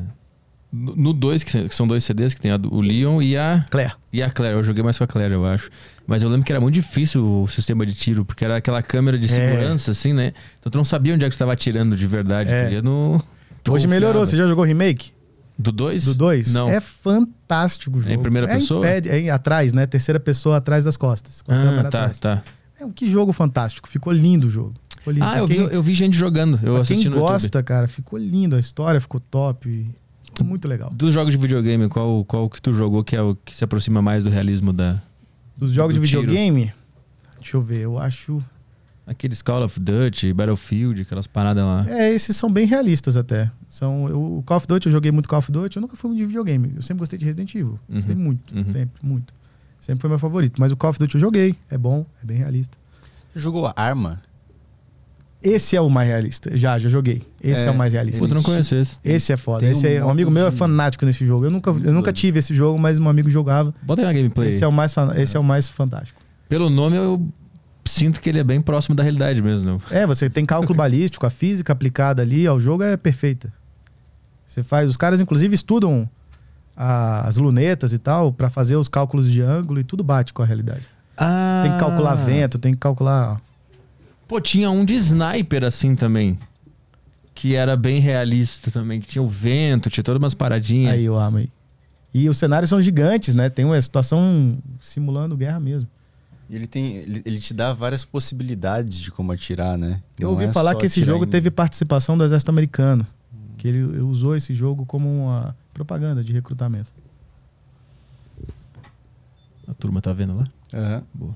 No 0.72 1.12
2, 1.12 1.44
que, 1.44 1.68
são 1.72 1.86
dois 1.86 2.02
CDs, 2.02 2.34
que 2.34 2.40
tem 2.40 2.58
do- 2.58 2.74
o 2.74 2.80
Leon 2.80 3.22
e 3.22 3.36
a. 3.36 3.64
Claire. 3.70 3.92
E 4.12 4.20
a 4.22 4.28
Claire. 4.30 4.56
Eu 4.56 4.64
joguei 4.64 4.82
mais 4.82 4.98
com 4.98 5.04
a 5.04 5.06
Claire, 5.06 5.32
eu 5.32 5.46
acho. 5.46 5.70
Mas 6.04 6.22
eu 6.24 6.28
lembro 6.28 6.44
que 6.44 6.52
era 6.52 6.60
muito 6.60 6.74
difícil 6.74 7.24
o 7.24 7.46
sistema 7.46 7.86
de 7.86 7.94
tiro, 7.94 8.24
porque 8.24 8.44
era 8.44 8.56
aquela 8.56 8.82
câmera 8.82 9.16
de 9.16 9.26
É. 9.26 9.28
segurança, 9.28 9.92
assim, 9.92 10.12
né? 10.12 10.32
Então 10.58 10.70
tu 10.72 10.76
não 10.76 10.84
sabia 10.84 11.14
onde 11.14 11.24
é 11.24 11.28
que 11.28 11.32
tu 11.32 11.36
estava 11.36 11.52
atirando 11.52 11.96
de 11.96 12.06
verdade. 12.08 12.50
É. 12.50 12.66
Tu 12.66 12.72
ia 12.74 12.82
no. 12.82 13.22
Hoje 13.68 13.86
melhorou. 13.86 14.26
Você 14.26 14.36
já 14.36 14.46
jogou 14.48 14.64
remake? 14.64 15.12
Do 15.58 15.70
2? 15.70 16.04
Do 16.06 16.14
2? 16.16 16.52
Não. 16.52 16.68
É 16.68 16.80
fantástico 16.80 17.96
o 17.98 18.00
jogo. 18.00 18.12
É 18.12 18.14
em 18.16 18.22
primeira 18.22 18.48
pessoa? 18.48 18.82
pad- 18.84 19.06
é 19.08 19.20
em- 19.20 19.30
atrás, 19.30 19.72
né? 19.72 19.86
Terceira 19.86 20.18
pessoa 20.18 20.56
atrás 20.56 20.84
das 20.84 20.96
costas. 20.96 21.42
com 21.42 21.52
a 21.52 21.54
Ah, 21.56 21.74
tá, 21.82 21.88
atrás. 21.88 22.18
tá. 22.18 22.42
É 22.80 22.86
que 22.94 23.08
jogo 23.08 23.32
fantástico. 23.32 23.88
Ficou 23.88 24.12
lindo 24.12 24.48
o 24.48 24.50
jogo. 24.50 24.74
Ficou 24.98 25.12
lindo. 25.12 25.24
Ah, 25.24 25.30
Pra 25.30 25.38
eu 25.38 25.46
vi, 25.46 25.54
quem, 25.54 25.64
eu 25.66 25.82
vi 25.82 25.94
gente 25.94 26.16
jogando. 26.16 26.58
Eu 26.62 26.76
assisti 26.76 27.04
quem 27.04 27.10
no 27.10 27.16
YouTube. 27.18 27.30
gosta, 27.32 27.62
cara, 27.62 27.86
ficou 27.86 28.18
lindo. 28.18 28.56
A 28.56 28.60
história 28.60 29.00
ficou 29.00 29.20
top. 29.20 29.86
Ficou 30.24 30.44
muito 30.46 30.66
legal. 30.66 30.90
Dos 30.92 31.14
jogos 31.14 31.32
de 31.32 31.38
videogame, 31.38 31.88
qual, 31.88 32.24
qual 32.24 32.50
que 32.50 32.60
tu 32.60 32.72
jogou 32.72 33.04
que 33.04 33.14
é 33.14 33.22
o 33.22 33.36
que 33.36 33.54
se 33.56 33.62
aproxima 33.62 34.02
mais 34.02 34.24
do 34.24 34.30
realismo 34.30 34.72
da. 34.72 35.00
Dos 35.56 35.70
jogos 35.72 35.94
Do 35.94 36.00
de 36.00 36.08
tiro. 36.08 36.22
videogame, 36.22 36.72
deixa 37.38 37.56
eu 37.56 37.62
ver, 37.62 37.78
eu 37.82 37.96
acho. 37.96 38.42
Aqueles 39.06 39.42
Call 39.42 39.62
of 39.64 39.78
Duty, 39.78 40.32
Battlefield, 40.32 41.02
aquelas 41.02 41.26
paradas 41.26 41.62
lá. 41.62 41.84
É, 41.88 42.10
esses 42.14 42.34
são 42.36 42.50
bem 42.50 42.66
realistas 42.66 43.16
até. 43.18 43.50
São, 43.68 44.08
eu- 44.08 44.38
o 44.38 44.42
Call 44.44 44.56
of 44.56 44.66
Duty, 44.66 44.86
eu 44.86 44.92
joguei 44.92 45.12
muito 45.12 45.28
Call 45.28 45.40
of 45.40 45.52
Duty. 45.52 45.76
Eu 45.76 45.82
nunca 45.82 45.94
fui 45.96 46.08
muito 46.08 46.20
de 46.20 46.26
videogame. 46.26 46.72
Eu 46.74 46.80
sempre 46.82 47.00
gostei 47.00 47.18
de 47.18 47.24
Resident 47.26 47.54
Evil. 47.54 47.78
Gostei 47.88 48.14
Uhum, 48.16 48.22
muito, 48.22 48.54
uhum. 48.56 48.64
sempre, 48.66 49.06
muito. 49.06 49.34
Sempre 49.80 50.00
foi 50.00 50.08
meu 50.08 50.18
favorito. 50.18 50.58
Mas 50.58 50.72
o 50.72 50.76
Call 50.76 50.88
of 50.90 50.98
Duty 50.98 51.16
eu 51.16 51.20
joguei. 51.20 51.54
É 51.70 51.76
bom, 51.76 52.06
é 52.22 52.26
bem 52.26 52.38
realista. 52.38 52.78
Jogou 53.36 53.70
Arma? 53.76 54.22
Esse 55.42 55.76
é 55.76 55.80
o 55.82 55.90
mais 55.90 56.08
realista. 56.08 56.56
Já, 56.56 56.78
já 56.78 56.88
joguei. 56.88 57.20
Esse 57.42 57.64
é, 57.64 57.66
É, 57.66 57.70
o 57.70 57.76
mais 57.76 57.92
realista. 57.92 58.18
Puta, 58.18 58.30
eu 58.32 58.36
não 58.36 58.42
conheço 58.42 58.74
esse. 58.74 58.96
Esse 59.04 59.30
é 59.30 59.36
foda. 59.36 59.60
Tem 59.60 59.72
Esse 59.72 59.86
um 59.86 59.90
é, 59.90 59.94
um 59.96 60.00
modo 60.00 60.10
amigo 60.12 60.30
meu 60.30 60.46
é 60.46 60.50
fanático 60.50 61.04
nesse 61.04 61.26
jogo. 61.26 61.44
Eu 61.44 61.50
nunca, 61.50 61.68
eu 61.68 61.74
nunca 61.92 62.04
doido. 62.04 62.12
tive 62.16 62.38
esse 62.38 62.54
jogo, 62.54 62.78
mas 62.78 62.96
um 62.98 63.06
amigo 63.06 63.28
jogava. 63.28 63.74
Bota 63.82 64.00
aí 64.00 64.06
uma 64.06 64.14
gameplay. 64.14 64.48
Esse 64.48 64.64
é, 64.64 64.66
o 64.66 64.72
mais, 64.72 64.94
fan- 64.94 65.12
esse 65.18 65.36
é 65.36 65.40
o 65.40 65.44
mais 65.44 65.68
fantástico. 65.68 66.18
Pelo 66.48 66.70
nome, 66.70 66.96
eu 66.96 67.28
sinto 67.86 68.20
que 68.20 68.28
ele 68.28 68.38
é 68.38 68.44
bem 68.44 68.60
próximo 68.60 68.94
da 68.94 69.02
realidade 69.02 69.40
mesmo. 69.42 69.72
Não? 69.72 69.80
É, 69.90 70.06
você 70.06 70.28
tem 70.30 70.44
cálculo 70.46 70.74
balístico, 70.76 71.26
a 71.26 71.30
física 71.30 71.72
aplicada 71.72 72.22
ali 72.22 72.46
ao 72.46 72.60
jogo 72.60 72.82
é 72.82 72.96
perfeita. 72.96 73.52
Você 74.46 74.62
faz. 74.62 74.88
Os 74.88 74.96
caras, 74.96 75.20
inclusive, 75.20 75.54
estudam 75.54 76.08
a- 76.76 77.26
as 77.26 77.36
lunetas 77.36 77.92
e 77.92 77.98
tal 77.98 78.32
pra 78.32 78.48
fazer 78.50 78.76
os 78.76 78.88
cálculos 78.88 79.30
de 79.30 79.40
ângulo 79.40 79.80
e 79.80 79.84
tudo 79.84 80.02
bate 80.04 80.32
com 80.32 80.42
a 80.42 80.46
realidade. 80.46 80.86
Ah. 81.16 81.60
Tem 81.62 81.72
que 81.72 81.78
calcular 81.78 82.14
vento, 82.14 82.58
tem 82.58 82.72
que 82.72 82.78
calcular. 82.80 83.40
Pô, 84.26 84.40
tinha 84.40 84.70
um 84.70 84.84
de 84.84 84.94
sniper 84.96 85.64
assim 85.64 85.94
também. 85.94 86.38
Que 87.34 87.54
era 87.54 87.76
bem 87.76 88.00
realista 88.00 88.70
também. 88.70 89.00
Que 89.00 89.08
tinha 89.08 89.22
o 89.22 89.28
vento, 89.28 89.90
tinha 89.90 90.04
todas 90.04 90.20
umas 90.20 90.34
paradinhas. 90.34 90.94
Aí 90.94 91.04
eu 91.04 91.18
amo 91.18 91.38
aí. 91.38 91.48
E 92.12 92.28
os 92.28 92.38
cenários 92.38 92.70
são 92.70 92.80
gigantes, 92.80 93.34
né? 93.34 93.48
Tem 93.50 93.64
uma 93.64 93.80
situação 93.80 94.56
simulando 94.80 95.36
guerra 95.36 95.58
mesmo. 95.58 95.88
Ele 96.54 96.66
tem. 96.66 96.96
Ele, 96.96 97.22
ele 97.24 97.38
te 97.40 97.52
dá 97.52 97.72
várias 97.72 98.04
possibilidades 98.04 98.98
de 99.00 99.10
como 99.10 99.32
atirar, 99.32 99.76
né? 99.76 100.02
Eu 100.18 100.24
Não 100.28 100.30
ouvi 100.32 100.44
é 100.44 100.52
falar 100.52 100.74
que 100.76 100.86
esse 100.86 101.02
jogo 101.02 101.24
em- 101.24 101.28
teve 101.28 101.50
participação 101.50 102.16
do 102.16 102.24
exército 102.24 102.50
americano. 102.50 103.06
Que 103.58 103.68
ele 103.68 103.82
usou 104.00 104.36
esse 104.36 104.52
jogo 104.54 104.84
como 104.86 105.08
uma 105.08 105.56
propaganda 105.72 106.22
de 106.22 106.32
recrutamento. 106.32 106.92
A 109.66 109.74
turma 109.74 110.00
tá 110.02 110.12
vendo 110.12 110.34
lá? 110.36 110.46
Aham. 110.72 111.02
Boa. 111.14 111.34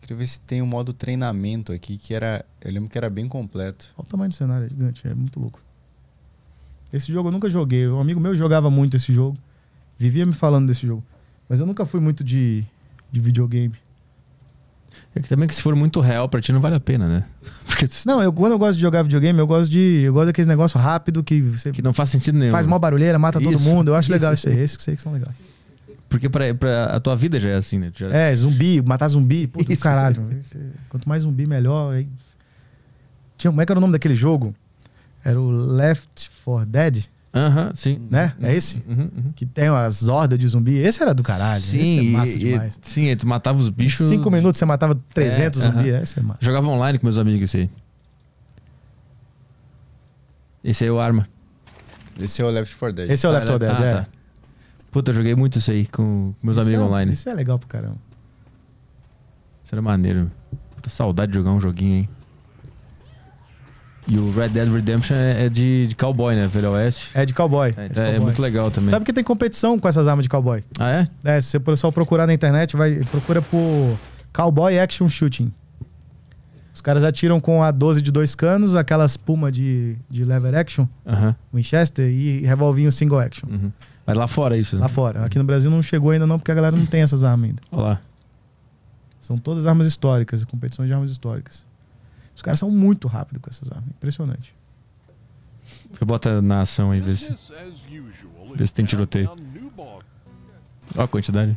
Queria 0.00 0.16
ver 0.16 0.26
se 0.26 0.40
tem 0.40 0.60
um 0.62 0.66
modo 0.66 0.92
treinamento 0.92 1.72
aqui 1.72 1.96
que 1.98 2.14
era. 2.14 2.44
Eu 2.60 2.72
lembro 2.72 2.88
que 2.88 2.98
era 2.98 3.08
bem 3.10 3.28
completo. 3.28 3.86
Olha 3.96 4.04
o 4.06 4.08
tamanho 4.08 4.30
do 4.30 4.34
cenário, 4.34 4.66
é 4.66 4.68
gigante, 4.68 5.06
é 5.06 5.14
muito 5.14 5.38
louco. 5.38 5.62
Esse 6.92 7.12
jogo 7.12 7.28
eu 7.28 7.32
nunca 7.32 7.48
joguei. 7.48 7.86
Um 7.86 8.00
amigo 8.00 8.18
meu 8.18 8.34
jogava 8.34 8.68
muito 8.70 8.96
esse 8.96 9.12
jogo. 9.12 9.36
Vivia 9.98 10.24
me 10.26 10.32
falando 10.32 10.66
desse 10.66 10.86
jogo. 10.86 11.04
Mas 11.50 11.60
eu 11.60 11.66
nunca 11.66 11.84
fui 11.84 12.00
muito 12.00 12.24
de, 12.24 12.64
de 13.12 13.20
videogame. 13.20 13.74
É 15.14 15.20
que 15.20 15.28
também 15.28 15.48
que 15.48 15.54
se 15.54 15.60
for 15.62 15.74
muito 15.74 16.00
real 16.00 16.28
pra 16.28 16.40
ti 16.40 16.52
não 16.52 16.60
vale 16.60 16.76
a 16.76 16.80
pena, 16.80 17.08
né? 17.08 17.24
Porque 17.66 17.86
tu- 17.88 17.94
Não, 18.06 18.22
eu, 18.22 18.32
quando 18.32 18.52
eu 18.52 18.58
gosto 18.58 18.76
de 18.76 18.80
jogar 18.82 19.02
videogame, 19.02 19.38
eu 19.38 19.46
gosto 19.46 19.68
de. 19.70 20.02
Eu 20.04 20.12
gosto 20.12 20.26
daqueles 20.26 20.46
negócios 20.46 20.80
rápido 20.82 21.22
que 21.24 21.42
você 21.42 21.72
que 21.72 21.82
não 21.82 21.92
faz 21.92 22.10
sentido 22.10 22.38
nenhum. 22.38 22.52
faz 22.52 22.64
mó 22.66 22.78
barulheira, 22.78 23.18
mata 23.18 23.40
todo 23.40 23.54
Isso, 23.56 23.64
mundo. 23.68 23.88
Eu 23.90 23.96
acho 23.96 24.06
isso. 24.06 24.12
legal 24.12 24.32
isso 24.32 24.48
aí. 24.48 24.58
Esses 24.58 24.76
que 24.76 24.82
sei 24.84 24.94
que 24.96 25.02
são 25.02 25.12
legais. 25.12 25.34
Porque 26.08 26.28
pra, 26.28 26.52
pra- 26.54 26.86
a 26.86 27.00
tua 27.00 27.14
vida 27.16 27.38
já 27.40 27.50
é 27.50 27.54
assim, 27.56 27.78
né? 27.78 27.90
Já- 27.94 28.08
É, 28.08 28.34
zumbi, 28.34 28.80
matar 28.82 29.08
zumbi, 29.08 29.46
puta 29.48 29.72
Isso. 29.72 29.82
caralho. 29.82 30.22
Quanto 30.88 31.08
mais 31.08 31.22
zumbi, 31.24 31.46
melhor. 31.46 31.94
Aí... 31.94 32.08
Tinha, 33.36 33.50
como 33.50 33.60
é 33.60 33.66
que 33.66 33.72
era 33.72 33.78
o 33.78 33.80
nome 33.80 33.92
daquele 33.92 34.14
jogo? 34.14 34.54
Era 35.24 35.40
o 35.40 35.50
Left 35.50 36.30
4 36.44 36.66
Dead, 36.66 37.04
Aham, 37.32 37.70
sim. 37.72 38.00
né? 38.10 38.34
É 38.42 38.54
esse? 38.56 38.82
Uhum, 38.88 39.02
uhum. 39.16 39.32
Que 39.36 39.46
tem 39.46 39.68
as 39.68 40.08
hordas 40.08 40.36
de 40.38 40.48
zumbi. 40.48 40.76
Esse 40.78 41.00
era 41.02 41.14
do 41.14 41.22
caralho. 41.22 41.62
Sim, 41.62 41.78
esse 41.80 41.98
é 41.98 42.02
massa 42.02 42.32
e- 42.32 42.38
demais. 42.38 42.74
e- 42.82 42.88
sim, 42.88 43.16
tu 43.16 43.26
matava 43.26 43.58
os 43.58 43.68
bichos. 43.68 44.08
Cinco 44.08 44.28
minutos 44.30 44.58
você 44.58 44.64
matava 44.64 44.98
300 45.14 45.60
É, 45.60 45.64
zumbi. 45.70 45.88
Esse 45.90 46.18
é 46.18 46.22
massa. 46.22 46.38
Jogava 46.44 46.66
online 46.66 46.98
com 46.98 47.06
meus 47.06 47.18
amigos 47.18 47.42
esse 47.50 47.58
aí. 47.58 47.70
Esse 50.64 50.84
aí 50.84 50.88
é 50.90 50.92
o 50.92 50.98
Arma. 51.00 51.28
Esse 52.18 52.42
é 52.42 52.44
o 52.44 52.50
Left 52.50 52.76
4 52.76 52.94
Dead. 52.96 53.10
Esse 53.10 53.24
é 53.26 53.28
o 53.28 53.32
Left 53.32 53.46
4 53.48 53.58
Dead, 53.66 53.80
ah, 53.80 53.84
é. 53.84 53.94
tá. 54.02 54.06
Puta, 54.90 55.10
eu 55.10 55.14
joguei 55.14 55.34
muito 55.34 55.58
isso 55.58 55.70
aí 55.70 55.86
com 55.86 56.34
meus 56.42 56.56
Isso 56.56 56.66
amigos 56.66 56.84
é- 56.84 56.88
online. 56.88 57.12
Isso 57.12 57.28
é 57.28 57.34
legal 57.34 57.58
pro 57.58 57.68
caramba. 57.68 57.96
Isso 59.64 59.74
era 59.74 59.80
maneiro. 59.80 60.30
Puta 60.74 60.90
saudade 60.90 61.30
de 61.32 61.38
jogar 61.38 61.52
um 61.52 61.60
joguinho, 61.60 61.94
hein? 61.98 62.08
E 64.08 64.18
o 64.18 64.32
Red 64.32 64.48
Dead 64.48 64.68
Redemption 64.72 65.14
é, 65.16 65.46
é 65.46 65.48
de, 65.48 65.86
de 65.86 65.94
cowboy, 65.94 66.34
né? 66.34 66.46
Velho 66.46 66.70
Oeste. 66.72 67.10
É 67.14 67.24
de 67.26 67.32
cowboy. 67.34 67.72
É, 67.76 67.84
É, 67.84 67.88
de 67.88 68.00
é 68.00 68.04
cowboy. 68.06 68.20
muito 68.20 68.42
legal 68.42 68.70
também. 68.70 68.88
Sabe 68.90 69.04
que 69.04 69.12
tem 69.12 69.22
competição 69.22 69.78
com 69.78 69.86
essas 69.86 70.08
armas 70.08 70.24
de 70.24 70.28
cowboy? 70.28 70.64
Ah, 70.78 70.90
é? 70.90 71.08
É, 71.36 71.40
se 71.40 71.58
você 71.58 71.76
só 71.76 71.90
procurar 71.90 72.26
na 72.26 72.32
internet, 72.34 72.76
vai 72.76 72.96
procura 73.10 73.40
por 73.42 73.96
Cowboy 74.32 74.78
Action 74.78 75.08
Shooting. 75.08 75.52
Os 76.72 76.80
caras 76.80 77.04
atiram 77.04 77.40
com 77.40 77.62
a 77.62 77.70
12 77.70 78.00
de 78.00 78.10
dois 78.10 78.34
canos, 78.34 78.74
aquelas 78.74 79.16
puma 79.16 79.50
de, 79.52 79.96
de 80.08 80.24
lever 80.24 80.54
action, 80.54 80.86
Aham. 81.06 81.34
Winchester 81.52 82.08
e 82.08 82.40
revolvinho 82.40 82.90
single 82.90 83.18
action. 83.18 83.48
uhum. 83.50 83.70
Mas 84.06 84.16
lá 84.16 84.26
fora 84.26 84.56
é 84.56 84.60
isso, 84.60 84.76
né? 84.76 84.82
Lá 84.82 84.88
fora. 84.88 85.24
Aqui 85.24 85.38
no 85.38 85.44
Brasil 85.44 85.70
não 85.70 85.82
chegou 85.82 86.10
ainda 86.10 86.26
não, 86.26 86.38
porque 86.38 86.50
a 86.50 86.54
galera 86.54 86.74
não 86.74 86.86
tem 86.86 87.02
essas 87.02 87.22
armas 87.22 87.50
ainda. 87.50 87.62
Olha 87.70 87.82
lá. 87.82 88.00
São 89.20 89.36
todas 89.36 89.66
armas 89.66 89.86
históricas, 89.86 90.42
competições 90.44 90.88
de 90.88 90.94
armas 90.94 91.10
históricas. 91.10 91.64
Os 92.40 92.42
caras 92.42 92.58
são 92.58 92.70
muito 92.70 93.06
rápidos 93.06 93.42
com 93.42 93.50
essas 93.50 93.70
armas. 93.70 93.90
Impressionante. 93.90 94.56
Bota 96.00 96.40
na 96.40 96.62
ação 96.62 96.90
aí, 96.90 96.98
vê 96.98 97.14
se. 97.14 97.34
Vê 98.54 98.66
se 98.66 98.72
tem 98.72 98.86
tiroteio. 98.86 99.30
Olha 99.76 101.04
a 101.04 101.06
quantidade. 101.06 101.54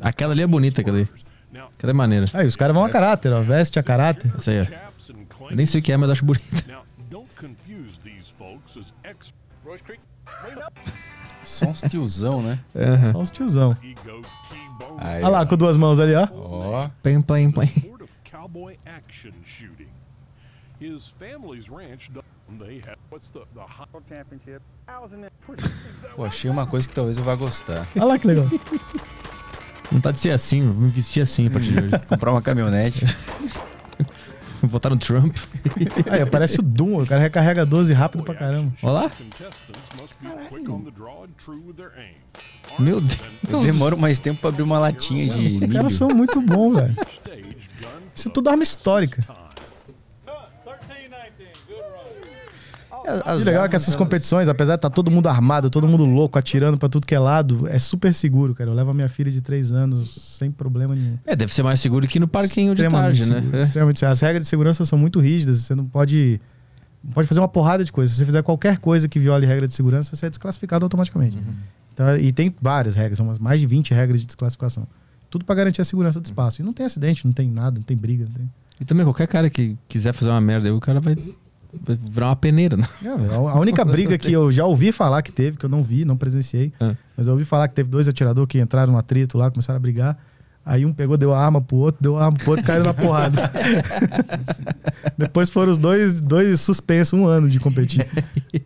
Aquela 0.00 0.32
ali 0.32 0.42
é 0.42 0.46
bonita, 0.46 0.82
aquela 0.82 0.98
ali. 0.98 1.08
Aquela 1.76 1.90
é 1.90 1.92
maneira. 1.92 2.26
Aí, 2.32 2.46
os 2.46 2.54
caras 2.54 2.76
vão 2.76 2.84
a 2.84 2.90
caráter, 2.90 3.32
ó. 3.32 3.42
Veste 3.42 3.80
a 3.80 3.82
caráter. 3.82 4.32
Essa 4.36 4.52
aí, 4.52 4.60
ó. 4.60 5.50
Eu 5.50 5.56
nem 5.56 5.66
sei 5.66 5.80
o 5.80 5.82
que 5.82 5.90
é, 5.90 5.96
mas 5.96 6.10
acho 6.10 6.24
bonita. 6.24 6.64
Só 11.42 11.66
uns 11.66 11.80
tiozão, 11.80 12.40
né? 12.40 12.60
Só 13.10 13.20
os 13.20 13.30
tiozão. 13.30 13.76
Olha 15.00 15.28
lá, 15.28 15.46
com 15.46 15.56
duas 15.56 15.76
mãos 15.76 15.98
ali, 15.98 16.14
ó. 16.14 16.28
Ó. 16.32 16.90
Plim, 17.02 17.22
plim, 17.22 17.50
plim. 17.50 17.90
of 18.00 18.10
cowboy 18.24 18.76
action 18.86 19.32
shooting. 19.44 19.88
His 20.80 21.10
family's 21.18 21.68
ranch, 21.68 22.10
they 22.58 22.80
have 22.86 22.98
what's 23.10 23.30
the 23.30 23.40
championship. 24.08 24.62
Pô, 26.16 26.24
achei 26.24 26.50
uma 26.50 26.66
coisa 26.66 26.88
que 26.88 26.94
talvez 26.94 27.18
eu 27.18 27.24
vá 27.24 27.34
gostar. 27.34 27.86
Olha 27.96 28.04
lá 28.04 28.18
que 28.18 28.26
legal. 28.26 28.46
Vontade 29.92 30.16
de 30.16 30.20
ser 30.20 30.30
assim, 30.30 30.62
vou 30.62 30.82
me 30.82 30.88
vestir 30.88 31.20
assim 31.20 31.48
a 31.48 31.50
partir 31.50 31.72
de 31.72 31.78
hoje. 31.78 32.06
Comprar 32.06 32.30
uma 32.30 32.42
caminhonete. 32.42 33.04
Votar 34.68 34.90
no 34.90 34.98
Trump. 34.98 35.36
Aí, 36.10 36.24
parece 36.26 36.60
o 36.60 36.62
Doom. 36.62 37.02
O 37.02 37.06
cara 37.06 37.20
recarrega 37.20 37.64
12 37.66 37.92
rápido 37.92 38.22
pra 38.22 38.34
caramba. 38.34 38.72
Olha 38.82 38.92
lá. 38.92 39.10
Meu 42.78 43.00
Deus. 43.00 43.20
Eu 43.48 43.62
demoro 43.62 43.98
mais 43.98 44.18
tempo 44.20 44.40
pra 44.40 44.50
abrir 44.50 44.62
uma 44.62 44.78
latinha 44.78 45.28
de 45.28 45.46
Esses 45.46 45.60
milho. 45.62 45.72
caras 45.74 45.92
são 45.94 46.08
muito 46.08 46.40
bons, 46.40 46.74
velho. 46.76 46.96
Isso 48.14 48.28
é 48.28 48.32
tudo 48.32 48.48
arma 48.50 48.62
histórica. 48.62 49.24
E 53.04 53.44
legal 53.44 53.64
é 53.64 53.68
que 53.68 53.76
essas 53.76 53.88
elas- 53.88 53.96
competições, 53.98 54.48
apesar 54.48 54.72
de 54.72 54.78
estar 54.78 54.90
todo 54.90 55.10
mundo 55.10 55.28
armado, 55.28 55.70
todo 55.70 55.88
mundo 55.88 56.04
louco, 56.04 56.38
atirando 56.38 56.76
pra 56.78 56.88
tudo 56.88 57.06
que 57.06 57.14
é 57.14 57.18
lado, 57.18 57.66
é 57.68 57.78
super 57.78 58.12
seguro, 58.14 58.54
cara. 58.54 58.70
Eu 58.70 58.74
levo 58.74 58.90
a 58.90 58.94
minha 58.94 59.08
filha 59.08 59.30
de 59.30 59.40
3 59.40 59.72
anos 59.72 60.36
sem 60.38 60.50
problema 60.50 60.94
nenhum. 60.94 61.18
É, 61.26 61.34
deve 61.34 61.52
ser 61.54 61.62
mais 61.62 61.80
seguro 61.80 62.06
que 62.06 62.20
no 62.20 62.28
parquinho 62.28 62.74
de 62.74 62.88
tarde, 62.88 63.20
né? 63.30 63.40
seguro, 63.40 63.56
É. 63.56 63.62
extremamente 63.62 63.98
seguro. 63.98 64.12
As 64.12 64.20
regras 64.20 64.42
de 64.44 64.48
segurança 64.48 64.84
são 64.84 64.98
muito 64.98 65.18
rígidas. 65.20 65.58
Você 65.58 65.74
não 65.74 65.84
pode, 65.86 66.40
não 67.02 67.12
pode 67.12 67.26
fazer 67.28 67.40
uma 67.40 67.48
porrada 67.48 67.84
de 67.84 67.90
coisas. 67.92 68.14
Se 68.14 68.18
você 68.20 68.26
fizer 68.26 68.42
qualquer 68.42 68.78
coisa 68.78 69.08
que 69.08 69.18
viole 69.18 69.46
regra 69.46 69.66
de 69.66 69.74
segurança, 69.74 70.14
você 70.14 70.26
é 70.26 70.30
desclassificado 70.30 70.84
automaticamente. 70.84 71.36
Uhum. 71.36 71.54
Então, 71.92 72.16
e 72.16 72.32
tem 72.32 72.54
várias 72.62 72.94
regras, 72.94 73.18
são 73.18 73.30
mais 73.40 73.60
de 73.60 73.66
20 73.66 73.92
regras 73.92 74.20
de 74.20 74.26
desclassificação. 74.26 74.86
Tudo 75.28 75.44
pra 75.44 75.54
garantir 75.54 75.80
a 75.80 75.84
segurança 75.84 76.20
do 76.20 76.24
espaço. 76.24 76.60
E 76.60 76.64
não 76.64 76.72
tem 76.72 76.84
acidente, 76.86 77.24
não 77.26 77.32
tem 77.32 77.48
nada, 77.50 77.78
não 77.78 77.84
tem 77.84 77.96
briga. 77.96 78.24
Não 78.24 78.32
tem... 78.32 78.50
E 78.80 78.84
também 78.84 79.04
qualquer 79.04 79.26
cara 79.28 79.48
que 79.50 79.76
quiser 79.88 80.12
fazer 80.12 80.30
uma 80.30 80.40
merda 80.40 80.66
aí, 80.68 80.72
o 80.72 80.80
cara 80.80 80.98
vai 81.00 81.16
virar 82.10 82.28
uma 82.28 82.36
peneira, 82.36 82.76
né? 82.76 82.88
Não, 83.02 83.46
a 83.48 83.52
a 83.52 83.60
única 83.60 83.84
briga 83.84 84.16
que 84.18 84.32
eu 84.32 84.50
já 84.50 84.64
ouvi 84.64 84.92
falar 84.92 85.22
que 85.22 85.30
teve, 85.32 85.56
que 85.56 85.64
eu 85.64 85.70
não 85.70 85.82
vi, 85.82 86.04
não 86.04 86.16
presenciei, 86.16 86.72
Ah. 86.80 86.94
mas 87.16 87.26
eu 87.26 87.32
ouvi 87.34 87.44
falar 87.44 87.68
que 87.68 87.74
teve 87.74 87.88
dois 87.88 88.08
atiradores 88.08 88.48
que 88.48 88.58
entraram 88.60 88.92
no 88.92 88.98
atrito 88.98 89.36
lá, 89.38 89.50
começaram 89.50 89.76
a 89.76 89.80
brigar. 89.80 90.18
Aí 90.64 90.84
um 90.84 90.92
pegou, 90.92 91.16
deu 91.16 91.32
a 91.32 91.42
arma 91.42 91.60
pro 91.60 91.76
outro, 91.78 92.02
deu 92.02 92.18
a 92.18 92.24
arma 92.26 92.36
pro 92.36 92.50
outro, 92.50 92.64
caiu 92.66 92.84
na 92.84 92.92
porrada. 92.92 93.50
Depois 95.16 95.50
foram 95.50 95.72
os 95.72 95.78
dois, 95.78 96.20
dois 96.20 96.60
suspensos 96.60 97.18
um 97.18 97.26
ano 97.26 97.48
de 97.48 97.58
competir. 97.58 98.06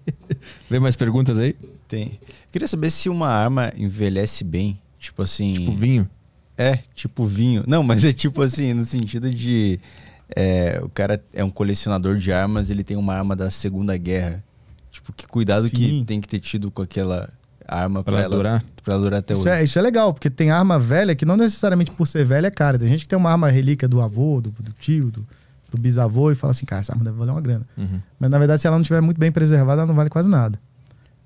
Vem 0.68 0.80
mais 0.80 0.96
perguntas 0.96 1.38
aí? 1.38 1.54
Tem. 1.88 2.18
Queria 2.50 2.66
saber 2.68 2.90
se 2.90 3.08
uma 3.08 3.28
arma 3.28 3.72
envelhece 3.76 4.42
bem. 4.44 4.78
Tipo 4.98 5.22
assim. 5.22 5.68
O 5.68 5.72
vinho. 5.72 6.08
É, 6.56 6.78
tipo 6.94 7.24
vinho. 7.24 7.64
Não, 7.66 7.82
mas 7.82 8.04
é 8.04 8.12
tipo 8.12 8.42
assim, 8.42 8.72
no 8.74 8.84
sentido 8.84 9.30
de. 9.30 9.78
É, 10.34 10.80
o 10.82 10.88
cara 10.88 11.22
é 11.32 11.44
um 11.44 11.50
colecionador 11.50 12.16
de 12.16 12.32
armas, 12.32 12.70
ele 12.70 12.84
tem 12.84 12.96
uma 12.96 13.14
arma 13.14 13.34
da 13.34 13.50
Segunda 13.50 13.96
Guerra. 13.96 14.42
Tipo, 14.90 15.12
que 15.12 15.26
cuidado 15.26 15.68
que 15.68 15.88
Sim. 15.88 16.04
tem 16.06 16.20
que 16.20 16.28
ter 16.28 16.38
tido 16.40 16.70
com 16.70 16.82
aquela 16.82 17.28
arma 17.66 18.02
Pra 18.04 18.12
pra, 18.14 18.22
ela 18.22 18.36
durar. 18.36 18.64
Pra 18.82 18.96
durar 18.96 19.18
até 19.20 19.32
Isso 19.32 19.42
hoje. 19.42 19.50
é, 19.50 19.64
isso 19.64 19.78
é 19.78 19.82
legal, 19.82 20.12
porque 20.12 20.30
tem 20.30 20.50
arma 20.50 20.78
velha 20.78 21.14
que 21.14 21.24
não 21.24 21.36
necessariamente 21.36 21.90
por 21.90 22.06
ser 22.06 22.24
velha 22.24 22.46
é 22.46 22.50
cara. 22.50 22.78
Tem 22.78 22.88
gente 22.88 23.00
que 23.00 23.08
tem 23.08 23.18
uma 23.18 23.30
arma 23.30 23.48
relíquia 23.50 23.88
do 23.88 24.00
avô, 24.00 24.40
do, 24.40 24.50
do 24.50 24.72
tio, 24.72 25.10
do, 25.10 25.26
do 25.70 25.78
bisavô 25.78 26.30
e 26.30 26.34
fala 26.34 26.52
assim, 26.52 26.64
cara, 26.66 26.80
essa 26.80 26.92
arma 26.92 27.04
deve 27.04 27.16
valer 27.16 27.32
uma 27.32 27.40
grana. 27.40 27.66
Uhum. 27.76 28.00
Mas 28.18 28.30
na 28.30 28.38
verdade, 28.38 28.60
se 28.60 28.66
ela 28.66 28.76
não 28.76 28.82
estiver 28.82 29.00
muito 29.00 29.18
bem 29.18 29.32
preservada, 29.32 29.80
ela 29.80 29.86
não 29.86 29.94
vale 29.94 30.10
quase 30.10 30.28
nada. 30.28 30.58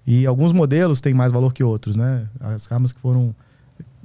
E 0.06 0.24
alguns 0.24 0.52
modelos 0.52 1.02
têm 1.02 1.12
mais 1.12 1.30
valor 1.30 1.52
que 1.52 1.62
outros, 1.62 1.94
né? 1.94 2.26
As 2.40 2.70
armas 2.72 2.92
que 2.92 3.00
foram 3.00 3.34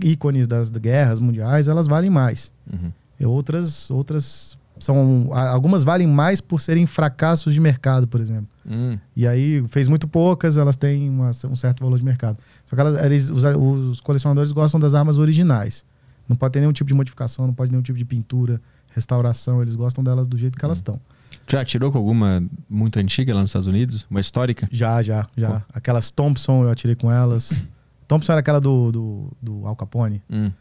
ícones 0.04 0.48
das 0.48 0.70
guerras 0.72 1.20
mundiais, 1.20 1.68
elas 1.70 1.88
valem 1.88 2.10
mais. 2.10 2.52
Uhum. 2.72 2.92
E 3.20 3.26
outras, 3.26 3.90
outras 3.90 4.58
são. 4.84 5.30
Algumas 5.32 5.84
valem 5.84 6.08
mais 6.08 6.40
por 6.42 6.60
serem 6.62 6.86
fracassos 6.86 7.54
de 7.54 7.60
mercado, 7.60 8.08
por 8.08 8.20
exemplo. 8.22 8.48
Hum. 8.66 8.98
E 9.16 9.28
aí 9.28 9.64
fez 9.70 9.88
muito 9.88 10.08
poucas, 10.08 10.58
elas 10.58 10.76
têm 10.76 11.10
uma- 11.10 11.32
um 11.50 11.56
certo 11.56 11.84
valor 11.84 11.98
de 11.98 12.06
mercado. 12.06 12.38
Só 12.66 12.76
que 12.76 12.82
elas, 12.82 13.04
eles- 13.06 13.30
os, 13.30 13.44
os 13.44 14.00
colecionadores 14.02 14.52
gostam 14.52 14.80
das 14.80 14.94
armas 14.94 15.18
originais. 15.18 15.84
Não 16.30 16.36
pode 16.36 16.54
ter 16.54 16.60
nenhum 16.60 16.72
tipo 16.74 16.88
de 16.88 16.94
modificação, 16.94 17.46
não 17.48 17.54
pode 17.54 17.70
ter 17.70 17.74
nenhum 17.74 17.84
tipo 17.84 17.98
de 17.98 18.06
pintura, 18.06 18.62
restauração. 18.94 19.62
Eles 19.62 19.76
gostam 19.76 20.04
delas 20.04 20.28
do 20.28 20.38
jeito 20.38 20.58
que 20.58 20.64
elas 20.64 20.78
estão. 20.78 21.00
Já 21.48 21.62
atirou 21.62 21.92
com 21.92 21.98
alguma 21.98 22.44
muito 22.70 22.98
antiga 23.00 23.34
lá 23.34 23.42
nos 23.42 23.50
Estados 23.50 23.68
Unidos? 23.68 24.06
Uma 24.10 24.20
histórica? 24.22 24.68
Já, 24.72 25.02
já, 25.02 25.26
já. 25.36 25.64
Aquelas 25.74 26.12
Thompson 26.12 26.64
eu 26.64 26.70
atirei 26.70 26.96
com 26.96 27.12
elas. 27.12 27.66
Thompson 28.08 28.32
era 28.34 28.40
aquela 28.40 28.62
do, 28.62 28.92
do, 28.92 29.32
do 29.42 29.68
Al 29.68 29.76
Capone. 29.76 30.22
Hum. 30.30 30.52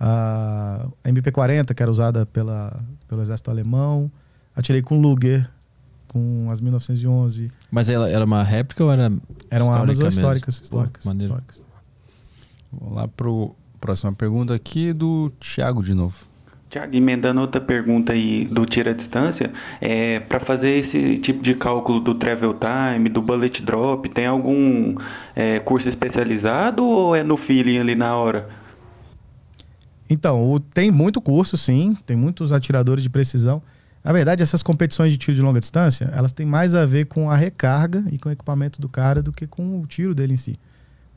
A 0.00 0.88
MP40, 1.04 1.74
que 1.74 1.82
era 1.82 1.90
usada 1.90 2.26
pela, 2.26 2.82
pelo 3.12 3.20
exército 3.20 3.50
alemão. 3.50 4.10
Atirei 4.56 4.80
com 4.80 4.98
Luger, 4.98 5.48
com 6.08 6.48
as 6.50 6.60
1911. 6.60 7.50
Mas 7.70 7.90
ela 7.90 8.08
era 8.08 8.24
uma 8.24 8.42
réplica 8.42 8.82
ou 8.82 8.90
era. 8.90 9.12
Eram 9.50 9.66
histórica 9.66 9.80
armas 9.80 9.98
mesmo? 9.98 10.08
históricas. 10.08 10.58
Pô, 10.58 10.64
históricas, 10.64 11.04
maneiro. 11.04 11.32
históricas. 11.34 11.62
Vamos 12.72 12.96
lá 12.96 13.06
pro 13.08 13.54
próxima 13.78 14.12
pergunta 14.12 14.54
aqui 14.54 14.92
do 14.94 15.30
Thiago 15.38 15.82
de 15.82 15.92
novo. 15.92 16.24
Tiago, 16.70 16.96
emendando 16.96 17.38
outra 17.42 17.60
pergunta 17.60 18.14
aí 18.14 18.46
do 18.46 18.64
tira 18.64 18.94
distância, 18.94 19.52
é, 19.78 20.20
para 20.20 20.40
fazer 20.40 20.70
esse 20.70 21.18
tipo 21.18 21.42
de 21.42 21.54
cálculo 21.54 22.00
do 22.00 22.14
travel 22.14 22.54
time, 22.54 23.10
do 23.10 23.20
bullet 23.20 23.62
drop, 23.62 24.08
tem 24.08 24.24
algum 24.24 24.96
é, 25.36 25.58
curso 25.58 25.86
especializado 25.86 26.82
ou 26.82 27.14
é 27.14 27.22
no 27.22 27.36
feeling 27.36 27.78
ali 27.78 27.94
na 27.94 28.16
hora? 28.16 28.61
Então, 30.12 30.50
o- 30.52 30.60
tem 30.60 30.90
muito 30.90 31.20
curso, 31.20 31.56
sim. 31.56 31.96
Tem 32.06 32.16
muitos 32.16 32.52
atiradores 32.52 33.02
de 33.02 33.10
precisão. 33.10 33.62
Na 34.04 34.12
verdade, 34.12 34.42
essas 34.42 34.62
competições 34.62 35.12
de 35.12 35.18
tiro 35.18 35.34
de 35.36 35.42
longa 35.42 35.60
distância, 35.60 36.10
elas 36.12 36.32
têm 36.32 36.44
mais 36.44 36.74
a 36.74 36.84
ver 36.84 37.06
com 37.06 37.30
a 37.30 37.36
recarga 37.36 38.04
e 38.10 38.18
com 38.18 38.28
o 38.28 38.32
equipamento 38.32 38.80
do 38.80 38.88
cara 38.88 39.22
do 39.22 39.32
que 39.32 39.46
com 39.46 39.80
o 39.80 39.86
tiro 39.86 40.14
dele 40.14 40.34
em 40.34 40.36
si. 40.36 40.58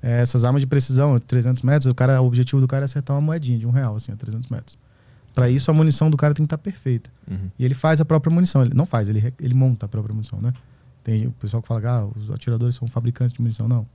É, 0.04 0.22
essas 0.22 0.46
armas 0.46 0.62
de 0.62 0.68
precisão, 0.68 1.18
300 1.18 1.64
metros, 1.64 1.88
o, 1.92 1.96
cara, 1.96 2.22
o 2.22 2.28
objetivo 2.28 2.62
do 2.62 2.68
cara 2.68 2.84
é 2.84 2.86
acertar 2.86 3.16
uma 3.16 3.22
moedinha 3.22 3.58
de 3.58 3.66
um 3.66 3.72
real, 3.72 3.96
assim, 3.96 4.12
a 4.12 4.16
300 4.16 4.50
metros. 4.50 4.78
Para 5.34 5.50
isso, 5.50 5.70
a 5.72 5.74
munição 5.74 6.12
do 6.12 6.16
cara 6.16 6.34
tem 6.34 6.44
que 6.44 6.48
estar 6.48 6.60
perfeita. 6.60 7.10
Uhum. 7.30 7.50
E 7.58 7.66
ele 7.66 7.74
faz 7.74 8.00
a 8.00 8.06
própria 8.06 8.32
munição. 8.34 8.62
Ele 8.62 8.74
não 8.76 8.86
faz, 8.86 9.10
ele, 9.10 9.34
ele 9.42 9.54
monta 9.56 9.86
a 9.88 9.90
própria 9.90 10.14
munição, 10.14 10.40
né? 10.40 10.54
Tem 11.04 11.26
o 11.28 11.32
pessoal 11.32 11.62
que 11.62 11.68
fala 11.68 11.82
que 11.82 11.88
ah, 11.88 12.08
os 12.16 12.30
atiradores 12.32 12.76
são 12.76 12.88
fabricantes 12.88 13.34
de 13.34 13.42
munição. 13.42 13.68
Não. 13.68 13.86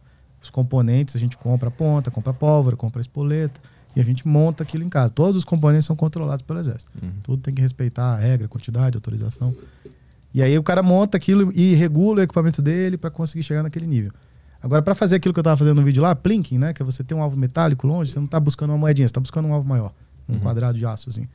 Os 0.43 0.51
componentes 0.51 1.15
a 1.17 1.19
gente 1.19 1.37
compra 1.37 1.69
a 1.69 1.71
ponta, 1.71 2.11
compra 2.11 2.33
a 2.33 2.35
pólvora, 2.35 2.77
compra 2.77 3.01
a 3.01 3.03
espoleta 3.03 3.61
e 3.95 4.01
a 4.01 4.05
gente 4.05 4.27
monta 4.27 4.63
aquilo 4.63 4.85
em 4.85 4.89
casa. 4.89 5.13
Todos 5.13 5.37
os 5.37 5.45
componentes 5.45 5.87
são 5.87 5.97
controlados 5.97 6.45
pelo 6.45 6.59
exército. 6.59 6.93
Uhum. 7.03 7.11
Tudo 7.23 7.43
tem 7.43 7.55
que 7.55 7.61
respeitar 7.61 8.15
a 8.15 8.17
regra, 8.17 8.49
quantidade, 8.49 8.97
autorização. 8.97 9.55
E 10.33 10.43
aí 10.43 10.57
o 10.57 10.63
cara 10.63 10.83
monta 10.83 11.17
aquilo 11.17 11.53
e 11.55 11.75
regula 11.75 12.21
o 12.21 12.23
equipamento 12.23 12.63
dele 12.63 12.97
para 12.97 13.11
conseguir 13.11 13.43
chegar 13.43 13.63
naquele 13.63 13.87
nível. 13.87 14.13
Agora, 14.63 14.83
para 14.83 14.95
fazer 14.95 15.17
aquilo 15.17 15.33
que 15.33 15.41
eu 15.41 15.43
estava 15.43 15.57
fazendo 15.57 15.79
no 15.79 15.85
vídeo 15.85 16.03
lá, 16.03 16.15
plinking, 16.15 16.59
né? 16.59 16.73
Que 16.73 16.83
é 16.83 16.85
você 16.85 17.03
ter 17.03 17.15
um 17.15 17.23
alvo 17.23 17.37
metálico 17.37 17.87
longe, 17.87 18.13
você 18.13 18.19
não 18.19 18.27
está 18.27 18.39
buscando 18.39 18.71
uma 18.71 18.79
moedinha, 18.79 19.09
você 19.09 19.11
está 19.11 19.21
buscando 19.21 19.49
um 19.49 19.55
alvo 19.55 19.67
maior. 19.67 19.93
Um 20.29 20.39
quadrado 20.39 20.79
de 20.79 20.87
aço, 20.87 21.09
assim. 21.09 21.27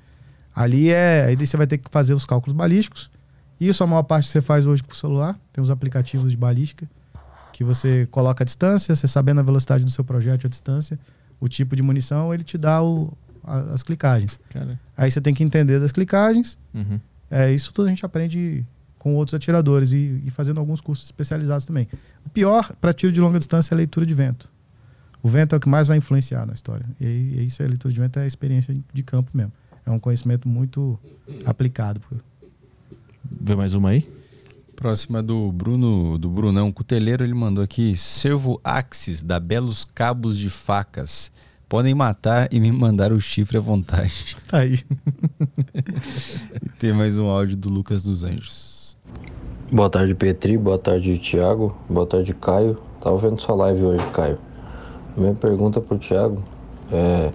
Ali 0.56 0.90
é. 0.90 1.26
Aí 1.26 1.36
você 1.36 1.58
vai 1.58 1.68
ter 1.68 1.80
que 1.80 1.90
fazer 1.90 2.14
os 2.14 2.26
cálculos 2.26 2.56
balísticos. 2.56 3.12
Isso 3.60 3.84
a 3.84 3.88
maior 3.88 4.04
parte 4.04 4.30
você 4.30 4.42
faz 4.42 4.66
hoje 4.66 4.82
com 4.84 4.94
o 4.94 4.96
celular. 4.96 5.38
Tem 5.52 5.62
os 5.62 5.70
aplicativos 5.70 6.32
de 6.32 6.38
balística 6.38 6.88
que 7.52 7.64
você 7.64 8.06
coloca 8.12 8.44
a 8.44 8.46
distância, 8.46 8.94
você 8.94 9.08
sabendo 9.08 9.40
a 9.40 9.44
velocidade 9.44 9.84
do 9.84 9.90
seu 9.90 10.04
projétil, 10.04 10.48
a 10.48 10.50
distância, 10.50 11.00
o 11.40 11.48
tipo 11.48 11.76
de 11.76 11.84
munição, 11.84 12.34
ele 12.34 12.44
te 12.44 12.58
dá 12.58 12.82
o, 12.84 13.12
a- 13.44 13.74
as 13.74 13.84
clicagens. 13.84 14.40
Cara. 14.50 14.80
Aí 14.98 15.10
você 15.12 15.20
tem 15.22 15.34
que 15.34 15.44
entender 15.44 15.80
das 15.80 15.92
clicagens. 15.92 16.58
Uhum. 16.74 17.00
É, 17.30 17.52
isso 17.52 17.74
tudo 17.74 17.88
a 17.88 17.90
gente 17.90 18.06
aprende 18.06 18.64
com 19.00 19.16
outros 19.16 19.36
atiradores 19.36 19.92
e, 19.92 20.22
e 20.26 20.32
fazendo 20.32 20.60
alguns 20.60 20.82
cursos 20.82 21.06
especializados 21.06 21.66
também. 21.66 21.88
O 22.26 22.30
pior 22.30 22.74
para 22.82 22.94
tiro 22.94 23.12
de 23.12 23.22
longa 23.22 23.38
distância 23.38 23.74
é 23.74 23.76
a 23.76 23.78
leitura 23.78 24.06
de 24.06 24.14
vento. 24.14 24.50
O 25.22 25.28
vento 25.30 25.54
é 25.54 25.58
o 25.58 25.60
que 25.62 25.70
mais 25.70 25.88
vai 25.88 25.98
influenciar 25.98 26.46
na 26.46 26.54
história. 26.54 26.86
E, 27.00 27.06
e 27.06 27.46
isso 27.46 27.62
é 27.62 27.66
a 27.66 27.68
leitura 27.70 27.94
de 27.94 28.00
vento, 28.00 28.18
é 28.20 28.24
a 28.24 28.28
experiência 28.28 28.74
de, 28.74 28.84
de 28.94 29.04
campo 29.04 29.30
mesmo. 29.34 29.52
É 29.86 29.92
um 29.92 30.00
conhecimento 30.00 30.48
muito 30.48 31.00
aplicado. 31.46 32.02
Vê 33.42 33.56
mais 33.56 33.74
uma 33.74 33.90
aí? 33.90 34.08
Próxima 34.76 35.24
do 35.24 35.52
Bruno, 35.52 36.18
do 36.18 36.30
Brunão 36.30 36.72
Cuteleiro, 36.72 37.24
ele 37.24 37.34
mandou 37.34 37.64
aqui: 37.64 37.96
Servo 37.96 38.60
Axis 38.64 39.24
da 39.24 39.40
Belos 39.40 39.86
Cabos 39.86 40.38
de 40.38 40.50
Facas. 40.50 41.32
Podem 41.68 41.96
matar 41.96 42.48
e 42.52 42.60
me 42.60 42.72
mandar 42.72 43.12
o 43.12 43.20
chifre 43.20 43.58
à 43.58 43.62
vontade. 43.62 44.38
Tá 44.48 44.60
aí. 44.60 44.80
E 46.62 46.70
tem 46.78 46.94
mais 46.94 47.18
um 47.18 47.28
áudio 47.28 47.58
do 47.58 47.70
Lucas 47.70 48.04
dos 48.04 48.24
Anjos. 48.24 48.98
Boa 49.72 49.90
tarde, 49.90 50.14
Petri. 50.14 50.58
Boa 50.58 50.78
tarde, 50.78 51.18
Thiago. 51.18 51.76
Boa 51.90 52.06
tarde, 52.06 52.34
Caio. 52.34 52.78
Tava 53.02 53.18
vendo 53.18 53.42
sua 53.42 53.56
live 53.56 53.82
hoje, 53.82 54.06
Caio. 54.12 54.38
Minha 55.18 55.34
pergunta 55.34 55.80
pro 55.80 55.98
Thiago 55.98 56.44
É. 56.92 57.32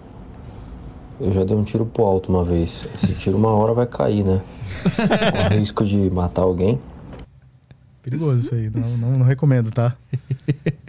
Eu 1.21 1.33
já 1.35 1.45
dei 1.45 1.55
um 1.57 1.65
tiro 1.65 1.85
pro 1.85 2.05
alto 2.05 2.31
uma 2.31 2.45
vez. 2.45 2.89
Esse 2.95 3.15
tiro 3.15 3.37
uma 3.37 3.51
hora 3.51 3.75
vai 3.75 3.87
cair, 3.87 4.25
né? 4.25 4.41
Com 5.49 5.55
risco 5.55 5.85
de 5.85 6.09
matar 6.11 6.43
alguém. 6.43 6.81
Perigoso 8.03 8.45
isso 8.45 8.55
aí, 8.55 8.71
não, 8.71 8.97
não, 8.97 9.19
não 9.19 9.27
recomendo, 9.27 9.71
tá? 9.71 9.95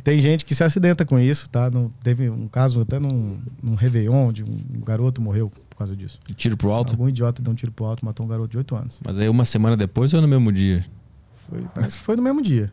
Tem 0.04 0.20
gente 0.20 0.46
que 0.46 0.56
se 0.56 0.64
acidenta 0.64 1.06
com 1.06 1.20
isso, 1.20 1.50
tá? 1.50 1.70
Não, 1.70 1.92
teve 2.02 2.30
um 2.30 2.48
caso 2.48 2.82
até 2.82 3.00
num, 3.00 3.38
num 3.62 3.76
Réveillon, 3.76 4.30
onde 4.30 4.44
um 4.44 4.82
garoto 4.86 5.22
morreu 5.22 5.52
por 5.70 5.78
causa 5.78 5.96
disso. 5.96 6.20
Tiro 6.36 6.56
pro 6.56 6.72
alto? 6.72 6.94
Algum 6.94 7.10
idiota 7.10 7.42
deu 7.42 7.52
um 7.52 7.56
tiro 7.56 7.72
pro 7.72 7.86
alto, 7.86 8.06
matou 8.06 8.26
um 8.26 8.30
garoto 8.30 8.50
de 8.50 8.58
8 8.58 8.76
anos. 8.76 9.00
Mas 9.06 9.20
aí 9.20 9.28
uma 9.28 9.46
semana 9.46 9.76
depois 9.76 10.14
ou 10.14 10.22
no 10.22 10.28
mesmo 10.28 10.52
dia? 10.52 10.86
Foi, 11.50 11.62
parece 11.76 11.98
que 11.98 12.04
foi 12.04 12.16
no 12.16 12.22
mesmo 12.22 12.42
dia. 12.42 12.72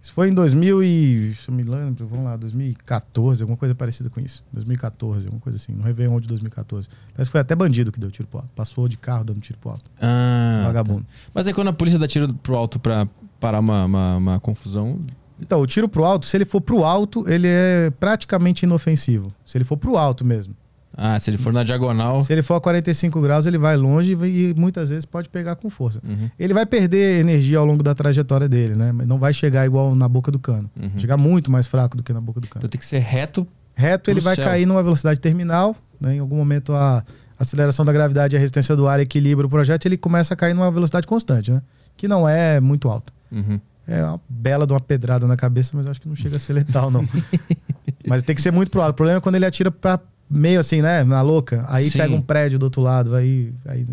Isso 0.00 0.12
foi 0.12 0.28
em 0.28 0.34
2000 0.34 0.82
e... 0.82 1.34
Se 1.34 1.50
eu 1.50 1.54
me 1.54 1.62
lembro, 1.62 2.06
vamos 2.06 2.24
lá, 2.24 2.36
2014, 2.36 3.42
alguma 3.42 3.56
coisa 3.56 3.74
parecida 3.74 4.08
com 4.08 4.20
isso. 4.20 4.44
2014, 4.52 5.26
alguma 5.26 5.40
coisa 5.40 5.56
assim. 5.56 5.72
No 5.72 5.82
Réveillon 5.82 6.20
de 6.20 6.28
2014. 6.28 6.88
Parece 7.12 7.28
que 7.28 7.32
foi 7.32 7.40
até 7.40 7.54
bandido 7.54 7.90
que 7.90 7.98
deu 7.98 8.10
tiro 8.10 8.28
pro 8.28 8.38
alto. 8.38 8.50
Passou 8.54 8.88
de 8.88 8.96
carro 8.96 9.24
dando 9.24 9.40
tiro 9.40 9.58
pro 9.58 9.70
alto. 9.70 9.84
Ah. 10.00 10.62
Vagabundo. 10.66 11.04
Mas 11.34 11.46
aí 11.46 11.52
quando 11.52 11.68
a 11.68 11.72
polícia 11.72 11.98
dá 11.98 12.06
tiro 12.06 12.32
pro 12.34 12.54
alto 12.54 12.78
pra 12.78 13.08
parar 13.40 13.60
uma, 13.60 13.84
uma, 13.84 14.16
uma 14.16 14.40
confusão. 14.40 14.98
Então, 15.40 15.60
o 15.60 15.66
tiro 15.66 15.88
pro 15.88 16.04
alto, 16.04 16.26
se 16.26 16.36
ele 16.36 16.44
for 16.44 16.60
pro 16.60 16.84
alto, 16.84 17.24
ele 17.28 17.46
é 17.46 17.90
praticamente 17.98 18.64
inofensivo. 18.64 19.32
Se 19.44 19.56
ele 19.56 19.64
for 19.64 19.76
pro 19.76 19.96
alto 19.96 20.24
mesmo. 20.24 20.54
Ah, 21.00 21.16
se 21.20 21.30
ele 21.30 21.38
for 21.38 21.52
na 21.52 21.62
diagonal. 21.62 22.24
Se 22.24 22.32
ele 22.32 22.42
for 22.42 22.54
a 22.54 22.60
45 22.60 23.20
graus, 23.20 23.46
ele 23.46 23.56
vai 23.56 23.76
longe 23.76 24.18
e 24.24 24.52
muitas 24.56 24.90
vezes 24.90 25.04
pode 25.04 25.28
pegar 25.28 25.54
com 25.54 25.70
força. 25.70 26.00
Uhum. 26.04 26.28
Ele 26.36 26.52
vai 26.52 26.66
perder 26.66 27.20
energia 27.20 27.58
ao 27.58 27.64
longo 27.64 27.84
da 27.84 27.94
trajetória 27.94 28.48
dele, 28.48 28.74
né? 28.74 28.90
Mas 28.90 29.06
não 29.06 29.16
vai 29.16 29.32
chegar 29.32 29.64
igual 29.64 29.94
na 29.94 30.08
boca 30.08 30.32
do 30.32 30.40
cano. 30.40 30.68
Uhum. 30.76 30.98
Chegar 30.98 31.16
muito 31.16 31.52
mais 31.52 31.68
fraco 31.68 31.96
do 31.96 32.02
que 32.02 32.12
na 32.12 32.20
boca 32.20 32.40
do 32.40 32.48
cano. 32.48 32.62
Então 32.62 32.68
tem 32.68 32.80
que 32.80 32.84
ser 32.84 32.98
reto. 32.98 33.46
Reto, 33.76 34.10
ele 34.10 34.20
vai 34.20 34.34
céu. 34.34 34.44
cair 34.44 34.66
numa 34.66 34.82
velocidade 34.82 35.20
terminal. 35.20 35.76
Né? 36.00 36.16
Em 36.16 36.18
algum 36.18 36.36
momento, 36.36 36.72
a 36.72 37.04
aceleração 37.38 37.84
da 37.84 37.92
gravidade 37.92 38.34
e 38.34 38.36
a 38.36 38.40
resistência 38.40 38.74
do 38.74 38.88
ar 38.88 38.98
equilibra 38.98 39.46
o 39.46 39.48
projeto 39.48 39.86
ele 39.86 39.96
começa 39.96 40.34
a 40.34 40.36
cair 40.36 40.52
numa 40.52 40.68
velocidade 40.68 41.06
constante, 41.06 41.52
né? 41.52 41.62
Que 41.96 42.08
não 42.08 42.28
é 42.28 42.58
muito 42.58 42.88
alta. 42.88 43.12
Uhum. 43.30 43.60
É 43.86 44.04
uma 44.04 44.20
bela 44.28 44.66
de 44.66 44.72
uma 44.72 44.80
pedrada 44.80 45.26
na 45.26 45.36
cabeça, 45.36 45.74
mas 45.74 45.86
eu 45.86 45.90
acho 45.90 46.00
que 46.00 46.08
não 46.08 46.14
chega 46.14 46.36
a 46.36 46.38
ser 46.38 46.52
letal, 46.52 46.90
não. 46.90 47.08
mas 48.06 48.22
tem 48.22 48.34
que 48.34 48.42
ser 48.42 48.50
muito 48.50 48.70
pro 48.70 48.82
alto. 48.82 48.92
O 48.92 48.94
problema 48.94 49.18
é 49.18 49.20
quando 49.20 49.36
ele 49.36 49.46
atira 49.46 49.70
pra 49.70 49.98
meio 50.30 50.60
assim, 50.60 50.82
né? 50.82 51.02
Na 51.04 51.22
louca. 51.22 51.64
Aí 51.68 51.88
Sim. 51.88 51.98
pega 51.98 52.14
um 52.14 52.20
prédio 52.20 52.58
do 52.58 52.64
outro 52.64 52.82
lado. 52.82 53.14
Aí. 53.14 53.52
aí? 53.66 53.86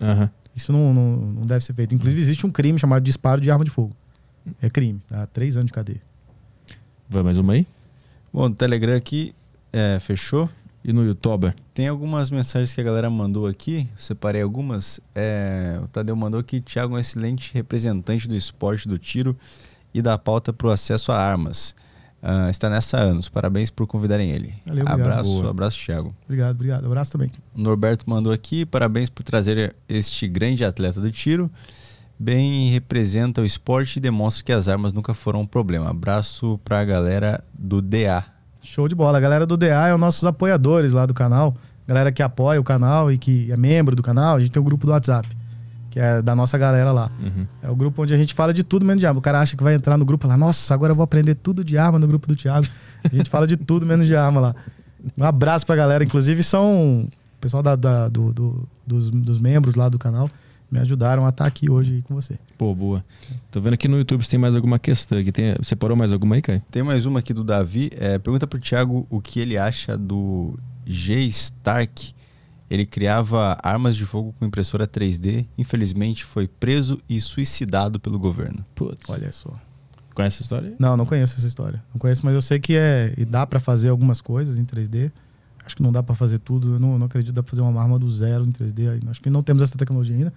Aham. 0.00 0.30
Isso 0.54 0.72
não, 0.72 0.92
não, 0.92 1.16
não 1.16 1.46
deve 1.46 1.64
ser 1.64 1.72
feito. 1.72 1.94
Inclusive, 1.94 2.20
existe 2.20 2.44
um 2.44 2.50
crime 2.50 2.78
chamado 2.78 3.02
disparo 3.02 3.40
de 3.40 3.50
arma 3.50 3.64
de 3.64 3.70
fogo. 3.70 3.94
É 4.60 4.68
crime, 4.68 4.98
tá? 5.06 5.26
Três 5.26 5.56
anos 5.56 5.68
de 5.68 5.72
cadeia. 5.72 6.00
Vai 7.08 7.22
mais 7.22 7.38
uma 7.38 7.52
aí? 7.52 7.66
Bom, 8.32 8.44
o 8.46 8.50
Telegram 8.50 8.96
aqui 8.96 9.34
é, 9.72 9.98
fechou. 10.00 10.50
E 10.84 10.92
no 10.92 11.04
YouTube? 11.04 11.52
Tem 11.74 11.88
algumas 11.88 12.30
mensagens 12.30 12.74
que 12.74 12.80
a 12.80 12.84
galera 12.84 13.10
mandou 13.10 13.46
aqui, 13.46 13.88
separei 13.96 14.42
algumas. 14.42 15.00
É, 15.14 15.78
o 15.82 15.88
Tadeu 15.88 16.16
mandou 16.16 16.42
que 16.42 16.60
Thiago 16.60 16.94
é 16.94 16.96
um 16.96 17.00
excelente 17.00 17.52
representante 17.52 18.28
do 18.28 18.34
esporte 18.34 18.88
do 18.88 18.98
tiro 18.98 19.36
e 19.92 20.00
da 20.00 20.16
pauta 20.16 20.52
para 20.52 20.68
o 20.68 20.70
acesso 20.70 21.12
a 21.12 21.16
armas. 21.16 21.74
Ah, 22.22 22.50
está 22.50 22.68
nessa 22.68 22.98
há 22.98 23.00
anos. 23.00 23.28
Parabéns 23.28 23.70
por 23.70 23.86
convidarem 23.86 24.30
ele. 24.30 24.54
Valeu, 24.66 24.82
obrigado. 24.82 25.00
abraço, 25.00 25.30
Boa. 25.30 25.50
abraço, 25.50 25.78
Thiago. 25.84 26.14
Obrigado, 26.24 26.56
obrigado. 26.56 26.86
Abraço 26.86 27.12
também. 27.12 27.30
Norberto 27.54 28.08
mandou 28.08 28.32
aqui, 28.32 28.66
parabéns 28.66 29.08
por 29.08 29.22
trazer 29.22 29.74
este 29.88 30.26
grande 30.26 30.64
atleta 30.64 31.00
do 31.00 31.10
tiro. 31.10 31.50
Bem 32.18 32.70
representa 32.70 33.40
o 33.40 33.44
esporte 33.44 33.96
e 33.96 34.00
demonstra 34.00 34.42
que 34.42 34.52
as 34.52 34.66
armas 34.66 34.92
nunca 34.92 35.14
foram 35.14 35.42
um 35.42 35.46
problema. 35.46 35.88
Abraço 35.88 36.58
pra 36.64 36.84
galera 36.84 37.42
do 37.56 37.80
DA. 37.80 38.24
Show 38.70 38.86
de 38.86 38.94
bola. 38.94 39.16
A 39.18 39.20
galera 39.20 39.46
do 39.46 39.56
DA 39.56 39.88
é 39.88 39.94
os 39.94 40.00
nossos 40.00 40.24
apoiadores 40.24 40.92
lá 40.92 41.06
do 41.06 41.14
canal. 41.14 41.56
Galera 41.86 42.12
que 42.12 42.22
apoia 42.22 42.60
o 42.60 42.64
canal 42.64 43.10
e 43.10 43.16
que 43.16 43.50
é 43.50 43.56
membro 43.56 43.96
do 43.96 44.02
canal. 44.02 44.36
A 44.36 44.40
gente 44.40 44.50
tem 44.50 44.60
o 44.60 44.64
grupo 44.64 44.84
do 44.86 44.92
WhatsApp, 44.92 45.26
que 45.90 45.98
é 45.98 46.20
da 46.20 46.36
nossa 46.36 46.58
galera 46.58 46.92
lá. 46.92 47.10
Uhum. 47.18 47.46
É 47.62 47.70
o 47.70 47.74
grupo 47.74 48.02
onde 48.02 48.12
a 48.12 48.16
gente 48.18 48.34
fala 48.34 48.52
de 48.52 48.62
tudo 48.62 48.84
menos 48.84 49.00
de 49.00 49.06
arma. 49.06 49.18
O 49.18 49.22
cara 49.22 49.40
acha 49.40 49.56
que 49.56 49.62
vai 49.64 49.74
entrar 49.74 49.96
no 49.96 50.04
grupo 50.04 50.28
lá, 50.28 50.36
nossa, 50.36 50.74
agora 50.74 50.90
eu 50.92 50.96
vou 50.96 51.02
aprender 51.04 51.34
tudo 51.34 51.64
de 51.64 51.78
arma 51.78 51.98
no 51.98 52.06
grupo 52.06 52.28
do 52.28 52.36
Thiago. 52.36 52.66
A 53.10 53.14
gente 53.14 53.30
fala 53.30 53.46
de 53.46 53.56
tudo 53.56 53.86
menos 53.86 54.06
de 54.06 54.14
arma 54.14 54.38
lá. 54.40 54.54
Um 55.16 55.24
abraço 55.24 55.64
pra 55.64 55.74
galera. 55.74 56.04
Inclusive, 56.04 56.42
são 56.42 57.06
o 57.06 57.40
pessoal 57.40 57.62
da, 57.62 57.74
da- 57.74 58.08
do- 58.10 58.32
do- 58.34 58.68
dos, 58.86 59.08
dos 59.08 59.40
membros 59.40 59.76
lá 59.76 59.88
do 59.88 59.98
canal 59.98 60.28
me 60.70 60.78
ajudaram 60.78 61.24
a 61.24 61.30
estar 61.30 61.46
aqui 61.46 61.70
hoje 61.70 62.02
com 62.02 62.14
você. 62.14 62.38
Pô, 62.56 62.74
boa. 62.74 63.04
Tô 63.50 63.60
vendo 63.60 63.74
aqui 63.74 63.88
no 63.88 63.98
YouTube 63.98 64.22
se 64.22 64.30
tem 64.30 64.38
mais 64.38 64.54
alguma 64.54 64.78
questão 64.78 65.18
aqui. 65.18 65.32
Tem, 65.32 65.54
separou 65.62 65.96
mais 65.96 66.12
alguma 66.12 66.34
aí, 66.34 66.42
Caio? 66.42 66.62
Tem 66.70 66.82
mais 66.82 67.06
uma 67.06 67.20
aqui 67.20 67.32
do 67.32 67.42
Davi. 67.42 67.90
É, 67.96 68.18
pergunta 68.18 68.46
pro 68.46 68.60
Thiago 68.60 69.06
o 69.08 69.20
que 69.20 69.40
ele 69.40 69.56
acha 69.56 69.96
do 69.96 70.58
G. 70.86 71.20
Stark. 71.24 72.14
Ele 72.70 72.84
criava 72.84 73.56
armas 73.62 73.96
de 73.96 74.04
fogo 74.04 74.34
com 74.38 74.44
impressora 74.44 74.86
3D. 74.86 75.46
Infelizmente 75.56 76.24
foi 76.24 76.46
preso 76.46 77.00
e 77.08 77.20
suicidado 77.20 77.98
pelo 77.98 78.18
governo. 78.18 78.64
Putz. 78.74 79.08
Olha 79.08 79.32
só. 79.32 79.50
Conhece 80.14 80.36
essa 80.36 80.42
história? 80.42 80.74
Não, 80.78 80.96
não 80.96 81.06
conheço 81.06 81.36
essa 81.38 81.46
história. 81.46 81.82
Não 81.94 81.98
conheço, 81.98 82.22
mas 82.24 82.34
eu 82.34 82.42
sei 82.42 82.58
que 82.58 82.76
é. 82.76 83.14
E 83.16 83.24
dá 83.24 83.46
pra 83.46 83.58
fazer 83.60 83.88
algumas 83.88 84.20
coisas 84.20 84.58
em 84.58 84.64
3D. 84.64 85.10
Acho 85.64 85.76
que 85.76 85.82
não 85.82 85.92
dá 85.92 86.02
pra 86.02 86.14
fazer 86.14 86.38
tudo. 86.40 86.74
Eu 86.74 86.80
não, 86.80 86.98
não 86.98 87.06
acredito 87.06 87.28
que 87.32 87.36
dá 87.36 87.42
pra 87.42 87.50
fazer 87.50 87.62
uma 87.62 87.80
arma 87.80 87.98
do 87.98 88.10
zero 88.10 88.44
em 88.44 88.50
3D. 88.50 88.90
aí. 88.90 89.00
Acho 89.08 89.20
que 89.20 89.30
não 89.30 89.42
temos 89.42 89.62
essa 89.62 89.78
tecnologia 89.78 90.16
ainda. 90.16 90.34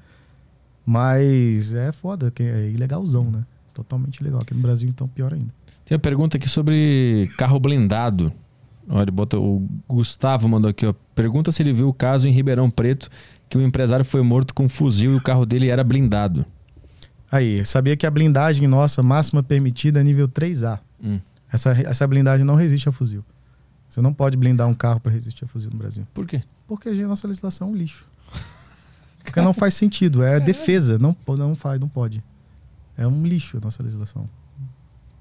Mas 0.92 1.74
é 1.74 1.94
foda, 1.94 2.30
que 2.30 2.44
é 2.44 2.70
ilegalzão, 2.70 3.32
né? 3.32 3.46
Totalmente 3.74 4.18
ilegal. 4.18 4.42
Aqui 4.42 4.54
no 4.54 4.60
Brasil, 4.60 4.90
então, 4.90 5.08
pior 5.08 5.34
ainda. 5.34 5.54
Tem 5.86 5.96
uma 5.96 6.02
pergunta 6.02 6.36
aqui 6.36 6.50
sobre 6.50 7.32
carro 7.38 7.58
blindado. 7.62 8.30
Olha, 8.90 9.10
bota, 9.10 9.40
o 9.40 9.66
Gustavo 9.88 10.50
mandou 10.50 10.70
aqui, 10.70 10.86
ó. 10.86 10.94
Pergunta 11.16 11.50
se 11.50 11.64
ele 11.64 11.72
viu 11.72 11.88
o 11.88 11.94
caso 11.94 12.28
em 12.28 12.34
Ribeirão 12.34 12.70
Preto 12.70 13.10
que 13.50 13.58
o 13.58 13.62
empresário 13.62 14.04
foi 14.04 14.22
morto 14.22 14.54
com 14.54 14.66
um 14.66 14.70
fuzil 14.70 15.14
e 15.14 15.16
o 15.16 15.22
carro 15.22 15.46
dele 15.46 15.70
era 15.70 15.82
blindado. 15.82 16.46
Aí, 17.32 17.64
sabia 17.64 17.96
que 17.96 18.06
a 18.06 18.12
blindagem 18.12 18.68
nossa 18.68 19.02
máxima 19.02 19.42
permitida 19.42 20.02
é 20.02 20.04
nível 20.04 20.28
3A. 20.28 20.78
Hum. 21.02 21.22
Essa, 21.50 21.72
essa 21.72 22.06
blindagem 22.06 22.46
não 22.46 22.56
resiste 22.56 22.90
a 22.90 22.92
fuzil. 22.92 23.24
Você 23.88 24.02
não 24.02 24.14
pode 24.14 24.36
blindar 24.36 24.68
um 24.68 24.74
carro 24.74 25.00
para 25.00 25.14
resistir 25.14 25.46
a 25.46 25.48
fuzil 25.48 25.72
no 25.72 25.78
Brasil. 25.78 26.06
Por 26.14 26.28
quê? 26.28 26.42
Porque 26.68 26.90
a 26.90 27.08
nossa 27.08 27.30
legislação 27.30 27.70
é 27.70 27.72
um 27.72 27.76
lixo. 27.76 28.11
Porque 29.24 29.42
não 29.42 29.54
faz 29.54 29.74
sentido. 29.74 30.24
É 30.24 30.40
defesa. 30.40 30.98
Não, 30.98 31.16
não 31.28 31.56
faz, 31.56 31.80
não 31.80 31.88
pode. 31.88 32.24
É 32.98 33.08
um 33.08 33.26
lixo 33.26 33.58
a 33.58 33.60
nossa 33.60 33.82
legislação. 33.82 34.30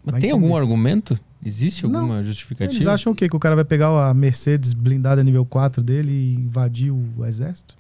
Mas 0.05 0.13
Vai 0.13 0.21
tem 0.21 0.31
entender. 0.31 0.45
algum 0.45 0.57
argumento? 0.57 1.19
Existe 1.45 1.87
Não. 1.87 2.01
alguma 2.01 2.23
justificativa? 2.23 2.77
Eles 2.77 2.87
acham 2.87 3.13
o 3.13 3.17
quê? 3.17 3.29
Que 3.29 3.37
o 3.37 3.41
cara 3.41 3.55
vai 3.55 3.65
pegar 3.65 4.09
a 4.09 4.15
Mercedes 4.15 4.73
blindada 4.73 5.23
nível 5.25 5.45
4 5.45 5.83
dele 5.83 6.13
e 6.13 6.35
invadir 6.37 6.91
o 6.91 7.25
exército? 7.27 7.75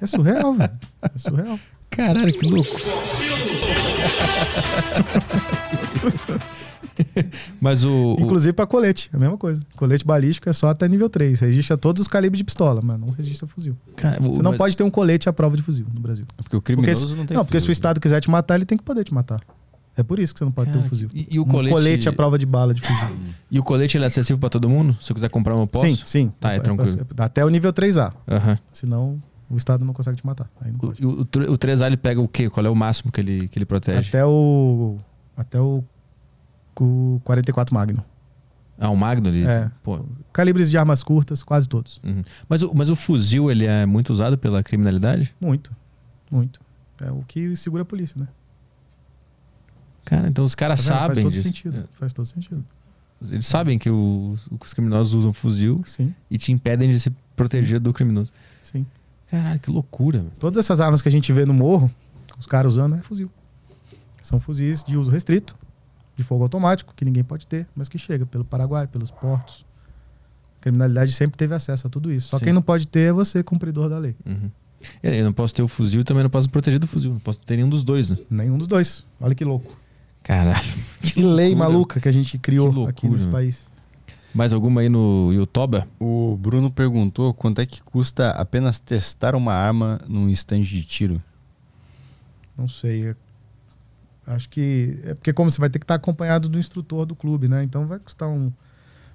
É 0.00 0.06
surreal, 0.06 0.54
velho. 0.54 0.72
É 1.02 1.18
surreal. 1.18 1.58
Caralho, 1.90 2.32
que 2.32 2.46
louco. 2.46 2.70
Mas 7.60 7.84
o. 7.84 7.90
o- 8.14 8.20
Inclusive 8.20 8.52
pra 8.52 8.66
colete, 8.66 9.08
é 9.12 9.16
a 9.16 9.18
mesma 9.18 9.36
coisa. 9.38 9.64
Colete 9.76 10.04
balístico 10.04 10.48
é 10.48 10.52
só 10.52 10.68
até 10.68 10.88
nível 10.88 11.08
3. 11.08 11.40
Resiste 11.40 11.72
a 11.72 11.76
todos 11.76 12.02
os 12.02 12.08
calibres 12.08 12.38
de 12.38 12.44
pistola, 12.44 12.80
mas 12.82 12.98
não 12.98 13.10
resiste 13.10 13.44
a 13.44 13.46
fuzil. 13.48 13.76
Cara, 13.96 14.20
o- 14.20 14.32
Você 14.34 14.42
não 14.42 14.56
pode 14.56 14.76
ter 14.76 14.82
um 14.82 14.90
colete 14.90 15.28
à 15.28 15.32
prova 15.32 15.56
de 15.56 15.62
fuzil 15.62 15.86
no 15.94 16.00
Brasil. 16.00 16.24
Porque 16.36 16.56
o 16.56 16.60
Porque, 16.60 16.74
criminoso 16.74 17.08
se- 17.08 17.14
não 17.14 17.26
tem 17.26 17.36
não, 17.36 17.44
porque 17.44 17.58
se 17.58 17.64
o 17.64 17.66
fuzil. 17.66 17.72
Estado 17.72 18.00
quiser 18.00 18.20
te 18.20 18.30
matar, 18.30 18.56
ele 18.56 18.64
tem 18.64 18.76
que 18.78 18.84
poder 18.84 19.04
te 19.04 19.12
matar. 19.14 19.40
É 19.94 20.02
por 20.02 20.18
isso 20.18 20.32
que 20.32 20.38
você 20.38 20.44
não 20.46 20.52
pode 20.52 20.70
ter 20.70 20.78
um 20.78 20.80
Cara, 20.80 20.88
fuzil. 20.88 21.10
e- 21.12 21.26
e 21.32 21.38
o 21.38 21.42
um 21.42 21.46
colete- 21.46 21.74
colete 21.74 22.08
à 22.08 22.12
prova 22.14 22.38
de 22.38 22.46
bala 22.46 22.72
de 22.72 22.80
fuzil. 22.80 23.08
E 23.50 23.58
o 23.60 23.62
colete 23.62 23.96
ele 23.98 24.04
é 24.04 24.06
acessível 24.06 24.38
pra 24.38 24.48
todo 24.48 24.66
mundo? 24.68 24.96
Se 25.00 25.12
eu 25.12 25.14
quiser 25.14 25.28
comprar 25.28 25.54
um, 25.54 25.60
eu 25.60 25.66
posso? 25.66 25.84
Sim, 25.84 25.98
sim. 26.06 26.32
Tá, 26.40 26.52
é 26.54 26.60
tranquilo. 26.60 27.06
Até 27.18 27.44
o 27.44 27.48
nível 27.50 27.72
3A. 27.74 28.10
Aham. 28.26 28.58
Senão 28.72 29.20
o 29.50 29.56
Estado 29.58 29.84
não 29.84 29.92
consegue 29.92 30.16
te 30.16 30.24
matar. 30.24 30.48
Aí. 30.62 30.72
O, 30.80 30.86
o, 31.06 31.52
o 31.52 31.58
3A 31.58 31.86
ele 31.88 31.98
pega 31.98 32.22
o 32.22 32.26
quê? 32.26 32.48
Qual 32.48 32.64
é 32.64 32.70
o 32.70 32.74
máximo 32.74 33.12
que 33.12 33.20
ele, 33.20 33.48
que 33.48 33.58
ele 33.58 33.66
protege? 33.66 34.08
Até 34.08 34.24
o. 34.24 34.96
Até 35.36 35.60
o. 35.60 35.84
o 36.80 37.20
44 37.24 37.74
Magno. 37.74 38.04
Ah, 38.78 38.90
o 38.90 38.96
Magno 38.96 39.28
ali? 39.28 39.44
É. 39.46 39.70
Pô. 39.82 40.04
Calibres 40.32 40.70
de 40.70 40.76
armas 40.76 41.02
curtas, 41.02 41.42
quase 41.42 41.68
todos. 41.68 42.00
Uhum. 42.02 42.22
Mas, 42.48 42.62
o, 42.62 42.72
mas 42.74 42.90
o 42.90 42.96
fuzil 42.96 43.50
ele 43.50 43.64
é 43.66 43.86
muito 43.86 44.10
usado 44.10 44.36
pela 44.36 44.62
criminalidade? 44.62 45.34
Muito. 45.40 45.70
Muito. 46.30 46.60
É 47.00 47.10
o 47.10 47.22
que 47.26 47.54
segura 47.56 47.82
a 47.82 47.86
polícia, 47.86 48.18
né? 48.20 48.26
Cara, 50.04 50.28
então 50.28 50.44
os 50.44 50.54
caras 50.54 50.84
Tá 50.84 50.94
sabem 50.94 51.06
Faz 51.16 51.18
todo 51.24 51.32
disso. 51.32 51.44
sentido. 51.44 51.88
Faz 51.92 52.12
todo 52.12 52.26
sentido. 52.26 52.64
É. 53.22 53.34
Eles 53.34 53.46
sabem 53.46 53.78
que 53.78 53.88
os, 53.88 54.48
os 54.60 54.74
criminosos 54.74 55.14
usam 55.14 55.32
fuzil 55.32 55.82
Sim, 55.86 56.12
e 56.28 56.36
te 56.36 56.50
impedem 56.50 56.90
de 56.90 56.98
se 56.98 57.10
proteger 57.36 57.78
do 57.78 57.92
criminoso. 57.92 58.32
sim. 58.64 58.84
Caralho, 59.30 59.58
que 59.60 59.70
loucura. 59.70 60.20
meu. 60.20 60.30
Todas 60.38 60.58
essas 60.58 60.78
armas 60.80 61.00
que 61.00 61.08
a 61.08 61.10
gente 61.10 61.32
vê 61.32 61.46
no 61.46 61.54
morro, 61.54 61.90
os 62.38 62.46
caras 62.46 62.72
usando, 62.72 62.96
é 62.96 62.98
fuzil. 62.98 63.30
São 64.22 64.38
fuzis 64.38 64.84
de 64.84 64.96
uso 64.98 65.10
restrito, 65.10 65.56
de 66.16 66.22
fogo 66.22 66.42
automático, 66.42 66.92
que 66.94 67.04
ninguém 67.04 67.24
pode 67.24 67.46
ter, 67.46 67.66
mas 67.74 67.88
que 67.88 67.98
chega 67.98 68.26
pelo 68.26 68.44
Paraguai, 68.44 68.86
pelos 68.86 69.10
portos. 69.10 69.64
A 70.58 70.62
criminalidade 70.62 71.12
sempre 71.12 71.36
teve 71.36 71.54
acesso 71.54 71.86
a 71.86 71.90
tudo 71.90 72.12
isso. 72.12 72.28
Só 72.28 72.38
Sim. 72.38 72.44
quem 72.44 72.52
não 72.52 72.62
pode 72.62 72.86
ter 72.86 73.08
é 73.08 73.12
você, 73.12 73.42
cumpridor 73.42 73.88
da 73.88 73.98
lei. 73.98 74.14
Uhum. 74.24 74.50
É, 75.02 75.20
Eu 75.20 75.24
não 75.24 75.32
posso 75.32 75.54
ter 75.54 75.62
o 75.62 75.68
fuzil 75.68 76.00
e 76.00 76.04
também 76.04 76.22
não 76.22 76.30
posso 76.30 76.46
me 76.48 76.52
proteger 76.52 76.78
do 76.78 76.86
fuzil. 76.86 77.12
Não 77.12 77.18
posso 77.20 77.40
ter 77.40 77.56
nenhum 77.56 77.68
dos 77.68 77.82
dois, 77.84 78.10
né? 78.10 78.18
Nenhum 78.30 78.58
dos 78.58 78.66
dois. 78.68 79.04
Olha 79.20 79.34
que 79.34 79.44
louco. 79.44 79.76
Caralho. 80.22 80.62
Que 81.02 81.20
lei 81.22 81.48
loucura. 81.48 81.56
maluca 81.68 82.00
que 82.00 82.08
a 82.08 82.12
gente 82.12 82.38
criou 82.38 82.66
loucura, 82.66 82.90
aqui 82.90 83.08
nesse 83.08 83.24
meu. 83.26 83.32
país. 83.32 83.66
Mais 84.34 84.52
alguma 84.52 84.80
aí 84.80 84.88
no 84.88 85.30
Yutoba? 85.32 85.86
O 86.00 86.36
Bruno 86.40 86.70
perguntou 86.70 87.34
quanto 87.34 87.60
é 87.60 87.66
que 87.66 87.82
custa 87.82 88.30
apenas 88.30 88.80
testar 88.80 89.34
uma 89.34 89.52
arma 89.52 90.00
num 90.08 90.28
stand 90.30 90.62
de 90.62 90.82
tiro. 90.84 91.22
Não 92.56 92.66
sei. 92.68 93.14
Acho 94.26 94.48
que. 94.48 95.00
É 95.04 95.14
porque, 95.14 95.32
como 95.32 95.50
você 95.50 95.60
vai 95.60 95.68
ter 95.68 95.78
que 95.78 95.84
estar 95.84 95.94
acompanhado 95.96 96.48
do 96.48 96.58
instrutor 96.58 97.04
do 97.06 97.14
clube, 97.14 97.48
né? 97.48 97.62
Então 97.62 97.86
vai 97.86 97.98
custar 97.98 98.28
um. 98.28 98.52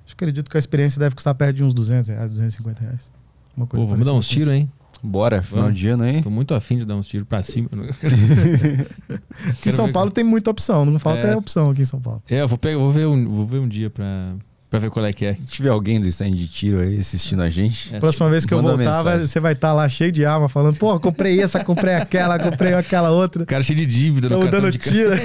Acho 0.06 0.16
que 0.16 0.24
acredito 0.24 0.50
que 0.50 0.58
a 0.58 0.60
experiência 0.60 1.00
deve 1.00 1.16
custar 1.16 1.36
perto 1.36 1.58
de 1.58 1.64
uns 1.64 1.74
200 1.74 2.10
reais, 2.10 2.32
250 2.32 2.82
reais. 2.82 3.12
Uma 3.56 3.66
Pô, 3.66 3.72
coisa 3.72 3.86
vamos 3.86 4.06
dar 4.06 4.14
uns 4.14 4.28
com 4.28 4.34
tiros, 4.34 4.54
hein? 4.54 4.72
Bora, 5.04 5.44
final 5.44 5.66
Vamos. 5.66 5.80
de 5.80 5.88
ano 5.90 6.04
aí. 6.04 6.22
Tô 6.24 6.30
muito 6.30 6.54
afim 6.54 6.78
de 6.78 6.86
dar 6.86 6.96
uns 6.96 7.08
tiros 7.08 7.28
pra 7.28 7.44
cima. 7.44 7.70
Aqui 9.50 9.70
em 9.70 9.72
São 9.72 9.92
Paulo 9.92 10.10
tem 10.12 10.24
muita 10.24 10.50
opção, 10.50 10.86
não 10.86 11.00
falta 11.00 11.28
É. 11.28 11.32
é. 11.32 11.36
opção 11.36 11.70
aqui 11.70 11.82
em 11.82 11.86
São 11.86 12.00
Paulo. 12.02 12.22
É, 12.30 12.42
eu 12.42 12.48
vou, 12.48 12.58
pegar, 12.58 12.78
vou, 12.78 12.92
ver 12.92 13.06
um, 13.06 13.28
vou 13.28 13.46
ver 13.46 13.60
um 13.60 13.68
dia 13.68 13.90
pra, 13.90 14.34
pra 14.70 14.80
ver 14.80 14.90
qual 14.90 15.06
é 15.06 15.14
que 15.14 15.26
é. 15.26 15.34
Se 15.36 15.42
tiver 15.46 15.70
alguém 15.70 16.00
do 16.00 16.08
stand 16.08 16.32
de 16.32 16.48
tiro 16.48 16.80
aí 16.82 16.98
assistindo 16.98 17.42
a 17.42 17.50
gente, 17.50 17.96
É, 17.96 18.00
Próxima 18.00 18.30
vez 18.30 18.46
que 18.46 18.54
eu 18.54 18.62
voltar, 18.62 18.76
vai- 18.78 18.86
mensagem. 18.86 19.28
você 19.28 19.40
vai 19.40 19.54
estar 19.54 19.74
lá 19.74 19.88
cheio 19.88 20.12
de 20.12 20.26
arma, 20.26 20.50
falando, 20.50 20.76
pô, 20.78 21.00
comprei 21.00 21.42
essa, 21.42 21.64
comprei 21.64 21.96
aquela, 21.96 22.38
comprei 22.40 22.74
aquela 22.74 23.12
outra. 23.12 23.46
Cara 23.46 23.64
cheio 23.64 23.78
de 23.80 23.86
dívida 23.86 24.30
cartão 24.30 24.50
dando 24.50 24.72
de 24.72 24.78
tiro. 24.78 25.12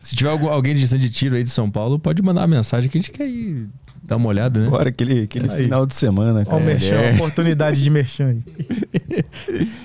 Se 0.00 0.14
tiver 0.14 0.30
algum- 0.30 0.48
alguém 0.48 0.74
de 0.74 0.82
stand 0.84 0.98
de 0.98 1.10
tiro 1.10 1.34
aí 1.36 1.42
de 1.42 1.50
São 1.50 1.70
Paulo, 1.70 1.98
pode 1.98 2.22
mandar 2.22 2.42
uma 2.42 2.46
mensagem 2.56 2.88
que 2.88 2.98
a 2.98 3.00
gente 3.00 3.10
quer 3.10 3.26
ir 3.28 3.68
dar 4.04 4.16
uma 4.16 4.28
olhada, 4.28 4.60
né? 4.60 4.68
bora 4.70 4.88
aquele, 4.88 5.22
aquele 5.24 5.50
Aí. 5.52 5.64
final 5.64 5.84
de 5.84 5.94
semana. 5.94 6.38
Ó, 6.40 6.42
o 6.42 6.46
cara. 6.46 6.64
merchan, 6.64 6.94
É. 6.96 7.14
oportunidade 7.14 7.82
de 7.82 7.90
merchan 7.90 8.28
aí. 8.28 8.42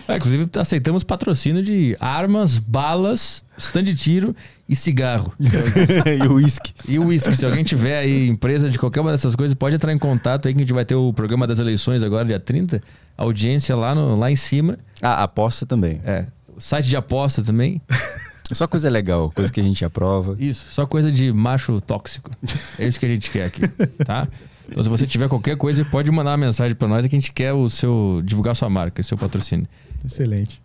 Ah, 0.08 0.18
inclusive, 0.18 0.48
aceitamos 0.60 1.04
patrocínio 1.04 1.64
de 1.64 1.96
armas, 2.00 2.58
balas, 2.60 3.44
stand 3.58 3.84
de 3.86 3.96
tiro 3.96 4.36
e 4.74 4.76
cigarro. 4.76 5.34
e 5.40 6.28
o 6.28 6.34
uísque. 6.34 6.74
E 6.88 7.00
o 7.00 7.06
uísque. 7.06 7.34
Se 7.36 7.46
alguém 7.46 7.64
tiver 7.64 8.00
aí 8.00 8.28
empresa 8.28 8.70
de 8.70 8.78
qualquer 8.78 9.00
uma 9.00 9.12
dessas 9.12 9.36
coisas, 9.36 9.56
pode 9.56 9.76
entrar 9.76 9.94
em 9.94 9.98
contato 9.98 10.48
aí 10.48 10.54
que 10.54 10.60
a 10.60 10.64
gente 10.64 10.74
vai 10.74 10.84
ter 10.84 10.96
o 10.96 11.14
programa 11.14 11.48
das 11.48 11.60
eleições 11.60 12.04
agora, 12.04 12.26
dia 12.26 12.40
30. 12.40 12.82
Audiência 13.18 13.76
lá, 13.76 13.96
no, 13.96 14.18
lá 14.18 14.30
em 14.30 14.36
cima. 14.36 14.78
Ah, 15.02 15.24
aposta 15.24 15.66
também. 15.66 16.02
É. 16.04 16.26
O 16.56 16.60
site 16.60 16.90
de 16.90 16.98
aposta 16.98 17.42
também. 17.44 17.82
Só 18.52 18.68
coisa 18.68 18.90
legal, 18.90 19.32
coisa 19.32 19.52
que 19.52 19.60
a 19.60 19.64
gente 19.64 19.84
aprova. 19.86 20.36
Isso, 20.38 20.72
só 20.72 20.86
coisa 20.86 21.12
de 21.12 21.32
macho 21.32 21.80
tóxico. 21.82 22.30
É 22.78 22.86
isso 22.86 23.00
que 23.00 23.06
a 23.06 23.10
gente 23.10 23.32
quer 23.32 23.46
aqui, 23.46 23.68
tá? 24.06 24.28
Então, 24.70 24.84
se 24.84 24.90
você 24.90 25.08
tiver 25.08 25.28
qualquer 25.28 25.58
coisa, 25.58 25.84
pode 25.86 26.12
mandar 26.12 26.32
uma 26.32 26.38
mensagem 26.38 26.76
pra 26.76 26.88
nós 26.88 27.06
que 27.08 27.16
a 27.16 27.20
gente 27.20 27.32
quer 27.32 27.54
o 27.54 27.68
seu 27.68 28.22
divulgar 28.24 28.56
sua 28.56 28.70
marca, 28.70 29.02
seu 29.02 29.18
patrocínio. 29.18 29.68
Excelente. 30.06 30.62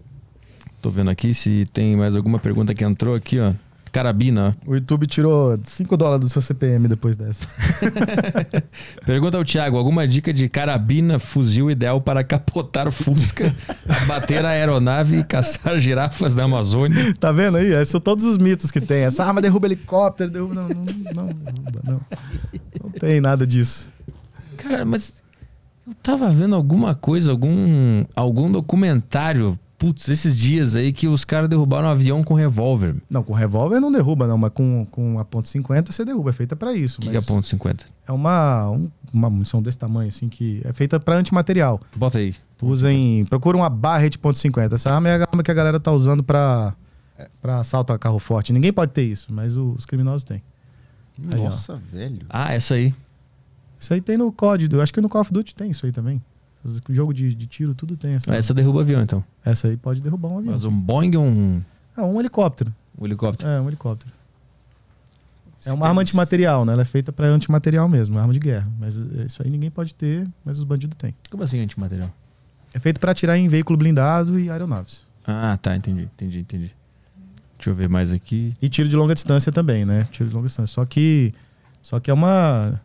Tô 0.80 0.90
vendo 0.90 1.10
aqui 1.10 1.34
se 1.34 1.66
tem 1.72 1.96
mais 1.96 2.14
alguma 2.14 2.38
pergunta 2.38 2.74
que 2.74 2.84
entrou 2.84 3.14
aqui, 3.14 3.38
ó. 3.40 3.52
Carabina. 3.90 4.52
O 4.66 4.74
YouTube 4.74 5.06
tirou 5.06 5.58
5 5.62 5.96
dólares 5.96 6.20
do 6.24 6.28
seu 6.28 6.42
CPM 6.42 6.88
depois 6.88 7.16
dessa. 7.16 7.42
Pergunta 9.04 9.38
ao 9.38 9.44
Thiago: 9.44 9.76
alguma 9.76 10.06
dica 10.06 10.32
de 10.32 10.48
carabina, 10.48 11.18
fuzil 11.18 11.70
ideal 11.70 12.00
para 12.00 12.22
capotar 12.24 12.90
Fusca, 12.90 13.54
bater 14.06 14.44
a 14.44 14.50
aeronave 14.50 15.18
e 15.18 15.24
caçar 15.24 15.78
girafas 15.80 16.34
da 16.34 16.44
Amazônia? 16.44 17.14
Tá 17.18 17.32
vendo 17.32 17.56
aí? 17.56 17.72
Esses 17.72 17.88
são 17.88 18.00
todos 18.00 18.24
os 18.24 18.38
mitos 18.38 18.70
que 18.70 18.80
tem. 18.80 19.02
Essa 19.04 19.24
arma 19.24 19.40
derruba 19.40 19.66
helicóptero, 19.66 20.30
derruba. 20.30 20.54
Não, 20.54 20.68
não, 20.68 20.84
não 21.14 21.26
derruba, 21.26 21.80
não. 21.84 22.00
Não 22.82 22.90
tem 22.90 23.20
nada 23.20 23.46
disso. 23.46 23.88
Cara, 24.56 24.84
mas 24.84 25.22
eu 25.86 25.94
tava 26.02 26.28
vendo 26.30 26.54
alguma 26.54 26.94
coisa, 26.94 27.30
algum, 27.30 28.04
algum 28.14 28.50
documentário, 28.50 29.58
putz, 29.78 30.08
esses 30.08 30.36
dias 30.36 30.74
aí 30.74 30.92
que 30.92 31.06
os 31.06 31.24
caras 31.24 31.48
derrubaram 31.48 31.86
um 31.88 31.90
avião 31.90 32.22
com 32.24 32.34
revólver. 32.34 32.96
O 32.96 33.00
Não, 33.08 33.22
com 33.22 33.32
revólver 33.32 33.78
não 33.80 33.92
derruba, 33.92 34.26
não, 34.26 34.36
mas 34.36 34.50
com, 34.52 34.84
com 34.90 35.18
a 35.18 35.24
ponto 35.24 35.46
.50 35.48 35.92
você 35.92 36.04
derruba. 36.04 36.30
É 36.30 36.32
feita 36.32 36.56
pra 36.56 36.74
isso. 36.74 37.00
que, 37.00 37.06
mas 37.08 37.16
que 37.16 37.24
é 37.24 37.34
ponto 37.34 37.46
50? 37.46 37.84
É 38.06 38.12
uma, 38.12 38.70
um- 38.70 38.90
uma 39.14 39.30
munição 39.30 39.62
desse 39.62 39.78
tamanho, 39.78 40.08
assim, 40.08 40.28
que 40.28 40.60
é 40.64 40.72
feita 40.72 40.98
pra 40.98 41.16
antimaterial. 41.16 41.80
Bota 41.96 42.18
aí. 42.18 42.34
Usem. 42.60 43.24
Procura 43.26 43.56
uma 43.56 43.70
Barrett 43.70 44.18
ponto 44.18 44.36
.50. 44.36 44.72
Essa 44.74 44.92
arma 44.92 45.08
é 45.08 45.16
a 45.22 45.26
arma 45.30 45.42
que 45.42 45.50
a 45.50 45.54
galera 45.54 45.78
tá 45.78 45.92
usando 45.92 46.24
pra, 46.24 46.74
pra 47.40 47.60
assalto 47.60 47.92
a 47.92 47.98
carro 47.98 48.18
forte. 48.18 48.52
Ninguém 48.52 48.72
pode 48.72 48.92
ter 48.92 49.02
isso, 49.04 49.32
mas 49.32 49.56
o- 49.56 49.74
os 49.78 49.86
criminosos 49.86 50.24
têm. 50.24 50.42
Aí. 51.32 51.40
Nossa, 51.40 51.80
velho. 51.92 52.26
Ah, 52.28 52.52
essa 52.52 52.74
aí. 52.74 52.92
Isso 53.78 53.94
aí 53.94 54.00
tem 54.00 54.16
no 54.16 54.34
eu 54.72 54.82
acho 54.82 54.92
que 54.92 55.00
no 55.00 55.08
Call 55.08 55.20
of 55.20 55.32
Duty 55.32 55.54
tem 55.54 55.70
isso 55.70 55.86
aí 55.86 55.92
também. 55.92 56.20
Jogo 56.90 57.14
de, 57.14 57.34
de 57.34 57.46
tiro, 57.46 57.74
tudo 57.74 57.96
tem 57.96 58.14
essa. 58.14 58.34
Essa 58.34 58.52
derruba 58.52 58.80
avião, 58.80 59.02
então. 59.02 59.24
Essa 59.44 59.68
aí 59.68 59.76
pode 59.76 60.00
derrubar 60.00 60.28
um 60.28 60.38
avião. 60.38 60.52
Mas 60.52 60.64
um 60.64 60.72
Boeing 60.72 61.16
ou 61.16 61.24
um, 61.24 61.62
É 61.96 62.02
um 62.02 62.18
helicóptero. 62.20 62.74
um 63.00 63.04
helicóptero? 63.06 63.48
É, 63.48 63.60
um 63.60 63.68
helicóptero. 63.68 64.12
É 65.66 65.72
uma 65.72 65.88
arma 65.88 66.00
antimaterial, 66.02 66.64
né? 66.64 66.72
Ela 66.72 66.82
é 66.82 66.84
feita 66.84 67.12
pra 67.12 67.26
antimaterial 67.26 67.88
mesmo, 67.88 68.18
arma 68.18 68.32
de 68.32 68.38
guerra. 68.38 68.70
Mas 68.78 68.96
é, 69.00 69.24
isso 69.24 69.42
aí 69.42 69.50
ninguém 69.50 69.70
pode 69.70 69.94
ter, 69.94 70.26
mas 70.44 70.58
os 70.58 70.64
bandidos 70.64 70.96
têm. 70.96 71.14
Como 71.30 71.42
assim 71.42 71.58
antimaterial? 71.60 72.10
É 72.72 72.78
feito 72.78 73.00
pra 73.00 73.10
atirar 73.12 73.36
em 73.36 73.48
veículo 73.48 73.76
blindado 73.76 74.38
e 74.38 74.50
aeronaves. 74.50 75.04
Ah, 75.26 75.58
tá, 75.60 75.74
entendi, 75.76 76.02
entendi, 76.02 76.38
entendi. 76.40 76.70
Deixa 77.56 77.70
eu 77.70 77.74
ver 77.74 77.88
mais 77.88 78.12
aqui. 78.12 78.54
E 78.62 78.68
tiro 78.68 78.88
de 78.88 78.94
longa 78.94 79.14
distância 79.14 79.50
também, 79.50 79.84
né? 79.84 80.06
Tiro 80.12 80.28
de 80.28 80.34
longa 80.34 80.46
distância. 80.46 80.72
Só 80.72 80.84
que, 80.84 81.34
só 81.82 81.98
que 81.98 82.08
é 82.10 82.14
uma, 82.14 82.80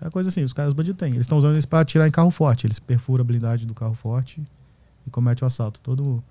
é 0.00 0.04
uma 0.04 0.10
coisa 0.10 0.28
assim, 0.28 0.44
os 0.44 0.52
caras 0.52 0.70
os 0.70 0.74
bandidos 0.74 0.98
têm. 0.98 1.10
Eles 1.10 1.22
estão 1.22 1.38
usando 1.38 1.56
isso 1.56 1.68
pra 1.68 1.80
atirar 1.80 2.06
em 2.06 2.10
carro 2.10 2.30
forte. 2.30 2.66
Eles 2.66 2.78
perfuram 2.78 3.22
a 3.22 3.24
blindagem 3.24 3.66
do 3.66 3.74
carro 3.74 3.94
forte 3.94 4.42
e 5.06 5.10
cometem 5.10 5.44
o 5.44 5.46
assalto. 5.46 5.80
Todo, 5.82 6.22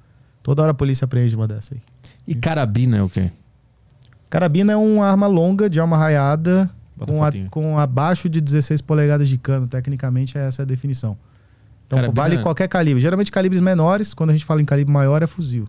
toda 0.41 0.61
hora 0.61 0.71
a 0.71 0.75
polícia 0.75 1.05
apreende 1.05 1.35
uma 1.35 1.47
dessa 1.47 1.73
aí. 1.73 1.81
E 2.27 2.35
carabina 2.35 2.97
é 2.97 3.01
o 3.01 3.09
quê? 3.09 3.31
Carabina 4.29 4.73
é 4.73 4.75
uma 4.75 5.05
arma 5.05 5.27
longa 5.27 5.69
de 5.69 5.79
alma 5.79 5.97
raiada 5.97 6.69
Bota 6.95 7.11
com, 7.11 7.23
a 7.23 7.31
com 7.49 7.79
abaixo 7.79 8.27
de 8.27 8.41
16 8.41 8.81
polegadas 8.81 9.29
de 9.29 9.37
cano. 9.37 9.67
Tecnicamente, 9.67 10.37
essa 10.37 10.61
é 10.61 10.63
a 10.63 10.65
definição. 10.65 11.17
Então, 11.85 11.99
Carabina- 11.99 12.21
vale 12.21 12.41
qualquer 12.41 12.67
calibre. 12.67 13.01
Geralmente, 13.01 13.31
calibres 13.31 13.61
menores, 13.61 14.13
quando 14.13 14.31
a 14.31 14.33
gente 14.33 14.43
fala 14.45 14.61
em 14.61 14.65
calibre 14.65 14.91
maior, 14.91 15.21
é 15.23 15.27
fuzil. 15.27 15.67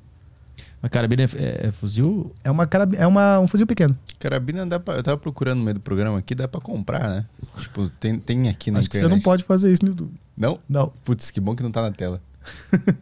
A 0.83 0.89
carabina 0.89 1.23
é, 1.25 1.29
é- 1.35 1.67
é 1.69 1.73
fuzil? 1.73 2.33
É, 2.45 2.51
uma 2.51 2.67
carabi- 2.67 2.97
é 2.97 3.07
uma, 3.07 3.39
um 3.41 3.49
fuzil 3.49 3.67
pequeno. 3.67 3.99
Carabina 4.19 4.65
dá 4.65 4.79
pra, 4.79 4.95
eu 4.95 5.03
tava 5.03 5.17
procurando 5.19 5.59
no 5.59 5.65
meio 5.65 5.75
do 5.75 5.81
programa 5.81 6.19
aqui, 6.19 6.35
dá 6.35 6.47
pra 6.47 6.61
comprar, 6.61 7.09
né? 7.09 7.27
Tipo, 7.59 7.89
tem, 8.01 8.19
tem 8.19 8.49
aqui 8.49 8.71
na 8.71 8.79
Acho 8.79 8.87
internet. 8.87 9.09
você 9.11 9.15
não 9.15 9.21
pode 9.21 9.43
fazer 9.45 9.73
isso 9.73 9.83
no 9.85 9.91
YouTube. 9.91 10.13
Não? 10.37 10.61
Não. 10.69 10.93
Putz, 11.05 11.31
que 11.33 11.41
bom 11.41 11.57
que 11.57 11.63
não 11.65 11.73
tá 11.73 11.83
na 11.83 11.91
tela. 11.91 12.21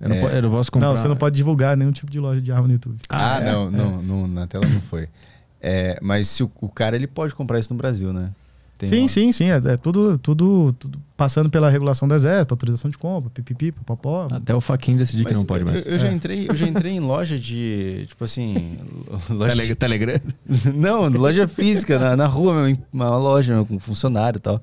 Eu 0.00 0.08
não, 0.08 0.14
É. 0.14 0.20
po- 0.20 0.28
eu 0.28 0.42
não 0.42 0.50
posso 0.52 0.70
comprar. 0.70 0.88
Não, 0.88 0.96
você 0.96 1.08
não 1.08 1.16
pode 1.16 1.34
divulgar 1.34 1.76
nenhum 1.76 1.90
tipo 1.90 2.08
de 2.08 2.20
loja 2.20 2.40
de 2.40 2.52
arma 2.52 2.68
no 2.68 2.74
YouTube. 2.74 2.98
Ah, 3.08 3.40
é? 3.40 3.44
não, 3.52 3.68
não, 3.68 4.00
não, 4.00 4.28
na 4.28 4.46
tela 4.46 4.64
não 4.64 4.80
foi. 4.80 5.08
É, 5.60 5.98
mas 6.00 6.28
se 6.28 6.40
o, 6.44 6.50
o 6.60 6.68
cara 6.68 6.94
ele 6.94 7.08
pode 7.08 7.34
comprar 7.34 7.58
isso 7.58 7.72
no 7.72 7.76
Brasil, 7.76 8.12
né? 8.12 8.30
Tem 8.78 8.88
sim, 8.88 9.00
uma- 9.00 9.08
sim, 9.08 9.32
sim. 9.32 9.50
É, 9.50 9.56
é 9.56 9.76
tudo, 9.76 10.16
tudo, 10.18 10.72
tudo 10.78 10.98
passando 11.16 11.50
pela 11.50 11.68
regulação 11.68 12.06
do 12.06 12.14
exército, 12.14 12.54
autorização 12.54 12.88
de 12.88 12.96
compra, 12.96 13.28
pipipi, 13.28 13.72
popopó. 13.72 14.28
Até 14.30 14.54
o 14.54 14.60
Faquinho 14.60 14.96
decidir 14.96 15.24
que 15.26 15.34
não 15.34 15.44
pode 15.44 15.64
mais. 15.64 15.84
Eu, 15.84 15.92
eu 15.94 15.98
já 15.98 16.06
É. 16.08 16.12
entrei, 16.12 16.46
eu 16.48 16.54
já 16.54 16.66
entrei 16.68 16.92
em 16.92 17.00
loja 17.00 17.36
de, 17.36 18.06
tipo 18.08 18.24
assim, 18.24 18.78
loja 19.28 19.52
Tele- 19.56 19.66
de- 19.66 19.74
Telegram? 19.74 20.20
Não, 20.74 21.08
loja 21.08 21.48
física, 21.48 21.98
na, 21.98 22.16
na 22.16 22.26
rua 22.26 22.62
mesmo, 22.62 22.84
uma 22.92 23.16
loja 23.18 23.52
mesmo, 23.52 23.66
com 23.66 23.78
funcionário 23.80 24.38
e 24.38 24.40
tal. 24.40 24.62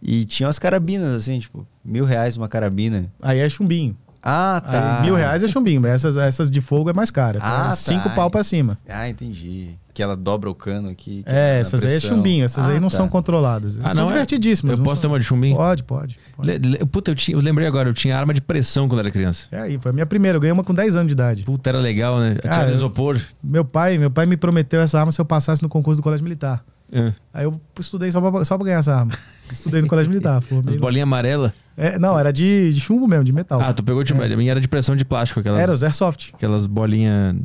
E 0.00 0.24
tinha 0.24 0.46
umas 0.46 0.58
carabinas, 0.58 1.08
assim, 1.10 1.40
tipo, 1.40 1.66
mil 1.84 2.04
reais 2.04 2.36
uma 2.36 2.48
carabina. 2.48 3.10
Aí 3.20 3.40
é 3.40 3.48
chumbinho. 3.48 3.96
Ah, 4.22 4.62
tá. 4.64 4.98
Aí, 5.00 5.06
mil 5.06 5.14
reais 5.16 5.42
é 5.42 5.48
chumbinho, 5.48 5.80
mas 5.80 5.90
essas, 5.92 6.16
essas 6.16 6.50
de 6.50 6.60
fogo 6.60 6.88
é 6.88 6.92
mais 6.92 7.10
cara. 7.10 7.38
Ah, 7.42 7.64
É 7.64 7.68
tá. 7.70 7.76
Cinco 7.76 8.10
pau 8.10 8.30
pra 8.30 8.44
cima. 8.44 8.78
Ah, 8.88 9.08
entendi. 9.08 9.76
Que 10.00 10.04
ela 10.04 10.16
dobra 10.16 10.48
o 10.48 10.54
cano 10.54 10.88
aqui. 10.88 11.22
que 11.22 11.28
É, 11.30 11.60
essas 11.60 11.82
aí 11.84 11.88
é 11.88 11.90
pressão. 11.98 12.16
chumbinho, 12.16 12.44
essas 12.46 12.66
Ah, 12.66 12.70
aí 12.70 12.80
não 12.80 12.88
tá. 12.88 12.96
são 12.96 13.06
controladas. 13.08 13.78
Ah, 13.82 13.90
são 13.90 13.94
não 13.96 14.04
é? 14.04 14.12
divertidíssimas. 14.12 14.72
Eu 14.72 14.78
não 14.78 14.84
posso 14.84 14.96
ter 15.02 15.06
são- 15.08 15.10
uma 15.12 15.18
de 15.18 15.24
chumbinho? 15.26 15.56
Pode, 15.56 15.84
pode. 15.84 16.18
pode. 16.34 16.50
Le- 16.50 16.58
le- 16.58 16.78
Puta, 16.86 17.10
eu, 17.10 17.14
tinha, 17.14 17.36
eu 17.36 17.40
lembrei 17.42 17.66
agora, 17.68 17.88
eu 17.90 17.92
tinha 17.94 18.16
arma 18.16 18.32
de 18.32 18.40
pressão 18.40 18.88
quando 18.88 19.00
era 19.00 19.10
criança. 19.10 19.46
É 19.52 19.60
aí, 19.60 19.78
foi 19.78 19.90
a 19.90 19.92
minha 19.92 20.06
primeira. 20.06 20.36
Eu 20.36 20.40
ganhei 20.40 20.52
uma 20.52 20.64
com 20.64 20.72
10 20.72 20.96
anos 20.96 21.08
de 21.08 21.12
idade. 21.12 21.42
Puta, 21.44 21.68
era 21.68 21.78
legal, 21.78 22.18
né? 22.18 22.36
Tinha 22.40 22.50
Cara, 22.50 22.64
no 22.64 22.70
eu- 22.70 22.74
isopor. 22.76 23.20
Meu 23.44 23.64
pai, 23.64 23.98
meu 23.98 24.10
pai 24.10 24.24
me 24.24 24.36
prometeu 24.38 24.80
essa 24.80 24.98
arma 24.98 25.12
se 25.12 25.20
eu 25.20 25.24
passasse 25.26 25.62
no 25.62 25.68
concurso 25.68 26.00
do 26.00 26.02
colégio 26.02 26.24
militar. 26.24 26.64
É. 26.92 27.12
Aí 27.32 27.44
eu 27.44 27.60
estudei 27.78 28.10
só 28.10 28.20
pra, 28.20 28.44
só 28.44 28.56
pra 28.56 28.64
ganhar 28.66 28.78
essa 28.78 28.92
arma. 28.94 29.12
Estudei 29.52 29.80
no 29.82 29.86
colégio 29.86 30.10
militar. 30.10 30.42
formei 30.42 30.74
As 30.74 30.80
bolinhas 30.80 31.04
amarelas. 31.04 31.52
É, 31.76 31.98
não, 31.98 32.18
era 32.18 32.32
de, 32.32 32.72
de 32.72 32.80
chumbo 32.80 33.06
mesmo, 33.06 33.24
de 33.24 33.32
metal. 33.32 33.60
Ah, 33.60 33.72
tu 33.72 33.82
pegou 33.84 34.02
de. 34.02 34.12
A 34.12 34.36
minha 34.36 34.50
era 34.50 34.60
de 34.60 34.66
pressão 34.68 34.96
de 34.96 35.04
plástico, 35.04 35.40
aquelas, 35.40 35.60
Era 35.60 35.72
os 35.72 35.84
airsoft. 35.84 36.32
aquelas 36.34 36.66
bolinhas 36.66 37.36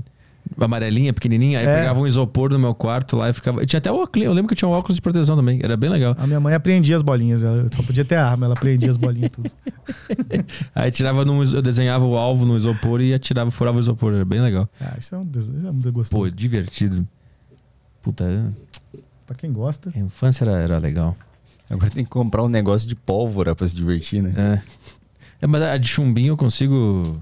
amarelinha, 0.59 1.13
pequenininha. 1.13 1.59
Aí 1.59 1.65
É. 1.65 1.76
pegava 1.80 1.99
um 1.99 2.07
isopor 2.07 2.51
no 2.51 2.59
meu 2.59 2.73
quarto 2.73 3.15
lá 3.15 3.30
e 3.30 3.34
ficava. 3.34 3.61
e 3.63 3.65
tinha 3.65 3.77
até 3.77 3.91
óculos. 3.91 4.26
Eu 4.26 4.34
lembro 4.34 4.49
que 4.49 4.55
tinha 4.55 4.67
um 4.67 4.72
óculos 4.72 4.95
de 4.95 5.01
proteção 5.01 5.35
também. 5.35 5.59
Era 5.63 5.76
bem 5.77 5.89
legal. 5.89 6.15
A 6.19 6.26
minha 6.27 6.39
mãe 6.39 6.53
apreendia 6.53 6.95
as 6.95 7.01
bolinhas. 7.01 7.43
Ela 7.43 7.65
só 7.73 7.81
podia 7.84 8.05
ter 8.05 8.15
arma, 8.15 8.45
ela 8.45 8.55
apreendia 8.55 8.89
as 8.89 8.97
bolinhas 8.97 9.31
tudo. 9.31 9.49
Aí 10.73 10.91
tirava 10.91 11.23
num, 11.26 11.43
eu 11.43 11.61
desenhava 11.61 12.05
o 12.05 12.17
alvo 12.17 12.45
no 12.45 12.55
isopor 12.55 13.01
e 13.01 13.13
atirava, 13.13 13.49
furava 13.51 13.77
o 13.77 13.80
isopor. 13.81 14.13
Era 14.13 14.26
bem 14.26 14.41
legal. 14.41 14.69
Ah, 14.80 14.95
isso 14.99 15.15
é, 15.15 15.17
um, 15.17 15.30
isso 15.35 15.67
é 15.67 15.72
muito 15.72 15.91
gostoso. 15.91 16.22
Pô, 16.23 16.30
divertido. 16.30 17.07
Puta, 18.01 18.53
Pra 19.26 19.35
quem 19.35 19.51
gosta. 19.51 19.91
a 19.95 19.99
infância 19.99 20.43
era, 20.43 20.51
era 20.53 20.77
legal. 20.77 21.15
Agora 21.67 21.89
tem 21.89 22.03
que 22.03 22.09
comprar 22.11 22.43
um 22.43 22.47
negócio 22.47 22.88
de 22.88 22.95
pólvora 22.95 23.55
pra 23.55 23.67
se 23.67 23.76
divertir, 23.76 24.22
né? 24.22 24.34
É. 24.61 24.61
É, 25.41 25.47
mas 25.47 25.61
a 25.63 25.77
de 25.77 25.88
chumbinho 25.88 26.34
eu 26.34 26.38
consigo 26.38 27.19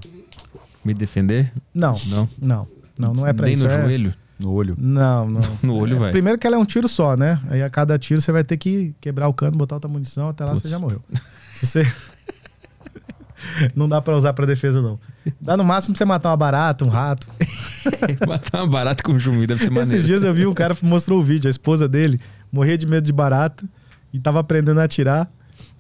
me 0.84 0.94
defender? 0.94 1.52
Não, 1.74 1.98
Não. 2.08 2.30
não. 2.38 2.68
Não, 2.98 3.12
não 3.14 3.28
é 3.28 3.34
pra 3.34 3.46
Nem 3.46 3.56
isso. 3.56 3.66
no 3.66 3.72
é, 3.72 3.82
joelho? 3.82 4.14
No 4.40 4.52
olho. 4.52 4.76
Não, 4.78 5.30
não. 5.30 5.42
No 5.62 5.76
olho 5.76 5.96
É, 5.96 6.00
vai. 6.00 6.12
Primeiro 6.12 6.40
que 6.40 6.46
ela 6.46 6.56
é 6.56 6.60
um 6.60 6.66
tiro 6.66 6.88
só, 6.88 7.16
né? 7.16 7.40
Aí 7.50 7.62
a 7.62 7.70
cada 7.70 7.98
tiro 7.98 8.22
você 8.22 8.32
vai 8.32 8.44
ter 8.44 8.58
que 8.58 8.94
quebrar 9.00 9.28
o 9.28 9.34
cano, 9.34 9.58
botar 9.58 9.76
outra 9.76 9.90
munição, 9.90 10.30
até 10.30 10.44
lá 10.44 10.52
Putz. 10.52 10.64
você 10.64 10.70
já 10.70 10.80
morreu. 10.80 11.02
Se 11.54 11.66
você. 11.66 11.88
não 13.76 13.88
dá 13.88 14.02
pra 14.02 14.16
usar 14.16 14.34
pra 14.34 14.46
defesa, 14.46 14.82
não. 14.82 15.00
Dá 15.40 15.56
no 15.56 15.64
máximo 15.64 15.94
pra 15.94 16.00
você 16.00 16.06
matar 16.06 16.30
uma 16.30 16.38
barata, 16.38 16.86
um 16.86 16.90
rato. 16.90 17.28
Matar 18.28 18.64
uma 18.64 18.68
barata 18.68 19.04
com 19.04 19.18
chumbo 19.20 19.46
deve 19.46 19.64
ser 19.64 19.70
maneiro. 19.70 19.96
Esses 19.96 20.08
dias 20.08 20.24
eu 20.24 20.34
vi 20.34 20.48
um 20.48 20.54
cara 20.54 20.76
mostrou 20.82 21.20
o 21.20 21.24
vídeo, 21.24 21.48
a 21.48 21.52
esposa 21.52 21.88
dele 21.88 22.20
morria 22.52 22.78
de 22.78 22.88
medo 22.88 23.06
de 23.06 23.12
barata 23.12 23.66
e 24.14 24.20
tava 24.20 24.40
aprendendo 24.40 24.80
a 24.80 24.84
atirar. 24.84 25.30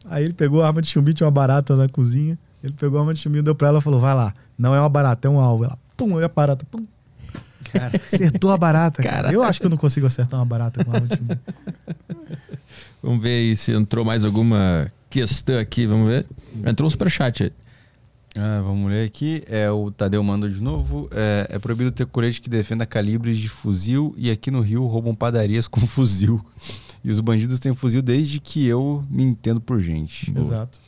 Aí 0.05 0.25
ele 0.25 0.33
pegou 0.33 0.61
a 0.61 0.67
arma 0.67 0.81
de 0.81 0.89
chumbinho, 0.89 1.13
tinha 1.13 1.25
uma 1.25 1.31
barata 1.31 1.75
na 1.75 1.87
cozinha. 1.87 2.37
Ele 2.63 2.73
pegou 2.73 2.97
a 2.97 3.01
arma 3.01 3.13
de 3.13 3.19
chumbinho, 3.19 3.43
deu 3.43 3.55
pra 3.55 3.69
ela 3.69 3.79
e 3.79 3.81
falou: 3.81 3.99
Vai 3.99 4.13
lá, 4.13 4.33
não 4.57 4.75
é 4.75 4.79
uma 4.79 4.89
barata, 4.89 5.27
é 5.27 5.31
um 5.31 5.39
alvo. 5.39 5.65
Ela, 5.65 5.77
pum, 5.95 6.17
aí 6.17 6.23
a 6.23 6.29
barata, 6.29 6.65
pum. 6.69 6.85
Cara, 7.73 8.01
acertou 8.05 8.51
a 8.51 8.57
barata. 8.57 9.01
Cara. 9.03 9.31
Eu 9.31 9.43
acho 9.43 9.59
que 9.59 9.65
eu 9.65 9.69
não 9.69 9.77
consigo 9.77 10.05
acertar 10.05 10.39
uma 10.39 10.45
barata 10.45 10.83
com 10.83 10.91
arma 10.91 11.07
de 11.07 11.17
chumbinho. 11.17 11.39
Vamos 13.01 13.21
ver 13.21 13.29
aí 13.29 13.55
se 13.55 13.73
entrou 13.73 14.05
mais 14.05 14.23
alguma 14.23 14.91
questão 15.09 15.59
aqui. 15.59 15.85
Vamos 15.85 16.07
ver. 16.07 16.25
Entrou 16.65 16.87
um 16.87 16.89
superchat 16.89 17.43
aí. 17.43 17.51
Ah, 18.35 18.61
vamos 18.63 18.89
ler 18.89 19.05
aqui. 19.05 19.43
É, 19.47 19.69
o 19.69 19.91
Tadeu 19.91 20.23
mandou 20.23 20.49
de 20.49 20.61
novo. 20.61 21.07
É, 21.11 21.47
é 21.51 21.59
proibido 21.59 21.91
ter 21.91 22.05
colete 22.05 22.41
que 22.41 22.49
defenda 22.49 22.85
calibres 22.85 23.37
de 23.37 23.47
fuzil 23.49 24.13
e 24.17 24.31
aqui 24.31 24.49
no 24.49 24.61
Rio 24.61 24.85
roubam 24.87 25.13
padarias 25.13 25.67
com 25.67 25.81
fuzil. 25.85 26.43
E 27.03 27.11
os 27.11 27.19
bandidos 27.19 27.59
têm 27.59 27.75
fuzil 27.75 28.01
desde 28.01 28.39
que 28.39 28.65
eu 28.65 29.03
me 29.09 29.23
entendo 29.23 29.59
por 29.59 29.79
gente. 29.79 30.33
Exato. 30.35 30.79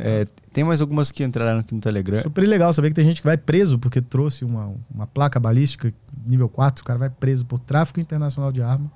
É, 0.00 0.26
tem 0.52 0.64
mais 0.64 0.80
algumas 0.80 1.10
que 1.10 1.22
entraram 1.24 1.60
aqui 1.60 1.74
no 1.74 1.80
Telegram. 1.80 2.20
Super 2.20 2.46
legal 2.46 2.72
saber 2.72 2.88
que 2.88 2.94
tem 2.94 3.04
gente 3.04 3.20
que 3.20 3.26
vai 3.26 3.36
preso 3.36 3.78
porque 3.78 4.00
trouxe 4.00 4.44
uma, 4.44 4.72
uma 4.92 5.06
placa 5.06 5.38
balística 5.38 5.92
nível 6.26 6.48
4. 6.48 6.82
O 6.82 6.84
cara 6.84 6.98
vai 6.98 7.10
preso 7.10 7.44
por 7.44 7.58
tráfico 7.58 8.00
internacional 8.00 8.50
de 8.50 8.62
arma. 8.62 8.90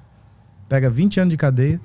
Pega 0.68 0.88
20 0.88 1.20
anos 1.20 1.30
de 1.30 1.36
cadeia 1.36 1.80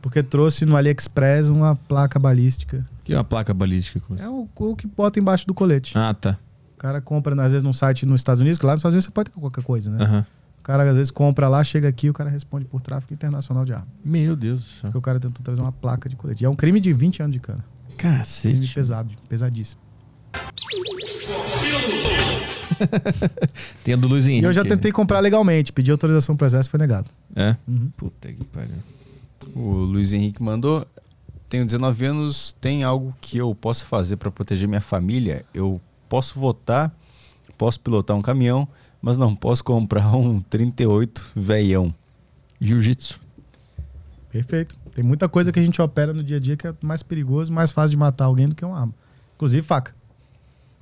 porque 0.00 0.22
trouxe 0.22 0.64
no 0.64 0.76
AliExpress 0.76 1.48
uma 1.48 1.76
placa 1.76 2.18
balística. 2.18 2.86
Que 3.04 3.12
é 3.12 3.16
uma 3.16 3.24
placa 3.24 3.52
balística. 3.52 4.00
É 4.18 4.28
o, 4.28 4.48
o 4.54 4.76
que 4.76 4.86
bota 4.86 5.18
embaixo 5.18 5.46
do 5.46 5.54
colete. 5.54 5.96
Ah, 5.96 6.14
tá. 6.14 6.38
O 6.74 6.78
cara 6.78 7.00
compra, 7.00 7.34
às 7.42 7.52
vezes, 7.52 7.62
num 7.62 7.72
site 7.72 8.06
nos 8.06 8.20
Estados 8.20 8.40
Unidos, 8.40 8.58
que 8.58 8.64
lá 8.64 8.72
nos 8.72 8.80
Estados 8.80 8.94
Unidos 8.94 9.04
você 9.04 9.10
pode 9.10 9.30
ter 9.30 9.38
qualquer 9.38 9.62
coisa, 9.62 9.90
né? 9.90 10.04
Aham. 10.04 10.26
O 10.58 10.62
cara, 10.62 10.88
às 10.88 10.96
vezes, 10.96 11.10
compra 11.10 11.48
lá, 11.48 11.64
chega 11.64 11.88
aqui 11.88 12.06
e 12.06 12.10
o 12.10 12.12
cara 12.12 12.28
responde 12.28 12.66
por 12.66 12.80
tráfico 12.80 13.12
internacional 13.14 13.64
de 13.64 13.72
arma. 13.72 13.88
Meu 14.04 14.36
Deus 14.36 14.60
do 14.60 14.66
céu. 14.66 14.80
Porque 14.84 14.98
o 14.98 15.00
cara 15.00 15.18
tentou 15.18 15.42
trazer 15.42 15.60
uma 15.60 15.72
placa 15.72 16.08
de 16.08 16.16
colete. 16.16 16.44
E 16.44 16.46
é 16.46 16.50
um 16.50 16.54
crime 16.54 16.80
de 16.80 16.92
20 16.92 17.22
anos 17.22 17.32
de 17.32 17.40
cana. 17.40 17.64
Cacete. 18.00 18.72
pesado, 18.72 19.14
pesadíssimo. 19.28 19.80
Tem 23.84 23.92
a 23.92 23.96
do 23.96 24.08
Luiz 24.08 24.26
Henrique. 24.26 24.46
eu 24.46 24.52
já 24.52 24.64
tentei 24.64 24.90
comprar 24.90 25.20
legalmente, 25.20 25.72
pedi 25.72 25.90
autorização 25.90 26.34
pro 26.34 26.46
exército, 26.46 26.70
foi 26.70 26.80
negado. 26.80 27.10
É? 27.36 27.54
Uhum. 27.68 27.90
Puta 27.96 28.32
que 28.32 28.42
pariu. 28.44 28.76
O 29.54 29.70
Luiz 29.70 30.14
Henrique 30.14 30.42
mandou. 30.42 30.86
Tenho 31.48 31.66
19 31.66 32.04
anos, 32.06 32.56
tem 32.60 32.84
algo 32.84 33.14
que 33.20 33.36
eu 33.36 33.54
possa 33.54 33.84
fazer 33.84 34.16
para 34.16 34.30
proteger 34.30 34.68
minha 34.68 34.80
família? 34.80 35.44
Eu 35.52 35.80
posso 36.08 36.38
votar, 36.38 36.94
posso 37.58 37.78
pilotar 37.80 38.16
um 38.16 38.22
caminhão, 38.22 38.66
mas 39.02 39.18
não 39.18 39.34
posso 39.34 39.62
comprar 39.62 40.16
um 40.16 40.40
38 40.40 41.32
veião. 41.34 41.92
Jiu-jitsu. 42.60 43.20
Perfeito. 44.30 44.79
Tem 44.94 45.04
muita 45.04 45.28
coisa 45.28 45.50
que 45.52 45.58
a 45.58 45.62
gente 45.62 45.80
opera 45.80 46.12
no 46.12 46.22
dia 46.22 46.36
a 46.36 46.40
dia 46.40 46.56
que 46.56 46.66
é 46.66 46.74
mais 46.82 47.02
perigoso, 47.02 47.52
mais 47.52 47.70
fácil 47.70 47.90
de 47.90 47.96
matar 47.96 48.24
alguém 48.26 48.48
do 48.48 48.54
que 48.54 48.64
uma 48.64 48.78
arma. 48.78 48.94
Inclusive 49.36 49.62
faca. 49.66 49.94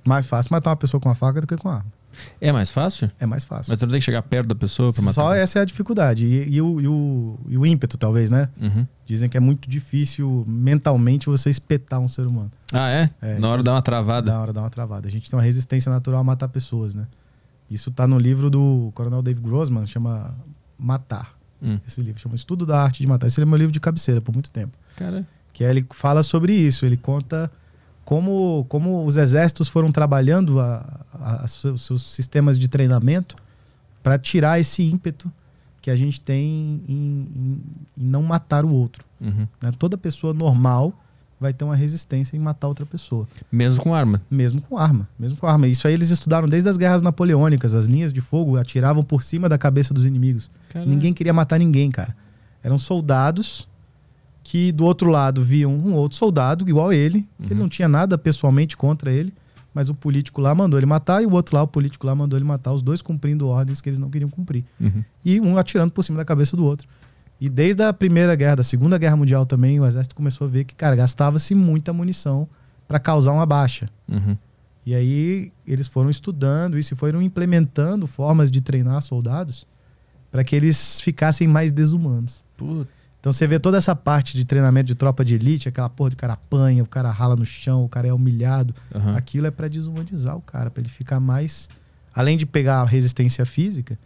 Mais 0.07 0.27
fácil 0.27 0.51
matar 0.53 0.71
uma 0.71 0.77
pessoa 0.77 1.01
com 1.01 1.09
uma 1.09 1.15
faca 1.15 1.41
do 1.41 1.47
que 1.47 1.57
com 1.57 1.69
uma 1.69 1.77
arma. 1.79 1.93
É 2.41 2.51
mais 2.51 2.71
fácil? 2.71 3.09
É 3.21 3.27
mais 3.27 3.45
fácil. 3.45 3.71
Mas 3.71 3.79
você 3.79 3.85
não 3.87 3.91
tem 3.93 4.01
que 4.01 4.05
chegar 4.05 4.23
perto 4.23 4.49
da 4.49 4.55
pessoa 4.55 4.93
pra 4.93 5.03
matar. 5.03 5.15
Só 5.15 5.35
essa 5.35 5.61
é 5.61 5.63
a 5.63 5.65
dificuldade. 5.65 6.27
E, 6.27 6.55
e 6.55 6.61
o, 6.61 6.81
e 6.81 6.89
o- 6.89 7.39
e 7.49 7.57
o 7.59 7.65
ímpeto, 7.65 7.97
talvez, 7.97 8.29
né? 8.29 8.49
Uhum. 8.61 8.85
Dizem 9.07 9.29
que 9.29 9.37
é 9.37 9.41
muito 9.41 9.69
difícil 9.71 10.45
mentalmente 10.49 11.27
você 11.27 11.49
espetar 11.51 12.01
um 12.01 12.09
ser 12.09 12.27
humano. 12.27 12.51
Ah, 12.73 12.89
é? 12.91 13.11
É, 13.23 13.39
Na 13.39 13.49
hora 13.49 13.63
dá 13.63 13.73
uma 13.73 13.83
travada. 13.83 14.33
Da 14.33 14.41
hora 14.41 14.53
dá 14.53 14.63
uma 14.63 14.71
travada. 14.71 15.07
A 15.07 15.11
gente 15.11 15.31
tem 15.31 15.39
uma 15.39 15.45
resistência 15.45 15.93
natural 15.93 16.21
a 16.21 16.25
matar 16.25 16.49
pessoas, 16.49 16.93
né? 16.95 17.07
Isso 17.71 17.91
tá 17.91 18.07
no 18.09 18.19
livro 18.19 18.51
do 18.51 18.91
Coronel 18.95 19.23
Dave 19.23 19.41
Grossman, 19.41 19.87
chama 19.87 20.35
Matar. 20.79 21.35
Hum. 21.63 21.79
Esse 21.87 22.01
livro 22.01 22.21
chama 22.21 22.35
Estudo 22.35 22.65
da 22.65 22.83
Arte 22.83 23.01
de 23.01 23.07
Matar. 23.09 23.27
Esse 23.27 23.41
é 23.41 23.45
meu 23.45 23.57
livro 23.59 23.73
de 23.73 23.81
cabeceira 23.81 24.21
por 24.21 24.33
muito 24.33 24.51
tempo. 24.51 24.77
Cara, 24.97 25.27
Que 25.53 25.65
ele 25.65 25.85
fala 25.91 26.23
sobre 26.23 26.53
isso. 26.53 26.85
Ele 26.87 26.97
conta 26.97 27.51
como, 28.05 28.65
como 28.69 29.05
os 29.05 29.17
exércitos 29.17 29.69
foram 29.69 29.91
trabalhando 29.93 30.61
a, 30.61 31.05
a- 31.13 31.45
a 31.45 31.49
seus, 31.49 31.83
seus 31.83 32.03
sistemas 32.03 32.59
de 32.59 32.69
treinamento 32.69 33.37
para 34.03 34.19
tirar 34.19 34.59
esse 34.61 34.83
ímpeto 34.83 35.31
que 35.83 35.91
a 35.91 35.97
gente 35.97 36.21
tem 36.21 36.45
em, 36.89 37.29
em- 37.35 37.61
em 37.97 38.07
não 38.09 38.23
matar 38.23 38.65
o 38.65 38.73
outro. 38.73 39.05
uhum. 39.21 39.47
né? 39.61 39.73
Toda 39.79 39.97
pessoa 39.99 40.33
normal 40.33 40.93
vai 41.41 41.53
ter 41.53 41.65
uma 41.65 41.77
resistência 41.77 42.37
em 42.37 42.41
matar 42.41 42.69
outra 42.69 42.85
pessoa. 42.85 43.29
mesmo 43.51 43.83
com 43.83 43.95
arma. 43.95 44.21
Mesmo 44.31 44.61
com 44.61 44.77
arma. 44.77 45.09
Mesmo 45.19 45.37
com 45.37 45.47
arma. 45.47 45.69
Isso 45.69 45.87
aí 45.87 45.95
eles 45.95 46.11
estudaram 46.11 46.49
desde 46.49 46.69
as 46.69 46.77
guerras 46.77 47.03
napoleônicas. 47.03 47.75
As 47.75 47.87
linhas 47.87 48.13
de 48.13 48.21
fogo 48.21 48.57
atiravam 48.57 49.03
por 49.03 49.23
cima 49.23 49.49
da 49.49 49.57
cabeça 49.57 49.95
dos 49.95 50.05
inimigos. 50.05 50.51
Caralho. 50.69 50.91
Ninguém 50.91 51.13
queria 51.13 51.33
matar 51.33 51.59
ninguém, 51.59 51.91
cara. 51.91 52.15
Eram 52.63 52.79
soldados 52.79 53.69
que 54.43 54.73
do 54.73 54.85
outro 54.85 55.11
lado 55.11 55.43
viam 55.43 55.73
um 55.73 55.93
outro 55.93 56.17
soldado, 56.17 56.67
igual 56.69 56.91
ele, 56.91 57.29
que 57.43 57.53
ele 57.53 57.61
não 57.61 57.69
tinha 57.69 57.87
nada 57.87 58.17
pessoalmente 58.17 58.79
contra 58.79 59.13
ele, 59.13 59.33
mas 59.75 59.91
o 59.91 59.95
político 59.95 60.41
lá 60.41 60.55
mandou 60.55 60.79
ele 60.79 60.87
matar 60.87 61.23
e 61.23 61.27
o 61.27 61.33
outro 61.33 61.55
lá, 61.55 61.63
o 61.63 61.69
político 61.69 62.07
lá, 62.07 62.15
mandou 62.15 62.39
ele 62.39 62.47
matar, 62.47 62.73
os 62.73 62.81
dois 62.81 63.03
cumprindo 63.03 63.47
ordens 63.47 63.83
que 63.83 63.91
eles 63.91 63.99
não 63.99 64.09
queriam 64.09 64.31
cumprir. 64.31 64.65
Uhum. 64.81 65.05
E 65.23 65.39
um 65.39 65.59
atirando 65.59 65.93
por 65.93 66.03
cima 66.03 66.17
da 66.17 66.25
cabeça 66.25 66.57
do 66.57 66.65
outro. 66.65 66.89
E 67.41 67.49
desde 67.49 67.83
a 67.83 67.93
Primeira 67.93 68.35
Guerra, 68.35 68.57
da 68.57 68.63
Segunda 68.63 68.99
Guerra 68.99 69.17
Mundial 69.17 69.47
também, 69.47 69.79
o 69.79 69.87
exército 69.87 70.15
começou 70.15 70.47
a 70.47 70.51
ver 70.51 70.65
que, 70.65 70.75
cara, 70.75 70.97
gastava-se 70.97 71.55
muita 71.55 71.93
munição 71.93 72.49
para 72.87 72.99
causar 72.99 73.33
uma 73.33 73.47
baixa. 73.47 73.89
Uhum. 74.09 74.37
E 74.85 74.95
aí 74.95 75.53
eles 75.67 75.87
foram 75.87 76.09
estudando 76.09 76.79
isso 76.79 76.95
e 76.95 76.97
foram 76.97 77.21
implementando 77.21 78.07
formas 78.07 78.51
de 78.51 78.61
treinar 78.61 79.03
soldados 79.03 79.67
para 80.31 80.43
que 80.43 80.57
eles 80.57 81.01
ficassem 81.01 81.47
mais 81.47 81.71
desumanos. 81.71 82.43
Puta. 82.57 82.89
Então 83.21 83.33
você 83.33 83.47
vê 83.47 83.59
toda 83.59 83.77
essa 83.77 83.95
parte 83.95 84.37
de 84.37 84.45
treinamento 84.45 84.87
de 84.87 84.95
tropa 84.95 85.25
de 85.25 85.35
elite, 85.35 85.69
aquela 85.69 85.89
porra 85.89 86.11
de 86.11 86.17
cara 86.17 86.35
apanha, 86.35 86.83
o 86.83 86.89
cara 86.89 87.11
rala 87.11 87.37
no 87.37 87.45
chão, 87.45 87.85
o 87.85 87.89
cara 87.89 88.09
é 88.09 88.13
humilhado. 88.13 88.75
Aham. 88.95 89.17
Aquilo 89.17 89.47
é 89.47 89.51
para 89.51 89.69
desumanizar 89.69 90.37
o 90.37 90.41
cara, 90.41 90.71
para 90.71 90.81
ele 90.81 90.89
ficar 90.89 91.21
mais 91.21 91.69
além 92.15 92.37
de 92.37 92.47
pegar 92.47 92.81
a 92.81 92.85
resistência 92.85 93.45
física, 93.45 93.99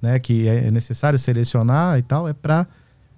né, 0.00 0.18
que 0.18 0.46
é 0.48 0.70
necessário 0.70 1.18
selecionar 1.18 1.98
e 1.98 2.02
tal, 2.02 2.28
é 2.28 2.32
para 2.32 2.66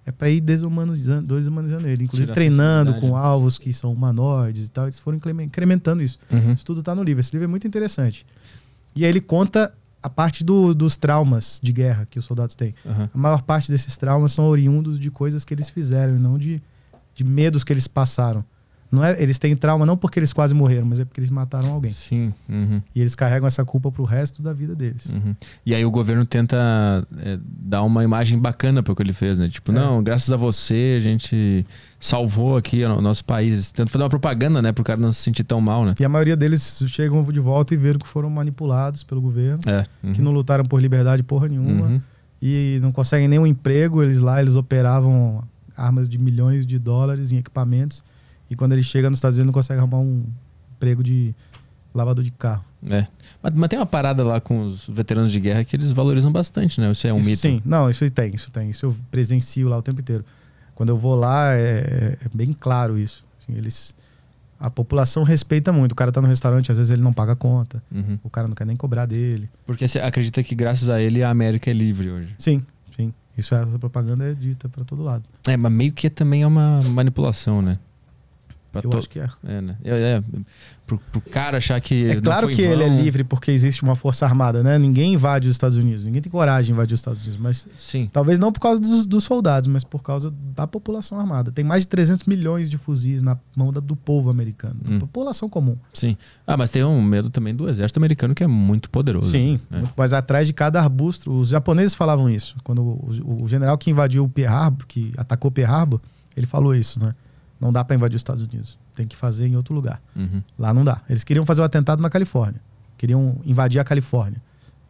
é 0.05 0.11
para 0.11 0.29
ir 0.29 0.41
desumanizando, 0.41 1.37
desumanizando 1.37 1.87
ele, 1.89 2.03
inclusive 2.05 2.33
treinando 2.33 2.95
com 3.01 3.17
alvos 3.17 3.57
que 3.57 3.73
são 3.73 3.93
humanoides 3.93 4.67
e 4.67 4.69
tal, 4.69 4.87
eles 4.87 4.99
foram 4.99 5.17
incremen- 5.19 5.47
incrementando 5.47 6.03
isso. 6.03 6.19
Uhum. 6.29 6.55
Isso 6.55 6.65
tudo 6.65 6.83
tá 6.83 6.93
no 6.93 7.05
livro. 7.05 7.21
Esse 7.21 7.31
livro 7.31 7.45
é 7.45 7.47
muito 7.49 7.69
interessante. 7.69 8.27
E 8.97 9.05
aí 9.05 9.11
ele 9.11 9.21
conta 9.21 9.73
a 10.03 10.11
parte 10.11 10.43
do- 10.43 10.75
dos 10.75 10.97
traumas 10.97 11.61
de 11.63 11.73
guerra 11.73 12.05
que 12.11 12.19
os 12.19 12.25
soldados 12.25 12.57
têm. 12.57 12.75
Aham. 12.85 13.09
A 13.15 13.17
maior 13.17 13.43
parte 13.43 13.71
desses 13.71 13.97
traumas 13.97 14.33
são 14.33 14.47
oriundos 14.47 14.99
de 14.99 15.09
coisas 15.09 15.45
que 15.45 15.55
eles 15.55 15.71
fizeram 15.71 16.17
e 16.17 16.19
não 16.19 16.37
de, 16.37 16.61
de 17.15 17.23
medos 17.23 17.63
que 17.63 17.73
eles 17.73 17.87
passaram. 17.87 18.45
Não 18.93 19.03
é, 19.03 19.21
eles 19.23 19.39
têm 19.39 19.57
trauma 19.57 19.87
não 19.87 19.97
porque 19.97 20.19
eles 20.19 20.35
quase 20.35 20.55
morreram, 20.55 20.85
mas 20.87 21.01
é 21.01 21.07
porque 21.07 21.19
eles 21.19 21.31
mataram 21.31 21.71
alguém. 21.73 21.91
Sim. 21.91 22.31
Uhum. 22.47 22.83
E 22.95 23.01
eles 23.01 23.15
carregam 23.15 23.47
essa 23.49 23.65
culpa 23.65 23.91
pro 23.91 24.05
resto 24.05 24.43
da 24.43 24.53
vida 24.53 24.77
deles. 24.77 25.07
Uhum. 25.07 25.35
E 25.65 25.75
aí 25.75 25.83
o 25.83 25.91
governo 25.91 26.27
tenta 26.27 26.59
é, 27.19 27.39
dar 27.43 27.85
uma 27.85 28.05
imagem 28.05 28.39
bacana 28.39 28.83
pro 28.83 28.95
que 28.95 29.03
ele 29.03 29.15
fez, 29.15 29.39
né? 29.39 29.49
Tipo, 29.49 29.73
É. 29.73 29.75
não, 29.75 30.03
graças 30.03 30.31
a 30.31 30.37
você 30.37 30.95
a 30.99 31.01
gente 31.01 31.65
salvou 31.99 32.55
aqui 32.59 32.85
o 32.85 33.01
nosso 33.01 33.25
país. 33.25 33.71
Tenta 33.71 33.91
fazer 33.91 34.03
uma 34.05 34.11
propaganda, 34.11 34.61
né? 34.61 34.73
Pro 34.73 34.85
cara 34.85 35.01
não 35.01 35.11
se 35.11 35.23
sentir 35.23 35.45
tão 35.45 35.59
mal, 35.59 35.87
né? 35.87 35.95
E 35.99 36.05
a 36.05 36.09
maioria 36.09 36.37
deles 36.37 36.85
chegam 36.89 37.23
de 37.23 37.41
volta 37.41 37.73
e 37.73 37.79
viram 37.79 37.99
que 37.99 38.07
foram 38.07 38.29
manipulados 38.29 39.03
pelo 39.03 39.23
governo, 39.23 39.61
É. 39.67 39.87
Uhum. 40.03 40.13
que 40.13 40.21
não 40.21 40.33
lutaram 40.33 40.65
por 40.65 40.79
liberdade 40.83 41.23
porra 41.23 41.49
nenhuma. 41.49 41.87
Uhum. 41.87 42.01
e 42.43 42.79
não 42.83 42.93
conseguem 42.93 43.27
nenhum 43.27 43.47
emprego. 43.47 44.03
Eles 44.03 44.19
lá, 44.21 44.43
eles 44.43 44.55
operavam 44.57 45.43
armas 45.75 46.09
de 46.11 46.19
milhões 46.19 46.67
de 46.67 46.79
dólares 46.79 47.33
em 47.33 47.39
equipamentos. 47.39 48.03
E 48.53 48.55
quando 48.55 48.73
ele 48.73 48.83
chega 48.83 49.09
nos 49.09 49.17
Estados 49.17 49.39
Unidos, 49.39 49.47
não 49.47 49.53
consegue 49.55 49.81
arrumar 49.81 50.01
um 50.01 50.27
emprego 50.77 51.03
de 51.03 51.35
lavador 51.95 52.23
de 52.23 52.31
carro. 52.31 52.63
É. 52.87 53.07
Mas, 53.43 53.55
mas 53.55 53.69
tem 53.71 53.79
uma 53.79 53.87
parada 53.87 54.23
lá 54.23 54.43
com 54.43 54.67
os 54.67 54.87
veteranos 54.87 55.33
de 55.33 55.41
guerra 55.41 55.65
que 55.65 55.75
eles 55.75 55.91
valorizam 55.91 56.31
bastante, 56.31 56.79
né? 56.79 56.93
Isso 56.93 57.07
é 57.07 57.15
um 57.15 57.19
isso 57.19 57.29
mito. 57.29 57.41
sim, 57.41 57.63
não, 57.65 57.89
isso 57.89 58.09
tem, 58.11 58.35
isso 58.35 58.51
tem. 58.51 58.69
Isso 58.69 58.85
eu 58.85 58.97
presencio 59.11 59.71
lá 59.71 59.79
o 59.79 59.83
tempo 59.83 60.03
inteiro. 60.03 60.23
Quando 60.75 60.91
eu 60.91 60.99
vou 60.99 61.15
lá, 61.15 61.55
é, 61.55 62.19
é 62.23 62.29
bem 62.35 62.53
claro 62.53 62.99
isso. 62.99 63.25
Assim, 63.41 63.57
eles, 63.57 63.95
a 64.61 64.69
população 64.71 65.23
respeita 65.23 65.73
muito. 65.73 65.93
O 65.93 65.95
cara 65.95 66.13
tá 66.13 66.21
no 66.21 66.29
restaurante, 66.29 66.71
às 66.71 66.77
vezes 66.77 66.91
ele 66.91 67.01
não 67.01 67.13
paga 67.13 67.33
a 67.33 67.37
conta. 67.37 67.83
Uhum. 67.91 68.19
O 68.23 68.29
cara 68.29 68.47
não 68.49 68.55
quer 68.55 68.67
nem 68.67 68.77
cobrar 68.77 69.07
dele. 69.07 69.49
Porque 69.65 69.89
você 69.89 69.99
acredita 69.99 70.43
que 70.43 70.55
graças 70.55 70.91
a 70.91 71.01
ele 71.01 71.23
a 71.23 71.31
América 71.31 71.71
é 71.71 71.73
livre 71.73 72.11
hoje. 72.11 72.35
Sim, 72.37 72.61
sim. 72.95 73.15
Isso 73.39 73.55
essa 73.55 73.79
propaganda 73.79 74.25
é 74.31 74.35
dita 74.35 74.69
para 74.69 74.85
todo 74.85 75.03
lado. 75.03 75.25
É, 75.47 75.57
mas 75.57 75.73
meio 75.73 75.93
que 75.93 76.11
também 76.11 76.43
é 76.43 76.47
uma 76.47 76.83
manipulação, 76.83 77.63
né? 77.63 77.79
Eu 78.75 78.91
to- 78.91 78.99
acho 78.99 79.09
que 79.11 79.19
é. 79.19 79.29
É, 79.47 79.61
né? 79.61 79.77
É, 79.85 79.91
é, 79.91 80.23
pro, 80.87 80.99
pro 81.11 81.21
cara 81.21 81.59
achar 81.59 81.81
que. 81.81 82.09
É 82.09 82.21
claro 82.21 82.49
que 82.49 82.63
ele 82.63 82.83
é 82.83 82.89
livre 82.89 83.23
porque 83.25 83.51
existe 83.51 83.83
uma 83.83 83.95
força 83.95 84.25
armada, 84.25 84.63
né? 84.63 84.79
Ninguém 84.79 85.13
invade 85.15 85.47
os 85.49 85.55
Estados 85.55 85.77
Unidos, 85.77 86.03
ninguém 86.05 86.23
tem 86.23 86.31
coragem 86.33 86.67
de 86.67 86.73
invadir 86.73 86.95
os 86.95 87.01
Estados 87.01 87.21
Unidos, 87.21 87.39
mas 87.39 87.67
Sim. 87.77 88.09
talvez 88.13 88.39
não 88.39 88.51
por 88.53 88.61
causa 88.61 88.81
dos, 88.81 89.07
dos 89.07 89.25
soldados, 89.25 89.67
mas 89.69 89.85
por 89.85 90.03
causa 90.03 90.33
da 90.55 90.67
população 90.67 91.19
armada. 91.21 91.53
Tem 91.53 91.65
mais 91.65 91.83
de 91.83 91.89
300 91.89 92.27
milhões 92.27 92.71
de 92.71 92.79
fuzis 92.79 93.21
na 93.23 93.37
mão 93.57 93.73
da- 93.73 93.81
do 93.81 93.95
povo 93.95 94.31
americano, 94.31 94.77
da 94.83 94.95
Hum. 94.95 94.99
população 95.01 95.49
comum. 95.49 95.77
Sim. 95.93 96.17
Ah, 96.47 96.57
mas 96.57 96.71
tem 96.71 96.83
um 96.85 97.03
medo 97.03 97.29
também 97.31 97.55
do 97.55 97.69
exército 97.69 97.99
americano 97.99 98.35
que 98.35 98.43
é 98.43 98.47
muito 98.47 98.89
poderoso. 98.91 99.31
Sim, 99.31 99.61
né? 99.71 99.83
mas 99.97 100.13
atrás 100.13 100.47
de 100.47 100.53
cada 100.53 100.81
arbusto, 100.81 101.31
os 101.33 101.49
japoneses 101.51 101.95
falavam 101.95 102.29
isso. 102.31 102.57
Quando 102.65 102.83
o, 102.83 103.43
o 103.43 103.47
general 103.47 103.77
que 103.77 103.91
invadiu 103.91 104.25
o 104.25 104.29
Pearl 104.29 104.55
Harbor, 104.55 104.87
que 104.87 105.13
atacou 105.17 105.51
Pearl 105.51 105.73
Harbor, 105.73 106.01
ele 106.37 106.47
falou 106.47 106.75
isso, 106.75 106.99
né? 107.05 107.15
Não 107.63 107.73
dá 107.73 107.85
para 107.85 107.95
invadir 107.97 108.17
os 108.17 108.21
Estados 108.21 108.43
Unidos, 108.43 108.77
tem 108.95 109.07
que 109.07 109.15
fazer 109.17 109.47
em 109.47 109.55
outro 109.57 109.73
lugar. 109.75 110.03
Uhum. 110.17 110.43
Lá 110.59 110.75
não 110.75 110.85
dá. 110.85 111.01
Eles 111.09 111.23
queriam 111.25 111.47
fazer 111.47 111.61
o 111.61 111.65
atentado 111.65 112.03
na 112.03 112.11
Califórnia, 112.11 112.61
queriam 112.99 113.37
invadir 113.47 113.79
a 113.79 113.85
Califórnia. 113.85 114.43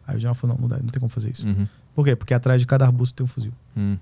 Aí 0.07 0.15
o 0.15 0.19
general 0.19 0.33
falou: 0.35 0.55
não, 0.55 0.63
não, 0.63 0.67
dá, 0.67 0.77
não 0.81 0.87
tem 0.89 0.99
como 0.99 1.09
fazer 1.09 1.29
isso. 1.31 1.47
Uhum. 1.47 1.67
Por 1.95 2.03
quê? 2.03 2.15
Porque 2.15 2.33
atrás 2.33 2.59
de 2.59 2.65
cada 2.67 2.85
arbusto 2.85 3.13
tem 3.15 3.23
um 3.23 3.27
fuzil. 3.27 3.53
Hum. 3.77 3.95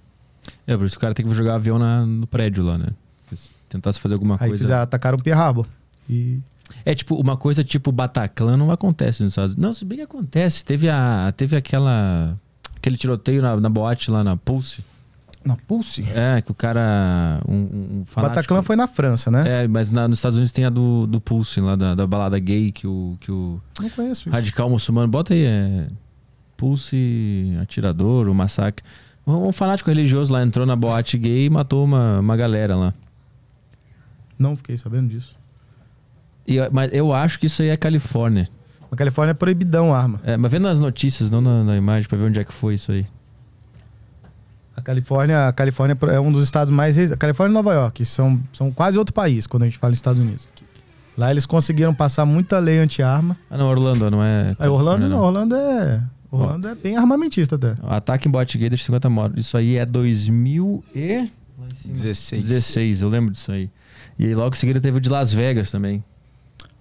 É, 0.66 0.76
por 0.78 0.86
isso 0.86 0.96
o 0.96 1.00
cara 1.00 1.14
tem 1.14 1.26
que 1.26 1.34
jogar 1.34 1.56
avião 1.56 1.78
na- 1.78 2.06
no 2.06 2.26
prédio 2.26 2.64
lá, 2.64 2.78
né? 2.78 2.88
Tentasse 3.70 4.00
fazer 4.00 4.16
alguma 4.16 4.36
Aí 4.40 4.48
coisa. 4.50 4.64
fizeram, 4.64 4.82
atacaram 4.82 5.18
o 5.18 5.22
Pearl 5.24 5.40
Harbor. 5.40 5.68
E 6.10 6.40
É 6.86 6.96
tipo, 6.96 7.16
uma 7.16 7.36
coisa 7.38 7.64
tipo 7.64 7.92
Bataclan 7.92 8.58
não 8.58 8.72
acontece 8.72 9.22
nos 9.24 9.34
Estados 9.34 9.52
Unidos. 9.54 9.64
Não, 9.68 9.74
se 9.74 9.86
bem 9.86 9.98
que 10.00 10.04
acontece. 10.06 10.64
Teve, 10.66 10.90
a, 10.90 11.32
teve 11.36 11.56
aquela. 11.56 12.38
aquele 12.76 12.98
tiroteio 12.98 13.42
na, 13.42 13.56
na 13.58 13.70
boate 13.70 14.10
lá 14.10 14.24
na 14.24 14.36
Pulse. 14.38 14.84
Na 15.44 15.56
Pulse. 15.56 16.06
É, 16.14 16.42
que 16.42 16.52
o 16.52 16.56
cara. 16.56 17.42
Um, 17.48 17.54
um 17.54 18.02
O 18.02 18.06
fanático- 18.06 18.36
Bataclan 18.36 18.62
foi 18.64 18.76
na 18.76 18.88
França, 18.88 19.32
né? 19.32 19.64
É, 19.64 19.68
mas 19.68 19.90
na- 19.90 20.08
nos 20.08 20.20
Estados 20.20 20.38
Unidos 20.38 20.52
tem 20.52 20.66
a 20.66 20.70
do, 20.70 21.08
do 21.08 21.20
Pulse, 21.20 21.60
lá 21.62 21.76
da, 21.76 21.96
da 21.96 22.06
balada 22.06 22.38
gay, 22.40 22.72
que 22.72 22.86
o, 22.88 23.18
que 23.22 23.32
o 23.32 23.60
Não 23.80 23.90
conheço 23.90 24.22
isso. 24.22 24.30
radical 24.30 24.70
muçulmano. 24.70 25.08
Bota 25.08 25.34
aí, 25.34 25.44
é. 25.44 25.88
Pulse 26.58 27.58
atirador, 27.62 28.28
o 28.28 28.36
massacre. 28.36 28.84
Um, 29.26 29.48
um 29.48 29.52
fanático 29.52 29.90
religioso 29.90 30.32
lá 30.34 30.44
entrou 30.44 30.66
na 30.66 30.76
boate 30.76 31.18
gay 31.18 31.46
e 31.46 31.50
matou 31.50 31.84
uma, 31.86 32.20
uma 32.20 32.38
galera 32.38 32.76
lá. 32.76 32.94
Não 34.38 34.56
fiquei 34.56 34.78
sabendo 34.78 35.10
disso. 35.10 35.36
E, 36.48 36.58
mas 36.72 36.92
eu 36.94 37.14
acho 37.14 37.40
que 37.40 37.46
isso 37.46 37.62
aí 37.62 37.70
é 37.70 37.78
Califórnia. 37.78 38.48
Na 38.90 38.98
Califórnia 38.98 39.32
é 39.32 39.34
proibidão 39.34 39.94
a 39.94 39.98
arma. 40.00 40.20
É, 40.24 40.36
mas 40.38 40.52
vendo 40.52 40.64
nas 40.64 40.80
notícias, 40.80 41.30
não 41.32 41.40
na, 41.42 41.64
na 41.64 41.78
imagem, 41.78 42.10
pra 42.10 42.18
ver 42.18 42.26
onde 42.26 42.40
é 42.40 42.44
que 42.44 42.54
foi 42.54 42.74
isso 42.76 42.92
aí. 42.92 43.06
A 44.82 44.84
Califórnia, 44.84 45.48
a 45.48 45.54
Califórnia 45.54 45.96
é 46.10 46.20
um 46.20 46.32
dos 46.32 46.44
estados 46.44 46.72
mais. 46.72 46.98
A 47.12 47.16
Califórnia 47.16 47.54
e 47.54 47.56
Nova 47.56 47.72
York 47.72 48.04
são, 48.04 48.42
são 48.52 48.72
quase 48.72 48.98
outro 48.98 49.14
país 49.14 49.46
quando 49.46 49.62
a 49.62 49.68
gente 49.68 49.78
fala 49.78 49.92
em 49.92 49.94
Estados 49.94 50.20
Unidos. 50.20 50.48
Lá 51.16 51.30
eles 51.30 51.46
conseguiram 51.46 51.94
passar 51.94 52.26
muita 52.26 52.58
lei 52.58 52.80
anti-arma. 52.80 53.38
Ah, 53.48 53.60
não, 53.60 53.70
Orlando, 53.70 54.10
não 54.10 54.24
é. 54.24 54.48
Aí 54.58 54.68
Orlando 54.68 55.02
Califórnia, 55.02 55.10
não, 55.10 55.24
Orlando 55.24 55.56
é. 55.56 56.04
Orlando 56.32 56.68
é 56.68 56.74
bem 56.74 56.98
armamentista 56.98 57.58
até. 57.58 57.78
O 57.84 57.92
Ataque 57.92 58.28
em 58.28 58.32
boate 58.32 58.58
gay 58.58 58.70
deixa 58.70 58.86
50 58.86 59.08
mortos. 59.08 59.46
Isso 59.46 59.56
aí 59.56 59.78
é 59.78 59.86
2016. 59.86 62.48
16. 62.48 63.04
eu 63.04 63.10
lembro 63.10 63.32
disso 63.32 63.52
aí. 63.52 63.70
E 64.18 64.34
logo 64.34 64.56
em 64.56 64.58
seguida 64.58 64.82
teve 64.82 64.98
o 64.98 65.02
de 65.02 65.10
Las 65.10 65.32
Vegas 65.32 65.70
também. 65.70 66.04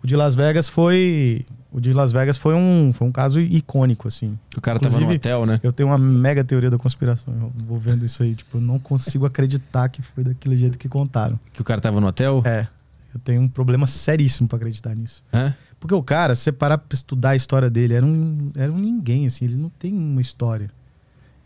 O 0.02 0.06
de 0.06 0.16
Las 0.16 0.34
Vegas 0.34 0.68
foi. 0.68 1.44
O 1.72 1.80
de 1.80 1.92
Las 1.92 2.10
Vegas 2.10 2.36
foi 2.36 2.54
um, 2.54 2.92
foi 2.92 3.06
um 3.06 3.12
caso 3.12 3.40
icônico, 3.40 4.08
assim. 4.08 4.36
O 4.56 4.60
cara 4.60 4.78
tava 4.80 4.94
no 4.94 5.02
Inclusive, 5.02 5.16
hotel, 5.18 5.46
né? 5.46 5.60
Eu 5.62 5.72
tenho 5.72 5.88
uma 5.88 5.98
mega 5.98 6.42
teoria 6.42 6.68
da 6.68 6.76
conspiração. 6.76 7.32
Eu 7.32 7.52
vou 7.66 7.78
vendo 7.78 8.04
isso 8.04 8.22
aí, 8.24 8.34
tipo, 8.34 8.56
eu 8.56 8.60
não 8.60 8.78
consigo 8.78 9.24
acreditar 9.24 9.88
que 9.88 10.02
foi 10.02 10.24
daquele 10.24 10.56
jeito 10.56 10.76
que 10.76 10.88
contaram. 10.88 11.38
Que 11.52 11.60
o 11.62 11.64
cara 11.64 11.80
tava 11.80 12.00
no 12.00 12.08
hotel? 12.08 12.42
É. 12.44 12.66
Eu 13.14 13.20
tenho 13.20 13.40
um 13.42 13.48
problema 13.48 13.86
seríssimo 13.86 14.48
pra 14.48 14.56
acreditar 14.56 14.94
nisso. 14.96 15.22
É? 15.32 15.52
Porque 15.78 15.94
o 15.94 16.02
cara, 16.02 16.34
se 16.34 16.42
você 16.42 16.52
parar 16.52 16.76
pra 16.78 16.94
estudar 16.94 17.30
a 17.30 17.36
história 17.36 17.70
dele, 17.70 17.94
era 17.94 18.04
um, 18.04 18.50
era 18.56 18.70
um 18.72 18.78
ninguém, 18.78 19.26
assim, 19.26 19.44
ele 19.44 19.56
não 19.56 19.68
tem 19.68 19.92
uma 19.94 20.20
história. 20.20 20.70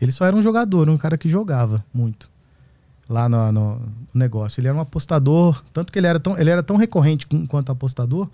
Ele 0.00 0.10
só 0.10 0.24
era 0.24 0.34
um 0.34 0.42
jogador, 0.42 0.88
um 0.88 0.96
cara 0.96 1.16
que 1.18 1.28
jogava 1.28 1.84
muito 1.92 2.30
lá 3.08 3.28
no, 3.28 3.52
no 3.52 3.80
negócio. 4.14 4.58
Ele 4.60 4.68
era 4.68 4.76
um 4.76 4.80
apostador, 4.80 5.62
tanto 5.72 5.92
que 5.92 5.98
ele 5.98 6.06
era 6.06 6.18
tão, 6.18 6.38
ele 6.38 6.48
era 6.50 6.62
tão 6.62 6.76
recorrente 6.76 7.26
com- 7.26 7.46
quanto 7.46 7.70
apostador 7.70 8.28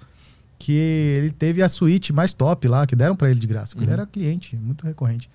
que 0.61 0.73
ele 0.73 1.31
teve 1.33 1.63
a 1.63 1.69
suíte 1.71 2.13
mais 2.13 2.35
top 2.35 2.69
lá, 2.69 2.87
que 2.87 2.95
deram 2.95 3.17
pra 3.17 3.31
ele 3.31 3.41
de 3.41 3.47
graça. 3.47 3.69
porque 3.75 3.85
Ele 3.85 3.93
Uhum. 3.95 4.01
era 4.03 4.07
cliente, 4.07 4.57
muito 4.57 4.85
recorrente. 4.87 5.29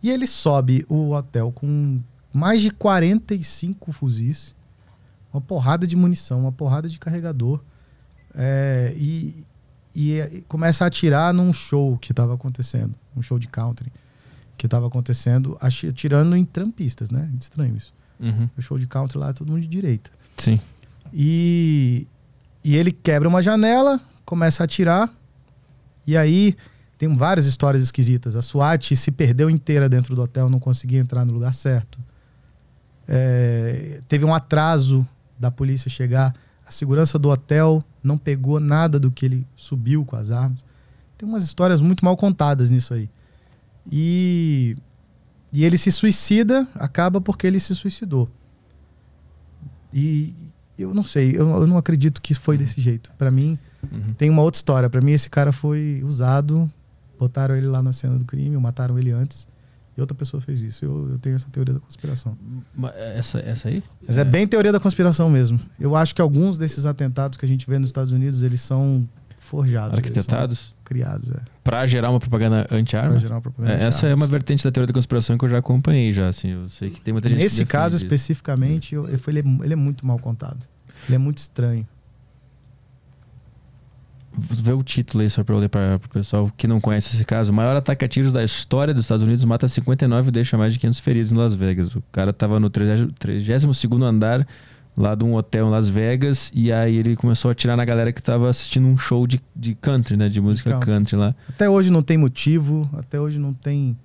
E 0.00 0.08
ele 0.08 0.24
sobe 0.26 0.86
o 0.88 1.10
hotel 1.10 1.50
com 1.52 2.00
mais 2.32 2.62
de 2.62 2.70
45 2.70 3.92
fuzis, 3.92 4.54
uma 5.34 5.40
porrada 5.40 5.84
de 5.86 5.96
munição, 5.96 6.40
uma 6.42 6.52
porrada 6.52 6.88
de 6.88 6.96
carregador. 6.98 7.60
É, 8.34 8.94
e, 8.96 9.44
e, 9.94 10.18
e 10.20 10.44
começa 10.48 10.84
a 10.84 10.86
atirar 10.86 11.34
num 11.34 11.52
show 11.52 11.98
que 11.98 12.12
estava 12.12 12.32
acontecendo, 12.34 12.94
um 13.16 13.20
show 13.20 13.38
de 13.38 13.48
country 13.48 13.92
que 14.56 14.66
estava 14.66 14.86
acontecendo, 14.86 15.58
ati- 15.60 15.88
atirando 15.88 16.36
em 16.36 16.44
trampistas, 16.44 17.10
né? 17.10 17.28
Estranho 17.40 17.76
isso. 17.76 17.92
Uhum. 18.20 18.48
O 18.56 18.62
show 18.62 18.78
de 18.78 18.86
country 18.86 19.18
lá 19.18 19.30
é 19.30 19.32
todo 19.32 19.50
mundo 19.50 19.60
de 19.62 19.66
direita. 19.66 20.10
Sim. 20.36 20.60
E, 21.12 22.06
e 22.64 22.76
ele 22.76 22.92
quebra 22.92 23.28
uma 23.28 23.42
janela, 23.42 24.00
começa 24.24 24.62
a 24.62 24.64
atirar. 24.64 25.10
E 26.06 26.16
aí 26.16 26.56
tem 26.98 27.14
várias 27.14 27.46
histórias 27.46 27.82
esquisitas. 27.82 28.36
A 28.36 28.42
SWAT 28.42 28.94
se 28.94 29.10
perdeu 29.10 29.50
inteira 29.50 29.88
dentro 29.88 30.14
do 30.14 30.22
hotel, 30.22 30.48
não 30.48 30.58
conseguia 30.58 31.00
entrar 31.00 31.24
no 31.24 31.32
lugar 31.32 31.54
certo. 31.54 31.98
É, 33.08 34.00
teve 34.08 34.24
um 34.24 34.34
atraso 34.34 35.06
da 35.38 35.50
polícia 35.50 35.90
chegar. 35.90 36.34
A 36.66 36.70
segurança 36.70 37.18
do 37.18 37.28
hotel 37.28 37.84
não 38.02 38.16
pegou 38.16 38.60
nada 38.60 38.98
do 39.00 39.10
que 39.10 39.26
ele 39.26 39.46
subiu 39.56 40.04
com 40.04 40.16
as 40.16 40.30
armas. 40.30 40.64
Tem 41.18 41.28
umas 41.28 41.42
histórias 41.42 41.80
muito 41.80 42.04
mal 42.04 42.16
contadas 42.16 42.70
nisso 42.70 42.94
aí. 42.94 43.10
E, 43.90 44.76
e 45.52 45.64
ele 45.64 45.76
se 45.76 45.90
suicida, 45.90 46.66
acaba 46.74 47.20
porque 47.20 47.46
ele 47.46 47.58
se 47.58 47.74
suicidou. 47.74 48.30
E 49.92 50.34
eu 50.78 50.94
não 50.94 51.04
sei, 51.04 51.32
eu, 51.32 51.48
eu 51.50 51.66
não 51.66 51.76
acredito 51.76 52.22
que 52.22 52.34
foi 52.34 52.56
desse 52.56 52.80
jeito. 52.80 53.12
Pra 53.18 53.30
mim, 53.30 53.58
Uhum. 53.90 54.14
tem 54.16 54.30
uma 54.30 54.42
outra 54.42 54.58
história. 54.58 54.88
Pra 54.90 55.00
mim, 55.00 55.12
esse 55.12 55.28
cara 55.30 55.52
foi 55.52 56.02
usado, 56.04 56.70
botaram 57.18 57.56
ele 57.56 57.66
lá 57.66 57.82
na 57.82 57.92
cena 57.92 58.16
do 58.18 58.24
crime, 58.24 58.56
mataram 58.56 58.98
ele 58.98 59.10
antes, 59.10 59.48
e 59.96 60.00
outra 60.00 60.14
pessoa 60.16 60.40
fez 60.40 60.62
isso. 60.62 60.84
Eu, 60.84 61.10
eu 61.10 61.18
tenho 61.18 61.34
essa 61.36 61.48
teoria 61.50 61.74
da 61.74 61.80
conspiração. 61.80 62.36
Ma- 62.74 62.92
Essa, 62.96 63.40
essa 63.40 63.68
aí? 63.68 63.82
Mas 64.06 64.16
é 64.18 64.24
bem 64.24 64.46
teoria 64.46 64.72
da 64.72 64.80
conspiração 64.80 65.28
mesmo. 65.28 65.58
Eu 65.78 65.94
acho 65.96 66.14
que 66.14 66.22
alguns 66.22 66.56
desses 66.58 66.86
atentados 66.86 67.36
que 67.36 67.44
a 67.44 67.48
gente 67.48 67.66
vê 67.68 67.78
nos 67.78 67.88
Estados 67.88 68.12
Unidos, 68.12 68.42
eles 68.42 68.60
são 68.60 69.06
forjados. 69.38 69.98
Arquitetados? 69.98 70.74
criados, 70.84 71.30
é. 71.30 71.36
Pra 71.64 71.86
gerar 71.86 72.10
uma 72.10 72.20
propaganda 72.20 72.66
anti-arma? 72.70 73.16
É, 73.66 73.84
essa 73.84 74.06
é 74.06 74.14
uma 74.14 74.26
vertente 74.26 74.62
da 74.62 74.70
teoria 74.70 74.86
da 74.88 74.92
conspiração 74.92 75.38
que 75.38 75.44
eu 75.44 75.48
já 75.48 75.58
acompanhei 75.58 76.12
já, 76.12 76.28
assim. 76.28 76.50
Eu 76.50 76.68
sei 76.68 76.90
que 76.90 77.00
tem 77.00 77.12
muita 77.12 77.28
gente 77.30 77.38
Nesse 77.38 77.64
caso 77.64 77.96
isso. 77.96 78.04
especificamente, 78.04 78.94
eu, 78.94 79.08
eu, 79.08 79.18
ele, 79.28 79.38
é, 79.40 79.64
ele 79.64 79.72
é 79.72 79.76
muito 79.76 80.06
mal 80.06 80.18
contado. 80.18 80.66
Ele 81.06 81.14
é 81.14 81.18
muito 81.18 81.38
estranho. 81.38 81.86
Vê 84.34 84.72
o 84.72 84.82
título 84.82 85.22
aí 85.22 85.30
só 85.30 85.44
pra 85.44 85.54
eu 85.54 85.58
ler 85.58 85.68
pra, 85.68 85.98
pro 85.98 86.08
pessoal 86.08 86.50
que 86.56 86.66
não 86.66 86.80
conhece 86.80 87.14
esse 87.14 87.24
caso. 87.24 87.52
O 87.52 87.54
maior 87.54 87.76
ataque 87.76 88.04
a 88.04 88.08
tiros 88.08 88.32
da 88.32 88.42
história 88.42 88.94
dos 88.94 89.04
Estados 89.04 89.22
Unidos 89.22 89.44
mata 89.44 89.68
59 89.68 90.28
e 90.28 90.32
deixa 90.32 90.56
mais 90.56 90.72
de 90.72 90.78
500 90.78 91.00
feridos 91.00 91.32
em 91.32 91.36
Las 91.36 91.54
Vegas. 91.54 91.94
O 91.94 92.02
cara 92.10 92.32
tava 92.32 92.58
no 92.58 92.70
32º 92.70 94.02
andar 94.02 94.46
lá 94.96 95.14
de 95.14 95.24
um 95.24 95.34
hotel 95.34 95.68
em 95.68 95.70
Las 95.70 95.88
Vegas 95.88 96.50
e 96.54 96.72
aí 96.72 96.96
ele 96.96 97.16
começou 97.16 97.48
a 97.48 97.52
atirar 97.52 97.76
na 97.76 97.84
galera 97.84 98.12
que 98.12 98.22
tava 98.22 98.48
assistindo 98.48 98.86
um 98.86 98.96
show 98.96 99.26
de, 99.26 99.40
de 99.54 99.74
country, 99.74 100.16
né? 100.16 100.28
De 100.28 100.40
música 100.40 100.70
country. 100.70 100.90
country 100.90 101.16
lá. 101.16 101.34
Até 101.48 101.68
hoje 101.68 101.90
não 101.90 102.02
tem 102.02 102.16
motivo, 102.16 102.88
até 102.94 103.20
hoje 103.20 103.38
não 103.38 103.52
tem, 103.52 103.96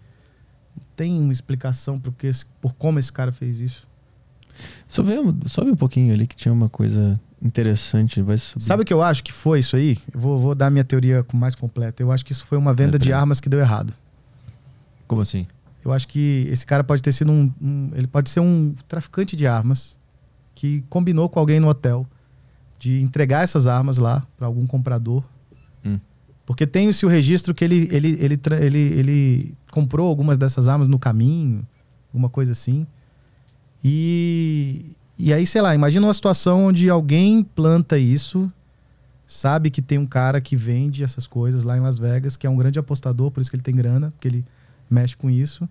tem 0.95 1.19
uma 1.19 1.31
explicação 1.31 1.97
por, 1.97 2.13
que, 2.13 2.29
por 2.61 2.73
como 2.73 2.99
esse 2.99 3.11
cara 3.11 3.31
fez 3.31 3.59
isso. 3.59 3.87
Só 4.87 5.03
vê, 5.03 5.15
sobe 5.45 5.71
um 5.71 5.75
pouquinho 5.75 6.13
ali 6.13 6.25
que 6.25 6.35
tinha 6.35 6.53
uma 6.53 6.69
coisa 6.69 7.19
interessante. 7.41 8.22
Vai 8.22 8.38
subir. 8.38 8.64
Sabe 8.64 8.84
o 8.84 8.85
que 8.85 8.93
eu 8.93 9.01
acho 9.03 9.23
que 9.23 9.31
foi 9.31 9.59
isso 9.59 9.76
aí? 9.76 9.97
Eu 10.14 10.19
vou, 10.19 10.39
vou 10.39 10.55
dar 10.55 10.69
minha 10.69 10.84
teoria 10.84 11.26
mais 11.34 11.55
completa. 11.55 12.01
Eu 12.01 12.11
acho 12.11 12.26
que 12.26 12.31
isso 12.31 12.45
foi 12.45 12.57
uma 12.57 12.73
venda 12.73 12.97
É, 12.97 12.99
de 12.99 13.14
armas 13.14 13.39
que 13.39 13.49
deu 13.49 13.59
errado. 13.59 13.93
Como 15.07 15.22
assim? 15.22 15.45
Eu 15.85 15.93
acho 15.93 16.07
que 16.07 16.47
esse 16.51 16.65
cara 16.65 16.84
pode 16.84 17.01
ter 17.01 17.11
sido 17.14 17.31
um, 17.31 17.51
um- 17.61 17.91
Ele 17.95 18.07
pode 18.07 18.30
ser 18.30 18.39
um 18.41 18.76
traficante 18.88 19.35
de 19.35 19.47
armas 19.47 19.97
que 20.55 20.84
combinou 20.89 21.30
com 21.30 21.39
alguém 21.39 21.59
no 21.59 21.68
hotel 21.68 22.05
de 22.80 23.01
entregar 23.01 23.43
essas 23.43 23.68
armas 23.68 23.97
lá 23.97 24.26
para 24.38 24.47
algum 24.47 24.65
comprador. 24.68 25.23
Hum. 25.85 25.99
Porque 26.45 26.65
tem-se 26.68 27.05
o 27.05 27.09
registro 27.09 27.53
que 27.53 27.64
ele, 27.64 27.88
ele, 27.91 28.18
ele, 28.19 28.39
ele, 28.61 28.80
ele 28.80 29.53
comprou 29.72 30.07
algumas 30.07 30.38
dessas 30.38 30.68
armas 30.68 30.88
no 30.88 30.97
caminho, 30.99 31.65
alguma 32.09 32.30
coisa 32.30 32.51
assim. 32.51 32.85
E, 33.84 34.91
e 35.18 35.34
aí, 35.34 35.45
sei 35.45 35.61
lá, 35.61 35.73
imagina 35.73 36.06
uma 36.06 36.14
situação 36.14 36.65
onde 36.65 36.89
alguém 36.89 37.44
planta 37.44 37.98
isso, 37.98 38.52
sabe 39.26 39.69
que 39.69 39.81
tem 39.81 39.98
um 39.98 40.06
cara 40.06 40.39
que 40.39 40.56
vende 40.56 41.03
essas 41.03 41.26
coisas 41.27 41.64
lá 41.64 41.76
em 41.77 41.80
Las 41.81 41.98
Vegas, 41.98 42.38
que 42.38 42.45
é 42.48 42.49
um 42.49 42.56
grande 42.56 42.80
apostador, 42.80 43.31
por 43.31 43.41
isso 43.41 43.49
que 43.49 43.56
ele 43.56 43.64
tem 43.64 43.76
grana, 43.76 44.11
porque 44.11 44.27
ele 44.27 44.45
mexe 44.89 45.15
com 45.18 45.30
isso. 45.30 45.68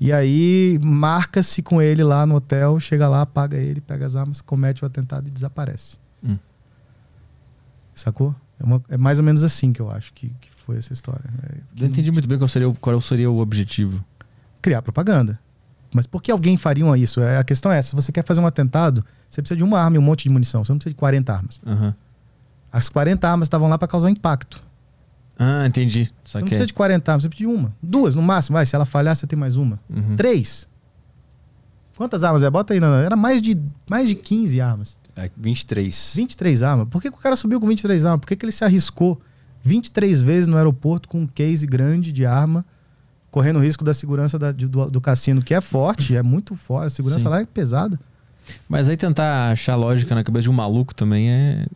E 0.00 0.12
aí 0.12 0.78
marca-se 0.82 1.62
com 1.62 1.80
ele 1.80 2.02
lá 2.02 2.26
no 2.26 2.34
hotel, 2.34 2.78
chega 2.80 3.06
lá, 3.08 3.24
paga 3.24 3.56
ele, 3.56 3.80
pega 3.80 4.04
as 4.04 4.16
armas, 4.16 4.40
comete 4.40 4.82
o 4.82 4.86
atentado 4.86 5.28
e 5.28 5.30
desaparece. 5.30 5.98
Hum. 6.22 6.36
Sacou? 7.94 8.34
É, 8.58 8.64
uma- 8.64 8.82
é 8.88 8.96
mais 8.96 9.18
ou 9.18 9.24
menos 9.24 9.44
assim 9.44 9.72
que 9.72 9.80
eu 9.80 9.90
acho 9.90 10.12
que, 10.12 10.28
que 10.40 10.50
foi 10.56 10.76
essa 10.76 10.92
história. 10.92 11.24
É, 11.44 11.58
Não 11.80 11.86
entendi 11.88 12.10
muito 12.10 12.28
bem 12.28 12.36
qual 12.38 12.48
seria, 12.48 12.68
o- 12.68 12.74
qual 12.74 13.00
seria 13.00 13.30
o 13.30 13.38
objetivo. 13.38 14.04
criar 14.60 14.80
propaganda. 14.82 15.38
Mas 15.94 16.06
por 16.06 16.22
que 16.22 16.30
alguém 16.30 16.56
faria 16.56 16.96
isso? 16.96 17.20
É, 17.20 17.38
a 17.38 17.44
questão 17.44 17.70
é 17.72 17.78
essa. 17.78 17.90
Se 17.90 17.94
você 17.94 18.10
quer 18.10 18.24
fazer 18.24 18.40
um 18.40 18.46
atentado, 18.46 19.04
você 19.30 19.40
precisa 19.40 19.56
de 19.56 19.64
uma 19.64 19.78
arma 19.80 19.96
e 19.96 19.98
um 19.98 20.02
monte 20.02 20.24
de 20.24 20.30
munição. 20.30 20.64
Você 20.64 20.72
não 20.72 20.78
precisa 20.78 20.92
de 20.92 20.98
40 20.98 21.32
armas. 21.32 21.60
Aham. 21.64 21.94
As 22.72 22.88
40 22.88 23.28
armas 23.28 23.46
estavam 23.46 23.68
lá 23.68 23.78
para 23.78 23.86
causar 23.86 24.10
impacto. 24.10 24.62
Ah, 25.38 25.66
entendi. 25.66 26.12
Você 26.24 26.38
não 26.38 26.44
que 26.44 26.50
precisa 26.50 26.66
de 26.66 26.74
40 26.74 27.12
armas, 27.12 27.22
você 27.22 27.28
precisa 27.28 27.48
de 27.48 27.56
uma. 27.56 27.74
Duas 27.82 28.16
no 28.16 28.22
máximo. 28.22 28.54
Vai, 28.54 28.66
se 28.66 28.74
ela 28.74 28.84
falhar, 28.84 29.14
você 29.14 29.26
tem 29.26 29.38
mais 29.38 29.56
uma. 29.56 29.78
Uhum. 29.88 30.16
Três. 30.16 30.66
Quantas 31.96 32.24
armas 32.24 32.42
é? 32.42 32.50
Bota 32.50 32.74
aí, 32.74 32.80
Nana. 32.80 33.04
Era 33.04 33.14
mais 33.14 33.40
de, 33.40 33.56
mais 33.88 34.08
de 34.08 34.16
15 34.16 34.60
armas. 34.60 34.98
É, 35.16 35.30
23. 35.36 36.12
23 36.16 36.62
armas. 36.62 36.88
Por 36.88 37.00
que, 37.00 37.10
que 37.10 37.16
o 37.16 37.20
cara 37.20 37.36
subiu 37.36 37.60
com 37.60 37.68
23 37.68 38.04
armas? 38.04 38.20
Por 38.20 38.26
que, 38.26 38.36
que 38.36 38.44
ele 38.44 38.52
se 38.52 38.64
arriscou 38.64 39.20
23 39.62 40.22
vezes 40.22 40.46
no 40.46 40.56
aeroporto 40.56 41.08
com 41.08 41.20
um 41.20 41.26
case 41.26 41.66
grande 41.66 42.12
de 42.12 42.26
arma, 42.26 42.64
correndo 43.34 43.56
o 43.56 43.60
risco 43.60 43.82
da 43.82 43.92
segurança 43.92 44.38
da- 44.38 44.52
de- 44.52 44.68
do, 44.68 44.86
do 44.86 45.00
cassino, 45.00 45.42
que 45.42 45.52
é 45.52 45.60
forte, 45.60 46.14
é 46.14 46.22
muito 46.22 46.54
forte. 46.54 46.86
A 46.86 46.90
segurança 46.90 47.24
Sim. 47.24 47.28
lá 47.30 47.40
é 47.40 47.44
pesada. 47.44 47.98
Mas 48.68 48.88
aí 48.88 48.96
tentar 48.96 49.50
achar 49.50 49.74
lógica 49.74 50.14
na 50.14 50.22
cabeça 50.22 50.44
de 50.44 50.50
um 50.50 50.52
maluco 50.52 50.94
também 50.94 51.32
é, 51.32 51.66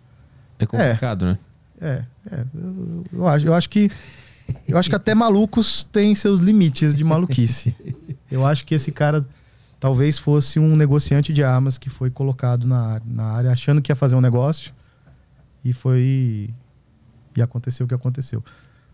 é 0.56 0.66
complicado, 0.66 1.26
né? 1.26 1.39
É, 1.80 2.05
é 2.30 2.44
eu, 2.55 3.05
eu 3.12 3.26
acho, 3.26 3.47
eu 3.48 3.55
acho 3.55 3.68
que 3.68 3.90
eu 4.68 4.78
acho 4.78 4.89
que 4.89 4.94
até 4.94 5.16
malucos 5.16 5.82
têm 5.82 6.14
seus 6.14 6.39
limites 6.39 6.94
de 6.94 7.02
maluquice. 7.02 7.74
Eu 8.30 8.47
acho 8.47 8.66
que 8.66 8.74
esse 8.74 8.93
cara 8.93 9.26
talvez 9.80 10.18
fosse 10.18 10.59
um 10.59 10.76
negociante 10.76 11.32
de 11.32 11.43
armas 11.43 11.78
que 11.78 11.89
foi 11.89 12.10
colocado 12.10 12.66
na, 12.66 13.01
na 13.06 13.24
área 13.24 13.51
achando 13.51 13.80
que 13.80 13.90
ia 13.90 13.97
fazer 13.97 14.16
um 14.16 14.20
negócio 14.20 14.72
e 15.64 15.72
foi 15.72 16.51
e 17.35 17.40
aconteceu 17.40 17.86
o 17.86 17.89
que 17.89 17.94
aconteceu. 17.94 18.44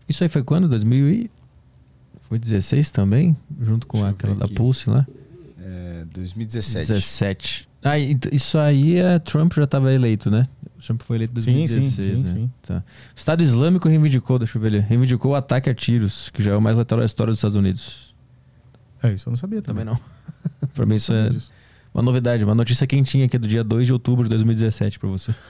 Isso 0.07 0.23
aí 0.23 0.29
foi 0.29 0.41
quando? 0.41 0.69
2000 0.69 1.09
e... 1.09 1.31
Foi 2.27 2.39
16 2.39 2.89
também? 2.91 3.35
Junto 3.61 3.85
com 3.87 3.97
Deixa 3.99 4.11
aquela 4.11 4.35
da. 4.35 4.47
Pulse 4.47 4.89
lá? 4.89 5.05
É, 5.59 6.05
2017. 6.13 6.87
17. 6.87 7.67
Ah, 7.83 7.99
e- 7.99 8.17
isso 8.31 8.57
aí 8.57 8.97
é 8.97 9.19
Trump 9.19 9.53
já 9.53 9.63
estava 9.63 9.93
eleito, 9.93 10.29
né? 10.31 10.45
O 10.77 10.81
Trump 10.81 11.01
foi 11.03 11.17
eleito 11.17 11.37
em 11.39 11.41
Sim, 11.41 11.53
2016, 11.53 11.93
sim, 11.95 12.15
sim, 12.15 12.23
né? 12.23 12.33
sim. 12.33 12.51
Tá. 12.63 12.77
O 13.15 13.17
Estado 13.19 13.43
Islâmico 13.43 13.87
reivindicou, 13.87 14.39
deixa 14.39 14.57
eu 14.57 14.61
ver 14.61 14.67
ali, 14.69 14.79
reivindicou 14.79 15.31
o 15.31 15.35
ataque 15.35 15.69
a 15.69 15.73
tiros, 15.75 16.29
que 16.31 16.41
já 16.43 16.51
é 16.51 16.55
o 16.55 16.61
mais 16.61 16.77
letal 16.77 16.99
da 16.99 17.05
história 17.05 17.29
dos 17.31 17.37
Estados 17.37 17.55
Unidos. 17.55 18.15
É 19.03 19.13
isso, 19.13 19.29
eu 19.29 19.31
não 19.31 19.37
sabia 19.37 19.61
também. 19.61 19.85
Também 19.85 19.99
não. 20.01 20.69
pra 20.73 20.85
mim 20.85 20.95
isso 20.95 21.13
é 21.13 21.29
disso. 21.29 21.51
uma 21.93 22.01
novidade, 22.01 22.43
uma 22.43 22.55
notícia 22.55 22.87
quentinha 22.87 23.25
aqui 23.25 23.37
do 23.37 23.47
dia 23.47 23.63
2 23.63 23.85
de 23.85 23.93
outubro 23.93 24.23
de 24.23 24.29
2017 24.31 24.97
pra 24.99 25.09
você. 25.09 25.33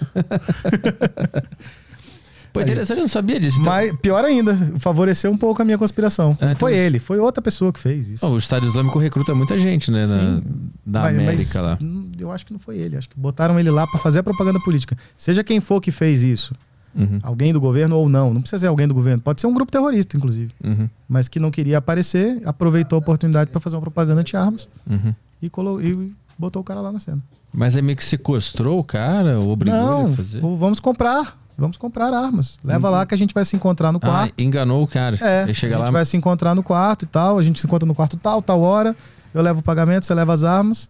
Pô, 2.55 2.61
interessante, 2.61 2.97
eu 2.97 3.01
não 3.01 3.07
sabia 3.07 3.39
disso. 3.39 3.59
Então, 3.61 3.71
Mas 3.71 3.91
pior 4.01 4.23
ainda, 4.25 4.55
favoreceu 4.79 5.31
um 5.31 5.37
pouco 5.37 5.61
a 5.61 5.65
minha 5.65 5.77
conspiração. 5.77 6.37
É, 6.41 6.47
não 6.47 6.55
foi 6.55 6.71
então- 6.73 6.83
ele, 6.83 6.99
foi 6.99 7.19
outra 7.19 7.41
pessoa 7.41 7.71
que 7.71 7.79
fez 7.79 8.09
isso. 8.09 8.25
ó, 8.25 8.29
o 8.29 8.37
Estado 8.37 8.65
Islâmico 8.65 8.97
recruta 8.99 9.33
muita 9.35 9.57
gente, 9.59 9.91
né? 9.91 10.05
Na, 10.05 10.07
Sim. 10.37 10.43
da 10.85 11.01
Mas- 11.01 11.19
América 11.19 11.61
mas, 11.61 11.63
lá. 11.63 11.77
Eu 12.19 12.31
acho 12.31 12.45
que 12.45 12.53
não 12.53 12.59
foi 12.59 12.77
ele. 12.77 12.97
Acho 12.97 13.09
que 13.09 13.19
botaram 13.19 13.59
ele 13.59 13.69
lá 13.69 13.85
pra 13.87 13.99
fazer 13.99 14.19
a 14.19 14.23
propaganda 14.23 14.59
política. 14.61 14.97
Seja 15.17 15.43
quem 15.43 15.59
for 15.61 15.79
que 15.81 15.91
fez 15.91 16.23
isso, 16.23 16.53
Uhum, 16.97 17.19
alguém 17.23 17.51
do 17.51 17.59
governo 17.59 17.97
ou 17.97 18.07
não, 18.07 18.33
não 18.33 18.39
precisa 18.39 18.59
ser 18.61 18.67
alguém 18.67 18.87
do 18.87 18.93
governo, 18.93 19.21
pode 19.21 19.41
ser 19.41 19.47
um 19.47 19.53
grupo 19.53 19.69
terrorista, 19.69 20.15
inclusive, 20.15 20.53
uhum, 20.63 20.87
mas 21.09 21.27
que 21.27 21.41
não 21.41 21.51
queria 21.51 21.77
aparecer, 21.79 22.41
aproveitou 22.45 22.95
a 22.95 22.99
oportunidade 22.99 23.51
pra 23.51 23.59
fazer 23.59 23.75
uma 23.75 23.81
propaganda 23.81 24.21
anti-armas 24.21 24.65
uhum. 24.89 25.13
e, 25.41 25.49
colo- 25.49 25.81
e 25.81 26.13
botou 26.39 26.61
o 26.61 26.63
cara 26.63 26.79
lá 26.79 26.93
na 26.93 26.99
cena. 26.99 27.21
Mas 27.53 27.75
é 27.75 27.81
meio 27.81 27.97
que 27.97 28.05
sequestrou 28.05 28.79
o 28.79 28.83
cara, 28.83 29.39
ou 29.41 29.49
obrigou 29.49 29.77
ele 29.77 29.85
não, 29.89 30.05
a 30.05 30.15
fazer? 30.15 30.39
vamos 30.39 30.79
comprar. 30.79 31.37
Vamos 31.57 31.77
comprar 31.77 32.13
armas. 32.13 32.57
Leva 32.63 32.89
lá 32.89 33.05
que 33.05 33.13
a 33.13 33.17
gente 33.17 33.33
vai 33.33 33.45
se 33.45 33.55
encontrar 33.55 33.91
no 33.91 33.97
Ah, 34.01 34.01
quarto. 34.07 34.33
enganou 34.43 34.83
o 34.83 34.87
cara. 34.87 35.15
É, 35.21 35.43
a 35.43 35.47
gente 35.47 35.67
lá, 35.67 35.89
vai 35.89 36.03
se 36.05 36.17
encontrar 36.17 36.53
no 36.53 36.61
quarto 36.61 37.03
e 37.03 37.05
tal. 37.05 37.39
A 37.39 37.43
gente 37.43 37.59
se 37.61 37.65
encontra 37.67 37.85
no 37.87 37.95
quarto 37.95 38.17
tal, 38.17 38.41
tal 38.41 38.59
hora. 38.61 38.95
Eu 39.33 39.41
levo 39.41 39.59
o 39.61 39.63
pagamento, 39.63 40.05
você 40.05 40.13
leva 40.13 40.33
as 40.33 40.43
armas. 40.43 40.89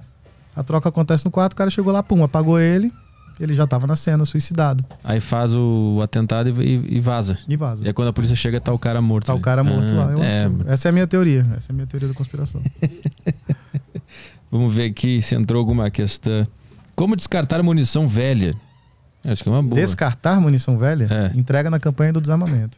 A 0.55 0.63
troca 0.63 0.89
acontece 0.89 1.23
no 1.25 1.31
quarto, 1.31 1.53
o 1.53 1.55
cara 1.55 1.69
chegou 1.69 1.91
lá, 1.93 2.01
pum, 2.01 2.23
apagou 2.23 2.59
ele. 2.59 2.91
Ele 3.39 3.53
já 3.53 3.67
tava 3.67 3.85
na 3.85 3.97
cena, 3.97 4.23
suicidado. 4.23 4.83
aí 5.03 5.19
faz 5.19 5.53
o 5.53 5.99
atentado 6.01 6.63
e, 6.63 6.95
e- 6.97 6.99
vaza. 7.01 7.37
E 7.49 7.57
vaza. 7.57 7.83
E 7.83 7.87
aí 7.89 7.93
quando 7.93 8.07
a 8.07 8.13
polícia 8.13 8.33
chega, 8.35 8.61
tá 8.61 8.71
o 8.71 8.79
cara 8.79 9.01
morto. 9.01 9.25
Tá 9.27 9.33
o 9.33 9.35
ali. 9.35 9.43
cara 9.43 9.61
morto 9.63 9.93
Ah, 9.93 10.05
lá. 10.05 10.11
Eu- 10.13 10.23
é, 10.23 10.49
Essa 10.67 10.87
é 10.87 10.89
a 10.89 10.91
minha 10.93 11.05
teoria. 11.05 11.45
Essa 11.57 11.71
é 11.71 11.73
a 11.73 11.75
minha 11.75 11.85
teoria 11.85 12.07
da 12.07 12.13
conspiração. 12.13 12.61
vamos 14.49 14.73
ver 14.73 14.89
aqui 14.89 15.21
se 15.21 15.35
entrou 15.35 15.59
alguma 15.59 15.89
questão. 15.89 16.47
Como 16.95 17.15
descartar 17.15 17.61
munição 17.61 18.07
velha? 18.07 18.55
Acho 19.25 19.43
que 19.43 19.49
é 19.49 19.51
uma 19.51 19.63
boa. 19.63 19.75
Descartar 19.81 20.39
munição 20.39 20.77
velha, 20.77 21.07
É. 21.11 21.37
entrega 21.37 21.69
na 21.69 21.79
campanha 21.79 22.13
do 22.13 22.21
desarmamento. 22.21 22.77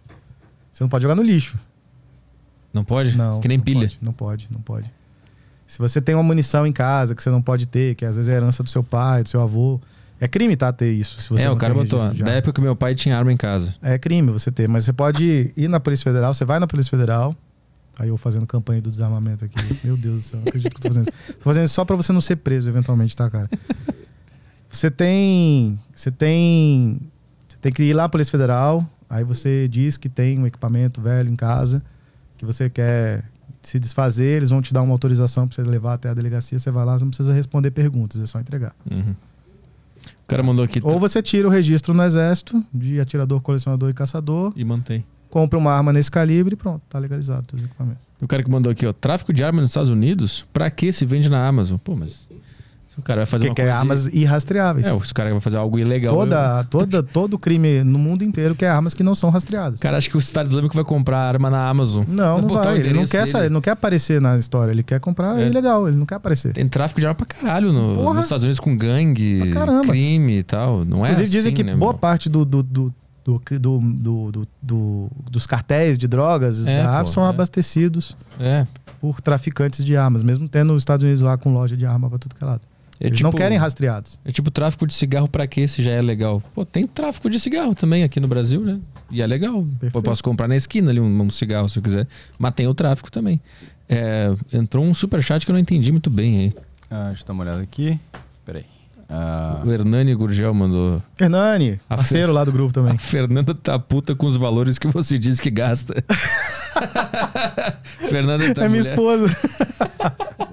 Você 0.72 0.84
não 0.84 0.90
pode 0.90 1.04
jogar 1.04 1.16
no 1.16 1.24
lixo. 1.24 1.58
Não 2.74 2.84
pode? 2.84 3.18
Não. 3.18 3.40
Que 3.42 3.48
nem 3.48 3.58
não 3.58 3.64
pilha. 3.66 3.80
pode, 3.88 4.00
não 4.02 4.14
pode, 4.14 4.48
não 4.52 4.62
pode. 4.62 4.92
Se 5.66 5.80
você 5.80 6.00
tem 6.00 6.16
uma 6.16 6.24
munição 6.24 6.66
em 6.66 6.72
casa 6.72 7.14
que 7.14 7.22
você 7.22 7.30
não 7.30 7.42
pode 7.42 7.66
ter, 7.66 7.96
que 7.96 8.06
às 8.06 8.16
vezes 8.16 8.30
é 8.30 8.36
herança 8.36 8.64
do 8.64 8.70
seu 8.70 8.84
pai, 8.84 9.24
do 9.24 9.30
seu 9.30 9.42
avô, 9.42 9.82
é 10.20 10.28
crime, 10.28 10.56
tá? 10.56 10.72
Ter 10.72 10.92
isso. 10.92 11.22
Se 11.22 11.30
você 11.30 11.46
é, 11.46 11.50
o 11.52 11.58
cara 11.58 11.74
botou. 11.74 12.00
Da 12.14 12.32
época 12.32 12.54
que 12.54 12.62
meu 12.62 12.76
pai 12.76 12.96
tinha 12.96 13.18
arma 13.18 13.32
em 13.34 13.38
casa. 13.38 13.76
É 13.82 13.98
crime 13.98 14.32
você 14.32 14.50
ter, 14.52 14.68
mas 14.70 14.86
você 14.86 14.94
pode 14.94 15.52
ir 15.56 15.68
na 15.68 15.80
Polícia 15.80 16.04
Federal, 16.04 16.34
você 16.34 16.46
vai 16.46 16.60
na 16.60 16.68
Polícia 16.68 16.90
Federal. 16.90 17.36
Aí 18.00 18.10
eu 18.10 18.18
fazendo 18.18 18.46
campanha 18.46 18.80
do 18.80 18.90
desarmamento 18.90 19.44
aqui. 19.44 19.56
Meu 19.84 19.98
Deus 19.98 20.16
do 20.16 20.22
céu, 20.22 20.40
não 20.40 20.48
acredito 20.48 20.72
que 20.72 20.78
eu 20.78 20.82
tô 20.82 20.88
fazendo 20.88 21.10
isso. 21.10 21.34
Tô 21.34 21.44
fazendo 21.44 21.66
isso 21.66 21.74
só 21.74 21.84
pra 21.84 21.96
você 21.96 22.14
não 22.14 22.22
ser 22.22 22.36
preso 22.38 22.70
eventualmente, 22.70 23.16
tá, 23.16 23.28
cara? 23.30 23.50
Você 24.78 24.92
tem. 24.92 25.80
Você 25.96 26.12
tem. 26.12 27.00
Você 27.48 27.58
tem 27.60 27.74
que 27.74 27.84
ir 27.84 27.94
lá 27.94 28.04
na 28.04 28.10
Polícia 28.10 28.32
Federal. 28.32 28.88
Aí 29.10 29.24
você 29.24 29.68
diz 29.68 29.98
que 29.98 30.08
tem 30.10 30.38
um 30.38 30.46
equipamento 30.46 31.02
velho 31.02 31.30
em 31.32 31.36
casa, 31.36 31.82
que 32.38 32.46
você 32.46 32.70
quer 32.70 33.24
se 33.62 33.80
desfazer, 33.80 34.38
eles 34.38 34.50
vão 34.50 34.62
te 34.62 34.74
dar 34.74 34.82
uma 34.82 34.94
autorização 34.94 35.48
pra 35.48 35.56
você 35.56 35.64
levar 35.64 35.94
até 35.94 36.10
a 36.10 36.14
delegacia, 36.14 36.60
você 36.60 36.70
vai 36.70 36.86
lá, 36.86 36.98
você 36.98 37.06
não 37.06 37.10
precisa 37.10 37.34
responder 37.34 37.72
perguntas, 37.72 38.22
é 38.22 38.26
só 38.26 38.40
entregar. 38.40 38.76
Uhum. 38.90 39.16
O 40.24 40.28
cara 40.28 40.44
mandou 40.44 40.64
aqui. 40.64 40.80
Ou 40.84 41.00
você 41.00 41.22
tira 41.22 41.48
o 41.48 41.52
registro 41.52 41.94
no 41.94 42.04
exército 42.04 42.64
de 42.74 43.00
atirador, 43.00 43.42
colecionador 43.42 43.90
e 43.90 43.94
caçador, 43.94 44.54
E 44.56 44.64
mantém. 44.64 45.04
compra 45.30 45.58
uma 45.58 45.72
arma 45.72 45.92
nesse 45.92 46.12
calibre 46.12 46.54
e 46.54 46.58
pronto, 46.58 46.82
tá 46.90 47.00
legalizado 47.00 47.48
todos 47.48 47.64
os 47.64 47.70
equipamentos. 47.70 48.06
O 48.22 48.28
cara 48.28 48.44
que 48.44 48.50
mandou 48.50 48.72
aqui, 48.72 48.86
ó. 48.86 48.92
Tráfico 48.94 49.32
de 49.32 49.44
armas 49.44 49.62
nos 49.62 49.70
Estados 49.70 49.90
Unidos? 49.90 50.46
Pra 50.52 50.70
que 50.72 50.92
se 50.92 51.06
vende 51.06 51.30
na 51.30 51.48
Amazon? 51.48 51.78
Pô, 51.78 51.96
mas. 51.96 52.27
O 52.98 53.02
cara 53.04 53.20
vai 53.20 53.26
fazer 53.28 53.44
Que 53.46 53.50
uma 53.52 53.56
quer 53.56 53.64
coisa. 53.66 53.78
armas 53.78 54.08
irrastreáveis. 54.08 54.88
É, 54.88 54.90
se 55.04 55.12
o 55.12 55.14
cara 55.16 55.30
vai 55.30 55.40
fazer 55.40 55.58
algo 55.58 55.78
ilegal. 55.78 56.14
eu- 56.16 56.20
toda, 56.22 56.64
toda, 56.64 57.04
todo 57.04 57.38
crime 57.38 57.84
no 57.84 58.00
mundo 58.00 58.24
inteiro 58.24 58.56
quer 58.56 58.70
armas 58.70 58.94
que 58.96 59.04
não 59.04 59.14
são 59.14 59.30
rastreadas. 59.30 59.80
O 59.80 59.84
cara 59.84 59.98
acha 59.98 60.10
que 60.10 60.18
o 60.18 60.20
Estado 60.20 60.48
Islâmico 60.48 60.74
vai 60.74 60.84
comprar 60.84 61.20
arma 61.20 61.50
na 61.50 61.68
Amazon. 61.70 62.04
Não, 62.08 62.42
não 62.42 62.50
vai. 62.50 62.80
Ele 62.80 62.94
não, 62.94 63.06
quer, 63.06 63.26
dele. 63.32 63.50
não 63.50 63.62
quer 63.62 63.72
aparecer 63.72 64.20
na 64.20 64.38
história, 64.38 64.72
ele 64.72 64.82
quer 64.84 65.00
comprar 65.00 65.40
É. 65.40 65.48
ilegal, 65.48 65.88
ele 65.88 65.96
não 65.98 66.06
quer 66.08 66.16
aparecer. 66.16 66.54
Tem 66.54 66.68
tráfico 66.68 67.00
de 67.00 67.06
arma 67.06 67.16
pra 67.16 67.26
caralho 67.28 67.72
no- 67.72 67.96
Porra. 67.96 68.16
nos 68.16 68.24
Estados 68.26 68.44
Unidos 68.44 68.60
com 68.60 68.76
gangue, 68.76 69.42
crime 69.88 70.40
e 70.40 70.44
tal. 70.44 70.84
Não 70.84 71.06
é 71.06 71.12
Inclusive, 71.12 71.30
dizem 71.30 71.54
assim, 71.54 71.56
que 71.56 71.64
né, 71.64 71.76
boa 71.76 71.92
meu? 71.94 72.00
parte 72.00 72.30
do, 72.30 72.44
do, 72.44 72.64
do, 72.64 72.94
do, 73.24 73.42
do, 73.60 73.80
do- 73.80 74.32
do- 74.32 74.48
do- 74.62 75.08
dos 75.30 75.46
cartéis 75.46 75.98
de 75.98 76.08
drogas 76.08 76.66
É, 76.66 76.82
da 76.82 77.06
são 77.06 77.24
é. 77.26 77.30
abastecidos 77.30 78.16
É. 78.40 78.66
por 79.00 79.22
traficantes 79.22 79.86
de 79.86 79.96
armas, 79.96 80.24
mesmo 80.24 80.48
tendo 80.50 80.74
os 80.74 80.82
Estados 80.82 81.04
Unidos 81.04 81.22
lá 81.22 81.38
com 81.38 81.54
loja 81.54 81.78
de 81.78 81.86
arma 81.86 82.10
pra 82.10 82.18
tudo 82.18 82.36
que 82.36 82.44
é 82.44 82.48
lado. 82.48 82.62
É 83.00 83.06
Eles 83.08 83.18
tipo- 83.18 83.30
não 83.30 83.32
querem 83.38 83.58
rastreados. 83.58 84.20
É 84.26 84.32
tipo 84.32 84.50
tráfico 84.50 84.88
de 84.88 84.94
cigarro 84.94 85.28
pra 85.28 85.46
quê 85.46 85.68
se 85.68 85.84
já 85.84 85.92
é 85.92 86.02
legal? 86.02 86.42
Pô, 86.56 86.66
tem 86.66 86.86
tráfico 86.88 87.30
de 87.30 87.40
cigarro 87.40 87.76
também 87.76 88.04
aqui 88.04 88.20
no 88.20 88.28
Brasil, 88.28 88.62
né? 88.62 88.80
E 89.12 89.22
é 89.22 89.28
legal. 89.28 89.62
Pô, 89.62 89.68
Perfeito. 89.80 90.02
posso 90.04 90.24
comprar 90.24 90.48
na 90.48 90.56
esquina 90.56 90.90
ali 90.92 91.00
um, 91.00 91.22
um 91.22 91.30
cigarro 91.30 91.70
se 91.70 91.78
eu 91.80 91.84
quiser. 91.84 92.08
Mas 92.40 92.54
tem 92.56 92.68
o 92.68 92.74
tráfico 92.74 93.12
também. 93.12 93.40
É, 93.88 94.34
entrou 94.52 94.84
um 94.84 94.94
superchat 94.94 95.46
que 95.46 95.52
eu 95.52 95.54
não 95.54 95.60
entendi 95.60 95.92
muito 95.92 96.10
bem 96.10 96.38
aí. 96.40 96.54
Ah, 96.90 97.08
deixa 97.10 97.24
eu 97.24 97.28
dar 97.28 97.34
uma 97.34 97.44
olhada 97.44 97.62
aqui. 97.62 98.00
Peraí. 98.46 98.66
Ah, 99.10 99.62
O 99.66 99.72
Hernani 99.72 100.14
Gurgel 100.16 100.54
mandou. 100.54 101.02
Hernani, 101.22 101.80
A 101.90 101.96
parceiro 101.96 102.34
lá 102.34 102.44
do 102.44 102.52
grupo 102.52 102.74
também. 102.74 102.96
A 102.96 102.98
Fernanda 102.98 103.54
tá 103.56 103.78
puta 103.80 104.14
com 104.16 104.26
os 104.26 104.36
valores 104.36 104.78
que 104.78 104.88
você 104.88 105.18
diz 105.18 105.40
que 105.40 105.50
gasta. 105.50 105.94
Fernanda 108.10 108.54
tá 108.54 108.66
É 108.66 108.70
minha 108.70 108.82
mulher- 108.82 108.90
esposa. 108.94 109.38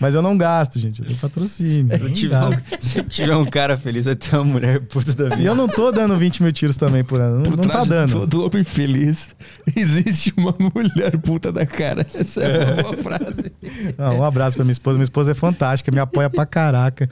Mas 0.00 0.14
eu 0.14 0.22
não 0.22 0.36
gasto, 0.36 0.78
gente. 0.78 1.00
Eu 1.00 1.06
tenho 1.06 1.18
patrocínio. 1.18 1.92
eu 1.92 1.98
se 1.98 2.04
nem 2.04 2.14
tiver, 2.14 2.42
um, 2.44 2.52
se 2.80 3.02
tiver 3.04 3.36
um 3.36 3.44
cara 3.44 3.76
feliz, 3.78 4.06
vai 4.06 4.14
ter 4.14 4.34
uma 4.36 4.44
mulher 4.44 4.80
puta 4.80 5.12
da 5.14 5.26
E 5.34 5.38
vida. 5.38 5.42
eu 5.48 5.54
não 5.54 5.68
tô 5.68 5.90
dando 5.90 6.16
20 6.18 6.42
mil 6.42 6.52
tiros 6.52 6.76
também 6.76 7.02
por 7.04 7.20
ano. 7.20 7.36
Não, 7.36 7.42
Por 7.44 7.56
não 7.56 7.64
tá 7.64 7.84
dando. 7.84 8.26
Todo 8.26 8.44
homem 8.46 8.64
feliz 8.64 9.34
existe 9.76 10.32
uma 10.36 10.54
mulher 10.58 11.16
puta 11.18 11.50
da 11.52 11.64
cara. 11.66 12.06
Essa 12.14 12.42
é 12.42 12.72
uma 12.74 12.82
boa 12.82 12.96
frase. 12.96 13.52
Não, 13.96 14.18
um 14.18 14.24
abraço 14.24 14.56
pra 14.56 14.64
minha 14.64 14.72
esposa. 14.72 14.96
Minha 14.96 15.04
esposa 15.04 15.32
é 15.32 15.34
fantástica, 15.34 15.90
me 15.90 15.98
apoia 16.00 16.28
pra 16.30 16.44
caraca. 16.46 17.08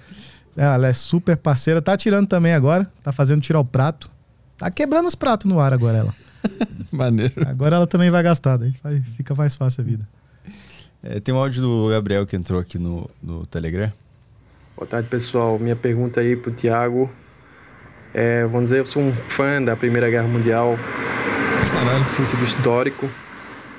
Ela 0.57 0.89
é 0.89 0.93
super 0.93 1.37
parceira. 1.37 1.81
Tá 1.81 1.97
tirando 1.97 2.27
também 2.27 2.53
agora. 2.53 2.91
Tá 3.03 3.13
fazendo 3.13 3.41
tirar 3.41 3.61
o 3.61 3.65
prato. 3.65 4.11
Tá 4.57 4.69
quebrando 4.71 5.07
os 5.07 5.15
pratos 5.15 5.49
no 5.51 5.61
ar 5.61 5.73
agora 5.73 5.99
ela. 5.99 6.15
Maneiro. 6.91 7.35
Agora 7.47 7.77
ela 7.77 7.87
também 7.87 8.11
vai 8.11 8.23
gastar. 8.23 8.57
Daí 8.57 8.75
fica 9.17 9.35
mais 9.35 9.55
fácil 9.55 9.83
a 9.83 9.85
vida. 9.85 10.09
É, 11.03 11.21
tem 11.21 11.35
um 11.35 11.39
áudio 11.39 11.63
do 11.63 11.89
Gabriel 11.91 12.27
que 12.27 12.35
entrou 12.35 12.61
aqui 12.61 12.79
no, 12.79 13.09
no 13.23 13.47
Telegram. 13.47 13.93
Boa 14.77 14.87
tarde, 14.87 15.09
pessoal. 15.09 15.59
Minha 15.59 15.77
pergunta 15.77 16.21
aí 16.21 16.37
pro 16.37 16.53
Tiago 16.53 17.11
É, 18.13 18.45
vamos 18.45 18.65
dizer, 18.65 18.81
eu 18.81 18.87
sou 18.87 19.03
um 19.03 19.13
fã 19.13 19.63
da 19.63 19.77
Primeira 19.77 20.09
Guerra 20.11 20.27
Mundial 20.27 20.79
no 21.99 22.09
sentido 22.09 22.45
histórico. 22.45 23.09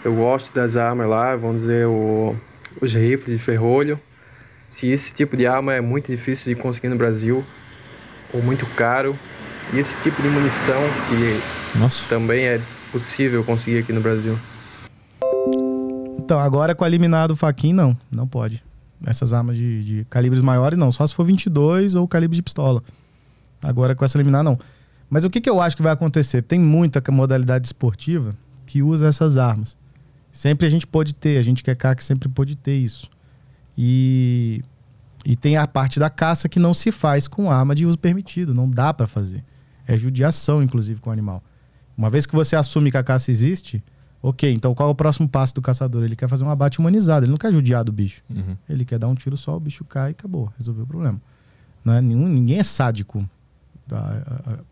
Eu 0.03 0.15
gosto 0.15 0.53
das 0.53 0.75
armas 0.75 1.07
lá, 1.07 1.35
vamos 1.35 1.61
dizer, 1.61 1.85
o, 1.87 2.35
os 2.81 2.93
rifles 2.93 3.37
de 3.37 3.43
ferrolho. 3.43 3.99
Se 4.67 4.87
esse 4.89 5.13
tipo 5.13 5.35
de 5.35 5.45
arma 5.45 5.73
é 5.73 5.81
muito 5.81 6.11
difícil 6.11 6.53
de 6.53 6.61
conseguir 6.61 6.89
no 6.89 6.95
Brasil, 6.95 7.43
ou 8.33 8.41
muito 8.41 8.65
caro, 8.75 9.17
e 9.73 9.79
esse 9.79 9.97
tipo 10.01 10.21
de 10.21 10.29
munição, 10.29 10.81
se 10.95 11.77
Nossa. 11.77 12.03
também 12.07 12.45
é 12.45 12.61
possível 12.91 13.43
conseguir 13.43 13.79
aqui 13.79 13.91
no 13.91 13.99
Brasil. 13.99 14.37
Então, 16.29 16.37
agora 16.39 16.75
com 16.75 16.83
a 16.83 16.87
eliminado 16.87 17.35
faquin, 17.35 17.73
não. 17.73 17.97
Não 18.11 18.27
pode. 18.27 18.63
Essas 19.03 19.33
armas 19.33 19.57
de, 19.57 19.83
de 19.83 20.05
calibres 20.11 20.43
maiores, 20.43 20.77
não. 20.77 20.91
Só 20.91 21.07
se 21.07 21.15
for 21.15 21.25
22 21.25 21.95
ou 21.95 22.07
calibre 22.07 22.35
de 22.35 22.43
pistola. 22.43 22.83
Agora 23.63 23.95
com 23.95 24.05
essa 24.05 24.15
eliminar, 24.15 24.43
não. 24.43 24.55
Mas 25.09 25.25
o 25.25 25.29
que, 25.31 25.41
que 25.41 25.49
eu 25.49 25.59
acho 25.59 25.75
que 25.75 25.81
vai 25.81 25.91
acontecer? 25.91 26.43
Tem 26.43 26.59
muita 26.59 27.01
modalidade 27.11 27.65
esportiva 27.65 28.35
que 28.67 28.83
usa 28.83 29.07
essas 29.07 29.39
armas. 29.39 29.75
Sempre 30.31 30.67
a 30.67 30.69
gente 30.69 30.85
pode 30.85 31.15
ter, 31.15 31.39
a 31.39 31.41
gente 31.41 31.63
que 31.63 31.71
é 31.71 31.73
CAC 31.73 32.03
sempre 32.03 32.29
pode 32.29 32.55
ter 32.55 32.75
isso. 32.75 33.09
E, 33.75 34.63
e 35.25 35.35
tem 35.35 35.57
a 35.57 35.65
parte 35.65 35.99
da 35.99 36.11
caça 36.11 36.47
que 36.47 36.59
não 36.59 36.75
se 36.75 36.91
faz 36.91 37.27
com 37.27 37.49
arma 37.49 37.73
de 37.73 37.87
uso 37.87 37.97
permitido, 37.97 38.53
não 38.53 38.69
dá 38.69 38.93
para 38.93 39.07
fazer. 39.07 39.43
É 39.87 39.97
judiação, 39.97 40.61
inclusive, 40.61 41.01
com 41.01 41.09
o 41.09 41.13
animal. 41.13 41.43
Uma 41.97 42.11
vez 42.11 42.27
que 42.27 42.35
você 42.35 42.55
assume 42.55 42.91
que 42.91 42.97
a 42.97 43.03
caça 43.03 43.31
existe, 43.31 43.83
ok, 44.21 44.51
então 44.51 44.73
qual 44.75 44.89
é 44.89 44.91
o 44.91 44.95
próximo 44.95 45.27
passo 45.27 45.55
do 45.55 45.61
caçador? 45.61 46.03
Ele 46.03 46.15
quer 46.15 46.27
fazer 46.27 46.43
um 46.43 46.49
abate 46.49 46.79
humanizado, 46.79 47.25
ele 47.25 47.31
não 47.31 47.37
quer 47.37 47.51
judiar 47.51 47.83
do 47.83 47.91
bicho. 47.91 48.21
Uhum. 48.29 48.55
Ele 48.67 48.85
quer 48.85 48.99
dar 48.99 49.07
um 49.07 49.15
tiro 49.15 49.37
só, 49.37 49.55
o 49.55 49.59
bicho 49.59 49.83
cai 49.85 50.09
e 50.09 50.11
acabou, 50.11 50.51
resolveu 50.57 50.83
o 50.83 50.87
problema. 50.87 51.21
Não 51.83 51.93
é 51.93 52.01
nenhum, 52.01 52.27
ninguém 52.27 52.59
é 52.59 52.63
sádico 52.63 53.27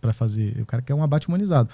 para 0.01 0.13
fazer. 0.13 0.59
O 0.61 0.65
cara 0.65 0.81
quer 0.81 0.93
um 0.93 1.01
abate 1.01 1.27
humanizado. 1.27 1.69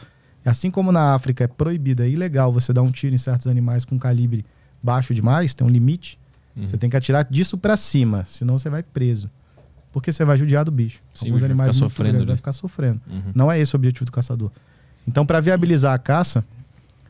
E 0.45 0.49
assim 0.49 0.69
como 0.69 0.91
na 0.91 1.13
África 1.13 1.43
é 1.43 1.47
proibido, 1.47 2.03
é 2.03 2.09
ilegal 2.09 2.51
você 2.51 2.73
dar 2.73 2.81
um 2.81 2.91
tiro 2.91 3.15
em 3.15 3.17
certos 3.17 3.47
animais 3.47 3.85
com 3.85 3.97
calibre 3.97 4.45
baixo 4.81 5.13
demais, 5.13 5.53
tem 5.53 5.65
um 5.65 5.69
limite. 5.69 6.19
Uhum. 6.55 6.67
Você 6.67 6.77
tem 6.77 6.89
que 6.89 6.97
atirar 6.97 7.25
disso 7.25 7.57
para 7.57 7.77
cima, 7.77 8.25
senão 8.25 8.59
você 8.59 8.69
vai 8.69 8.83
preso. 8.83 9.29
Porque 9.91 10.11
você 10.11 10.25
vai 10.25 10.37
judiar 10.37 10.65
do 10.65 10.71
bicho. 10.71 11.01
Sim, 11.13 11.27
Alguns 11.27 11.43
animais 11.43 11.71
ficar 11.71 11.79
muito 11.79 11.91
sofrendo 11.91 12.11
grandes 12.11 12.27
vai 12.27 12.35
ficar 12.35 12.51
sofrendo. 12.51 13.01
Uhum. 13.07 13.31
Não 13.33 13.51
é 13.51 13.59
esse 13.59 13.75
o 13.75 13.77
objetivo 13.77 14.05
do 14.05 14.11
caçador. 14.11 14.51
Então, 15.07 15.25
para 15.25 15.39
viabilizar 15.39 15.93
a 15.93 15.97
caça, 15.97 16.43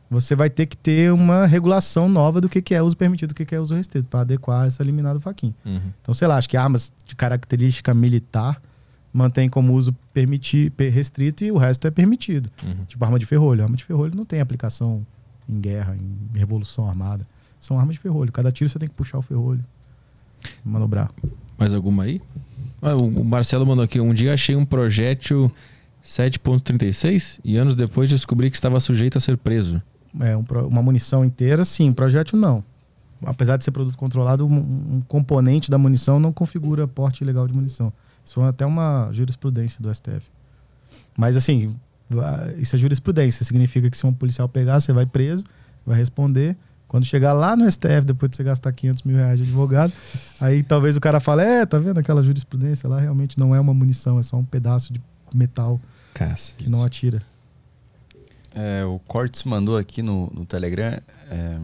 você 0.09 0.35
vai 0.35 0.49
ter 0.49 0.65
que 0.67 0.77
ter 0.77 1.11
uma 1.11 1.45
regulação 1.45 2.07
nova 2.07 2.39
do 2.39 2.47
que, 2.47 2.61
que 2.61 2.75
é 2.75 2.81
uso 2.81 2.95
permitido 2.95 3.29
do 3.29 3.35
que, 3.35 3.45
que 3.45 3.55
é 3.55 3.59
uso 3.59 3.73
restrito, 3.75 4.07
para 4.07 4.21
adequar 4.21 4.67
essa 4.67 4.83
eliminada 4.83 5.19
faquinha. 5.19 5.53
Uhum. 5.65 5.79
Então, 6.01 6.13
sei 6.13 6.27
lá, 6.27 6.37
acho 6.37 6.47
que 6.49 6.55
armas 6.57 6.91
de 7.05 7.15
característica 7.15 7.93
militar 7.93 8.61
mantém 9.11 9.47
como 9.49 9.73
uso 9.73 9.95
permiti 10.13 10.69
per- 10.71 10.91
restrito 10.91 11.43
e 11.43 11.51
o 11.51 11.57
resto 11.57 11.87
é 11.87 11.91
permitido. 11.91 12.49
Uhum. 12.63 12.85
Tipo 12.85 13.03
arma 13.05 13.17
de 13.19 13.25
ferrolho. 13.25 13.63
Arma 13.63 13.75
de 13.77 13.83
ferrolho 13.83 14.15
não 14.15 14.25
tem 14.25 14.39
aplicação 14.41 15.05
em 15.49 15.59
guerra, 15.59 15.95
em 15.95 16.37
revolução 16.37 16.87
armada. 16.87 17.25
São 17.59 17.79
armas 17.79 17.95
de 17.95 18.01
ferrolho. 18.01 18.31
Cada 18.31 18.51
tiro 18.51 18.69
você 18.69 18.77
tem 18.79 18.87
que 18.87 18.93
puxar 18.95 19.17
o 19.17 19.21
ferrolho. 19.21 19.63
Manobrar. 20.63 21.09
Mais 21.57 21.73
alguma 21.73 22.03
aí? 22.03 22.21
Ah, 22.81 22.95
o 22.95 23.23
Marcelo 23.23 23.65
mandou 23.65 23.83
aqui. 23.85 23.99
Um 23.99 24.13
dia 24.13 24.33
achei 24.33 24.55
um 24.55 24.65
projétil 24.65 25.49
7.36 26.03 27.39
e 27.43 27.55
anos 27.57 27.75
depois 27.75 28.09
descobri 28.09 28.49
que 28.49 28.57
estava 28.57 28.79
sujeito 28.79 29.17
a 29.17 29.21
ser 29.21 29.37
preso. 29.37 29.81
É, 30.19 30.37
um 30.37 30.43
uma 30.67 30.81
munição 30.81 31.25
inteira, 31.25 31.65
sim. 31.65 31.91
Projétil, 31.91 32.37
não. 32.37 32.63
Apesar 33.25 33.57
de 33.57 33.63
ser 33.63 33.71
produto 33.71 33.97
controlado, 33.97 34.45
um, 34.45 34.57
um 34.97 35.01
componente 35.07 35.71
da 35.71 35.77
munição 35.77 36.19
não 36.19 36.33
configura 36.33 36.87
porte 36.87 37.23
ilegal 37.23 37.47
de 37.47 37.53
munição. 37.53 37.91
Isso 38.23 38.35
foi 38.35 38.45
até 38.45 38.65
uma 38.65 39.09
jurisprudência 39.11 39.81
do 39.81 39.93
STF. 39.93 40.29
Mas, 41.17 41.37
assim, 41.37 41.75
isso 42.57 42.75
é 42.75 42.79
jurisprudência. 42.79 43.45
Significa 43.45 43.89
que 43.89 43.97
se 43.97 44.05
um 44.05 44.13
policial 44.13 44.47
pegar, 44.47 44.79
você 44.79 44.93
vai 44.93 45.05
preso, 45.05 45.43
vai 45.85 45.97
responder. 45.97 46.55
Quando 46.87 47.05
chegar 47.05 47.33
lá 47.33 47.55
no 47.55 47.69
STF, 47.69 48.05
depois 48.05 48.29
de 48.29 48.37
você 48.37 48.43
gastar 48.43 48.71
500 48.71 49.03
mil 49.03 49.15
reais 49.15 49.39
de 49.39 49.43
advogado, 49.43 49.91
aí 50.39 50.61
talvez 50.61 50.95
o 50.95 51.01
cara 51.01 51.19
fale: 51.19 51.41
É, 51.41 51.65
tá 51.65 51.79
vendo 51.79 51.97
aquela 51.97 52.21
jurisprudência 52.21 52.87
lá? 52.87 52.99
Realmente 52.99 53.39
não 53.39 53.55
é 53.55 53.59
uma 53.59 53.73
munição, 53.73 54.19
é 54.19 54.21
só 54.21 54.37
um 54.37 54.43
pedaço 54.43 54.93
de 54.93 55.01
metal 55.33 55.81
que 56.55 56.69
não 56.69 56.83
atira. 56.83 57.21
É, 58.55 58.83
o 58.85 58.99
Cortes 59.07 59.43
mandou 59.43 59.77
aqui 59.77 60.01
no, 60.01 60.31
no 60.33 60.45
Telegram. 60.45 60.99
é, 61.29 61.57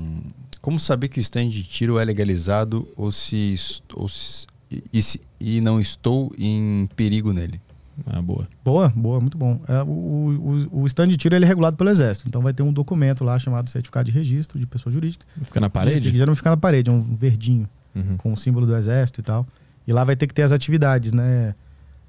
como 0.61 0.79
saber 0.79 1.07
que 1.07 1.19
o 1.19 1.21
stand 1.21 1.49
de 1.49 1.63
tiro 1.63 1.97
é 1.99 2.03
legalizado 2.03 2.87
ou 2.97 3.11
se, 3.11 3.55
ou 3.93 4.09
se- 4.09 4.45
e, 4.91 5.01
se- 5.01 5.21
e 5.39 5.61
não 5.61 5.79
estou 5.79 6.31
em 6.37 6.87
perigo 6.95 7.31
nele? 7.31 7.61
Ah, 8.05 8.21
boa. 8.21 8.47
Boa, 8.63 8.89
boa, 8.95 9.19
muito 9.21 9.37
bom. 9.37 9.59
É, 9.67 9.81
o, 9.83 10.67
o, 10.71 10.81
o 10.81 10.85
stand 10.87 11.07
de 11.09 11.17
tiro 11.17 11.35
ele 11.35 11.45
é 11.45 11.47
regulado 11.47 11.75
pelo 11.77 11.89
Exército, 11.89 12.27
então 12.27 12.41
vai 12.41 12.53
ter 12.53 12.63
um 12.63 12.71
documento 12.73 13.23
lá 13.23 13.37
chamado 13.39 13.69
certificado 13.69 14.11
de 14.11 14.17
registro 14.17 14.59
de 14.59 14.65
pessoa 14.65 14.91
jurídica. 14.91 15.25
Fica 15.43 15.59
na 15.59 15.69
parede? 15.69 16.15
Já 16.17 16.25
não 16.25 16.35
fica 16.35 16.49
na 16.49 16.57
parede, 16.57 16.89
é 16.89 16.93
um 16.93 17.01
verdinho 17.15 17.67
Uhum. 17.95 18.17
com 18.17 18.31
o 18.33 18.37
símbolo 18.37 18.65
do 18.67 18.75
Exército 18.75 19.19
e 19.19 19.23
tal. 19.23 19.47
E 19.87 19.91
lá 19.91 20.03
vai 20.03 20.15
ter 20.15 20.27
que 20.27 20.33
ter 20.33 20.43
as 20.43 20.51
atividades, 20.51 21.11
né? 21.11 21.55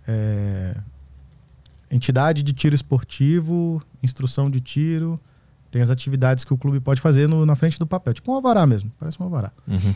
É, 0.06 0.76
entidade 1.90 2.42
de 2.42 2.52
tiro 2.52 2.74
esportivo, 2.74 3.82
instrução 4.02 4.50
de 4.50 4.60
tiro, 4.60 5.20
tem 5.70 5.82
as 5.82 5.90
atividades 5.90 6.44
que 6.44 6.52
o 6.52 6.56
clube 6.56 6.80
pode 6.80 7.00
fazer 7.00 7.28
no- 7.28 7.44
na 7.46 7.54
frente 7.56 7.78
do 7.78 7.86
papel, 7.86 8.12
tipo 8.14 8.30
um 8.30 8.34
alvará 8.34 8.66
mesmo, 8.66 8.90
parece 8.98 9.20
um 9.20 9.24
alvará. 9.24 9.52
Uhum. 9.66 9.94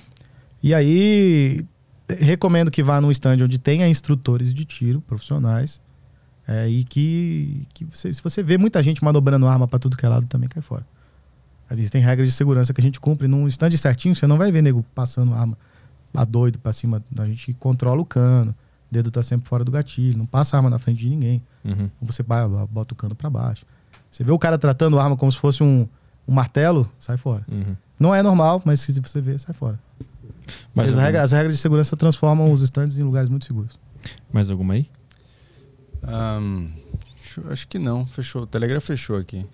E 0.62 0.72
aí, 0.74 1.64
recomendo 2.08 2.70
que 2.70 2.82
vá 2.82 3.00
num 3.00 3.10
stand 3.10 3.42
onde 3.42 3.58
tenha 3.58 3.86
instrutores 3.88 4.52
de 4.54 4.64
tiro 4.64 5.00
profissionais 5.00 5.80
é, 6.46 6.68
e 6.68 6.84
que, 6.84 7.66
que 7.72 7.84
você- 7.86 8.12
se 8.12 8.22
você 8.22 8.42
vê 8.42 8.58
muita 8.58 8.82
gente 8.82 9.02
manobrando 9.02 9.46
arma 9.46 9.66
para 9.66 9.78
tudo 9.78 9.96
que 9.96 10.04
é 10.04 10.08
lado, 10.08 10.26
também 10.26 10.48
cai 10.48 10.62
fora. 10.62 10.86
Existem 11.70 12.02
regras 12.02 12.28
de 12.28 12.34
segurança 12.34 12.72
que 12.74 12.80
a 12.80 12.84
gente 12.84 13.00
cumpre. 13.00 13.26
Num 13.26 13.46
stand 13.48 13.70
certinho, 13.78 14.14
você 14.14 14.26
não 14.26 14.36
vai 14.36 14.52
ver 14.52 14.62
nego 14.62 14.84
passando 14.94 15.32
arma 15.32 15.56
a 16.12 16.24
doido 16.24 16.58
para 16.58 16.72
cima. 16.72 17.02
A 17.18 17.24
gente 17.26 17.52
controla 17.54 18.00
o 18.00 18.04
cano, 18.04 18.54
dedo 18.94 19.10
tá 19.10 19.22
sempre 19.22 19.48
fora 19.48 19.64
do 19.64 19.70
gatilho, 19.72 20.16
não 20.16 20.24
passa 20.26 20.56
arma 20.56 20.70
na 20.70 20.78
frente 20.78 20.98
de 21.00 21.08
ninguém. 21.10 21.42
Uhum. 21.64 21.90
Você 22.02 22.22
vai, 22.22 22.46
bota 22.70 22.94
o 22.94 22.96
cano 22.96 23.14
para 23.14 23.28
baixo. 23.28 23.66
Você 24.10 24.22
vê 24.24 24.30
o 24.32 24.38
cara 24.38 24.56
tratando 24.56 24.98
a 24.98 25.02
arma 25.02 25.16
como 25.16 25.30
se 25.30 25.38
fosse 25.38 25.62
um, 25.62 25.86
um 26.26 26.32
martelo, 26.32 26.90
sai 26.98 27.16
fora. 27.16 27.44
Uhum. 27.50 27.76
Não 27.98 28.14
é 28.14 28.22
normal, 28.22 28.62
mas 28.64 28.80
se 28.80 28.92
você 29.00 29.20
vê, 29.20 29.38
sai 29.38 29.54
fora. 29.54 29.78
Mais, 30.74 30.90
As, 30.90 30.96
regras, 30.96 31.24
as 31.24 31.32
regras 31.32 31.54
de 31.54 31.60
segurança 31.60 31.96
transformam 31.96 32.52
os 32.52 32.60
stands 32.62 32.98
em 32.98 33.02
lugares 33.02 33.28
muito 33.28 33.44
seguros. 33.46 33.78
mais 34.32 34.50
alguma 34.50 34.74
aí? 34.74 34.88
Eu- 36.02 37.50
acho 37.50 37.66
que 37.66 37.78
não. 37.78 38.06
Fechou. 38.06 38.42
O 38.42 38.46
Telegram 38.46 38.80
fechou 38.80 39.16
aqui. 39.16 39.44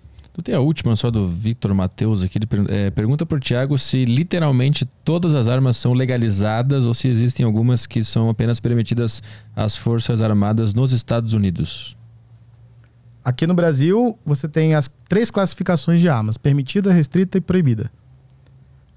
Tem 0.41 0.55
a 0.55 0.59
última 0.59 0.95
só 0.95 1.11
do 1.11 1.27
Victor 1.27 1.73
Matheus 1.73 2.21
aqui. 2.23 2.37
Ele 2.37 2.47
é, 2.69 2.89
pergunta 2.89 3.25
pro 3.25 3.39
Thiago 3.39 3.77
se 3.77 4.05
literalmente 4.05 4.85
todas 5.03 5.33
as 5.33 5.47
armas 5.47 5.77
são 5.77 5.93
legalizadas 5.93 6.85
ou 6.85 6.93
se 6.93 7.07
existem 7.07 7.45
algumas 7.45 7.85
que 7.85 8.03
são 8.03 8.29
apenas 8.29 8.59
permitidas 8.59 9.21
às 9.55 9.75
Forças 9.77 10.21
Armadas 10.21 10.73
nos 10.73 10.91
Estados 10.91 11.33
Unidos. 11.33 11.95
Aqui 13.23 13.45
no 13.45 13.53
Brasil, 13.53 14.17
você 14.25 14.47
tem 14.47 14.73
as 14.73 14.89
três 15.07 15.29
classificações 15.29 16.01
de 16.01 16.09
armas: 16.09 16.37
permitida, 16.37 16.91
restrita 16.91 17.37
e 17.37 17.41
proibida. 17.41 17.91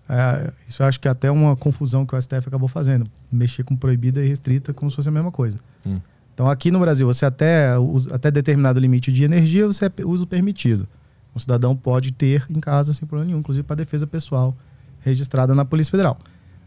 É, 0.08 0.52
isso 0.68 0.82
eu 0.82 0.86
acho 0.86 1.00
que 1.00 1.08
é 1.08 1.10
até 1.10 1.30
uma 1.30 1.56
confusão 1.56 2.04
que 2.06 2.14
o 2.14 2.20
STF 2.20 2.48
acabou 2.48 2.68
fazendo. 2.68 3.04
Mexer 3.32 3.64
com 3.64 3.74
proibida 3.76 4.22
e 4.24 4.28
restrita 4.28 4.72
como 4.72 4.90
se 4.90 4.96
fosse 4.96 5.08
a 5.08 5.12
mesma 5.12 5.30
coisa. 5.32 5.58
Hum. 5.86 5.98
Então, 6.32 6.48
aqui 6.48 6.70
no 6.70 6.80
Brasil, 6.80 7.06
você 7.06 7.24
até, 7.24 7.78
usa- 7.78 8.14
até 8.14 8.30
determinado 8.30 8.80
limite 8.80 9.12
de 9.12 9.22
energia, 9.24 9.66
você 9.66 9.86
é 9.86 9.92
uso 10.04 10.26
permitido. 10.26 10.86
O 11.34 11.40
cidadão 11.40 11.74
pode 11.74 12.12
ter 12.12 12.46
em 12.48 12.60
casa 12.60 12.94
sem 12.94 13.06
problema 13.06 13.26
nenhum, 13.26 13.40
inclusive 13.40 13.66
para 13.66 13.76
defesa 13.76 14.06
pessoal, 14.06 14.56
registrada 15.00 15.54
na 15.54 15.64
Polícia 15.64 15.90
Federal. 15.90 16.18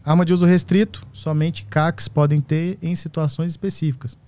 Arma 0.04 0.24
de 0.24 0.32
uso 0.32 0.46
restrito, 0.46 1.06
somente 1.12 1.64
CACs 1.64 2.08
podem 2.08 2.40
ter 2.40 2.78
em 2.82 2.94
situações 2.94 3.52
específicas. 3.52 4.18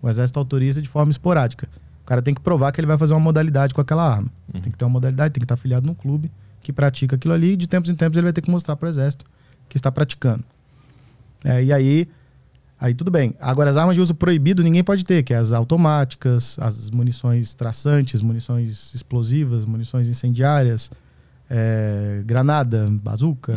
O 0.00 0.08
Exército 0.08 0.38
autoriza 0.38 0.80
de 0.80 0.88
forma 0.88 1.10
esporádica. 1.10 1.68
O 2.02 2.06
cara 2.06 2.22
tem 2.22 2.32
que 2.32 2.40
provar 2.40 2.70
que 2.72 2.80
ele 2.80 2.86
vai 2.86 2.96
fazer 2.96 3.14
uma 3.14 3.20
modalidade 3.20 3.74
com 3.74 3.80
aquela 3.80 4.08
arma. 4.08 4.30
Uhum. 4.54 4.60
Tem 4.60 4.70
que 4.70 4.78
ter 4.78 4.84
uma 4.84 4.90
modalidade, 4.90 5.34
tem 5.34 5.40
que 5.40 5.44
estar 5.44 5.54
afiliado 5.54 5.86
num 5.86 5.94
clube 5.94 6.30
que 6.60 6.72
pratica 6.72 7.16
aquilo 7.16 7.34
ali. 7.34 7.52
E 7.52 7.56
de 7.56 7.66
tempos 7.66 7.90
em 7.90 7.96
tempos 7.96 8.16
ele 8.16 8.24
vai 8.24 8.32
ter 8.32 8.40
que 8.40 8.50
mostrar 8.50 8.76
para 8.76 8.86
o 8.86 8.88
Exército 8.88 9.24
que 9.68 9.76
está 9.76 9.90
praticando. 9.90 10.44
É, 11.44 11.64
e 11.64 11.72
aí, 11.72 12.08
aí 12.80 12.94
tudo 12.94 13.10
bem. 13.10 13.34
Agora, 13.40 13.70
as 13.70 13.76
armas 13.76 13.94
de 13.94 14.00
uso 14.00 14.14
proibido 14.14 14.62
ninguém 14.62 14.82
pode 14.84 15.04
ter, 15.04 15.22
que 15.22 15.32
é 15.34 15.36
as 15.36 15.52
automáticas, 15.52 16.56
as 16.60 16.90
munições 16.90 17.54
traçantes, 17.54 18.20
munições 18.20 18.92
explosivas, 18.94 19.64
munições 19.64 20.08
incendiárias, 20.08 20.90
é, 21.50 22.22
granada, 22.24 22.88
bazuca, 22.90 23.52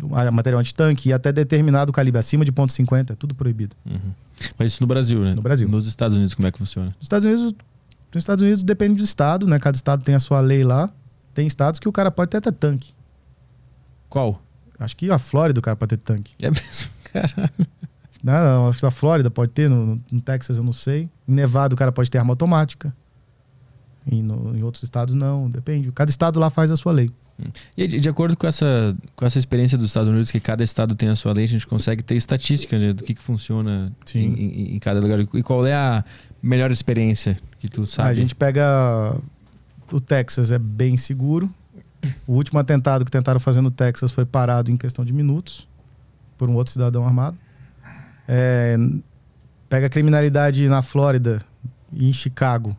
Uhum. 0.00 0.30
material 0.32 0.60
antitanque 0.60 1.08
e 1.08 1.12
até 1.12 1.32
determinado 1.32 1.92
calibre, 1.92 2.20
acima 2.20 2.44
de 2.44 2.52
ponto 2.52 2.72
.50, 2.72 3.10
é 3.10 3.14
tudo 3.16 3.34
proibido. 3.34 3.74
Uhum. 3.84 4.12
Mas 4.56 4.72
isso 4.72 4.82
no 4.82 4.86
Brasil, 4.86 5.20
né? 5.24 5.34
No 5.34 5.42
Brasil. 5.42 5.68
Nos 5.68 5.86
Estados 5.88 6.16
Unidos, 6.16 6.34
como 6.34 6.46
é 6.46 6.52
que 6.52 6.58
funciona? 6.58 6.88
Nos 6.90 7.02
Estados 7.02 7.24
Unidos, 7.24 7.54
nos 8.14 8.22
Estados 8.22 8.42
Unidos 8.42 8.62
depende 8.62 8.94
do 8.96 9.02
estado, 9.02 9.46
né? 9.46 9.58
Cada 9.58 9.74
estado 9.74 10.04
tem 10.04 10.14
a 10.14 10.20
sua 10.20 10.40
lei 10.40 10.62
lá. 10.62 10.88
Tem 11.34 11.46
estados 11.46 11.80
que 11.80 11.88
o 11.88 11.92
cara 11.92 12.10
pode 12.12 12.30
ter 12.30 12.36
até 12.36 12.50
tanque. 12.52 12.92
Qual? 14.08 14.40
Acho 14.78 14.96
que 14.96 15.10
a 15.10 15.18
Flórida 15.18 15.58
o 15.58 15.62
cara 15.62 15.76
pode 15.76 15.90
ter 15.90 15.96
tanque. 15.96 16.32
É 16.40 16.48
mesmo, 16.50 16.88
caralho. 17.12 17.50
Né, 18.22 18.32
acho 18.68 18.78
que 18.78 18.84
na 18.84 18.90
Flórida 18.90 19.30
pode 19.30 19.52
ter, 19.52 19.68
no, 19.68 20.00
no 20.10 20.20
Texas 20.20 20.56
eu 20.58 20.64
não 20.64 20.72
sei. 20.72 21.08
Em 21.26 21.32
Nevada 21.34 21.74
o 21.74 21.78
cara 21.78 21.92
pode 21.92 22.10
ter 22.10 22.18
arma 22.18 22.32
automática. 22.32 22.94
E 24.10 24.22
no- 24.22 24.56
em 24.56 24.62
outros 24.62 24.82
estados 24.82 25.14
não, 25.14 25.48
depende. 25.50 25.90
Cada 25.92 26.10
estado 26.10 26.40
lá 26.40 26.48
faz 26.50 26.70
a 26.70 26.76
sua 26.76 26.92
lei. 26.92 27.10
E 27.76 27.86
de, 27.86 28.08
acordo 28.08 28.36
com 28.36 28.48
essa, 28.48 28.96
com 29.14 29.24
essa 29.24 29.38
experiência 29.38 29.78
dos 29.78 29.86
Estados 29.90 30.08
Unidos, 30.08 30.28
que 30.32 30.40
cada 30.40 30.64
estado 30.64 30.96
tem 30.96 31.08
a 31.08 31.14
sua 31.14 31.32
lei, 31.32 31.44
a 31.44 31.48
gente 31.48 31.66
consegue 31.68 32.02
ter 32.02 32.16
estatísticas 32.16 32.82
né, 32.82 32.92
do 32.92 33.04
que, 33.04 33.14
que 33.14 33.22
funciona 33.22 33.92
em, 34.12 34.18
em- 34.34 34.74
em 34.76 34.78
cada 34.80 34.98
lugar. 34.98 35.20
E 35.20 35.42
qual 35.44 35.64
é 35.64 35.72
a 35.74 36.04
melhor 36.42 36.72
experiência 36.72 37.38
que 37.60 37.68
tu 37.68 37.86
sabe? 37.86 38.08
A 38.08 38.14
gente 38.14 38.34
pega. 38.34 39.16
O 39.92 40.00
Texas 40.00 40.50
é 40.50 40.58
bem 40.58 40.96
seguro. 40.96 41.48
O 42.26 42.32
último 42.34 42.58
atentado 42.58 43.04
que 43.04 43.10
tentaram 43.10 43.38
fazer 43.38 43.60
no 43.60 43.70
Texas 43.70 44.10
foi 44.10 44.24
parado 44.24 44.70
em 44.70 44.76
questão 44.76 45.04
de 45.04 45.12
minutos 45.12 45.68
por 46.36 46.48
um 46.50 46.54
outro 46.54 46.72
cidadão 46.72 47.04
armado. 47.06 47.38
É, 48.28 48.76
pega 49.68 49.86
a 49.86 49.90
criminalidade 49.90 50.68
na 50.68 50.82
Flórida 50.82 51.40
e 51.92 52.08
em 52.08 52.12
Chicago. 52.12 52.76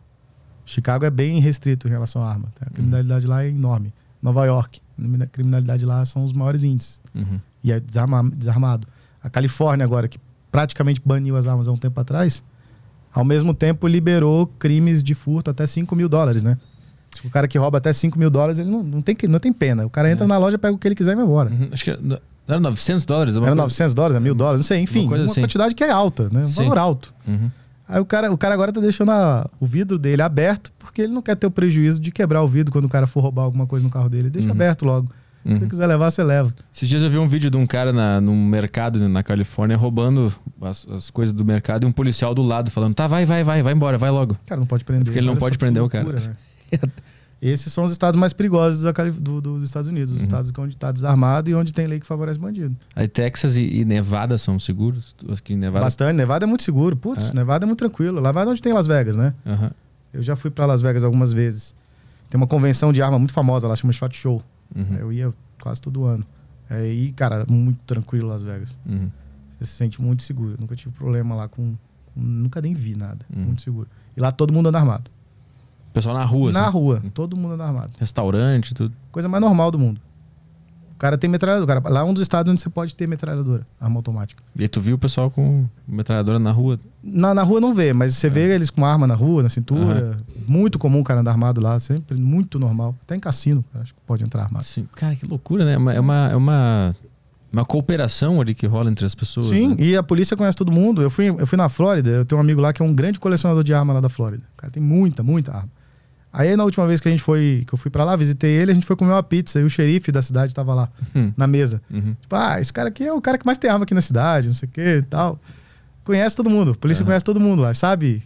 Chicago 0.64 1.04
é 1.04 1.10
bem 1.10 1.40
restrito 1.40 1.88
em 1.88 1.90
relação 1.90 2.22
à 2.22 2.30
arma. 2.30 2.48
tá? 2.58 2.66
A 2.68 2.70
criminalidade 2.70 3.26
lá 3.26 3.42
é 3.44 3.48
enorme. 3.48 3.92
Nova 4.22 4.44
York, 4.46 4.80
a 5.20 5.26
criminalidade 5.26 5.84
lá 5.84 6.04
são 6.04 6.22
os 6.24 6.32
maiores 6.32 6.62
índices. 6.62 7.00
Uhum. 7.14 7.40
E 7.64 7.72
é 7.72 7.80
desarma- 7.80 8.30
desarmado. 8.30 8.86
A 9.22 9.28
Califórnia 9.28 9.84
agora, 9.84 10.06
que 10.06 10.18
praticamente 10.52 11.00
baniu 11.04 11.36
as 11.36 11.46
armas 11.46 11.66
há 11.68 11.72
um 11.72 11.76
tempo 11.76 11.98
atrás, 12.00 12.42
ao 13.12 13.24
mesmo 13.24 13.52
tempo 13.52 13.88
liberou 13.88 14.46
crimes 14.46 15.02
de 15.02 15.14
furto 15.14 15.50
até 15.50 15.66
5 15.66 15.96
mil 15.96 16.08
dólares, 16.08 16.42
né? 16.42 16.56
Se 17.10 17.26
o 17.26 17.30
cara 17.30 17.48
que 17.48 17.58
rouba 17.58 17.78
até 17.78 17.92
5 17.92 18.16
mil 18.18 18.30
dólares, 18.30 18.58
ele 18.60 18.70
não, 18.70 18.82
não, 18.84 19.02
tem, 19.02 19.16
não 19.28 19.40
tem 19.40 19.52
pena. 19.52 19.84
O 19.84 19.90
cara 19.90 20.08
entra 20.10 20.26
na 20.28 20.38
loja, 20.38 20.56
pega 20.58 20.72
o 20.74 20.78
que 20.78 20.86
ele 20.86 20.94
quiser 20.94 21.12
e 21.12 21.16
vai 21.16 21.24
embora. 21.24 21.50
Uhum. 21.50 21.68
Acho 21.72 21.84
que 21.84 22.20
não 22.50 22.56
era 22.56 22.60
900 22.60 23.04
dólares? 23.04 23.34
Era 23.36 23.44
coisa- 23.46 23.54
900 23.62 23.94
dólares, 23.94 24.16
é 24.16 24.20
mil 24.20 24.34
dólares, 24.34 24.60
não 24.60 24.66
sei. 24.66 24.80
Enfim, 24.80 25.06
Uma 25.06 25.16
assim. 25.22 25.40
quantidade 25.40 25.74
que 25.74 25.84
é 25.84 25.90
alta, 25.90 26.28
né? 26.32 26.40
Um 26.40 26.44
Sim. 26.44 26.62
valor 26.64 26.78
alto. 26.78 27.14
Uhum. 27.26 27.50
Aí 27.88 28.00
o 28.00 28.04
cara, 28.04 28.30
o 28.32 28.38
cara 28.38 28.54
agora 28.54 28.72
tá 28.72 28.80
deixando 28.80 29.10
a- 29.10 29.48
o 29.58 29.66
vidro 29.66 29.98
dele 29.98 30.22
aberto 30.22 30.70
porque 30.78 31.02
ele 31.02 31.12
não 31.12 31.22
quer 31.22 31.34
ter 31.36 31.46
o 31.46 31.50
prejuízo 31.50 31.98
de 32.00 32.10
quebrar 32.12 32.42
o 32.42 32.48
vidro 32.48 32.70
quando 32.72 32.84
o 32.84 32.88
cara 32.88 33.06
for 33.06 33.20
roubar 33.20 33.42
alguma 33.42 33.66
coisa 33.66 33.84
no 33.84 33.90
carro 33.90 34.08
dele. 34.08 34.30
Deixa 34.30 34.46
Uhum. 34.48 34.54
aberto 34.54 34.84
logo. 34.84 35.08
Se 35.42 35.54
você 35.58 35.66
quiser 35.66 35.86
levar, 35.86 36.10
você 36.10 36.22
leva. 36.22 36.52
Esses 36.70 36.86
dias 36.86 37.02
eu 37.02 37.08
vi 37.08 37.16
um 37.16 37.26
vídeo 37.26 37.50
de 37.50 37.56
um 37.56 37.66
cara 37.66 37.94
na, 37.94 38.20
num 38.20 38.44
mercado 38.46 39.08
na 39.08 39.22
Califórnia 39.22 39.74
roubando 39.74 40.30
as, 40.60 40.86
as 40.88 41.08
coisas 41.10 41.32
do 41.32 41.42
mercado 41.46 41.84
e 41.84 41.86
um 41.86 41.92
policial 41.92 42.34
do 42.34 42.42
lado 42.42 42.70
falando: 42.70 42.94
tá, 42.94 43.06
vai, 43.06 43.24
vai, 43.24 43.42
vai, 43.42 43.62
vai 43.62 43.72
embora, 43.72 43.96
vai 43.96 44.10
logo. 44.10 44.34
O 44.34 44.48
cara 44.48 44.60
não 44.60 44.66
pode 44.66 44.84
prender. 44.84 45.06
Porque 45.06 45.18
ele 45.18 45.26
não 45.26 45.36
pode 45.36 45.56
prender 45.56 45.82
o 45.82 45.88
cara. 45.88 46.04
loucura, 46.04 46.26
né? 46.72 46.78
Esses 47.42 47.72
são 47.72 47.84
os 47.84 47.92
estados 47.92 48.20
mais 48.20 48.32
perigosos 48.34 48.82
do- 49.14 49.40
do- 49.40 49.40
dos 49.40 49.62
Estados 49.62 49.88
Unidos. 49.88 50.10
Os 50.10 50.18
Uhum. 50.18 50.22
estados 50.24 50.52
onde 50.58 50.74
está 50.74 50.92
desarmado 50.92 51.48
e 51.48 51.54
onde 51.54 51.72
tem 51.72 51.86
lei 51.86 51.98
que 51.98 52.06
favorece 52.06 52.38
bandido. 52.38 52.76
Aí 52.94 53.08
Texas 53.08 53.56
e, 53.56 53.62
e 53.80 53.84
Nevada 53.84 54.36
são 54.36 54.58
seguros? 54.58 55.14
Aqui 55.30 55.56
Nevada. 55.56 55.84
Bastante. 55.86 56.16
Nevada 56.16 56.44
é 56.44 56.46
muito 56.46 56.62
seguro. 56.62 56.94
Putz, 56.96 57.30
É. 57.30 57.34
Nevada 57.34 57.64
é 57.64 57.66
muito 57.66 57.78
tranquilo. 57.78 58.20
Lá 58.20 58.30
vai 58.30 58.46
onde 58.46 58.60
tem 58.60 58.72
Las 58.74 58.86
Vegas, 58.86 59.16
né? 59.16 59.32
Aham. 59.46 59.70
Eu 60.12 60.22
já 60.22 60.36
fui 60.36 60.50
para 60.50 60.66
Las 60.66 60.82
Vegas 60.82 61.02
algumas 61.02 61.32
vezes. 61.32 61.74
Tem 62.28 62.36
uma 62.38 62.46
convenção 62.46 62.92
de 62.92 63.00
arma 63.00 63.18
muito 63.18 63.32
famosa 63.32 63.66
lá, 63.66 63.74
chama 63.74 63.92
Shot 63.92 64.14
Show. 64.16 64.42
Uhum. 64.76 64.96
Eu 64.98 65.12
ia 65.12 65.32
quase 65.62 65.80
todo 65.80 66.04
ano. 66.04 66.26
Aí, 66.68 67.10
cara, 67.12 67.44
muito 67.48 67.78
tranquilo 67.86 68.28
Las 68.28 68.42
Vegas. 68.42 68.78
Uhum. 68.86 69.08
Você 69.58 69.64
se 69.64 69.72
sente 69.72 70.00
muito 70.02 70.22
seguro. 70.22 70.52
Eu 70.52 70.58
nunca 70.60 70.76
tive 70.76 70.94
problema 70.94 71.34
lá 71.34 71.48
com. 71.48 71.74
com- 72.14 72.20
nunca 72.20 72.60
nem 72.60 72.74
vi 72.74 72.94
nada. 72.94 73.24
Uhum. 73.34 73.44
Muito 73.44 73.62
seguro. 73.62 73.88
E 74.16 74.20
lá 74.20 74.30
todo 74.30 74.52
mundo 74.52 74.68
anda 74.68 74.78
armado. 74.78 75.10
Pessoal 75.92 76.14
na 76.14 76.24
rua, 76.24 76.52
Na 76.52 76.62
assim. 76.62 76.72
rua, 76.72 77.02
todo 77.12 77.36
mundo 77.36 77.54
anda 77.54 77.64
armado. 77.64 77.90
Restaurante, 77.98 78.74
tudo. 78.74 78.94
Coisa 79.10 79.28
mais 79.28 79.42
normal 79.42 79.70
do 79.70 79.78
mundo. 79.78 80.00
O 80.94 80.98
cara 81.00 81.16
tem 81.16 81.30
metralhadora. 81.30 81.80
Cara, 81.80 81.94
lá 81.94 82.00
é 82.00 82.04
um 82.04 82.12
dos 82.12 82.22
estados 82.22 82.52
onde 82.52 82.60
você 82.60 82.68
pode 82.68 82.94
ter 82.94 83.08
metralhadora, 83.08 83.66
arma 83.80 83.96
automática. 83.96 84.42
E 84.54 84.68
tu 84.68 84.80
viu 84.82 84.96
o 84.96 84.98
pessoal 84.98 85.30
com 85.30 85.64
metralhadora 85.88 86.38
na 86.38 86.50
rua? 86.52 86.78
Na, 87.02 87.32
na 87.32 87.42
rua 87.42 87.58
não 87.58 87.74
vê, 87.74 87.94
mas 87.94 88.14
você 88.14 88.28
vê 88.28 88.54
eles 88.54 88.68
com 88.68 88.84
arma 88.84 89.06
na 89.06 89.14
rua, 89.14 89.42
na 89.42 89.48
cintura. 89.48 90.20
Muito 90.46 90.78
comum 90.78 91.00
o 91.00 91.04
cara 91.04 91.20
andar 91.20 91.30
armado 91.30 91.60
lá, 91.60 91.80
sempre 91.80 92.16
muito 92.18 92.58
normal. 92.58 92.94
Até 93.02 93.16
em 93.16 93.20
cassino, 93.20 93.64
acho 93.74 93.94
que 93.94 94.00
pode 94.06 94.22
entrar 94.22 94.42
armado. 94.42 94.64
Sim. 94.64 94.86
Cara, 94.94 95.16
que 95.16 95.26
loucura, 95.26 95.64
né? 95.64 95.72
É 95.72 95.78
uma, 95.78 95.94
é 95.94 96.00
uma, 96.00 96.28
é 96.32 96.36
uma, 96.36 96.96
uma 97.50 97.64
cooperação 97.64 98.38
ali 98.38 98.54
que 98.54 98.66
rola 98.66 98.90
entre 98.90 99.06
as 99.06 99.14
pessoas. 99.14 99.46
Sim, 99.46 99.68
né? 99.68 99.76
e 99.78 99.96
a 99.96 100.02
polícia 100.02 100.36
conhece 100.36 100.56
todo 100.58 100.70
mundo. 100.70 101.00
Eu 101.00 101.08
fui, 101.08 101.30
eu 101.30 101.46
fui 101.46 101.56
na 101.56 101.70
Flórida, 101.70 102.10
eu 102.10 102.24
tenho 102.26 102.38
um 102.38 102.44
amigo 102.44 102.60
lá 102.60 102.74
que 102.74 102.82
é 102.82 102.84
um 102.84 102.94
grande 102.94 103.18
colecionador 103.18 103.64
de 103.64 103.72
arma 103.72 103.94
lá 103.94 104.00
da 104.02 104.10
Flórida. 104.10 104.42
O 104.52 104.56
cara 104.58 104.70
tem 104.70 104.82
muita, 104.82 105.22
muita 105.22 105.50
arma. 105.52 105.70
Aí 106.32 106.54
na 106.56 106.64
última 106.64 106.86
vez 106.86 107.00
que 107.00 107.08
a 107.08 107.10
gente 107.10 107.22
foi, 107.22 107.64
que 107.66 107.72
eu 107.74 107.78
fui 107.78 107.90
pra 107.90 108.04
lá, 108.04 108.14
visitei 108.14 108.50
ele, 108.52 108.70
a 108.70 108.74
gente 108.74 108.86
foi 108.86 108.94
comer 108.96 109.10
uma 109.12 109.22
pizza 109.22 109.60
e 109.60 109.64
o 109.64 109.70
xerife 109.70 110.12
da 110.12 110.22
cidade 110.22 110.54
tava 110.54 110.72
lá, 110.74 110.88
Hum. 111.14 111.32
na 111.36 111.46
mesa. 111.46 111.82
Uhum. 111.90 112.14
Tipo, 112.20 112.36
ah, 112.36 112.60
esse 112.60 112.72
cara 112.72 112.88
aqui 112.88 113.04
é 113.04 113.12
o 113.12 113.20
cara 113.20 113.36
que 113.36 113.44
mais 113.44 113.58
tem 113.58 113.68
arma 113.70 113.82
aqui 113.84 113.94
na 113.94 114.00
cidade, 114.00 114.46
não 114.48 114.54
sei 114.54 114.68
o 114.68 114.72
que 114.72 114.80
e 114.98 115.02
tal. 115.02 115.38
Conhece 116.04 116.36
todo 116.36 116.48
mundo, 116.48 116.70
a 116.70 116.74
polícia 116.74 117.02
Aham. 117.02 117.06
conhece 117.08 117.24
todo 117.24 117.40
mundo 117.40 117.62
lá, 117.62 117.74
sabe 117.74 118.22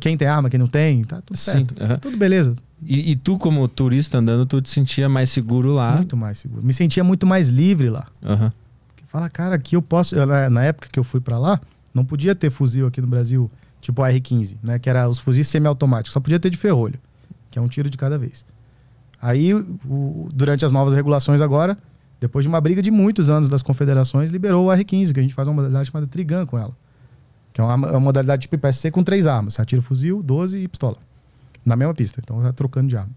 quem 0.00 0.16
tem 0.16 0.28
arma, 0.28 0.48
quem 0.48 0.58
não 0.60 0.68
tem, 0.68 1.02
tá 1.02 1.20
tudo 1.20 1.36
certo. 1.36 1.74
aham. 1.82 1.96
Tudo 1.98 2.16
beleza. 2.16 2.54
E, 2.86 3.10
e 3.10 3.16
tu, 3.16 3.36
como 3.36 3.66
turista 3.66 4.18
andando, 4.18 4.46
tu 4.46 4.62
te 4.62 4.70
sentia 4.70 5.08
mais 5.08 5.30
seguro 5.30 5.72
lá? 5.74 5.96
Muito 5.96 6.16
mais 6.16 6.38
seguro. 6.38 6.64
Me 6.64 6.72
sentia 6.72 7.02
muito 7.02 7.26
mais 7.26 7.48
livre 7.48 7.90
lá. 7.90 8.06
Aham. 8.22 8.52
Fala, 9.08 9.28
cara, 9.28 9.56
aqui 9.56 9.74
eu 9.74 9.82
posso. 9.82 10.14
eu, 10.14 10.24
na, 10.26 10.48
na 10.48 10.62
época 10.62 10.88
que 10.92 10.98
eu 10.98 11.02
fui 11.04 11.20
pra 11.20 11.38
lá, 11.38 11.60
não 11.92 12.04
podia 12.04 12.34
ter 12.36 12.50
fuzil 12.50 12.86
aqui 12.86 13.00
no 13.00 13.06
Brasil, 13.08 13.50
tipo 13.80 14.00
o 14.02 14.04
R15, 14.04 14.56
né? 14.62 14.78
Que 14.78 14.88
era 14.88 15.08
os 15.08 15.18
fuzis 15.18 15.48
semiautomáticos, 15.48 16.12
só 16.12 16.20
podia 16.20 16.38
ter 16.38 16.50
de 16.50 16.56
ferrolho, 16.56 16.98
que 17.54 17.58
é 17.60 17.62
um 17.62 17.68
tiro 17.68 17.88
de 17.88 17.96
cada 17.96 18.18
vez. 18.18 18.44
Aí, 19.22 19.54
o- 19.54 20.28
durante 20.34 20.64
as 20.64 20.72
novas 20.72 20.92
regulações 20.92 21.40
agora, 21.40 21.78
depois 22.20 22.44
de 22.44 22.48
uma 22.48 22.60
briga 22.60 22.82
de 22.82 22.90
muitos 22.90 23.30
anos 23.30 23.48
das 23.48 23.62
confederações, 23.62 24.30
liberou 24.30 24.66
o 24.66 24.70
R15, 24.72 25.12
que 25.14 25.20
a 25.20 25.22
gente 25.22 25.32
faz 25.34 25.46
uma 25.46 25.54
modalidade 25.54 25.88
chamada 25.88 26.08
Trigun 26.08 26.44
com 26.46 26.58
ela. 26.58 26.76
Que 27.52 27.60
é 27.60 27.64
uma, 27.64 27.86
é 27.86 27.90
uma 27.92 28.00
modalidade 28.00 28.42
tipo 28.42 28.56
IPSC 28.56 28.90
com 28.90 29.04
três 29.04 29.28
armas. 29.28 29.54
Você 29.54 29.62
atira 29.62 29.80
fuzil, 29.80 30.20
12 30.20 30.58
e 30.58 30.66
pistola. 30.66 30.96
Na 31.64 31.76
mesma 31.76 31.94
pista. 31.94 32.20
Então, 32.22 32.40
vai 32.40 32.52
trocando 32.52 32.88
de 32.88 32.96
arma. 32.96 33.12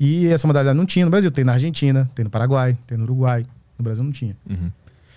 E 0.00 0.26
essa 0.28 0.46
modalidade 0.46 0.76
não 0.78 0.86
tinha 0.86 1.04
no 1.04 1.10
Brasil. 1.10 1.30
Tem 1.30 1.44
na 1.44 1.52
Argentina, 1.52 2.10
tem 2.14 2.24
no 2.24 2.30
Paraguai, 2.30 2.76
tem 2.86 2.96
no 2.96 3.04
Uruguai. 3.04 3.44
No 3.78 3.84
Brasil 3.84 4.02
não 4.02 4.10
tinha. 4.10 4.34
Uhum. 4.48 4.70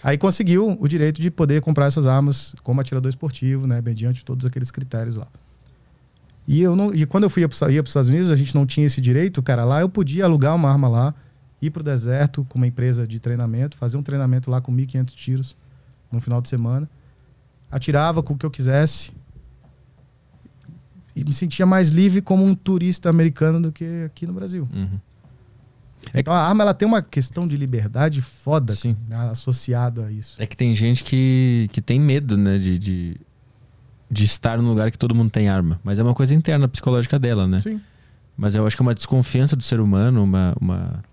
Aí 0.04 0.18
conseguiu 0.18 0.78
o 0.80 0.88
direito 0.88 1.22
de 1.22 1.32
poder 1.32 1.62
comprar 1.62 1.86
essas 1.86 2.06
armas 2.06 2.54
como 2.62 2.82
atirador 2.82 3.10
esportivo, 3.10 3.66
né? 3.66 3.82
Mediante 3.82 4.26
todos 4.26 4.46
aqueles 4.46 4.70
critérios 4.70 5.16
lá. 5.16 5.28
E, 6.48 6.62
eu 6.62 6.76
não, 6.76 6.96
e 6.96 7.06
quando 7.06 7.26
eu 7.26 7.30
fui 7.30 7.42
ia 7.42 7.48
para 7.50 7.56
os 7.56 7.90
Estados 7.90 8.08
Unidos, 8.08 8.30
a 8.30 8.36
gente 8.36 8.56
não 8.56 8.66
tinha 8.66 8.88
esse 8.88 9.02
direito, 9.02 9.44
cara. 9.44 9.66
Lá 9.66 9.82
eu 9.82 9.90
podia 9.90 10.24
alugar 10.24 10.56
uma 10.56 10.72
arma 10.72 10.88
lá, 10.88 11.14
ir 11.62 11.70
pro 11.70 11.84
deserto 11.84 12.46
com 12.48 12.58
uma 12.58 12.68
empresa 12.68 13.06
de 13.06 13.20
treinamento, 13.20 13.76
fazer 13.76 13.98
um 13.98 14.04
treinamento 14.04 14.50
lá 14.50 14.62
com 14.62 14.74
1.500 14.74 15.06
tiros 15.14 15.58
no 16.10 16.22
final 16.22 16.42
de 16.42 16.48
semana. 16.48 16.90
Atirava 17.70 18.24
com 18.24 18.34
o 18.34 18.38
que 18.38 18.46
eu 18.46 18.52
quisesse. 18.52 19.12
E 21.14 21.24
me 21.24 21.34
sentia 21.34 21.66
mais 21.66 21.90
livre 21.90 22.22
como 22.22 22.46
um 22.46 22.56
turista 22.56 23.10
americano 23.10 23.60
do 23.62 23.72
que 23.72 24.06
aqui 24.06 24.26
no 24.26 24.34
Brasil. 24.34 24.70
Uhum. 24.74 25.00
Então 26.14 26.34
a 26.34 26.48
arma 26.48 26.64
ela 26.64 26.74
tem 26.74 26.88
uma 26.88 27.02
questão 27.02 27.48
de 27.48 27.58
liberdade 27.58 28.22
foda 28.22 28.74
Sim. 28.74 28.96
associado 29.32 30.02
a 30.02 30.12
isso. 30.12 30.42
É 30.42 30.46
que 30.46 30.56
tem 30.56 30.74
gente 30.74 31.04
que, 31.04 31.70
que 31.74 31.82
tem 31.82 32.00
medo, 32.00 32.38
né? 32.38 32.58
De, 32.58 32.78
de, 32.78 33.20
de 34.10 34.24
estar 34.24 34.58
num 34.58 34.70
lugar 34.70 34.90
que 34.92 34.98
todo 34.98 35.14
mundo 35.14 35.30
tem 35.30 35.50
arma. 35.50 35.80
Mas 35.84 36.00
é 36.00 36.04
uma 36.04 36.14
coisa 36.14 36.34
interna 36.34 36.68
psicológica 36.68 37.20
dela, 37.20 37.48
né? 37.48 37.60
Sim. 37.60 37.82
Mas 38.38 38.56
eu 38.56 38.66
acho 38.66 38.76
que 38.76 38.82
é 38.82 38.86
uma 38.86 38.94
desconfiança 38.96 39.56
do 39.56 39.64
ser 39.64 39.80
humano, 39.80 40.24
uma, 40.24 40.56
uma, 40.62 41.04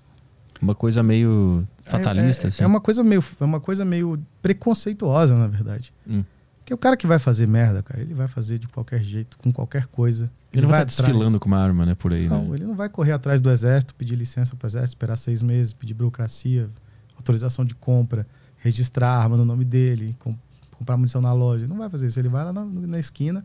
uma 0.60 0.74
coisa 0.74 1.02
meio 1.02 1.66
fatalista, 1.82 2.44
é, 2.44 2.46
é, 2.46 2.48
assim. 2.48 2.62
é 2.62 2.66
uma 2.66 2.80
coisa 2.80 3.02
meio 3.02 3.24
é 3.40 3.44
uma 3.44 3.60
coisa 3.60 3.84
meio 3.84 4.20
preconceituosa, 4.42 5.36
na 5.36 5.46
verdade. 5.46 5.92
Hum. 6.06 6.22
Porque 6.58 6.72
o 6.72 6.78
cara 6.78 6.96
que 6.96 7.06
vai 7.06 7.18
fazer 7.18 7.46
merda, 7.46 7.82
cara, 7.82 8.00
ele 8.00 8.14
vai 8.14 8.26
fazer 8.26 8.58
de 8.58 8.66
qualquer 8.68 9.02
jeito, 9.02 9.36
com 9.38 9.52
qualquer 9.52 9.86
coisa. 9.86 10.30
Ele 10.50 10.62
não 10.62 10.70
vai 10.70 10.82
estar 10.82 10.94
atrás. 11.02 11.12
desfilando 11.12 11.38
com 11.38 11.46
uma 11.46 11.58
arma, 11.58 11.84
né? 11.84 11.94
Por 11.94 12.12
aí, 12.14 12.26
Não, 12.26 12.44
né? 12.48 12.54
ele 12.54 12.64
não 12.64 12.74
vai 12.74 12.88
correr 12.88 13.12
atrás 13.12 13.40
do 13.40 13.50
exército, 13.50 13.94
pedir 13.94 14.14
licença 14.16 14.56
pro 14.56 14.66
exército, 14.66 14.90
esperar 14.96 15.16
seis 15.16 15.42
meses, 15.42 15.72
pedir 15.74 15.92
burocracia, 15.92 16.70
autorização 17.16 17.64
de 17.66 17.74
compra, 17.74 18.26
registrar 18.58 19.08
a 19.08 19.22
arma 19.22 19.36
no 19.36 19.44
nome 19.44 19.62
dele, 19.64 20.16
com- 20.18 20.34
comprar 20.74 20.96
munição 20.96 21.20
na 21.20 21.32
loja. 21.32 21.66
Não 21.66 21.76
vai 21.78 21.88
fazer 21.88 22.06
isso. 22.06 22.18
Ele 22.18 22.28
vai 22.28 22.44
lá 22.44 22.52
na, 22.52 22.64
na 22.64 22.98
esquina. 22.98 23.44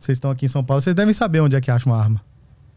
Vocês 0.00 0.16
estão 0.16 0.30
aqui 0.30 0.46
em 0.46 0.48
São 0.48 0.64
Paulo, 0.64 0.80
vocês 0.80 0.94
devem 0.94 1.12
saber 1.12 1.40
onde 1.40 1.56
é 1.56 1.60
que 1.60 1.70
acha 1.70 1.86
uma 1.86 1.98
arma. 1.98 2.20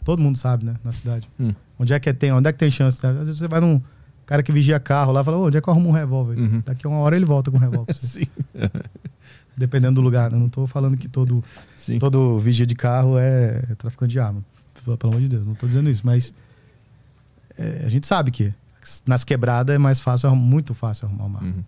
Todo 0.03 0.21
mundo 0.21 0.37
sabe, 0.37 0.65
né? 0.65 0.75
Na 0.83 0.91
cidade. 0.91 1.29
Hum. 1.39 1.53
Onde 1.77 1.93
é 1.93 1.99
que 1.99 2.13
tem, 2.13 2.31
onde 2.31 2.49
é 2.49 2.53
que 2.53 2.59
tem 2.59 2.71
chance. 2.71 3.05
Às 3.05 3.15
vezes 3.17 3.37
você 3.37 3.47
vai 3.47 3.59
num 3.59 3.81
cara 4.25 4.41
que 4.41 4.51
vigia 4.51 4.79
carro 4.79 5.11
lá 5.11 5.21
e 5.21 5.23
fala, 5.23 5.37
"Ô, 5.37 5.47
onde 5.47 5.57
é 5.57 5.61
que 5.61 5.69
eu 5.69 5.71
arrumo 5.71 5.89
um 5.89 5.91
revólver? 5.91 6.37
Uhum. 6.37 6.61
Daqui 6.65 6.85
a 6.85 6.89
uma 6.89 6.99
hora 6.99 7.15
ele 7.15 7.25
volta 7.25 7.51
com 7.51 7.57
um 7.57 7.59
revólver. 7.59 7.91
Sim. 7.95 8.23
Dependendo 9.55 9.95
do 9.95 10.01
lugar, 10.01 10.31
né? 10.31 10.37
Não 10.37 10.49
tô 10.49 10.67
falando 10.67 10.95
que 10.97 11.07
todo, 11.07 11.43
Sim. 11.75 11.97
todo 11.97 12.37
vigia 12.39 12.65
de 12.65 12.75
carro 12.75 13.17
é 13.17 13.61
traficante 13.77 14.11
de 14.11 14.19
arma. 14.19 14.43
Pelo 14.83 14.97
amor 15.03 15.19
de 15.19 15.27
Deus, 15.27 15.45
não 15.45 15.55
tô 15.55 15.67
dizendo 15.67 15.89
isso, 15.89 16.05
mas 16.05 16.33
é, 17.57 17.83
a 17.85 17.89
gente 17.89 18.07
sabe 18.07 18.31
que 18.31 18.53
nas 19.05 19.23
quebradas 19.23 19.75
é 19.75 19.77
mais 19.77 19.99
fácil, 19.99 20.33
muito 20.35 20.73
fácil 20.73 21.07
arrumar 21.07 21.25
uma 21.25 21.39
arma. 21.39 21.49
Uhum. 21.49 21.63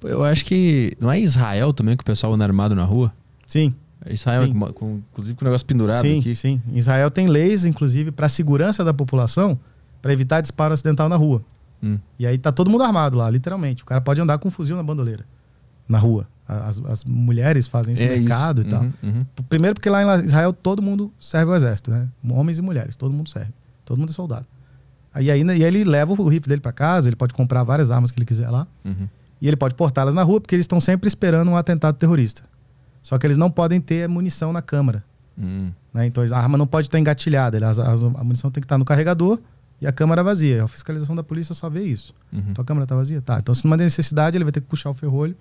Pô, 0.00 0.08
Eu 0.08 0.24
acho 0.24 0.44
que. 0.44 0.92
Não 1.00 1.10
é 1.10 1.20
Israel 1.20 1.72
também 1.72 1.96
que 1.96 2.02
o 2.02 2.04
pessoal 2.04 2.32
anda 2.34 2.44
armado 2.44 2.74
na 2.74 2.84
rua? 2.84 3.12
Sim, 3.46 3.74
É 4.04 4.12
Israel, 4.12 4.46
Sim. 4.46 4.52
com, 4.74 5.00
inclusive 5.10 5.34
com 5.36 5.44
o 5.44 5.48
negócio 5.48 5.66
pendurado 5.66 6.02
sim, 6.02 6.20
aqui. 6.20 6.34
sim. 6.34 6.60
Israel 6.72 7.10
tem 7.10 7.26
leis, 7.26 7.64
inclusive, 7.64 8.10
para 8.10 8.28
segurança 8.28 8.84
da 8.84 8.94
população, 8.94 9.58
para 10.00 10.12
evitar 10.12 10.40
disparo 10.40 10.72
acidental 10.74 11.08
na 11.08 11.16
rua. 11.16 11.42
Hum. 11.82 11.98
E 12.18 12.26
aí 12.26 12.36
tá 12.38 12.50
todo 12.52 12.70
mundo 12.70 12.82
armado 12.82 13.16
lá, 13.16 13.28
literalmente. 13.30 13.82
O 13.82 13.86
cara 13.86 14.00
pode 14.00 14.20
andar 14.20 14.38
com 14.38 14.48
um 14.48 14.50
fuzil 14.50 14.76
na 14.76 14.82
bandoleira, 14.82 15.24
na 15.88 15.98
rua. 15.98 16.26
As, 16.46 16.80
as 16.86 17.04
mulheres 17.04 17.66
fazem 17.68 17.94
isso 17.94 18.02
É 18.02 18.06
no 18.06 18.12
isso. 18.14 18.20
mercado 18.22 18.60
e 18.62 18.64
tal. 18.64 18.82
Uhum, 18.82 18.92
uhum. 19.02 19.26
Primeiro 19.48 19.74
porque 19.74 19.90
lá 19.90 20.18
em 20.20 20.24
Israel 20.24 20.52
todo 20.52 20.80
mundo 20.80 21.12
serve 21.20 21.52
o 21.52 21.54
exército, 21.54 21.90
né? 21.90 22.08
Homens 22.30 22.58
e 22.58 22.62
mulheres, 22.62 22.96
todo 22.96 23.12
mundo 23.12 23.28
serve. 23.28 23.52
Todo 23.84 23.98
mundo 23.98 24.10
é 24.10 24.12
soldado. 24.12 24.46
Aí, 25.12 25.30
aí, 25.30 25.42
e 25.42 25.50
aí 25.50 25.62
ele 25.62 25.84
leva 25.84 26.12
o 26.12 26.28
rifle 26.28 26.48
dele 26.48 26.60
para 26.60 26.72
casa, 26.72 27.08
ele 27.08 27.16
pode 27.16 27.34
comprar 27.34 27.62
várias 27.64 27.90
armas 27.90 28.10
que 28.10 28.18
ele 28.18 28.26
quiser 28.26 28.48
lá. 28.50 28.66
Uhum. 28.84 29.08
E 29.40 29.46
ele 29.46 29.56
pode 29.56 29.74
portá-las 29.74 30.14
na 30.14 30.22
rua 30.22 30.40
porque 30.40 30.54
eles 30.54 30.64
estão 30.64 30.80
sempre 30.80 31.06
esperando 31.08 31.50
um 31.50 31.56
atentado 31.56 31.96
terrorista. 31.96 32.42
Só 33.02 33.16
que 33.18 33.26
eles 33.26 33.36
não 33.36 33.50
podem 33.50 33.80
ter 33.80 34.08
munição 34.08 34.52
na 34.52 34.60
câmara. 34.62 35.04
Hum. 35.40 35.70
né? 35.94 36.04
Então 36.06 36.24
a 36.24 36.36
arma 36.36 36.58
não 36.58 36.66
pode 36.66 36.88
estar 36.88 36.98
engatilhada. 36.98 37.64
as- 37.68 37.78
a 37.78 38.24
munição 38.24 38.50
tem 38.50 38.60
que 38.60 38.64
estar 38.66 38.76
no 38.78 38.84
carregador 38.84 39.38
e 39.80 39.86
a 39.86 39.92
câmara 39.92 40.22
vazia. 40.24 40.64
A 40.64 40.68
fiscalização 40.68 41.14
da 41.14 41.22
polícia 41.22 41.54
só 41.54 41.70
vê 41.70 41.84
isso. 41.84 42.12
Uhum. 42.32 42.52
Tua 42.54 42.64
câmara 42.64 42.86
tá 42.86 42.96
vazia? 42.96 43.20
Tá. 43.22 43.38
Então 43.38 43.54
se 43.54 43.64
numa 43.64 43.76
necessidade, 43.76 44.36
ele 44.36 44.44
vai 44.44 44.50
ter 44.52 44.60
que 44.60 44.66
puxar 44.66 44.90
o 44.90 44.94
ferrolho, 44.94 45.36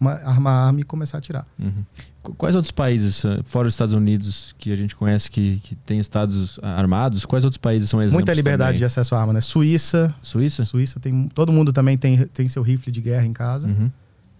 uma, 0.00 0.12
armar 0.12 0.52
a 0.54 0.66
arma 0.66 0.80
e 0.80 0.82
começar 0.84 1.16
a 1.16 1.20
atirar. 1.20 1.46
Uhum. 1.58 1.84
Qu- 2.22 2.34
Quais 2.34 2.54
outros 2.54 2.70
países, 2.70 3.24
eh, 3.24 3.40
fora 3.44 3.66
os 3.68 3.74
Estados 3.74 3.94
Unidos, 3.94 4.54
que 4.58 4.72
a 4.72 4.76
gente 4.76 4.94
conhece 4.94 5.30
que, 5.30 5.58
que 5.60 5.74
tem 5.74 5.98
estados 5.98 6.58
ah, 6.62 6.78
armados, 6.78 7.24
quais 7.24 7.44
outros 7.44 7.58
países 7.58 7.88
são 7.88 8.00
exemplos 8.00 8.14
Muita 8.14 8.32
liberdade 8.34 8.68
também? 8.70 8.78
de 8.78 8.84
acesso 8.84 9.14
à 9.14 9.20
arma, 9.20 9.32
né? 9.32 9.40
Suíça. 9.40 10.14
Suíça? 10.22 10.64
Suíça 10.64 11.00
tem. 11.00 11.28
Todo 11.28 11.52
mundo 11.52 11.72
também 11.72 11.96
tem, 11.98 12.24
tem 12.26 12.46
seu 12.48 12.62
rifle 12.62 12.92
de 12.92 13.00
guerra 13.00 13.26
em 13.26 13.32
casa. 13.32 13.66
Uhum. 13.68 13.90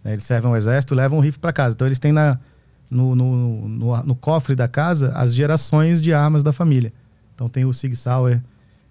né? 0.04 0.12
Eles 0.12 0.24
servem 0.24 0.48
ao 0.50 0.56
exército, 0.56 0.94
levam 0.94 1.18
o 1.18 1.20
rifle 1.20 1.40
para 1.40 1.52
casa. 1.52 1.74
Então 1.74 1.86
eles 1.88 1.98
têm 1.98 2.12
na, 2.12 2.38
no, 2.90 3.14
no, 3.16 3.68
no, 3.68 4.02
no 4.04 4.14
cofre 4.14 4.54
da 4.54 4.68
casa 4.68 5.12
as 5.14 5.34
gerações 5.34 6.00
de 6.00 6.12
armas 6.12 6.42
da 6.42 6.52
família. 6.52 6.92
Então 7.34 7.48
tem 7.48 7.64
o 7.64 7.72
Sig 7.72 7.94
Sauer, 7.96 8.40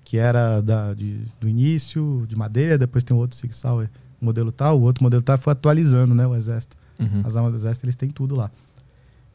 que 0.03 0.17
era 0.17 0.61
da, 0.61 0.93
de- 0.93 1.21
do 1.39 1.47
início, 1.49 2.25
de 2.29 2.35
madeira, 2.35 2.77
depois 2.77 3.03
tem 3.03 3.15
o 3.15 3.19
outro 3.19 3.35
Sig 3.37 3.53
Sauer, 3.53 3.89
modelo 4.19 4.51
tal, 4.51 4.79
o 4.79 4.83
outro 4.83 5.03
modelo 5.03 5.21
tal, 5.21 5.37
foi 5.37 5.53
atualizando 5.53 6.15
né, 6.15 6.25
o 6.25 6.35
exército. 6.35 6.77
Uhum. 6.99 7.21
As 7.23 7.35
armas 7.35 7.53
do 7.53 7.59
exército, 7.59 7.85
eles 7.85 7.95
têm 7.95 8.09
tudo 8.09 8.35
lá. 8.35 8.51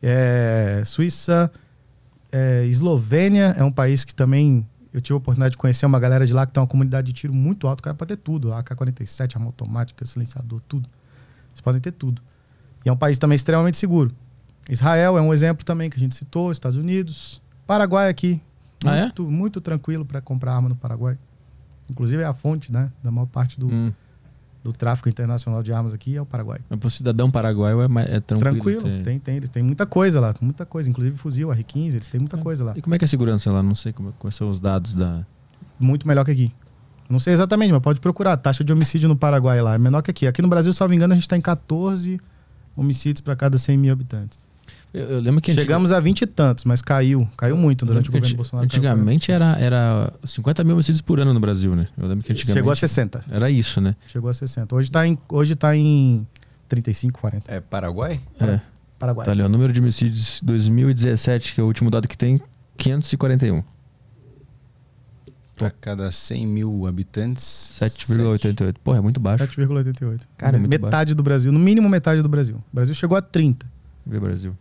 É, 0.02 0.82
Suíça, 0.84 1.50
é, 2.30 2.66
Eslovênia 2.66 3.54
é 3.56 3.62
um 3.62 3.70
país 3.70 4.04
que 4.04 4.14
também 4.14 4.66
eu 4.92 5.00
tive 5.00 5.14
a 5.14 5.16
oportunidade 5.18 5.52
de 5.52 5.58
conhecer 5.58 5.86
uma 5.86 5.98
galera 5.98 6.26
de 6.26 6.34
lá 6.34 6.44
que 6.44 6.52
tem 6.52 6.60
uma 6.60 6.66
comunidade 6.66 7.06
de 7.06 7.12
tiro 7.12 7.32
muito 7.32 7.66
alta. 7.66 7.80
O 7.80 7.84
cara 7.84 7.94
pode 7.94 8.08
ter 8.08 8.16
tudo. 8.16 8.52
AK-47, 8.52 9.36
arma 9.36 9.46
automática, 9.46 10.04
silenciador, 10.04 10.60
tudo. 10.68 10.88
Vocês 11.48 11.60
podem 11.60 11.80
ter 11.80 11.92
tudo. 11.92 12.20
E 12.84 12.88
é 12.88 12.92
um 12.92 12.96
país 12.96 13.16
também 13.18 13.36
extremamente 13.36 13.76
seguro. 13.76 14.10
Israel 14.68 15.16
é 15.16 15.20
um 15.20 15.32
exemplo 15.32 15.64
também 15.64 15.88
que 15.88 15.96
a 15.96 16.00
gente 16.00 16.14
citou, 16.14 16.52
Estados 16.52 16.76
Unidos. 16.76 17.40
Paraguai 17.66 18.08
aqui. 18.08 18.40
Ah, 18.84 18.96
é? 18.96 19.02
muito, 19.02 19.30
muito 19.30 19.60
tranquilo 19.60 20.04
para 20.04 20.20
comprar 20.20 20.54
arma 20.54 20.68
no 20.68 20.76
Paraguai. 20.76 21.16
Inclusive 21.90 22.22
é 22.22 22.26
a 22.26 22.34
fonte 22.34 22.72
né, 22.72 22.90
da 23.02 23.10
maior 23.10 23.26
parte 23.26 23.58
do, 23.58 23.68
Hum. 23.68 23.92
Do 24.62 24.72
tráfico 24.72 25.08
internacional 25.08 25.62
de 25.62 25.72
armas 25.72 25.92
aqui 25.92 26.16
é 26.16 26.22
o 26.22 26.26
Paraguai. 26.26 26.60
Mas 26.70 26.78
pro 26.78 26.88
cidadão 26.90 27.30
paraguaio 27.30 27.80
é, 27.82 27.86
é 28.16 28.20
tranquilo. 28.20 28.52
Tranquilo, 28.52 28.82
ter- 28.82 29.02
tem, 29.02 29.18
tem. 29.18 29.36
Eles 29.36 29.48
têm 29.48 29.62
muita 29.62 29.84
coisa 29.86 30.20
lá, 30.20 30.34
muita 30.40 30.64
coisa. 30.64 30.88
Inclusive 30.88 31.16
fuzil, 31.16 31.48
R15, 31.48 31.94
eles 31.94 32.06
têm 32.08 32.20
muita 32.20 32.38
coisa 32.38 32.64
lá. 32.64 32.72
E 32.76 32.80
como 32.82 32.94
é 32.94 32.98
que 32.98 33.04
é 33.04 33.06
a 33.06 33.08
segurança 33.08 33.50
lá? 33.50 33.62
Não 33.62 33.74
sei 33.74 33.92
como, 33.92 34.12
quais 34.18 34.36
são 34.36 34.48
os 34.48 34.60
dados 34.60 34.94
da. 34.94 35.26
Muito 35.80 36.06
melhor 36.06 36.24
que 36.24 36.30
aqui. 36.30 36.52
Não 37.10 37.18
sei 37.18 37.32
exatamente, 37.34 37.72
mas 37.72 37.82
pode 37.82 37.98
procurar. 38.00 38.32
A 38.34 38.36
taxa 38.36 38.62
de 38.62 38.72
homicídio 38.72 39.08
no 39.08 39.16
Paraguai 39.16 39.60
lá 39.60 39.74
é 39.74 39.78
menor 39.78 40.00
que 40.02 40.10
aqui. 40.10 40.26
Aqui 40.26 40.40
no 40.40 40.48
Brasil, 40.48 40.72
salvo 40.72 40.94
engano, 40.94 41.12
a 41.12 41.16
gente 41.16 41.24
está 41.24 41.36
em 41.36 41.40
14 41.40 42.20
homicídios 42.76 43.20
para 43.20 43.34
cada 43.36 43.58
100 43.58 43.76
mil 43.76 43.92
habitantes. 43.92 44.48
Eu, 44.94 45.04
eu 45.08 45.20
lembro 45.20 45.40
que 45.40 45.52
Chegamos 45.54 45.90
a 45.90 45.98
20 46.00 46.22
e 46.22 46.26
tantos, 46.26 46.64
mas 46.64 46.82
caiu. 46.82 47.26
Caiu 47.38 47.56
muito 47.56 47.86
durante 47.86 48.10
o 48.10 48.12
governo 48.12 48.26
anti- 48.26 48.36
Bolsonaro. 48.36 48.64
Antigamente 48.66 49.32
era, 49.32 49.56
era 49.58 50.12
50 50.24 50.62
mil 50.64 50.74
homicídios 50.74 51.00
por 51.00 51.18
ano 51.18 51.32
no 51.32 51.40
Brasil, 51.40 51.74
né? 51.74 51.88
Eu 51.96 52.06
lembro 52.06 52.22
que 52.24 52.32
antigamente. 52.32 52.58
Chegou 52.58 52.70
a 52.72 52.74
60. 52.76 53.24
Era 53.30 53.50
isso, 53.50 53.80
né? 53.80 53.96
Chegou 54.06 54.28
a 54.28 54.34
60. 54.34 54.74
Hoje 54.74 54.88
está 54.88 55.06
em, 55.06 55.16
hoje 55.30 55.54
tá 55.56 55.74
em 55.74 56.26
35, 56.68 57.20
40. 57.20 57.50
É 57.50 57.60
Paraguai? 57.60 58.20
É. 58.38 58.60
Paraguai. 58.98 59.24
Tá 59.24 59.32
ali, 59.32 59.42
o 59.42 59.48
número 59.48 59.72
de 59.72 59.80
homicídios 59.80 60.40
2017, 60.42 61.54
que 61.54 61.60
é 61.60 61.64
o 61.64 61.66
último 61.66 61.90
dado 61.90 62.06
que 62.06 62.16
tem, 62.16 62.38
541. 62.76 63.62
Para 65.56 65.70
cada 65.70 66.10
100 66.10 66.46
mil 66.46 66.86
habitantes. 66.86 67.78
7,88. 67.80 68.76
Porra, 68.82 68.98
é 68.98 69.00
muito 69.00 69.20
baixo. 69.20 69.44
7,88. 69.44 70.20
Cara, 70.36 70.56
é 70.56 70.60
metade 70.60 71.14
do 71.14 71.22
Brasil, 71.22 71.52
no 71.52 71.58
mínimo 71.58 71.88
metade 71.88 72.20
do 72.22 72.28
Brasil. 72.28 72.56
O 72.56 72.74
Brasil 72.74 72.94
chegou 72.94 73.16
a 73.16 73.22
30. 73.22 73.66
Vê 74.04 74.18
Brasil. 74.18 74.56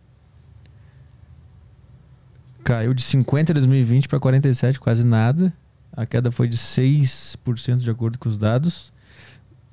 Caiu 2.64 2.94
de 2.94 3.02
50 3.02 3.52
em 3.52 3.54
2020 3.54 4.08
para 4.08 4.20
47, 4.20 4.78
quase 4.78 5.04
nada. 5.04 5.52
A 5.92 6.06
queda 6.06 6.30
foi 6.30 6.48
de 6.48 6.56
6% 6.56 7.78
de 7.78 7.90
acordo 7.90 8.18
com 8.18 8.28
os 8.28 8.38
dados. 8.38 8.92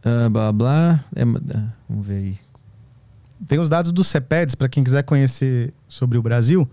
Ah, 0.03 0.29
blá 0.29 0.51
blá. 0.51 1.05
É, 1.15 1.23
ah, 1.23 1.73
vamos 1.87 2.05
ver 2.05 2.15
aí. 2.15 2.39
Tem 3.47 3.59
os 3.59 3.69
dados 3.69 3.91
do 3.93 4.03
CEPEDS, 4.03 4.55
para 4.55 4.67
quem 4.67 4.83
quiser 4.83 5.03
conhecer 5.03 5.73
sobre 5.87 6.17
o 6.17 6.21
Brasil. 6.21 6.69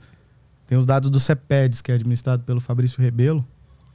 Tem 0.66 0.76
os 0.76 0.84
dados 0.84 1.08
do 1.10 1.20
CEPEDS, 1.20 1.80
que 1.80 1.92
é 1.92 1.94
administrado 1.94 2.42
pelo 2.42 2.60
Fabrício 2.60 3.00
Rebelo. 3.00 3.46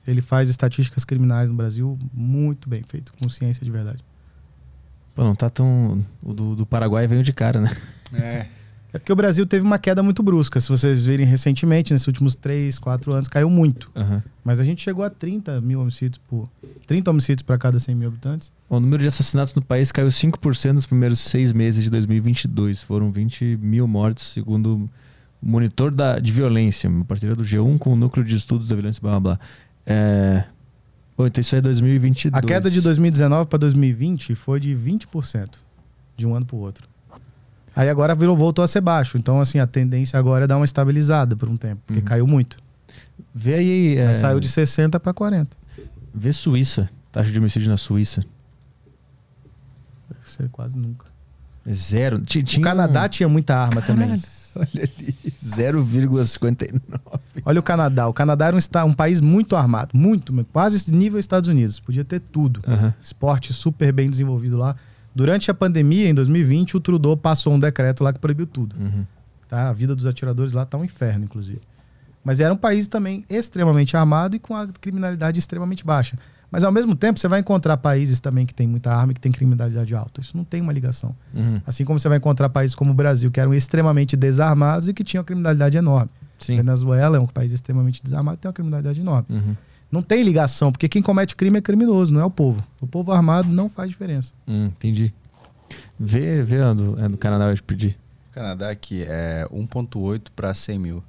Ele 0.07 0.21
faz 0.21 0.49
estatísticas 0.49 1.03
criminais 1.03 1.49
no 1.49 1.55
Brasil 1.55 1.99
muito 2.13 2.69
bem 2.69 2.81
feito, 2.87 3.11
com 3.21 3.29
ciência 3.29 3.65
de 3.65 3.71
verdade. 3.71 4.03
Pô, 5.13 5.23
não 5.23 5.35
tá 5.35 5.49
tão. 5.49 6.03
O 6.23 6.33
do, 6.33 6.55
do 6.55 6.65
Paraguai 6.65 7.05
veio 7.07 7.23
de 7.23 7.33
cara, 7.33 7.59
né? 7.59 7.75
É. 8.13 8.45
É 8.93 8.99
porque 8.99 9.11
o 9.11 9.15
Brasil 9.15 9.45
teve 9.45 9.65
uma 9.65 9.79
queda 9.79 10.03
muito 10.03 10.21
brusca. 10.21 10.59
Se 10.59 10.67
vocês 10.67 11.05
virem 11.05 11.25
recentemente, 11.25 11.93
nesses 11.93 12.07
últimos 12.07 12.35
3, 12.35 12.77
4 12.77 13.13
anos, 13.13 13.27
caiu 13.29 13.49
muito. 13.49 13.89
Aham. 13.95 14.21
Mas 14.43 14.59
a 14.59 14.65
gente 14.65 14.81
chegou 14.81 15.05
a 15.05 15.09
30 15.09 15.61
mil 15.61 15.79
homicídios 15.79 16.17
por. 16.17 16.49
30 16.87 17.09
homicídios 17.09 17.41
para 17.43 17.57
cada 17.57 17.79
100 17.79 17.95
mil 17.95 18.09
habitantes. 18.09 18.51
O 18.67 18.79
número 18.79 19.01
de 19.01 19.07
assassinatos 19.07 19.53
no 19.55 19.61
país 19.61 19.91
caiu 19.91 20.09
5% 20.09 20.73
nos 20.73 20.85
primeiros 20.85 21.19
seis 21.19 21.53
meses 21.53 21.83
de 21.83 21.89
2022. 21.89 22.83
Foram 22.83 23.11
20 23.11 23.57
mil 23.61 23.87
mortes, 23.87 24.27
segundo 24.27 24.89
o 25.41 25.49
monitor 25.49 25.89
da, 25.89 26.19
de 26.19 26.31
violência, 26.31 26.89
uma 26.89 27.05
parceria 27.05 27.35
do 27.35 27.43
G1 27.43 27.77
com 27.79 27.93
o 27.93 27.95
núcleo 27.95 28.25
de 28.25 28.35
estudos 28.35 28.67
da 28.67 28.75
violência, 28.75 29.01
blá 29.01 29.19
blá 29.19 29.19
blá. 29.19 29.39
É... 29.85 30.43
Pô, 31.15 31.25
então 31.25 31.41
isso 31.41 31.55
é 31.55 31.61
2022. 31.61 32.43
A 32.43 32.45
queda 32.45 32.69
de 32.69 32.81
2019 32.81 33.47
para 33.47 33.59
2020 33.59 34.35
foi 34.35 34.59
de 34.59 34.75
20% 34.75 35.49
de 36.17 36.27
um 36.27 36.35
ano 36.35 36.45
para 36.45 36.55
o 36.55 36.59
outro. 36.59 36.90
Aí 37.75 37.89
agora 37.89 38.13
virou, 38.15 38.35
voltou 38.35 38.63
a 38.63 38.67
ser 38.67 38.81
baixo. 38.81 39.17
Então, 39.17 39.39
assim, 39.39 39.59
a 39.59 39.65
tendência 39.67 40.17
agora 40.19 40.43
é 40.43 40.47
dar 40.47 40.57
uma 40.57 40.65
estabilizada 40.65 41.35
por 41.35 41.47
um 41.49 41.55
tempo, 41.57 41.81
porque 41.85 41.99
Uhum. 41.99 42.05
caiu 42.05 42.27
muito. 42.27 42.57
Vê 43.33 43.55
aí. 43.55 43.97
é, 43.97 44.11
saiu 44.13 44.39
de 44.39 44.49
60 44.49 44.99
para 44.99 45.13
40. 45.13 45.55
Vê 46.13 46.33
Suíça. 46.33 46.89
Taxa 47.11 47.31
de 47.31 47.39
homicídio 47.39 47.69
na 47.69 47.77
Suíça. 47.77 48.23
Ser 50.25 50.49
quase 50.49 50.77
nunca. 50.77 51.05
Zero. 51.71 52.19
Ti- 52.21 52.39
O 52.39 52.43
Tinha 52.43 52.63
Canadá 52.63 53.07
tinha 53.07 53.27
muita 53.29 53.55
arma 53.55 53.81
também. 53.81 54.07
Olha 54.55 54.83
ali. 54.83 55.15
0,59. 55.41 56.81
Olha 57.45 57.59
o 57.59 57.63
Canadá. 57.63 58.07
O 58.07 58.13
Canadá 58.13 58.47
era 58.47 58.55
um, 58.55 58.59
um 58.89 58.93
país 58.93 59.21
muito 59.21 59.55
armado, 59.55 59.91
muito, 59.97 60.33
quase 60.51 60.91
nível 60.93 61.19
Estados 61.19 61.47
Unidos. 61.47 61.79
Podia 61.79 62.03
ter 62.03 62.19
tudo. 62.19 62.61
Aham. 62.67 62.93
Esporte 63.01 63.53
super 63.53 63.93
bem 63.93 64.09
desenvolvido 64.09 64.57
lá. 64.57 64.75
Durante 65.13 65.51
a 65.51 65.53
pandemia, 65.53 66.09
em 66.09 66.13
2020, 66.13 66.77
o 66.77 66.79
Trudeau 66.79 67.17
passou 67.17 67.53
um 67.53 67.59
decreto 67.59 68.03
lá 68.03 68.13
que 68.13 68.19
proibiu 68.19 68.45
tudo. 68.45 68.75
Uhum. 68.79 69.05
Tá? 69.47 69.69
A 69.69 69.73
vida 69.73 69.95
dos 69.95 70.05
atiradores 70.05 70.53
lá 70.53 70.65
tá 70.65 70.77
um 70.77 70.85
inferno, 70.85 71.25
inclusive. 71.25 71.61
Mas 72.23 72.39
era 72.39 72.53
um 72.53 72.57
país 72.57 72.87
também 72.87 73.25
extremamente 73.29 73.97
armado 73.97 74.35
e 74.35 74.39
com 74.39 74.55
a 74.55 74.67
criminalidade 74.67 75.39
extremamente 75.39 75.85
baixa. 75.85 76.17
Mas 76.51 76.65
ao 76.65 76.71
mesmo 76.71 76.95
tempo, 76.95 77.17
você 77.17 77.27
vai 77.29 77.39
encontrar 77.39 77.77
países 77.77 78.19
também 78.19 78.45
que 78.45 78.53
têm 78.53 78.67
muita 78.67 78.93
arma 78.93 79.11
e 79.11 79.15
que 79.15 79.21
têm 79.21 79.31
criminalidade 79.31 79.95
alta. 79.95 80.19
Isso 80.19 80.35
não 80.35 80.43
tem 80.43 80.61
uma 80.61 80.73
ligação. 80.73 81.15
Uhum. 81.33 81.61
Assim 81.65 81.85
como 81.85 81.97
você 81.97 82.09
vai 82.09 82.17
encontrar 82.17 82.49
países 82.49 82.75
como 82.75 82.91
o 82.91 82.93
Brasil, 82.93 83.31
que 83.31 83.39
eram 83.39 83.53
extremamente 83.53 84.17
desarmados 84.17 84.89
e 84.89 84.93
que 84.93 85.03
tinham 85.03 85.21
uma 85.21 85.25
criminalidade 85.25 85.77
enorme. 85.77 86.11
Sim. 86.37 86.57
Venezuela 86.57 87.17
é 87.17 87.19
um 87.19 87.27
país 87.27 87.53
extremamente 87.53 88.03
desarmado 88.03 88.35
e 88.35 88.39
tem 88.39 88.49
uma 88.49 88.53
criminalidade 88.53 88.99
enorme. 88.99 89.27
Uhum. 89.29 89.55
Não 89.91 90.01
tem 90.01 90.23
ligação, 90.23 90.71
porque 90.71 90.87
quem 90.87 91.01
comete 91.01 91.35
crime 91.35 91.57
é 91.57 91.61
criminoso, 91.61 92.13
não 92.13 92.21
é 92.21 92.25
o 92.25 92.31
povo. 92.31 92.63
O 92.81 92.87
povo 92.87 93.11
armado 93.11 93.49
não 93.49 93.67
faz 93.67 93.89
diferença. 93.89 94.33
Hum, 94.47 94.67
entendi. 94.67 95.13
Vê, 95.99 96.41
vê 96.41 96.61
a 96.61 96.73
do, 96.73 96.97
a 97.03 97.07
do 97.07 97.17
Canadá, 97.17 97.49
eu 97.49 97.55
te 97.55 97.63
pedi. 97.63 97.97
Canadá 98.31 98.69
aqui 98.69 99.03
é 99.05 99.45
1,8 99.51 100.27
para 100.35 100.53
100 100.53 100.79
mil. 100.79 101.03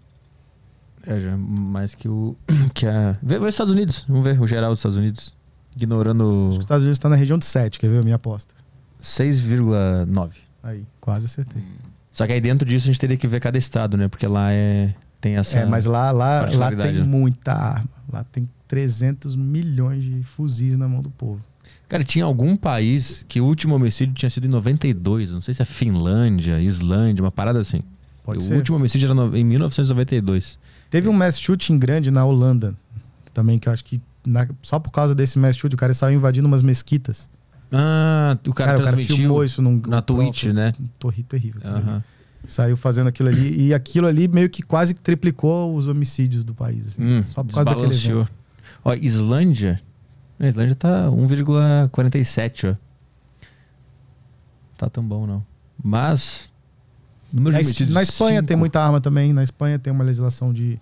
É, 1.07 1.19
já 1.19 1.36
mais 1.36 1.94
que 1.94 2.09
o. 2.09 2.36
Que 2.75 2.86
a... 2.86 3.17
Vê, 3.23 3.39
vê 3.39 3.47
os 3.47 3.55
Estados 3.55 3.73
Unidos. 3.73 4.05
Vamos 4.09 4.25
ver 4.25 4.41
o 4.41 4.47
geral 4.47 4.70
dos 4.70 4.81
Estados 4.81 4.97
Unidos. 4.97 5.36
Ignorando 5.77 6.51
Os 6.51 6.59
Estados 6.59 6.83
Unidos 6.83 6.97
está 6.97 7.09
na 7.09 7.17
região 7.17 7.39
de 7.39 7.47
7, 7.47 7.78
quer 7.78 7.89
ver 7.89 8.01
a 8.01 8.02
minha 8.02 8.17
aposta? 8.17 8.55
6,9. 9.01 10.33
Aí, 10.62 10.85
quase 11.01 11.27
acertei. 11.27 11.62
Só 12.11 12.27
que 12.27 12.33
aí 12.33 12.41
dentro 12.41 12.69
disso 12.69 12.86
a 12.86 12.93
gente 12.93 13.01
teria 13.01 13.17
que 13.17 13.27
ver 13.27 13.41
cada 13.41 13.57
estado, 13.57 13.97
né? 13.97 14.07
Porque 14.07 14.27
lá 14.27 14.52
é. 14.52 14.94
Tem 15.20 15.36
essa. 15.36 15.61
É, 15.61 15.65
mas 15.65 15.86
lá, 15.86 16.11
lá, 16.11 16.51
lá 16.52 16.69
tem 16.69 16.94
né? 16.94 17.02
muita 17.02 17.52
arma. 17.52 17.89
Lá 18.12 18.24
tem 18.24 18.49
300 18.68 19.34
milhões 19.36 20.02
de 20.05 20.23
fuzis 20.23 20.76
na 20.76 20.86
mão 20.86 21.00
do 21.02 21.10
povo. 21.10 21.41
Cara, 21.89 22.05
tinha 22.05 22.24
algum 22.24 22.57
país 22.57 23.24
que 23.28 23.41
o 23.41 23.44
último 23.44 23.74
homicídio 23.74 24.15
tinha 24.15 24.28
sido 24.31 24.47
em 24.47 24.50
92. 24.50 25.32
Não 25.32 25.41
sei 25.41 25.55
se 25.55 25.62
é 25.62 25.65
Finlândia, 25.65 26.60
Islândia, 26.60 27.23
uma 27.24 27.31
parada 27.31 27.58
assim. 27.60 27.82
Pode 28.24 28.39
o 28.39 28.41
ser. 28.41 28.57
último 28.57 28.76
homicídio 28.76 29.07
era 29.07 29.15
no- 29.15 29.36
em 29.36 29.44
1992. 29.44 30.58
Teve 30.91 31.08
um 31.08 31.12
mass 31.12 31.39
shooting 31.39 31.78
grande 31.78 32.10
na 32.10 32.24
Holanda 32.24 32.74
também, 33.32 33.58
que 33.58 33.68
eu 33.68 33.73
acho 33.73 33.84
que 33.84 34.00
na- 34.26 34.47
só 34.62 34.78
por 34.78 34.91
causa 34.91 35.15
desse 35.15 35.39
mass 35.39 35.57
shooting 35.57 35.74
o 35.74 35.78
cara 35.78 35.94
saiu 35.94 36.16
invadindo 36.16 36.47
umas 36.47 36.62
mesquitas. 36.62 37.28
Ah, 37.70 38.36
o 38.47 38.52
cara, 38.52 38.73
Cara, 38.73 38.82
o 38.82 38.84
cara 38.84 38.97
filmou 39.05 39.42
isso 39.44 39.62
num 39.62 39.81
na 39.89 40.02
Twitch, 40.02 40.44
né? 40.44 40.73
Um 40.78 40.86
torre 40.99 41.23
terrível. 41.23 41.60
Aham. 41.65 42.05
Saiu 42.46 42.76
fazendo 42.76 43.06
aquilo 43.08 43.28
ali. 43.28 43.66
E 43.68 43.74
aquilo 43.74 44.06
ali 44.06 44.26
meio 44.28 44.48
que 44.50 44.62
quase 44.62 44.94
que 44.94 45.00
triplicou 45.00 45.74
os 45.74 45.86
homicídios 45.86 46.44
do 46.44 46.54
país. 46.54 46.88
assim. 46.88 47.02
Hum, 47.02 47.24
Só 47.28 47.42
por 47.44 47.54
causa 47.54 47.70
daquele 47.70 47.94
evento. 47.94 48.28
Ó, 48.84 48.94
Islândia. 48.94 49.80
A 50.40 50.46
Islândia 50.48 50.74
tá 50.74 51.08
1,47, 51.08 52.72
ó. 52.72 52.76
Tá 54.76 54.90
tão 54.90 55.04
bom, 55.04 55.26
não. 55.26 55.44
Mas. 55.82 56.50
Número 57.32 57.52
Na, 57.54 57.60
de 57.60 57.66
homicídios, 57.66 57.94
na 57.94 58.02
Espanha 58.02 58.38
cinco. 58.40 58.48
tem 58.48 58.56
muita 58.56 58.80
arma 58.84 59.00
também. 59.00 59.32
Na 59.32 59.42
Espanha 59.42 59.78
tem 59.78 59.92
uma 59.92 60.04
legislação 60.04 60.52
de, 60.52 60.78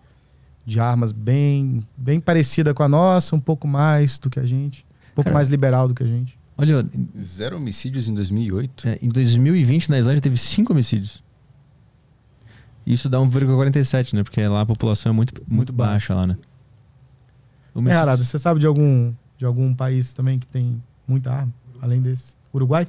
de 0.66 0.80
armas 0.80 1.12
bem, 1.12 1.86
bem 1.96 2.18
parecida 2.18 2.74
com 2.74 2.82
a 2.82 2.88
nossa, 2.88 3.36
um 3.36 3.40
pouco 3.40 3.68
mais 3.68 4.18
do 4.18 4.28
que 4.28 4.40
a 4.40 4.44
gente. 4.46 4.84
Um 5.12 5.14
pouco 5.16 5.24
Cara. 5.26 5.34
mais 5.34 5.48
liberal 5.48 5.86
do 5.86 5.94
que 5.94 6.02
a 6.02 6.06
gente. 6.06 6.38
Olha, 6.56 6.76
Zero 7.18 7.56
homicídios 7.56 8.08
em 8.08 8.14
2008. 8.14 8.88
é, 8.88 8.98
em 9.00 9.08
2020 9.08 9.90
na 9.90 9.98
Islândia 9.98 10.20
teve 10.20 10.36
5 10.36 10.72
homicídios. 10.72 11.22
Isso 12.86 13.08
dá 13.08 13.18
1,47, 13.18 14.14
né? 14.14 14.22
Porque 14.22 14.46
lá 14.46 14.62
a 14.62 14.66
população 14.66 15.10
é 15.10 15.14
muito, 15.14 15.34
muito, 15.40 15.54
Muito 15.54 15.72
baixa 15.72 16.14
lá, 16.14 16.26
né? 16.26 16.36
É, 17.86 17.92
Arada, 17.92 18.24
você 18.24 18.38
sabe 18.38 18.58
de 18.60 18.66
algum, 18.66 19.12
de 19.38 19.44
algum 19.44 19.72
país 19.72 20.12
também 20.12 20.38
que 20.38 20.46
tem 20.46 20.82
muita 21.06 21.30
arma, 21.32 21.52
além 21.80 22.00
desses? 22.00 22.36
Uruguai? 22.52 22.86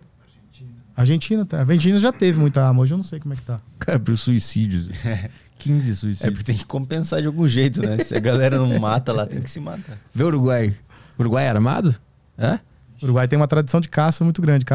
Argentina. 0.95 1.45
tá. 1.45 1.57
A 1.57 1.59
Argentina 1.61 1.97
já 1.97 2.11
teve 2.11 2.39
muita 2.39 2.65
arma, 2.65 2.81
hoje 2.81 2.93
eu 2.93 2.97
não 2.97 3.03
sei 3.03 3.19
como 3.19 3.33
é 3.33 3.37
que 3.37 3.43
tá. 3.43 3.59
Cara, 3.79 3.99
por 3.99 4.17
suicídios. 4.17 4.89
15 5.59 5.91
É 5.91 5.93
suicídios. 5.93 6.31
porque 6.31 6.43
tem 6.43 6.57
que 6.57 6.65
compensar 6.65 7.21
de 7.21 7.27
algum 7.27 7.47
jeito, 7.47 7.81
né? 7.81 7.99
Se 7.99 8.15
a 8.15 8.19
galera 8.19 8.57
não 8.57 8.79
mata 8.79 9.13
lá, 9.13 9.25
tem 9.27 9.41
que 9.41 9.49
se 9.51 9.59
matar. 9.59 9.97
Vê 10.13 10.23
o 10.23 10.27
Uruguai. 10.27 10.75
Uruguai 11.19 11.45
é 11.45 11.49
armado? 11.49 11.95
É? 12.35 12.55
O 12.99 13.05
Uruguai 13.05 13.27
tem 13.27 13.37
uma 13.37 13.47
tradição 13.47 13.79
de 13.79 13.87
caça 13.87 14.23
muito 14.23 14.41
grande. 14.41 14.65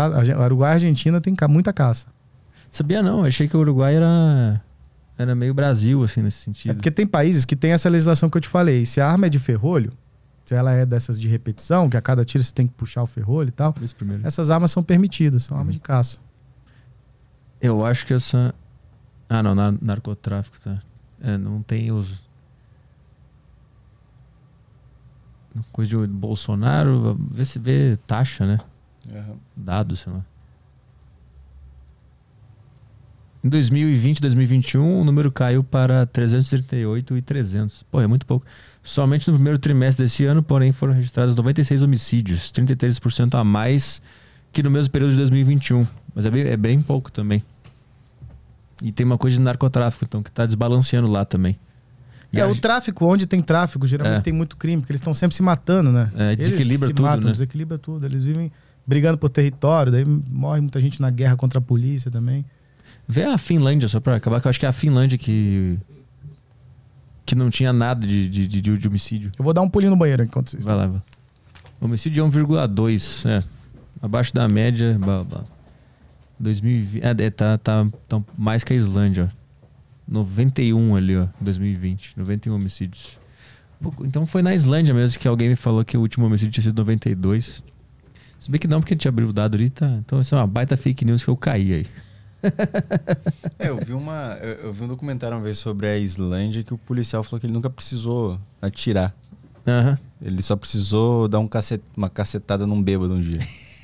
Uruguai 0.45 0.73
e 0.73 0.75
Argentina 0.75 1.21
tem 1.21 1.35
muita 1.49 1.73
caça. 1.73 2.07
Sabia 2.71 3.03
não, 3.03 3.25
achei 3.25 3.49
que 3.49 3.57
o 3.57 3.61
Uruguai 3.61 3.97
era, 3.97 4.59
era 5.19 5.35
meio 5.35 5.55
Brasil, 5.55 6.03
assim, 6.03 6.23
nesse 6.23 6.43
É 6.43 6.45
sentido. 6.45 6.75
porque 6.75 6.91
tem 6.91 7.07
países 7.07 7.45
que 7.45 7.57
tem 7.57 7.73
essa 7.73 7.89
legislação 7.89 8.29
que 8.29 8.37
eu 8.37 8.41
te 8.41 8.49
falei. 8.49 8.85
Se 8.85 9.01
a 9.01 9.09
arma 9.11 9.27
é 9.27 9.29
de 9.29 9.39
ferrolho, 9.39 9.93
se 10.45 10.55
ela 10.55 10.73
é 10.73 10.85
dessas 10.87 11.19
de 11.19 11.27
repetição, 11.29 11.89
que 11.91 11.97
a 11.97 12.03
cada 12.03 12.25
tiro 12.25 12.45
você 12.45 12.53
tem 12.53 12.67
que 12.67 12.75
puxar 12.75 13.03
o 13.03 13.07
ferrolho 13.07 13.49
e 13.49 13.53
tal, 13.53 13.75
essas 14.25 14.51
armas 14.51 14.71
são 14.71 14.83
permitidas, 14.83 15.45
são 15.45 15.55
Uhum. 15.57 15.61
armas 15.61 15.75
de 15.75 15.81
caça. 15.81 16.19
Eu 17.61 17.85
acho 17.85 18.05
que 18.07 18.13
essa. 18.15 18.55
Ah, 19.29 19.43
não, 19.43 19.55
nar- 19.55 19.75
narcotráfico, 19.83 20.59
tá. 20.61 20.77
É, 21.21 21.37
não 21.39 21.63
tem 21.63 21.91
os. 21.91 22.25
Coisa 25.73 25.91
de 26.07 26.13
Bolsonaro, 26.13 27.17
vê 27.31 27.45
se 27.45 27.59
vê 27.59 27.97
taxa, 28.07 28.47
né? 28.47 28.59
Dados, 29.57 30.01
sei 30.01 30.13
lá. 30.13 30.25
Em 33.45 33.49
2020, 33.49 34.21
2021, 34.21 35.01
o 35.01 35.05
número 35.05 35.31
caiu 35.31 35.63
para 35.63 36.05
338 36.07 37.17
e 37.17 37.23
300. 37.23 37.85
Pô, 37.85 38.01
é 38.01 38.07
muito 38.07 38.27
pouco. 38.27 38.45
Somente 38.83 39.29
no 39.29 39.35
primeiro 39.35 39.59
trimestre 39.59 40.05
desse 40.05 40.25
ano, 40.25 40.43
porém, 40.43 40.73
foram 40.73 40.93
registrados 40.93 41.35
96 41.35 41.83
homicídios, 41.83 42.51
33% 42.53 43.35
a 43.39 43.45
mais 43.45 44.01
que 44.53 44.63
no 44.63 44.71
mesmo 44.71 44.91
período 44.91 45.11
de 45.13 45.17
2021. 45.19 45.87
Mas 46.15 46.25
é 46.25 46.31
bem, 46.31 46.43
é 46.43 46.57
bem 46.57 46.81
pouco 46.81 47.13
também. 47.13 47.43
E 48.83 48.91
tem 48.93 49.07
uma 49.07 49.19
coisa 49.19 49.37
de 49.37 49.43
narcotráfico, 49.43 50.05
então, 50.05 50.23
que 50.23 50.31
tá 50.31 50.45
desbalanceando 50.47 51.11
lá 51.11 51.25
também. 51.25 51.59
E 52.33 52.41
É, 52.41 52.47
o 52.47 52.55
tráfico, 52.55 53.07
onde 53.07 53.27
tem 53.27 53.41
tráfico, 53.41 53.87
geralmente 53.87 54.19
É. 54.19 54.23
tem 54.23 54.33
muito 54.33 54.57
crime, 54.57 54.83
porque 54.83 54.93
eles 54.93 55.01
estão 55.01 55.15
sempre 55.15 55.37
se 55.37 55.43
matando, 55.43 55.93
né? 55.93 56.11
É, 56.15 56.37
desequilibra 56.37 56.89
se 56.89 56.95
tudo, 56.95 57.03
matam, 57.05 57.27
né? 57.27 57.33
desequilibra 57.33 57.79
tudo. 57.79 58.05
Eles 58.07 58.25
vivem 58.25 58.51
brigando 58.87 59.19
por 59.19 59.29
território, 59.29 59.91
daí 59.91 60.05
morre 60.05 60.61
muita 60.61 60.81
gente 60.81 61.01
na 61.01 61.11
guerra 61.11 61.37
contra 61.37 61.59
a 61.59 61.63
polícia 61.63 62.11
também. 62.11 62.45
Vê 63.09 63.25
a 63.25 63.39
Finlândia, 63.39 63.89
só 63.89 64.01
pra 64.01 64.17
acabar, 64.17 64.41
que 64.41 64.47
eu 64.47 64.51
acho 64.51 64.59
que 64.59 64.67
é 64.67 64.69
a 64.69 64.73
Finlândia 64.73 65.17
que. 65.17 65.79
que 67.25 67.35
não 67.35 67.51
tinha 67.51 67.73
nada 67.73 68.07
de, 68.07 68.29
de, 68.29 68.47
de, 68.47 68.61
de 68.61 68.89
homicídio. 68.89 69.31
Eu 69.39 69.45
vou 69.45 69.53
dar 69.53 69.63
um 69.63 69.69
pulinho 69.69 69.91
no 69.91 69.97
banheiro 69.97 70.25
enquanto 70.25 70.51
vocês 70.51 70.65
Vai 70.65 70.75
lá, 70.75 70.87
vai. 70.87 71.03
Homicídio 71.81 72.25
é 72.25 72.29
1,2, 72.29 73.29
é. 73.29 73.45
Abaixo 74.03 74.35
da 74.35 74.49
média. 74.49 74.99
Blá, 74.99 75.23
blá. 75.23 75.45
2020. 76.39 77.03
É, 77.05 77.25
é, 77.25 77.31
tá, 77.31 77.59
tá, 77.59 77.87
tá 78.09 78.23
mais 78.37 78.65
que 78.65 78.73
a 78.73 78.77
Islândia, 78.77 79.31
ó. 79.33 79.47
91 80.09 80.95
ali, 80.97 81.17
ó, 81.17 81.27
2020. 81.41 82.15
91 82.17 82.55
homicídios. 82.55 83.19
Então 84.05 84.25
foi 84.25 84.41
na 84.41 84.55
Islândia 84.55 84.95
mesmo 84.95 85.19
que 85.19 85.29
alguém 85.29 85.49
me 85.49 85.57
falou 85.57 85.85
que 85.85 85.97
o 85.97 86.01
último 86.01 86.27
homicídio 86.27 86.53
tinha 86.53 86.63
sido 86.65 86.79
92. 86.79 87.63
Se 88.39 88.51
bem 88.51 88.61
que 88.61 88.69
não, 88.69 88.81
porque 88.81 88.95
a 88.95 88.97
gente 88.97 89.09
abriu 89.09 89.29
o 89.29 89.33
dado 89.33 89.57
ali, 89.57 89.69
tá. 89.69 89.87
Então 90.05 90.21
isso 90.21 90.35
é 90.35 90.39
uma 90.39 90.47
baita 90.47 90.77
fake 90.77 91.05
news 91.05 91.25
que 91.25 91.31
eu 91.31 91.37
caí 91.37 91.73
aí. 91.73 91.87
É, 93.59 93.69
eu 93.69 93.79
vi 93.79 93.93
uma. 93.93 94.39
Eu, 94.43 94.67
eu 94.67 94.73
vi 94.73 94.85
um 94.85 94.89
documentário 94.89 95.37
uma 95.37 95.43
vez 95.43 95.59
sobre 95.59 95.87
a 95.87 95.99
Islândia 95.99 96.63
que 96.63 96.75
o 96.75 96.79
policial 96.79 97.25
falou 97.25 97.41
que 97.41 97.47
ele 97.47 97.53
nunca 97.53 97.71
precisou 97.71 98.39
atirar. 98.61 99.15
Aham. 99.67 99.99
Ele 100.23 100.41
só 100.43 100.57
precisou 100.57 101.29
dar 101.29 101.39
um 101.41 101.49
cacet, 101.49 101.83
uma 101.97 102.09
cacetada 102.09 102.67
num 102.67 102.81
bêbado 102.83 103.15
um 103.15 103.21
dia. 103.21 103.41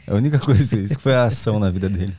É 0.07 0.13
a 0.13 0.15
única 0.15 0.39
coisa, 0.39 0.79
isso 0.79 0.97
que 0.97 1.03
foi 1.03 1.15
a 1.15 1.25
ação 1.25 1.59
na 1.59 1.71
vida 1.71 1.89
dele. 1.89 2.15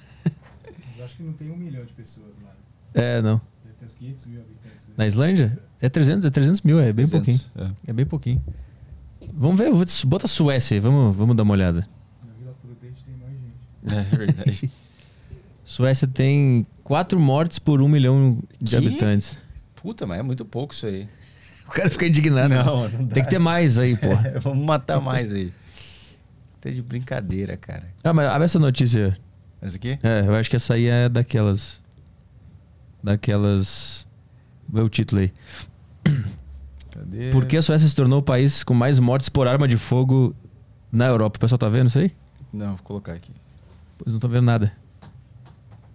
Eu 0.98 1.06
acho 1.06 1.16
que 1.16 1.24
não 1.24 1.34
tem 1.34 1.52
um 1.52 1.58
milhão 1.58 1.84
de 1.84 1.94
pessoas 1.94 2.34
lá. 2.44 2.52
É, 2.94 3.22
não. 3.22 3.42
Tem 3.64 3.86
uns 3.86 3.94
500 3.96 4.26
mil 4.28 4.42
habitantes. 4.42 4.88
Na 4.96 5.08
Islândia? 5.08 5.60
É 5.82 5.90
300, 5.90 6.26
é 6.26 6.30
300 6.30 6.62
mil, 6.62 6.80
é 6.80 6.94
bem 6.94 7.08
300, 7.08 7.12
pouquinho. 7.12 7.76
É. 7.88 7.94
bem 7.94 8.06
pouquinho. 8.06 8.44
Vamos 9.34 9.58
ver, 9.58 9.72
bota 10.06 10.26
a 10.26 10.30
Suécia 10.30 10.76
aí, 10.76 10.80
vamos, 10.80 11.16
vamos 11.16 11.36
dar 11.36 11.44
uma 11.44 11.54
olhada. 11.54 11.88
Na 12.26 12.34
Vila 12.40 12.56
Prudente 12.62 13.04
tem 13.04 13.16
mais 13.18 13.34
gente. 13.34 14.14
É 14.14 14.18
verdade. 14.18 14.72
Suécia 15.64 16.08
tem 16.08 16.66
4 16.84 17.20
mortes 17.20 17.60
por 17.60 17.82
1 17.82 17.88
milhão 17.88 18.40
de 18.62 18.72
Que? 18.72 18.76
habitantes. 18.76 19.40
Puta, 19.76 20.06
mas 20.06 20.20
é 20.20 20.24
muito 20.24 20.46
pouco 20.46 20.74
isso 20.74 20.86
aí. 20.86 21.08
O 21.66 21.72
cara 21.72 21.90
fica 21.90 22.06
indignado. 22.06 22.54
Não, 22.54 22.90
não 22.90 23.06
dá. 23.06 23.14
Tem 23.16 23.24
que 23.24 23.30
ter 23.30 23.40
mais 23.40 23.80
aí, 23.80 23.96
pô. 23.96 24.10
Vamos 24.42 24.66
matar 24.66 25.00
mais 25.00 25.32
aí. 25.32 25.52
Tá 26.60 26.70
de 26.70 26.82
brincadeira, 26.82 27.56
cara. 27.56 27.86
Ah, 28.04 28.12
mas 28.14 28.28
abre 28.28 28.44
essa 28.44 28.60
notícia. 28.60 29.18
Essa 29.62 29.78
aqui? 29.78 29.98
É, 30.04 30.26
eu 30.28 30.36
acho 30.36 30.50
que 30.50 30.58
essa 30.58 30.74
aí 30.74 30.88
é 30.88 31.08
daquelas. 31.08 31.82
Daquelas. 33.02 34.06
Vê 34.72 34.82
o 34.82 34.90
título 34.90 35.22
aí. 35.22 35.32
Cadê? 36.92 37.32
Por 37.32 37.46
que 37.46 37.56
a 37.58 37.62
Suécia 37.62 37.88
se 37.88 37.96
tornou 37.96 38.20
o 38.20 38.24
país 38.24 38.62
com 38.62 38.74
mais 38.74 39.00
mortes 39.00 39.30
por 39.30 39.48
arma 39.48 39.68
de 39.68 39.78
fogo 39.78 40.36
na 40.92 41.08
Europa? 41.08 41.38
O 41.38 41.40
pessoal 41.40 41.58
tá 41.58 41.70
vendo 41.70 41.88
isso 41.88 41.98
aí? 42.00 42.12
Não, 42.52 42.76
vou 42.76 42.84
colocar 42.84 43.14
aqui. 43.14 43.32
Pois 43.98 44.12
não 44.14 44.20
tô 44.20 44.28
vendo 44.28 44.46
nada. 44.46 44.72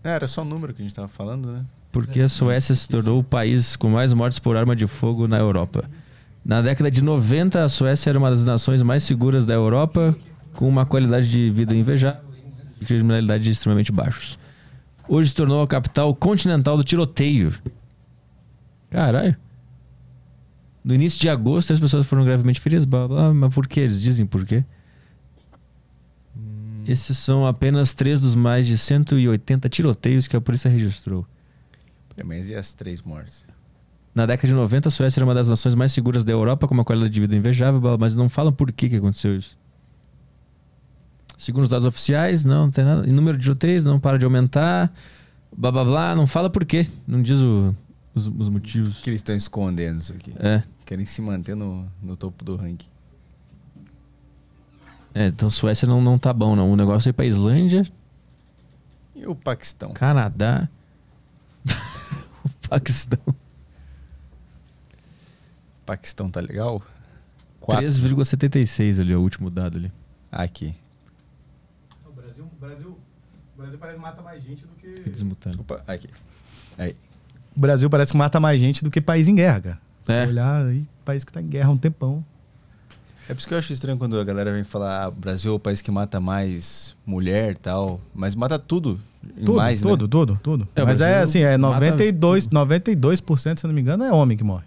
É, 0.02 0.10
era 0.10 0.26
só 0.26 0.42
o 0.42 0.44
número 0.44 0.72
que 0.72 0.82
a 0.82 0.84
gente 0.84 0.94
tava 0.94 1.08
falando, 1.08 1.52
né? 1.52 1.64
Por 1.90 2.06
que 2.06 2.20
a 2.20 2.28
Suécia 2.28 2.74
se 2.74 2.88
tornou 2.88 3.18
o 3.18 3.24
país 3.24 3.74
com 3.74 3.88
mais 3.88 4.12
mortes 4.12 4.38
por 4.38 4.56
arma 4.56 4.76
de 4.76 4.86
fogo 4.86 5.26
na 5.26 5.38
Europa? 5.38 5.84
Na 6.44 6.62
década 6.62 6.90
de 6.90 7.02
90, 7.02 7.64
a 7.64 7.68
Suécia 7.68 8.10
era 8.10 8.18
uma 8.18 8.30
das 8.30 8.44
nações 8.44 8.82
mais 8.82 9.02
seguras 9.02 9.44
da 9.44 9.54
Europa, 9.54 10.16
com 10.54 10.68
uma 10.68 10.86
qualidade 10.86 11.28
de 11.30 11.50
vida 11.50 11.74
invejável 11.74 12.22
e 12.80 12.84
criminalidade 12.84 13.50
extremamente 13.50 13.90
baixos. 13.90 14.38
Hoje 15.08 15.30
se 15.30 15.34
tornou 15.34 15.62
a 15.62 15.66
capital 15.66 16.14
continental 16.14 16.76
do 16.76 16.84
tiroteio. 16.84 17.54
Caralho. 18.90 19.36
No 20.84 20.94
início 20.94 21.18
de 21.18 21.28
agosto, 21.28 21.72
as 21.72 21.80
pessoas 21.80 22.06
foram 22.06 22.24
gravemente 22.24 22.60
feridas, 22.60 22.84
blá, 22.84 23.08
blá, 23.08 23.22
blá, 23.24 23.34
mas 23.34 23.54
por 23.54 23.66
que? 23.66 23.80
Eles 23.80 24.00
dizem 24.00 24.24
por 24.24 24.44
quê? 24.44 24.64
Esses 26.88 27.18
são 27.18 27.44
apenas 27.46 27.92
três 27.92 28.20
dos 28.22 28.34
mais 28.34 28.66
de 28.66 28.78
180 28.78 29.68
tiroteios 29.68 30.26
que 30.26 30.34
a 30.34 30.40
polícia 30.40 30.70
registrou. 30.70 31.26
Mas 32.24 32.48
e 32.48 32.54
as 32.54 32.72
três 32.72 33.02
mortes? 33.02 33.44
Na 34.14 34.24
década 34.24 34.48
de 34.48 34.54
90, 34.54 34.88
a 34.88 34.90
Suécia 34.90 35.18
era 35.20 35.26
uma 35.26 35.34
das 35.34 35.48
nações 35.50 35.74
mais 35.74 35.92
seguras 35.92 36.24
da 36.24 36.32
Europa, 36.32 36.66
com 36.66 36.72
uma 36.74 36.84
qualidade 36.84 37.12
de 37.12 37.20
vida 37.20 37.36
invejável, 37.36 37.80
mas 38.00 38.16
não 38.16 38.28
falam 38.28 38.52
por 38.52 38.72
que, 38.72 38.88
que 38.88 38.96
aconteceu 38.96 39.36
isso. 39.36 39.56
Segundo 41.36 41.64
os 41.64 41.70
dados 41.70 41.86
oficiais, 41.86 42.44
não, 42.44 42.62
não 42.64 42.70
tem 42.70 42.84
nada. 42.84 43.06
E 43.06 43.12
número 43.12 43.36
de 43.36 43.42
tiroteios 43.44 43.84
não 43.84 44.00
para 44.00 44.18
de 44.18 44.24
aumentar, 44.24 44.92
blá 45.56 45.70
blá 45.70 45.84
blá, 45.84 46.14
não 46.16 46.26
fala 46.26 46.50
por 46.50 46.64
quê. 46.64 46.88
Não 47.06 47.22
diz 47.22 47.38
o- 47.40 47.72
os, 48.14 48.26
os 48.26 48.48
motivos. 48.48 48.98
Que 49.02 49.10
eles 49.10 49.18
estão 49.20 49.36
escondendo 49.36 50.00
isso 50.00 50.12
aqui. 50.12 50.32
É. 50.40 50.62
Querem 50.84 51.04
se 51.06 51.20
manter 51.22 51.54
no, 51.54 51.86
no 52.02 52.16
topo 52.16 52.44
do 52.44 52.56
ranking. 52.56 52.88
É, 55.14 55.26
então 55.28 55.48
Suécia 55.50 55.86
não, 55.88 56.00
não 56.00 56.18
tá 56.18 56.32
bom, 56.32 56.54
não. 56.54 56.70
O 56.72 56.76
negócio 56.76 57.08
é 57.08 57.10
ir 57.10 57.12
pra 57.12 57.24
Islândia, 57.24 57.86
E 59.16 59.26
o 59.26 59.34
Paquistão? 59.34 59.92
Canadá, 59.94 60.68
o 62.44 62.68
Paquistão. 62.68 63.18
Paquistão 65.84 66.30
tá 66.30 66.40
legal? 66.40 66.82
Quatro. 67.60 67.86
3,76 67.86 69.00
ali, 69.00 69.14
ó, 69.14 69.18
o 69.18 69.22
último 69.22 69.50
dado 69.50 69.78
ali. 69.78 69.92
Aqui. 70.30 70.74
O 72.06 72.12
Brasil, 72.12 72.44
o 72.44 72.60
Brasil, 72.60 72.98
o 73.54 73.58
Brasil 73.60 73.78
parece 73.78 73.96
que 73.98 74.02
mata 74.02 74.22
mais 74.22 74.42
gente 74.42 74.66
do 74.66 74.74
que. 74.74 75.08
Desmutando. 75.10 75.60
Opa, 75.60 75.82
aqui. 75.86 76.08
Aí. 76.76 76.94
O 77.56 77.60
Brasil 77.60 77.88
parece 77.90 78.12
que 78.12 78.18
mata 78.18 78.38
mais 78.38 78.60
gente 78.60 78.84
do 78.84 78.90
que 78.90 79.00
país 79.00 79.26
em 79.28 79.34
guerra, 79.34 79.60
cara. 79.60 79.80
Se 80.04 80.12
É. 80.12 80.26
olhar 80.26 80.66
aí, 80.66 80.86
país 81.04 81.24
que 81.24 81.32
tá 81.32 81.40
em 81.40 81.48
guerra 81.48 81.68
há 81.70 81.72
um 81.72 81.76
tempão. 81.78 82.24
É 83.28 83.34
por 83.34 83.38
isso 83.38 83.46
que 83.48 83.52
eu 83.54 83.58
acho 83.58 83.72
estranho 83.72 83.98
quando 83.98 84.18
a 84.18 84.24
galera 84.24 84.50
vem 84.52 84.64
falar 84.64 85.04
ah, 85.04 85.08
o 85.08 85.12
Brasil 85.12 85.52
é 85.52 85.54
o 85.54 85.58
país 85.58 85.82
que 85.82 85.90
mata 85.90 86.18
mais 86.18 86.96
mulher 87.04 87.52
e 87.52 87.56
tal. 87.56 88.00
Mas 88.14 88.34
mata 88.34 88.58
tudo. 88.58 88.98
Tudo, 89.44 89.54
mais, 89.54 89.82
né? 89.82 89.90
tudo, 89.90 90.08
tudo, 90.08 90.38
tudo. 90.42 90.68
É, 90.74 90.82
Mas 90.84 91.00
é 91.00 91.20
assim, 91.20 91.40
é 91.40 91.56
mata 91.58 91.74
92, 91.74 92.48
92%, 92.48 93.58
se 93.58 93.66
eu 93.66 93.68
não 93.68 93.74
me 93.74 93.80
engano, 93.80 94.04
é 94.04 94.12
homem 94.12 94.36
que 94.38 94.44
morre. 94.44 94.64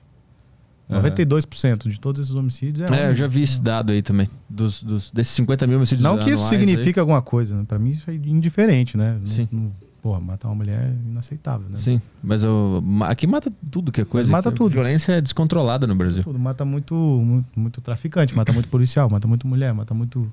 Aham. 0.89 1.09
92% 1.09 1.87
de 1.89 1.99
todos 1.99 2.21
esses 2.21 2.33
homicídios 2.35 2.81
é, 2.81 2.93
É, 2.93 2.97
homem. 2.97 3.05
eu 3.05 3.15
já 3.15 3.25
vi 3.27 3.41
esse 3.41 3.59
dado 3.61 3.91
aí 3.93 4.01
também. 4.03 4.29
Dos, 4.49 4.83
dos- 4.83 5.09
desses 5.09 5.33
50 5.33 5.65
mil 5.65 5.77
homicídios 5.77 6.03
Não 6.03 6.17
que 6.17 6.29
isso 6.31 6.47
signifique 6.49 6.99
alguma 6.99 7.21
coisa, 7.21 7.55
né? 7.55 7.63
Pra 7.65 7.79
mim 7.79 7.91
isso 7.91 8.11
é 8.11 8.13
indiferente, 8.13 8.97
né? 8.97 9.17
Não- 9.19 9.25
Sim. 9.27 9.47
não- 9.51 9.69
porra, 10.01 10.19
matar 10.19 10.47
uma 10.47 10.55
mulher 10.55 10.79
é 10.87 11.09
inaceitável, 11.09 11.69
né? 11.69 11.77
Sim, 11.77 12.01
mas 12.23 12.43
ma- 12.83 13.07
aqui 13.09 13.27
mata 13.27 13.51
tudo 13.69 13.91
que 13.91 14.01
é 14.01 14.05
coisa. 14.05 14.27
Mas 14.27 14.31
mata 14.31 14.49
A 14.49 14.51
tudo. 14.51 14.71
violência 14.71 15.13
é 15.13 15.21
descontrolada 15.21 15.85
no 15.85 15.95
Brasil. 15.95 16.23
Tudo, 16.23 16.39
mata 16.39 16.65
muito, 16.65 16.95
muito, 16.95 17.59
muito 17.59 17.81
traficante, 17.81 18.35
mata 18.35 18.51
muito 18.51 18.67
policial, 18.69 19.09
mata 19.09 19.27
muito 19.27 19.45
mulher, 19.47 19.73
mata 19.73 19.93
muito 19.93 20.31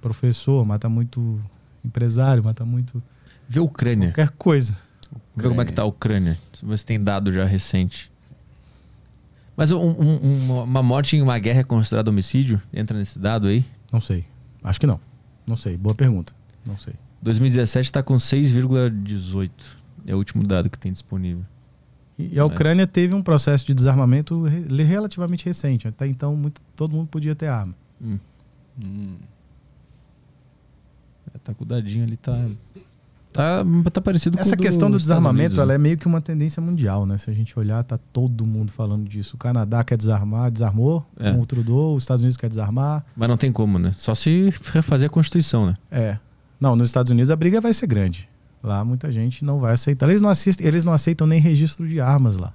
professor, 0.00 0.64
mata 0.64 0.88
muito 0.88 1.40
empresário, 1.84 2.44
mata 2.44 2.64
muito 2.64 3.02
Vê 3.48 3.60
a 3.60 3.62
Ucrânia. 3.62 4.08
qualquer 4.08 4.30
coisa. 4.30 4.76
Vê 5.36 5.48
como 5.48 5.60
é 5.60 5.64
que 5.64 5.72
tá 5.72 5.82
a 5.82 5.86
Ucrânia. 5.86 6.38
Se 6.52 6.64
você 6.64 6.84
tem 6.84 7.02
dado 7.02 7.32
já 7.32 7.44
recente. 7.44 8.10
Mas 9.56 9.70
um- 9.72 9.78
um- 9.80 10.44
uma- 10.44 10.62
uma 10.64 10.82
morte 10.82 11.16
em 11.16 11.22
uma 11.22 11.38
guerra 11.38 11.60
é 11.60 11.64
considerada 11.64 12.10
homicídio? 12.10 12.60
Entra 12.72 12.98
nesse 12.98 13.18
dado 13.18 13.46
aí? 13.46 13.64
Não 13.90 14.00
sei. 14.00 14.24
Acho 14.62 14.80
que 14.80 14.86
não. 14.86 15.00
Não 15.46 15.56
sei. 15.56 15.76
Boa 15.76 15.94
pergunta. 15.94 16.34
Não 16.64 16.76
sei. 16.76 16.94
2017 17.26 17.86
está 17.86 18.02
com 18.02 18.14
6,18. 18.14 19.50
É 20.06 20.14
o 20.14 20.18
último 20.18 20.42
dado 20.44 20.70
que 20.70 20.78
tem 20.78 20.92
disponível. 20.92 21.44
E 22.18 22.38
a 22.38 22.44
Ucrânia 22.46 22.86
teve 22.86 23.12
um 23.12 23.22
processo 23.22 23.66
de 23.66 23.74
desarmamento 23.74 24.44
re- 24.44 24.82
relativamente 24.84 25.44
recente. 25.44 25.86
Até 25.86 26.06
então, 26.06 26.34
muito, 26.34 26.62
todo 26.74 26.92
mundo 26.94 27.08
podia 27.08 27.34
ter 27.34 27.46
arma. 27.48 27.74
Hum. 28.00 28.18
Hum. 28.82 29.16
É, 31.34 31.38
tá 31.38 31.52
com 31.52 31.64
o 31.64 31.66
dadinho 31.66 32.04
ali, 32.04 32.16
tá. 32.16 32.46
Tá, 33.32 33.62
tá 33.92 34.00
parecido 34.00 34.34
com 34.38 34.40
Essa 34.40 34.56
do 34.56 34.62
questão 34.62 34.90
do 34.90 34.96
Estados 34.96 35.08
desarmamento, 35.08 35.40
Unidos, 35.40 35.58
ela 35.58 35.66
né? 35.68 35.74
é 35.74 35.78
meio 35.78 35.98
que 35.98 36.06
uma 36.06 36.22
tendência 36.22 36.62
mundial, 36.62 37.04
né? 37.04 37.18
Se 37.18 37.28
a 37.28 37.34
gente 37.34 37.58
olhar, 37.58 37.84
tá 37.84 37.98
todo 37.98 38.46
mundo 38.46 38.72
falando 38.72 39.06
disso. 39.06 39.36
O 39.36 39.38
Canadá 39.38 39.84
quer 39.84 39.98
desarmar, 39.98 40.50
desarmou 40.50 41.04
É. 41.20 41.32
com 41.32 41.40
o 41.42 41.44
Trudeau, 41.44 41.94
os 41.94 42.04
Estados 42.04 42.22
Unidos 42.22 42.38
quer 42.38 42.48
desarmar. 42.48 43.04
Mas 43.14 43.28
não 43.28 43.36
tem 43.36 43.52
como, 43.52 43.78
né? 43.78 43.92
Só 43.92 44.14
se 44.14 44.48
refazer 44.72 45.08
a 45.08 45.10
Constituição, 45.10 45.66
né? 45.66 45.76
É. 45.90 46.18
Não, 46.60 46.74
nos 46.74 46.88
Estados 46.88 47.10
Unidos 47.10 47.30
a 47.30 47.36
briga 47.36 47.60
vai 47.60 47.72
ser 47.72 47.86
grande. 47.86 48.28
Lá 48.62 48.84
muita 48.84 49.12
gente 49.12 49.44
não 49.44 49.60
vai 49.60 49.74
aceitar. 49.74 50.08
Eles 50.08 50.20
não, 50.20 50.28
assistem, 50.28 50.66
eles 50.66 50.84
não 50.84 50.92
aceitam 50.92 51.26
nem 51.26 51.40
registro 51.40 51.86
de 51.86 52.00
armas 52.00 52.36
lá. 52.36 52.52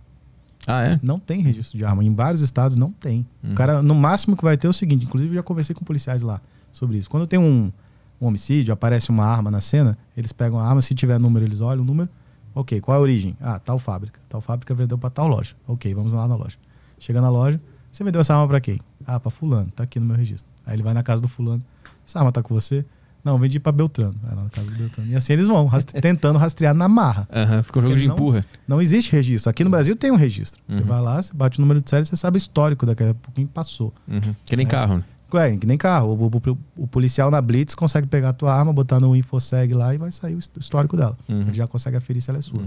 Ah, 0.67 0.83
é? 0.83 0.99
Não 1.01 1.19
tem 1.19 1.41
registro 1.41 1.77
de 1.77 1.85
arma. 1.85 2.03
Em 2.03 2.13
vários 2.13 2.41
estados 2.41 2.75
não 2.75 2.91
tem. 2.91 3.25
Uhum. 3.43 3.51
O 3.51 3.55
cara, 3.55 3.81
no 3.81 3.95
máximo 3.95 4.35
que 4.35 4.43
vai 4.43 4.57
ter 4.57 4.67
é 4.67 4.69
o 4.69 4.73
seguinte: 4.73 5.05
inclusive, 5.05 5.31
eu 5.31 5.35
já 5.35 5.43
conversei 5.43 5.75
com 5.75 5.83
policiais 5.83 6.21
lá 6.21 6.41
sobre 6.71 6.97
isso. 6.97 7.09
Quando 7.09 7.25
tem 7.25 7.39
um, 7.39 7.71
um 8.19 8.27
homicídio, 8.27 8.73
aparece 8.73 9.09
uma 9.09 9.25
arma 9.25 9.49
na 9.49 9.61
cena, 9.61 9.97
eles 10.15 10.31
pegam 10.31 10.59
a 10.59 10.67
arma, 10.67 10.81
se 10.81 10.93
tiver 10.93 11.19
número, 11.19 11.45
eles 11.45 11.61
olham 11.61 11.83
o 11.83 11.85
número. 11.85 12.09
Ok, 12.53 12.81
qual 12.81 12.95
é 12.95 12.99
a 12.99 13.01
origem? 13.01 13.35
Ah, 13.39 13.59
tal 13.59 13.79
fábrica. 13.79 14.19
Tal 14.27 14.41
fábrica 14.41 14.73
vendeu 14.73 14.97
pra 14.97 15.09
tal 15.09 15.27
loja. 15.27 15.55
Ok, 15.67 15.93
vamos 15.93 16.13
lá 16.13 16.27
na 16.27 16.35
loja. 16.35 16.57
Chega 16.99 17.21
na 17.21 17.29
loja, 17.29 17.59
você 17.91 18.03
vendeu 18.03 18.21
essa 18.21 18.33
arma 18.35 18.47
pra 18.47 18.59
quem? 18.59 18.79
Ah, 19.05 19.19
pra 19.19 19.31
fulano, 19.31 19.71
tá 19.71 19.83
aqui 19.83 19.99
no 19.99 20.05
meu 20.05 20.15
registro. 20.15 20.47
Aí 20.65 20.75
ele 20.75 20.83
vai 20.83 20.93
na 20.93 21.01
casa 21.01 21.21
do 21.21 21.27
fulano. 21.27 21.63
Essa 22.05 22.19
arma 22.19 22.31
tá 22.31 22.43
com 22.43 22.53
você? 22.53 22.85
Não, 23.23 23.37
vendi 23.37 23.59
pra 23.59 23.71
Beltrano. 23.71 24.15
Vai 24.23 24.35
lá 24.35 24.43
na 24.43 24.49
casa 24.49 24.69
do 24.69 24.75
Beltrano. 24.77 25.11
E 25.11 25.15
assim 25.15 25.33
eles 25.33 25.47
vão, 25.47 25.65
rastre- 25.67 25.99
tentando 26.01 26.39
rastrear 26.39 26.73
na 26.73 26.87
marra. 26.87 27.27
Aham, 27.31 27.61
ficou 27.63 27.81
um 27.83 27.85
jogo 27.87 27.97
de 27.99 28.07
não- 28.07 28.15
empurra. 28.15 28.45
Não 28.67 28.81
existe 28.81 29.11
registro. 29.11 29.49
Aqui 29.49 29.63
no 29.63 29.69
Brasil 29.69 29.95
tem 29.95 30.11
um 30.11 30.15
registro. 30.15 30.61
Você 30.67 30.79
Uhum. 30.79 30.85
vai 30.85 31.01
lá, 31.01 31.21
você 31.21 31.33
bate 31.33 31.59
o 31.59 31.61
número 31.61 31.81
de 31.81 31.89
série, 31.89 32.05
você 32.05 32.15
sabe 32.15 32.37
o 32.37 32.39
histórico 32.39 32.85
daquele 32.85 33.15
quem 33.35 33.45
passou. 33.45 33.93
Uhum. 34.07 34.35
Que 34.45 34.55
nem 34.55 34.65
É. 34.65 34.69
carro, 34.69 34.97
né? 34.97 35.03
É, 35.33 35.55
que 35.55 35.65
nem 35.65 35.77
carro. 35.77 36.09
O, 36.09 36.25
o- 36.51 36.57
o 36.83 36.87
policial 36.87 37.31
na 37.31 37.39
Blitz 37.41 37.73
consegue 37.73 38.05
pegar 38.07 38.29
a 38.29 38.33
tua 38.33 38.53
arma, 38.53 38.73
botar 38.73 38.99
no 38.99 39.15
InfoSeg 39.15 39.73
lá 39.73 39.93
e 39.95 39.97
vai 39.97 40.11
sair 40.11 40.35
o 40.35 40.39
his- 40.39 40.51
histórico 40.59 40.97
dela. 40.97 41.15
Uhum. 41.29 41.41
Ele 41.41 41.53
já 41.53 41.65
consegue 41.67 41.95
aferir 41.95 42.21
se 42.21 42.29
ela 42.29 42.39
é 42.39 42.41
sua. 42.41 42.61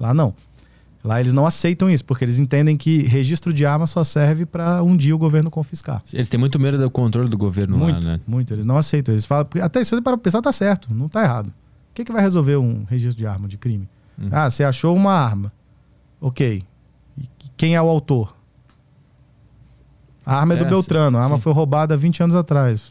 Lá 0.00 0.12
não. 0.12 0.34
Lá 1.04 1.18
eles 1.20 1.32
não 1.32 1.44
aceitam 1.44 1.90
isso, 1.90 2.04
porque 2.04 2.24
eles 2.24 2.38
entendem 2.38 2.76
que 2.76 3.02
registro 3.02 3.52
de 3.52 3.66
arma 3.66 3.88
só 3.88 4.04
serve 4.04 4.46
para 4.46 4.82
um 4.84 4.96
dia 4.96 5.14
o 5.14 5.18
governo 5.18 5.50
confiscar. 5.50 6.00
Eles 6.12 6.28
têm 6.28 6.38
muito 6.38 6.60
medo 6.60 6.78
do 6.78 6.88
controle 6.88 7.28
do 7.28 7.36
governo 7.36 7.76
Muito, 7.76 8.06
lá, 8.06 8.12
né? 8.12 8.20
muito. 8.26 8.54
Eles 8.54 8.64
não 8.64 8.76
aceitam. 8.76 9.12
Eles 9.12 9.24
falam. 9.26 9.46
Até 9.60 9.82
se 9.82 9.90
você 9.90 10.00
para 10.00 10.16
pensar, 10.16 10.40
tá 10.40 10.52
certo, 10.52 10.94
não 10.94 11.08
tá 11.08 11.22
errado. 11.24 11.48
O 11.48 11.94
que, 11.94 12.04
que 12.04 12.12
vai 12.12 12.22
resolver 12.22 12.56
um 12.56 12.84
registro 12.84 13.18
de 13.18 13.26
arma, 13.26 13.48
de 13.48 13.58
crime? 13.58 13.88
Uhum. 14.16 14.28
Ah, 14.30 14.48
você 14.48 14.62
achou 14.62 14.94
uma 14.94 15.12
arma. 15.12 15.52
Ok. 16.20 16.62
E 17.18 17.28
quem 17.56 17.74
é 17.74 17.82
o 17.82 17.88
autor? 17.88 18.34
A 20.24 20.36
arma 20.38 20.54
é, 20.54 20.56
do 20.56 20.64
É, 20.66 20.68
Beltrano. 20.68 21.18
A 21.18 21.22
arma 21.24 21.36
sim. 21.36 21.42
foi 21.42 21.52
roubada 21.52 21.96
20 21.96 22.22
anos 22.22 22.36
atrás. 22.36 22.88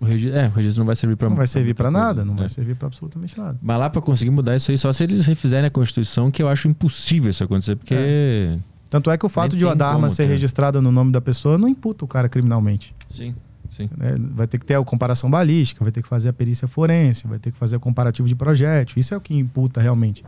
O 0.00 0.04
regi- 0.04 0.30
É, 0.30 0.46
o 0.46 0.50
registro 0.50 0.80
não 0.80 0.86
vai 0.86 0.94
servir 0.94 1.16
pra 1.16 1.28
Não 1.28 1.36
vai 1.36 1.46
servir 1.46 1.68
muita 1.76 1.90
nada, 1.90 2.24
não 2.24 2.34
né? 2.34 2.40
vai 2.40 2.48
servir 2.48 2.76
pra 2.76 2.86
absolutamente 2.86 3.36
nada. 3.36 3.58
Mas 3.60 3.78
lá 3.78 3.90
pra 3.90 4.00
conseguir 4.00 4.30
mudar 4.30 4.54
isso 4.54 4.70
aí, 4.70 4.78
só 4.78 4.92
se 4.92 5.02
eles 5.02 5.26
refizerem 5.26 5.66
a 5.66 5.70
Constituição, 5.70 6.30
que 6.30 6.42
eu 6.42 6.48
acho 6.48 6.68
impossível 6.68 7.30
isso 7.30 7.42
acontecer, 7.42 7.74
porque. 7.76 8.56
Tanto 8.90 9.10
é 9.10 9.18
que 9.18 9.26
o 9.26 9.28
fato 9.28 9.52
Nem 9.52 9.58
de 9.58 9.76
tem 9.76 9.86
a 9.86 9.90
arma 9.90 10.08
ser 10.08 10.22
ter. 10.24 10.28
registrada 10.30 10.80
no 10.80 10.90
nome 10.90 11.12
da 11.12 11.20
pessoa 11.20 11.58
não 11.58 11.68
imputa 11.68 12.04
o 12.04 12.08
cara 12.08 12.26
criminalmente. 12.28 12.94
Sim, 13.06 13.34
sim. 13.70 13.90
né? 13.98 14.14
Vai 14.34 14.46
ter 14.46 14.58
que 14.58 14.64
ter 14.64 14.74
a 14.76 14.82
comparação 14.84 15.30
balística, 15.30 15.84
vai 15.84 15.92
ter 15.92 16.00
que 16.02 16.08
fazer 16.08 16.30
a 16.30 16.32
perícia 16.32 16.66
forense, 16.66 17.26
vai 17.26 17.38
ter 17.38 17.50
que 17.50 17.58
fazer 17.58 17.76
o 17.76 17.80
comparativo 17.80 18.26
de 18.26 18.34
projétil. 18.34 18.98
Isso 18.98 19.12
é 19.12 19.16
o 19.16 19.20
que 19.20 19.34
imputa 19.34 19.80
realmente. 19.80 20.24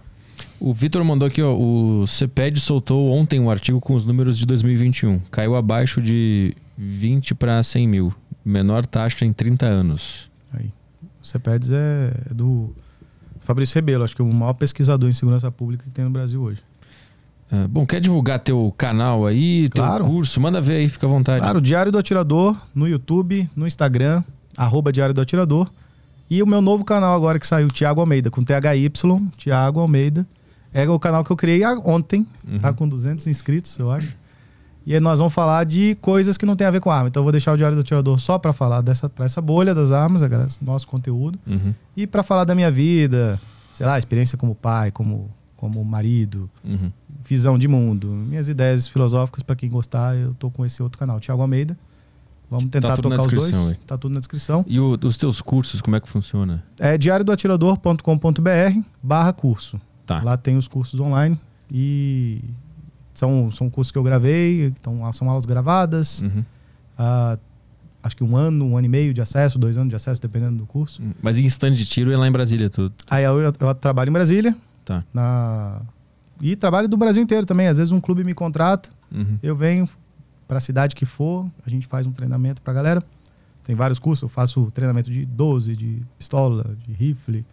O 0.58 0.74
Vitor 0.74 1.02
mandou 1.04 1.26
aqui, 1.28 1.40
ó. 1.40 1.54
O 1.54 2.06
CPED 2.06 2.60
soltou 2.60 3.10
ontem 3.12 3.38
um 3.40 3.48
artigo 3.50 3.80
com 3.80 3.94
os 3.94 4.04
números 4.04 4.36
de 4.36 4.44
2021. 4.46 5.20
Caiu 5.30 5.54
abaixo 5.56 6.02
de 6.02 6.54
20 6.76 7.34
para 7.34 7.62
100 7.62 7.88
mil. 7.88 8.12
Menor 8.44 8.86
taxa 8.86 9.24
em 9.24 9.32
30 9.32 9.66
anos. 9.66 10.30
Aí. 10.52 10.70
O 11.22 11.26
CEPEDS 11.26 11.72
é, 11.72 12.12
é 12.30 12.34
do 12.34 12.74
Fabrício 13.40 13.74
Rebelo, 13.74 14.04
acho 14.04 14.16
que 14.16 14.22
é 14.22 14.24
o 14.24 14.32
maior 14.32 14.54
pesquisador 14.54 15.08
em 15.08 15.12
segurança 15.12 15.50
pública 15.50 15.84
que 15.84 15.90
tem 15.90 16.04
no 16.04 16.10
Brasil 16.10 16.40
hoje. 16.40 16.62
Ah, 17.52 17.66
bom, 17.68 17.84
quer 17.84 18.00
divulgar 18.00 18.38
teu 18.38 18.72
canal 18.78 19.26
aí, 19.26 19.68
teu 19.70 19.82
Claro. 19.84 20.04
curso? 20.06 20.40
Manda 20.40 20.60
ver 20.60 20.76
aí, 20.76 20.88
fica 20.88 21.06
à 21.06 21.08
vontade. 21.10 21.40
Claro, 21.40 21.60
Diário 21.60 21.90
do 21.90 21.98
Atirador 21.98 22.56
no 22.74 22.86
YouTube, 22.88 23.48
no 23.56 23.66
Instagram, 23.66 24.22
arroba 24.56 24.92
Diário 24.92 25.12
do 25.14 25.20
Atirador. 25.20 25.70
E 26.30 26.42
o 26.42 26.46
meu 26.46 26.60
novo 26.62 26.84
canal 26.84 27.14
agora 27.14 27.40
que 27.40 27.46
saiu, 27.46 27.66
Tiago 27.68 28.00
Almeida, 28.00 28.30
com 28.30 28.42
THY, 28.44 28.88
Tiago 29.36 29.80
Almeida. 29.80 30.26
É 30.72 30.88
o 30.88 30.98
canal 31.00 31.24
que 31.24 31.32
eu 31.32 31.36
criei 31.36 31.62
ontem, 31.84 32.24
Uhum. 32.48 32.60
tá 32.60 32.72
com 32.72 32.88
200 32.88 33.26
inscritos, 33.26 33.76
eu 33.80 33.90
acho. 33.90 34.16
E 34.86 34.94
aí 34.94 35.00
nós 35.00 35.18
vamos 35.18 35.32
falar 35.34 35.64
de 35.64 35.94
coisas 36.00 36.36
que 36.38 36.46
não 36.46 36.56
tem 36.56 36.66
a 36.66 36.70
ver 36.70 36.80
com 36.80 36.90
arma. 36.90 37.08
Então 37.08 37.20
eu 37.20 37.24
vou 37.24 37.32
deixar 37.32 37.52
o 37.52 37.56
Diário 37.56 37.76
do 37.76 37.80
Atirador 37.82 38.18
só 38.18 38.38
para 38.38 38.52
falar 38.52 38.80
dessa 38.80 39.08
pra 39.08 39.24
essa 39.26 39.40
bolha 39.40 39.74
das 39.74 39.92
armas, 39.92 40.22
galera, 40.22 40.48
nosso 40.62 40.88
conteúdo. 40.88 41.38
Uhum, 41.46 41.74
E 41.96 42.06
para 42.06 42.22
falar 42.22 42.44
da 42.44 42.54
minha 42.54 42.70
vida, 42.70 43.40
sei 43.72 43.84
lá, 43.86 43.98
experiência 43.98 44.38
como 44.38 44.54
pai, 44.54 44.90
como, 44.90 45.30
como 45.56 45.84
marido, 45.84 46.48
uhum. 46.64 46.90
visão 47.22 47.58
de 47.58 47.68
mundo, 47.68 48.08
minhas 48.08 48.48
ideias 48.48 48.88
filosóficas, 48.88 49.42
para 49.42 49.54
quem 49.54 49.68
gostar, 49.70 50.16
eu 50.16 50.34
tô 50.34 50.50
com 50.50 50.64
esse 50.64 50.82
outro 50.82 50.98
canal, 50.98 51.20
Thiago 51.20 51.42
Almeida. 51.42 51.76
Vamos 52.50 52.68
tentar 52.70 52.96
tudo 52.96 53.10
na 53.10 53.16
tocar 53.16 53.28
os 53.28 53.32
dois. 53.52 53.68
aí. 53.68 53.74
Tá 53.86 53.96
tudo 53.96 54.12
na 54.12 54.18
descrição. 54.18 54.64
E 54.66 54.80
o- 54.80 54.98
os 55.04 55.16
teus 55.16 55.40
cursos, 55.40 55.80
como 55.80 55.94
é 55.94 56.00
que 56.00 56.08
funciona? 56.08 56.64
É 56.80 56.98
diariodoatirador.com.br 56.98 58.80
barra 59.02 59.32
curso. 59.32 59.80
Tá. 60.06 60.20
Lá 60.22 60.36
tem 60.36 60.56
os 60.56 60.66
cursos 60.66 60.98
online 60.98 61.38
e 61.70 62.42
são, 63.14 63.50
são 63.50 63.68
cursos 63.68 63.90
que 63.92 63.98
eu 63.98 64.02
gravei, 64.02 64.66
então 64.66 65.12
são 65.12 65.28
aulas 65.28 65.46
gravadas. 65.46 66.22
Uhum. 66.22 66.44
Ah, 66.98 67.38
acho 68.02 68.16
que 68.16 68.24
um 68.24 68.36
ano, 68.36 68.64
um 68.66 68.76
ano 68.76 68.86
e 68.86 68.88
meio 68.90 69.12
de 69.12 69.20
acesso, 69.20 69.58
dois 69.58 69.76
anos 69.76 69.90
de 69.90 69.96
acesso, 69.96 70.20
dependendo 70.20 70.56
do 70.58 70.66
curso. 70.66 71.02
Mas 71.22 71.38
em 71.38 71.44
stand 71.44 71.72
de 71.72 71.84
tiro 71.86 72.10
é 72.12 72.16
lá 72.16 72.26
em 72.26 72.32
Brasília 72.32 72.70
tudo. 72.70 72.94
Aí 73.08 73.24
eu, 73.24 73.38
eu, 73.40 73.52
eu 73.58 73.74
trabalho 73.74 74.08
em 74.10 74.12
Brasília. 74.12 74.56
Tá. 74.84 75.04
Na... 75.12 75.82
E 76.40 76.56
trabalho 76.56 76.88
do 76.88 76.96
Brasil 76.96 77.22
inteiro 77.22 77.44
também. 77.46 77.66
Às 77.68 77.76
vezes 77.76 77.92
um 77.92 78.00
clube 78.00 78.24
me 78.24 78.32
contrata, 78.34 78.88
Uhum. 79.12 79.38
eu 79.42 79.56
venho 79.56 79.88
para 80.46 80.58
a 80.58 80.60
cidade 80.60 80.94
que 80.94 81.04
for, 81.04 81.46
a 81.66 81.70
gente 81.70 81.86
faz 81.86 82.06
um 82.06 82.12
treinamento 82.12 82.62
pra 82.62 82.72
galera. 82.72 83.02
Tem 83.64 83.74
vários 83.74 83.98
cursos, 83.98 84.22
eu 84.22 84.28
faço 84.28 84.70
treinamento 84.70 85.10
de 85.10 85.24
12, 85.26 85.76
de 85.76 86.02
pistola, 86.18 86.74
de 86.86 86.92
rifle. 86.92 87.44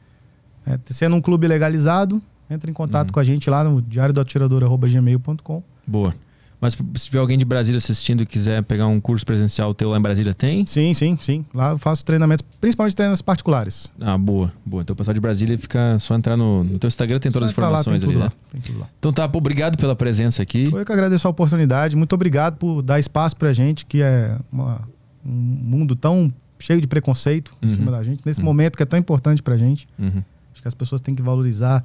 É, 0.65 0.79
sendo 0.87 1.15
um 1.15 1.21
clube 1.21 1.47
legalizado, 1.47 2.21
entra 2.49 2.69
em 2.69 2.73
contato 2.73 3.09
Uhum. 3.09 3.13
com 3.13 3.19
a 3.19 3.23
gente 3.23 3.49
lá 3.49 3.63
no 3.63 3.81
diariodoatirador.gmail.com. 3.81 5.63
Boa. 5.85 6.13
Mas 6.59 6.73
se 6.73 7.05
tiver 7.05 7.19
alguém 7.19 7.37
de 7.37 7.45
Brasília 7.45 7.77
assistindo 7.77 8.23
e 8.23 8.25
quiser 8.25 8.63
pegar 8.63 8.87
um 8.87 8.99
curso 8.99 9.23
presencial 9.23 9.75
teu 9.75 9.91
lá 9.91 9.97
em 9.99 10.01
Brasília, 10.01 10.33
tem? 10.33 10.65
Sim, 10.65 10.91
sim, 10.91 11.15
sim. 11.21 11.45
Lá 11.53 11.69
eu 11.73 11.77
faço 11.77 12.03
treinamentos, 12.03 12.43
principalmente 12.59 12.95
treinamentos 12.95 13.21
particulares. 13.21 13.91
Ah, 14.01 14.17
boa, 14.17 14.51
boa. 14.65 14.81
Então 14.81 14.95
o 14.95 14.97
pessoal 14.97 15.13
de 15.13 15.19
Brasília 15.19 15.55
fica 15.59 15.99
só 15.99 16.15
entrar 16.15 16.35
no, 16.35 16.63
no 16.63 16.79
teu 16.79 16.87
Instagram, 16.87 17.19
tem 17.19 17.31
todas 17.31 17.49
as 17.49 17.55
Só 17.55 17.61
lá, 17.61 17.67
informações 17.67 18.01
tem 18.01 18.09
ali, 18.09 18.13
tudo 18.19 18.23
né? 18.23 18.25
lá, 18.25 18.51
tem 18.51 18.61
tudo 18.61 18.79
lá. 18.79 18.87
Então 18.97 19.13
tá, 19.13 19.29
pô, 19.29 19.37
obrigado 19.37 19.77
pela 19.77 19.95
presença 19.95 20.41
aqui. 20.41 20.63
Eu 20.73 20.83
que 20.83 20.91
agradeço 20.91 21.27
a 21.27 21.29
oportunidade. 21.29 21.95
Muito 21.95 22.13
obrigado 22.13 22.57
por 22.57 22.81
dar 22.81 22.99
espaço 22.99 23.35
pra 23.35 23.53
gente, 23.53 23.85
que 23.85 24.01
é 24.01 24.35
uma- 24.51 24.81
um 25.23 25.29
mundo 25.29 25.95
tão 25.95 26.33
cheio 26.57 26.81
de 26.81 26.87
preconceito 26.87 27.53
em 27.61 27.67
Uhum. 27.67 27.71
cima 27.71 27.91
da 27.91 28.01
gente, 28.01 28.21
nesse 28.25 28.39
Uhum. 28.39 28.45
momento 28.45 28.77
que 28.77 28.81
é 28.81 28.85
tão 28.87 28.97
importante 28.97 29.43
pra 29.43 29.55
gente. 29.57 29.87
Uhum. 29.99 30.23
Acho 30.53 30.61
que 30.63 30.67
as 30.67 30.73
pessoas 30.73 31.01
têm 31.01 31.13
que 31.13 31.21
valorizar 31.21 31.83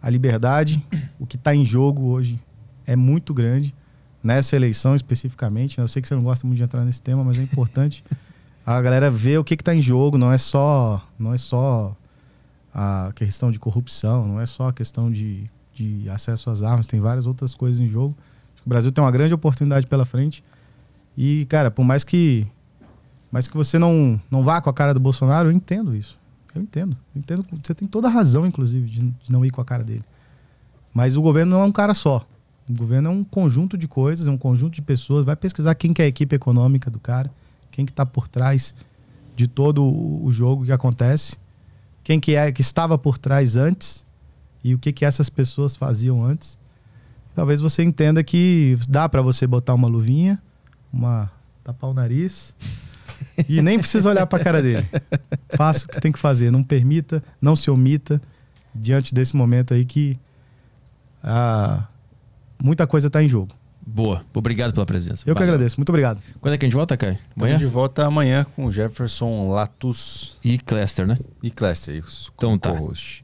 a 0.00 0.08
liberdade. 0.08 0.82
O 1.18 1.26
que 1.26 1.36
está 1.36 1.54
em 1.54 1.64
jogo 1.64 2.04
hoje 2.06 2.40
é 2.86 2.96
muito 2.96 3.32
grande. 3.34 3.74
nessa 4.22 4.54
eleição 4.54 4.94
especificamente. 4.94 5.78
Né? 5.78 5.84
Eu 5.84 5.88
sei 5.88 6.02
que 6.02 6.08
você 6.08 6.14
não 6.14 6.22
gosta 6.22 6.46
muito 6.46 6.58
de 6.58 6.62
entrar 6.62 6.84
nesse 6.84 7.00
tema, 7.00 7.24
mas 7.24 7.38
é 7.38 7.42
importante 7.42 8.04
a 8.66 8.80
galera 8.82 9.10
ver 9.10 9.38
o 9.38 9.44
que 9.44 9.54
está 9.54 9.74
em 9.74 9.80
jogo. 9.80 10.18
Não 10.18 10.30
é 10.30 10.36
só, 10.36 11.02
não 11.18 11.32
é 11.32 11.38
só 11.38 11.96
a 12.74 13.12
questão 13.14 13.50
de 13.50 13.58
corrupção, 13.58 14.28
não 14.28 14.40
é 14.40 14.46
só 14.46 14.68
a 14.68 14.72
questão 14.72 15.10
de, 15.10 15.50
de 15.74 16.08
acesso 16.10 16.50
às 16.50 16.62
armas, 16.62 16.86
tem 16.86 17.00
várias 17.00 17.26
outras 17.26 17.54
coisas 17.54 17.80
em 17.80 17.88
jogo. 17.88 18.14
O 18.64 18.68
Brasil 18.68 18.92
tem 18.92 19.02
uma 19.02 19.10
grande 19.10 19.32
oportunidade 19.32 19.86
pela 19.86 20.04
frente. 20.04 20.44
E, 21.16 21.46
cara, 21.46 21.70
por 21.70 21.84
mais 21.84 22.04
que 22.04 22.46
mais 23.30 23.46
que 23.46 23.56
você 23.56 23.78
não, 23.78 24.20
não 24.30 24.42
vá 24.42 24.60
com 24.60 24.68
a 24.68 24.74
cara 24.74 24.92
do 24.92 25.00
Bolsonaro, 25.00 25.48
eu 25.48 25.52
entendo 25.52 25.94
isso. 25.94 26.18
Eu 26.54 26.62
entendo. 26.62 26.96
Eu 27.14 27.20
entendo. 27.20 27.44
Você 27.62 27.74
tem 27.74 27.86
toda 27.86 28.08
a 28.08 28.10
razão, 28.10 28.46
inclusive, 28.46 28.88
de, 28.88 29.00
de 29.02 29.32
não 29.32 29.44
ir 29.44 29.50
com 29.50 29.60
a 29.60 29.64
cara 29.64 29.84
dele. 29.84 30.04
Mas 30.92 31.16
o 31.16 31.22
governo 31.22 31.56
não 31.56 31.62
é 31.62 31.64
um 31.64 31.72
cara 31.72 31.94
só. 31.94 32.26
O 32.68 32.72
governo 32.72 33.08
é 33.08 33.12
um 33.12 33.24
conjunto 33.24 33.76
de 33.76 33.88
coisas, 33.88 34.26
é 34.26 34.30
um 34.30 34.38
conjunto 34.38 34.74
de 34.74 34.82
pessoas. 34.82 35.24
Vai 35.24 35.36
pesquisar 35.36 35.74
quem 35.74 35.92
que 35.92 36.02
é 36.02 36.04
a 36.04 36.08
equipe 36.08 36.34
econômica 36.34 36.90
do 36.90 36.98
cara, 36.98 37.30
quem 37.70 37.84
que 37.84 37.92
está 37.92 38.04
por 38.04 38.28
trás 38.28 38.74
de 39.36 39.46
todo 39.46 39.84
o 39.84 40.30
jogo 40.30 40.64
que 40.64 40.72
acontece, 40.72 41.36
quem 42.04 42.20
que 42.20 42.34
é 42.34 42.52
que 42.52 42.60
estava 42.60 42.98
por 42.98 43.16
trás 43.16 43.56
antes 43.56 44.04
e 44.62 44.74
o 44.74 44.78
que 44.78 44.92
que 44.92 45.04
essas 45.04 45.28
pessoas 45.28 45.76
faziam 45.76 46.22
antes. 46.22 46.58
Talvez 47.34 47.60
você 47.60 47.82
entenda 47.82 48.22
que 48.22 48.76
dá 48.88 49.08
para 49.08 49.22
você 49.22 49.46
botar 49.46 49.74
uma 49.74 49.88
luvinha, 49.88 50.42
uma 50.92 51.30
tapar 51.62 51.90
o 51.90 51.94
nariz 51.94 52.54
e 53.48 53.60
nem 53.62 53.78
precisa 53.78 54.08
olhar 54.08 54.26
para 54.26 54.40
a 54.40 54.44
cara 54.44 54.62
dele. 54.62 54.86
Faça 55.56 55.84
o 55.86 55.88
que 55.88 56.00
tem 56.00 56.12
que 56.12 56.18
fazer, 56.18 56.50
não 56.50 56.62
permita, 56.62 57.22
não 57.40 57.54
se 57.56 57.70
omita 57.70 58.20
diante 58.74 59.14
desse 59.14 59.34
momento 59.36 59.74
aí 59.74 59.84
que 59.84 60.18
ah, 61.22 61.86
muita 62.62 62.86
coisa 62.86 63.06
está 63.08 63.22
em 63.22 63.28
jogo. 63.28 63.52
Boa. 63.86 64.24
Obrigado 64.34 64.72
pela 64.72 64.86
presença. 64.86 65.24
Eu 65.26 65.34
que 65.34 65.40
Valeu. 65.40 65.54
agradeço. 65.54 65.76
Muito 65.78 65.88
obrigado. 65.88 66.20
Quando 66.40 66.54
é 66.54 66.58
que 66.58 66.64
a 66.64 66.68
gente 66.68 66.74
volta, 66.76 66.96
Caio? 66.96 67.18
Amanhã? 67.36 67.54
Estamos 67.54 67.60
de 67.60 67.66
volta 67.74 68.06
amanhã 68.06 68.46
com 68.54 68.66
o 68.66 68.72
Jefferson 68.72 69.48
Latus 69.50 70.38
E 70.44 70.58
Cluster, 70.58 71.06
né? 71.06 71.18
e 71.42 71.50
Cluster. 71.50 71.96
isso, 71.96 72.30
Então 72.36 72.56
tá. 72.58 72.72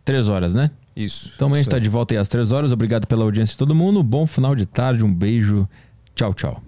Três 0.04 0.28
horas, 0.28 0.54
né? 0.54 0.70
Isso. 0.96 1.30
Então 1.36 1.46
amanhã 1.46 1.60
a 1.60 1.62
gente 1.62 1.68
está 1.68 1.78
de 1.78 1.88
volta 1.88 2.14
aí 2.14 2.18
às 2.18 2.26
três 2.26 2.50
horas. 2.52 2.72
Obrigado 2.72 3.06
pela 3.06 3.22
audiência 3.22 3.52
de 3.52 3.58
todo 3.58 3.74
mundo. 3.74 4.02
Bom 4.02 4.26
final 4.26 4.56
de 4.56 4.66
tarde. 4.66 5.04
Um 5.04 5.14
beijo. 5.14 5.68
Tchau, 6.14 6.34
tchau. 6.34 6.60